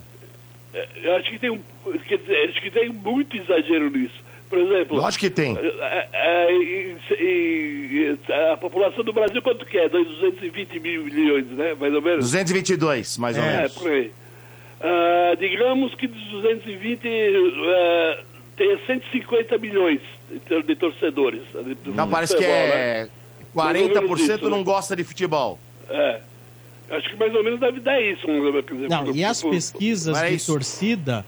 É, 0.73 0.87
Eu 1.03 1.15
acho 1.17 1.29
que 1.29 1.39
tem 1.39 1.49
um. 1.51 1.59
Quer 2.07 2.17
dizer, 2.19 2.49
acho 2.49 2.61
que 2.61 2.71
tem 2.71 2.89
muito 2.89 3.35
exagero 3.37 3.89
nisso. 3.89 4.15
Por 4.49 4.59
exemplo. 4.59 4.97
Lógico 4.97 5.21
que 5.21 5.29
tem. 5.29 5.57
é, 5.57 6.07
é, 6.13 6.53
e- 6.53 6.95
e- 7.19 8.17
e 8.19 8.33
a 8.51 8.57
população 8.57 9.03
do 9.03 9.11
Brasil 9.11 9.41
quanto 9.41 9.65
que 9.65 9.77
é? 9.77 9.89
220 9.89 10.79
mil 10.79 11.03
milhões, 11.05 11.47
né? 11.47 11.73
Mais 11.79 11.93
ou 11.93 12.01
menos? 12.01 12.25
222, 12.25 13.17
mais 13.17 13.37
ou 13.37 13.43
É, 13.43 13.57
menos. 13.57 13.73
por 13.73 13.89
aí. 13.91 14.11
Ah, 14.81 15.35
digamos 15.39 15.95
que 15.95 16.07
dos 16.07 16.23
220 16.27 17.07
ah, 17.07 18.23
tenha 18.57 18.77
150 18.85 19.57
milhões 19.57 20.01
de, 20.29 20.61
de 20.63 20.75
torcedores. 20.75 21.41
de- 21.53 21.89
Então 21.89 22.07
parece 22.09 22.33
que 22.35 22.43
futebol, 22.43 22.61
é 22.61 23.03
né? 23.03 23.09
Mais 23.55 23.81
ou 23.81 23.89
40% 23.89 24.01
menos 24.01 24.19
isso, 24.29 24.49
não 24.49 24.57
né? 24.59 24.63
gosta 24.63 24.95
de 24.95 25.03
futebol. 25.03 25.59
É. 25.89 26.19
Acho 26.91 27.09
que 27.09 27.15
mais 27.15 27.33
ou 27.33 27.43
menos 27.43 27.59
deve 27.59 27.79
dar 27.79 27.99
isso. 28.01 28.27
dizer, 28.27 28.89
Não, 28.89 29.05
por- 29.05 29.15
e 29.15 29.23
as 29.23 29.41
por- 29.41 29.51
pesquisas 29.51 30.21
é 30.21 30.29
de 30.29 30.35
isso. 30.35 30.51
torcida 30.53 31.25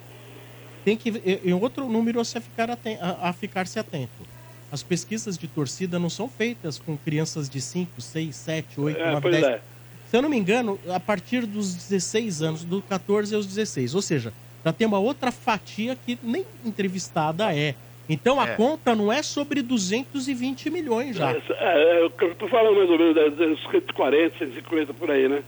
tem 0.85 0.95
que 0.95 1.09
e, 1.09 1.41
e 1.49 1.53
outro 1.53 1.85
número 1.89 2.19
a 2.21 2.23
se 2.23 2.39
ficar 2.39 2.69
aten- 2.69 2.97
a, 3.01 3.29
a 3.29 3.33
ficar 3.33 3.65
se 3.67 3.77
atento. 3.79 4.23
As 4.71 4.81
pesquisas 4.83 5.37
de 5.37 5.47
torcida 5.47 5.97
não 5.99 6.09
são 6.09 6.29
feitas 6.29 6.77
com 6.79 6.95
crianças 6.97 7.49
de 7.49 7.59
5, 7.59 7.99
6, 7.99 8.35
7, 8.35 8.79
8, 8.79 8.99
É, 8.99 9.11
9, 9.11 9.21
pois 9.21 9.33
10. 9.41 9.45
é. 9.47 9.61
Se 10.09 10.17
eu 10.17 10.21
não 10.21 10.29
me 10.29 10.37
engano, 10.37 10.79
a 10.89 10.99
partir 10.99 11.45
dos 11.45 11.73
16 11.73 12.41
anos, 12.41 12.63
do 12.63 12.81
14 12.83 13.33
aos 13.35 13.45
16. 13.47 13.95
Ou 13.95 14.01
seja, 14.01 14.31
já 14.63 14.71
tem 14.71 14.85
uma 14.87 14.99
outra 14.99 15.31
fatia 15.31 15.95
que 16.05 16.17
nem 16.21 16.45
entrevistada 16.63 17.53
é. 17.55 17.73
Então 18.07 18.39
a 18.39 18.49
É. 18.49 18.55
conta 18.55 18.93
não 18.93 19.11
é 19.11 19.23
sobre 19.23 19.63
220 19.63 20.69
milhões 20.69 21.15
já. 21.15 21.31
É, 21.31 21.41
é, 21.57 22.03
eu 22.03 22.09
tô 22.35 22.47
falando 22.47 22.75
mais 22.77 22.89
ou 22.89 22.97
menos 22.99 23.17
uns 23.59 23.71
140, 23.71 24.37
150 24.37 24.93
por 24.93 25.09
aí, 25.09 25.27
né? 25.27 25.41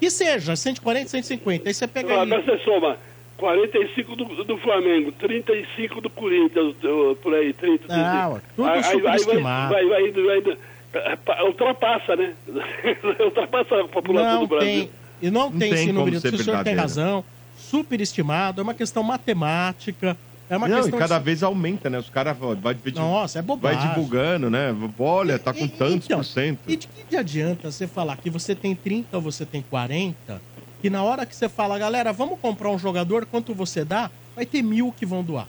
Que 0.00 0.10
seja, 0.10 0.54
140, 0.56 1.08
150. 1.08 1.68
Aí 1.68 1.74
você 1.74 1.86
pega 1.86 2.08
aí. 2.14 2.20
Agora 2.32 2.42
você 2.42 2.58
soma 2.64 2.96
45 3.38 4.16
do, 4.16 4.44
do 4.44 4.58
Flamengo, 4.58 5.12
35 5.12 6.00
do 6.00 6.10
Corinthians, 6.10 6.74
por 7.22 7.32
aí, 7.34 7.52
30, 7.54 7.86
30. 7.86 7.96
Não, 7.96 8.40
tudo 8.56 8.68
aí, 8.68 8.80
vai, 8.82 8.92
superestimado. 9.18 9.72
vai, 9.74 9.86
vai, 9.86 10.10
vai. 10.10 10.58
É, 10.92 11.16
pa- 11.16 11.42
Ultrapassa, 11.44 12.16
né? 12.16 12.34
Ultrapassa 13.24 13.80
a 13.80 13.88
população 13.88 14.32
Não 14.34 14.40
do 14.40 14.46
Brasil. 14.48 14.68
tem. 14.68 14.90
E 15.22 15.30
não, 15.30 15.50
Não 15.50 15.58
tem 15.58 15.70
tem 15.70 15.72
esse 15.84 15.92
número. 15.92 16.16
O 16.16 16.20
senhor 16.20 16.36
tem 16.36 16.44
verdadeiro. 16.44 16.80
razão. 16.80 17.24
Superestimado. 17.56 18.60
É 18.60 18.64
uma 18.64 18.74
questão 18.74 19.02
matemática. 19.02 20.16
É 20.50 20.56
uma 20.56 20.66
Não, 20.66 20.88
e 20.88 20.92
cada 20.92 21.18
de- 21.18 21.24
vez 21.24 21.42
aumenta, 21.42 21.90
né? 21.90 21.98
Os 21.98 22.08
caras 22.08 22.36
vão- 22.36 22.56
vai, 22.56 22.72
vai, 22.74 22.92
Nossa, 22.94 23.38
é 23.38 23.42
vai 23.42 23.46
bobagem. 23.46 23.88
divulgando, 23.90 24.48
né? 24.48 24.74
Olha, 24.98 25.38
tá 25.38 25.52
com 25.52 25.66
E- 25.66 25.68
tantos 25.68 26.06
então, 26.06 26.18
por 26.20 26.24
cento. 26.24 26.60
E 26.66 26.74
de 26.76 26.88
que 26.88 27.16
adianta 27.16 27.70
você 27.70 27.86
falar 27.86 28.16
que 28.16 28.30
você 28.30 28.54
tem 28.54 28.74
30 28.74 29.16
ou 29.18 29.22
você 29.22 29.44
tem 29.44 29.60
40, 29.60 30.40
que 30.80 30.88
na 30.88 31.02
hora 31.02 31.26
que 31.26 31.34
você 31.34 31.48
fala, 31.48 31.78
galera, 31.78 32.12
vamos 32.12 32.38
comprar 32.40 32.70
um 32.70 32.78
jogador, 32.78 33.26
quanto 33.26 33.54
você 33.54 33.84
dá, 33.84 34.10
vai 34.34 34.46
ter 34.46 34.62
mil 34.62 34.92
que 34.96 35.04
vão 35.04 35.22
doar. 35.22 35.48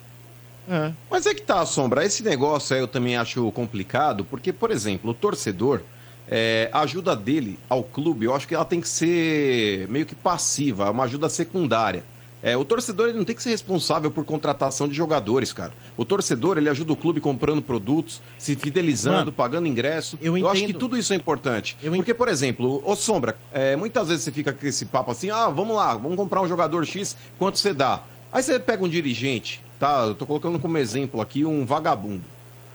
É. 0.68 0.92
Mas 1.10 1.26
é 1.26 1.34
que 1.34 1.42
tá, 1.42 1.66
Sombra, 1.66 2.06
esse 2.06 2.24
negócio 2.24 2.76
aí 2.76 2.82
eu 2.82 2.88
também 2.88 3.18
acho 3.18 3.52
complicado, 3.52 4.24
porque, 4.26 4.54
por 4.54 4.70
exemplo, 4.70 5.12
o 5.12 5.14
torcedor, 5.14 5.82
é, 6.28 6.70
a 6.72 6.82
ajuda 6.82 7.16
dele 7.16 7.58
ao 7.68 7.84
clube, 7.84 8.26
eu 8.26 8.36
acho 8.36 8.48
que 8.48 8.54
ela 8.54 8.66
tem 8.66 8.80
que 8.80 8.88
ser 8.88 9.88
meio 9.88 10.06
que 10.06 10.14
passiva, 10.14 10.86
é 10.86 10.90
uma 10.90 11.06
ajuda 11.06 11.28
secundária. 11.28 12.04
É, 12.42 12.56
o 12.56 12.64
torcedor 12.64 13.10
ele 13.10 13.18
não 13.18 13.26
tem 13.26 13.36
que 13.36 13.44
ser 13.44 13.50
responsável 13.50 14.10
por 14.10 14.24
contratação 14.24 14.88
de 14.88 14.94
jogadores, 14.94 15.52
cara. 15.52 15.74
O 15.98 16.06
torcedor 16.06 16.58
ele 16.58 16.70
ajuda 16.70 16.94
o 16.94 16.96
clube 16.96 17.20
comprando 17.20 17.62
produtos, 17.62 18.22
se 18.38 18.56
fidelizando, 18.56 19.18
Mano, 19.18 19.32
pagando 19.34 19.68
ingresso. 19.68 20.18
eu 20.22 20.48
acho 20.48 20.66
que 20.66 20.74
tudo 20.74 20.98
isso 20.98 21.12
é 21.12 21.16
importante. 21.16 21.78
Porque, 21.82 22.14
por 22.14 22.30
exemplo, 22.30 22.82
ô 22.86 22.96
Sombra, 22.96 23.38
é, 23.52 23.76
muitas 23.76 24.08
vezes 24.08 24.24
você 24.24 24.32
fica 24.32 24.54
com 24.54 24.66
esse 24.66 24.86
papo 24.86 25.12
assim: 25.12 25.30
ah, 25.30 25.50
vamos 25.50 25.76
lá, 25.76 25.94
vamos 25.96 26.16
comprar 26.16 26.42
um 26.42 26.48
jogador 26.48 26.86
X, 26.86 27.16
quanto 27.38 27.60
você 27.60 27.74
dá? 27.74 28.04
Aí 28.32 28.42
você 28.42 28.60
pega 28.60 28.84
um 28.84 28.90
dirigente, 28.90 29.62
tá? 29.80 30.06
Eu 30.08 30.16
tô 30.16 30.26
colocando 30.26 30.60
como 30.60 30.78
exemplo 30.78 31.20
aqui 31.20 31.44
um 31.44 31.66
vagabundo. 31.66 32.24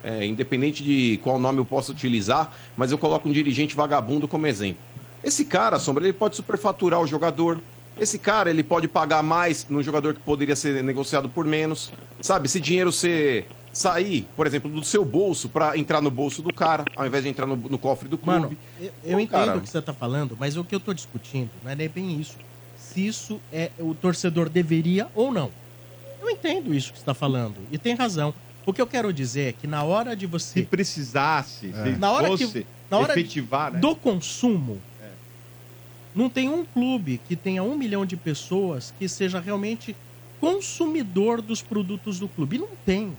É, 0.03 0.27
independente 0.27 0.83
de 0.83 1.19
qual 1.23 1.39
nome 1.39 1.61
eu 1.61 1.65
possa 1.65 1.91
utilizar, 1.91 2.53
mas 2.77 2.93
eu 2.93 2.99
coloco 2.99 3.27
um 3.27 3.33
dirigente 3.33 3.75
vagabundo 3.75 4.29
como 4.29 4.47
exemplo. 4.47 4.83
Esse 5.23 5.47
cara, 5.47 5.79
Sombra, 5.79 6.05
ele 6.05 6.13
pode 6.13 6.37
superfaturar 6.37 7.01
o 7.01 7.07
jogador. 7.07 7.59
Esse 7.99 8.19
cara, 8.19 8.51
ele 8.51 8.63
pode 8.63 8.89
pagar 8.89 9.23
mais 9.23 9.67
num 9.69 9.83
jogador 9.83 10.15
que 10.15 10.21
poderia 10.21 10.57
ser 10.57 10.83
negociado 10.83 11.29
por 11.29 11.45
menos. 11.45 11.93
Sabe, 12.21 12.47
esse 12.47 12.61
dinheiro 12.61 12.91
você 12.91 13.47
sair, 13.73 14.27
por 14.37 14.47
exemplo, 14.47 14.71
do 14.71 14.85
seu 14.85 15.05
bolso 15.05 15.49
pra 15.49 15.77
entrar 15.77 16.01
no 16.01 16.11
bolso 16.11 16.41
do 16.43 16.53
cara, 16.53 16.85
ao 16.97 17.07
invés 17.07 17.25
de 17.25 17.31
entrar 17.31 17.47
no, 17.47 17.57
no 17.57 17.79
cofre 17.79 18.09
do 18.09 18.17
clube. 18.17 18.41
Mano, 18.41 18.57
eu, 18.81 18.93
eu 19.05 19.13
Pô, 19.13 19.21
entendo 19.21 19.31
cara, 19.31 19.57
o 19.59 19.61
que 19.61 19.69
você 19.69 19.83
tá 19.83 19.93
falando, 19.93 20.37
mas 20.39 20.57
o 20.57 20.65
que 20.65 20.75
eu 20.75 20.81
tô 20.81 20.95
discutindo 20.95 21.51
não 21.63 21.71
é 21.71 21.75
nem 21.75 21.89
bem 21.89 22.21
isso. 22.21 22.37
Se 22.77 23.07
isso 23.07 23.41
é 23.53 23.71
o 23.79 23.95
torcedor 23.95 24.49
deveria 24.49 25.09
ou 25.15 25.33
não. 25.33 25.51
Eu 26.21 26.31
entendo 26.31 26.73
isso 26.73 26.93
que 26.93 26.99
você 26.99 27.05
tá 27.05 27.15
falando. 27.15 27.57
E 27.71 27.77
tem 27.77 27.95
razão. 27.95 28.33
O 28.65 28.73
que 28.73 28.81
eu 28.81 28.87
quero 28.87 29.13
dizer 29.13 29.49
é 29.49 29.53
que 29.53 29.67
na 29.67 29.83
hora 29.83 30.17
de 30.17 30.27
você. 30.27 30.61
Se 30.61 30.63
precisasse, 30.63 31.73
se 31.73 31.99
na 31.99 32.11
hora 32.13 32.29
fosse 32.29 32.49
que, 32.49 32.67
na 32.91 32.99
hora 32.99 33.13
efetivar, 33.13 33.73
né? 33.73 33.79
do 33.79 33.95
consumo, 33.95 34.81
não 36.15 36.29
tem 36.31 36.49
um 36.49 36.65
clube 36.65 37.21
que 37.27 37.35
tenha 37.37 37.63
um 37.63 37.77
milhão 37.77 38.07
de 38.07 38.17
pessoas 38.17 38.93
que 38.99 39.09
seja 39.09 39.41
realmente 39.41 39.97
consumidor 40.41 41.41
dos 41.43 41.63
produtos 41.63 42.19
do 42.19 42.29
clube. 42.29 42.57
E 42.57 42.59
não 42.59 42.69
tem. 42.85 43.13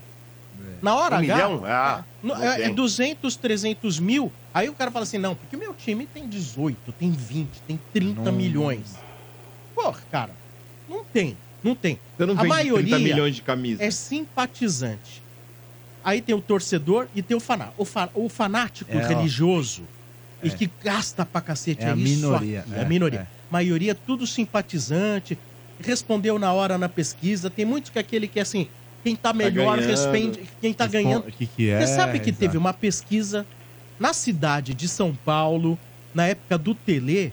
Na 0.82 0.96
hora 0.96 1.16
Um 1.16 1.20
H. 1.20 1.22
milhão? 1.22 1.64
Ah, 1.66 2.04
não 2.24 2.42
é, 2.42 2.62
é 2.62 2.66
tem. 2.68 2.74
200, 2.76 3.36
300 3.36 4.00
mil. 4.00 4.32
Aí 4.54 4.70
o 4.70 4.74
cara 4.74 4.90
fala 4.92 5.04
assim: 5.04 5.18
não, 5.18 5.36
porque 5.36 5.56
o 5.56 5.60
meu 5.60 5.74
time 5.74 6.06
tem 6.06 6.28
18, 6.28 6.92
tem 6.94 7.12
20, 7.12 7.50
tem 7.68 7.80
30 7.92 8.32
milhões. 8.32 8.96
Porra, 9.74 10.00
cara, 10.12 10.32
não 10.90 11.04
tem. 11.04 11.36
Não 11.62 11.76
tem. 11.76 12.00
Você 12.18 12.26
não 12.26 12.40
A 12.40 12.44
maioria 12.46 12.96
30 12.96 13.00
milhões 13.00 13.36
de 13.36 13.42
camisas. 13.42 13.82
é 13.82 13.90
simpatizante. 13.92 15.22
Aí 16.04 16.22
tem 16.22 16.36
o 16.36 16.42
torcedor 16.42 17.08
e 17.16 17.22
tem 17.24 17.36
o 17.36 17.40
fanático. 17.40 17.82
O, 17.82 17.86
fa- 17.86 18.10
o 18.14 18.30
fanático 18.30 18.92
É, 18.92 19.08
religioso 19.08 19.84
e 20.44 20.50
que 20.50 20.70
gasta 20.84 21.26
pra 21.26 21.42
cacete. 21.42 21.84
É 21.84 21.90
a 21.92 21.96
isso 21.96 22.04
minoria, 22.26 22.66
É, 22.72 22.80
é, 22.80 22.82
a 22.82 22.86
minoria. 22.86 23.20
é. 23.22 23.28
Maioria 23.52 23.96
tudo 23.96 24.26
simpatizante. 24.28 25.38
Respondeu 25.80 26.40
na 26.40 26.52
hora 26.54 26.78
na 26.78 26.88
pesquisa. 26.90 27.50
Tem 27.50 27.66
muitos 27.66 27.90
que 27.92 27.98
é 27.98 28.02
aquele 28.02 28.28
que 28.28 28.40
assim, 28.40 28.68
quem 29.04 29.16
tá 29.16 29.34
melhor 29.34 29.78
ganhando. 29.78 29.90
responde. 29.90 30.50
Quem 30.62 30.74
tá 30.74 30.86
Respon- 30.86 31.04
ganhando. 31.04 31.28
o 31.28 31.32
que 31.32 31.46
que 31.46 31.70
é, 31.70 31.80
Você 31.86 31.96
sabe 31.96 32.20
que 32.20 32.32
teve 32.32 32.46
exato. 32.46 32.58
uma 32.60 32.74
pesquisa 32.74 33.46
na 34.00 34.14
cidade 34.14 34.74
de 34.74 34.88
São 34.88 35.14
Paulo, 35.16 35.78
na 36.14 36.28
época 36.28 36.58
do 36.58 36.74
Tele. 36.74 37.32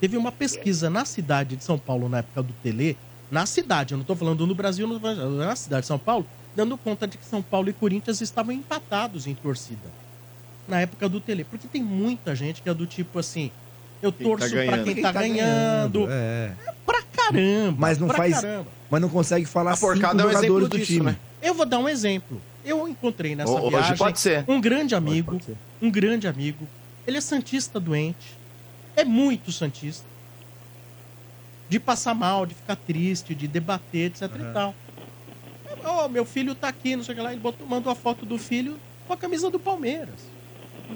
Teve 0.00 0.16
uma 0.16 0.32
pesquisa 0.32 0.88
na 0.88 1.04
cidade 1.04 1.56
de 1.56 1.64
São 1.64 1.78
Paulo, 1.78 2.08
na 2.08 2.18
época 2.18 2.42
do 2.42 2.52
Tele. 2.62 2.96
Na 3.30 3.46
cidade, 3.46 3.92
eu 3.94 3.98
não 3.98 4.04
tô 4.04 4.16
falando 4.16 4.46
no 4.46 4.54
Brasil, 4.54 4.88
na 5.36 5.54
cidade 5.54 5.82
de 5.82 5.86
São 5.86 5.98
Paulo, 5.98 6.26
dando 6.56 6.76
conta 6.76 7.06
de 7.06 7.16
que 7.18 7.24
São 7.24 7.40
Paulo 7.42 7.68
e 7.68 7.72
Corinthians 7.72 8.20
estavam 8.20 8.52
empatados 8.52 9.26
em 9.26 9.34
torcida. 9.34 9.88
Na 10.70 10.80
época 10.80 11.08
do 11.08 11.20
Tele. 11.20 11.44
Porque 11.44 11.66
tem 11.68 11.82
muita 11.82 12.34
gente 12.34 12.62
que 12.62 12.68
é 12.68 12.74
do 12.74 12.86
tipo 12.86 13.18
assim. 13.18 13.50
Eu 14.02 14.10
Quem 14.12 14.26
tá 14.26 14.30
torço 14.38 14.48
pra 14.54 14.64
ganhando. 14.64 14.84
quem, 14.84 14.94
Quem 14.94 15.02
tá, 15.02 15.12
tá 15.12 15.20
ganhando. 15.20 16.06
É. 16.08 16.52
Pra 16.86 17.02
caramba. 17.02 17.76
Mas 17.78 17.98
não 17.98 18.06
pra 18.08 18.16
faz. 18.16 18.40
caramba. 18.40 18.66
Mas 18.90 19.00
não 19.02 19.08
consegue 19.08 19.44
falar 19.46 19.72
A 19.72 19.76
cinco 19.76 19.92
porcada 19.92 20.22
é 20.22 20.26
um 20.26 20.28
jogadores 20.28 20.44
exemplo 20.44 20.68
do 20.68 20.78
disso, 20.78 20.92
time. 20.92 21.06
né? 21.06 21.16
Eu 21.42 21.54
vou 21.54 21.66
dar 21.66 21.78
um 21.78 21.88
exemplo. 21.88 22.40
Eu 22.64 22.86
encontrei 22.88 23.34
nessa 23.36 23.50
Hoje 23.52 23.70
viagem 23.70 23.96
pode 23.96 24.20
ser. 24.20 24.44
um 24.48 24.60
grande 24.60 24.94
amigo, 24.94 25.32
pode 25.32 25.44
ser. 25.44 25.56
um 25.82 25.90
grande 25.90 26.26
amigo. 26.28 26.66
Ele 27.06 27.16
é 27.16 27.20
santista 27.20 27.80
doente, 27.80 28.36
é 28.96 29.04
muito 29.04 29.50
santista. 29.50 30.04
De 31.68 31.78
passar 31.78 32.14
mal, 32.14 32.44
de 32.46 32.54
ficar 32.54 32.76
triste, 32.76 33.34
de 33.34 33.46
debater, 33.46 34.10
etc 34.10 34.22
e 34.36 34.52
tal. 34.52 34.74
Ô, 35.84 36.08
meu 36.08 36.24
filho 36.24 36.54
tá 36.54 36.68
aqui, 36.68 36.96
não 36.96 37.04
sei 37.04 37.14
o 37.14 37.16
que 37.16 37.22
lá. 37.22 37.32
Ele 37.32 37.40
botou, 37.40 37.66
mandou 37.66 37.90
a 37.92 37.94
foto 37.94 38.26
do 38.26 38.36
filho 38.36 38.76
com 39.06 39.12
a 39.12 39.16
camisa 39.16 39.48
do 39.50 39.58
Palmeiras. 39.58 40.20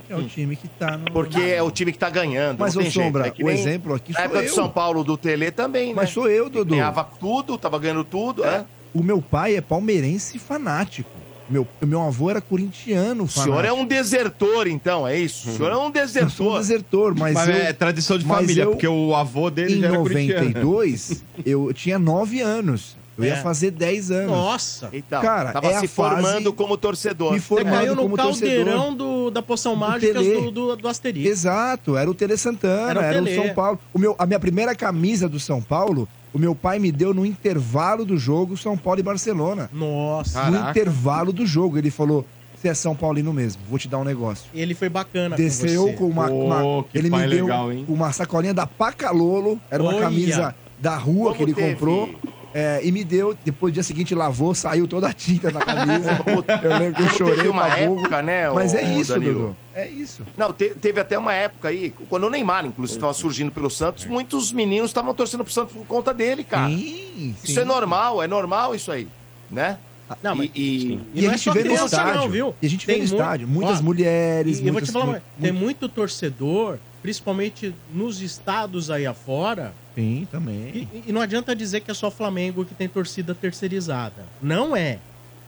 É 0.09 0.17
o 0.17 0.23
time 0.25 0.55
que 0.57 0.69
tá 0.69 0.97
no. 0.99 1.11
Porque 1.11 1.41
é 1.41 1.63
o 1.63 1.71
time 1.71 1.91
que 1.93 1.99
tá 1.99 2.11
ganhando. 2.11 2.59
Mas, 2.59 2.75
não 2.75 2.83
tem 2.83 2.91
jeito. 2.91 3.07
Sombra, 3.07 3.27
É 3.27 3.31
que 3.31 3.43
o 3.43 3.47
nem 3.47 3.55
exemplo 3.59 3.95
aqui 3.95 4.13
Na 4.13 4.19
sou 4.19 4.25
época 4.27 4.41
eu. 4.43 4.49
do 4.49 4.55
São 4.55 4.69
Paulo, 4.69 5.03
do 5.05 5.17
Tele 5.17 5.51
também, 5.51 5.89
né? 5.89 5.93
Mas 5.97 6.11
sou 6.11 6.29
eu, 6.29 6.51
Dodô. 6.51 6.75
Ganhava 6.75 7.03
tudo, 7.05 7.57
tava 7.57 7.79
ganhando 7.79 8.05
tudo, 8.05 8.45
é. 8.45 8.65
O 8.93 9.03
meu 9.03 9.23
pai 9.23 9.57
é 9.57 9.61
palmeirense 9.61 10.39
fanático. 10.39 11.11
Meu, 11.49 11.67
meu 11.85 12.01
avô 12.01 12.31
era 12.31 12.41
corintiano 12.41 13.25
O 13.25 13.27
fanático. 13.27 13.43
senhor 13.57 13.65
é 13.67 13.73
um 13.73 13.85
desertor, 13.85 14.67
então, 14.67 15.07
é 15.07 15.19
isso? 15.19 15.51
O 15.51 15.57
senhor 15.57 15.73
é 15.73 15.77
um 15.77 15.79
Eu 15.79 15.81
sou 15.81 15.89
um 15.89 15.93
desertor. 15.93 16.59
desertor, 16.59 17.15
mas, 17.19 17.35
Mas 17.35 17.49
eu, 17.49 17.55
é 17.55 17.73
tradição 17.73 18.17
de 18.19 18.25
família, 18.25 18.63
eu- 18.63 18.71
porque 18.71 18.89
o 18.89 19.15
avô 19.15 19.51
dele 19.51 19.77
em 19.77 19.81
já 19.81 19.89
era 19.89 19.97
corintiano. 19.99 20.45
92, 20.45 21.23
eu 21.45 21.73
tinha 21.75 21.99
9 21.99 22.41
anos. 22.41 22.97
Eu 23.17 23.25
ia 23.25 23.35
É. 23.35 23.37
fazer 23.37 23.71
10 23.71 24.11
anos. 24.11 24.31
Nossa! 24.31 24.89
Então, 24.93 25.23
Cara, 25.23 25.53
tava 25.53 25.69
é 25.69 25.81
se 25.81 25.87
fase- 25.87 26.17
formando 26.17 26.53
como 26.53 26.77
torcedor. 26.77 27.33
Me 27.33 27.41
Você 27.41 27.47
formando 27.47 27.71
caiu 27.73 27.95
no 27.95 28.03
como 28.03 28.17
caldeirão 28.17 28.95
do, 28.95 29.31
da 29.31 29.41
poção 29.43 29.77
mágica 29.77 30.15
do, 30.21 30.51
do, 30.51 30.77
do 30.77 30.89
Asterix. 30.89 31.29
Exato, 31.31 31.97
era 31.97 32.11
o 32.11 32.15
Tele 32.15 32.37
Santana, 32.37 32.91
Era 33.01 33.03
era 33.05 33.19
o 33.19 33.23
o, 33.23 33.25
Tele. 33.25 33.37
São 33.47 33.55
Paulo. 33.55 33.79
O 33.93 33.99
meu, 33.99 34.17
a 34.19 34.27
minha 34.27 34.41
primeira 34.41 34.75
camisa 34.75 35.29
do 35.29 35.39
São 35.39 35.63
Paulo, 35.63 36.09
o 36.33 36.39
meu 36.39 36.55
pai 36.55 36.79
me 36.81 36.91
deu 36.91 37.15
no 37.15 37.25
intervalo 37.25 38.05
do 38.05 38.19
jogo 38.19 38.57
São 38.57 38.77
Paulo 38.77 38.99
e 38.99 39.03
Barcelona. 39.05 39.71
Nossa! 39.73 40.45
No 40.47 40.53
Caraca. 40.53 40.71
intervalo 40.71 41.33
do 41.33 41.47
jogo. 41.47 41.79
Ele 41.79 41.91
falou: 41.93 42.27
Você 42.57 42.67
é 42.69 42.75
São 42.75 42.97
Paulino 42.97 43.33
mesmo, 43.33 43.63
vou 43.71 43.79
te 43.79 43.87
dar 43.87 43.99
um 43.99 44.05
negócio. 44.05 44.47
Ele 44.53 44.75
foi 44.75 44.89
bacana 44.89 45.37
Desceu 45.37 45.83
com 45.85 45.91
você. 45.91 45.97
com 45.99 46.07
uma. 46.09 46.27
Pô, 46.29 46.35
uma- 46.47 46.85
que 46.85 46.99
ele 46.99 47.11
me 47.11 47.19
deu 47.29 47.45
legal, 47.45 47.71
hein? 47.73 47.85
uma 47.89 48.11
sacolinha 48.13 48.53
da 48.55 48.67
Pacalolo, 48.67 49.61
era 49.71 49.81
uma 49.83 49.93
Olha. 49.93 50.01
camisa 50.01 50.55
da 50.81 50.97
rua 50.97 51.27
Como 51.33 51.37
que 51.37 51.43
ele 51.45 51.55
teve? 51.55 51.73
comprou. 51.75 52.11
É, 52.55 52.81
e 52.85 52.93
me 52.93 53.03
deu, 53.03 53.37
depois 53.45 53.73
do 53.73 53.75
dia 53.75 53.83
seguinte 53.83 54.15
lavou, 54.15 54.55
saiu 54.55 54.87
toda 54.87 55.09
a 55.09 55.13
tinta 55.13 55.51
da 55.51 55.59
camisa. 55.61 56.11
eu 56.63 56.79
lembro 56.79 56.95
que 56.95 57.03
eu 57.03 57.09
chorei 57.11 57.37
teve 57.37 57.49
uma 57.49 57.65
burro. 57.69 57.99
época, 58.01 58.23
né, 58.23 58.49
Mas 58.51 58.73
ô- 58.73 58.77
é 58.77 58.83
isso, 58.95 59.13
Danilo? 59.13 59.35
Dudu. 59.41 59.57
É 59.75 59.89
isso. 59.89 60.23
Não, 60.37 60.53
te- 60.53 60.71
teve 60.71 61.01
até 61.01 61.19
uma 61.19 61.33
época 61.35 61.69
aí, 61.69 61.93
quando 62.09 62.25
o 62.25 62.31
Neymar, 62.31 62.65
inclusive, 62.65 62.97
estava 62.97 63.13
surgindo 63.13 63.51
pelo 63.51 63.69
Santos, 63.69 64.05
muitos 64.07 64.53
meninos 64.53 64.91
estavam 64.91 65.13
torcendo 65.13 65.43
pro 65.43 65.53
Santos 65.53 65.75
por 65.75 65.85
conta 65.87 66.15
dele, 66.15 66.45
cara. 66.45 66.69
Sim, 66.71 67.35
Isso 67.43 67.59
é 67.59 67.65
normal, 67.65 68.23
é 68.23 68.29
normal 68.29 68.73
isso 68.75 68.93
aí, 68.93 69.09
né? 69.51 69.77
Não, 70.23 70.37
mas- 70.37 70.51
e, 70.55 70.61
e- 70.61 71.01
E, 71.15 71.21
E 71.21 71.23
não 71.23 71.31
a 71.31 71.35
é 71.35 71.37
gente 71.37 71.45
só 71.45 71.53
vê 71.53 71.59
no 71.61 71.65
criança, 71.65 71.85
estádio. 71.97 72.21
não, 72.21 72.29
viu? 72.29 72.55
E 72.63 72.67
a 72.67 72.71
gente 72.71 72.87
vê 72.87 72.97
no 72.99 73.05
estádio. 73.05 73.49
Muitas 73.49 73.81
Ó, 73.81 73.83
mulheres, 73.83 74.59
E, 74.59 74.63
e 74.63 74.67
eu 74.69 74.73
vou 74.73 74.73
muitas, 74.75 74.89
te 74.91 74.93
falar, 74.93 75.23
tem 75.41 75.51
muito 75.51 75.89
torcedor, 75.89 76.79
principalmente 77.03 77.75
nos 77.93 78.21
estados 78.21 78.91
aí 78.91 79.07
afora, 79.07 79.73
Sim, 79.95 80.27
também. 80.31 80.89
e, 80.93 81.05
e 81.07 81.13
não 81.13 81.21
adianta 81.21 81.55
dizer 81.55 81.81
que 81.81 81.91
é 81.91 81.95
só 81.95 82.11
Flamengo 82.11 82.65
que 82.65 82.75
tem 82.75 82.89
torcida 82.89 83.35
terceirizada. 83.35 84.25
Não 84.43 84.75
é. 84.77 84.99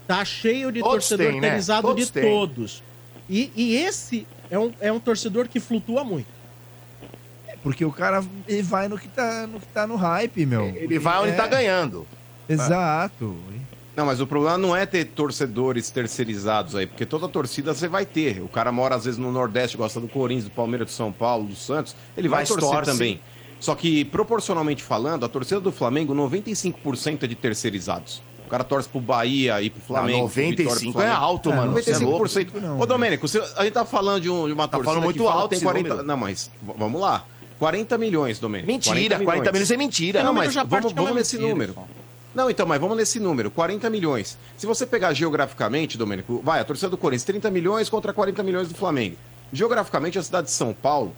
Tá 0.06 0.24
cheio 0.24 0.70
de 0.70 0.80
Todos 0.80 1.08
torcedor 1.08 1.26
têm, 1.26 1.34
né? 1.36 1.40
terceirizado 1.40 1.88
Todos 1.88 2.06
de 2.06 2.12
todos. 2.20 2.82
E, 3.28 3.50
e 3.56 3.76
esse 3.76 4.24
é 4.50 4.56
um, 4.58 4.72
é 4.80 4.92
um 4.92 5.00
torcedor 5.00 5.48
que 5.48 5.58
flutua 5.58 6.04
muito. 6.04 6.28
Porque 7.62 7.84
o 7.84 7.90
cara 7.90 8.24
ele 8.46 8.62
vai 8.62 8.86
no 8.86 8.96
que 8.96 9.08
tá 9.08 9.46
no, 9.48 9.58
que 9.58 9.66
tá 9.66 9.86
no 9.86 9.96
hype, 9.96 10.46
meu. 10.46 10.66
ele 10.66 10.98
vai 11.00 11.20
onde 11.20 11.32
É, 11.32 11.34
tá 11.34 11.48
ganhando. 11.48 12.06
Exato. 12.48 13.36
Não, 13.96 14.04
mas 14.06 14.20
o 14.20 14.26
problema 14.26 14.58
não 14.58 14.76
é 14.76 14.84
ter 14.86 15.06
torcedores 15.06 15.90
terceirizados 15.90 16.76
aí, 16.76 16.86
porque 16.86 17.06
toda 17.06 17.26
torcida 17.26 17.74
você 17.74 17.88
vai 17.88 18.04
ter. 18.06 18.42
O 18.42 18.46
cara 18.48 18.70
mora 18.70 18.94
às 18.94 19.06
vezes 19.06 19.18
no 19.18 19.32
Nordeste, 19.32 19.76
gosta 19.76 19.98
do 20.00 20.06
Corinthians, 20.06 20.44
do 20.44 20.50
Palmeiras, 20.50 20.88
do 20.88 20.92
São 20.92 21.10
Paulo, 21.10 21.46
do 21.46 21.56
Santos, 21.56 21.96
ele 22.16 22.28
vai 22.28 22.40
Mas 22.42 22.48
torcer 22.50 22.68
torce. 22.70 22.90
também. 22.92 23.20
Só 23.58 23.74
que, 23.74 24.04
proporcionalmente 24.04 24.82
falando, 24.82 25.24
a 25.24 25.28
torcida 25.28 25.60
do 25.60 25.72
Flamengo, 25.72 26.14
95% 26.14 27.22
é 27.22 27.26
de 27.26 27.34
terceirizados. 27.34 28.22
O 28.46 28.48
cara 28.48 28.62
torce 28.62 28.88
pro 28.88 29.00
Bahia 29.00 29.60
e 29.60 29.70
pro 29.70 29.82
Flamengo. 29.82 30.18
Não, 30.20 30.28
pro 30.28 30.34
Vitória, 30.42 30.54
pro 30.56 30.64
95 30.66 30.92
Flamengo. 30.92 31.12
é 31.12 31.16
alto, 31.16 31.48
mano. 31.50 31.78
É 31.78 31.82
95%. 31.82 32.52
louco. 32.52 32.60
Não, 32.60 32.80
Ô, 32.80 32.86
Domênico, 32.86 33.26
você- 33.26 33.42
a 33.56 33.64
gente 33.64 33.72
tá 33.72 33.84
falando 33.84 34.22
de, 34.22 34.30
um- 34.30 34.46
de 34.46 34.52
uma 34.52 34.68
Tá 34.68 34.76
torcida 34.76 34.84
falando 34.94 35.04
muito 35.04 35.24
fala 35.24 35.34
alto 35.42 35.48
tem 35.50 35.56
esse 35.56 35.64
40... 35.64 35.88
número. 35.88 36.06
Não, 36.06 36.16
mas 36.16 36.50
vamos 36.78 37.00
lá. 37.00 37.24
40 37.58 37.98
milhões, 37.98 38.38
Domênico. 38.38 38.70
Mentira, 38.70 39.18
40 39.18 39.50
milhões 39.50 39.70
é 39.70 39.76
mentira. 39.76 40.22
Não, 40.22 40.32
mas 40.32 40.54
vamos, 40.54 40.92
é 40.92 40.94
vamos 40.94 41.14
nesse 41.14 41.34
mentira, 41.36 41.50
número. 41.52 41.72
pessoal. 41.72 41.88
Não, 42.34 42.50
então, 42.50 42.66
mas 42.66 42.78
vamos 42.80 42.96
nesse 42.98 43.18
número, 43.18 43.50
40 43.50 43.88
milhões. 43.88 44.36
Se 44.58 44.66
você 44.66 44.84
pegar 44.86 45.12
geograficamente, 45.14 45.96
Domênico, 45.96 46.40
vai, 46.44 46.60
a 46.60 46.64
torcida 46.64 46.90
do 46.90 46.98
Corinthians, 46.98 47.24
30 47.24 47.50
milhões 47.50 47.88
contra 47.88 48.12
40 48.12 48.42
milhões 48.42 48.68
do 48.68 48.74
Flamengo. 48.74 49.16
Geograficamente, 49.52 50.18
a 50.18 50.22
cidade 50.22 50.48
de 50.48 50.52
São 50.52 50.74
Paulo, 50.74 51.16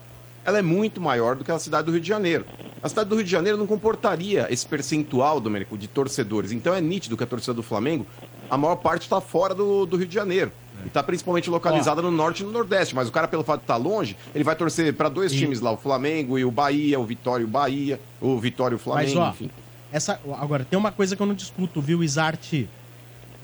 ela 0.48 0.58
é 0.58 0.62
muito 0.62 0.98
maior 0.98 1.36
do 1.36 1.44
que 1.44 1.52
a 1.52 1.58
cidade 1.58 1.84
do 1.84 1.92
Rio 1.92 2.00
de 2.00 2.08
Janeiro. 2.08 2.46
A 2.82 2.88
cidade 2.88 3.10
do 3.10 3.16
Rio 3.16 3.24
de 3.24 3.30
Janeiro 3.30 3.58
não 3.58 3.66
comportaria 3.66 4.46
esse 4.50 4.66
percentual, 4.66 5.40
Domênico, 5.40 5.76
de 5.76 5.86
torcedores. 5.86 6.52
Então 6.52 6.72
é 6.74 6.80
nítido 6.80 7.18
que 7.18 7.22
a 7.22 7.26
torcida 7.26 7.52
do 7.52 7.62
Flamengo, 7.62 8.06
a 8.50 8.56
maior 8.56 8.76
parte 8.76 9.02
está 9.02 9.20
fora 9.20 9.54
do, 9.54 9.84
do 9.84 9.98
Rio 9.98 10.06
de 10.06 10.14
Janeiro. 10.14 10.50
E 10.84 10.86
está 10.86 11.02
principalmente 11.02 11.50
localizada 11.50 12.00
no 12.00 12.10
norte 12.10 12.42
e 12.42 12.46
no 12.46 12.50
nordeste. 12.50 12.94
Mas 12.94 13.08
o 13.08 13.12
cara, 13.12 13.28
pelo 13.28 13.44
fato 13.44 13.60
de 13.60 13.64
estar 13.64 13.76
longe, 13.76 14.16
ele 14.34 14.42
vai 14.42 14.56
torcer 14.56 14.94
para 14.94 15.10
dois 15.10 15.32
times 15.32 15.60
lá, 15.60 15.70
o 15.70 15.76
Flamengo 15.76 16.38
e 16.38 16.46
o 16.46 16.50
Bahia, 16.50 16.98
o 16.98 17.04
Vitória 17.04 17.42
e 17.42 17.44
o 17.44 17.48
Bahia, 17.48 18.00
o 18.18 18.38
Vitória 18.38 18.74
e 18.74 18.76
o 18.76 18.80
Mas, 18.86 19.12
Flamengo, 19.12 19.20
ó, 19.20 19.28
enfim. 19.28 19.50
essa, 19.92 20.18
agora, 20.40 20.64
tem 20.64 20.78
uma 20.78 20.92
coisa 20.92 21.14
que 21.14 21.20
eu 21.20 21.26
não 21.26 21.34
discuto, 21.34 21.82
viu, 21.82 22.02
Isarte? 22.02 22.66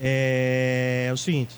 É, 0.01 1.11
o 1.13 1.17
seguinte, 1.17 1.55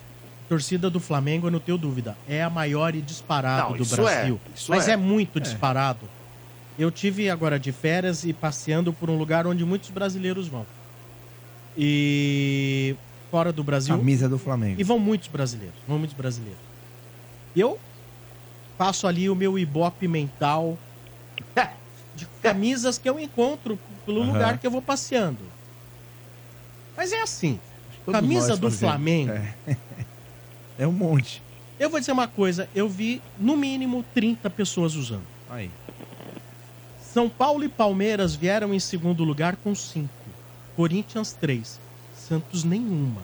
torcida 0.48 0.90
do 0.90 1.00
Flamengo, 1.00 1.48
eu 1.48 1.52
não 1.52 1.60
tenho 1.60 1.78
dúvida, 1.78 2.16
é 2.28 2.42
a 2.44 2.50
maior 2.50 2.96
e 2.96 3.02
disparado 3.02 3.72
Não, 3.72 3.78
do 3.78 3.84
isso 3.84 3.96
Brasil. 3.96 4.40
é, 4.46 4.58
isso 4.58 4.72
Mas 4.72 4.88
é. 4.88 4.94
é, 4.94 4.98
muito 4.98 5.40
disparado. 5.40 6.08
Eu 6.80 6.92
tive 6.92 7.30
agora 7.30 7.60
de 7.60 7.72
férias 7.72 8.24
e 8.24 8.32
passeando 8.32 8.94
por 8.94 9.10
um 9.10 9.18
lugar 9.18 9.48
onde 9.48 9.66
muitos 9.66 9.90
brasileiros 9.90 10.48
vão. 10.48 10.66
E 11.76 12.96
fora 13.30 13.52
do 13.52 13.64
Brasil. 13.64 13.96
Camisa 13.98 14.30
do 14.30 14.38
Flamengo. 14.38 14.80
E 14.80 14.84
vão 14.84 15.00
muitos 15.00 15.28
brasileiros, 15.28 15.76
vão 15.88 15.98
muitos 15.98 16.16
brasileiros. 16.16 16.60
Eu 17.56 17.80
faço 18.78 19.08
ali 19.08 19.30
o 19.30 19.36
meu 19.36 19.58
ibope 19.58 20.08
mental 20.08 20.78
de 22.16 22.26
camisas 22.42 22.98
que 22.98 23.10
eu 23.10 23.20
encontro 23.20 23.78
pelo 24.06 24.22
Aham. 24.22 24.32
lugar 24.34 24.58
que 24.60 24.66
eu 24.68 24.72
vou 24.72 24.82
passeando. 24.82 25.40
Mas 26.96 27.12
é 27.12 27.22
assim, 27.22 27.60
Todos 28.06 28.20
camisa 28.22 28.56
do 28.56 28.70
fazemos. 28.72 28.80
Flamengo, 28.80 29.32
É. 29.32 29.54
É 30.78 30.86
um 30.88 30.92
monte. 30.92 31.42
eu 31.80 31.90
vou 31.90 32.00
dizer 32.00 32.12
uma 32.12 32.28
coisa, 32.28 32.68
eu 32.76 32.88
vi 32.90 33.22
no 33.40 33.56
mínimo 33.58 34.04
30 34.14 34.50
pessoas 34.50 34.96
usando. 34.96 35.26
Aí. 35.50 35.70
São 37.14 37.30
Paulo 37.30 37.64
e 37.64 37.70
Palmeiras 37.70 38.36
vieram 38.36 38.74
em 38.74 38.80
segundo 38.80 39.24
lugar 39.24 39.56
com 39.58 39.74
5. 39.74 40.08
Corinthians 40.76 41.34
3. 41.34 41.80
Santos 42.16 42.64
nenhuma. 42.64 43.22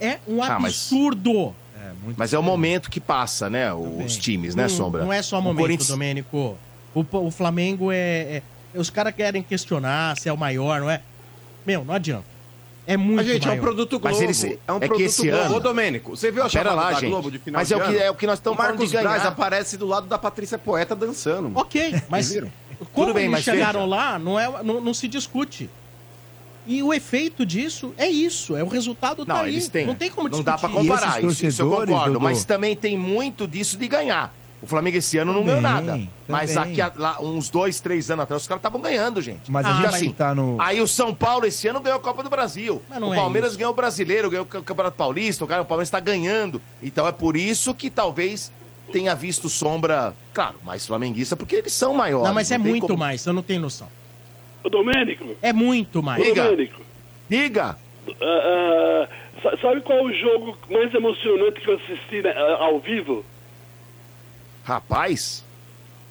É 0.00 0.18
um 0.28 0.42
Ah, 0.42 0.58
mas- 0.60 0.74
absurdo. 0.74 1.54
É, 1.76 1.92
muito 2.04 2.16
Mas 2.18 2.32
é 2.32 2.38
o 2.38 2.42
momento 2.42 2.90
que 2.90 3.00
passa, 3.00 3.48
né? 3.50 3.72
Os 3.74 4.16
times, 4.16 4.54
né, 4.54 4.64
não, 4.64 4.68
Sombra? 4.70 5.02
Não 5.04 5.12
é 5.12 5.22
só 5.22 5.38
O 5.38 5.42
momento, 5.42 5.60
Corinthians- 5.62 5.88
Domênico. 5.88 6.56
O, 6.94 7.04
o 7.26 7.30
Flamengo 7.30 7.90
é, 7.90 7.96
é- 7.96 8.42
Os 8.74 8.88
caras 8.90 9.14
querem 9.14 9.42
questionar 9.42 10.16
se 10.16 10.28
é 10.28 10.32
o 10.32 10.36
maior, 10.36 10.80
não 10.80 10.88
é? 10.90 11.00
Meu, 11.66 11.84
não 11.84 11.92
adianta. 11.94 12.24
É 12.86 12.96
muito 12.96 13.16
Mas, 13.16 13.26
gente, 13.26 13.44
é 13.44 13.46
maior. 13.46 13.58
um 13.60 13.62
produto 13.62 14.00
Mas 14.02 14.12
Globo. 14.12 14.24
eles- 14.24 14.44
é 14.44 14.48
um 14.72 14.76
é 14.76 14.80
que 14.80 14.86
produto 14.88 15.00
esse 15.06 15.28
Globo. 15.30 15.44
ano- 15.44 15.54
Ô, 15.54 15.60
Domênico, 15.60 16.16
você 16.16 16.30
viu 16.32 16.42
a 16.42 16.48
Pera 16.50 16.64
chamada 16.70 16.74
lá, 16.82 16.92
da 16.92 17.00
gente. 17.00 17.10
Globo 17.10 17.30
de 17.30 17.38
final 17.38 17.60
Mas 17.60 17.68
de 17.68 17.74
é 17.74 17.76
o 17.76 17.80
que- 17.86 17.96
é 17.98 18.10
o 18.10 18.14
que 18.14 18.26
nós 18.26 18.38
estamos 18.38 18.58
O 18.58 18.62
Marcos 18.62 18.76
falando 18.76 18.88
de 18.90 18.96
ganhar. 18.96 19.08
Braz 19.08 19.26
aparece 19.26 19.76
do 19.76 19.86
lado 19.86 20.06
da 20.08 20.18
Patrícia 20.18 20.58
Poeta 20.58 20.96
dançando. 20.96 21.42
mano. 21.44 21.60
Ok, 21.60 21.94
mas 22.08 22.28
Tudo 22.92 23.14
bem, 23.14 23.24
eles 23.24 23.30
mas 23.32 23.44
chegaram 23.44 23.80
veja. 23.82 23.90
lá, 23.94 24.18
não, 24.18 24.38
é, 24.38 24.62
não, 24.64 24.80
não 24.80 24.92
se 24.94 25.06
discute. 25.06 25.70
E 26.66 26.82
o 26.82 26.92
efeito 26.92 27.44
disso 27.46 27.92
é 27.96 28.08
isso, 28.08 28.56
é 28.56 28.62
o 28.62 28.68
resultado 28.68 29.24
tá 29.26 29.34
Não, 29.34 29.40
aí. 29.42 29.52
eles 29.52 29.68
têm. 29.68 29.86
Não 29.86 29.94
tem 29.96 30.10
como 30.10 30.28
Não 30.28 30.30
discutir. 30.30 30.44
dá 30.44 30.58
pra 30.58 30.68
E 30.68 30.72
comparar, 30.72 31.22
isso, 31.24 31.46
isso 31.46 31.62
eu 31.62 31.70
concordo. 31.70 32.20
Mas 32.20 32.44
também 32.44 32.74
tem 32.76 32.96
muito 32.96 33.46
disso 33.48 33.76
de 33.76 33.86
ganhar. 33.88 34.32
O 34.62 34.66
Flamengo 34.66 34.96
esse 34.96 35.18
ano 35.18 35.32
não 35.32 35.42
ganhou 35.42 35.60
Também, 35.60 35.82
nada. 35.96 36.08
Mas 36.28 36.54
também. 36.54 36.80
aqui, 36.80 36.98
lá, 36.98 37.20
uns 37.20 37.50
dois, 37.50 37.80
três 37.80 38.08
anos 38.12 38.22
atrás, 38.22 38.42
os 38.42 38.48
caras 38.48 38.60
estavam 38.60 38.80
ganhando, 38.80 39.20
gente. 39.20 39.50
Mas 39.50 39.66
a 39.66 39.70
Ah, 39.70 39.90
gente 39.90 40.06
mas- 40.06 40.16
tá 40.16 40.32
no. 40.36 40.56
Aí 40.60 40.80
o 40.80 40.86
São 40.86 41.12
Paulo 41.12 41.44
esse 41.46 41.66
ano 41.66 41.80
ganhou 41.80 41.98
a 41.98 42.00
Copa 42.00 42.22
do 42.22 42.30
Brasil. 42.30 42.80
Mas 42.88 43.00
não 43.00 43.08
o 43.08 43.12
é 43.12 43.16
Palmeiras 43.16 43.50
isso. 43.50 43.58
ganhou 43.58 43.72
o 43.72 43.76
Brasileiro, 43.76 44.30
ganhou 44.30 44.44
o 44.44 44.62
Campeonato 44.62 44.96
Paulista, 44.96 45.44
o 45.44 45.48
cara 45.48 45.62
o 45.62 45.64
Palmeiras 45.64 45.88
está 45.88 45.98
ganhando. 45.98 46.62
Então 46.80 47.08
é 47.08 47.12
por 47.12 47.36
isso 47.36 47.74
que 47.74 47.90
talvez 47.90 48.52
tenha 48.92 49.14
visto 49.16 49.48
sombra, 49.48 50.14
claro, 50.32 50.56
mais 50.62 50.86
flamenguista, 50.86 51.34
porque 51.34 51.56
eles 51.56 51.72
são 51.72 51.92
maiores. 51.92 52.28
Não, 52.28 52.34
mas 52.34 52.50
é 52.52 52.56
tem 52.56 52.64
muito 52.64 52.86
como- 52.86 52.98
mais, 53.00 53.26
eu 53.26 53.32
não 53.32 53.42
tenho 53.42 53.60
noção. 53.62 53.88
Ô, 54.62 54.68
Domênico, 54.68 55.24
É 55.42 55.52
muito 55.52 56.00
mais. 56.04 56.22
Diga. 56.22 56.44
Domênico, 56.44 56.80
Diga! 57.28 57.76
ah, 58.20 59.08
sa- 59.42 59.56
sabe 59.60 59.80
qual 59.80 59.98
é 59.98 60.02
o 60.02 60.12
jogo 60.12 60.56
mais 60.70 60.92
emocionante 60.94 61.60
que 61.60 61.68
eu 61.68 61.74
assisti 61.74 62.22
né, 62.22 62.32
ao 62.60 62.78
vivo? 62.78 63.24
Rapaz, 64.64 65.44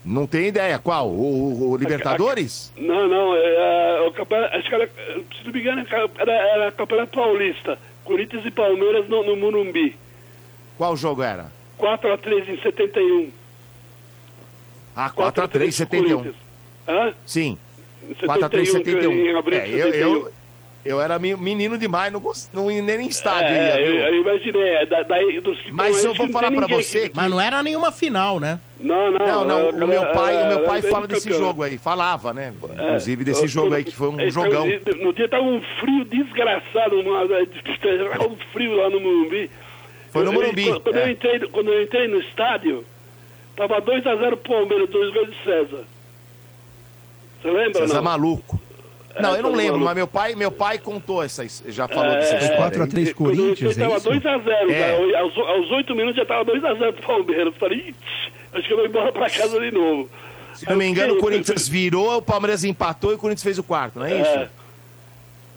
não 0.04 0.28
tem 0.28 0.48
ideia. 0.48 0.78
Qual? 0.80 1.08
O, 1.10 1.72
o- 1.72 1.78
Libertadores? 1.78 2.72
Não, 2.78 3.08
não, 3.08 3.36
é, 3.36 3.98
ah, 3.98 4.08
o 4.08 4.12
campeonato, 4.14 4.56
acho 4.58 4.68
que 4.70 4.76
era, 4.76 4.88
se 4.88 5.46
não 5.46 5.54
me 5.54 5.60
engano, 5.60 5.86
era, 6.18 6.32
era 6.32 6.72
Campeonato 6.72 7.12
Paulista. 7.18 7.78
Corinthians 8.04 8.46
e 8.46 8.52
Palmeiras 8.52 9.08
no, 9.08 9.24
no 9.24 9.36
Morumbi. 9.38 9.96
Qual 10.78 10.98
jogo 10.98 11.22
era? 11.22 11.52
4x3 11.80 12.50
em 12.50 12.62
71. 12.62 13.32
Ah, 14.96 15.10
4 15.10 15.44
a 15.44 15.48
4x3, 15.48 15.72
71. 15.72 16.08
Corinthians. 16.18 16.36
Hã? 16.88 17.14
Sim, 17.26 17.58
Em 18.10 18.14
4x3, 18.16 18.66
71. 18.66 19.12
Em 19.14 19.36
abril 19.38 19.60
É, 19.60 19.66
de 19.66 19.72
eu, 19.78 19.86
71. 19.92 20.10
eu, 20.14 20.32
eu 20.84 21.00
era 21.02 21.20
menino 21.20 21.78
demais, 21.78 22.12
não, 22.12 22.20
gost- 22.20 22.50
não 22.54 22.72
ia 22.72 22.82
nem 22.82 23.02
em 23.06 23.08
estádio. 23.08 23.48
É, 23.56 23.80
ia, 23.80 23.86
eu, 23.86 23.96
eu 24.16 24.22
imaginei, 24.22 24.62
é, 24.76 24.86
da, 24.86 25.04
daí 25.04 25.40
dos 25.40 25.58
Mas 25.72 26.04
eu 26.04 26.14
vou 26.14 26.28
falar 26.30 26.50
ninguém 26.50 26.82
você 26.82 27.10
que- 27.10 27.16
Mas 27.16 27.30
não 27.30 27.40
era 27.40 27.62
nenhuma 27.62 27.92
final, 27.92 28.40
né? 28.40 28.60
Não, 28.80 29.12
não. 29.12 29.20
Não, 29.20 29.46
não, 29.46 29.60
é, 29.60 29.72
o 29.72 29.88
meu 29.88 30.06
pai, 30.12 30.44
o 30.44 30.48
meu 30.48 30.60
pai 30.64 30.80
é, 30.80 30.82
fala 30.82 31.06
é, 31.06 31.08
desse 31.08 31.30
campeão. 31.30 31.48
jogo 31.48 31.64
aí, 31.64 31.78
falava, 31.78 32.34
né? 32.34 32.52
É, 32.78 32.84
Inclusive 32.86 33.24
desse 33.24 33.44
eu- 33.44 33.48
jogo 33.48 33.68
eu- 33.70 33.74
aí 33.76 33.84
que 33.84 33.96
foi 33.96 34.10
um 34.10 34.20
é, 34.20 34.30
jogão. 34.32 34.66
No 35.00 35.14
dia 35.14 35.30
tava 35.30 35.44
um 35.44 35.62
frio 35.80 36.04
desgraçado, 36.06 36.96
um 36.98 38.36
frio 38.52 38.76
lá 38.76 38.90
no 38.90 39.00
Morumbi. 39.00 39.52
Foi 40.12 40.24
no 40.26 40.34
Morumbi, 40.34 40.66
Quando, 40.82 40.96
é. 40.98 41.04
eu 41.06 41.12
entrei, 41.12 41.40
quando 41.50 41.72
eu 41.72 41.84
entrei 41.84 42.08
no 42.08 42.18
estádio, 42.20 42.84
tava 43.56 43.80
2x0 43.82 44.36
pro 44.38 44.56
Palmeiras, 44.56 44.90
dois 44.90 45.14
gols 45.14 45.30
de 45.30 45.44
César. 45.44 45.84
Você 47.42 47.50
lembra, 47.52 47.74
César 47.82 47.96
não? 47.96 48.04
maluco. 48.04 48.60
É, 49.16 49.22
Não, 49.22 49.36
eu 49.36 49.44
não 49.44 49.50
César 49.52 49.58
lembro, 49.62 49.72
maluco. 49.80 49.86
mas 49.86 49.96
meu 49.96 50.08
pai, 50.08 50.36
meu 50.36 50.52
pai 50.52 50.78
contou 50.80 51.22
essa, 51.24 51.46
já 51.68 51.88
falou 51.88 52.12
É, 52.14 52.20
dessa 52.20 52.36
é, 52.36 52.40
história. 52.40 52.58
4 52.58 52.82
a 52.82 52.86
aí. 52.86 52.90
3 52.92 53.14
Quando 53.14 53.30
eu 53.32 53.36
Corinthians, 53.38 53.72
entrei, 53.72 53.86
é 53.86 53.90
tava 53.90 53.98
isso? 54.00 54.10
2x0, 54.10 54.72
É. 54.72 55.18
aos, 55.18 55.38
aos 55.38 55.72
8 55.72 55.96
minutos 55.96 56.16
já 56.18 56.26
tava 56.26 56.46
2x0 56.46 56.94
pro 56.94 57.08
Palmeiras. 57.08 57.54
Falei, 57.58 57.78
"Ixi, 57.80 57.96
acho 58.54 58.68
que 58.68 58.74
eu 58.74 58.78
vou 58.78 58.86
embora 58.86 59.12
pra 59.12 59.30
casa 59.30 59.60
de 59.60 59.72
novo. 59.72 60.10
Se 60.54 60.70
não 60.70 60.76
me 60.76 60.86
engano, 60.86 61.16
o 61.16 61.18
Corinthians 61.18 61.68
virou, 61.68 62.18
o 62.18 62.22
Palmeiras 62.22 62.64
empatou 62.64 63.12
e 63.12 63.16
o 63.16 63.18
Corinthians 63.18 63.44
fez 63.44 63.58
o 63.58 63.64
quarto, 63.64 63.98
não 64.00 64.06
é 64.06 64.20
isso? 64.22 64.30
É. 64.30 64.50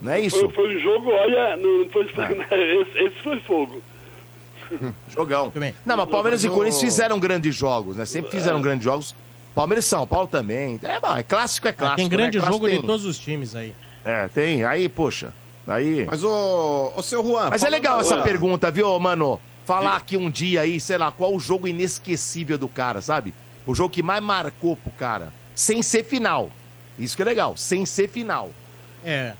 Não 0.01 0.13
é 0.13 0.17
Foi, 0.19 0.27
isso? 0.27 0.49
foi 0.51 0.77
um 0.77 0.81
jogo, 0.81 1.11
olha, 1.11 1.57
não 1.57 1.89
foi, 1.91 2.07
Ah. 2.17 2.29
esse, 2.57 2.99
esse 3.07 3.17
foi 3.23 3.41
fogo. 3.41 3.83
Jogão. 5.09 5.53
Não, 5.85 5.97
mas 5.97 6.09
Palmeiras 6.09 6.43
e 6.45 6.49
Corinthians 6.49 6.81
fizeram 6.81 7.19
grandes 7.19 7.55
jogos, 7.55 7.97
né? 7.97 8.05
Sempre 8.05 8.31
fizeram 8.31 8.61
grandes 8.63 8.85
jogos. 8.85 9.15
Palmeiras 9.55 9.85
e 9.85 9.89
São 9.89 10.07
Paulo 10.07 10.27
também. 10.27 10.79
É, 10.83 10.99
bom, 11.01 11.17
é 11.17 11.23
clássico, 11.23 11.69
é 11.69 11.73
clássico. 11.73 11.97
tem 11.97 12.09
grande 12.09 12.39
né? 12.39 12.45
Clássico 12.45 12.67
jogo 12.69 12.81
de 12.81 12.87
todos 12.87 13.05
os 13.05 13.19
times 13.19 13.55
aí. 13.55 13.75
É, 14.05 14.29
tem. 14.29 14.65
Aí, 14.65 14.89
poxa. 14.89 15.33
Aí. 15.67 16.07
Mas, 16.11 16.23
ô, 16.25 16.93
ô 16.97 17.03
seu 17.03 17.25
Juan... 17.25 17.49
Mas 17.51 17.63
é 17.63 17.71
legal 17.71 18.01
essa 18.01 18.15
agora- 18.15 18.29
pergunta, 18.29 18.71
viu, 18.71 18.99
mano? 18.99 19.41
Falar 19.65 19.97
aqui 19.97 20.17
um 20.17 20.31
dia 20.31 20.61
aí, 20.61 20.79
sei 20.79 20.99
lá, 20.99 21.11
qual 21.11 21.35
o 21.35 21.41
jogo 21.41 21.67
inesquecível 21.67 22.59
do 22.59 22.69
cara, 22.69 23.01
sabe? 23.01 23.33
O 23.67 23.75
jogo 23.75 23.89
que 23.89 24.03
mais 24.03 24.23
marcou 24.23 24.77
pro 24.77 24.91
cara. 24.93 25.33
Sem 25.55 25.83
ser 25.83 26.05
final. 26.05 26.51
Isso 26.99 27.17
que 27.17 27.23
é 27.23 27.25
legal, 27.25 27.57
sem 27.57 27.87
ser 27.87 28.09
final. 28.09 28.51
É. 29.03 29.33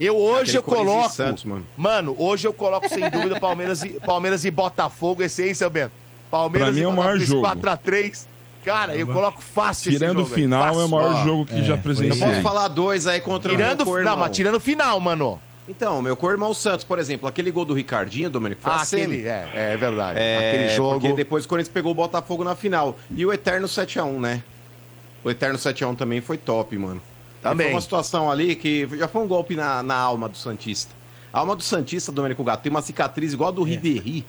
Eu 0.00 0.16
hoje 0.16 0.56
Aquele 0.56 0.58
eu 0.58 0.62
Corinthians 0.62 0.86
e 0.86 0.94
coloco. 0.94 1.14
Santos, 1.14 1.44
mano. 1.44 1.66
Mano, 1.76 2.16
hoje 2.18 2.48
eu 2.48 2.54
coloco 2.54 2.88
sem 2.88 3.08
dúvida 3.10 3.38
Palmeiras 3.38 3.82
e, 3.82 3.90
Palmeiras 4.00 4.44
e 4.46 4.50
Botafogo, 4.50 5.22
esse 5.22 5.42
aí, 5.42 5.54
seu 5.54 5.68
Bento. 5.68 5.92
Palmeiras 6.30 6.68
Pra 6.70 6.74
mim 6.74 6.80
é 6.80 6.84
e 6.84 6.86
o 6.86 6.92
maior 6.92 7.18
jogo. 7.18 7.46
4x3. 7.46 8.26
Cara, 8.64 8.96
eu 8.96 9.06
coloco 9.06 9.42
fácil 9.42 9.90
esse 9.90 9.98
Tirando 9.98 10.22
o 10.22 10.26
final, 10.26 10.80
é 10.80 10.84
o 10.84 10.88
maior 10.88 11.24
jogo 11.24 11.44
que 11.46 11.62
já 11.62 11.74
Eu 11.74 11.78
presenciei. 11.78 12.26
posso 12.26 12.40
falar 12.42 12.68
dois 12.68 13.06
aí 13.06 13.20
contra 13.20 13.50
Tirando, 13.50 13.82
o 13.82 13.92
meu 13.94 14.04
não, 14.04 14.16
mas 14.16 14.34
tirando 14.36 14.54
o 14.56 14.60
final, 14.60 14.98
mano. 15.00 15.40
Então, 15.68 16.02
meu 16.02 16.14
co-irmão 16.16 16.52
Santos, 16.52 16.84
por 16.84 16.98
exemplo, 16.98 17.26
aquele 17.28 17.50
gol 17.50 17.64
do 17.64 17.72
Ricardinho, 17.74 18.28
Domênico, 18.28 18.60
foi 18.62 18.72
Ah, 18.72 18.76
a 18.76 18.84
semi. 18.84 19.02
aquele, 19.02 19.28
é, 19.28 19.48
é 19.54 19.76
verdade. 19.76 20.18
É, 20.18 20.48
aquele 20.50 20.68
jogo. 20.76 21.00
Porque 21.00 21.14
depois 21.14 21.44
o 21.44 21.48
Corinthians 21.48 21.72
pegou 21.72 21.92
o 21.92 21.94
Botafogo 21.94 22.44
na 22.44 22.54
final. 22.54 22.96
E 23.14 23.24
o 23.24 23.32
Eterno 23.32 23.66
7x1, 23.66 24.18
né? 24.20 24.42
O 25.22 25.30
Eterno 25.30 25.58
7x1 25.58 25.96
também 25.96 26.20
foi 26.20 26.36
top, 26.36 26.76
mano. 26.76 27.00
Também. 27.42 27.66
Foi 27.68 27.74
uma 27.74 27.80
situação 27.80 28.30
ali 28.30 28.54
que 28.56 28.86
já 28.98 29.08
foi 29.08 29.22
um 29.22 29.26
golpe 29.26 29.56
na, 29.56 29.82
na 29.82 29.94
alma 29.96 30.28
do 30.28 30.36
Santista. 30.36 30.92
A 31.32 31.38
alma 31.40 31.56
do 31.56 31.62
Santista, 31.62 32.12
Domênico 32.12 32.44
Gato, 32.44 32.62
tem 32.62 32.70
uma 32.70 32.82
cicatriz 32.82 33.32
igual 33.32 33.48
a 33.48 33.52
É. 33.52 33.56
do 33.56 33.62
Ribéry 33.62 34.24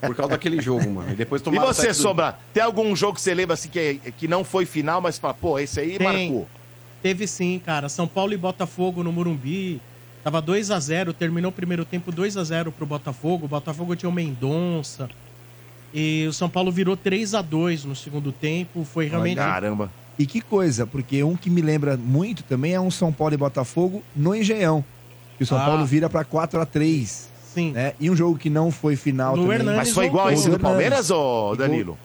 por 0.00 0.14
causa 0.14 0.30
daquele 0.30 0.60
jogo, 0.60 0.88
mano. 0.90 1.12
E 1.12 1.14
depois 1.16 1.42
E 1.44 1.50
você, 1.58 1.82
sete 1.82 1.96
do- 1.96 2.02
Sombra, 2.02 2.38
tem 2.52 2.62
algum 2.62 2.94
jogo 2.94 3.14
que 3.14 3.20
você 3.20 3.34
lembra 3.34 3.54
assim 3.54 3.68
que, 3.68 4.00
que 4.16 4.28
não 4.28 4.44
foi 4.44 4.64
final, 4.64 5.00
mas 5.00 5.18
fala, 5.18 5.34
pô, 5.34 5.58
esse 5.58 5.80
aí 5.80 5.98
Tem. 5.98 6.06
marcou? 6.06 6.48
Teve 7.02 7.26
sim, 7.26 7.60
cara. 7.64 7.88
São 7.88 8.06
Paulo 8.08 8.32
e 8.32 8.36
Botafogo 8.36 9.02
no 9.02 9.12
Morumbi. 9.12 9.80
Tava 10.24 10.40
2 10.42 10.70
a 10.70 10.80
0 10.80 11.12
terminou 11.12 11.50
o 11.50 11.54
primeiro 11.54 11.84
tempo 11.84 12.10
2 12.12 12.36
a 12.36 12.44
0 12.44 12.72
pro 12.72 12.84
Botafogo. 12.84 13.44
O 13.46 13.48
Botafogo 13.48 13.94
tinha 13.96 14.08
o 14.10 14.12
Mendonça. 14.12 15.08
E 15.94 16.26
o 16.28 16.32
São 16.32 16.50
Paulo 16.50 16.70
virou 16.70 16.96
3 16.96 17.34
a 17.34 17.40
2 17.42 17.84
no 17.84 17.94
segundo 17.96 18.30
tempo. 18.32 18.84
Foi 18.84 19.06
realmente. 19.06 19.36
Caramba. 19.36 19.90
E 20.18 20.26
que 20.26 20.40
coisa, 20.40 20.84
porque 20.86 21.22
um 21.22 21.36
que 21.36 21.48
me 21.48 21.62
lembra 21.62 21.96
muito 21.96 22.42
também 22.42 22.72
é 22.74 22.80
um 22.80 22.90
São 22.90 23.12
Paulo 23.12 23.34
e 23.34 23.36
Botafogo 23.36 24.02
no 24.14 24.34
Engenhão. 24.34 24.84
Que 25.36 25.44
o 25.44 25.46
São 25.46 25.56
Ah. 25.58 25.64
Paulo 25.64 25.86
vira 25.86 26.10
pra 26.10 26.24
4 26.24 26.60
a 26.60 26.66
3 26.66 27.30
Sim. 27.58 27.72
né? 27.72 27.92
E 28.00 28.10
um 28.10 28.16
jogo 28.16 28.38
que 28.38 28.48
não 28.50 28.70
foi 28.70 28.96
final 28.96 29.36
No 29.36 29.42
também. 29.42 29.58
Hernanes 29.58 29.78
Mas 29.78 29.92
foi 29.92 30.06
igual 30.06 30.30
esse 30.30 30.42
do 30.44 30.54
Hernandes. 30.54 30.62
Palmeiras, 30.62 31.10
ô 31.10 31.54
Danilo? 31.56 31.98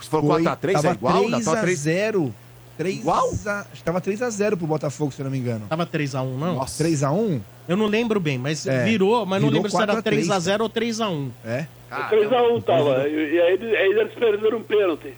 Se 0.00 0.08
for 0.08 0.22
4x3, 0.22 0.84
é 0.84 0.90
igual? 0.92 1.18
3 1.18 1.30
Natal 1.30 1.54
a 1.54 1.60
3 1.60 1.78
0 1.78 2.34
3 2.78 2.96
Igual? 2.98 3.30
A, 3.46 3.60
acho 3.60 3.68
que 3.74 3.82
tava 3.82 4.00
3x0 4.00 4.56
pro 4.56 4.66
Botafogo, 4.66 5.10
se 5.10 5.20
eu 5.20 5.24
não 5.24 5.30
me 5.32 5.38
engano. 5.38 5.66
Tava 5.68 5.84
3 5.84 6.14
a 6.14 6.22
1 6.22 6.38
não? 6.38 6.54
Nossa. 6.54 6.84
3x1? 6.84 7.40
Eu 7.68 7.76
não 7.76 7.86
lembro 7.86 8.20
bem, 8.20 8.38
mas 8.38 8.64
É. 8.66 8.84
virou, 8.84 9.26
mas 9.26 9.42
não 9.42 9.48
Virou 9.48 9.62
lembro 9.64 9.70
se 9.70 9.76
era 9.76 9.86
4 9.86 9.98
a 9.98 10.02
3, 10.02 10.26
3 10.26 10.30
a 10.30 10.38
0 10.38 10.62
ou 10.62 10.70
3 10.70 11.00
a 11.00 11.08
1 11.10 11.30
É? 11.44 11.66
3x1 11.90 12.62
tava. 12.62 13.08
E, 13.08 13.34
e 13.34 13.40
aí, 13.40 13.52
eles- 13.54 13.74
aí 13.74 13.90
eles 14.00 14.14
perderam 14.14 14.58
um 14.58 14.62
pênalti. 14.62 15.12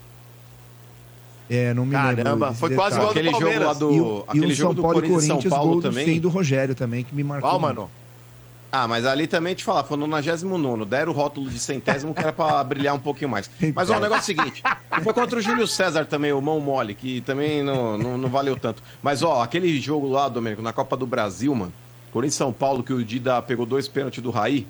É, 1.51 1.75
não 1.75 1.85
me 1.85 1.97
lembro. 1.97 2.17
Caramba, 2.25 2.53
foi 2.55 2.75
quase 2.75 2.95
igual 2.97 3.09
do 3.09 3.19
Aquele 3.19 3.31
jogo 3.31 3.41
Palmeiras. 3.43 3.67
lá 3.67 3.75
do. 3.75 3.93
E 3.93 4.01
o, 4.01 4.19
e 4.19 4.25
aquele 4.31 4.47
o 4.47 4.55
jogo 4.55 4.57
São 4.57 4.75
do 4.75 4.83
Paulo 4.83 4.99
e 4.99 5.09
Corinthians 5.09 5.43
São 5.43 5.51
Paulo 5.51 5.73
gol 5.73 5.81
do 5.81 5.89
também. 5.91 6.21
Do 6.21 6.29
Rogério 6.29 6.75
também, 6.77 7.03
que 7.05 7.15
me 7.15 7.25
marcou. 7.25 7.51
Qual, 7.51 7.61
muito. 7.61 7.75
mano? 7.77 7.91
Ah, 8.73 8.87
mas 8.87 9.05
ali 9.05 9.27
também 9.27 9.55
te 9.55 9.65
falar, 9.65 9.83
foi 9.83 9.97
no 9.97 10.07
99 10.07 10.85
deram 10.85 11.13
o 11.13 11.15
rótulo 11.15 11.51
de 11.51 11.59
centésimo 11.59 12.15
que 12.15 12.21
era 12.21 12.33
pra 12.33 12.63
brilhar 12.65 12.95
um 12.95 12.99
pouquinho 13.01 13.29
mais. 13.29 13.51
Mas 13.75 13.91
ó, 13.91 13.97
o 13.97 14.01
negócio 14.01 14.31
é 14.31 14.35
o 14.35 14.39
seguinte: 14.39 14.63
foi 15.03 15.13
contra 15.13 15.39
o 15.39 15.43
Júlio 15.43 15.67
César 15.67 16.05
também, 16.05 16.33
o 16.33 16.41
mão 16.41 16.61
mole, 16.61 16.95
que 16.95 17.21
também 17.23 17.63
não, 17.63 17.99
não, 17.99 18.17
não 18.17 18.29
valeu 18.29 18.57
tanto. 18.57 18.83
Mas 19.03 19.23
ó, 19.23 19.43
aquele 19.43 19.81
jogo 19.81 20.09
lá, 20.09 20.29
Domênico, 20.29 20.63
na 20.63 20.73
Copa 20.73 20.97
do 20.97 21.07
Brasil, 21.07 21.55
mano, 21.55 21.73
Corinthians 22.13 22.37
São 22.37 22.53
Paulo, 22.53 22.83
que 22.83 22.93
o 22.93 23.05
Dida 23.05 23.43
pegou 23.43 23.67
dois 23.67 23.89
pênaltis 23.89 24.23
do 24.23 24.31
Raí, 24.31 24.67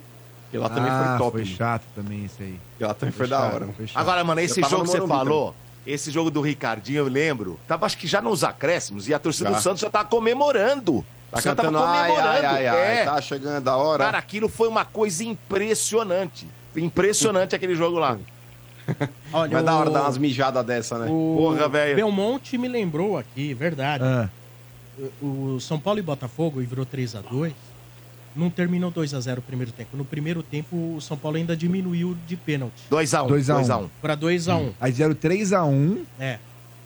que 0.50 0.56
lá 0.56 0.68
também 0.68 0.90
ah, 0.90 1.06
foi 1.08 1.18
top. 1.18 1.30
foi 1.32 1.44
mano. 1.44 1.56
chato 1.56 1.84
também 1.94 2.24
esse 2.24 2.42
aí. 2.42 2.60
Que 2.78 2.84
lá 2.84 2.94
também 2.94 3.12
foi, 3.12 3.26
Foi 3.26 3.28
da 3.28 3.42
chato, 3.42 3.54
hora. 3.54 3.60
mano. 3.66 3.74
foi. 3.76 3.86
Agora, 3.94 4.24
mano, 4.24 4.40
esse 4.40 4.62
jogo 4.62 4.84
que 4.84 4.90
você 4.90 5.06
falou, 5.06 5.54
esse 5.86 6.10
jogo 6.10 6.30
do 6.30 6.40
Ricardinho, 6.40 6.98
eu 6.98 7.08
lembro, 7.08 7.58
tava 7.68 7.86
acho 7.86 7.98
que 7.98 8.06
já 8.06 8.20
nos 8.20 8.44
acréscimos 8.44 9.08
e 9.08 9.14
a 9.14 9.18
torcida 9.18 9.50
Já. 9.50 9.56
do 9.56 9.62
Santos 9.62 9.80
já 9.80 9.90
tava 9.90 10.08
comemorando. 10.08 11.04
Tá 11.30 11.40
caras 11.42 11.56
cantando, 11.56 11.78
ai, 11.78 12.10
ai, 12.10 12.44
ai, 12.44 12.66
ai, 12.66 12.98
É. 12.98 13.04
tá 13.04 13.20
chegando 13.20 13.68
a 13.68 13.76
hora. 13.76 14.04
Cara, 14.04 14.18
aquilo 14.18 14.48
foi 14.48 14.68
uma 14.68 14.84
coisa 14.84 15.22
impressionante. 15.24 16.46
Impressionante 16.76 17.54
aquele 17.54 17.74
jogo 17.74 17.98
lá. 17.98 18.18
Olha, 19.32 19.50
Vai 19.52 19.62
da 19.62 19.76
hora 19.76 19.90
o- 19.90 19.92
dar 19.92 20.02
umas 20.02 20.18
mijadas 20.18 20.64
dessa, 20.66 20.98
né? 20.98 21.06
O 21.08 21.36
Porra, 21.38 21.68
velho. 21.68 21.94
Belmonte 21.96 22.58
me 22.58 22.66
lembrou 22.68 23.16
aqui, 23.18 23.54
verdade. 23.54 24.02
Ah, 24.04 24.28
O 25.22 25.54
o 25.54 25.60
São 25.60 25.78
Paulo 25.78 25.98
e 25.98 26.02
Botafogo 26.02 26.60
e 26.60 26.66
virou 26.66 26.84
3 26.84 27.14
a 27.16 27.20
2 27.20 27.52
não 28.36 28.48
terminou 28.50 28.90
2 28.90 29.12
a 29.14 29.20
0 29.20 29.40
o 29.40 29.42
primeiro 29.42 29.72
tempo. 29.72 29.96
No 29.96 30.04
primeiro 30.04 30.42
tempo, 30.42 30.94
o 30.96 31.00
São 31.00 31.16
Paulo 31.16 31.36
ainda 31.36 31.56
diminuiu 31.56 32.16
de 32.26 32.36
pênalti 32.36 32.74
2x1. 32.90 33.26
2 33.28 33.50
a 33.50 33.56
1. 33.78 33.82
2x1. 33.84 33.88
para 34.02 34.14
2 34.14 34.48
a 34.48 34.56
1 34.56 34.72
aí 34.80 34.92
fizeram 34.92 35.14
3x1, 35.14 35.98
É. 36.18 36.38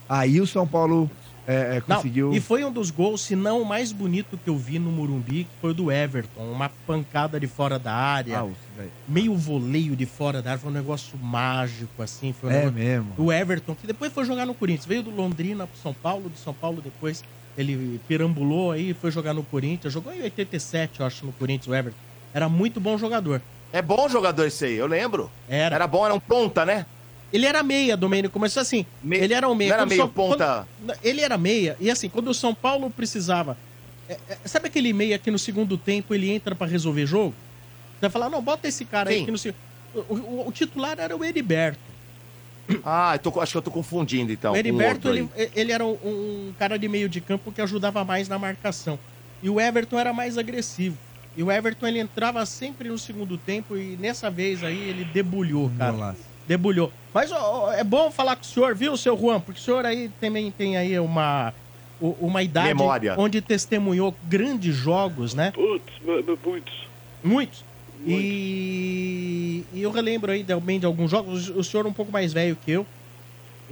aí 0.08 0.40
o 0.40 0.46
São 0.46 0.66
Paulo 0.66 1.10
é, 1.46 1.76
é, 1.76 1.82
Não, 1.86 1.96
conseguiu... 1.96 2.32
e 2.32 2.40
foi 2.40 2.64
um 2.64 2.72
dos 2.72 2.90
gols, 2.90 3.20
se 3.20 3.36
não 3.36 3.60
o 3.62 3.64
mais 3.66 3.92
bonito 3.92 4.38
que 4.42 4.48
eu 4.48 4.56
vi 4.56 4.78
no 4.78 4.90
Morumbi, 4.90 5.44
que 5.44 5.50
foi 5.60 5.70
o 5.70 5.74
do 5.74 5.92
Everton. 5.92 6.40
Uma 6.42 6.70
pancada 6.86 7.38
de 7.38 7.46
fora 7.46 7.78
da 7.78 7.92
área, 7.92 8.40
Ah, 8.40 8.82
meio 9.06 9.34
voleio 9.36 9.94
de 9.94 10.06
fora 10.06 10.40
da 10.40 10.50
área. 10.52 10.60
Foi 10.62 10.70
um 10.70 10.74
negócio 10.74 11.18
mágico, 11.18 12.02
assim. 12.02 12.32
Foi 12.32 12.48
um 12.48 12.52
É 12.52 12.56
negócio- 12.56 12.78
mesmo. 12.78 13.12
O 13.18 13.32
Everton, 13.32 13.74
que 13.74 13.86
depois 13.86 14.12
foi 14.12 14.24
jogar 14.24 14.46
no 14.46 14.54
Corinthians. 14.54 14.86
Veio 14.86 15.02
do 15.02 15.10
Londrina 15.10 15.66
pro 15.66 15.78
São 15.78 15.92
Paulo, 15.94 16.28
do 16.28 16.38
São 16.38 16.54
Paulo 16.54 16.80
depois 16.82 17.22
ele 17.56 18.00
perambulou 18.08 18.72
aí, 18.72 18.94
foi 18.94 19.10
jogar 19.10 19.32
no 19.34 19.44
Corinthians. 19.44 19.92
Jogou 19.92 20.12
em 20.12 20.22
87, 20.22 21.00
eu 21.00 21.06
acho, 21.06 21.24
no 21.26 21.32
Corinthians, 21.32 21.68
o 21.68 21.74
Everton. 21.74 21.98
Era 22.32 22.48
muito 22.48 22.80
bom 22.80 22.98
jogador. 22.98 23.40
É 23.72 23.82
bom 23.82 24.08
jogador 24.08 24.44
esse 24.46 24.64
aí, 24.64 24.74
eu 24.76 24.86
lembro. 24.86 25.30
Era. 25.48 25.74
Era 25.76 25.86
bom, 25.86 26.04
era 26.04 26.14
um 26.14 26.20
ponta, 26.20 26.64
né? 26.64 26.86
Ele 27.34 27.46
era 27.46 27.62
meia, 27.64 27.96
Domênico, 27.96 28.32
começou 28.32 28.60
assim. 28.60 28.86
Me- 29.02 29.16
Ele 29.18 29.34
era 29.34 29.48
um 29.48 29.54
meia. 29.56 29.70
não 29.70 29.76
era 29.78 29.86
meio 29.86 30.00
São- 30.02 30.08
ponta? 30.08 30.68
quando- 30.86 30.98
ele 31.02 31.20
era 31.20 31.36
meia, 31.36 31.76
e 31.80 31.90
assim, 31.90 32.08
quando 32.08 32.28
o 32.28 32.34
São 32.34 32.54
Paulo 32.54 32.88
precisava. 32.90 33.56
é, 34.08 34.16
é, 34.28 34.38
sabe 34.44 34.68
aquele 34.68 34.92
meia 34.92 35.18
que 35.18 35.30
no 35.30 35.38
segundo 35.38 35.76
tempo 35.76 36.14
ele 36.14 36.30
entra 36.30 36.54
pra 36.54 36.66
resolver 36.66 37.06
jogo? 37.06 37.34
Você 37.94 38.02
vai 38.02 38.10
falar, 38.10 38.28
não, 38.30 38.40
bota 38.40 38.68
esse 38.68 38.84
cara 38.84 39.10
aí 39.10 39.18
Sim. 39.18 39.24
que 39.24 39.30
no 39.32 39.38
segundo. 39.38 39.58
O, 39.94 40.14
o- 40.14 40.48
o 40.48 40.52
titular 40.52 40.96
era 41.00 41.16
o 41.16 41.24
Heriberto. 41.24 41.80
Ah, 42.84 43.14
eu 43.14 43.18
tô- 43.18 43.40
acho 43.40 43.52
que 43.52 43.58
eu 43.58 43.62
tô 43.62 43.70
confundindo 43.70 44.30
então. 44.32 44.52
o 44.52 44.56
Heriberto, 44.56 45.08
aí. 45.08 45.18
ele, 45.36 45.50
ele 45.56 45.72
era 45.72 45.84
um, 45.84 45.92
um 46.04 46.52
cara 46.58 46.78
de 46.78 46.86
meio 46.88 47.08
de 47.08 47.20
campo 47.20 47.50
que 47.52 47.60
ajudava 47.60 48.04
mais 48.04 48.28
na 48.28 48.38
marcação. 48.38 48.98
E 49.42 49.50
o 49.50 49.60
Everton 49.60 49.98
era 49.98 50.12
mais 50.12 50.38
agressivo. 50.38 50.96
E 51.36 51.42
o 51.42 51.50
Everton 51.50 51.86
ele 51.86 51.98
entrava 51.98 52.44
sempre 52.46 52.88
no 52.88 52.98
segundo 52.98 53.36
tempo 53.36 53.76
e 53.76 53.96
nessa 53.98 54.30
vez 54.30 54.62
aí 54.62 54.78
ele 54.88 55.04
debulhou, 55.04 55.70
cara. 55.76 55.92
Golaço. 55.92 56.33
Debulhou. 56.46 56.92
Mas 57.12 57.30
ó, 57.32 57.72
é 57.72 57.82
bom 57.84 58.10
falar 58.10 58.36
com 58.36 58.42
o 58.42 58.46
senhor, 58.46 58.74
viu, 58.74 58.96
seu 58.96 59.16
Juan? 59.18 59.40
Porque 59.40 59.60
o 59.60 59.62
senhor 59.62 59.84
aí 59.86 60.10
também 60.20 60.50
tem 60.50 60.76
aí 60.76 60.98
uma, 60.98 61.54
uma 62.00 62.42
idade 62.42 62.68
Memória. 62.68 63.14
onde 63.16 63.40
testemunhou 63.40 64.14
grandes 64.24 64.74
jogos, 64.74 65.32
né? 65.34 65.52
Putz, 65.54 65.92
mu- 66.04 66.22
mu- 66.22 66.38
muitos. 66.44 66.74
Muitos. 67.22 67.64
E, 68.06 69.64
e 69.72 69.82
eu 69.82 69.90
relembro 69.90 70.30
aí 70.32 70.44
também 70.44 70.78
de 70.78 70.86
alguns 70.86 71.10
jogos. 71.10 71.48
O 71.50 71.62
senhor 71.64 71.86
é 71.86 71.88
um 71.88 71.92
pouco 71.92 72.12
mais 72.12 72.32
velho 72.32 72.56
que 72.64 72.70
eu. 72.72 72.86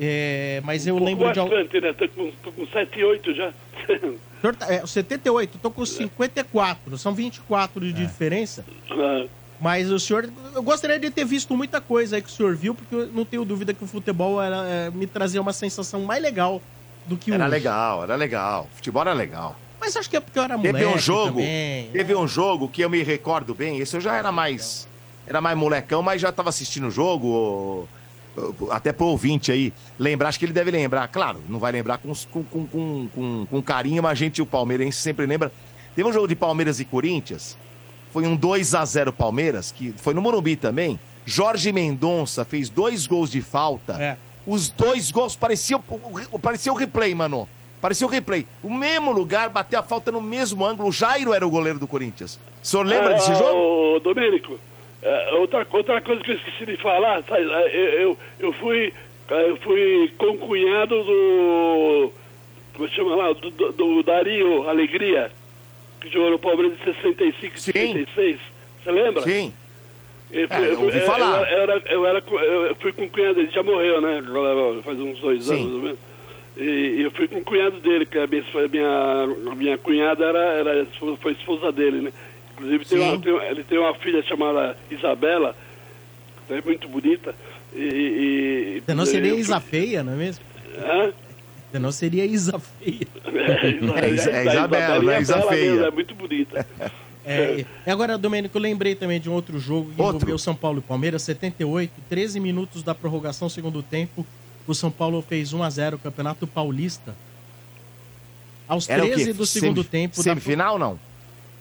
É, 0.00 0.60
mas 0.64 0.86
eu 0.86 0.94
Um 0.94 0.98
pouco 0.98 1.10
lembro 1.10 1.32
de 1.32 1.38
alguns. 1.38 1.54
bastante, 1.58 1.80
né? 1.80 1.92
Tô 1.92 2.08
com, 2.08 2.30
tô 2.42 2.52
com 2.52 2.66
7, 2.66 3.04
8 3.04 3.34
já. 3.34 3.48
O 3.48 4.40
senhor 4.40 4.56
tá- 4.56 4.72
É, 4.72 4.86
78, 4.86 5.58
tô 5.58 5.70
com 5.70 5.84
54, 5.84 6.96
são 6.96 7.12
24 7.14 7.80
de 7.84 7.92
diferença. 7.92 8.64
Ah, 8.90 9.26
Mas 9.62 9.88
o 9.92 10.00
senhor, 10.00 10.28
eu 10.54 10.62
gostaria 10.62 10.98
de 10.98 11.08
ter 11.08 11.24
visto 11.24 11.56
muita 11.56 11.80
coisa 11.80 12.16
aí 12.16 12.22
que 12.22 12.28
o 12.28 12.32
senhor 12.32 12.56
viu, 12.56 12.74
porque 12.74 12.92
eu 12.94 13.06
não 13.12 13.24
tenho 13.24 13.44
dúvida 13.44 13.72
que 13.72 13.84
o 13.84 13.86
futebol 13.86 14.42
era, 14.42 14.66
é, 14.66 14.90
me 14.90 15.06
trazia 15.06 15.40
uma 15.40 15.52
sensação 15.52 16.02
mais 16.02 16.20
legal 16.20 16.60
do 17.06 17.16
que 17.16 17.30
Era 17.32 17.44
hoje. 17.44 17.50
legal, 17.52 18.02
era 18.02 18.16
legal. 18.16 18.68
Futebol 18.74 19.02
era 19.02 19.12
legal. 19.12 19.56
Mas 19.80 19.96
acho 19.96 20.10
que 20.10 20.16
é 20.16 20.20
porque 20.20 20.36
eu 20.38 20.42
era 20.42 20.56
moleque 20.56 20.78
Teve 20.78 20.90
um 20.94 20.98
jogo, 20.98 21.38
também. 21.38 21.88
teve 21.92 22.14
um 22.16 22.26
jogo 22.26 22.68
que 22.68 22.82
eu 22.82 22.90
me 22.90 23.02
recordo 23.04 23.54
bem. 23.54 23.78
Esse 23.78 23.96
eu 23.96 24.00
já 24.00 24.16
era 24.16 24.32
mais, 24.32 24.88
era 25.26 25.40
mais 25.40 25.56
molecão, 25.56 26.02
mas 26.02 26.20
já 26.20 26.32
tava 26.32 26.48
assistindo 26.48 26.88
o 26.88 26.90
jogo. 26.90 27.88
Até 28.70 28.92
pro 28.92 29.06
ouvinte 29.06 29.52
aí 29.52 29.72
lembrar, 29.98 30.28
acho 30.30 30.38
que 30.38 30.44
ele 30.44 30.52
deve 30.52 30.70
lembrar. 30.70 31.06
Claro, 31.08 31.40
não 31.48 31.58
vai 31.58 31.70
lembrar 31.70 31.98
com, 31.98 32.12
com, 32.32 32.42
com, 32.44 32.66
com, 32.66 33.08
com- 33.14 33.46
com 33.50 33.62
carinho, 33.62 34.02
mas 34.02 34.12
a 34.12 34.14
gente, 34.14 34.40
o 34.42 34.46
palmeirense, 34.46 34.98
sempre 34.98 35.26
lembra. 35.26 35.52
Teve 35.94 36.08
um 36.08 36.12
jogo 36.12 36.26
de 36.26 36.34
Palmeiras 36.34 36.80
e 36.80 36.84
Corinthians, 36.84 37.58
foi 38.12 38.26
um 38.26 38.36
2 38.36 38.74
a 38.74 38.84
0 38.84 39.12
Palmeiras, 39.12 39.72
que 39.72 39.92
foi 39.96 40.14
no 40.14 40.20
Morumbi 40.20 40.56
também. 40.56 40.98
Jorge 41.24 41.72
Mendonça 41.72 42.44
fez 42.44 42.68
dois 42.68 43.06
gols 43.06 43.30
de 43.30 43.40
falta. 43.40 43.94
É. 44.00 44.16
Os 44.46 44.68
dois 44.68 45.10
gols 45.10 45.36
pareciam, 45.36 45.82
parecia 46.42 46.72
o 46.72 46.76
replay, 46.76 47.14
mano. 47.14 47.48
Parecia 47.80 48.06
o 48.06 48.10
replay. 48.10 48.46
O 48.62 48.72
mesmo 48.72 49.12
lugar, 49.12 49.48
bateu 49.48 49.78
a 49.78 49.82
falta 49.82 50.12
no 50.12 50.20
mesmo 50.20 50.64
ângulo. 50.64 50.88
O 50.88 50.92
Jairo 50.92 51.32
era 51.32 51.46
o 51.46 51.50
goleiro 51.50 51.78
do 51.78 51.86
Corinthians. 51.86 52.38
O 52.62 52.66
senhor 52.66 52.84
lembra 52.84 53.10
ah, 53.10 53.12
desse 53.14 53.34
jogo? 53.34 53.96
Ô, 53.96 54.00
Domênico, 54.00 54.58
é, 55.02 55.34
outra, 55.34 55.66
outra 55.70 56.00
coisa 56.00 56.22
que 56.22 56.30
eu 56.30 56.36
esqueci 56.36 56.66
de 56.66 56.76
falar, 56.76 57.22
sabe, 57.24 57.42
eu, 57.42 57.48
eu, 57.50 58.18
eu 58.38 58.52
fui 58.54 58.92
eu 59.30 59.56
fui 59.58 60.12
concunhado 60.18 61.02
do. 61.04 62.12
Como 62.74 62.88
chama 62.88 63.16
lá? 63.16 63.32
Do, 63.32 63.50
do, 63.50 63.72
do 63.72 64.02
Dario 64.02 64.68
Alegria, 64.68 65.30
que 66.02 66.10
jogou 66.12 66.30
no 66.30 66.38
Palmeiras 66.38 66.76
de 66.78 66.84
65 66.84 67.56
e 67.56 67.60
Sim. 67.60 67.72
66. 67.72 68.38
Você 68.82 68.90
lembra? 68.90 69.22
Sim. 69.22 69.52
Eu, 70.30 70.46
É, 70.50 70.72
eu 70.72 70.80
ouvi 70.82 70.98
eu- 70.98 71.06
falar. 71.06 71.38
Eu, 71.40 71.58
era, 71.62 71.82
eu, 71.90 72.06
era, 72.06 72.18
eu 72.68 72.74
fui 72.76 72.92
com 72.92 73.04
o 73.04 73.08
cunhado 73.08 73.34
dele, 73.34 73.50
já 73.52 73.62
morreu, 73.62 74.00
né? 74.00 74.18
Agora 74.18 74.82
Faz 74.82 74.98
uns 74.98 75.18
dois 75.20 75.44
Sim. 75.44 75.52
anos, 75.54 75.64
mais 75.64 75.74
ou 75.76 75.82
menos. 75.82 75.98
E, 76.56 77.02
eu 77.02 77.10
fui 77.12 77.28
com 77.28 77.38
o 77.38 77.44
cunhado 77.44 77.78
dele, 77.80 78.04
que 78.04 78.18
a 78.18 78.26
minha, 78.26 78.44
minha, 78.70 79.54
minha 79.56 79.78
cunhada 79.78 80.24
era, 80.24 80.38
era, 80.38 80.86
foi 81.20 81.32
esposa 81.32 81.70
dele, 81.72 82.00
né? 82.02 82.12
Inclusive 82.54 82.84
tem 82.84 82.98
uma, 82.98 83.18
tem 83.18 83.32
ele 83.50 83.64
tem 83.64 83.78
uma 83.78 83.94
filha 83.94 84.22
chamada 84.22 84.76
Isabela, 84.90 85.56
que 86.46 86.52
é 86.54 86.62
muito 86.62 86.88
bonita. 86.88 87.34
E, 87.74 87.80
e, 88.78 88.82
Senão 88.84 89.06
seria 89.06 89.28
eu 89.30 89.34
fui- 89.34 89.40
Isa 89.40 89.60
Feia, 89.60 90.02
não 90.02 90.12
é 90.12 90.16
mesmo? 90.16 90.44
Hã? 90.78 91.12
Senão 91.72 91.90
seria 91.90 92.24
Isa 92.26 92.58
Feia. 92.58 93.06
É, 94.02 94.10
Isa- 94.10 94.30
é 94.30 94.44
da 94.44 94.52
Isabela, 94.54 95.02
não 95.02 95.10
é 95.10 95.20
Isa 95.22 95.36
bela 95.38 95.50
Feia. 95.50 95.70
mesmo, 95.72 95.84
É 95.86 95.90
muito 95.90 96.14
bonita. 96.14 96.66
É, 97.24 97.64
e 97.86 97.90
agora, 97.90 98.18
Domênico, 98.18 98.58
eu 98.58 98.62
lembrei 98.62 98.94
também 98.94 99.18
de 99.20 99.30
um 99.30 99.32
outro 99.32 99.58
jogo 99.58 99.90
que 99.94 100.00
Outro? 100.02 100.16
envolveu 100.18 100.38
São 100.38 100.54
Paulo 100.54 100.80
e 100.80 100.82
Palmeiras, 100.82 101.22
78, 101.22 101.92
13 102.08 102.38
minutos 102.40 102.82
da 102.82 102.94
prorrogação, 102.94 103.48
segundo 103.48 103.82
tempo. 103.82 104.26
O 104.66 104.74
São 104.74 104.90
Paulo 104.90 105.22
fez 105.26 105.52
1 105.52 105.62
a 105.62 105.70
0 105.70 105.96
o 105.96 105.98
Campeonato 105.98 106.46
Paulista. 106.46 107.14
Aos 108.68 108.88
Era 108.88 109.02
o 109.02 109.06
13 109.06 109.24
quê? 109.26 109.32
do 109.32 109.46
segundo 109.46 109.76
Semif- 109.82 109.90
tempo. 109.90 110.16
da- 110.16 110.22
Semifinal, 110.22 110.78
não? 110.78 110.98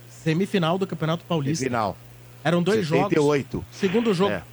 Semifinal 0.09 0.77
do 0.77 0.85
Campeonato 0.85 1.23
Paulista. 1.25 1.63
Final. 1.65 1.97
Eram 2.43 2.61
dois 2.61 2.87
78. 2.87 3.51
jogos. 3.57 3.67
Segundo 3.71 4.13
jogo, 4.13 4.31
É. 4.33 4.43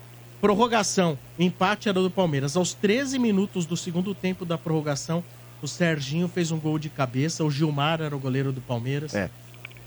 prorrogação. 0.41 1.19
Empate 1.39 1.89
era 1.89 2.01
do 2.01 2.11
Palmeiras. 2.11 2.57
Aos 2.57 2.75
13 2.75 3.19
minutos 3.19 3.65
do 3.67 3.77
segundo 3.77 4.15
tempo 4.15 4.45
da 4.45 4.57
prorrogação, 4.59 5.23
o 5.63 5.67
Serginho 5.69 6.29
fez 6.29 6.51
um 6.51 6.59
gol 6.59 6.79
de 6.79 6.89
cabeça. 6.89 7.45
O 7.45 7.51
Gilmar 7.51 8.01
era 8.01 8.15
o 8.15 8.19
goleiro 8.19 8.53
do 8.53 8.61
Palmeiras. 8.61 9.15
É. 9.15 9.29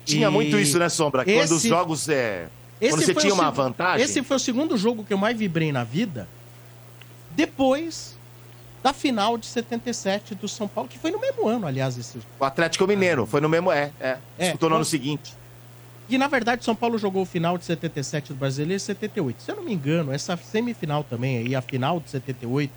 Tinha 0.05 0.27
E 0.27 0.31
muito 0.31 0.57
isso, 0.57 0.77
né, 0.79 0.89
Sombra? 0.89 1.23
Quando 1.23 1.37
os 1.43 1.51
esse- 1.51 1.69
jogos 1.69 2.09
é. 2.09 2.47
Esse 2.79 2.91
Quando 2.95 3.05
você 3.05 3.13
tinha 3.15 3.33
uma 3.33 3.45
seg- 3.45 3.55
vantagem. 3.55 4.03
Esse 4.03 4.23
foi 4.23 4.37
o 4.37 4.39
segundo 4.39 4.75
jogo 4.75 5.03
que 5.03 5.13
eu 5.13 5.17
mais 5.17 5.37
vibrei 5.37 5.71
na 5.71 5.83
vida. 5.83 6.27
Depois 7.31 8.17
da 8.83 8.91
final 8.93 9.37
de 9.37 9.45
77 9.45 10.33
do 10.35 10.47
São 10.47 10.67
Paulo, 10.67 10.89
que 10.89 10.97
foi 10.97 11.11
no 11.11 11.19
mesmo 11.19 11.47
ano, 11.47 11.67
aliás, 11.67 11.97
esse 11.97 12.17
O 12.39 12.43
Atlético 12.45 12.87
Mineiro, 12.87 13.25
foi 13.27 13.39
no 13.39 13.47
mesmo. 13.47 13.71
É, 13.71 13.91
é. 13.99 14.17
É, 14.37 14.43
Disputou 14.45 14.69
no 14.69 14.75
ano 14.77 14.85
seguinte. 14.85 15.33
E 16.09 16.17
na 16.17 16.27
verdade, 16.27 16.65
São 16.65 16.75
Paulo 16.75 16.97
jogou 16.97 17.21
o 17.21 17.25
final 17.25 17.57
de 17.57 17.63
77 17.63 18.33
do 18.33 18.35
Brasileiro 18.39 18.75
e 18.75 18.79
78. 18.79 19.43
Se 19.43 19.51
eu 19.51 19.55
não 19.57 19.63
me 19.63 19.73
engano, 19.73 20.11
essa 20.11 20.35
semifinal 20.35 21.03
também, 21.03 21.37
aí, 21.37 21.55
a 21.55 21.61
final 21.61 21.99
de 21.99 22.09
78 22.09 22.71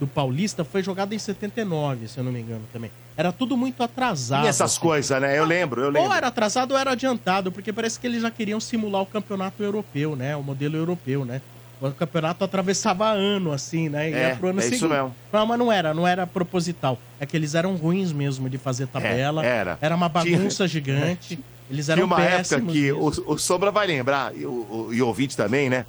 do 0.00 0.06
Paulista 0.06 0.64
foi 0.64 0.82
jogada 0.82 1.14
em 1.14 1.18
79, 1.18 2.08
se 2.08 2.18
eu 2.18 2.24
não 2.24 2.32
me 2.32 2.40
engano 2.40 2.62
também. 2.72 2.90
Era 3.16 3.30
tudo 3.32 3.56
muito 3.56 3.82
atrasado. 3.82 4.44
E 4.44 4.48
essas 4.48 4.72
assim. 4.72 4.80
coisas, 4.80 5.20
né? 5.20 5.38
Eu 5.38 5.44
lembro, 5.44 5.80
eu 5.82 5.88
lembro. 5.90 6.08
Ou 6.08 6.14
era 6.14 6.26
atrasado 6.26 6.72
ou 6.72 6.78
era 6.78 6.92
adiantado, 6.92 7.52
porque 7.52 7.72
parece 7.72 7.98
que 8.00 8.06
eles 8.06 8.22
já 8.22 8.30
queriam 8.30 8.58
simular 8.58 9.02
o 9.02 9.06
campeonato 9.06 9.62
europeu, 9.62 10.16
né? 10.16 10.34
O 10.36 10.42
modelo 10.42 10.76
europeu, 10.76 11.24
né? 11.24 11.40
O 11.80 11.90
campeonato 11.92 12.42
atravessava 12.44 13.06
ano, 13.10 13.52
assim, 13.52 13.88
né? 13.88 14.10
E 14.10 14.14
É, 14.14 14.28
ia 14.30 14.36
pro 14.36 14.48
ano 14.48 14.60
é 14.60 14.64
isso 14.64 14.78
seguinte. 14.78 14.90
mesmo. 14.92 15.14
Não, 15.32 15.46
mas 15.46 15.58
não 15.58 15.70
era, 15.70 15.92
não 15.94 16.06
era 16.06 16.26
proposital. 16.26 16.98
É 17.20 17.26
que 17.26 17.36
eles 17.36 17.54
eram 17.54 17.76
ruins 17.76 18.12
mesmo 18.12 18.48
de 18.48 18.58
fazer 18.58 18.86
tabela. 18.86 19.44
era. 19.44 19.78
uma 19.94 20.08
Tinha- 20.10 20.38
bagunça 20.38 20.66
gigante. 20.66 21.38
Eles 21.70 21.88
eram 21.88 22.06
Tinha 22.06 22.14
uma 22.16 22.22
época 22.22 22.60
que 22.60 22.92
o, 22.92 23.06
o 23.26 23.38
Sombra 23.38 23.70
vai 23.70 23.86
lembrar, 23.86 24.36
e 24.36 24.44
o, 24.44 24.50
o, 24.50 24.88
e 24.92 25.00
o 25.00 25.06
ouvinte 25.06 25.34
também, 25.34 25.70
né? 25.70 25.86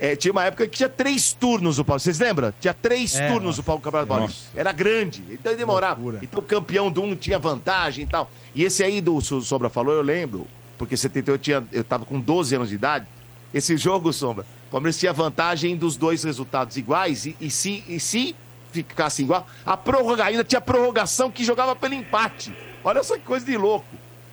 É, 0.00 0.14
tinha 0.14 0.30
uma 0.32 0.44
época 0.44 0.66
que 0.68 0.76
tinha 0.76 0.88
três 0.88 1.32
turnos 1.32 1.78
o 1.78 1.84
Paulo. 1.84 1.98
Vocês 2.00 2.18
lembram? 2.18 2.52
Tinha 2.60 2.72
três 2.72 3.16
É, 3.16 3.30
turnos 3.32 3.58
o 3.58 3.62
Paulo 3.62 3.80
Campeonato 3.82 4.08
Paulista. 4.08 4.48
Era 4.58 4.70
grande, 4.72 5.22
então 5.30 5.54
demorava. 5.56 6.00
Então 6.22 6.40
o 6.40 6.42
campeão 6.42 6.90
do 6.90 7.02
um 7.02 7.16
tinha 7.16 7.38
vantagem 7.38 8.04
e 8.04 8.06
tal. 8.06 8.30
E 8.54 8.62
esse 8.64 8.82
aí 8.84 9.00
do 9.00 9.20
So- 9.20 9.40
Sombra 9.40 9.68
falou, 9.68 9.92
eu 9.94 10.02
lembro, 10.02 10.46
porque 10.78 10.96
78 10.96 11.28
eu, 11.30 11.38
tinha, 11.38 11.68
eu 11.72 11.82
tava 11.84 12.04
com 12.04 12.20
12 12.20 12.54
anos 12.54 12.68
de 12.68 12.76
idade. 12.76 13.06
Esse 13.52 13.76
jogo, 13.76 14.12
Sombra, 14.12 14.44
o 14.68 14.70
Palmeiras 14.70 14.98
tinha 14.98 15.12
vantagem 15.12 15.74
dos 15.76 15.96
dois 15.96 16.22
resultados 16.22 16.76
iguais 16.76 17.26
e, 17.26 17.36
e 17.40 17.50
se, 17.50 17.82
e 17.88 17.98
se 17.98 18.36
ficasse 18.70 19.22
igual, 19.22 19.46
a 19.64 19.76
prorroga 19.76 20.24
ainda 20.24 20.44
tinha 20.44 20.60
prorrogação 20.60 21.30
que 21.30 21.42
jogava 21.42 21.74
pelo 21.74 21.94
empate. 21.94 22.54
Olha 22.84 23.02
só 23.02 23.14
que 23.16 23.22
coisa 23.24 23.44
de 23.44 23.56
louco. 23.56 23.86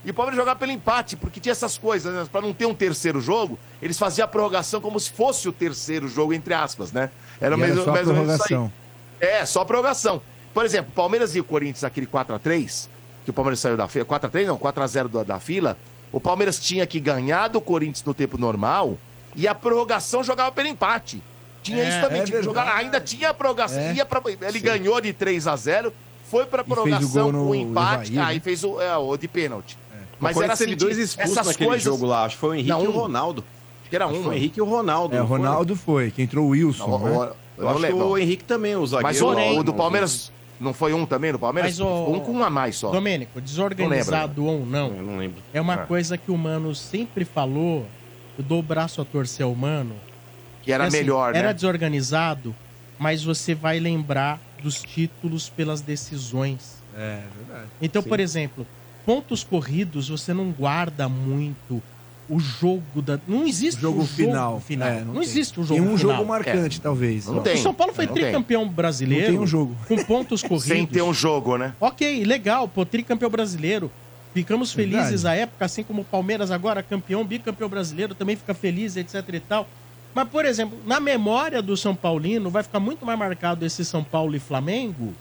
E 0.06 0.12
o 0.12 0.14
Palmeiras 0.14 0.38
jogava 0.38 0.60
pelo 0.60 0.72
empate, 0.72 1.16
porque 1.16 1.40
tinha 1.40 1.52
essas 1.52 1.78
coisas, 1.80 2.14
né? 2.14 2.28
Pra 2.32 2.40
não 2.40 2.54
ter 2.54 2.68
um 2.68 2.76
terceiro 2.76 3.20
jogo, 3.20 3.58
eles 3.82 3.98
faziam 3.98 4.26
a 4.26 4.28
prorrogação 4.28 4.80
como 4.80 5.00
se 5.00 5.12
fosse 5.12 5.50
o 5.50 5.52
terceiro 5.52 6.08
jogo, 6.08 6.32
entre 6.32 6.54
aspas, 6.54 6.92
né? 6.92 7.10
Era 7.42 7.58
E 7.58 7.62
era 7.64 7.82
a 7.82 7.86
mais 7.88 8.08
ou 8.08 8.14
menos 8.14 8.36
isso 8.36 8.44
aí. 8.44 8.48
prorrogação. 8.50 8.74
É, 9.20 9.46
só 9.46 9.66
prorrogação. 9.66 10.22
Por 10.54 10.64
exemplo, 10.64 10.92
Palmeiras 10.96 11.36
e 11.36 11.40
o 11.40 11.44
Corinthians, 11.44 11.84
aquele 11.84 12.06
4x3, 12.06 12.88
que 13.24 13.32
o 13.32 13.34
Palmeiras 13.34 13.60
saiu 13.60 13.76
da 13.76 13.88
fila, 13.88 14.06
4x3 14.06 14.46
não, 14.46 14.58
4x0 14.60 15.08
da, 15.08 15.24
da 15.24 15.40
fila, 15.40 15.76
o 16.12 16.20
Palmeiras 16.22 16.60
tinha 16.60 16.86
que 16.86 17.00
ganhar 17.00 17.48
do 17.48 17.60
Corinthians 17.60 18.04
no 18.06 18.14
tempo 18.14 18.38
normal 18.38 18.98
e 19.36 19.48
a 19.48 19.56
prorrogação 19.56 20.24
jogava 20.24 20.52
pelo 20.52 20.68
empate. 20.68 21.22
Tinha 21.64 21.84
É, 21.84 21.90
isso 21.90 22.00
também, 22.02 22.22
é 22.22 22.24
tinha 22.26 22.38
que 22.38 22.44
jogar, 22.46 22.76
ainda 22.76 23.02
tinha 23.02 23.32
a 23.32 23.34
prorrogação, 23.34 23.80
É. 23.80 24.06
pra, 24.06 24.22
ele 24.28 24.60
Sim. 24.60 24.66
ganhou 24.66 25.02
de 25.02 25.12
3 25.14 25.48
a 25.48 25.56
0 25.56 25.92
foi 26.30 26.44
o 26.44 26.48
prorrogação 26.48 27.24
gol 27.24 27.32
no 27.32 27.40
com 27.46 27.50
o 27.52 27.56
empate, 27.56 28.18
aí 28.20 28.36
né? 28.36 28.42
fez 28.42 28.64
o, 28.64 28.80
é, 28.80 28.96
o 28.98 29.18
de 29.18 29.28
pênalti. 29.28 29.78
Mas 30.26 30.38
era 30.44 30.54
assim, 30.54 30.64
teve 30.66 30.76
dois 30.76 30.98
expulsos 30.98 31.36
naquele 31.48 31.70
coisas- 31.70 31.84
jogo 31.84 32.06
lá. 32.06 32.26
Acho 32.26 32.36
que 32.36 32.42
foi 32.42 32.50
o 32.50 32.54
Henrique 32.56 32.70
Não, 32.70 32.84
e 32.84 32.88
o. 32.88 32.92
Ronaldo. 32.92 33.44
Acho 33.82 33.90
que 33.90 33.96
era 33.96 34.08
um. 34.08 34.24
foi 34.24 34.34
o 34.34 34.38
Henrique 34.38 34.60
e 34.60 34.62
o 34.62 34.66
Ronaldo. 34.66 35.16
É, 35.16 35.20
o 35.20 35.22
não 35.22 35.28
foi? 35.30 35.38
Ronaldo 35.40 35.76
foi, 35.76 36.12
que 36.12 36.22
entrou 36.22 36.46
o 36.46 36.50
Wilson. 36.50 36.88
Não, 36.88 37.00
né? 37.00 37.32
Eu 37.58 37.64
não 37.64 37.70
acho 37.72 37.88
que 37.88 37.94
o 37.94 38.18
Henrique 38.18 38.44
também, 38.44 38.76
o 38.76 38.86
zagueiro. 38.86 39.08
Mas 39.08 39.22
o, 39.22 39.60
o 39.60 39.64
do 39.64 39.72
não- 39.72 39.78
Palmeiras 39.78 40.32
não 40.60 40.74
foi 40.74 40.94
um 40.94 41.06
também 41.06 41.32
no 41.32 41.40
Palmeiras? 41.40 41.72
Mas 41.72 41.80
o- 41.80 42.12
Um 42.12 42.20
com 42.20 42.32
um 42.34 42.44
a 42.44 42.50
mais 42.50 42.76
só. 42.76 42.92
Domênico, 42.92 43.40
desorganizado 43.40 44.46
ou 44.46 44.66
não, 44.66 44.88
Eu 44.96 45.04
não 45.04 45.18
lembro. 45.18 45.42
é 45.54 45.62
uma 45.62 45.74
É. 45.76 45.78
coisa 45.86 46.18
que 46.18 46.32
o 46.32 46.38
Mano 46.38 46.74
sempre 46.76 47.24
falou. 47.26 47.86
Eu 48.38 48.44
dou 48.44 48.60
o 48.60 48.64
braço 48.64 49.00
a 49.02 49.06
torcer 49.06 49.46
ao 49.46 49.56
Mano. 49.56 49.96
Que 50.64 50.72
era 50.72 50.86
assim, 50.86 50.98
melhor, 50.98 51.32
né? 51.32 51.40
Era 51.40 51.54
desorganizado, 51.54 52.54
mas 53.00 53.24
você 53.24 53.54
vai 53.56 53.80
lembrar 53.80 54.40
dos 54.62 54.82
títulos 54.82 55.48
pelas 55.48 55.80
decisões. 55.80 56.82
É, 56.98 57.22
verdade. 57.38 57.70
Então, 57.82 58.02
Sim. 58.02 58.10
por 58.10 58.20
exemplo, 58.20 58.68
pontos 59.06 59.44
corridos, 59.44 60.10
você 60.10 60.34
não 60.34 60.52
guarda 60.52 61.08
muito 61.08 61.82
o 62.28 62.40
jogo 62.40 63.02
da. 63.04 63.20
Não 63.28 63.46
existe 63.48 63.78
O 63.78 63.82
jogo 63.82 64.02
o 64.02 64.06
final. 64.06 64.60
final. 64.60 64.88
É, 64.88 65.02
não 65.04 65.14
tem. 65.14 65.22
existe 65.24 65.60
o 65.60 65.64
jogo 65.64 65.80
Tem 65.82 65.90
um 65.94 65.98
final. 65.98 66.18
jogo 66.18 66.28
marcante, 66.30 66.82
talvez. 66.82 67.28
Não 67.28 67.38
ó. 67.38 67.42
tem. 67.42 67.54
O 67.56 67.58
São 67.60 67.74
Paulo 67.74 67.94
foi 67.94 68.08
Não 68.08 68.14
tem. 68.14 68.24
tricampeão 68.24 68.68
brasileiro. 68.68 69.26
Não 69.26 69.32
tem 69.34 69.40
um 69.44 69.48
jogo. 69.48 69.76
Com 69.88 70.04
pontos 70.04 70.42
corridos. 70.44 70.64
Sem 70.68 70.86
ter 70.88 71.04
um 71.04 71.14
jogo, 71.14 71.56
né? 71.58 71.74
Ok, 71.80 72.24
legal, 72.26 72.68
pô, 72.68 72.84
tricampeão 72.86 73.30
brasileiro. 73.30 73.92
Ficamos 74.34 74.74
felizes 74.74 75.22
Verdade. 75.22 75.28
à 75.28 75.42
época, 75.44 75.64
assim 75.66 75.84
como 75.84 76.02
o 76.02 76.06
Palmeiras 76.06 76.52
agora, 76.52 76.84
campeão, 76.84 77.24
bicampeão 77.24 77.70
brasileiro, 77.70 78.14
também 78.16 78.36
fica 78.36 78.54
feliz, 78.54 78.98
etc 78.98 79.24
e 79.34 79.40
tal. 79.40 79.68
Mas, 80.14 80.28
por 80.28 80.46
exemplo, 80.46 80.78
na 80.86 81.00
memória 81.00 81.62
do 81.62 81.78
São 81.78 81.96
Paulino, 81.96 82.50
vai 82.50 82.64
ficar 82.64 82.80
muito 82.80 83.06
mais 83.06 83.18
marcado 83.20 83.66
esse 83.66 83.86
São 83.86 84.04
Paulo 84.04 84.36
e 84.36 84.40
Flamengo 84.40 85.14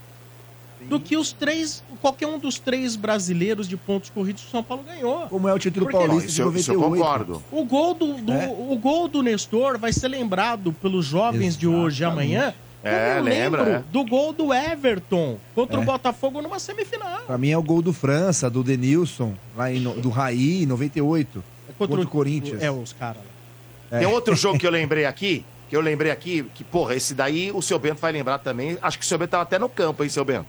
do 0.89 0.99
que 0.99 1.17
os 1.17 1.31
três, 1.31 1.83
qualquer 2.01 2.27
um 2.27 2.37
dos 2.39 2.59
três 2.59 2.95
brasileiros 2.95 3.67
de 3.67 3.75
pontos 3.77 4.09
corridos 4.09 4.41
que 4.43 4.47
o 4.47 4.51
São 4.51 4.63
Paulo 4.63 4.83
ganhou. 4.83 5.27
Como 5.27 5.47
é 5.47 5.53
o 5.53 5.59
título 5.59 5.85
Porque- 5.85 5.97
paulista 5.97 6.27
Isso, 6.27 6.35
de 6.35 6.41
eu- 6.41 6.55
isso 6.55 6.71
eu 6.71 6.79
98. 6.79 7.03
concordo. 7.03 7.43
O 7.51 7.63
gol 7.65 7.93
do, 7.93 8.13
do- 8.15 8.31
É. 8.33 8.47
o 8.47 8.75
gol 8.77 9.07
do 9.07 9.21
Nestor 9.23 9.77
vai 9.79 9.91
ser 9.91 10.07
lembrado 10.07 10.71
pelos 10.73 11.05
jovens 11.05 11.57
de 11.57 11.67
hoje 11.67 12.03
e 12.03 12.05
Exatamente. 12.05 12.35
amanhã. 12.35 12.53
É, 12.83 13.15
como 13.15 13.17
eu 13.17 13.23
lembra, 13.35 13.61
lembro 13.63 13.75
é. 13.77 13.83
do 13.91 14.05
gol 14.05 14.31
do 14.31 14.53
Everton 14.53 15.39
contra 15.55 15.77
É. 15.77 15.79
o 15.79 15.83
Botafogo 15.83 16.39
numa 16.41 16.59
semifinal. 16.59 17.21
Pra 17.25 17.35
mim 17.37 17.49
é 17.49 17.57
o 17.57 17.63
gol 17.63 17.81
do 17.81 17.91
França, 17.91 18.47
do 18.47 18.63
Denilson, 18.63 19.33
lá 19.57 19.71
em, 19.73 19.81
do 19.81 20.09
Raí, 20.09 20.61
em 20.63 20.65
98. 20.67 21.43
Contra 21.79 21.99
o 21.99 22.07
Corinthians. 22.07 22.61
É, 22.61 22.69
os 22.69 22.93
caras. 22.93 23.17
lá. 23.91 23.97
Tem 23.97 24.07
outro 24.07 24.35
jogo 24.35 24.59
que 24.59 24.67
eu 24.67 24.71
lembrei 24.71 25.05
aqui, 25.05 25.43
que 25.67 25.75
eu 25.75 25.81
lembrei 25.81 26.11
aqui, 26.11 26.43
que, 26.53 26.63
porra, 26.63 26.93
esse 26.95 27.15
daí 27.15 27.51
o 27.51 27.61
seu 27.61 27.79
Bento 27.79 27.99
vai 27.99 28.11
lembrar 28.11 28.37
também. 28.37 28.77
Acho 28.81 28.99
que 28.99 29.03
o 29.03 29.07
seu 29.07 29.17
Bento 29.17 29.31
tava 29.31 29.43
até 29.43 29.57
no 29.57 29.67
campo, 29.67 30.03
hein, 30.03 30.09
seu 30.09 30.23
Bento? 30.23 30.45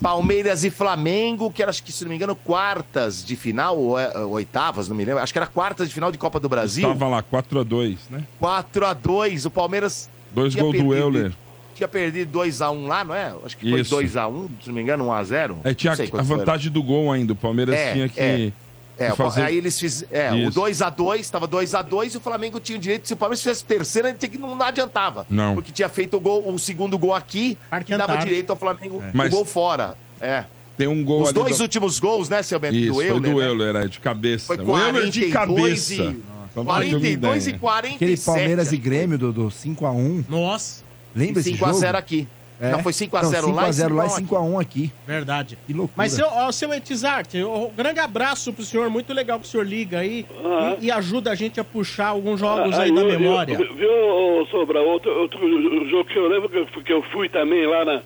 Palmeiras 0.00 0.64
e 0.64 0.70
Flamengo, 0.70 1.50
que 1.50 1.62
era, 1.62 1.70
acho 1.70 1.82
que, 1.82 1.90
se 1.92 2.04
não 2.04 2.10
me 2.10 2.16
engano, 2.16 2.36
quartas 2.36 3.24
de 3.24 3.34
final, 3.36 3.76
ou 3.76 3.98
é, 3.98 4.16
oitavas, 4.18 4.88
não 4.88 4.96
me 4.96 5.04
lembro. 5.04 5.22
Acho 5.22 5.32
que 5.32 5.38
era 5.38 5.46
quartas 5.46 5.88
de 5.88 5.94
final 5.94 6.12
de 6.12 6.18
Copa 6.18 6.38
do 6.38 6.48
Brasil. 6.48 6.88
Tava 6.88 7.08
lá, 7.08 7.22
4x2, 7.22 7.96
né? 8.10 8.24
4 8.38 8.86
a 8.86 8.94
2 8.94 9.46
O 9.46 9.50
Palmeiras 9.50 10.08
Dois 10.32 10.54
gols 10.54 10.76
do 10.76 10.94
Euler. 10.94 11.32
Tinha 11.74 11.88
perdido 11.88 12.38
2x1 12.38 12.86
lá, 12.86 13.04
não 13.04 13.14
é? 13.14 13.32
Acho 13.44 13.56
que 13.56 13.68
foi 13.70 13.80
Isso. 13.80 13.96
2x1, 13.96 14.48
se 14.62 14.68
não 14.68 14.74
me 14.74 14.82
engano, 14.82 15.06
1x0. 15.06 15.56
É, 15.64 15.74
tinha 15.74 15.92
a 15.92 15.96
foi. 15.96 16.22
vantagem 16.22 16.72
do 16.72 16.82
gol 16.82 17.12
ainda. 17.12 17.32
O 17.32 17.36
Palmeiras 17.36 17.74
É, 17.74 17.92
tinha 17.92 18.08
que, 18.08 18.20
é. 18.20 18.52
É, 18.98 19.12
o- 19.12 19.16
fazer. 19.16 19.42
aí 19.42 19.56
eles 19.56 19.78
fizeram. 19.78 20.12
É, 20.12 20.32
o 20.32 20.48
Isso. 20.48 20.60
2x2, 20.60 21.30
tava 21.30 21.46
2x2 21.46 22.14
e 22.14 22.16
o 22.16 22.20
Flamengo 22.20 22.58
tinha 22.58 22.76
o 22.76 22.80
direito. 22.80 23.06
Se 23.06 23.14
o 23.14 23.16
Palmeiras 23.16 23.40
fizesse 23.42 23.62
o 23.62 23.66
terceiro, 23.66 24.08
ele 24.08 24.18
tinha 24.18 24.28
que 24.28 24.38
não, 24.38 24.54
não 24.56 24.66
adiantava. 24.66 25.26
Não. 25.30 25.54
Porque 25.54 25.70
tinha 25.72 25.88
feito 25.88 26.16
o, 26.16 26.20
gol, 26.20 26.52
o 26.52 26.58
segundo 26.58 26.98
gol 26.98 27.14
aqui, 27.14 27.56
que 27.86 27.96
dava 27.96 28.16
direito 28.16 28.50
ao 28.50 28.56
Flamengo 28.56 28.98
o 28.98 29.04
Mas- 29.16 29.30
gol 29.30 29.44
fora. 29.44 29.94
É. 30.20 30.44
Tem 30.76 30.86
um 30.86 31.04
gol 31.04 31.22
Os 31.22 31.32
dois 31.32 31.56
do- 31.58 31.62
últimos 31.62 31.98
gols, 31.98 32.28
né, 32.28 32.40
seu 32.42 32.58
Bento? 32.60 32.76
Isso, 32.76 32.88
do 32.88 32.94
foi 32.94 33.08
Euler. 33.08 33.32
do 33.32 33.38
né? 33.40 33.46
Euler, 33.48 33.76
é 33.76 33.88
de 33.88 33.98
cabeça. 34.00 34.46
Foi 34.46 34.56
o 34.58 34.78
Euler 34.78 35.10
de 35.10 35.30
42 35.30 35.32
cabeça. 35.32 35.94
e- 35.94 35.96
Só 35.96 36.02
pra 36.02 36.14
ter 36.54 36.60
uma 36.60 36.64
42 36.64 37.46
e 37.46 37.48
ideia. 37.50 37.58
47. 37.60 37.94
Aquele 37.96 38.16
Palmeiras 38.16 38.72
e. 38.72 38.76
Grêmio 38.76 39.18
do, 39.18 39.32
do 39.32 39.50
5x1. 39.50 40.24
Nossa, 40.28 40.82
Lembra 41.14 41.40
esse 41.40 41.50
5x0 41.52 41.80
jogo? 41.86 41.96
aqui. 41.98 42.28
É. 42.60 42.70
Não, 42.72 42.82
foi 42.82 42.92
5x0 42.92 43.42
Não, 43.42 43.52
lá 43.54 43.68
e 43.68 43.70
5x0 43.72 43.94
lá 43.94 44.06
e 44.06 44.08
5x1 44.08 44.20
aqui. 44.20 44.22
5x1 44.26 44.60
aqui. 44.60 44.92
verdade. 45.06 45.58
Que 45.66 45.72
loucura. 45.72 45.94
Mas, 45.96 46.12
seu, 46.12 46.26
ó, 46.26 46.50
seu 46.50 46.72
Etizarte, 46.74 47.42
um 47.44 47.70
grande 47.76 48.00
abraço 48.00 48.52
pro 48.52 48.64
senhor. 48.64 48.90
Muito 48.90 49.12
legal 49.12 49.38
que 49.38 49.46
o 49.46 49.48
senhor 49.48 49.64
liga 49.66 50.00
aí 50.00 50.26
Ah. 50.44 50.76
e, 50.80 50.86
e 50.86 50.90
ajuda 50.90 51.30
a 51.30 51.34
gente 51.34 51.60
a 51.60 51.64
puxar 51.64 52.08
alguns 52.08 52.40
jogos 52.40 52.76
Ah, 52.76 52.82
aí 52.82 52.92
da 52.94 53.00
eu- 53.02 53.06
memória. 53.06 53.52
eu- 53.54 53.74
viu, 53.74 54.46
Sobra, 54.50 54.80
outro, 54.80 55.10
outro 55.20 55.88
jogo 55.88 56.04
que 56.08 56.16
eu 56.18 56.26
lembro 56.28 56.48
que 56.48 56.56
eu, 56.58 56.66
fui- 56.68 56.82
que 56.82 56.92
eu 56.92 57.02
fui 57.02 57.28
também 57.28 57.66
lá 57.66 57.84
na. 57.84 58.02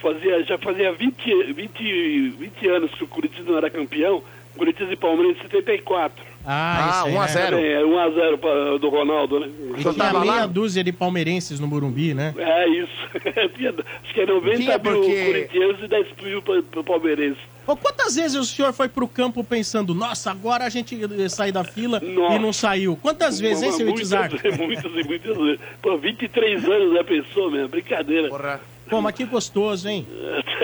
Fazia, 0.00 0.44
já 0.44 0.58
fazia 0.58 0.92
20, 0.92 1.52
20, 1.54 2.28
20 2.38 2.68
anos 2.68 2.90
que 2.92 3.02
o 3.04 3.08
Corinthians 3.08 3.46
não 3.46 3.56
era 3.56 3.70
campeão. 3.70 4.22
Corinthians 4.56 4.92
e 4.92 4.96
Palmeiras 4.96 5.36
em 5.38 5.40
74. 5.42 6.22
Ah, 6.46 6.76
Ah, 6.76 6.90
esse 7.00 7.08
aí, 7.08 7.14
1 7.14 7.20
a 7.20 7.22
né? 7.22 7.28
0. 7.32 7.56
É, 7.56 7.82
1x0 7.84 8.78
do 8.78 8.88
Ronaldo, 8.90 9.40
né? 9.40 9.48
E 9.48 9.70
Eu 9.70 9.76
tinha 9.76 9.94
tava 9.94 10.20
meia 10.20 10.32
lá. 10.40 10.46
dúzia 10.46 10.84
de 10.84 10.92
palmeirenses 10.92 11.58
no 11.58 11.66
Burumbi, 11.66 12.12
né? 12.14 12.34
É 12.36 12.68
isso. 12.68 12.92
Acho 13.14 14.14
que 14.14 14.20
é 14.20 14.26
90 14.26 14.56
Tinha 14.56 14.78
mil 14.78 14.80
porque- 14.80 15.24
corintianos 15.24 15.82
e 15.82 15.88
10 15.88 16.06
mil 16.22 16.42
pra- 16.42 16.62
pro 16.70 16.84
palmeirense. 16.84 17.38
Ô, 17.66 17.74
quantas 17.76 18.14
vezes 18.16 18.36
o 18.36 18.44
senhor 18.44 18.74
foi 18.74 18.88
pro 18.90 19.08
campo 19.08 19.42
pensando, 19.42 19.94
nossa, 19.94 20.30
agora 20.30 20.64
a 20.64 20.68
gente 20.68 20.98
sai 21.30 21.50
da 21.50 21.64
fila 21.64 21.98
Nossa. 22.00 22.34
e 22.34 22.38
não 22.38 22.52
saiu? 22.52 22.98
Quantas 23.00 23.40
vezes, 23.40 23.62
hein, 23.62 23.72
seu 23.72 23.86
muitas, 23.86 24.12
Etizarte? 24.12 24.36
muitas 24.60 24.92
e 24.92 25.08
muitas 25.08 25.36
vezes. 25.36 25.60
Pô, 25.80 25.96
23 25.96 26.62
anos 26.66 26.92
já 26.92 27.04
pensou, 27.04 27.50
mesmo? 27.50 27.68
Brincadeira. 27.68 28.28
Porra. 28.28 28.60
Pô, 28.88 29.00
mas 29.00 29.14
que 29.14 29.24
gostoso, 29.24 29.88
hein? 29.88 30.06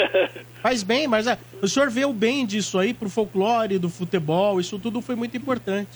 Faz 0.62 0.82
bem, 0.82 1.08
mas 1.08 1.26
ah, 1.26 1.38
o 1.62 1.66
senhor 1.68 1.88
vê 1.90 2.04
o 2.04 2.12
bem 2.12 2.44
disso 2.44 2.78
aí 2.78 2.92
pro 2.92 3.08
folclore 3.08 3.78
do 3.78 3.88
futebol, 3.88 4.60
isso 4.60 4.78
tudo 4.78 5.00
foi 5.00 5.14
muito 5.14 5.36
importante. 5.36 5.88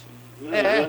É. 0.51 0.89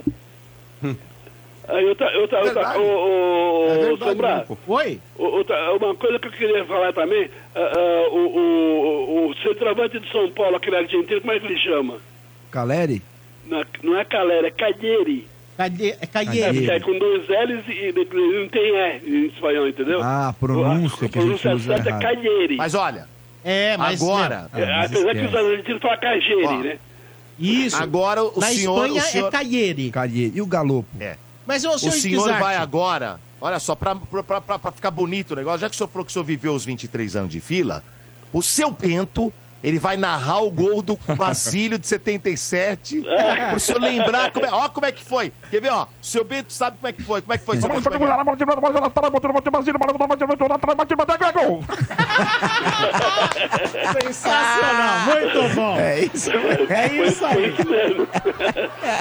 Aí 1.68 1.84
outra, 1.86 2.06
outra, 2.20 2.40
outra, 2.40 2.44
Verdade. 2.44 2.80
ô, 2.80 2.84
ô, 2.84 3.66
É 3.70 3.78
verdade, 3.78 4.00
Sombra. 4.12 4.46
Oi? 4.68 5.00
outra- 5.18 5.74
uma 5.74 5.96
coisa 5.96 6.20
que 6.20 6.28
eu 6.28 6.32
queria 6.32 6.64
falar 6.66 6.94
também, 6.94 7.30
ah, 7.56 7.60
ah, 7.76 8.10
o, 8.12 8.20
o, 8.20 9.30
o 9.30 9.36
centroavante 9.42 10.00
de 10.00 10.12
São 10.12 10.30
Paulo, 10.32 10.56
aquele 10.56 10.76
argentino, 10.78 11.20
como 11.22 11.34
é 11.34 11.40
que 11.40 11.46
ele 11.48 11.60
chama? 11.60 11.98
Caleri? 12.52 13.02
Não 13.48 13.62
é- 13.62 13.66
Não 13.84 13.98
é 14.00 14.06
Calera, 14.06 14.48
é 14.48 14.52
Calheri. 14.52 15.28
Cadê? 15.58 15.96
É 16.02 16.06
É, 16.06 16.76
é 16.76 16.80
com 16.82 16.98
dois 17.00 17.24
L's 17.30 17.64
e 17.70 17.94
não 18.42 18.48
tem 18.50 18.72
E 18.74 19.02
em 19.06 19.26
espanhol, 19.28 19.68
entendeu? 19.68 20.02
Ah, 20.04 20.28
a 20.30 20.34
pronúncia 20.34 21.06
a 21.06 21.10
que 21.10 21.18
a 21.18 21.22
gente 21.22 21.40
pronúncia 21.40 21.54
usa 21.56 21.76
certa 21.76 21.90
é. 21.92 22.00
Calheri. 22.00 22.58
Mas 22.58 22.74
olha, 22.76 23.08
É, 23.44 23.78
mas. 23.78 24.02
agora, 24.02 24.50
Ah, 24.52 24.60
É, 24.60 24.66
mas 24.66 24.92
apesar 24.92 25.12
que 25.14 25.18
esquece. 25.22 25.28
os 25.28 25.36
argentinos 25.52 25.82
falam 25.82 25.96
Ó. 26.48 26.58
né? 26.64 26.78
Isso. 27.40 27.76
agora 27.82 28.24
o 28.24 28.40
Na 28.40 28.48
senhor... 28.48 28.86
Espanha 28.86 29.02
o 29.02 29.06
senhor... 29.06 29.28
é 29.28 29.32
Caieire. 29.32 29.92
Caleri. 29.92 30.32
E 30.36 30.42
o 30.42 30.46
Galopo? 30.46 30.88
É. 31.00 31.18
Mas 31.46 31.64
o 31.64 31.70
O 31.70 31.80
senhor, 31.80 31.92
senhor 31.94 32.18
Skizart, 32.22 32.40
vai 32.42 32.56
agora, 32.56 33.20
olha 33.40 33.60
só, 33.60 33.76
pra, 33.76 33.96
pra, 33.96 34.42
pra, 34.42 34.58
pra 34.60 34.72
ficar 34.72 34.90
bonito 34.92 35.32
o 35.32 35.36
negócio, 35.36 35.60
já 35.60 35.70
que 35.70 35.76
o 35.76 35.78
senhor 35.78 35.88
falou 35.90 36.04
que 36.06 36.10
o 36.10 36.14
senhor 36.14 36.24
viveu 36.26 36.54
os 36.54 36.66
23 36.66 37.16
anos 37.16 37.32
de 37.32 37.40
fila, 37.40 37.84
o 38.34 38.42
seu 38.42 38.72
Bento, 38.72 39.32
ele 39.66 39.80
vai 39.80 39.98
narrar 39.98 40.44
o 40.44 40.52
gol 40.52 40.84
do 40.84 40.96
Basílio 41.18 41.80
de 41.80 41.88
77, 41.88 43.04
pro 43.50 43.60
senhor 43.60 43.82
lembrar, 43.82 44.32
como 44.32 44.46
é, 44.46 44.52
ó 44.52 44.70
como 44.70 44.86
é 44.86 44.92
que 44.92 45.04
foi. 45.04 45.34
Quer 45.50 45.60
ver, 45.60 45.72
ó, 45.72 45.84
o 45.86 45.88
seu 46.06 46.24
Bento 46.24 46.54
sabe 46.54 46.78
como 46.78 46.88
é 46.88 46.94
que 46.94 47.02
foi, 47.02 47.20
como 47.22 47.34
é 47.34 47.38
que 47.40 47.44
foi, 47.44 47.58
é 47.58 47.62
Sensacional, 54.04 55.06
muito 55.08 55.56
bom. 55.56 55.80
É 55.80 56.00
isso. 56.02 56.32
É 56.70 57.08
isso 57.08 57.26
aí. 57.26 57.56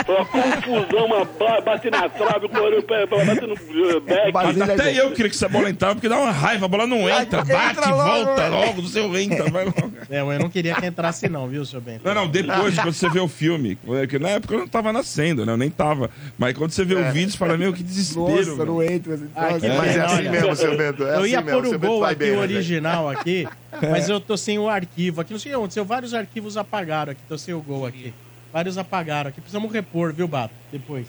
uma 0.09 0.24
confusão, 0.27 1.07
uma 1.07 1.24
ba- 1.24 1.61
bate 1.61 1.91
na 1.91 2.09
trave, 2.09 2.47
o 2.47 2.62
olho 2.62 2.82
pé, 2.82 3.05
bate 3.07 3.47
no 3.47 3.55
eh, 3.55 4.01
back. 4.01 4.61
É 4.61 4.73
Até 4.74 4.93
eu 4.99 5.11
queria 5.11 5.28
que 5.28 5.36
essa 5.36 5.49
bola 5.49 5.69
entrava, 5.69 5.95
porque 5.95 6.09
dá 6.09 6.19
uma 6.19 6.31
raiva, 6.31 6.65
a 6.65 6.69
bola 6.69 6.86
não 6.86 7.09
entra, 7.09 7.41
Entra 7.41 7.45
bate, 7.45 7.91
logo, 7.91 8.03
volta 8.03 8.43
né? 8.43 8.49
logo, 8.49 8.81
do 8.82 8.89
seu 8.89 9.19
entra, 9.19 9.51
vai 9.51 9.65
logo. 9.66 9.93
É, 10.09 10.20
eu 10.20 10.39
não 10.39 10.51
queria 10.55 10.74
que 10.76 10.86
entrasse 10.86 11.28
não, 11.28 11.48
viu, 11.48 11.64
seu 11.64 11.81
Bento? 11.81 12.02
Não, 12.05 12.14
não, 12.14 12.28
depois, 12.28 12.76
quando 12.76 12.93
você 12.93 13.10
vê 13.10 13.18
o 13.18 13.26
filme, 13.26 13.74
porque 13.76 14.20
na 14.20 14.31
época 14.31 14.55
eu 14.55 14.60
não 14.60 14.68
tava 14.68 14.93
nascendo, 14.93 15.44
né? 15.44 15.52
Eu 15.52 15.56
nem 15.56 15.68
tava. 15.68 16.10
Mas 16.39 16.56
quando 16.56 16.70
você 16.70 16.85
vê 16.85 16.94
o 16.94 17.12
vídeo, 17.12 17.32
você 17.32 17.36
fala, 17.36 17.56
meu, 17.56 17.72
que 17.72 17.82
desespero. 17.82 18.28
Nossa, 18.28 18.55
velho. 18.55 18.64
não 18.66 18.82
entra. 18.82 19.18
Ah, 19.35 19.47
que 19.47 19.52
Mas 19.52 19.64
é 19.64 19.93
pena, 19.93 20.05
assim 20.05 20.28
mesmo, 20.28 20.56
seu 20.56 20.76
Bento, 20.76 21.02
é 21.02 21.16
eu 21.16 21.20
assim 21.20 21.31
ia 21.31 21.40
mesmo, 21.40 21.60
pôr 21.60 21.74
o 21.74 21.78
gol 21.78 22.05
aqui, 22.05 22.14
bem, 22.14 22.31
o 22.31 22.36
né, 22.36 22.40
original 22.43 23.10
aqui, 23.10 23.48
mas 23.82 24.09
eu 24.09 24.20
tô 24.20 24.36
sem 24.36 24.59
o 24.59 24.68
arquivo 24.68 25.20
aqui. 25.20 25.32
Não 25.32 25.40
sei 25.40 25.51
o 25.51 25.55
que 25.55 25.59
aconteceu. 25.59 25.85
Vários 25.85 26.14
arquivos 26.14 26.56
apagaram 26.56 27.12
aqui, 27.12 27.20
tô 27.28 27.36
sem 27.36 27.52
o 27.52 27.60
gol 27.60 27.85
aqui. 27.85 28.14
Vários 28.52 28.78
apagaram 28.78 29.31
aqui. 29.31 29.40
Precisamos 29.40 29.72
repor, 29.72 30.12
viu, 30.12 30.28
Bato? 30.28 30.55
Depois. 30.70 31.06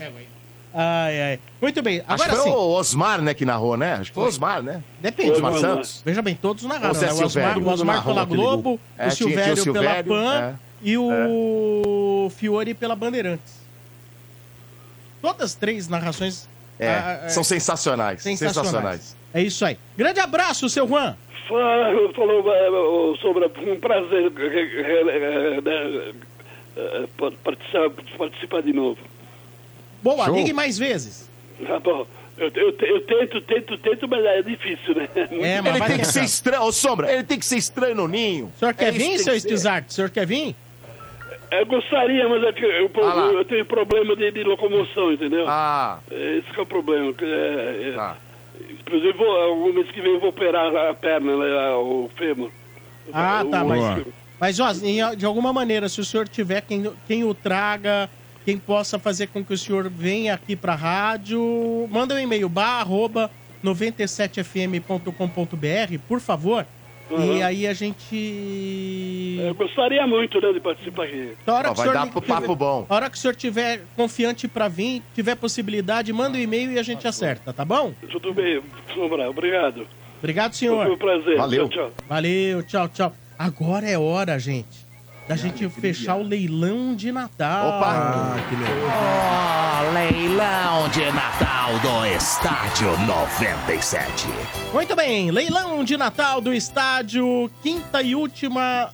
Ai, 0.77 1.21
ai. 1.21 1.39
Muito 1.61 1.81
bem, 1.81 1.99
Acho 2.05 2.23
agora 2.23 2.29
que 2.31 2.35
foi 2.35 2.51
sim. 2.51 2.57
o 2.57 2.69
Osmar, 2.73 3.21
né, 3.21 3.33
que 3.33 3.45
narrou, 3.45 3.77
né? 3.77 3.93
Acho 3.93 4.11
que 4.11 4.15
foi 4.15 4.25
o 4.25 4.27
Osmar, 4.27 4.61
né? 4.61 4.83
Depende. 4.99 5.31
Osmar. 5.31 5.53
Santos. 5.53 6.01
Veja 6.05 6.21
bem, 6.21 6.35
todos 6.35 6.63
narraram, 6.63 6.99
né? 6.99 7.13
O 7.13 7.23
Osmar, 7.23 7.57
o 7.57 7.69
Osmar 7.69 7.95
narrou 7.95 8.13
pela 8.13 8.25
Globo. 8.25 8.79
É, 8.97 9.07
o 9.07 9.11
tinha- 9.11 9.29
tinha 9.41 9.55
Silvério, 9.55 9.61
o 9.61 9.73
pela 9.73 9.85
Silvério, 10.03 10.09
Pan 10.11 10.59
e 10.83 10.97
o 10.97 12.29
Fiore 12.35 12.73
pela 12.73 12.93
Bandeirantes. 12.95 13.63
Todas 15.21 15.41
as 15.51 15.55
três 15.55 15.87
narrações 15.87 16.47
É, 16.77 16.89
ah, 16.89 17.21
ah, 17.23 17.29
são 17.29 17.43
sensacionais, 17.43 18.21
sensacionais. 18.21 18.65
sensacionais. 18.65 19.17
É 19.33 19.41
isso 19.41 19.65
aí. 19.65 19.77
Grande 19.97 20.19
abraço, 20.19 20.67
seu 20.69 20.85
Juan. 20.87 21.15
Falou 21.47 22.43
eh, 22.53 23.17
sobre 23.21 23.45
um 23.45 23.79
prazer 23.79 24.31
eh, 24.37 24.81
eh, 24.83 25.61
eh, 25.65 26.13
eh, 26.77 27.07
participar, 27.43 27.89
participar 28.17 28.61
de 28.61 28.73
novo. 28.73 28.99
Boa, 30.05 30.25
Show. 30.25 30.35
ligue 30.35 30.53
mais 30.53 30.77
vezes. 30.77 31.27
Tá 31.65 31.79
bom. 31.79 32.05
Eu, 32.37 32.51
eu, 32.53 32.75
eu 32.79 33.01
tento, 33.01 33.41
tento, 33.41 33.77
tento, 33.79 34.07
mas 34.07 34.23
é 34.23 34.41
difícil, 34.43 34.93
né? 34.93 35.07
É, 35.15 35.61
mas 35.61 35.75
ele 35.77 35.85
tem 35.87 35.97
que 35.99 36.05
ser 36.05 36.23
estranho, 36.23 36.63
ô 36.63 36.71
Sombra, 36.71 37.11
ele 37.11 37.23
tem 37.23 37.39
que 37.39 37.45
ser 37.45 37.57
estranho 37.57 37.95
no 37.95 38.07
ninho. 38.07 38.51
O 38.55 38.59
senhor 38.59 38.73
quer 38.75 38.89
É 38.89 38.91
vir, 38.91 39.17
seu 39.17 39.33
tem 39.33 39.35
que 39.35 39.39
ser. 39.41 39.47
Stizart? 39.47 39.89
O 39.89 39.93
senhor 39.93 40.09
quer 40.11 40.27
vir? 40.27 40.55
Eu 41.51 41.65
gostaria, 41.65 42.27
mas 42.29 42.43
é 42.43 42.51
que 42.53 42.63
eu, 42.65 42.91
Ah 43.03 43.31
eu 43.33 43.45
tenho 43.45 43.65
problema 43.65 44.15
de, 44.15 44.29
de 44.31 44.43
locomoção, 44.43 45.11
entendeu? 45.13 45.45
Ah, 45.47 45.99
Esse 46.11 46.51
que 46.53 46.59
é 46.59 46.63
o 46.63 46.65
problema. 46.67 47.11
que 47.13 47.23
É, 47.25 47.89
é, 47.89 47.93
Tá. 47.95 48.17
Inclusive, 48.81 49.13
vou, 49.13 49.31
algum 49.41 49.73
mês 49.73 49.89
que 49.91 50.01
vem 50.01 50.13
eu 50.13 50.19
vou 50.19 50.29
operar 50.29 50.75
a 50.75 50.93
perna, 50.93 51.35
né, 51.37 51.69
o 51.75 52.09
fêmur. 52.15 52.51
Ah, 53.11 53.43
O- 53.45 53.49
tá, 53.49 53.63
o- 53.63 53.67
mas, 53.67 54.05
mas 54.39 54.59
ó, 54.59 54.71
de 55.15 55.25
alguma 55.25 55.51
maneira, 55.53 55.87
se 55.89 55.99
o 55.99 56.05
senhor 56.05 56.27
tiver 56.27 56.61
quem, 56.61 56.91
quem 57.07 57.23
o 57.23 57.33
traga, 57.33 58.09
quem 58.45 58.57
possa 58.57 58.97
fazer 58.99 59.27
com 59.27 59.43
que 59.43 59.53
o 59.53 59.57
senhor 59.57 59.89
venha 59.89 60.33
aqui 60.35 60.55
pra 60.55 60.75
rádio, 60.75 61.87
manda 61.91 62.13
um 62.15 62.19
e-mail, 62.19 62.47
bar, 62.47 62.79
arroba 62.79 63.29
97fm.com.br, 63.63 65.99
por 66.07 66.21
favor. 66.21 66.65
E 67.09 67.13
Uhum. 67.13 67.45
aí 67.45 67.67
a 67.67 67.73
gente. 67.73 69.37
Eu 69.39 69.53
gostaria 69.53 70.07
muito 70.07 70.41
né, 70.41 70.51
de 70.53 70.59
participar 70.59 71.03
aqui. 71.03 71.33
A 71.45 71.53
hora 71.53 71.69
Ó, 71.69 71.73
que 71.73 71.73
o 71.73 71.75
vai 71.83 71.91
senhor 71.93 72.05
dar 72.05 72.11
pro 72.11 72.19
papo 72.21 72.55
bom. 72.55 72.85
A 72.89 72.95
hora 72.95 73.09
que 73.11 73.17
o 73.17 73.19
senhor 73.19 73.35
tiver 73.35 73.81
confiante 73.95 74.47
pra 74.47 74.67
vir, 74.67 75.03
tiver 75.13 75.35
possibilidade, 75.35 76.11
manda 76.11 76.35
um 76.35 76.41
e-mail 76.41 76.71
e 76.71 76.79
a 76.79 76.83
gente 76.83 77.07
acerta, 77.07 77.53
tá 77.53 77.63
bom? 77.63 77.93
Tudo 78.11 78.33
bem, 78.33 78.59
obrigado. 79.29 79.85
Obrigado, 80.17 80.57
Foi 80.57 80.67
um 80.69 80.83
senhor. 80.83 80.97
prazer. 80.97 81.37
Valeu. 81.37 81.69
Tchau, 81.69 81.89
tchau. 81.89 81.91
Valeu, 82.09 82.63
tchau, 82.63 82.87
tchau. 82.89 83.13
Agora 83.37 83.87
é 83.87 83.99
hora, 83.99 84.39
gente, 84.39 84.84
da 85.27 85.35
gente 85.35 85.67
fechar 85.69 86.15
o 86.15 86.23
leilão 86.23 86.95
de 86.95 87.11
Natal. 87.11 87.67
Opa! 87.69 87.87
Ah, 87.87 88.37
que 88.47 88.55
legal. 88.55 89.87
Ó, 89.87 89.91
leilão 89.91 90.89
de 90.89 91.11
Natal 91.11 91.79
do 91.79 92.05
Estádio 92.05 92.99
97. 93.07 94.27
Muito 94.71 94.95
bem, 94.95 95.31
leilão 95.31 95.83
de 95.83 95.97
Natal 95.97 96.39
do 96.39 96.53
estádio, 96.53 97.49
quinta 97.63 98.01
e 98.03 98.15
última 98.15 98.91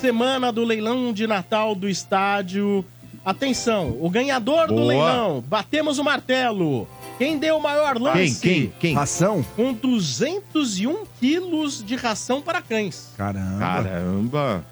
semana 0.00 0.50
do 0.50 0.64
leilão 0.64 1.12
de 1.12 1.26
Natal 1.26 1.74
do 1.74 1.88
estádio. 1.88 2.84
Atenção, 3.22 3.94
o 4.00 4.08
ganhador 4.08 4.68
do 4.68 4.74
Boa. 4.74 4.86
leilão, 4.86 5.44
batemos 5.46 5.98
o 5.98 6.04
martelo. 6.04 6.88
Quem 7.18 7.36
deu 7.36 7.58
o 7.58 7.62
maior 7.62 7.98
lance? 7.98 8.40
Quem? 8.40 8.72
Quem? 8.80 8.94
Ração? 8.94 9.44
Com 9.54 9.74
201 9.74 11.04
quilos 11.20 11.84
de 11.84 11.94
ração 11.96 12.40
para 12.40 12.62
cães. 12.62 13.12
Caramba. 13.18 13.58
Caramba. 13.58 14.64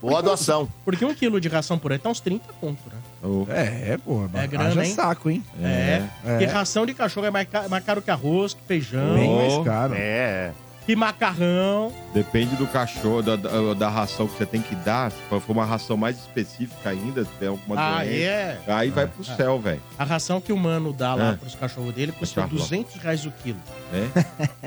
Boa 0.00 0.22
doação. 0.22 0.68
Porque 0.84 1.04
um 1.04 1.14
quilo 1.14 1.40
de 1.40 1.48
ração 1.48 1.78
por 1.78 1.90
aí 1.92 1.98
tá 1.98 2.08
uns 2.10 2.20
30 2.20 2.52
conto, 2.60 2.78
né? 2.86 2.98
Oh. 3.22 3.44
É, 3.48 3.96
porra. 3.98 4.28
É 4.34 4.56
haja 4.56 4.84
hein? 4.84 4.92
saco, 4.94 5.30
hein? 5.30 5.44
É. 5.60 6.02
É. 6.24 6.38
Que 6.38 6.44
ração 6.44 6.84
de 6.86 6.94
cachorro 6.94 7.26
é 7.26 7.30
mais, 7.30 7.48
ca- 7.48 7.68
mais 7.68 7.84
caro 7.84 8.00
que 8.02 8.10
arroz, 8.10 8.54
que 8.54 8.60
feijão, 8.66 9.14
Bem 9.14 9.34
mais 9.34 9.64
caro. 9.64 9.94
É. 9.96 10.52
que 10.86 10.94
macarrão. 10.94 11.92
Depende 12.14 12.54
do 12.56 12.66
cachorro, 12.66 13.20
da, 13.22 13.36
da, 13.36 13.74
da 13.74 13.88
ração 13.88 14.26
que 14.26 14.38
você 14.38 14.46
tem 14.46 14.62
que 14.62 14.74
dar. 14.76 15.10
Se 15.10 15.16
for 15.28 15.42
uma 15.48 15.64
ração 15.64 15.96
mais 15.96 16.16
específica 16.16 16.90
ainda, 16.90 17.24
se 17.24 17.30
tiver 17.32 17.48
alguma 17.48 17.76
Ah, 17.78 17.98
doença. 18.04 18.10
é. 18.14 18.58
Aí 18.68 18.90
vai 18.90 19.06
pro 19.06 19.24
céu, 19.24 19.58
velho. 19.58 19.82
A 19.98 20.04
ração 20.04 20.40
que 20.40 20.52
o 20.52 20.56
mano 20.56 20.92
dá 20.92 21.14
lá 21.14 21.32
É. 21.32 21.36
pros 21.36 21.54
cachorros 21.54 21.92
dele 21.92 22.12
custa 22.12 22.42
Cachorro. 22.42 22.58
200 22.60 22.94
reais 22.96 23.26
o 23.26 23.32
quilo. 23.42 23.58
É? 23.92 24.06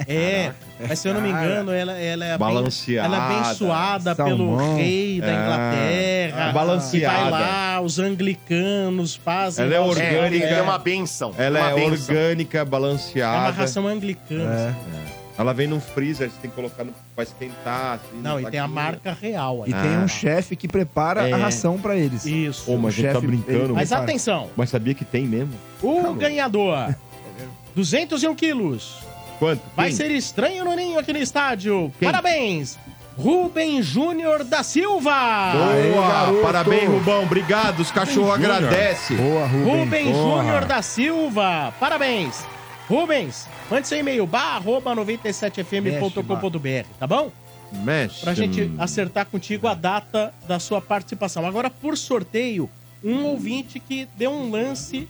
É, 0.07 0.51
mas 0.87 0.99
se 0.99 1.07
eu 1.07 1.13
não 1.13 1.21
me 1.21 1.29
engano, 1.29 1.71
ela, 1.71 1.91
ela 1.93 2.25
é 2.25 2.37
Balanceada. 2.37 3.09
Bem, 3.09 3.17
ela 3.17 3.31
é 3.33 3.39
abençoada 3.39 4.15
Salmão. 4.15 4.37
pelo 4.37 4.75
rei 4.75 5.21
da 5.21 5.27
Ah, 5.27 5.31
Inglaterra. 5.43 6.51
balanceada. 6.51 7.15
Que 7.15 7.21
vai 7.21 7.31
lá, 7.31 7.81
os 7.81 7.99
anglicanos 7.99 9.15
fazem. 9.15 9.65
Ela 9.65 9.75
é 9.75 9.79
os- 9.81 9.97
É, 9.97 10.11
Orgânica. 10.15 10.45
é 10.45 10.61
uma 10.61 10.77
benção. 10.77 11.33
Ela 11.37 11.59
uma 11.59 11.69
é 11.71 11.75
benção. 11.75 11.91
orgânica, 12.15 12.57
É 12.57 12.61
uma 12.61 12.65
balanceada. 12.69 13.51
ração 13.51 13.87
anglicana. 13.87 14.75
É. 15.05 15.08
Ela 15.39 15.53
vem 15.53 15.67
no 15.67 15.79
freezer, 15.79 16.29
você 16.29 16.35
tem 16.41 16.49
que 16.49 16.55
colocar 16.55 16.83
no, 16.83 16.93
pra 17.15 17.23
esquentar. 17.23 17.93
assim, 17.95 18.21
Não, 18.21 18.39
e 18.39 18.45
tem 18.51 18.59
a 18.59 18.67
marca 18.67 19.17
real 19.19 19.63
aí. 19.63 19.69
E 19.71 19.73
tem 19.73 19.97
um 19.97 20.07
chefe 20.07 20.53
que 20.55 20.67
prepara 20.67 21.29
É. 21.29 21.31
a 21.33 21.37
ração 21.37 21.79
pra 21.79 21.95
eles. 21.95 22.25
Isso. 22.25 22.65
Pô, 22.65 22.75
mas 22.77 22.95
O 22.97 22.99
ele 22.99 23.07
tá 23.07 23.13
chefe, 23.15 23.27
brincando. 23.27 23.73
Mas 23.73 23.87
prepara. 23.89 24.03
atenção, 24.09 24.49
Mas 24.57 24.69
sabia 24.69 24.93
que 24.93 25.05
tem 25.05 25.25
mesmo? 25.25 25.53
o 25.81 26.13
ganhador, 26.13 26.93
201 27.75 28.35
quilos, 28.35 28.97
Quanto? 29.39 29.61
vai 29.75 29.87
Quem? 29.87 29.95
ser 29.95 30.11
estranho 30.11 30.65
no 30.65 30.75
ninho 30.75 30.99
aqui 30.99 31.13
no 31.13 31.19
estádio. 31.19 31.91
Quem? 31.97 32.09
Parabéns, 32.11 32.77
Rubem 33.17 33.81
Júnior 33.81 34.43
da 34.43 34.63
Silva. 34.63 35.11
Boa! 35.53 36.41
Parabéns, 36.41 36.89
Rubão. 36.89 37.23
Obrigado. 37.23 37.79
Os 37.81 37.91
cachorros 37.91 38.35
Júnior. 38.35 38.51
agradecem. 38.55 39.17
Boa, 39.17 39.45
Rubem. 39.45 40.13
Júnior 40.13 40.65
da 40.65 40.81
Silva. 40.81 41.73
Parabéns. 41.79 42.45
Rubens, 42.89 43.45
mande 43.69 43.87
seu 43.87 43.99
e-mail, 43.99 44.27
bar97fm.com.br, 44.27 46.89
tá 46.99 47.07
bom? 47.07 47.31
Mexe. 47.71 48.21
Pra 48.21 48.33
gente 48.33 48.71
acertar 48.77 49.27
contigo 49.27 49.67
a 49.67 49.75
data 49.75 50.33
da 50.47 50.59
sua 50.59 50.81
participação. 50.81 51.45
Agora, 51.45 51.69
por 51.69 51.95
sorteio, 51.97 52.69
um 53.03 53.25
ouvinte 53.25 53.79
que 53.79 54.07
deu 54.17 54.31
um 54.31 54.49
lance 54.49 55.07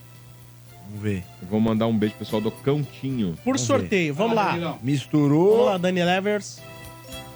Vamos 0.90 1.04
ver. 1.04 1.24
Eu 1.42 1.48
vou 1.48 1.60
mandar 1.60 1.86
um 1.86 1.96
beijo 1.96 2.16
pro 2.16 2.26
pessoal 2.26 2.42
do 2.42 2.52
Cãotinho. 2.52 3.38
Por 3.44 3.60
sorteio, 3.60 4.14
vamos 4.14 4.36
lá. 4.36 4.58
Vamos 4.58 4.82
Misturou. 4.82 5.66
lá, 5.66 5.78
Dani 5.78 6.04
Levers. 6.04 6.60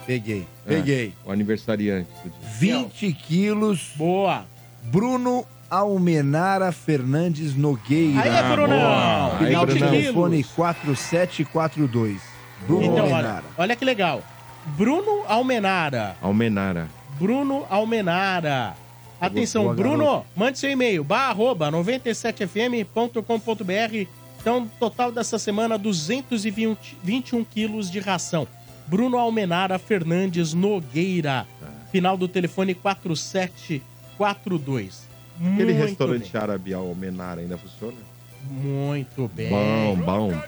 Peguei. 0.08 0.48
É, 0.66 0.70
Peguei. 0.70 1.14
o 1.24 1.32
aniversariante 1.32 2.10
do 2.24 2.30
dia. 2.30 2.80
20 2.80 3.14
quilos. 3.14 3.91
Boa. 3.95 4.45
Bruno 4.86 5.45
Almenara 5.78 6.72
Fernandes 6.72 7.56
Nogueira. 7.56 8.22
Aí, 8.22 8.52
Brunão. 8.56 9.32
Aí, 9.40 9.48
Final 9.48 9.66
do 9.66 9.74
Brunão. 9.76 9.91
telefone 9.91 10.44
4742. 10.44 12.22
Bruno 12.68 12.84
Então, 12.84 13.06
olha, 13.06 13.16
Almenara. 13.16 13.44
olha 13.58 13.76
que 13.76 13.84
legal. 13.84 14.22
Bruno 14.78 15.24
Almenara. 15.28 16.16
Almenara. 16.22 16.88
Bruno 17.20 17.66
Almenara. 17.70 18.76
Atenção, 19.20 19.74
Bruno, 19.74 20.04
garoto. 20.06 20.26
mande 20.36 20.60
seu 20.60 20.70
e-mail, 20.70 21.04
barra, 21.04 21.30
arroba 21.32 21.72
97fm.com.br. 21.72 24.08
Então, 24.40 24.70
total 24.80 25.12
dessa 25.12 25.40
semana, 25.40 25.76
220, 25.78 26.98
21 27.04 27.44
quilos 27.45 27.90
de 27.90 28.00
ração. 28.00 28.48
Bruno 28.86 29.18
Almenara 29.18 29.80
Fernandes 29.80 30.54
Nogueira. 30.54 31.48
Final 31.91 32.16
do 32.18 32.28
telefone 32.28 32.76
4742. 32.76 35.12
Aquele 35.39 35.73
Muito 35.73 35.85
restaurante 35.88 36.31
bem. 36.31 36.41
árabe 36.41 36.73
Almenara 36.73 37.41
ainda 37.41 37.57
funciona? 37.57 37.97
Muito 38.49 39.30
bem. 39.34 39.49
Bom, 39.49 39.95
bom. 39.95 40.41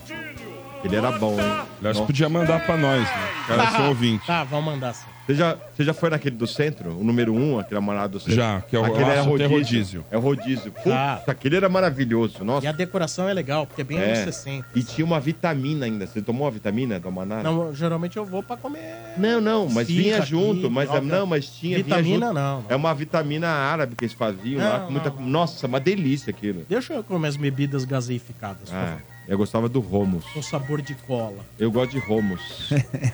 Ele 0.83 0.95
era 0.95 1.11
bom, 1.13 1.33
hein? 1.33 1.61
Aliás, 1.79 1.97
Nossa. 1.97 2.05
podia 2.05 2.29
mandar 2.29 2.63
pra 2.65 2.77
nós, 2.77 3.01
né? 3.01 3.29
O 3.43 3.47
cara 3.47 3.63
é 3.63 3.71
seu 3.71 3.85
ouvinte. 3.85 4.25
Tá, 4.27 4.43
vamos 4.43 4.65
mandar 4.65 4.93
sim. 4.93 5.07
Você 5.25 5.33
já, 5.33 5.57
você 5.75 5.83
já 5.83 5.93
foi 5.93 6.09
naquele 6.11 6.35
do 6.35 6.45
centro? 6.45 6.91
O 6.99 7.03
número 7.03 7.33
um, 7.33 7.57
aquele 7.57 7.79
amarado 7.79 8.13
do 8.13 8.19
centro? 8.19 8.35
Já, 8.35 8.61
que 8.61 8.75
é 8.75 8.79
o 8.79 8.85
aquele 8.85 9.03
era 9.09 9.13
é 9.15 9.19
rodízio. 9.21 9.49
rodízio. 9.57 10.05
É 10.11 10.17
o 10.17 10.19
rodízio. 10.19 10.71
Putz, 10.71 10.87
Ah. 10.91 11.21
aquele 11.25 11.55
era 11.55 11.67
maravilhoso. 11.67 12.43
Nossa. 12.43 12.63
E 12.65 12.69
a 12.69 12.71
decoração 12.71 13.27
é 13.27 13.33
legal, 13.33 13.65
porque 13.65 13.81
é 13.81 13.83
bem 13.83 13.97
É. 13.97 14.05
anos 14.05 14.19
60. 14.19 14.67
E 14.75 14.83
tinha 14.83 15.03
uma 15.03 15.19
vitamina 15.19 15.87
ainda. 15.87 16.05
Você 16.05 16.21
tomou 16.21 16.45
a 16.47 16.51
vitamina 16.51 16.99
do 16.99 17.07
Amanara? 17.07 17.41
Não, 17.41 17.73
geralmente 17.73 18.17
eu 18.17 18.25
vou 18.25 18.43
pra 18.43 18.55
comer. 18.55 18.93
Não, 19.17 19.41
não, 19.41 19.67
mas 19.67 19.89
Esfirra 19.89 20.03
vinha 20.03 20.17
aqui, 20.19 20.27
junto. 20.29 20.69
Mas 20.69 20.89
troca. 20.89 21.01
não, 21.05 21.25
mas 21.25 21.47
tinha. 21.47 21.77
vinha 21.77 21.83
Vitamina 21.83 22.27
junto. 22.27 22.33
não, 22.35 22.61
não. 22.61 22.65
É 22.69 22.75
uma 22.75 22.93
vitamina 22.93 23.47
árabe 23.47 23.95
que 23.95 24.05
eles 24.05 24.13
faziam 24.13 24.63
lá. 24.63 24.77
Não, 24.79 24.85
Com 24.85 24.91
muita... 24.91 25.09
não. 25.09 25.21
Nossa, 25.21 25.65
uma 25.65 25.79
delícia 25.79 26.29
aquilo. 26.29 26.63
Deixa 26.69 26.93
eu 26.93 27.03
comer 27.03 27.29
as 27.29 27.35
bebidas 27.35 27.83
gaseificadas, 27.83 28.69
por 28.69 28.75
Ah, 28.77 28.85
favor. 28.85 29.14
Eu 29.27 29.37
gostava 29.37 29.67
do 29.67 29.79
Romos. 29.79 30.23
Com 30.25 30.41
sabor 30.41 30.81
de 30.81 30.93
cola. 30.93 31.45
Eu 31.57 31.71
gosto 31.71 31.91
de 31.91 31.99
Romos. 31.99 32.41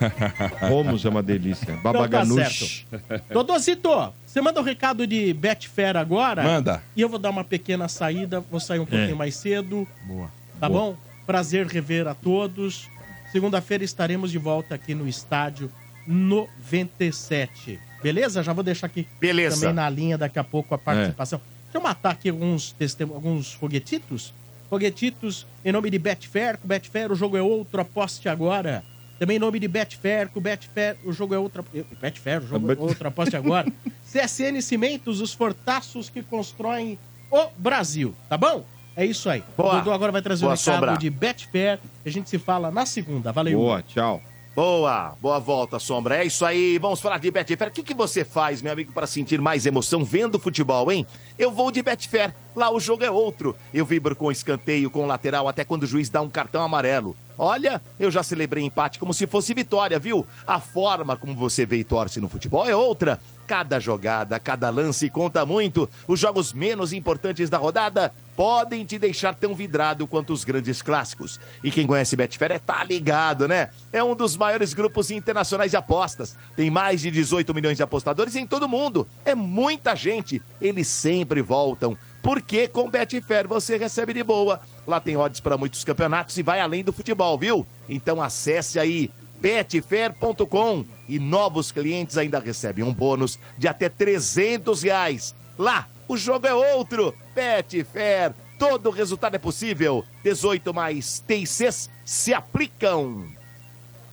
Romos 0.70 1.06
é 1.06 1.10
uma 1.10 1.24
delícia. 1.24 1.64
Então 1.64 1.78
tá 1.78 1.82
Babaganush. 1.94 2.86
Dodozito, 3.32 3.90
você 4.26 4.42
manda 4.42 4.60
o 4.60 4.64
recado 4.64 5.08
de 5.08 5.34
Betfair 5.34 5.96
agora? 5.96 6.44
Manda. 6.44 6.84
E 6.96 7.02
eu 7.02 7.08
vou 7.10 7.20
dar 7.20 7.30
uma 7.30 7.44
pequena 7.44 7.88
saída, 7.88 8.42
vou 8.42 8.60
sair 8.60 8.80
um 8.80 8.86
pouquinho 8.86 9.16
mais 9.16 9.36
cedo. 9.36 9.88
Boa. 10.06 10.30
Tá 10.60 10.68
Boa. 10.68 10.82
bom? 10.82 10.98
Prazer 11.26 11.66
rever 11.66 12.08
a 12.08 12.14
todos. 12.14 12.90
Segunda-feira 13.32 13.84
estaremos 13.84 14.32
de 14.32 14.38
volta 14.38 14.76
aqui 14.76 14.94
no 14.94 15.08
estádio 15.08 15.72
97. 16.06 17.80
Beleza? 18.04 18.44
Já 18.44 18.52
vou 18.52 18.64
deixar 18.64 18.88
aqui 18.88 19.08
Beleza. 19.20 19.62
também 19.62 19.74
na 19.74 19.90
linha 19.90 20.18
daqui 20.18 20.40
a 20.40 20.44
pouco 20.44 20.76
a 20.76 20.78
participação. 20.78 21.40
Deixa 21.64 21.78
eu 21.78 21.82
matar 21.82 22.12
aqui 22.12 22.30
alguns, 22.30 22.76
alguns 23.14 23.54
foguetitos. 23.54 24.34
Foguetitos 24.72 25.46
em 25.66 25.72
nome 25.74 25.90
de 25.90 26.00
Betfair. 26.00 26.58
Com 26.58 26.66
Betfair 26.66 27.12
o 27.12 27.16
jogo 27.16 27.36
é 27.36 27.42
outro, 27.42 27.82
aposte 27.82 28.30
agora. 28.30 28.86
Também 29.20 29.36
em 29.36 29.40
nome 29.40 29.60
de 29.60 29.68
Betfair. 29.68 30.30
Com 30.30 30.40
Betfair 30.40 30.96
o 31.04 31.12
jogo 31.12 31.36
é 31.36 31.38
outro. 31.38 31.66
eh, 31.76 31.84
Betfair, 32.02 32.42
o 32.42 32.48
jogo 32.48 32.72
é 32.72 32.76
outro, 32.80 33.06
aposte 33.06 33.36
agora. 33.36 33.68
CSN 34.10 34.62
Cimentos, 34.62 35.20
os 35.20 35.34
fortaços 35.34 36.10
que 36.10 36.24
constroem 36.24 36.98
o 37.30 37.48
Brasil. 37.58 38.16
Tá 38.30 38.38
bom? 38.38 38.66
É 38.96 39.06
isso 39.06 39.30
aí. 39.30 39.44
Boa. 39.58 39.74
O 39.74 39.78
Dudu 39.80 39.92
agora 39.92 40.14
vai 40.14 40.22
trazer 40.22 40.46
Boa, 40.46 40.54
o 40.54 40.58
recado 40.58 40.98
de 40.98 41.10
Betfair. 41.10 41.78
A 42.06 42.10
gente 42.10 42.30
se 42.30 42.40
fala 42.40 42.72
na 42.72 42.86
segunda. 42.86 43.34
Valeu. 43.34 43.60
Boa, 43.60 43.82
tchau. 43.82 44.22
Boa, 44.54 45.16
boa 45.22 45.40
volta, 45.40 45.80
Sombra. 45.80 46.18
É 46.18 46.26
isso 46.26 46.44
aí. 46.44 46.78
Vamos 46.78 47.00
falar 47.00 47.20
de 47.20 47.32
Betfair. 47.32 47.70
O 47.70 47.74
que, 47.74 47.82
que 47.82 47.94
você 47.94 48.26
faz, 48.26 48.62
meu 48.62 48.74
amigo, 48.74 48.92
para 48.92 49.08
sentir 49.08 49.40
mais 49.40 49.66
emoção 49.66 50.04
vendo 50.04 50.38
futebol, 50.38 50.92
hein? 50.92 51.08
Eu 51.40 51.52
vou 51.52 51.72
de 51.72 51.82
Betfair. 51.82 52.36
Lá 52.54 52.70
o 52.70 52.78
jogo 52.78 53.06
é 53.06 53.10
outro. 53.10 53.56
Eu 53.74 53.86
vibro 53.86 54.14
com 54.14 54.30
escanteio, 54.30 54.92
com 54.92 55.08
lateral, 55.08 55.48
até 55.48 55.64
quando 55.64 55.84
o 55.84 55.88
juiz 55.88 56.10
dá 56.10 56.22
um 56.22 56.30
cartão 56.30 56.62
amarelo. 56.62 57.16
Olha, 57.38 57.82
eu 57.98 58.12
já 58.12 58.22
celebrei 58.24 58.64
empate 58.64 59.00
como 59.00 59.14
se 59.14 59.26
fosse 59.26 59.54
vitória, 59.54 59.98
viu? 59.98 60.28
A 60.46 60.60
forma 60.60 61.16
como 61.16 61.34
você 61.34 61.66
vê 61.66 61.78
e 61.78 61.84
torce 61.86 62.20
no 62.20 62.28
futebol 62.28 62.68
é 62.68 62.76
outra. 62.76 63.22
Cada 63.52 63.82
jogada, 63.82 64.40
cada 64.40 64.70
lance 64.70 65.10
conta 65.10 65.46
muito. 65.46 65.90
Os 66.08 66.18
jogos 66.18 66.54
menos 66.54 66.94
importantes 66.94 67.50
da 67.50 67.58
rodada 67.58 68.14
podem 68.34 68.86
te 68.86 68.98
deixar 68.98 69.36
tão 69.36 69.54
vidrado 69.54 70.08
quanto 70.08 70.32
os 70.32 70.46
grandes 70.46 70.82
clássicos. 70.82 71.38
E 71.62 71.70
quem 71.70 71.86
conhece 71.86 72.16
Betfair 72.16 72.54
é 72.54 72.60
tá 72.60 72.82
ligado, 72.82 73.50
né? 73.50 73.70
É 73.92 74.02
um 74.02 74.16
dos 74.16 74.38
maiores 74.38 74.74
grupos 74.74 75.12
internacionais 75.12 75.72
de 75.72 75.76
apostas. 75.76 76.38
Tem 76.56 76.70
mais 76.70 77.02
de 77.02 77.12
18 77.12 77.54
milhões 77.54 77.76
de 77.76 77.84
apostadores 77.84 78.38
em 78.38 78.48
todo 78.48 78.70
mundo. 78.70 79.06
É 79.26 79.36
muita 79.36 79.98
gente. 79.98 80.42
Eles 80.62 80.88
sempre 80.88 81.42
voltam. 81.42 81.98
Porque 82.22 82.70
com 82.70 82.90
Betfair 82.90 83.50
você 83.50 83.76
recebe 83.76 84.14
de 84.14 84.24
boa. 84.24 84.62
Lá 84.88 85.02
tem 85.02 85.18
odds 85.18 85.42
para 85.42 85.58
muitos 85.58 85.84
campeonatos 85.84 86.38
e 86.38 86.42
vai 86.42 86.62
além 86.62 86.86
do 86.86 86.94
futebol, 86.94 87.38
viu? 87.38 87.68
Então 87.90 88.22
acesse 88.22 88.80
aí 88.80 89.12
betfair.com 89.42 90.86
e 91.10 91.20
novos 91.20 91.72
clientes 91.72 92.18
ainda 92.18 92.40
recebem 92.40 92.84
um 92.84 92.94
bônus 92.94 93.40
de 93.58 93.68
até 93.68 93.90
300 93.90 94.84
reais. 94.84 95.36
Lá, 95.58 95.88
o 96.08 96.16
jogo 96.16 96.46
é 96.46 96.54
outro. 96.54 97.14
Betfair, 97.34 98.34
todo 98.60 98.92
resultado 98.92 99.36
é 99.36 99.40
possível. 99.40 100.06
18 100.24 100.74
mais 100.74 101.24
TICs 101.28 101.90
se 102.06 102.34
aplicam. 102.34 103.28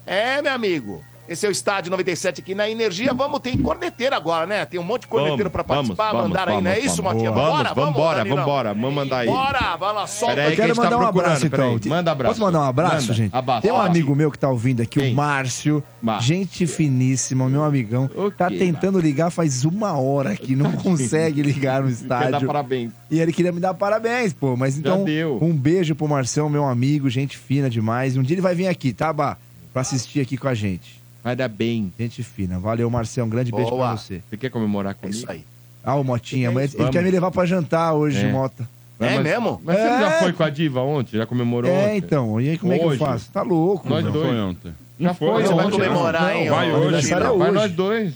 É, 0.06 0.40
meu 0.40 0.52
amigo. 0.52 1.04
Esse 1.28 1.44
é 1.44 1.48
o 1.48 1.52
Estádio 1.52 1.90
97 1.90 2.40
aqui 2.40 2.54
na 2.54 2.70
Energia. 2.70 3.12
Vamos, 3.12 3.40
tem 3.40 3.56
corneteiro 3.58 4.14
agora, 4.16 4.46
né? 4.46 4.64
Tem 4.64 4.80
um 4.80 4.82
monte 4.82 5.02
de 5.02 5.08
corneteiro 5.08 5.50
pra 5.50 5.62
participar, 5.62 6.14
mandar 6.14 6.48
aí, 6.48 6.62
não 6.62 6.70
é 6.70 6.78
isso, 6.78 7.02
Matias? 7.02 7.34
Vamos, 7.34 7.68
vambora, 7.74 8.18
Danilão. 8.18 8.36
vambora. 8.38 8.74
Vamos 8.74 8.94
mandar 8.94 9.18
aí. 9.18 9.26
Bora, 9.26 9.76
vai 9.76 9.92
lá, 9.94 10.06
solta. 10.06 10.34
Peraí, 10.36 10.52
Eu 10.52 10.56
quero 10.56 10.68
gente 10.68 10.76
tá 10.76 10.84
mandar 10.84 10.98
um 10.98 11.06
abraço, 11.06 11.46
então. 11.46 11.78
Manda 11.86 12.12
abraço. 12.12 12.34
Posso 12.34 12.40
mandar 12.46 12.60
um 12.60 12.68
abraço, 12.68 12.94
Manda. 13.02 13.12
gente? 13.14 13.34
Abraço. 13.36 13.62
Tem 13.62 13.72
um 13.72 13.80
amigo 13.80 14.14
meu 14.16 14.30
que 14.30 14.38
tá 14.38 14.48
ouvindo 14.48 14.80
aqui, 14.80 15.00
Quem? 15.00 15.12
o 15.12 15.16
Márcio. 15.16 15.84
Márcio. 16.00 16.26
Gente 16.28 16.66
finíssima, 16.66 17.48
meu 17.48 17.62
amigão. 17.62 18.08
O 18.16 18.30
Tá 18.30 18.48
tentando 18.48 18.98
ligar 18.98 19.30
faz 19.30 19.64
uma 19.64 19.98
hora 19.98 20.30
aqui, 20.30 20.56
não 20.56 20.72
consegue 20.80 21.42
ligar 21.42 21.82
no 21.82 21.88
Quer 21.88 22.04
dar 22.06 22.30
estádio. 22.30 22.46
parabéns. 22.46 22.90
E 23.10 23.20
ele 23.20 23.32
queria 23.32 23.52
me 23.52 23.60
dar 23.60 23.74
parabéns, 23.74 24.32
pô. 24.32 24.56
Mas 24.56 24.78
então, 24.78 25.04
um 25.42 25.52
beijo 25.52 25.94
pro 25.94 26.08
Marção, 26.08 26.48
meu 26.48 26.64
amigo, 26.64 27.10
gente 27.10 27.36
fina 27.36 27.68
demais. 27.68 28.16
Um 28.16 28.22
dia 28.22 28.34
ele 28.34 28.40
vai 28.40 28.54
vir 28.54 28.66
aqui, 28.68 28.92
tá, 28.94 29.12
Bá? 29.12 29.36
Pra 29.72 29.82
assistir 29.82 30.20
aqui 30.20 30.36
com 30.36 30.48
a 30.48 30.54
gente. 30.54 30.98
Vai 31.22 31.34
dar 31.36 31.48
bem. 31.48 31.92
Gente 31.98 32.22
fina. 32.22 32.58
Valeu, 32.58 32.88
Marcelo. 32.88 33.26
Um 33.26 33.30
grande 33.30 33.50
beijo 33.52 33.70
Boa. 33.70 33.88
pra 33.88 33.96
você. 33.96 34.22
Você 34.28 34.36
quer 34.36 34.50
comemorar 34.50 34.92
É 34.92 34.94
comigo? 34.94 35.16
isso 35.18 35.30
aí. 35.30 35.44
Ah, 35.84 35.94
o 35.96 36.04
Motinha. 36.04 36.50
Mas 36.50 36.72
ele 36.74 36.78
Vamos. 36.78 36.92
quer 36.92 37.02
me 37.02 37.10
levar 37.10 37.30
pra 37.30 37.44
jantar 37.46 37.92
hoje, 37.94 38.24
É. 38.24 38.30
Mota. 38.32 38.68
Mas- 38.98 39.10
É 39.12 39.14
mas- 39.14 39.22
mesmo? 39.24 39.60
Mas 39.64 39.76
você 39.76 39.84
não 39.88 40.00
já 40.00 40.12
É. 40.14 40.18
foi 40.20 40.32
com 40.32 40.42
a 40.42 40.50
Diva 40.50 40.80
ontem? 40.80 41.16
Já 41.18 41.26
comemorou 41.26 41.70
É, 41.70 41.84
ontem? 41.86 41.96
então. 41.98 42.40
E 42.40 42.48
aí, 42.50 42.58
como 42.58 42.72
é 42.72 42.78
que 42.78 42.84
eu 42.84 42.88
Hoje. 42.88 42.98
faço? 42.98 43.30
Tá 43.32 43.42
louco, 43.42 43.88
Nós 43.88 44.02
meu. 44.02 44.12
dois. 44.12 44.26
Foi 44.28 44.40
ontem. 44.40 44.74
Já 45.00 45.14
foi, 45.14 45.42
Você 45.44 45.54
vai 45.54 45.66
ontem, 45.66 45.70
comemorar, 45.78 46.22
não. 46.22 46.30
hein, 46.32 46.48
Vai 46.50 46.70
ó, 46.72 46.74
hoje, 46.74 46.82
aniversário 46.82 47.26
é 47.26 47.28
vai 47.28 47.38
hoje. 47.50 47.52
nós 47.52 47.72
dois. 47.72 48.14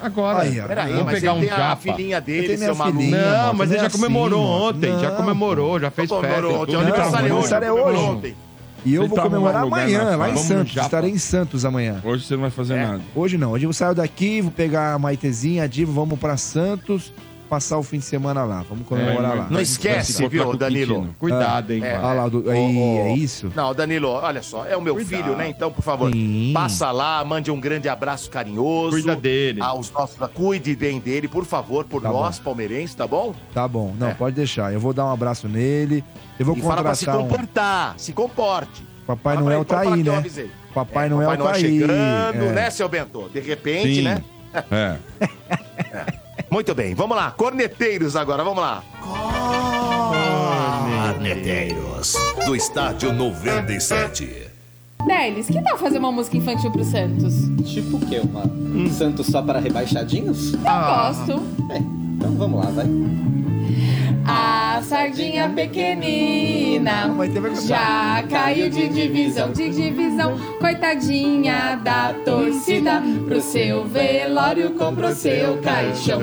Agora. 0.00 0.42
Aí. 0.42 0.62
Peraí, 0.62 0.90
Vamos 0.92 1.04
mas 1.06 1.14
pegar 1.20 1.30
ele 1.32 1.38
um 1.38 1.42
tem 1.42 1.50
a 1.50 1.56
japa. 1.56 1.82
filhinha 1.82 2.16
Eu 2.18 2.22
dele, 2.22 2.46
seu 2.48 2.58
minha 2.58 2.74
maluco. 2.74 2.98
filhinha. 2.98 3.18
Não, 3.18 3.54
mas 3.54 3.56
não 3.56 3.64
ele 3.64 3.74
é 3.74 3.80
já 3.80 3.86
assim, 3.88 3.96
comemorou 3.96 4.42
mano. 4.44 4.64
ontem, 4.68 5.00
já 5.00 5.10
Não, 5.10 5.16
comemorou, 5.16 5.80
já 5.80 5.90
fez 5.90 6.08
festa. 6.08 6.24
Comemorou 6.28 6.62
ontem, 6.62 6.76
o 6.76 6.80
aniversário 6.80 7.26
é 7.66 7.68
Não, 7.68 7.76
hoje. 8.16 8.34
E 8.84 8.94
eu 8.94 9.02
Você 9.02 9.08
vou 9.08 9.16
tá 9.16 9.22
comemorar 9.24 9.62
amanhã, 9.64 10.16
lá 10.16 10.30
em. 10.30 10.36
Santos. 10.36 10.76
Estarei 10.76 11.10
em 11.10 11.18
Santos 11.18 11.64
amanhã. 11.64 12.00
Hoje 12.04 12.24
você 12.24 12.34
não 12.34 12.42
vai 12.42 12.50
fazer 12.50 12.74
É. 12.74 12.86
nada. 12.86 13.00
Hoje 13.14 13.36
não. 13.36 13.50
Hoje 13.52 13.66
eu 13.66 13.72
saio 13.72 13.94
daqui, 13.94 14.40
vou 14.40 14.50
pegar 14.52 14.94
a 14.94 14.98
Maitezinha, 14.98 15.64
a 15.64 15.66
Divo, 15.66 15.92
vamos 15.92 16.18
pra 16.18 16.36
Santos, 16.36 17.12
passar 17.48 17.78
o 17.78 17.82
fim 17.82 17.98
de 17.98 18.04
semana 18.04 18.44
lá. 18.44 18.64
Vamos 18.68 18.86
comemorar 18.86 19.32
É, 19.32 19.40
lá. 19.40 19.46
Não 19.50 19.60
esquece, 19.60 20.26
viu, 20.28 20.54
Danilo? 20.56 21.14
Cuidado, 21.18 21.72
hein, 21.72 21.82
É. 21.82 21.92
cara. 21.92 22.06
Olha 22.06 22.20
lá, 22.22 22.28
do, 22.28 22.50
aí, 22.50 22.76
Ô, 22.76 22.96
ô. 22.96 23.06
é 23.06 23.12
isso? 23.14 23.50
Não, 23.54 23.74
Danilo, 23.74 24.08
olha 24.08 24.42
só, 24.42 24.64
é 24.66 24.76
o 24.76 24.80
meu 24.82 24.94
Cuidado. 24.94 25.22
filho, 25.22 25.36
né? 25.36 25.48
Então, 25.48 25.70
por 25.72 25.82
favor, 25.82 26.12
Sim. 26.12 26.52
passa 26.54 26.90
lá, 26.90 27.24
mande 27.24 27.50
um 27.50 27.58
grande 27.58 27.88
abraço 27.88 28.30
carinhoso. 28.30 28.90
Cuida 28.90 29.16
dele. 29.16 29.60
Aos 29.62 29.90
nossos, 29.90 30.16
cuide 30.34 30.74
bem 30.76 31.00
dele, 31.00 31.26
por 31.28 31.44
favor, 31.44 31.84
por 31.84 32.02
Tá 32.02 32.10
nós, 32.10 32.38
palmeirenses, 32.38 32.94
tá 32.94 33.06
bom? 33.06 33.34
Tá 33.54 33.66
bom. 33.66 33.94
Não, 33.98 34.08
É. 34.08 34.14
pode 34.14 34.36
deixar. 34.36 34.72
Eu 34.72 34.80
vou 34.80 34.92
dar 34.92 35.06
um 35.06 35.12
abraço 35.12 35.48
nele. 35.48 36.04
Eu 36.38 36.46
vou 36.46 36.56
e 36.56 36.60
fala 36.62 36.82
pra 36.82 36.94
se 36.94 37.04
contratar 37.06 37.24
um... 37.24 37.28
comportar, 37.28 37.94
se 37.96 38.12
comporte. 38.12 38.86
Papai 39.06 39.36
Fala 39.36 39.46
Noel 39.46 39.64
tá 39.64 39.80
aí, 39.80 40.02
né? 40.02 40.22
Papai 40.74 41.06
É, 41.06 41.08
Noel 41.08 41.30
Papai 41.30 41.46
tá 41.46 41.52
aí. 41.56 41.62
chegando, 41.62 42.44
É. 42.44 42.52
né, 42.52 42.70
seu 42.70 42.88
Bento? 42.88 43.28
De 43.32 43.40
repente, 43.40 43.94
Sim. 43.96 44.02
né? 44.02 44.22
É. 44.70 44.96
Muito 46.50 46.74
bem, 46.74 46.94
vamos 46.94 47.16
lá. 47.16 47.30
Corneteiros 47.32 48.16
agora, 48.16 48.42
vamos 48.42 48.62
lá. 48.62 48.82
Arneteiros, 51.08 52.14
do 52.46 52.56
estádio 52.56 53.12
97. 53.12 54.48
Delis, 55.06 55.46
que 55.46 55.60
tal 55.62 55.78
fazer 55.78 55.98
uma 55.98 56.10
música 56.10 56.36
infantil 56.36 56.70
pro 56.70 56.84
Santos? 56.84 57.34
Tipo 57.64 57.96
o 57.98 58.06
quê? 58.06 58.20
Uma 58.20 58.44
um 58.44 58.90
Santos 58.90 59.26
só 59.26 59.42
para 59.42 59.58
rebaixadinhos? 59.58 60.54
Eu 60.54 60.60
gosto. 60.60 61.32
É, 61.70 61.78
então 61.78 62.34
vamos 62.34 62.64
lá, 62.64 62.70
vai. 62.70 62.86
A 64.30 64.82
sardinha 64.82 65.48
pequenina 65.48 67.10
já 67.66 68.22
caiu 68.28 68.68
de 68.68 68.86
divisão, 68.88 69.50
de 69.52 69.70
divisão. 69.70 70.38
Coitadinha 70.60 71.80
da 71.82 72.12
torcida, 72.26 73.02
pro 73.26 73.40
seu 73.40 73.86
velório 73.86 74.74
comprou 74.74 75.12
seu 75.12 75.56
caixão. 75.62 76.20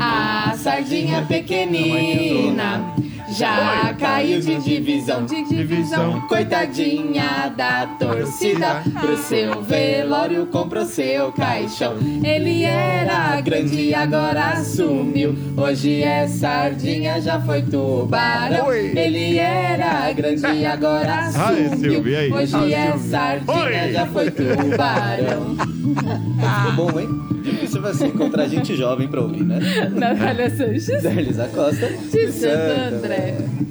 A 0.00 0.52
sardinha 0.56 1.24
pequenina 1.28 2.92
já 3.30 3.94
caiu 3.98 4.40
de 4.40 4.56
divisão, 4.58 5.24
de 5.24 5.44
divisão. 5.44 6.20
Coitadinha 6.22 7.52
da 7.56 7.86
torcida, 7.98 8.82
pro 9.00 9.16
seu 9.16 9.62
velório 9.62 10.46
comprou 10.46 10.84
seu 10.84 11.32
caixão. 11.32 11.96
Ele 12.24 12.64
era 12.64 13.40
grande, 13.40 13.94
agora 13.94 14.62
sumiu. 14.64 15.34
Hoje 15.56 16.02
é 16.02 16.26
sardinha, 16.26 17.20
já 17.20 17.40
foi 17.40 17.62
tubarão. 17.62 18.72
Ele 18.72 19.38
era 19.38 20.10
grande, 20.12 20.64
agora 20.64 21.30
Ai, 21.34 21.68
sumiu. 21.70 21.90
Silvio, 21.90 22.12
e 22.12 22.16
aí? 22.16 22.32
Hoje 22.32 22.54
Ai, 22.56 22.74
é 22.74 22.98
sardinha, 22.98 23.92
já 23.92 24.06
foi 24.06 24.30
tubarão. 24.30 25.56
Ficou 25.56 26.86
bom, 26.86 27.00
hein? 27.00 27.08
Difícil 27.42 27.80
você 27.80 28.06
encontrar 28.08 28.46
gente 28.46 28.76
jovem 28.76 29.08
pra 29.08 29.20
ouvir, 29.22 29.42
né? 29.42 29.58
Natália 29.94 30.50
Sanches. 30.50 31.02
Da 31.02 31.10
Elisa 31.10 31.48
Costa. 31.48 31.86
De 31.86 32.32
Santo 32.32 32.94
André. 32.96 33.17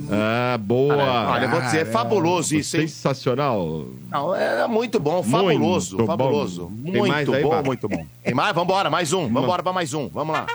Ah, 0.10 0.57
boa. 0.57 0.95
Olha, 1.32 1.45
eu 1.45 1.49
vou 1.49 1.61
dizer, 1.61 1.80
é 1.80 1.86
fabuloso 1.86 2.56
isso, 2.56 2.78
hein? 2.78 2.88
Sensacional. 2.88 3.86
Não, 4.10 4.34
é 4.36 4.68
muito 4.68 4.99
bom, 4.99 5.22
fabuloso, 5.22 5.98
Muito 5.98 6.07
fabuloso. 6.07 6.61
bom. 6.68 6.91
Tem 6.91 6.94
Muito 7.02 7.07
mais 7.10 7.30
aí, 7.30 7.41
bom, 7.44 7.49
Bárbara? 7.49 7.65
muito 7.68 7.90
bom. 7.90 8.06
Tem 8.24 8.34
mais? 8.34 8.56
Vambora, 8.56 8.90
mais 8.90 9.11
um. 9.14 9.28
Vambora 9.32 9.61
pra 9.64 9.74
mais 9.74 9.94
um. 9.94 10.07
Vamos 10.10 10.34
lá. 10.36 10.48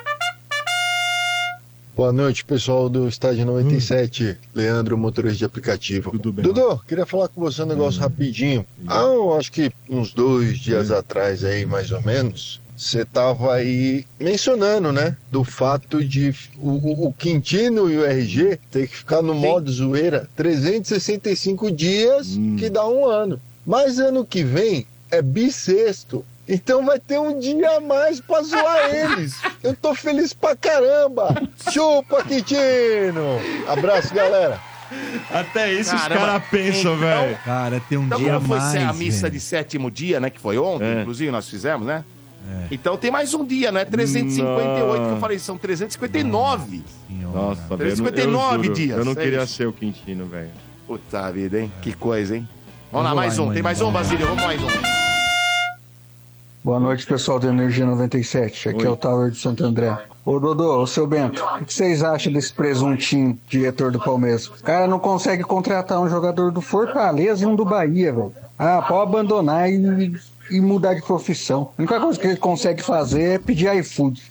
Boa 1.95 2.11
noite, 2.11 2.43
pessoal 2.45 2.89
do 2.89 3.07
Estádio 3.07 3.45
97. 3.45 4.39
Leandro, 4.55 4.97
motorista 4.97 5.39
de 5.39 5.45
aplicativo. 5.45 6.11
Tudo 6.13 6.33
bem? 6.33 6.43
Dudu, 6.43 6.81
queria 6.89 7.05
falar 7.05 7.29
com 7.29 7.41
você 7.43 7.63
um 7.63 7.67
negócio 7.67 8.01
rapidinho. 8.01 8.65
Ah, 8.87 9.01
eu 9.03 9.37
acho 9.37 9.53
que 9.53 9.71
uns 9.91 10.13
dois 10.15 10.59
dias 10.59 10.91
atrás 10.91 11.45
aí, 11.45 11.67
mais 11.67 11.93
ou 11.93 12.01
menos, 12.03 12.63
você 12.83 13.05
tava 13.05 13.55
aí 13.55 14.05
mencionando, 14.19 14.93
né? 14.93 15.17
Do 15.31 15.45
fato 15.45 16.05
de 16.05 16.35
o, 16.59 17.07
o- 17.09 17.13
Quintino 17.13 17.91
e 17.91 17.97
o 17.99 18.05
RG 18.05 18.59
ter 18.71 18.89
que 18.89 18.97
ficar 18.97 19.23
no 19.23 19.35
modo 19.35 19.71
zoeira 19.71 20.29
365 20.37 21.71
dias, 21.71 22.39
que 22.59 22.69
dá 22.69 22.87
um 22.87 23.07
ano. 23.07 23.41
Mas 23.67 23.99
ano 23.99 24.25
que 24.25 24.43
vem 24.43 24.87
é 25.11 25.23
bissexto. 25.23 26.25
Então 26.49 26.85
vai 26.85 26.99
ter 26.99 27.19
um 27.21 27.39
dia 27.39 27.77
a 27.77 27.81
mais 27.81 28.21
pra 28.21 28.43
zoar 28.43 28.91
eles. 28.93 29.37
Eu 29.63 29.75
tô 29.77 29.95
feliz 29.95 30.33
pra 30.33 30.57
caramba. 30.57 31.35
Chupa, 31.71 32.25
Quintino. 32.25 33.39
Abraço, 33.69 34.13
galera. 34.13 34.61
Até 35.31 35.73
isso 35.73 35.91
Caramba. 35.97 36.15
os 36.21 36.27
caras 36.27 36.43
pensam, 36.51 36.81
Então- 36.97 36.99
velho. 36.99 37.39
Cara, 37.45 37.81
tem 37.89 37.97
um 37.97 38.05
Então, 38.07 38.19
dia 38.19 38.33
a 38.33 38.35
como 38.37 38.49
foi 38.49 38.59
mais. 38.59 38.73
ser 38.73 38.79
a 38.79 38.93
missa 38.93 39.21
velho. 39.23 39.33
de 39.33 39.41
sétimo 39.41 39.91
dia, 39.91 40.21
né? 40.21 40.29
Que 40.29 40.41
foi 40.41 40.59
ontem, 40.59 40.85
É. 40.85 41.01
inclusive, 41.01 41.31
nós 41.31 41.49
fizemos, 41.49 41.87
né? 41.87 42.05
Então 42.71 42.97
tem 42.97 43.11
mais 43.11 43.35
um 43.35 43.45
dia, 43.45 43.71
né? 43.73 43.85
358, 43.85 45.03
que 45.05 45.11
eu 45.11 45.17
falei, 45.19 45.39
são 45.39 45.57
359. 45.59 46.83
Nossa, 47.11 47.61
velho. 47.77 47.91
eu 47.91 47.97
não- 47.97 48.05
359 48.07 48.57
eu 48.57 48.63
juro, 48.65 48.75
dias. 48.75 48.99
Eu 48.99 49.05
não 49.05 49.13
é 49.13 49.15
queria 49.17 49.43
isso. 49.43 49.55
ser 49.55 49.67
o 49.69 49.73
Quintino, 49.73 50.27
velho. 50.27 50.51
Puta 50.87 51.31
vida, 51.31 51.61
hein? 51.61 51.73
Que 51.83 51.93
coisa, 51.93 52.37
hein? 52.37 52.49
Vamos, 52.91 53.05
lá, 53.05 53.11
Vamos 53.11 53.17
mais 53.25 53.37
lá, 53.39 53.43
um. 53.43 53.47
mãe, 53.47 53.55
Tem 53.55 53.63
mais 53.63 53.81
um, 53.81 53.85
vamos 53.87 53.95
lá. 53.95 54.03
Basílio? 54.03 54.27
Vamos 54.27 54.43
mais 54.45 54.63
um. 54.63 54.67
Boa 56.65 56.79
noite, 56.79 57.05
pessoal 57.07 57.41
do 57.41 57.49
Energia 57.49 57.85
97. 57.85 58.69
Aqui 58.69 58.83
Oi. 58.83 58.87
é 58.87 58.91
o 58.91 58.97
Tower 58.97 59.31
de 59.31 59.39
Santo 59.39 59.65
André. 59.65 59.97
Ô, 60.25 60.39
Dodô, 60.39 60.81
ô, 60.81 60.87
seu 60.87 61.07
Bento, 61.09 61.43
o 61.61 61.65
que 61.65 61.75
vocês 61.75 62.05
acham 62.05 62.33
desse 62.33 62.53
presuntinho 62.53 63.37
diretor 63.49 63.91
do 63.91 63.99
Palmeiras? 63.99 64.47
O 64.47 64.63
cara 64.63 64.87
não 64.87 65.01
consegue 65.01 65.43
contratar 65.43 66.01
um 66.01 66.09
jogador 66.09 66.53
do 66.53 66.61
Fortaleza 66.61 67.43
e 67.43 67.47
um 67.47 67.57
do 67.57 67.65
Bahia, 67.65 68.13
velho. 68.13 68.33
Ah, 68.57 68.81
pode 68.87 69.03
abandonar 69.11 69.69
e, 69.69 70.15
e 70.51 70.61
mudar 70.61 70.95
de 70.95 71.03
profissão. 71.03 71.73
A 71.77 71.83
única 71.83 72.01
coisa 72.01 72.19
que 72.19 72.27
ele 72.27 72.37
consegue 72.37 72.83
fazer 72.83 73.23
é 73.23 73.39
pedir 73.39 73.75
iFood. 73.77 74.23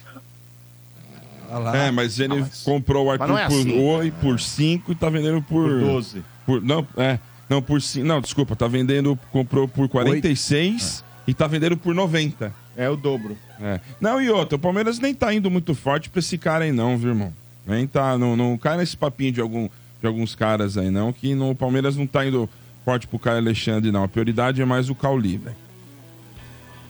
É, 1.74 1.90
mas 1.90 2.18
ele 2.18 2.44
comprou 2.64 3.06
o 3.06 3.10
Arthur 3.10 3.38
é 3.38 3.46
por 3.46 3.58
assim. 3.58 3.78
8, 3.78 4.14
por 4.20 4.40
5 4.40 4.92
e 4.92 4.94
tá 4.94 5.10
vendendo 5.10 5.42
por. 5.42 5.68
Por 5.68 5.80
12. 5.80 6.24
por- 6.46 6.62
não, 6.62 6.86
é. 6.96 7.18
Não, 7.48 7.60
por 7.60 7.82
5. 7.82 8.06
Não, 8.06 8.20
desculpa, 8.20 8.56
tá 8.56 8.66
vendendo. 8.66 9.18
Comprou 9.30 9.68
por 9.68 9.88
46 9.88 11.04
e 11.26 11.34
tá 11.34 11.46
vendendo 11.46 11.76
por 11.76 11.94
90. 11.94 12.54
É 12.74 12.88
o 12.88 12.96
dobro. 12.96 13.36
É. 13.60 13.80
Não, 14.00 14.20
e 14.20 14.30
outra, 14.30 14.56
o 14.56 14.58
Palmeiras 14.58 14.98
nem 14.98 15.14
tá 15.14 15.32
indo 15.34 15.50
muito 15.50 15.74
forte 15.74 16.08
pra 16.08 16.20
esse 16.20 16.38
cara 16.38 16.64
aí, 16.64 16.72
não, 16.72 16.96
viu, 16.96 17.10
irmão? 17.10 17.32
Nem 17.66 17.86
tá. 17.86 18.16
Não, 18.16 18.34
não 18.34 18.56
cai 18.56 18.78
nesse 18.78 18.96
papinho 18.96 19.32
de, 19.32 19.40
algum, 19.42 19.68
de 20.00 20.06
alguns 20.06 20.34
caras 20.34 20.78
aí, 20.78 20.90
não, 20.90 21.12
que 21.12 21.34
no, 21.34 21.50
o 21.50 21.54
Palmeiras 21.54 21.96
não 21.96 22.06
tá 22.06 22.24
indo 22.24 22.48
forte 22.82 23.06
pro 23.06 23.18
Caio 23.18 23.36
Alexandre, 23.36 23.92
não. 23.92 24.04
A 24.04 24.08
prioridade 24.08 24.62
é 24.62 24.64
mais 24.64 24.88
o 24.88 24.94
Cauli, 24.94 25.36
velho. 25.36 25.56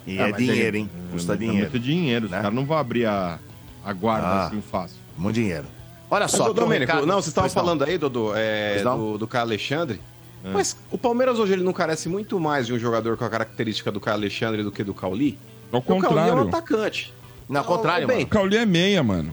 E 0.06 0.18
Ah, 0.18 0.28
é 0.28 0.30
mas 0.32 0.36
dinheiro, 0.44 0.76
é- 0.76 0.80
hein? 0.80 0.90
Custa 1.12 1.34
é 1.34 1.36
dinheiro. 1.36 1.58
muito 1.60 1.78
dinheiro. 1.78 2.24
Os 2.26 2.30
Né? 2.30 2.38
caras 2.40 2.54
não 2.54 2.64
vão 2.66 2.76
abrir 2.76 3.06
a, 3.06 3.38
a 3.84 3.92
guarda 3.92 4.26
Ah. 4.26 4.46
assim 4.46 4.60
fácil. 4.60 4.96
Muito 5.16 5.34
dinheiro. 5.36 5.64
Olha 6.10 6.24
Mas, 6.24 6.32
só, 6.32 6.50
um 6.50 6.54
Domênico, 6.54 6.90
recado- 6.92 7.06
não, 7.06 7.14
vocês 7.16 7.28
estavam 7.28 7.48
Pois 7.48 7.54
não. 7.54 7.62
falando 7.62 7.84
aí, 7.84 7.96
Dodô, 7.96 8.32
é, 8.34 8.82
do, 8.82 9.16
do 9.18 9.26
Caio 9.26 9.44
Alexandre. 9.44 10.00
É. 10.44 10.50
Mas 10.50 10.76
o 10.90 10.98
Palmeiras 10.98 11.38
hoje 11.38 11.52
ele 11.52 11.62
não 11.62 11.72
carece 11.72 12.08
muito 12.08 12.38
mais 12.40 12.66
de 12.66 12.74
um 12.74 12.78
jogador 12.78 13.16
com 13.16 13.24
a 13.24 13.30
característica 13.30 13.90
do 13.92 14.00
Caio 14.00 14.16
Alexandre 14.16 14.62
do 14.62 14.72
que 14.72 14.82
do 14.84 14.92
Cauli? 14.92 15.38
Ao 15.70 15.78
O 15.78 15.82
Cauli 15.82 16.00
é 16.00 16.08
um 16.08 16.08
contrário. 16.08 16.48
atacante. 16.48 17.14
Não, 17.48 17.60
ao 17.60 17.66
contrário, 17.66 18.06
bem, 18.06 18.16
mano. 18.18 18.26
O 18.26 18.30
Cauli 18.30 18.56
é 18.56 18.66
meia, 18.66 19.02
mano. 19.02 19.32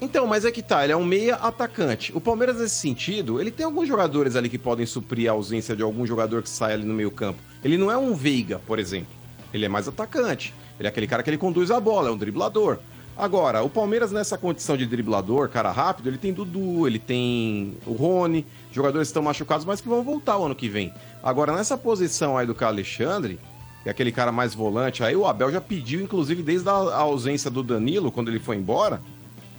Então, 0.00 0.26
mas 0.26 0.44
é 0.44 0.50
que 0.50 0.60
tá, 0.62 0.82
ele 0.84 0.92
é 0.92 0.96
um 0.96 1.04
meia 1.04 1.36
atacante. 1.36 2.12
O 2.14 2.20
Palmeiras, 2.20 2.58
nesse 2.58 2.74
sentido, 2.74 3.40
ele 3.40 3.50
tem 3.50 3.64
alguns 3.64 3.88
jogadores 3.88 4.36
ali 4.36 4.48
que 4.50 4.58
podem 4.58 4.84
suprir 4.84 5.30
a 5.30 5.32
ausência 5.32 5.74
de 5.74 5.82
algum 5.82 6.04
jogador 6.06 6.42
que 6.42 6.50
sai 6.50 6.74
ali 6.74 6.84
no 6.84 6.92
meio 6.92 7.10
campo. 7.10 7.38
Ele 7.62 7.78
não 7.78 7.90
é 7.90 7.96
um 7.96 8.12
Veiga, 8.14 8.60
por 8.66 8.78
exemplo. 8.78 9.08
Ele 9.54 9.64
é 9.64 9.68
mais 9.68 9.86
atacante. 9.88 10.52
Ele 10.78 10.86
é 10.86 10.90
aquele 10.90 11.06
cara 11.06 11.22
que 11.22 11.30
ele 11.30 11.38
conduz 11.38 11.70
a 11.70 11.78
bola, 11.80 12.08
é 12.08 12.12
um 12.12 12.16
driblador. 12.16 12.78
Agora, 13.16 13.62
o 13.62 13.70
Palmeiras, 13.70 14.10
nessa 14.10 14.36
condição 14.36 14.76
de 14.76 14.84
driblador, 14.84 15.48
cara 15.48 15.70
rápido, 15.70 16.08
ele 16.08 16.18
tem 16.18 16.32
Dudu, 16.32 16.84
ele 16.88 16.98
tem 16.98 17.76
o 17.86 17.92
Rony, 17.92 18.44
jogadores 18.72 19.06
que 19.06 19.10
estão 19.10 19.22
machucados, 19.22 19.64
mas 19.64 19.80
que 19.80 19.88
vão 19.88 20.02
voltar 20.02 20.36
o 20.36 20.44
ano 20.46 20.54
que 20.56 20.68
vem. 20.68 20.92
Agora, 21.22 21.54
nessa 21.54 21.78
posição 21.78 22.36
aí 22.36 22.44
do 22.44 22.56
Caio 22.56 22.72
Alexandre, 22.72 23.38
que 23.84 23.88
é 23.88 23.92
aquele 23.92 24.10
cara 24.10 24.32
mais 24.32 24.52
volante, 24.52 25.04
aí 25.04 25.14
o 25.14 25.24
Abel 25.26 25.52
já 25.52 25.60
pediu, 25.60 26.00
inclusive, 26.02 26.42
desde 26.42 26.68
a 26.68 26.72
ausência 26.72 27.48
do 27.48 27.62
Danilo, 27.62 28.10
quando 28.10 28.28
ele 28.30 28.40
foi 28.40 28.56
embora, 28.56 29.00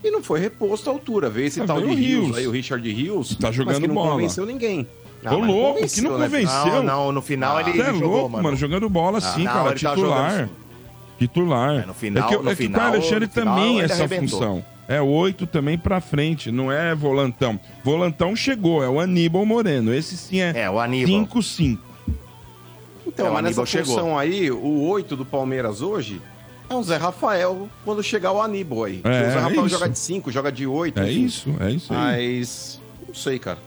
e 0.03 0.11
não 0.11 0.21
foi 0.21 0.41
reposto 0.41 0.89
à 0.89 0.93
altura. 0.93 1.29
Veio 1.29 1.47
esse 1.47 1.61
Ah, 1.61 1.65
tal 1.65 1.79
de 1.79 1.85
o 1.85 1.93
Rios, 1.93 2.25
Rios. 2.25 2.37
aí, 2.37 2.45
o 2.47 2.51
Richard 2.51 2.91
Rios, 2.91 3.35
Tá 3.37 3.49
jogando 3.53 3.73
mas 3.75 3.79
que 3.81 3.87
não 3.87 3.95
bola. 3.95 4.11
convenceu 4.11 4.45
ninguém. 4.45 4.85
Ô, 5.33 5.39
mas 5.39 5.49
louco, 5.49 5.87
que 5.87 6.01
não 6.01 6.17
né? 6.17 6.25
convenceu. 6.25 6.65
Não, 6.65 6.83
não, 6.83 7.11
no 7.11 7.21
final 7.21 7.59
ele, 7.59 7.71
Você 7.71 7.81
é 7.81 7.89
ele 7.89 7.99
jogou, 7.99 8.17
louco, 8.21 8.41
mano. 8.41 8.55
Jogando 8.57 8.89
bola 8.89 9.21
sim, 9.21 9.43
não, 9.43 9.53
cara. 9.53 9.69
ele 9.71 9.79
tá 9.79 9.89
Titular. 9.95 10.31
jogando 10.31 10.47
sim. 10.47 10.53
Titular. 11.17 11.75
É, 11.81 11.85
no 11.85 11.93
final- 11.93 12.23
é 12.23 12.27
que, 12.37 12.43
no 12.43 12.49
é 12.51 12.55
que 12.55 12.63
o 12.63 12.65
final- 12.65 12.81
Caio 12.81 12.93
Alexandre 12.93 13.25
no 13.25 13.31
final 13.31 13.55
também 13.55 13.69
é 13.75 13.77
ele 13.77 13.85
essa 13.85 13.93
arrebentou. 14.03 14.39
função. 14.39 14.65
É 14.87 15.01
oito 15.01 15.47
também 15.47 15.77
pra 15.77 15.99
frente, 16.01 16.51
não 16.51 16.71
é 16.71 16.93
volantão. 16.93 17.59
Volantão 17.83 18.35
chegou, 18.35 18.83
é 18.83 18.89
o 18.89 18.99
Aníbal 18.99 19.45
Moreno. 19.45 19.93
Esse 19.93 20.15
sim 20.17 20.41
é 20.41 20.51
É, 20.63 20.69
o 20.69 20.79
Aníbal. 20.79 21.07
5-5. 21.25 21.79
Então, 23.07 23.27
É, 23.27 23.29
o 23.29 23.33
mas 23.33 23.43
nessa 23.43 23.61
Aníbal 23.61 23.65
chegou. 23.65 23.95
função 23.95 24.17
aí, 24.19 24.51
o 24.51 24.81
8 24.87 25.15
do 25.15 25.25
Palmeiras 25.25 25.81
hoje 25.81 26.21
é 26.69 26.73
um 26.75 26.83
Zé 26.83 26.97
Rafael 26.97 27.69
quando 27.83 28.03
chegar 28.03 28.31
o 28.31 28.41
Aníbal 28.41 28.83
aí. 28.85 29.01
É, 29.03 29.09
o 29.09 29.11
Zé 29.11 29.19
é 29.19 29.39
Rafael 29.39 29.65
isso. 29.65 29.69
joga 29.69 29.89
de 29.89 29.99
5, 29.99 30.31
joga 30.31 30.51
de 30.51 30.67
8. 30.67 30.99
É 30.99 31.11
isso, 31.11 31.55
é 31.59 31.71
isso 31.71 31.93
aí. 31.93 31.99
Mas. 31.99 32.81
Não 33.07 33.13
sei, 33.15 33.39
cara. 33.39 33.57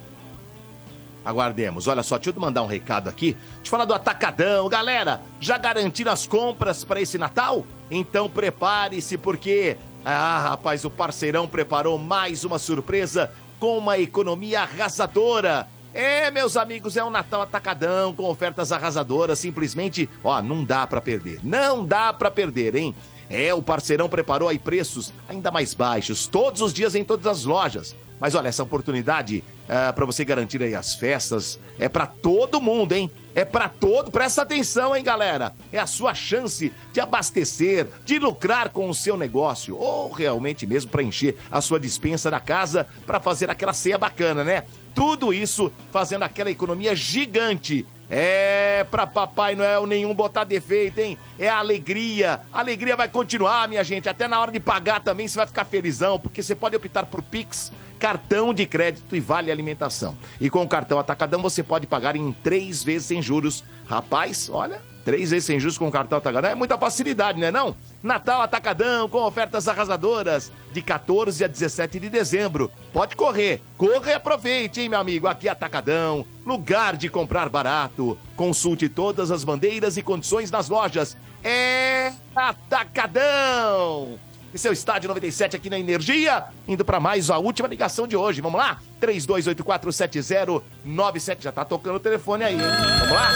Aguardemos. 1.28 1.86
Olha 1.86 2.02
só, 2.02 2.16
deixa 2.16 2.30
eu 2.30 2.40
mandar 2.40 2.62
um 2.62 2.66
recado 2.66 3.06
aqui. 3.06 3.36
Eu 3.62 3.70
falar 3.70 3.84
do 3.84 3.92
Atacadão. 3.92 4.66
Galera, 4.66 5.20
já 5.38 5.58
garantiram 5.58 6.10
as 6.10 6.26
compras 6.26 6.84
para 6.84 7.02
esse 7.02 7.18
Natal? 7.18 7.66
Então 7.90 8.30
prepare-se, 8.30 9.18
porque. 9.18 9.76
Ah, 10.02 10.38
rapaz, 10.38 10.86
o 10.86 10.90
parceirão 10.90 11.46
preparou 11.46 11.98
mais 11.98 12.44
uma 12.44 12.58
surpresa 12.58 13.30
com 13.60 13.76
uma 13.76 13.98
economia 13.98 14.62
arrasadora. 14.62 15.68
É, 15.92 16.30
meus 16.30 16.56
amigos, 16.56 16.96
é 16.96 17.04
um 17.04 17.10
Natal 17.10 17.42
Atacadão 17.42 18.14
com 18.14 18.24
ofertas 18.24 18.72
arrasadoras. 18.72 19.38
Simplesmente, 19.38 20.08
ó, 20.24 20.40
não 20.40 20.64
dá 20.64 20.86
para 20.86 21.02
perder. 21.02 21.40
Não 21.42 21.84
dá 21.84 22.10
para 22.10 22.30
perder, 22.30 22.74
hein? 22.74 22.94
É, 23.28 23.52
o 23.52 23.62
parceirão 23.62 24.08
preparou 24.08 24.48
aí 24.48 24.58
preços 24.58 25.12
ainda 25.28 25.50
mais 25.50 25.74
baixos, 25.74 26.26
todos 26.26 26.62
os 26.62 26.72
dias 26.72 26.94
em 26.94 27.04
todas 27.04 27.26
as 27.26 27.44
lojas. 27.44 27.94
Mas 28.20 28.34
olha, 28.34 28.48
essa 28.48 28.62
oportunidade 28.62 29.44
é, 29.68 29.92
para 29.92 30.04
você 30.04 30.24
garantir 30.24 30.62
aí 30.62 30.74
as 30.74 30.94
festas 30.94 31.58
é 31.78 31.88
para 31.88 32.06
todo 32.06 32.60
mundo, 32.60 32.92
hein? 32.92 33.10
É 33.34 33.44
para 33.44 33.68
todo, 33.68 34.10
presta 34.10 34.42
atenção, 34.42 34.96
hein, 34.96 35.04
galera? 35.04 35.54
É 35.72 35.78
a 35.78 35.86
sua 35.86 36.14
chance 36.14 36.72
de 36.92 37.00
abastecer, 37.00 37.86
de 38.04 38.18
lucrar 38.18 38.70
com 38.70 38.88
o 38.88 38.94
seu 38.94 39.16
negócio 39.16 39.76
ou 39.76 40.10
realmente 40.10 40.66
mesmo 40.66 40.90
para 40.90 41.02
encher 41.02 41.36
a 41.50 41.60
sua 41.60 41.78
dispensa 41.78 42.30
da 42.30 42.40
casa 42.40 42.86
para 43.06 43.20
fazer 43.20 43.50
aquela 43.50 43.72
ceia 43.72 43.98
bacana, 43.98 44.42
né? 44.42 44.64
Tudo 44.94 45.32
isso 45.32 45.70
fazendo 45.92 46.24
aquela 46.24 46.50
economia 46.50 46.96
gigante. 46.96 47.86
É 48.10 48.86
pra 48.90 49.06
Papai 49.06 49.54
Noel 49.54 49.86
nenhum 49.86 50.14
botar 50.14 50.44
defeito, 50.44 50.98
hein? 50.98 51.18
É 51.38 51.48
a 51.48 51.58
alegria. 51.58 52.40
A 52.50 52.60
alegria 52.60 52.96
vai 52.96 53.06
continuar, 53.06 53.68
minha 53.68 53.84
gente. 53.84 54.08
Até 54.08 54.26
na 54.26 54.40
hora 54.40 54.50
de 54.50 54.58
pagar 54.58 55.00
também 55.00 55.28
você 55.28 55.36
vai 55.36 55.46
ficar 55.46 55.66
felizão, 55.66 56.18
porque 56.18 56.42
você 56.42 56.54
pode 56.54 56.74
optar 56.74 57.04
por 57.04 57.22
Pix, 57.22 57.70
cartão 57.98 58.54
de 58.54 58.64
crédito 58.66 59.16
e 59.16 59.20
vale 59.20 59.50
alimentação. 59.50 60.16
E 60.40 60.48
com 60.48 60.62
o 60.62 60.68
cartão 60.68 60.98
Atacadão 60.98 61.42
você 61.42 61.62
pode 61.62 61.86
pagar 61.86 62.16
em 62.16 62.32
três 62.32 62.82
vezes 62.82 63.08
sem 63.08 63.20
juros. 63.20 63.64
Rapaz, 63.86 64.48
olha, 64.50 64.80
três 65.04 65.30
vezes 65.30 65.46
sem 65.46 65.58
juros 65.58 65.76
com 65.76 65.88
o 65.88 65.90
cartão 65.90 66.18
Atacadão 66.18 66.50
é 66.50 66.54
muita 66.54 66.78
facilidade, 66.78 67.40
né 67.40 67.50
não? 67.50 67.74
Natal 68.02 68.40
Atacadão 68.40 69.08
com 69.08 69.18
ofertas 69.18 69.66
arrasadoras 69.66 70.52
de 70.72 70.80
14 70.80 71.44
a 71.44 71.48
17 71.48 71.98
de 71.98 72.08
dezembro. 72.08 72.70
Pode 72.92 73.16
correr, 73.16 73.60
corra 73.76 74.10
e 74.10 74.14
aproveite, 74.14 74.80
hein, 74.80 74.88
meu 74.88 75.00
amigo? 75.00 75.26
Aqui 75.26 75.48
Atacadão, 75.48 76.24
lugar 76.46 76.96
de 76.96 77.08
comprar 77.08 77.48
barato. 77.48 78.16
Consulte 78.36 78.88
todas 78.88 79.30
as 79.30 79.42
bandeiras 79.44 79.96
e 79.96 80.02
condições 80.02 80.50
nas 80.50 80.68
lojas. 80.68 81.16
É 81.42 82.12
Atacadão! 82.34 84.27
Esse 84.52 84.66
é 84.66 84.70
o 84.70 84.72
Estádio 84.72 85.08
97 85.08 85.56
aqui 85.56 85.68
na 85.68 85.78
Energia, 85.78 86.46
indo 86.66 86.84
para 86.84 86.98
mais 86.98 87.30
a 87.30 87.38
última 87.38 87.68
ligação 87.68 88.06
de 88.06 88.16
hoje. 88.16 88.40
Vamos 88.40 88.58
lá? 88.58 88.80
32847097. 89.00 91.42
Já 91.42 91.52
tá 91.52 91.64
tocando 91.64 91.96
o 91.96 92.00
telefone 92.00 92.44
aí, 92.44 92.54
hein? 92.54 92.60
Vamos 93.00 93.14
lá? 93.14 93.30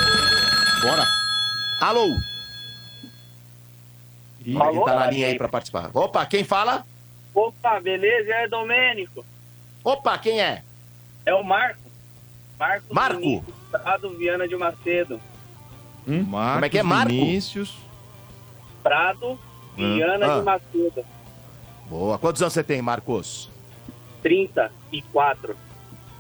Bora. 0.83 1.07
Alô? 1.81 2.07
Ih, 4.45 4.57
Alô? 4.57 4.85
Tá 4.85 4.95
na 5.01 5.11
linha 5.11 5.27
aí 5.27 5.37
para 5.37 5.49
participar? 5.49 5.91
Opa, 5.93 6.25
quem 6.27 6.45
fala? 6.45 6.87
Opa, 7.35 7.79
beleza? 7.81 8.33
É 8.33 8.49
Domênico. 8.49 9.25
Opa, 9.85 10.17
quem 10.19 10.41
é? 10.41 10.63
É 11.27 11.35
o 11.35 11.45
Marco. 11.45 11.81
Marco. 12.59 12.95
Marco? 12.95 13.21
Vinícius 13.21 13.55
Prado 13.71 14.11
Viana 14.17 14.49
de 14.49 14.57
Macedo. 14.57 15.21
Como 16.05 16.65
é 16.65 16.69
que 16.69 16.79
é, 16.79 16.83
Marco? 16.83 17.11
Vinícius. 17.11 17.77
Prado 18.83 19.39
Viana 19.77 20.27
Ah. 20.35 20.39
de 20.39 20.45
Macedo. 20.45 21.05
Boa. 21.89 22.19
Quantos 22.19 22.41
anos 22.43 22.55
você 22.55 22.63
tem, 22.63 22.81
Marcos? 22.83 23.51
34. 24.23 25.55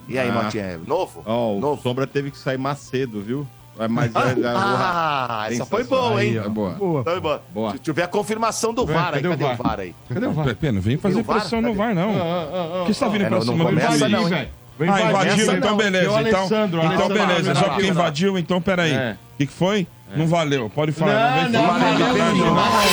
E 0.08 0.18
aí, 0.18 0.28
Ah. 0.28 0.32
Motinha? 0.32 0.62
é 0.64 0.78
Novo? 0.86 1.22
Ó, 1.26 1.54
o 1.58 1.76
Sombra 1.78 2.06
teve 2.06 2.30
que 2.30 2.38
sair 2.38 2.58
mais 2.58 2.78
cedo, 2.78 3.22
viu? 3.22 3.46
É, 3.78 3.88
Mas, 3.88 4.12
Ah, 4.14 5.46
essa 5.50 5.64
foi 5.64 5.84
boa, 5.84 6.22
hein? 6.22 6.36
É 6.36 6.48
boa. 6.48 6.74
Foi 7.04 7.20
boa. 7.20 7.42
Boa. 7.54 7.70
Deixa 7.72 7.90
eu 7.90 7.94
ver 7.94 8.02
a 8.02 8.08
confirmação 8.08 8.74
do 8.74 8.84
VAR 8.84 9.14
aí. 9.14 9.20
o 9.26 9.30
Cadê 9.30 9.44
o 9.44 9.56
VAR 9.56 9.80
aí? 9.80 9.94
Cadê 10.12 10.26
o 10.26 10.32
VAR? 10.32 10.54
Pena, 10.56 10.80
vem 10.80 10.98
fazer 10.98 11.20
o 11.20 11.24
pressão 11.24 11.62
no? 11.62 11.72
VAR, 11.72 11.94
não. 11.94 12.10
ah, 12.10 12.78
Por 12.80 12.86
que 12.88 12.94
você 12.94 13.00
tá 13.00 13.08
vindo 13.08 13.22
É, 13.24 13.28
pra 13.28 13.36
não- 13.38 13.42
cima? 13.42 13.56
não 13.58 13.64
começa 13.66 14.08
não, 14.08 14.28
hein? 14.28 14.48
Vem 14.78 14.88
Ah, 14.90 15.00
invadir, 15.02 15.32
invadiu, 15.34 15.56
então 15.56 15.76
beleza. 15.76 16.10
O 16.10 16.20
Então, 16.20 16.42
o 16.44 16.92
então 16.94 17.08
beleza. 17.08 17.54
Só 17.54 17.68
porque 17.70 17.86
invadiu, 17.86 18.38
então 18.38 18.60
peraí. 18.60 18.92
O 18.92 18.94
É. 18.96 19.16
que, 19.38 19.46
que 19.46 19.52
foi? 19.52 19.86
Não 20.16 20.26
valeu. 20.26 20.70
Pode 20.70 20.92
falar. 20.92 21.48
Não, 21.48 21.50
não, 21.60 21.66
falar. 21.66 21.78
valeu, 21.78 22.06
valeu, 22.06 22.44
falar. 22.46 22.70
valeu. 22.70 22.90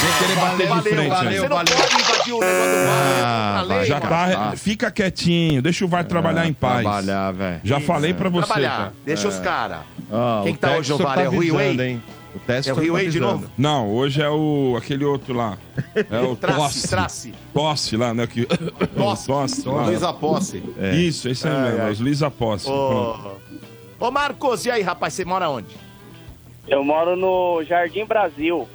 Vem 0.00 0.18
querer 0.18 0.36
bater 0.40 0.56
de 0.56 0.68
Valeu, 0.68 0.82
frente. 0.82 1.08
valeu, 1.08 1.48
não 1.48 1.56
VAR. 1.56 1.64
Ah, 3.24 3.66
é 3.70 3.84
Já 3.84 4.00
tá. 4.00 4.52
Fica 4.56 4.90
quietinho. 4.90 5.62
Deixa 5.62 5.84
o 5.84 5.88
VAR 5.88 6.04
trabalhar 6.04 6.46
em 6.46 6.52
paz. 6.52 6.82
Trabalhar, 6.82 7.32
velho. 7.32 7.60
Já 7.64 7.80
falei 7.80 8.14
pra 8.14 8.28
você. 8.28 8.46
Trabalhar. 8.46 8.92
Deixa 9.04 9.28
os 9.28 9.36
É. 9.38 9.40
caras. 9.42 9.80
Quem 10.42 10.54
que 10.54 10.58
tá 10.60 10.76
hoje 10.76 10.90
no 10.92 10.98
Textor 10.98 11.06
VAR? 11.06 11.14
tá 11.16 11.22
É 11.22 11.28
o 11.28 11.38
Rio 11.40 11.60
hein? 11.60 12.02
O 12.34 12.38
Textor 12.40 12.74
É 12.74 12.76
o 12.76 12.80
Rio 12.82 12.92
tá 12.92 12.98
Way 12.98 13.08
de 13.10 13.20
novo? 13.20 13.50
Não, 13.56 13.90
hoje 13.90 14.20
é 14.20 14.28
o 14.28 14.74
aquele 14.76 15.04
outro 15.04 15.34
lá. 15.34 15.56
É 15.94 16.18
o 16.20 16.34
Trace. 16.36 16.88
Trace. 16.88 17.34
Tosse 17.52 17.96
lá, 17.96 18.12
né? 18.12 18.26
Que... 18.26 18.44
Tosse. 18.96 19.26
Tosse. 19.28 19.68
Luiz 19.68 20.02
Aposse. 20.02 20.62
É. 20.78 20.94
Isso, 20.96 21.28
esse 21.28 21.46
aí 21.46 21.54
Ai, 21.54 21.72
mesmo. 21.72 21.88
Os 21.90 22.00
Luiz 22.00 22.22
Aposse. 22.22 22.68
Ô, 22.68 23.16
Ô, 24.00 24.10
Marcos, 24.10 24.66
e 24.66 24.70
aí, 24.70 24.82
rapaz? 24.82 25.14
Você 25.14 25.24
mora 25.24 25.48
onde? 25.48 25.68
Eu 26.68 26.82
moro 26.84 27.14
no 27.16 27.62
Jardim 27.64 28.04
Brasil. 28.04 28.68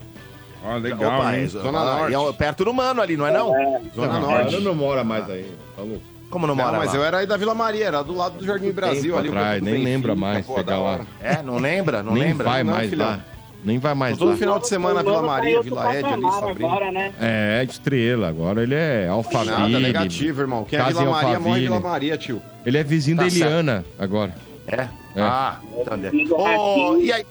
Ó, 0.63 0.75
legal, 0.75 1.19
Opa, 1.19 1.35
hein? 1.37 1.43
é, 1.43 1.47
Zona 1.47 1.79
ah, 1.79 2.09
Norte. 2.09 2.29
é 2.29 2.33
perto 2.33 2.65
do 2.65 2.73
Mano 2.73 3.01
ali, 3.01 3.15
não 3.15 3.25
é 3.25 3.31
não? 3.31 3.55
É. 3.55 3.81
Zona 3.95 4.19
Não, 4.19 4.21
Norte. 4.31 4.53
Eu 4.53 4.61
não 4.61 4.75
mora 4.75 5.03
mais 5.03 5.29
aí. 5.29 5.49
Tá 5.75 5.81
louco? 5.81 6.01
Como 6.29 6.45
não 6.45 6.53
Não, 6.55 6.63
mora 6.63 6.77
mas 6.77 6.89
lá? 6.93 6.95
eu 6.99 7.03
era 7.03 7.17
aí 7.19 7.25
da 7.25 7.37
Vila 7.37 7.55
Maria, 7.55 7.85
era 7.87 8.03
do 8.03 8.15
lado 8.15 8.37
do 8.37 8.45
Jardim 8.45 8.71
Brasil. 8.71 9.17
Ali, 9.17 9.29
o 9.29 9.31
atrás, 9.31 9.61
nem 9.63 9.83
lembra 9.83 10.15
mais 10.15 10.45
pô, 10.45 10.53
pegar 10.55 10.75
da 10.75 10.79
lá. 10.81 10.99
É, 11.21 11.41
não 11.41 11.57
lembra? 11.57 12.03
Não 12.03 12.13
Nem 12.13 12.23
lembra? 12.23 12.47
vai 12.49 12.63
Não, 12.63 12.73
mais 12.73 12.89
filhão. 12.89 13.07
lá. 13.07 13.19
Nem 13.63 13.79
vai 13.79 13.93
mais 13.95 14.17
Todo 14.17 14.29
lá. 14.31 14.37
final 14.37 14.59
de 14.59 14.67
semana, 14.67 15.01
Vila 15.01 15.21
Maria, 15.23 15.61
Vila 15.61 15.95
Ed, 15.95 16.05
ali, 16.07 16.21
Sabrina. 16.31 16.67
agora, 16.69 16.91
né? 16.91 17.13
É, 17.19 17.65
estrela. 17.67 18.29
Agora 18.29 18.61
ele 18.61 18.75
é 18.75 19.07
Alphaville. 19.07 19.51
Nada 19.57 19.79
negativo, 19.79 20.41
irmão. 20.41 20.63
Quem 20.65 20.77
é 20.77 20.81
Casa 20.83 20.99
Vila 20.99 21.03
em 21.03 21.11
Maria, 21.11 21.27
morre 21.29 21.35
Alphaville. 21.37 21.67
Vila 21.67 21.79
Maria, 21.79 22.17
tio. 22.17 22.41
Ele 22.65 22.77
é 22.77 22.83
vizinho 22.83 23.17
Tá 23.17 23.23
da 23.23 23.27
Eliana 23.27 23.85
agora. 23.97 24.35
É? 24.67 24.81
É. 24.81 24.89
Ah, 25.17 25.57
entendeu. 25.77 26.37
Ô, 26.37 26.97
e 26.97 27.11
aí? 27.11 27.25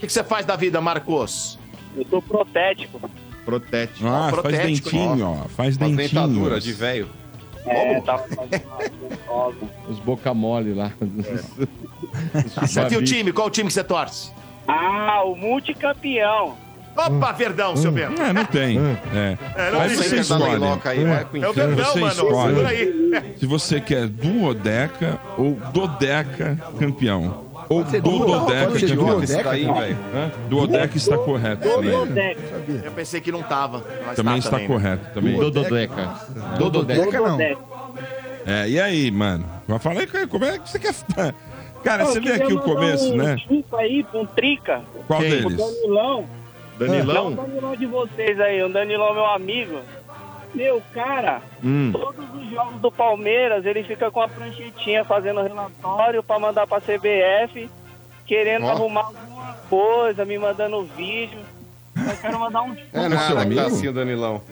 O 0.00 0.02
que, 0.02 0.06
que 0.06 0.12
você 0.14 0.24
faz 0.24 0.46
da 0.46 0.56
vida, 0.56 0.80
Marcos? 0.80 1.58
Eu 1.94 2.06
sou 2.08 2.22
protético. 2.22 2.98
Protete. 3.44 4.02
Ah, 4.06 4.28
faz 4.30 4.32
protético, 4.40 4.90
dentinho, 4.90 5.26
ó. 5.26 5.48
Faz 5.48 5.76
Uma 5.76 5.88
dentinho. 5.88 6.08
dentadura 6.08 6.58
de 6.58 6.72
velho. 6.72 7.10
É, 7.66 8.00
tá 8.00 8.24
Os 9.90 9.98
boca 9.98 10.32
mole 10.32 10.72
lá. 10.72 10.90
Você 12.62 12.82
tem 12.86 12.96
o 12.96 13.04
time? 13.04 13.30
Qual 13.30 13.48
o 13.48 13.50
time 13.50 13.66
que 13.68 13.74
você 13.74 13.84
torce? 13.84 14.32
Ah, 14.66 15.22
o 15.26 15.36
multicampeão. 15.36 16.56
Opa, 16.96 17.32
Verdão, 17.32 17.76
seu 17.76 17.92
Bento. 17.92 18.20
É, 18.22 18.32
não 18.32 18.46
tem. 18.46 18.78
É. 19.14 19.36
É, 19.54 19.70
não 19.70 19.80
Aí 19.80 19.88
tem. 19.88 19.96
você 19.98 20.22
Você 20.24 20.28
tá 20.32 20.38
na 20.38 20.44
escolhe. 20.46 20.54
Iloca 20.64 20.90
aí, 20.90 21.04
vai 21.04 21.24
com 21.26 21.36
É 21.36 21.40
o 21.46 21.50
inferno. 21.50 21.76
Verdão, 21.76 21.92
Você 21.92 22.00
mano. 22.00 22.12
escolhe. 22.12 22.48
Segura 22.54 22.68
aí. 22.70 23.34
Se 23.38 23.46
você 23.46 23.80
quer 23.80 24.08
duodeca 24.08 25.20
ou 25.36 25.52
dodeca 25.72 26.56
campeão. 26.78 27.49
Ou 27.70 27.84
dododeca 27.84 28.66
pode 28.66 28.80
ser 28.80 28.88
campeão. 28.88 29.06
duodeca, 29.06 29.24
Esse 29.24 29.42
daí, 29.44 29.64
velho. 29.64 29.98
Hã? 30.12 30.30
Duodeca 30.48 30.96
está 30.96 31.16
correto. 31.16 31.68
também. 31.68 32.36
Eu 32.84 32.92
pensei 32.92 33.20
que 33.20 33.30
não 33.30 33.44
tava. 33.44 33.84
Mas 34.04 34.16
Também 34.16 34.32
tá 34.34 34.38
está 34.40 34.50
também, 34.50 34.68
né? 34.68 34.74
correto. 34.74 35.14
Também. 35.14 35.36
Dododeca. 35.38 36.14
Dododeca 36.58 37.20
não. 37.20 37.40
É, 37.40 38.68
e 38.68 38.80
aí, 38.80 39.08
mano? 39.12 39.44
Mas 39.68 39.80
fala 39.80 40.00
aí, 40.00 40.26
como 40.26 40.44
é 40.44 40.58
que 40.58 40.68
você 40.68 40.80
quer. 40.80 40.92
Cara, 41.84 42.06
você 42.06 42.18
vê 42.18 42.32
aqui 42.32 42.52
o 42.52 42.60
começo, 42.60 43.14
né? 43.16 43.36
Um 43.48 43.62
aí, 43.76 44.04
um 44.14 44.26
trica. 44.26 44.82
Qual? 45.06 45.20
O 45.20 45.22
deles? 45.22 45.56
Danilão. 45.56 45.88
Não, 45.96 46.20
o 46.20 46.78
Danilão? 46.78 47.32
Danilão 47.34 47.76
de 47.76 47.86
vocês 47.86 48.40
aí. 48.40 48.62
O 48.64 48.68
Danilão, 48.68 49.14
meu 49.14 49.26
amigo. 49.26 49.78
Meu, 50.54 50.82
cara, 50.92 51.40
Hum. 51.62 51.90
todos 51.92 52.24
os 52.34 52.50
jogos 52.50 52.80
do 52.80 52.90
Palmeiras, 52.90 53.64
ele 53.64 53.82
fica 53.84 54.10
com 54.10 54.20
a 54.20 54.28
pranchetinha 54.28 55.04
fazendo 55.04 55.42
relatório 55.42 56.22
pra 56.22 56.38
mandar 56.38 56.66
pra 56.66 56.80
CBF, 56.80 57.70
querendo 58.26 58.66
Ó. 58.66 58.70
arrumar 58.70 59.02
alguma 59.06 59.54
coisa, 59.68 60.24
me 60.24 60.38
mandando 60.38 60.82
vídeo. 60.96 61.38
Eu 61.96 62.16
quero 62.20 62.38
mandar 62.40 62.62
um 62.62 62.72
É 62.72 63.00
seu 63.00 63.08
nada 63.08 63.26
que 63.36 63.42
amigo? 63.42 63.60
tá 63.60 63.66
assim, 63.68 63.92
Danilão. 63.92 64.42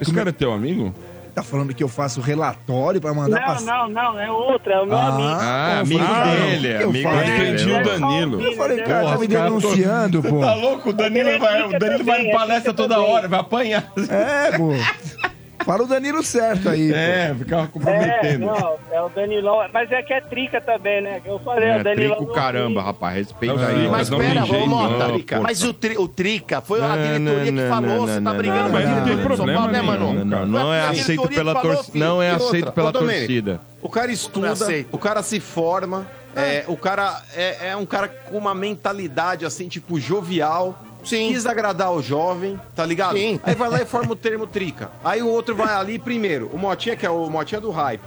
Esse 0.00 0.12
cara 0.12 0.30
é 0.30 0.32
teu 0.32 0.52
amigo? 0.52 0.92
Tá 1.34 1.42
falando 1.42 1.74
que 1.74 1.82
eu 1.84 1.88
faço 1.88 2.20
relatório 2.22 2.98
pra 2.98 3.12
mandar 3.12 3.38
Não, 3.40 3.56
pra... 3.56 3.60
não, 3.60 3.88
não, 3.90 4.18
é 4.18 4.30
outro, 4.30 4.72
é 4.72 4.80
o 4.80 4.86
meu 4.86 4.96
amigo. 4.96 5.28
Ah, 5.28 5.80
amigo 5.80 6.02
Ah, 6.02 6.24
dele. 6.24 6.68
eu 6.82 6.88
Amigo 6.88 7.08
falei. 7.10 7.28
Eu 7.28 7.34
entendi 7.36 7.64
dele. 7.66 7.74
o 7.78 7.84
Danilo. 7.84 8.40
Eu 8.40 8.56
falei, 8.56 8.78
cara, 8.82 9.00
Porra, 9.02 9.12
tá 9.14 9.18
me 9.20 9.28
caras 9.28 9.52
tô- 9.52 9.60
denunciando, 9.60 10.22
pô. 10.22 10.40
Tá 10.40 10.54
louco? 10.54 10.88
O 10.88 10.92
Danilo 10.94 11.38
vai, 11.38 11.62
o 11.62 11.78
Danilo 11.78 12.04
vai 12.04 12.22
em 12.26 12.32
palestra 12.32 12.72
toda 12.72 12.98
hora, 13.00 13.28
vai 13.28 13.40
apanhar. 13.40 13.92
É, 14.08 14.56
pô. 14.56 14.70
Fala 15.66 15.82
o 15.82 15.86
Danilo 15.88 16.22
certo 16.22 16.68
aí. 16.68 16.90
pô. 16.90 16.96
É, 16.96 17.34
ficava 17.36 17.64
É, 17.64 17.66
comprometendo. 17.66 18.46
não, 18.46 18.76
é 18.92 19.02
o 19.02 19.08
Danilão, 19.08 19.58
mas 19.72 19.90
é 19.90 20.00
que 20.00 20.12
é 20.14 20.20
trica 20.20 20.60
também, 20.60 21.02
né? 21.02 21.20
Eu 21.26 21.40
falei, 21.40 21.68
É, 21.70 21.80
o 21.80 21.82
Danilão. 21.84 22.16
trico 22.18 22.32
caramba, 22.32 22.82
rapaz. 22.82 23.16
Respeita 23.16 23.54
Não, 23.56 23.66
aí. 23.66 23.88
Mas 23.88 24.08
pera, 24.08 24.46
Mota. 24.46 25.08
não, 25.08 25.20
pô. 25.20 25.40
Mas 25.42 25.64
o, 25.64 25.74
tri- 25.74 25.98
o 25.98 26.06
Trica 26.06 26.60
foi 26.60 26.80
a 26.80 26.88
Não, 26.88 26.96
diretoria 26.96 27.50
não, 27.52 27.62
que 27.64 27.68
falou. 27.68 27.88
não, 27.96 28.06
Você 28.06 28.14
tá 28.14 28.20
não, 28.20 28.36
brigando 28.36 28.70
com 28.70 28.76
a 28.76 28.80
diretoria 28.82 29.16
do 29.16 29.36
São 29.36 29.46
Paulo, 29.46 29.72
né, 29.72 29.82
mano? 29.82 30.24
Não, 30.24 30.46
não, 30.46 30.72
é 30.72 30.80
a 30.82 30.90
aceito 30.90 31.28
pela 31.28 31.52
que 31.54 31.60
falou, 31.60 31.74
torcida. 31.76 31.98
Não 31.98 32.22
é 32.22 32.30
aceito 32.30 32.72
pela 32.72 32.90
ô, 32.90 32.92
torcida. 32.92 33.60
O 33.82 33.88
cara 33.88 34.12
estuda, 34.12 34.52
aceito. 34.52 34.88
o 34.92 34.98
cara 34.98 35.22
se 35.22 35.40
forma, 35.40 36.06
é, 36.36 36.64
o 36.68 36.76
cara 36.76 37.22
é, 37.34 37.70
é 37.70 37.76
um 37.76 37.86
cara 37.86 38.06
com 38.08 38.38
uma 38.38 38.54
mentalidade 38.54 39.44
assim, 39.44 39.66
tipo, 39.68 39.98
jovial. 39.98 40.80
Sim. 41.06 41.28
Quis 41.32 41.46
agradar 41.46 41.92
o 41.92 42.02
jovem, 42.02 42.60
tá 42.74 42.84
ligado? 42.84 43.16
Sim. 43.16 43.40
Aí 43.42 43.54
vai 43.54 43.68
lá 43.70 43.80
e 43.80 43.86
forma 43.86 44.12
o 44.12 44.16
termo 44.16 44.46
trica. 44.46 44.90
Aí 45.04 45.22
o 45.22 45.28
outro 45.28 45.54
vai 45.54 45.72
ali 45.74 45.98
primeiro, 45.98 46.50
o 46.52 46.58
Motinha, 46.58 46.96
que 46.96 47.06
é 47.06 47.10
o 47.10 47.28
Motinha 47.30 47.60
do 47.60 47.70
hype. 47.70 48.02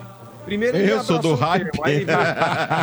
Primeiro 0.46 0.78
que 0.78 0.84
Eu 0.84 0.96
ele 0.98 1.04
sou 1.04 1.18
abraçou 1.18 1.22
do 1.22 1.30
o 1.32 1.36
hype. 1.46 1.72
termo, 1.72 1.86
aí 1.86 1.96
ele 1.96 2.06
vai- 2.06 2.26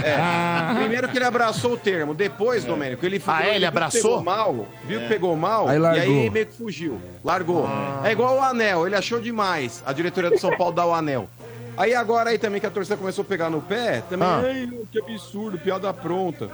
é. 0.04 0.74
Primeiro 0.78 1.08
que 1.08 1.18
ele 1.18 1.24
abraçou 1.24 1.72
o 1.72 1.76
termo. 1.76 2.14
Depois, 2.14 2.64
Domênico, 2.64 3.04
ele 3.04 3.20
Ah, 3.26 3.44
é? 3.44 3.50
Ele 3.50 3.58
que 3.60 3.64
abraçou? 3.64 4.02
Pegou 4.02 4.22
mal, 4.22 4.66
viu 4.84 5.00
que 5.00 5.08
pegou 5.08 5.36
mal 5.36 5.68
Aí 5.68 5.76
e 5.76 5.78
largou. 5.78 6.02
aí 6.02 6.30
meio 6.30 6.46
que 6.46 6.52
fugiu. 6.56 7.00
Largou. 7.24 7.68
É 8.04 8.12
igual 8.12 8.36
o 8.36 8.42
anel, 8.42 8.86
ele 8.86 8.94
achou 8.94 9.20
demais 9.20 9.82
a 9.84 9.92
diretoria 9.92 10.30
do 10.30 10.38
São 10.38 10.56
Paulo 10.56 10.72
dar 10.74 10.86
o 10.86 10.94
anel. 10.94 11.28
Aí 11.76 11.94
agora 11.94 12.30
aí 12.30 12.38
também 12.38 12.60
que 12.60 12.66
a 12.66 12.70
torcida 12.70 12.96
começou 12.96 13.22
a 13.22 13.24
pegar 13.26 13.50
no 13.50 13.60
pé, 13.60 14.02
também, 14.08 14.26
Ah. 14.28 14.40
ai, 14.44 14.68
que 14.92 14.98
absurdo, 14.98 15.58
piada 15.58 15.92
pronta. 15.92 16.48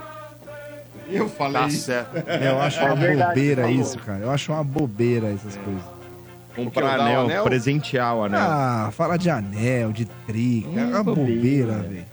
Eu 1.09 1.29
falei 1.29 1.61
Tá 1.61 1.67
isso. 1.67 1.85
certo. 1.85 2.15
Eu 2.17 2.59
acho 2.61 2.79
É 2.79 2.85
uma 2.85 2.95
verdade, 2.95 3.29
bobeira 3.29 3.69
isso, 3.71 3.99
cara. 3.99 4.19
Eu 4.19 4.31
acho 4.31 4.51
uma 4.51 4.63
bobeira 4.63 5.27
essas 5.31 5.55
coisas. 5.57 5.83
Comprar 6.55 6.99
anel, 6.99 7.21
anel? 7.21 7.43
presentear 7.43 8.15
o 8.15 8.23
anel. 8.25 8.39
Ah, 8.39 8.89
fala 8.93 9.17
de 9.17 9.29
anel, 9.29 9.91
de 9.91 10.05
trica. 10.27 10.79
É 10.79 10.85
uma 10.85 11.03
bobeira, 11.03 11.73
velho. 11.79 12.05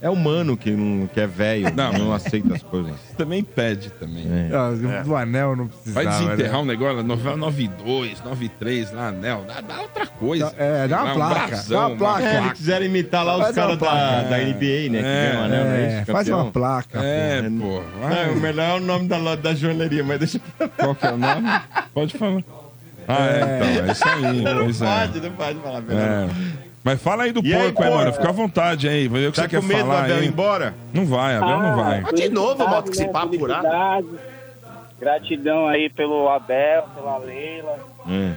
É 0.00 0.08
humano 0.08 0.56
que, 0.56 0.70
não, 0.70 1.08
que 1.08 1.20
é 1.20 1.26
velho, 1.26 1.74
Não. 1.74 1.92
não, 1.92 2.12
aceita 2.12 2.54
as 2.54 2.62
coisas. 2.62 2.92
Também 3.18 3.42
pede 3.42 3.90
também. 3.90 4.24
Ah, 4.52 5.02
Do 5.02 5.16
anel 5.16 5.56
não 5.56 5.68
Vai 5.86 6.04
precisava. 6.04 6.30
desenterrar 6.36 6.56
né? 6.58 6.62
um 6.62 6.64
negócio, 6.64 7.02
novela 7.02 7.36
92, 7.36 8.22
93, 8.22 8.92
lá, 8.92 9.08
anel, 9.08 9.44
dá, 9.48 9.60
dá 9.60 9.80
outra 9.82 10.06
coisa. 10.06 10.54
É, 10.56 10.86
dá 10.86 11.02
uma 11.02 11.12
um 11.12 11.14
placa, 11.16 11.46
brasão, 11.48 11.80
dá 11.80 11.86
uma 11.88 11.96
placa. 11.96 12.24
É, 12.28 12.38
eles 12.38 12.52
quiseram 12.52 12.86
imitar 12.86 13.24
lá 13.24 13.36
os 13.38 13.42
Faz 13.42 13.56
uma 13.56 13.62
caras 13.64 13.78
da, 13.78 13.86
placa. 13.86 14.28
da 14.28 14.38
NBA, 14.38 14.90
né? 14.90 14.98
Que 15.00 15.04
É, 15.04 15.30
ganham 15.32 15.44
anel, 15.44 15.66
é 15.66 15.82
É, 15.96 16.00
isso? 16.02 16.12
faz 16.12 16.28
uma 16.28 16.44
placa. 16.52 17.00
É, 17.02 17.42
pô. 17.42 17.82
É, 18.06 18.08
vai. 18.08 18.30
o 18.30 18.36
melhor 18.40 18.68
é 18.70 18.74
o 18.74 18.80
nome 18.80 19.08
da, 19.08 19.34
da 19.34 19.54
joalheria, 19.54 20.04
mas 20.04 20.18
deixa 20.20 20.40
eu 20.60 20.68
Qual 20.68 20.94
que 20.94 21.06
é 21.06 21.12
o 21.12 21.16
nome? 21.18 21.48
Pode 21.92 22.16
falar. 22.16 22.42
Ah, 23.08 23.26
é, 23.26 23.40
então, 23.40 23.88
é 23.88 23.92
isso 23.92 24.08
aí. 24.08 24.42
Não 24.42 24.50
é. 24.68 25.06
pode, 25.06 25.20
não 25.22 25.32
pode 25.32 25.58
falar. 25.58 25.80
melhor 25.80 26.06
não. 26.08 26.24
É. 26.24 26.67
Mas 26.84 27.02
fala 27.02 27.24
aí 27.24 27.32
do 27.32 27.40
E 27.44 27.52
porco, 27.52 27.82
aí, 27.82 27.90
mano. 27.90 28.12
Fica 28.12 28.28
à 28.28 28.32
vontade 28.32 28.88
aí. 28.88 29.08
Vê 29.08 29.26
o 29.26 29.32
que 29.32 29.36
Tá 29.36 29.42
você 29.42 29.48
quer 29.48 29.60
com 29.60 29.66
medo 29.66 29.80
do 29.80 29.86
falar 29.86 30.04
Abel 30.04 30.16
aí. 30.16 30.24
ir 30.24 30.28
embora? 30.28 30.74
Não 30.94 31.04
vai, 31.06 31.36
Abel 31.36 31.58
não 31.60 31.76
vai. 31.76 32.04
Ah, 32.06 32.12
de 32.12 32.28
novo, 32.28 32.66
Moto, 32.68 32.84
que 32.90 32.96
esse 32.96 33.08
papo 33.08 33.30
felicidade. 33.32 34.06
Gratidão 34.98 35.68
aí 35.68 35.88
pelo 35.90 36.28
Abel, 36.28 36.84
pela 36.94 37.18
Leila. 37.18 37.78
É. 38.08 38.32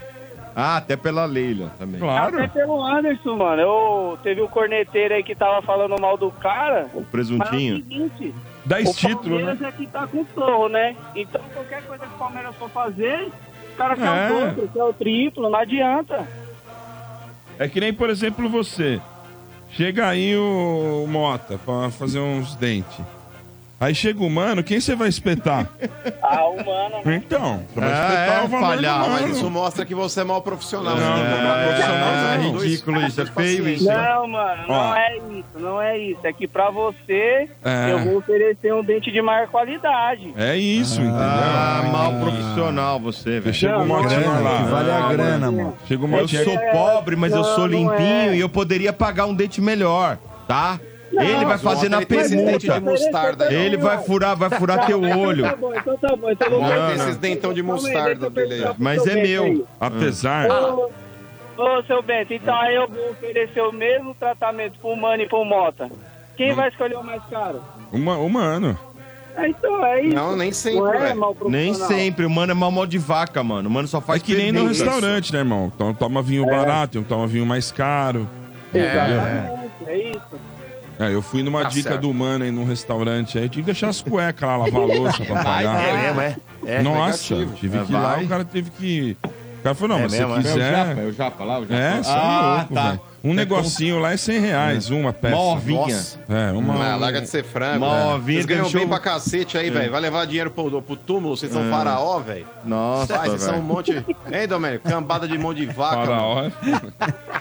Ah, 0.56 0.78
até 0.78 0.96
pela 0.98 1.26
Leila 1.26 1.72
também. 1.80 2.02
Até 2.10 2.48
pelo 2.50 2.84
Anderson, 2.86 3.36
mano. 3.38 3.62
Eu 3.62 4.20
teve 4.22 4.42
o 4.42 4.50
corneteiro 4.50 5.14
aí 5.14 5.24
que 5.24 5.34
tava 5.34 5.62
falando 5.62 6.00
mal 6.00 6.18
do 6.18 6.30
cara. 6.30 6.88
O 6.94 7.04
presuntinho. 7.04 7.84
Mas 7.88 8.00
é 8.02 8.04
o 8.04 8.10
seguinte, 8.10 8.36
10 8.66 8.90
o 8.90 8.94
títulos, 8.94 9.24
né? 9.42 9.46
Palmeiras 9.56 9.62
é 9.62 9.72
que 9.72 9.88
tá 9.88 10.08
com 10.08 10.24
torro, 10.26 10.68
né? 10.70 10.96
Então 11.16 11.42
qualquer 11.54 11.82
coisa 11.84 12.06
que 12.06 12.14
o 12.14 12.18
Palmeiras 12.18 12.56
for 12.58 12.70
fazer, 12.70 13.32
o 13.74 13.78
cara 13.78 13.96
quer 13.96 14.06
É. 14.06 14.30
o 14.30 14.46
dobro, 14.50 14.70
quer 14.74 14.84
o 14.84 14.94
triplo, 14.94 15.50
não 15.50 15.60
adianta. 15.60 16.28
É 17.62 17.68
que 17.68 17.80
nem, 17.80 17.94
por 17.94 18.10
exemplo, 18.10 18.50
você. 18.50 19.00
Chega 19.70 20.08
aí 20.08 20.36
o 20.36 21.06
Mota 21.08 21.60
pra 21.64 21.92
fazer 21.92 22.18
uns 22.18 22.56
dentes. 22.56 23.06
Aí 23.82 23.96
chega 23.96 24.24
o 24.24 24.30
mano, 24.30 24.62
quem 24.64 24.80
você 24.80 24.96
vai 24.96 25.10
espetar? 25.10 25.68
Ah, 26.22 26.46
o 26.48 26.56
mano. 26.58 27.02
Então, 27.16 27.64
você 27.74 27.80
vai 27.80 27.90
Ah, 27.92 27.96
espetar 28.06 28.42
é, 28.42 28.46
o 28.46 28.48
valor 28.48 28.68
palhaço. 28.68 29.04
do 29.06 29.10
Mas 29.10 29.38
isso 29.38 29.50
mostra 29.50 29.86
que 29.88 29.96
você 29.96 30.22
é 30.22 30.24
mal 30.24 30.40
profissional. 30.44 30.96
Não, 30.96 31.14
que 31.16 31.20
comprar 31.32 31.58
é, 31.58 31.66
profissional, 31.66 32.14
é 32.14 32.38
ridículo 32.38 33.02
isso, 33.02 33.22
é 33.22 33.26
feio 33.26 33.68
isso. 33.68 33.86
Não, 33.86 34.28
mano, 34.28 34.64
não 34.68 34.76
Ó. 34.76 34.96
é 34.96 35.18
isso, 35.18 35.46
não 35.60 35.82
é 35.82 35.98
isso. 35.98 36.20
É 36.24 36.32
que 36.32 36.48
pra 36.48 36.70
você, 36.70 37.50
É. 37.66 37.92
eu 37.92 38.00
vou 38.04 38.18
oferecer 38.18 38.72
um 38.72 38.84
dente 38.84 39.12
de 39.12 39.20
maior 39.20 39.48
qualidade. 39.48 40.32
É 40.38 40.56
isso, 40.56 41.02
Ah, 41.02 41.80
entendeu? 41.82 41.92
mal 41.92 42.14
profissional 42.22 43.00
você, 43.00 43.40
velho. 43.40 43.56
Chega 43.56 43.78
o 43.78 43.80
Não, 43.80 43.88
Motinha 43.88 44.20
Grana, 44.20 44.40
lá. 44.42 44.58
que 44.58 44.70
vale 44.70 44.92
a 44.92 45.08
grana, 45.12 45.52
mano. 45.52 45.78
Chega 45.88 46.06
o 46.06 46.16
Eu 46.18 46.28
sou 46.28 46.60
pobre, 46.72 47.16
mas 47.16 47.34
eu 47.34 47.44
sou 47.44 47.68
Não, 47.68 47.80
não 47.80 47.92
limpinho 47.94 48.32
é. 48.32 48.36
e 48.36 48.40
eu 48.40 48.48
poderia 48.48 48.94
pagar 48.94 49.26
um 49.26 49.34
dente 49.34 49.60
melhor, 49.60 50.20
tá? 50.48 50.80
Não, 51.12 51.24
ele 51.24 51.46
vai 51.46 51.58
fazer 51.58 51.88
o 51.88 51.90
na 51.90 52.02
permuta. 52.06 52.58
de 52.60 52.80
mostarda 52.80 53.46
aí, 53.46 53.56
ó. 53.56 53.60
Ele 53.60 53.78
vai 53.78 53.98
furar, 54.04 54.36
vai 54.36 54.50
furar 54.50 54.86
teu 54.86 55.02
olho. 55.02 55.44
Tá 55.44 55.56
bom, 55.56 55.74
então 55.76 55.98
tá 55.98 56.16
bom. 56.16 56.32
Então 56.32 56.50
Bota 56.50 56.76
Não, 56.76 56.92
esses 56.94 57.06
não. 57.08 57.22
dentão 57.22 57.54
de 57.54 57.62
mostarda 57.62 58.30
dele 58.30 58.54
aí. 58.56 58.62
pro 58.62 58.76
Mas 58.78 59.06
é 59.06 59.16
meu. 59.22 59.68
Apesar. 59.80 60.48
Ô, 60.50 61.84
seu 61.86 62.02
Bento, 62.02 62.34
então 62.34 62.56
aí 62.56 62.76
eu 62.76 62.88
vou 62.88 63.12
oferecer 63.12 63.62
o 63.62 63.72
mesmo 63.72 64.16
tratamento 64.16 64.80
pro 64.80 64.96
Mano 64.96 65.22
e 65.24 65.28
pro 65.28 65.44
Mota. 65.46 65.92
Quem 66.38 66.54
vai 66.54 66.70
escolher 66.70 66.96
o 66.96 67.04
mais 67.04 67.22
caro? 67.30 67.62
Uma, 67.92 68.18
uma 68.18 68.42
ano. 68.42 68.80
Ah, 69.36 69.48
então 69.48 69.86
é 69.86 70.02
isso. 70.02 70.16
Não, 70.16 70.36
nem 70.36 70.52
sempre, 70.52 70.80
Não 70.80 70.94
é 70.94 71.00
velho. 71.00 71.20
mal 71.20 71.38
Nem 71.46 71.74
sempre, 71.74 72.26
o 72.26 72.30
mano 72.30 72.52
é 72.52 72.56
mal 72.56 72.72
mal 72.72 72.86
de 72.88 72.98
vaca, 72.98 73.44
mano. 73.44 73.70
O 73.70 73.72
mano 73.72 73.88
só 73.88 74.00
É 74.00 74.02
faz 74.02 74.22
que 74.24 74.34
nem 74.34 74.52
no 74.52 74.68
restaurante, 74.68 75.32
né, 75.32 75.40
irmão? 75.40 75.72
Então 75.74 75.94
toma 75.94 76.22
vinho 76.22 76.46
barato, 76.46 77.00
um 77.00 77.04
toma 77.04 77.28
vinho 77.28 77.46
mais 77.46 77.72
caro. 77.72 78.28
Exatamente, 78.74 79.70
é 79.88 79.98
isso. 79.98 80.22
É, 81.04 81.14
eu 81.14 81.22
fui 81.22 81.42
numa 81.44 81.64
Tá 81.64 81.70
dica 81.70 81.90
certo. 81.90 82.02
do 82.02 82.14
mano 82.14 82.44
aí 82.44 82.52
num 82.52 82.64
restaurante 82.66 83.38
aí, 83.40 83.50
tive 83.50 83.62
que 83.64 83.66
deixar 83.68 83.90
as 83.90 84.02
cuecas 84.02 84.48
lá, 84.48 84.58
lavar 84.58 84.82
a 84.82 84.86
louça 84.94 85.26
pra 85.26 85.44
pagar. 85.44 85.82
É 85.84 86.02
mesmo, 86.04 86.22
é? 86.22 86.36
É. 86.66 86.82
Nossa, 86.84 87.34
negativo. 87.36 87.60
tive 87.60 87.78
É, 87.78 87.84
que 87.86 87.92
ir 87.92 87.96
lá, 87.96 88.16
vai. 88.16 88.26
o 88.26 88.28
cara 88.28 88.46
teve 88.46 88.70
que. 88.72 89.18
O 89.24 89.64
cara 89.64 89.76
falou, 89.76 89.98
não, 89.98 90.00
É 90.00 90.08
mas 90.08 90.12
se 90.14 90.20
mesmo, 90.26 90.36
é? 90.36 90.42
você 90.42 90.50
É 90.50 90.54
o 90.54 90.58
japa, 90.60 90.90
é 90.92 90.94
quiser. 90.96 91.06
o 91.08 91.14
japa 91.14 91.44
lá, 91.44 91.60
o 91.60 91.62
japa. 91.64 91.74
É, 91.76 92.04
você 92.04 92.10
é 92.10 92.14
ah, 92.14 92.56
louco, 92.58 92.74
tá. 92.74 92.88
velho. 92.90 93.02
Um 93.24 93.36
negocinho 93.36 94.00
lá 94.00 94.14
é 94.14 94.18
100 94.18 94.40
reais, 94.40 94.90
uma 94.90 95.14
peça. 95.14 95.36
Uma 95.36 95.54
ovinha. 95.54 95.80
Nossa. 95.96 96.20
É, 96.28 96.52
uma. 96.52 96.94
Ah, 96.94 96.96
larga 96.96 97.22
de 97.22 97.28
ser 97.30 97.44
frango. 97.44 97.86
Uma 97.86 97.96
velho. 97.96 98.16
ovinha 98.16 98.38
Vocês 98.42 98.46
ganham 98.48 98.72
bem 98.72 98.88
pra 98.88 99.00
cacete 99.00 99.58
aí, 99.58 99.70
velho. 99.70 99.92
Vai 99.92 100.02
levar 100.02 100.26
dinheiro 100.26 100.50
pro, 100.50 100.82
pro 100.82 100.96
túmulo, 100.96 101.38
vocês 101.38 101.52
são 101.52 101.70
faraó, 101.70 102.20
velho. 102.20 102.48
Nossa, 102.66 103.16
Vai, 103.18 103.30
vocês 103.30 103.44
são 103.44 103.60
um 103.60 103.62
monte. 103.62 103.92
Hein, 104.32 104.48
Domênico? 104.48 104.90
Cambada 104.90 105.28
de 105.28 105.38
mão 105.38 105.54
de 105.54 105.68
vaca. 105.68 105.98
Faraó. 105.98 106.46
é- 106.46 106.52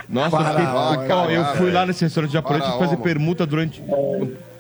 Nossa, 0.09 0.37
eu, 0.37 0.43
Faraó, 0.43 0.93
Ó, 0.93 0.97
cara, 1.07 1.33
eu 1.33 1.45
fui 1.57 1.71
lá 1.71 1.87
nesse 1.87 2.05
restaurante 2.05 2.33
japonês 2.33 2.63
fazer 2.65 2.85
mano. 2.85 2.99
permuta 2.99 3.47
durante. 3.47 3.83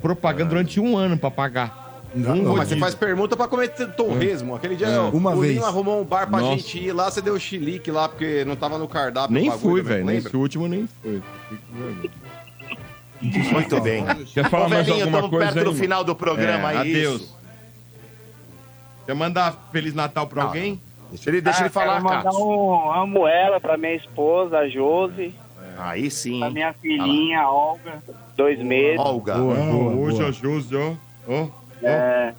propaganda 0.00 0.48
durante 0.50 0.80
um 0.80 0.96
ano 0.96 1.18
pra 1.18 1.30
pagar. 1.30 1.79
Não, 2.14 2.32
Um 2.34 2.42
Não, 2.42 2.56
mas 2.56 2.68
você 2.68 2.76
faz 2.76 2.94
permuta 2.94 3.36
pra 3.36 3.46
comer 3.46 3.68
torresmo. 3.96 4.56
Aquele 4.56 4.74
dia 4.76 4.88
É. 4.88 4.98
Uma 4.98 5.30
o 5.32 5.40
vez. 5.40 5.54
Linho 5.54 5.64
arrumou 5.64 6.00
um 6.00 6.04
bar 6.04 6.28
pra 6.28 6.40
Nossa. 6.40 6.56
gente 6.56 6.78
ir 6.86 6.92
lá, 6.92 7.10
você 7.10 7.22
deu 7.22 7.38
chilique 7.38 7.90
lá, 7.90 8.08
porque 8.08 8.44
não 8.44 8.56
tava 8.56 8.78
no 8.78 8.88
cardápio. 8.88 9.32
Nem 9.32 9.50
fui, 9.52 9.80
também, 9.82 10.04
velho. 10.04 10.04
Nesse 10.06 10.36
último 10.36 10.66
nem 10.66 10.88
fui. 11.02 11.22
Muito 13.22 13.80
bem. 13.80 14.04
Quer 14.32 14.48
falar 14.48 14.66
Ô, 14.66 14.68
mais 14.70 14.86
velhinho, 14.86 15.04
alguma 15.04 15.18
estamos 15.18 15.30
coisa 15.30 15.52
perto 15.52 15.58
aí? 15.68 15.72
do 15.74 15.78
final 15.78 16.02
do 16.04 16.14
programa 16.16 16.72
É, 16.72 16.76
aí. 16.78 16.90
adeus. 16.90 17.22
isso. 17.22 17.36
Quer 19.06 19.14
mandar 19.14 19.68
Feliz 19.72 19.94
Natal 19.94 20.26
pra 20.26 20.44
alguém? 20.44 20.80
Deixa 21.10 21.28
ele, 21.30 21.40
deixa 21.40 21.58
Ah, 21.58 21.62
ele 21.62 21.70
falar, 21.70 22.00
quero 22.00 22.04
mandar 22.04 22.30
um 22.32 22.92
amo 22.92 23.26
ela 23.26 23.60
pra 23.60 23.76
minha 23.76 23.94
esposa, 23.94 24.58
a 24.58 24.68
Josi, 24.68 25.34
Aí 25.76 26.10
sim. 26.10 26.38
pra 26.38 26.50
minha 26.50 26.72
filhinha, 26.72 27.40
a 27.40 27.50
Olga, 27.52 28.02
dois 28.36 28.58
meses. 28.60 28.98
Olga. 29.00 29.34
Boa, 29.34 29.54
boa, 29.56 29.92
hoje 29.96 30.18
boa. 30.18 30.28
a 30.28 30.32
Josi, 30.32 30.76
ó. 30.76 30.92
Ó, 31.28 31.46
É... 31.82 32.34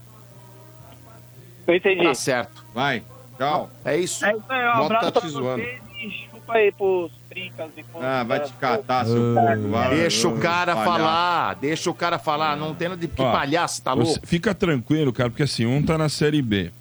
Eu 1.67 1.75
entendi. 1.75 2.03
Tá 2.03 2.13
certo. 2.13 2.65
vai. 2.73 3.03
Tchau. 3.37 3.69
É 3.85 3.97
isso. 3.97 4.23
É 4.25 4.31
isso 4.33 4.43
aí, 4.49 4.59
um 4.67 4.71
Bota 4.73 4.85
abraço 4.85 5.05
tá 5.05 5.11
pra 5.11 5.21
te 5.21 5.27
zoando. 5.29 5.63
vocês 5.63 5.81
e 6.01 6.09
chupa 6.29 6.53
aí 6.53 6.71
pros 6.71 7.11
e 7.35 7.49
pros... 7.51 8.03
Ah, 8.03 8.23
vai 8.23 8.39
te 8.41 8.53
catar, 8.53 9.05
seu 9.05 9.39
Ah, 9.39 9.89
Deixa 9.89 10.27
o 10.27 10.37
cara 10.39 10.75
palhaço. 10.75 10.91
falar. 10.91 11.55
Deixa 11.55 11.89
o 11.89 11.93
cara 11.93 12.19
falar. 12.19 12.57
Não 12.57 12.75
tem 12.75 12.89
nada 12.89 12.99
de 13.01 13.07
que 13.07 13.21
Ó, 13.21 13.31
palhaço, 13.31 13.81
tá 13.81 13.95
Você- 13.95 14.03
louco? 14.13 14.27
Fica 14.27 14.53
tranquilo, 14.53 15.13
cara, 15.13 15.29
porque 15.29 15.43
assim, 15.43 15.65
um 15.65 15.81
tá 15.83 15.97
na 15.97 16.09
Série 16.09 16.41
B. 16.41 16.71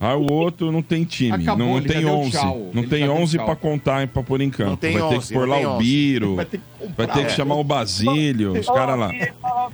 Aí 0.00 0.14
o 0.14 0.30
outro 0.32 0.70
não 0.70 0.80
tem 0.80 1.02
time, 1.02 1.32
Acabou, 1.42 1.56
não, 1.66 1.74
não 1.74 1.82
tem 1.82 1.98
deu 2.00 2.08
11. 2.10 2.30
tchau. 2.30 2.70
Não 2.72 2.82
Ele 2.82 2.88
tem 2.90 3.00
já 3.00 3.06
deu 3.06 3.14
11 3.16 3.36
tchau. 3.36 3.46
pra 3.46 3.56
contar 3.56 4.04
e 4.04 4.06
pra 4.06 4.22
pôr 4.22 4.40
em 4.40 4.48
campo. 4.48 4.78
Vai 4.80 4.92
ter 4.92 5.02
11, 5.02 5.26
que 5.28 5.34
pôr 5.34 5.48
lá 5.48 5.56
o 5.56 5.66
11. 5.70 5.78
Biro, 5.84 6.36
Vai 6.36 6.44
ter 6.44 6.58
que 6.58 6.64
vai 6.96 7.06
ter 7.08 7.26
que 7.26 7.32
É. 7.32 7.34
chamar 7.34 7.56
o 7.56 7.64
Basílio, 7.64 8.52
os 8.52 8.66
caras 8.66 8.96
lá. 8.96 9.10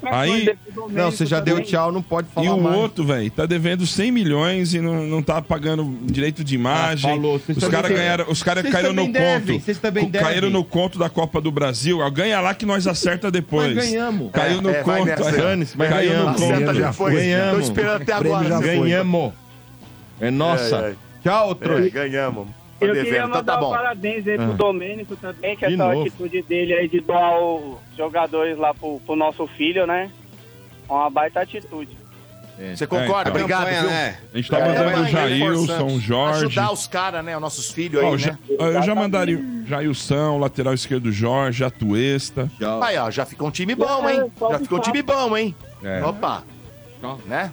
Aí- 0.04 0.54
Não, 0.90 1.10
você 1.10 1.26
já 1.26 1.40
deu 1.40 1.60
tchau, 1.62 1.92
não 1.92 2.00
pode 2.02 2.28
falar 2.28 2.46
E 2.46 2.50
o 2.50 2.56
mais. 2.58 2.76
outro, 2.76 3.04
velho, 3.04 3.30
tá 3.30 3.44
devendo 3.46 3.86
100 3.86 4.10
milhões 4.10 4.72
e 4.72 4.80
não, 4.80 5.04
não 5.06 5.22
tá 5.22 5.42
pagando 5.42 5.94
direito 6.04 6.42
de 6.42 6.54
imagem. 6.54 7.10
Ah, 7.10 7.14
falou. 7.14 7.40
Os 7.46 7.68
caras 7.68 7.90
ganharam, 7.90 8.24
os 8.30 8.42
caras 8.42 8.70
caíram 8.70 8.92
no 8.94 9.12
devem, 9.12 9.56
conto. 9.56 9.64
vocês 9.64 9.78
também 9.78 10.10
co- 10.10 10.18
caíram 10.18 10.48
no 10.50 10.64
conto 10.64 10.98
da 10.98 11.10
Copa 11.10 11.40
do 11.40 11.50
Brasil. 11.52 12.00
Ah, 12.02 12.08
Ganha 12.10 12.40
lá 12.40 12.54
que 12.54 12.64
nós 12.64 12.86
acerta 12.86 13.30
depois. 13.30 13.74
Nós 13.74 13.90
ganhamos. 13.90 14.30
Caiu 14.32 14.62
no 14.62 14.70
É, 14.70 14.82
vai 14.82 15.00
conto. 15.00 15.06
nessa. 15.08 15.74
mas 15.76 15.88
Caiu 15.90 16.10
no 16.10 16.16
ganhamos. 16.16 16.40
conto. 16.40 16.52
Acerta 16.54 16.74
já 16.74 16.90
depois. 16.90 17.14
Ganhamos. 17.14 17.52
Tô 17.54 17.60
esperando 17.60 18.02
até 18.02 18.12
agora. 18.12 18.48
já 18.48 18.56
foi. 18.62 18.78
Ganhamos. 18.78 19.32
É 20.20 20.30
nossa. 20.30 20.76
É, 20.76 20.90
é. 20.90 20.94
Tchau, 21.22 21.50
É, 21.52 21.54
trouxa. 21.54 21.90
ganhamos. 21.90 22.46
Tô 22.78 22.86
Eu 22.86 22.94
queria 22.94 23.04
devendo. 23.04 23.24
Então 23.28 23.28
mandar 23.38 23.52
tá 23.52 23.58
um 23.58 23.60
bom. 23.60 23.70
parabéns 23.70 24.26
aí 24.28 24.36
pro 24.36 24.50
Ah. 24.52 24.54
Domênico 24.56 25.16
também, 25.16 25.56
que 25.56 25.66
De 25.66 25.74
essa 25.74 25.84
novo. 25.88 26.00
atitude 26.02 26.42
dele 26.42 26.74
aí 26.74 26.88
de 26.88 27.00
doar 27.00 27.38
os 27.40 27.76
jogadores 27.96 28.58
lá 28.58 28.74
pro, 28.74 29.00
pro 29.06 29.16
nosso 29.16 29.46
filho, 29.46 29.86
né? 29.86 30.10
É 30.88 30.92
uma 30.92 31.08
baita 31.08 31.40
atitude. 31.40 31.96
Você 32.76 32.86
concorda? 32.86 33.30
É, 33.30 33.32
então. 33.32 33.42
Obrigado, 33.42 33.64
Campanha, 33.64 33.80
viu? 33.80 33.90
né? 33.90 34.18
A 34.32 34.36
gente 34.36 34.50
tá 34.50 34.58
É, 34.58 34.68
mandando 34.68 35.02
o 35.02 35.06
Jailson, 35.08 35.98
Jorge. 35.98 36.44
Ajudar 36.46 36.72
os 36.72 36.86
caras, 36.86 37.24
né? 37.24 37.34
Os 37.34 37.40
nossos 37.42 37.70
filhos 37.72 38.00
aí, 38.00 38.06
eu 38.08 38.18
já- 38.18 38.32
né? 38.32 38.38
eu 38.48 38.82
já 38.82 38.94
mandaria 38.94 39.36
o 39.38 39.66
Jailson, 39.66 40.38
lateral 40.38 40.72
esquerdo 40.74 41.10
Jorge, 41.10 41.64
Atuesta. 41.64 42.48
Aí, 42.82 42.96
ó, 42.96 43.10
já 43.10 43.24
ficou 43.26 43.48
um 43.48 43.50
time 43.50 43.74
bom, 43.74 44.08
hein? 44.08 44.20
É, 44.40 44.52
Já 44.52 44.58
ficou 44.60 44.78
um 44.78 44.82
time 44.82 45.02
bom, 45.02 45.36
hein? 45.36 45.54
É. 45.82 46.04
Opa. 46.04 46.44
Né? 47.26 47.52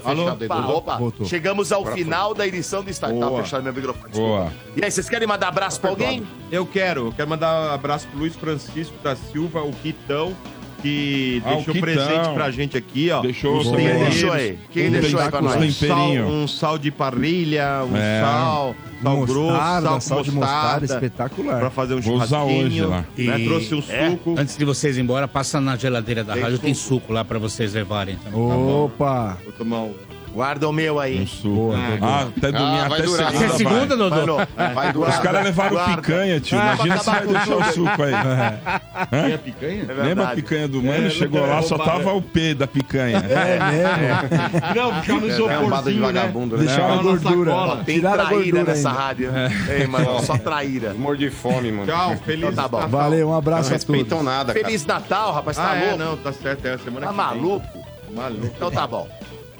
Tá 0.00 0.10
Alô? 0.10 0.24
fechado 0.24 0.42
aí, 0.42 0.46
Opa, 0.48 0.60
Dudu? 0.60 0.72
opa. 0.76 0.96
Voltou. 0.96 1.26
Chegamos 1.26 1.72
ao 1.72 1.80
Agora 1.80 1.94
foi. 1.94 2.04
final 2.04 2.34
da 2.34 2.46
edição 2.46 2.82
do 2.82 2.90
estádio. 2.90 3.20
Tá 3.20 3.26
Boa. 3.28 3.42
fechado 3.42 3.62
meu 3.62 3.72
microfone. 3.72 4.12
Boa. 4.12 4.44
desculpa. 4.46 4.70
E 4.76 4.84
aí, 4.84 4.90
vocês 4.90 5.08
querem 5.08 5.26
mandar 5.28 5.48
abraço 5.48 5.80
pra 5.80 5.90
alguém? 5.90 6.26
Eu 6.50 6.66
quero. 6.66 7.06
Eu 7.06 7.12
quero 7.12 7.28
mandar 7.28 7.70
um 7.70 7.74
abraço 7.74 8.06
pro 8.08 8.18
Luiz 8.18 8.34
Francisco 8.36 8.94
da 9.02 9.16
Silva, 9.16 9.62
o 9.62 9.72
Quitão, 9.72 10.34
que 10.82 11.42
Ah, 11.44 11.52
o 11.52 11.54
deixou 11.56 11.74
presente 11.74 12.28
pra 12.34 12.50
gente 12.50 12.76
aqui, 12.76 13.10
ó. 13.10 13.20
Deixou 13.20 13.58
Os. 13.58 13.70
Quem 13.70 13.76
deixou 13.98 14.32
aí? 14.32 14.58
Quem 14.72 14.88
Um 14.88 14.90
deixou 14.92 15.20
aí 15.20 15.30
pra 15.30 15.40
nós? 15.42 15.56
Um 15.56 15.70
sal, 15.72 16.10
um 16.10 16.48
sal 16.48 16.78
de 16.78 16.90
parrilha, 16.90 17.84
um 17.90 17.96
É. 17.96 18.20
sal, 18.22 18.74
sal 19.02 19.16
Mostarda, 19.16 19.88
grosso, 19.88 19.90
sal, 19.90 20.00
sal 20.00 20.22
de 20.22 20.30
mostarda, 20.32 20.84
espetacular. 20.86 21.58
Pra 21.60 21.70
fazer 21.70 21.94
um 21.94 22.00
Vou 22.00 22.16
usar 22.16 22.42
hoje 22.44 22.80
lá. 22.80 23.04
Né? 23.16 23.38
Trouxe 23.44 23.74
um 23.74 23.82
É, 23.88 24.10
suco. 24.10 24.34
Antes 24.38 24.56
de 24.56 24.64
vocês 24.64 24.96
ir 24.96 25.00
embora, 25.00 25.26
passa 25.28 25.60
na 25.60 25.76
geladeira 25.76 26.24
da 26.24 26.34
Tem 26.34 26.42
rádio, 26.42 26.58
tem 26.58 26.74
suco. 26.74 27.00
suco 27.00 27.12
lá 27.12 27.24
pra 27.24 27.38
vocês 27.38 27.74
levarem. 27.74 28.16
também. 28.16 28.40
Opa! 28.40 29.36
Vou 29.44 29.52
tomar 29.52 29.80
um. 29.82 29.94
Guarda 30.36 30.68
o 30.68 30.72
meu 30.72 31.00
aí. 31.00 31.22
Um 31.22 31.26
suco. 31.26 31.72
Ah, 32.02 32.28
até 32.36 32.52
domingo, 32.52 32.76
Ah, 32.84 32.88
vai 32.90 32.98
até 32.98 33.06
durar. 33.08 33.30
segunda. 33.30 33.46
Até 33.46 33.56
segunda. 33.56 33.96
Dodô? 33.96 34.36
Vai 34.74 34.92
durar. 34.92 35.10
Os 35.10 35.18
caras 35.20 35.44
levaram 35.44 35.76
Guarda. 35.76 35.96
picanha, 36.02 36.40
tio. 36.40 36.58
Ah, 36.58 36.74
Imagina 36.74 36.98
se 36.98 37.06
vai 37.10 37.26
deixar 37.26 37.56
o 37.56 37.64
suco 37.72 38.02
aí. 38.02 38.12
Tem 39.24 39.32
a 39.34 39.38
picanha? 39.38 39.86
É 39.88 39.92
Lembra 40.02 40.24
a 40.28 40.34
picanha 40.34 40.68
do 40.68 40.82
mano? 40.82 41.06
É, 41.06 41.10
Chegou 41.10 41.42
é 41.42 41.46
lá, 41.48 41.62
só 41.62 41.78
tava 41.78 42.12
o 42.12 42.20
P 42.20 42.52
da 42.54 42.66
picanha. 42.66 43.16
É 43.16 43.58
mesmo? 43.70 44.74
Não, 44.76 45.00
ficar 45.00 45.14
no 45.14 45.26
É, 45.26 45.30
é 45.30 45.32
isoporzinho, 45.32 46.00
né? 46.00 46.06
vagabundo, 46.06 46.56
né? 46.58 46.64
Deixaram 46.66 46.92
a 46.92 46.96
Não, 46.96 47.02
gordura. 47.02 47.50
sacola. 47.50 47.84
Tem 47.84 48.00
traíra 48.02 48.24
gordura 48.28 48.64
nessa 48.64 48.88
ainda. 48.90 49.00
rádio. 49.00 49.30
Ei, 49.70 49.86
mano, 49.86 50.22
só 50.22 50.36
traíra. 50.36 50.92
Morro 50.92 51.16
de 51.16 51.30
fome, 51.30 51.72
mano. 51.72 51.86
Tchau, 51.86 52.14
feliz. 52.26 52.50
Então 52.52 52.62
tá 52.64 52.68
bom. 52.68 52.86
Valeu, 52.88 53.28
um 53.28 53.30
Não 53.30 53.38
abraço 53.38 53.70
a 53.70 53.72
respeitam 53.72 54.18
todos. 54.18 54.24
nada, 54.24 54.52
cara. 54.52 54.66
Feliz 54.66 54.84
Natal, 54.84 55.32
rapaz. 55.32 55.56
Tá 55.56 55.70
Ah, 55.70 55.76
é, 55.76 55.80
louco? 55.92 55.98
não, 55.98 56.16
tá 56.18 56.32
certo. 56.34 56.66
É 56.66 56.74
a 56.74 56.78
semana 56.78 57.06
Tá 57.06 57.12
que 57.12 57.16
vem. 57.18 57.26
maluco? 57.42 57.66
Maluco. 58.14 58.46
Então 58.54 58.70
tá 58.70 58.86
bom. 58.86 59.08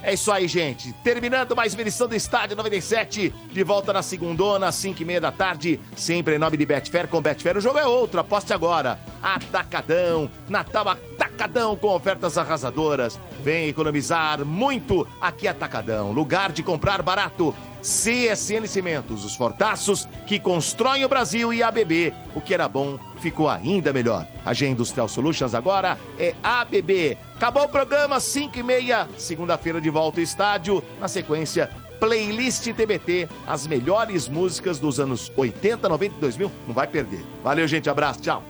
É 0.07 0.15
isso 0.15 0.31
aí, 0.31 0.47
gente. 0.47 0.93
Terminando 1.03 1.57
mais 1.57 1.75
uma 1.75 1.83
edição 1.83 2.07
do 2.07 2.15
Estádio 2.15 2.57
97. 2.57 3.35
De 3.51 3.65
volta 3.65 3.93
na 3.93 4.03
segundona, 4.03 4.69
às 4.69 4.77
5 4.77 5.03
e 5.03 5.05
meia 5.05 5.21
da 5.21 5.33
tarde. 5.33 5.81
Sempre 5.97 6.37
em 6.37 6.39
nome 6.39 6.57
de 6.57 6.65
Betfair. 6.65 7.09
Com 7.09 7.21
Betfair 7.21 7.57
o 7.57 7.61
jogo 7.61 7.77
é 7.77 7.85
outro. 7.85 8.21
Aposte 8.21 8.53
agora. 8.53 9.01
Atacadão. 9.21 10.31
Natal 10.49 10.91
Atacadão 10.91 11.75
com 11.75 11.89
ofertas 11.89 12.39
arrasadoras. 12.39 13.19
Vem 13.43 13.67
economizar 13.67 14.45
muito 14.45 15.05
aqui 15.21 15.49
Atacadão. 15.49 16.13
Lugar 16.13 16.53
de 16.53 16.63
comprar 16.63 17.03
barato. 17.03 17.53
CSN 17.87 18.67
Cimentos, 18.67 19.25
os 19.25 19.37
fortaços 19.37 20.09
que 20.27 20.41
constroem 20.41 21.05
o 21.05 21.09
Brasil 21.09 21.55
e 21.55 21.63
ABB. 21.63 22.13
O 22.35 22.41
que 22.41 22.53
era 22.53 22.69
bom 22.69 22.99
ficou 23.21 23.49
ainda 23.49 23.93
melhor. 23.93 24.27
A 24.45 24.53
G 24.53 24.67
Industrial 24.67 25.09
Solutions 25.09 25.55
agora 25.55 25.97
é 26.19 26.35
ABB. 26.43 27.17
Acabou 27.37 27.63
o 27.63 27.69
programa, 27.69 28.19
5 28.19 28.59
e 28.59 28.63
meia. 28.65 29.09
Segunda-feira 29.17 29.81
de 29.81 29.89
volta 29.89 30.19
ao 30.19 30.25
estádio. 30.25 30.83
Na 31.01 31.07
sequência, 31.07 31.71
playlist 32.01 32.65
TBT. 32.65 33.29
As 33.47 33.69
melhores 33.69 34.27
músicas 34.27 34.81
dos 34.81 34.99
anos 34.99 35.31
80, 35.37 35.89
90 35.89 36.17
e 36.17 36.21
2000. 36.21 36.53
Não 36.67 36.75
vai 36.75 36.89
perder. 36.89 37.25
Valeu, 37.45 37.69
gente. 37.69 37.89
Abraço. 37.89 38.21
Tchau. 38.21 38.43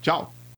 Tchau. 0.00 0.32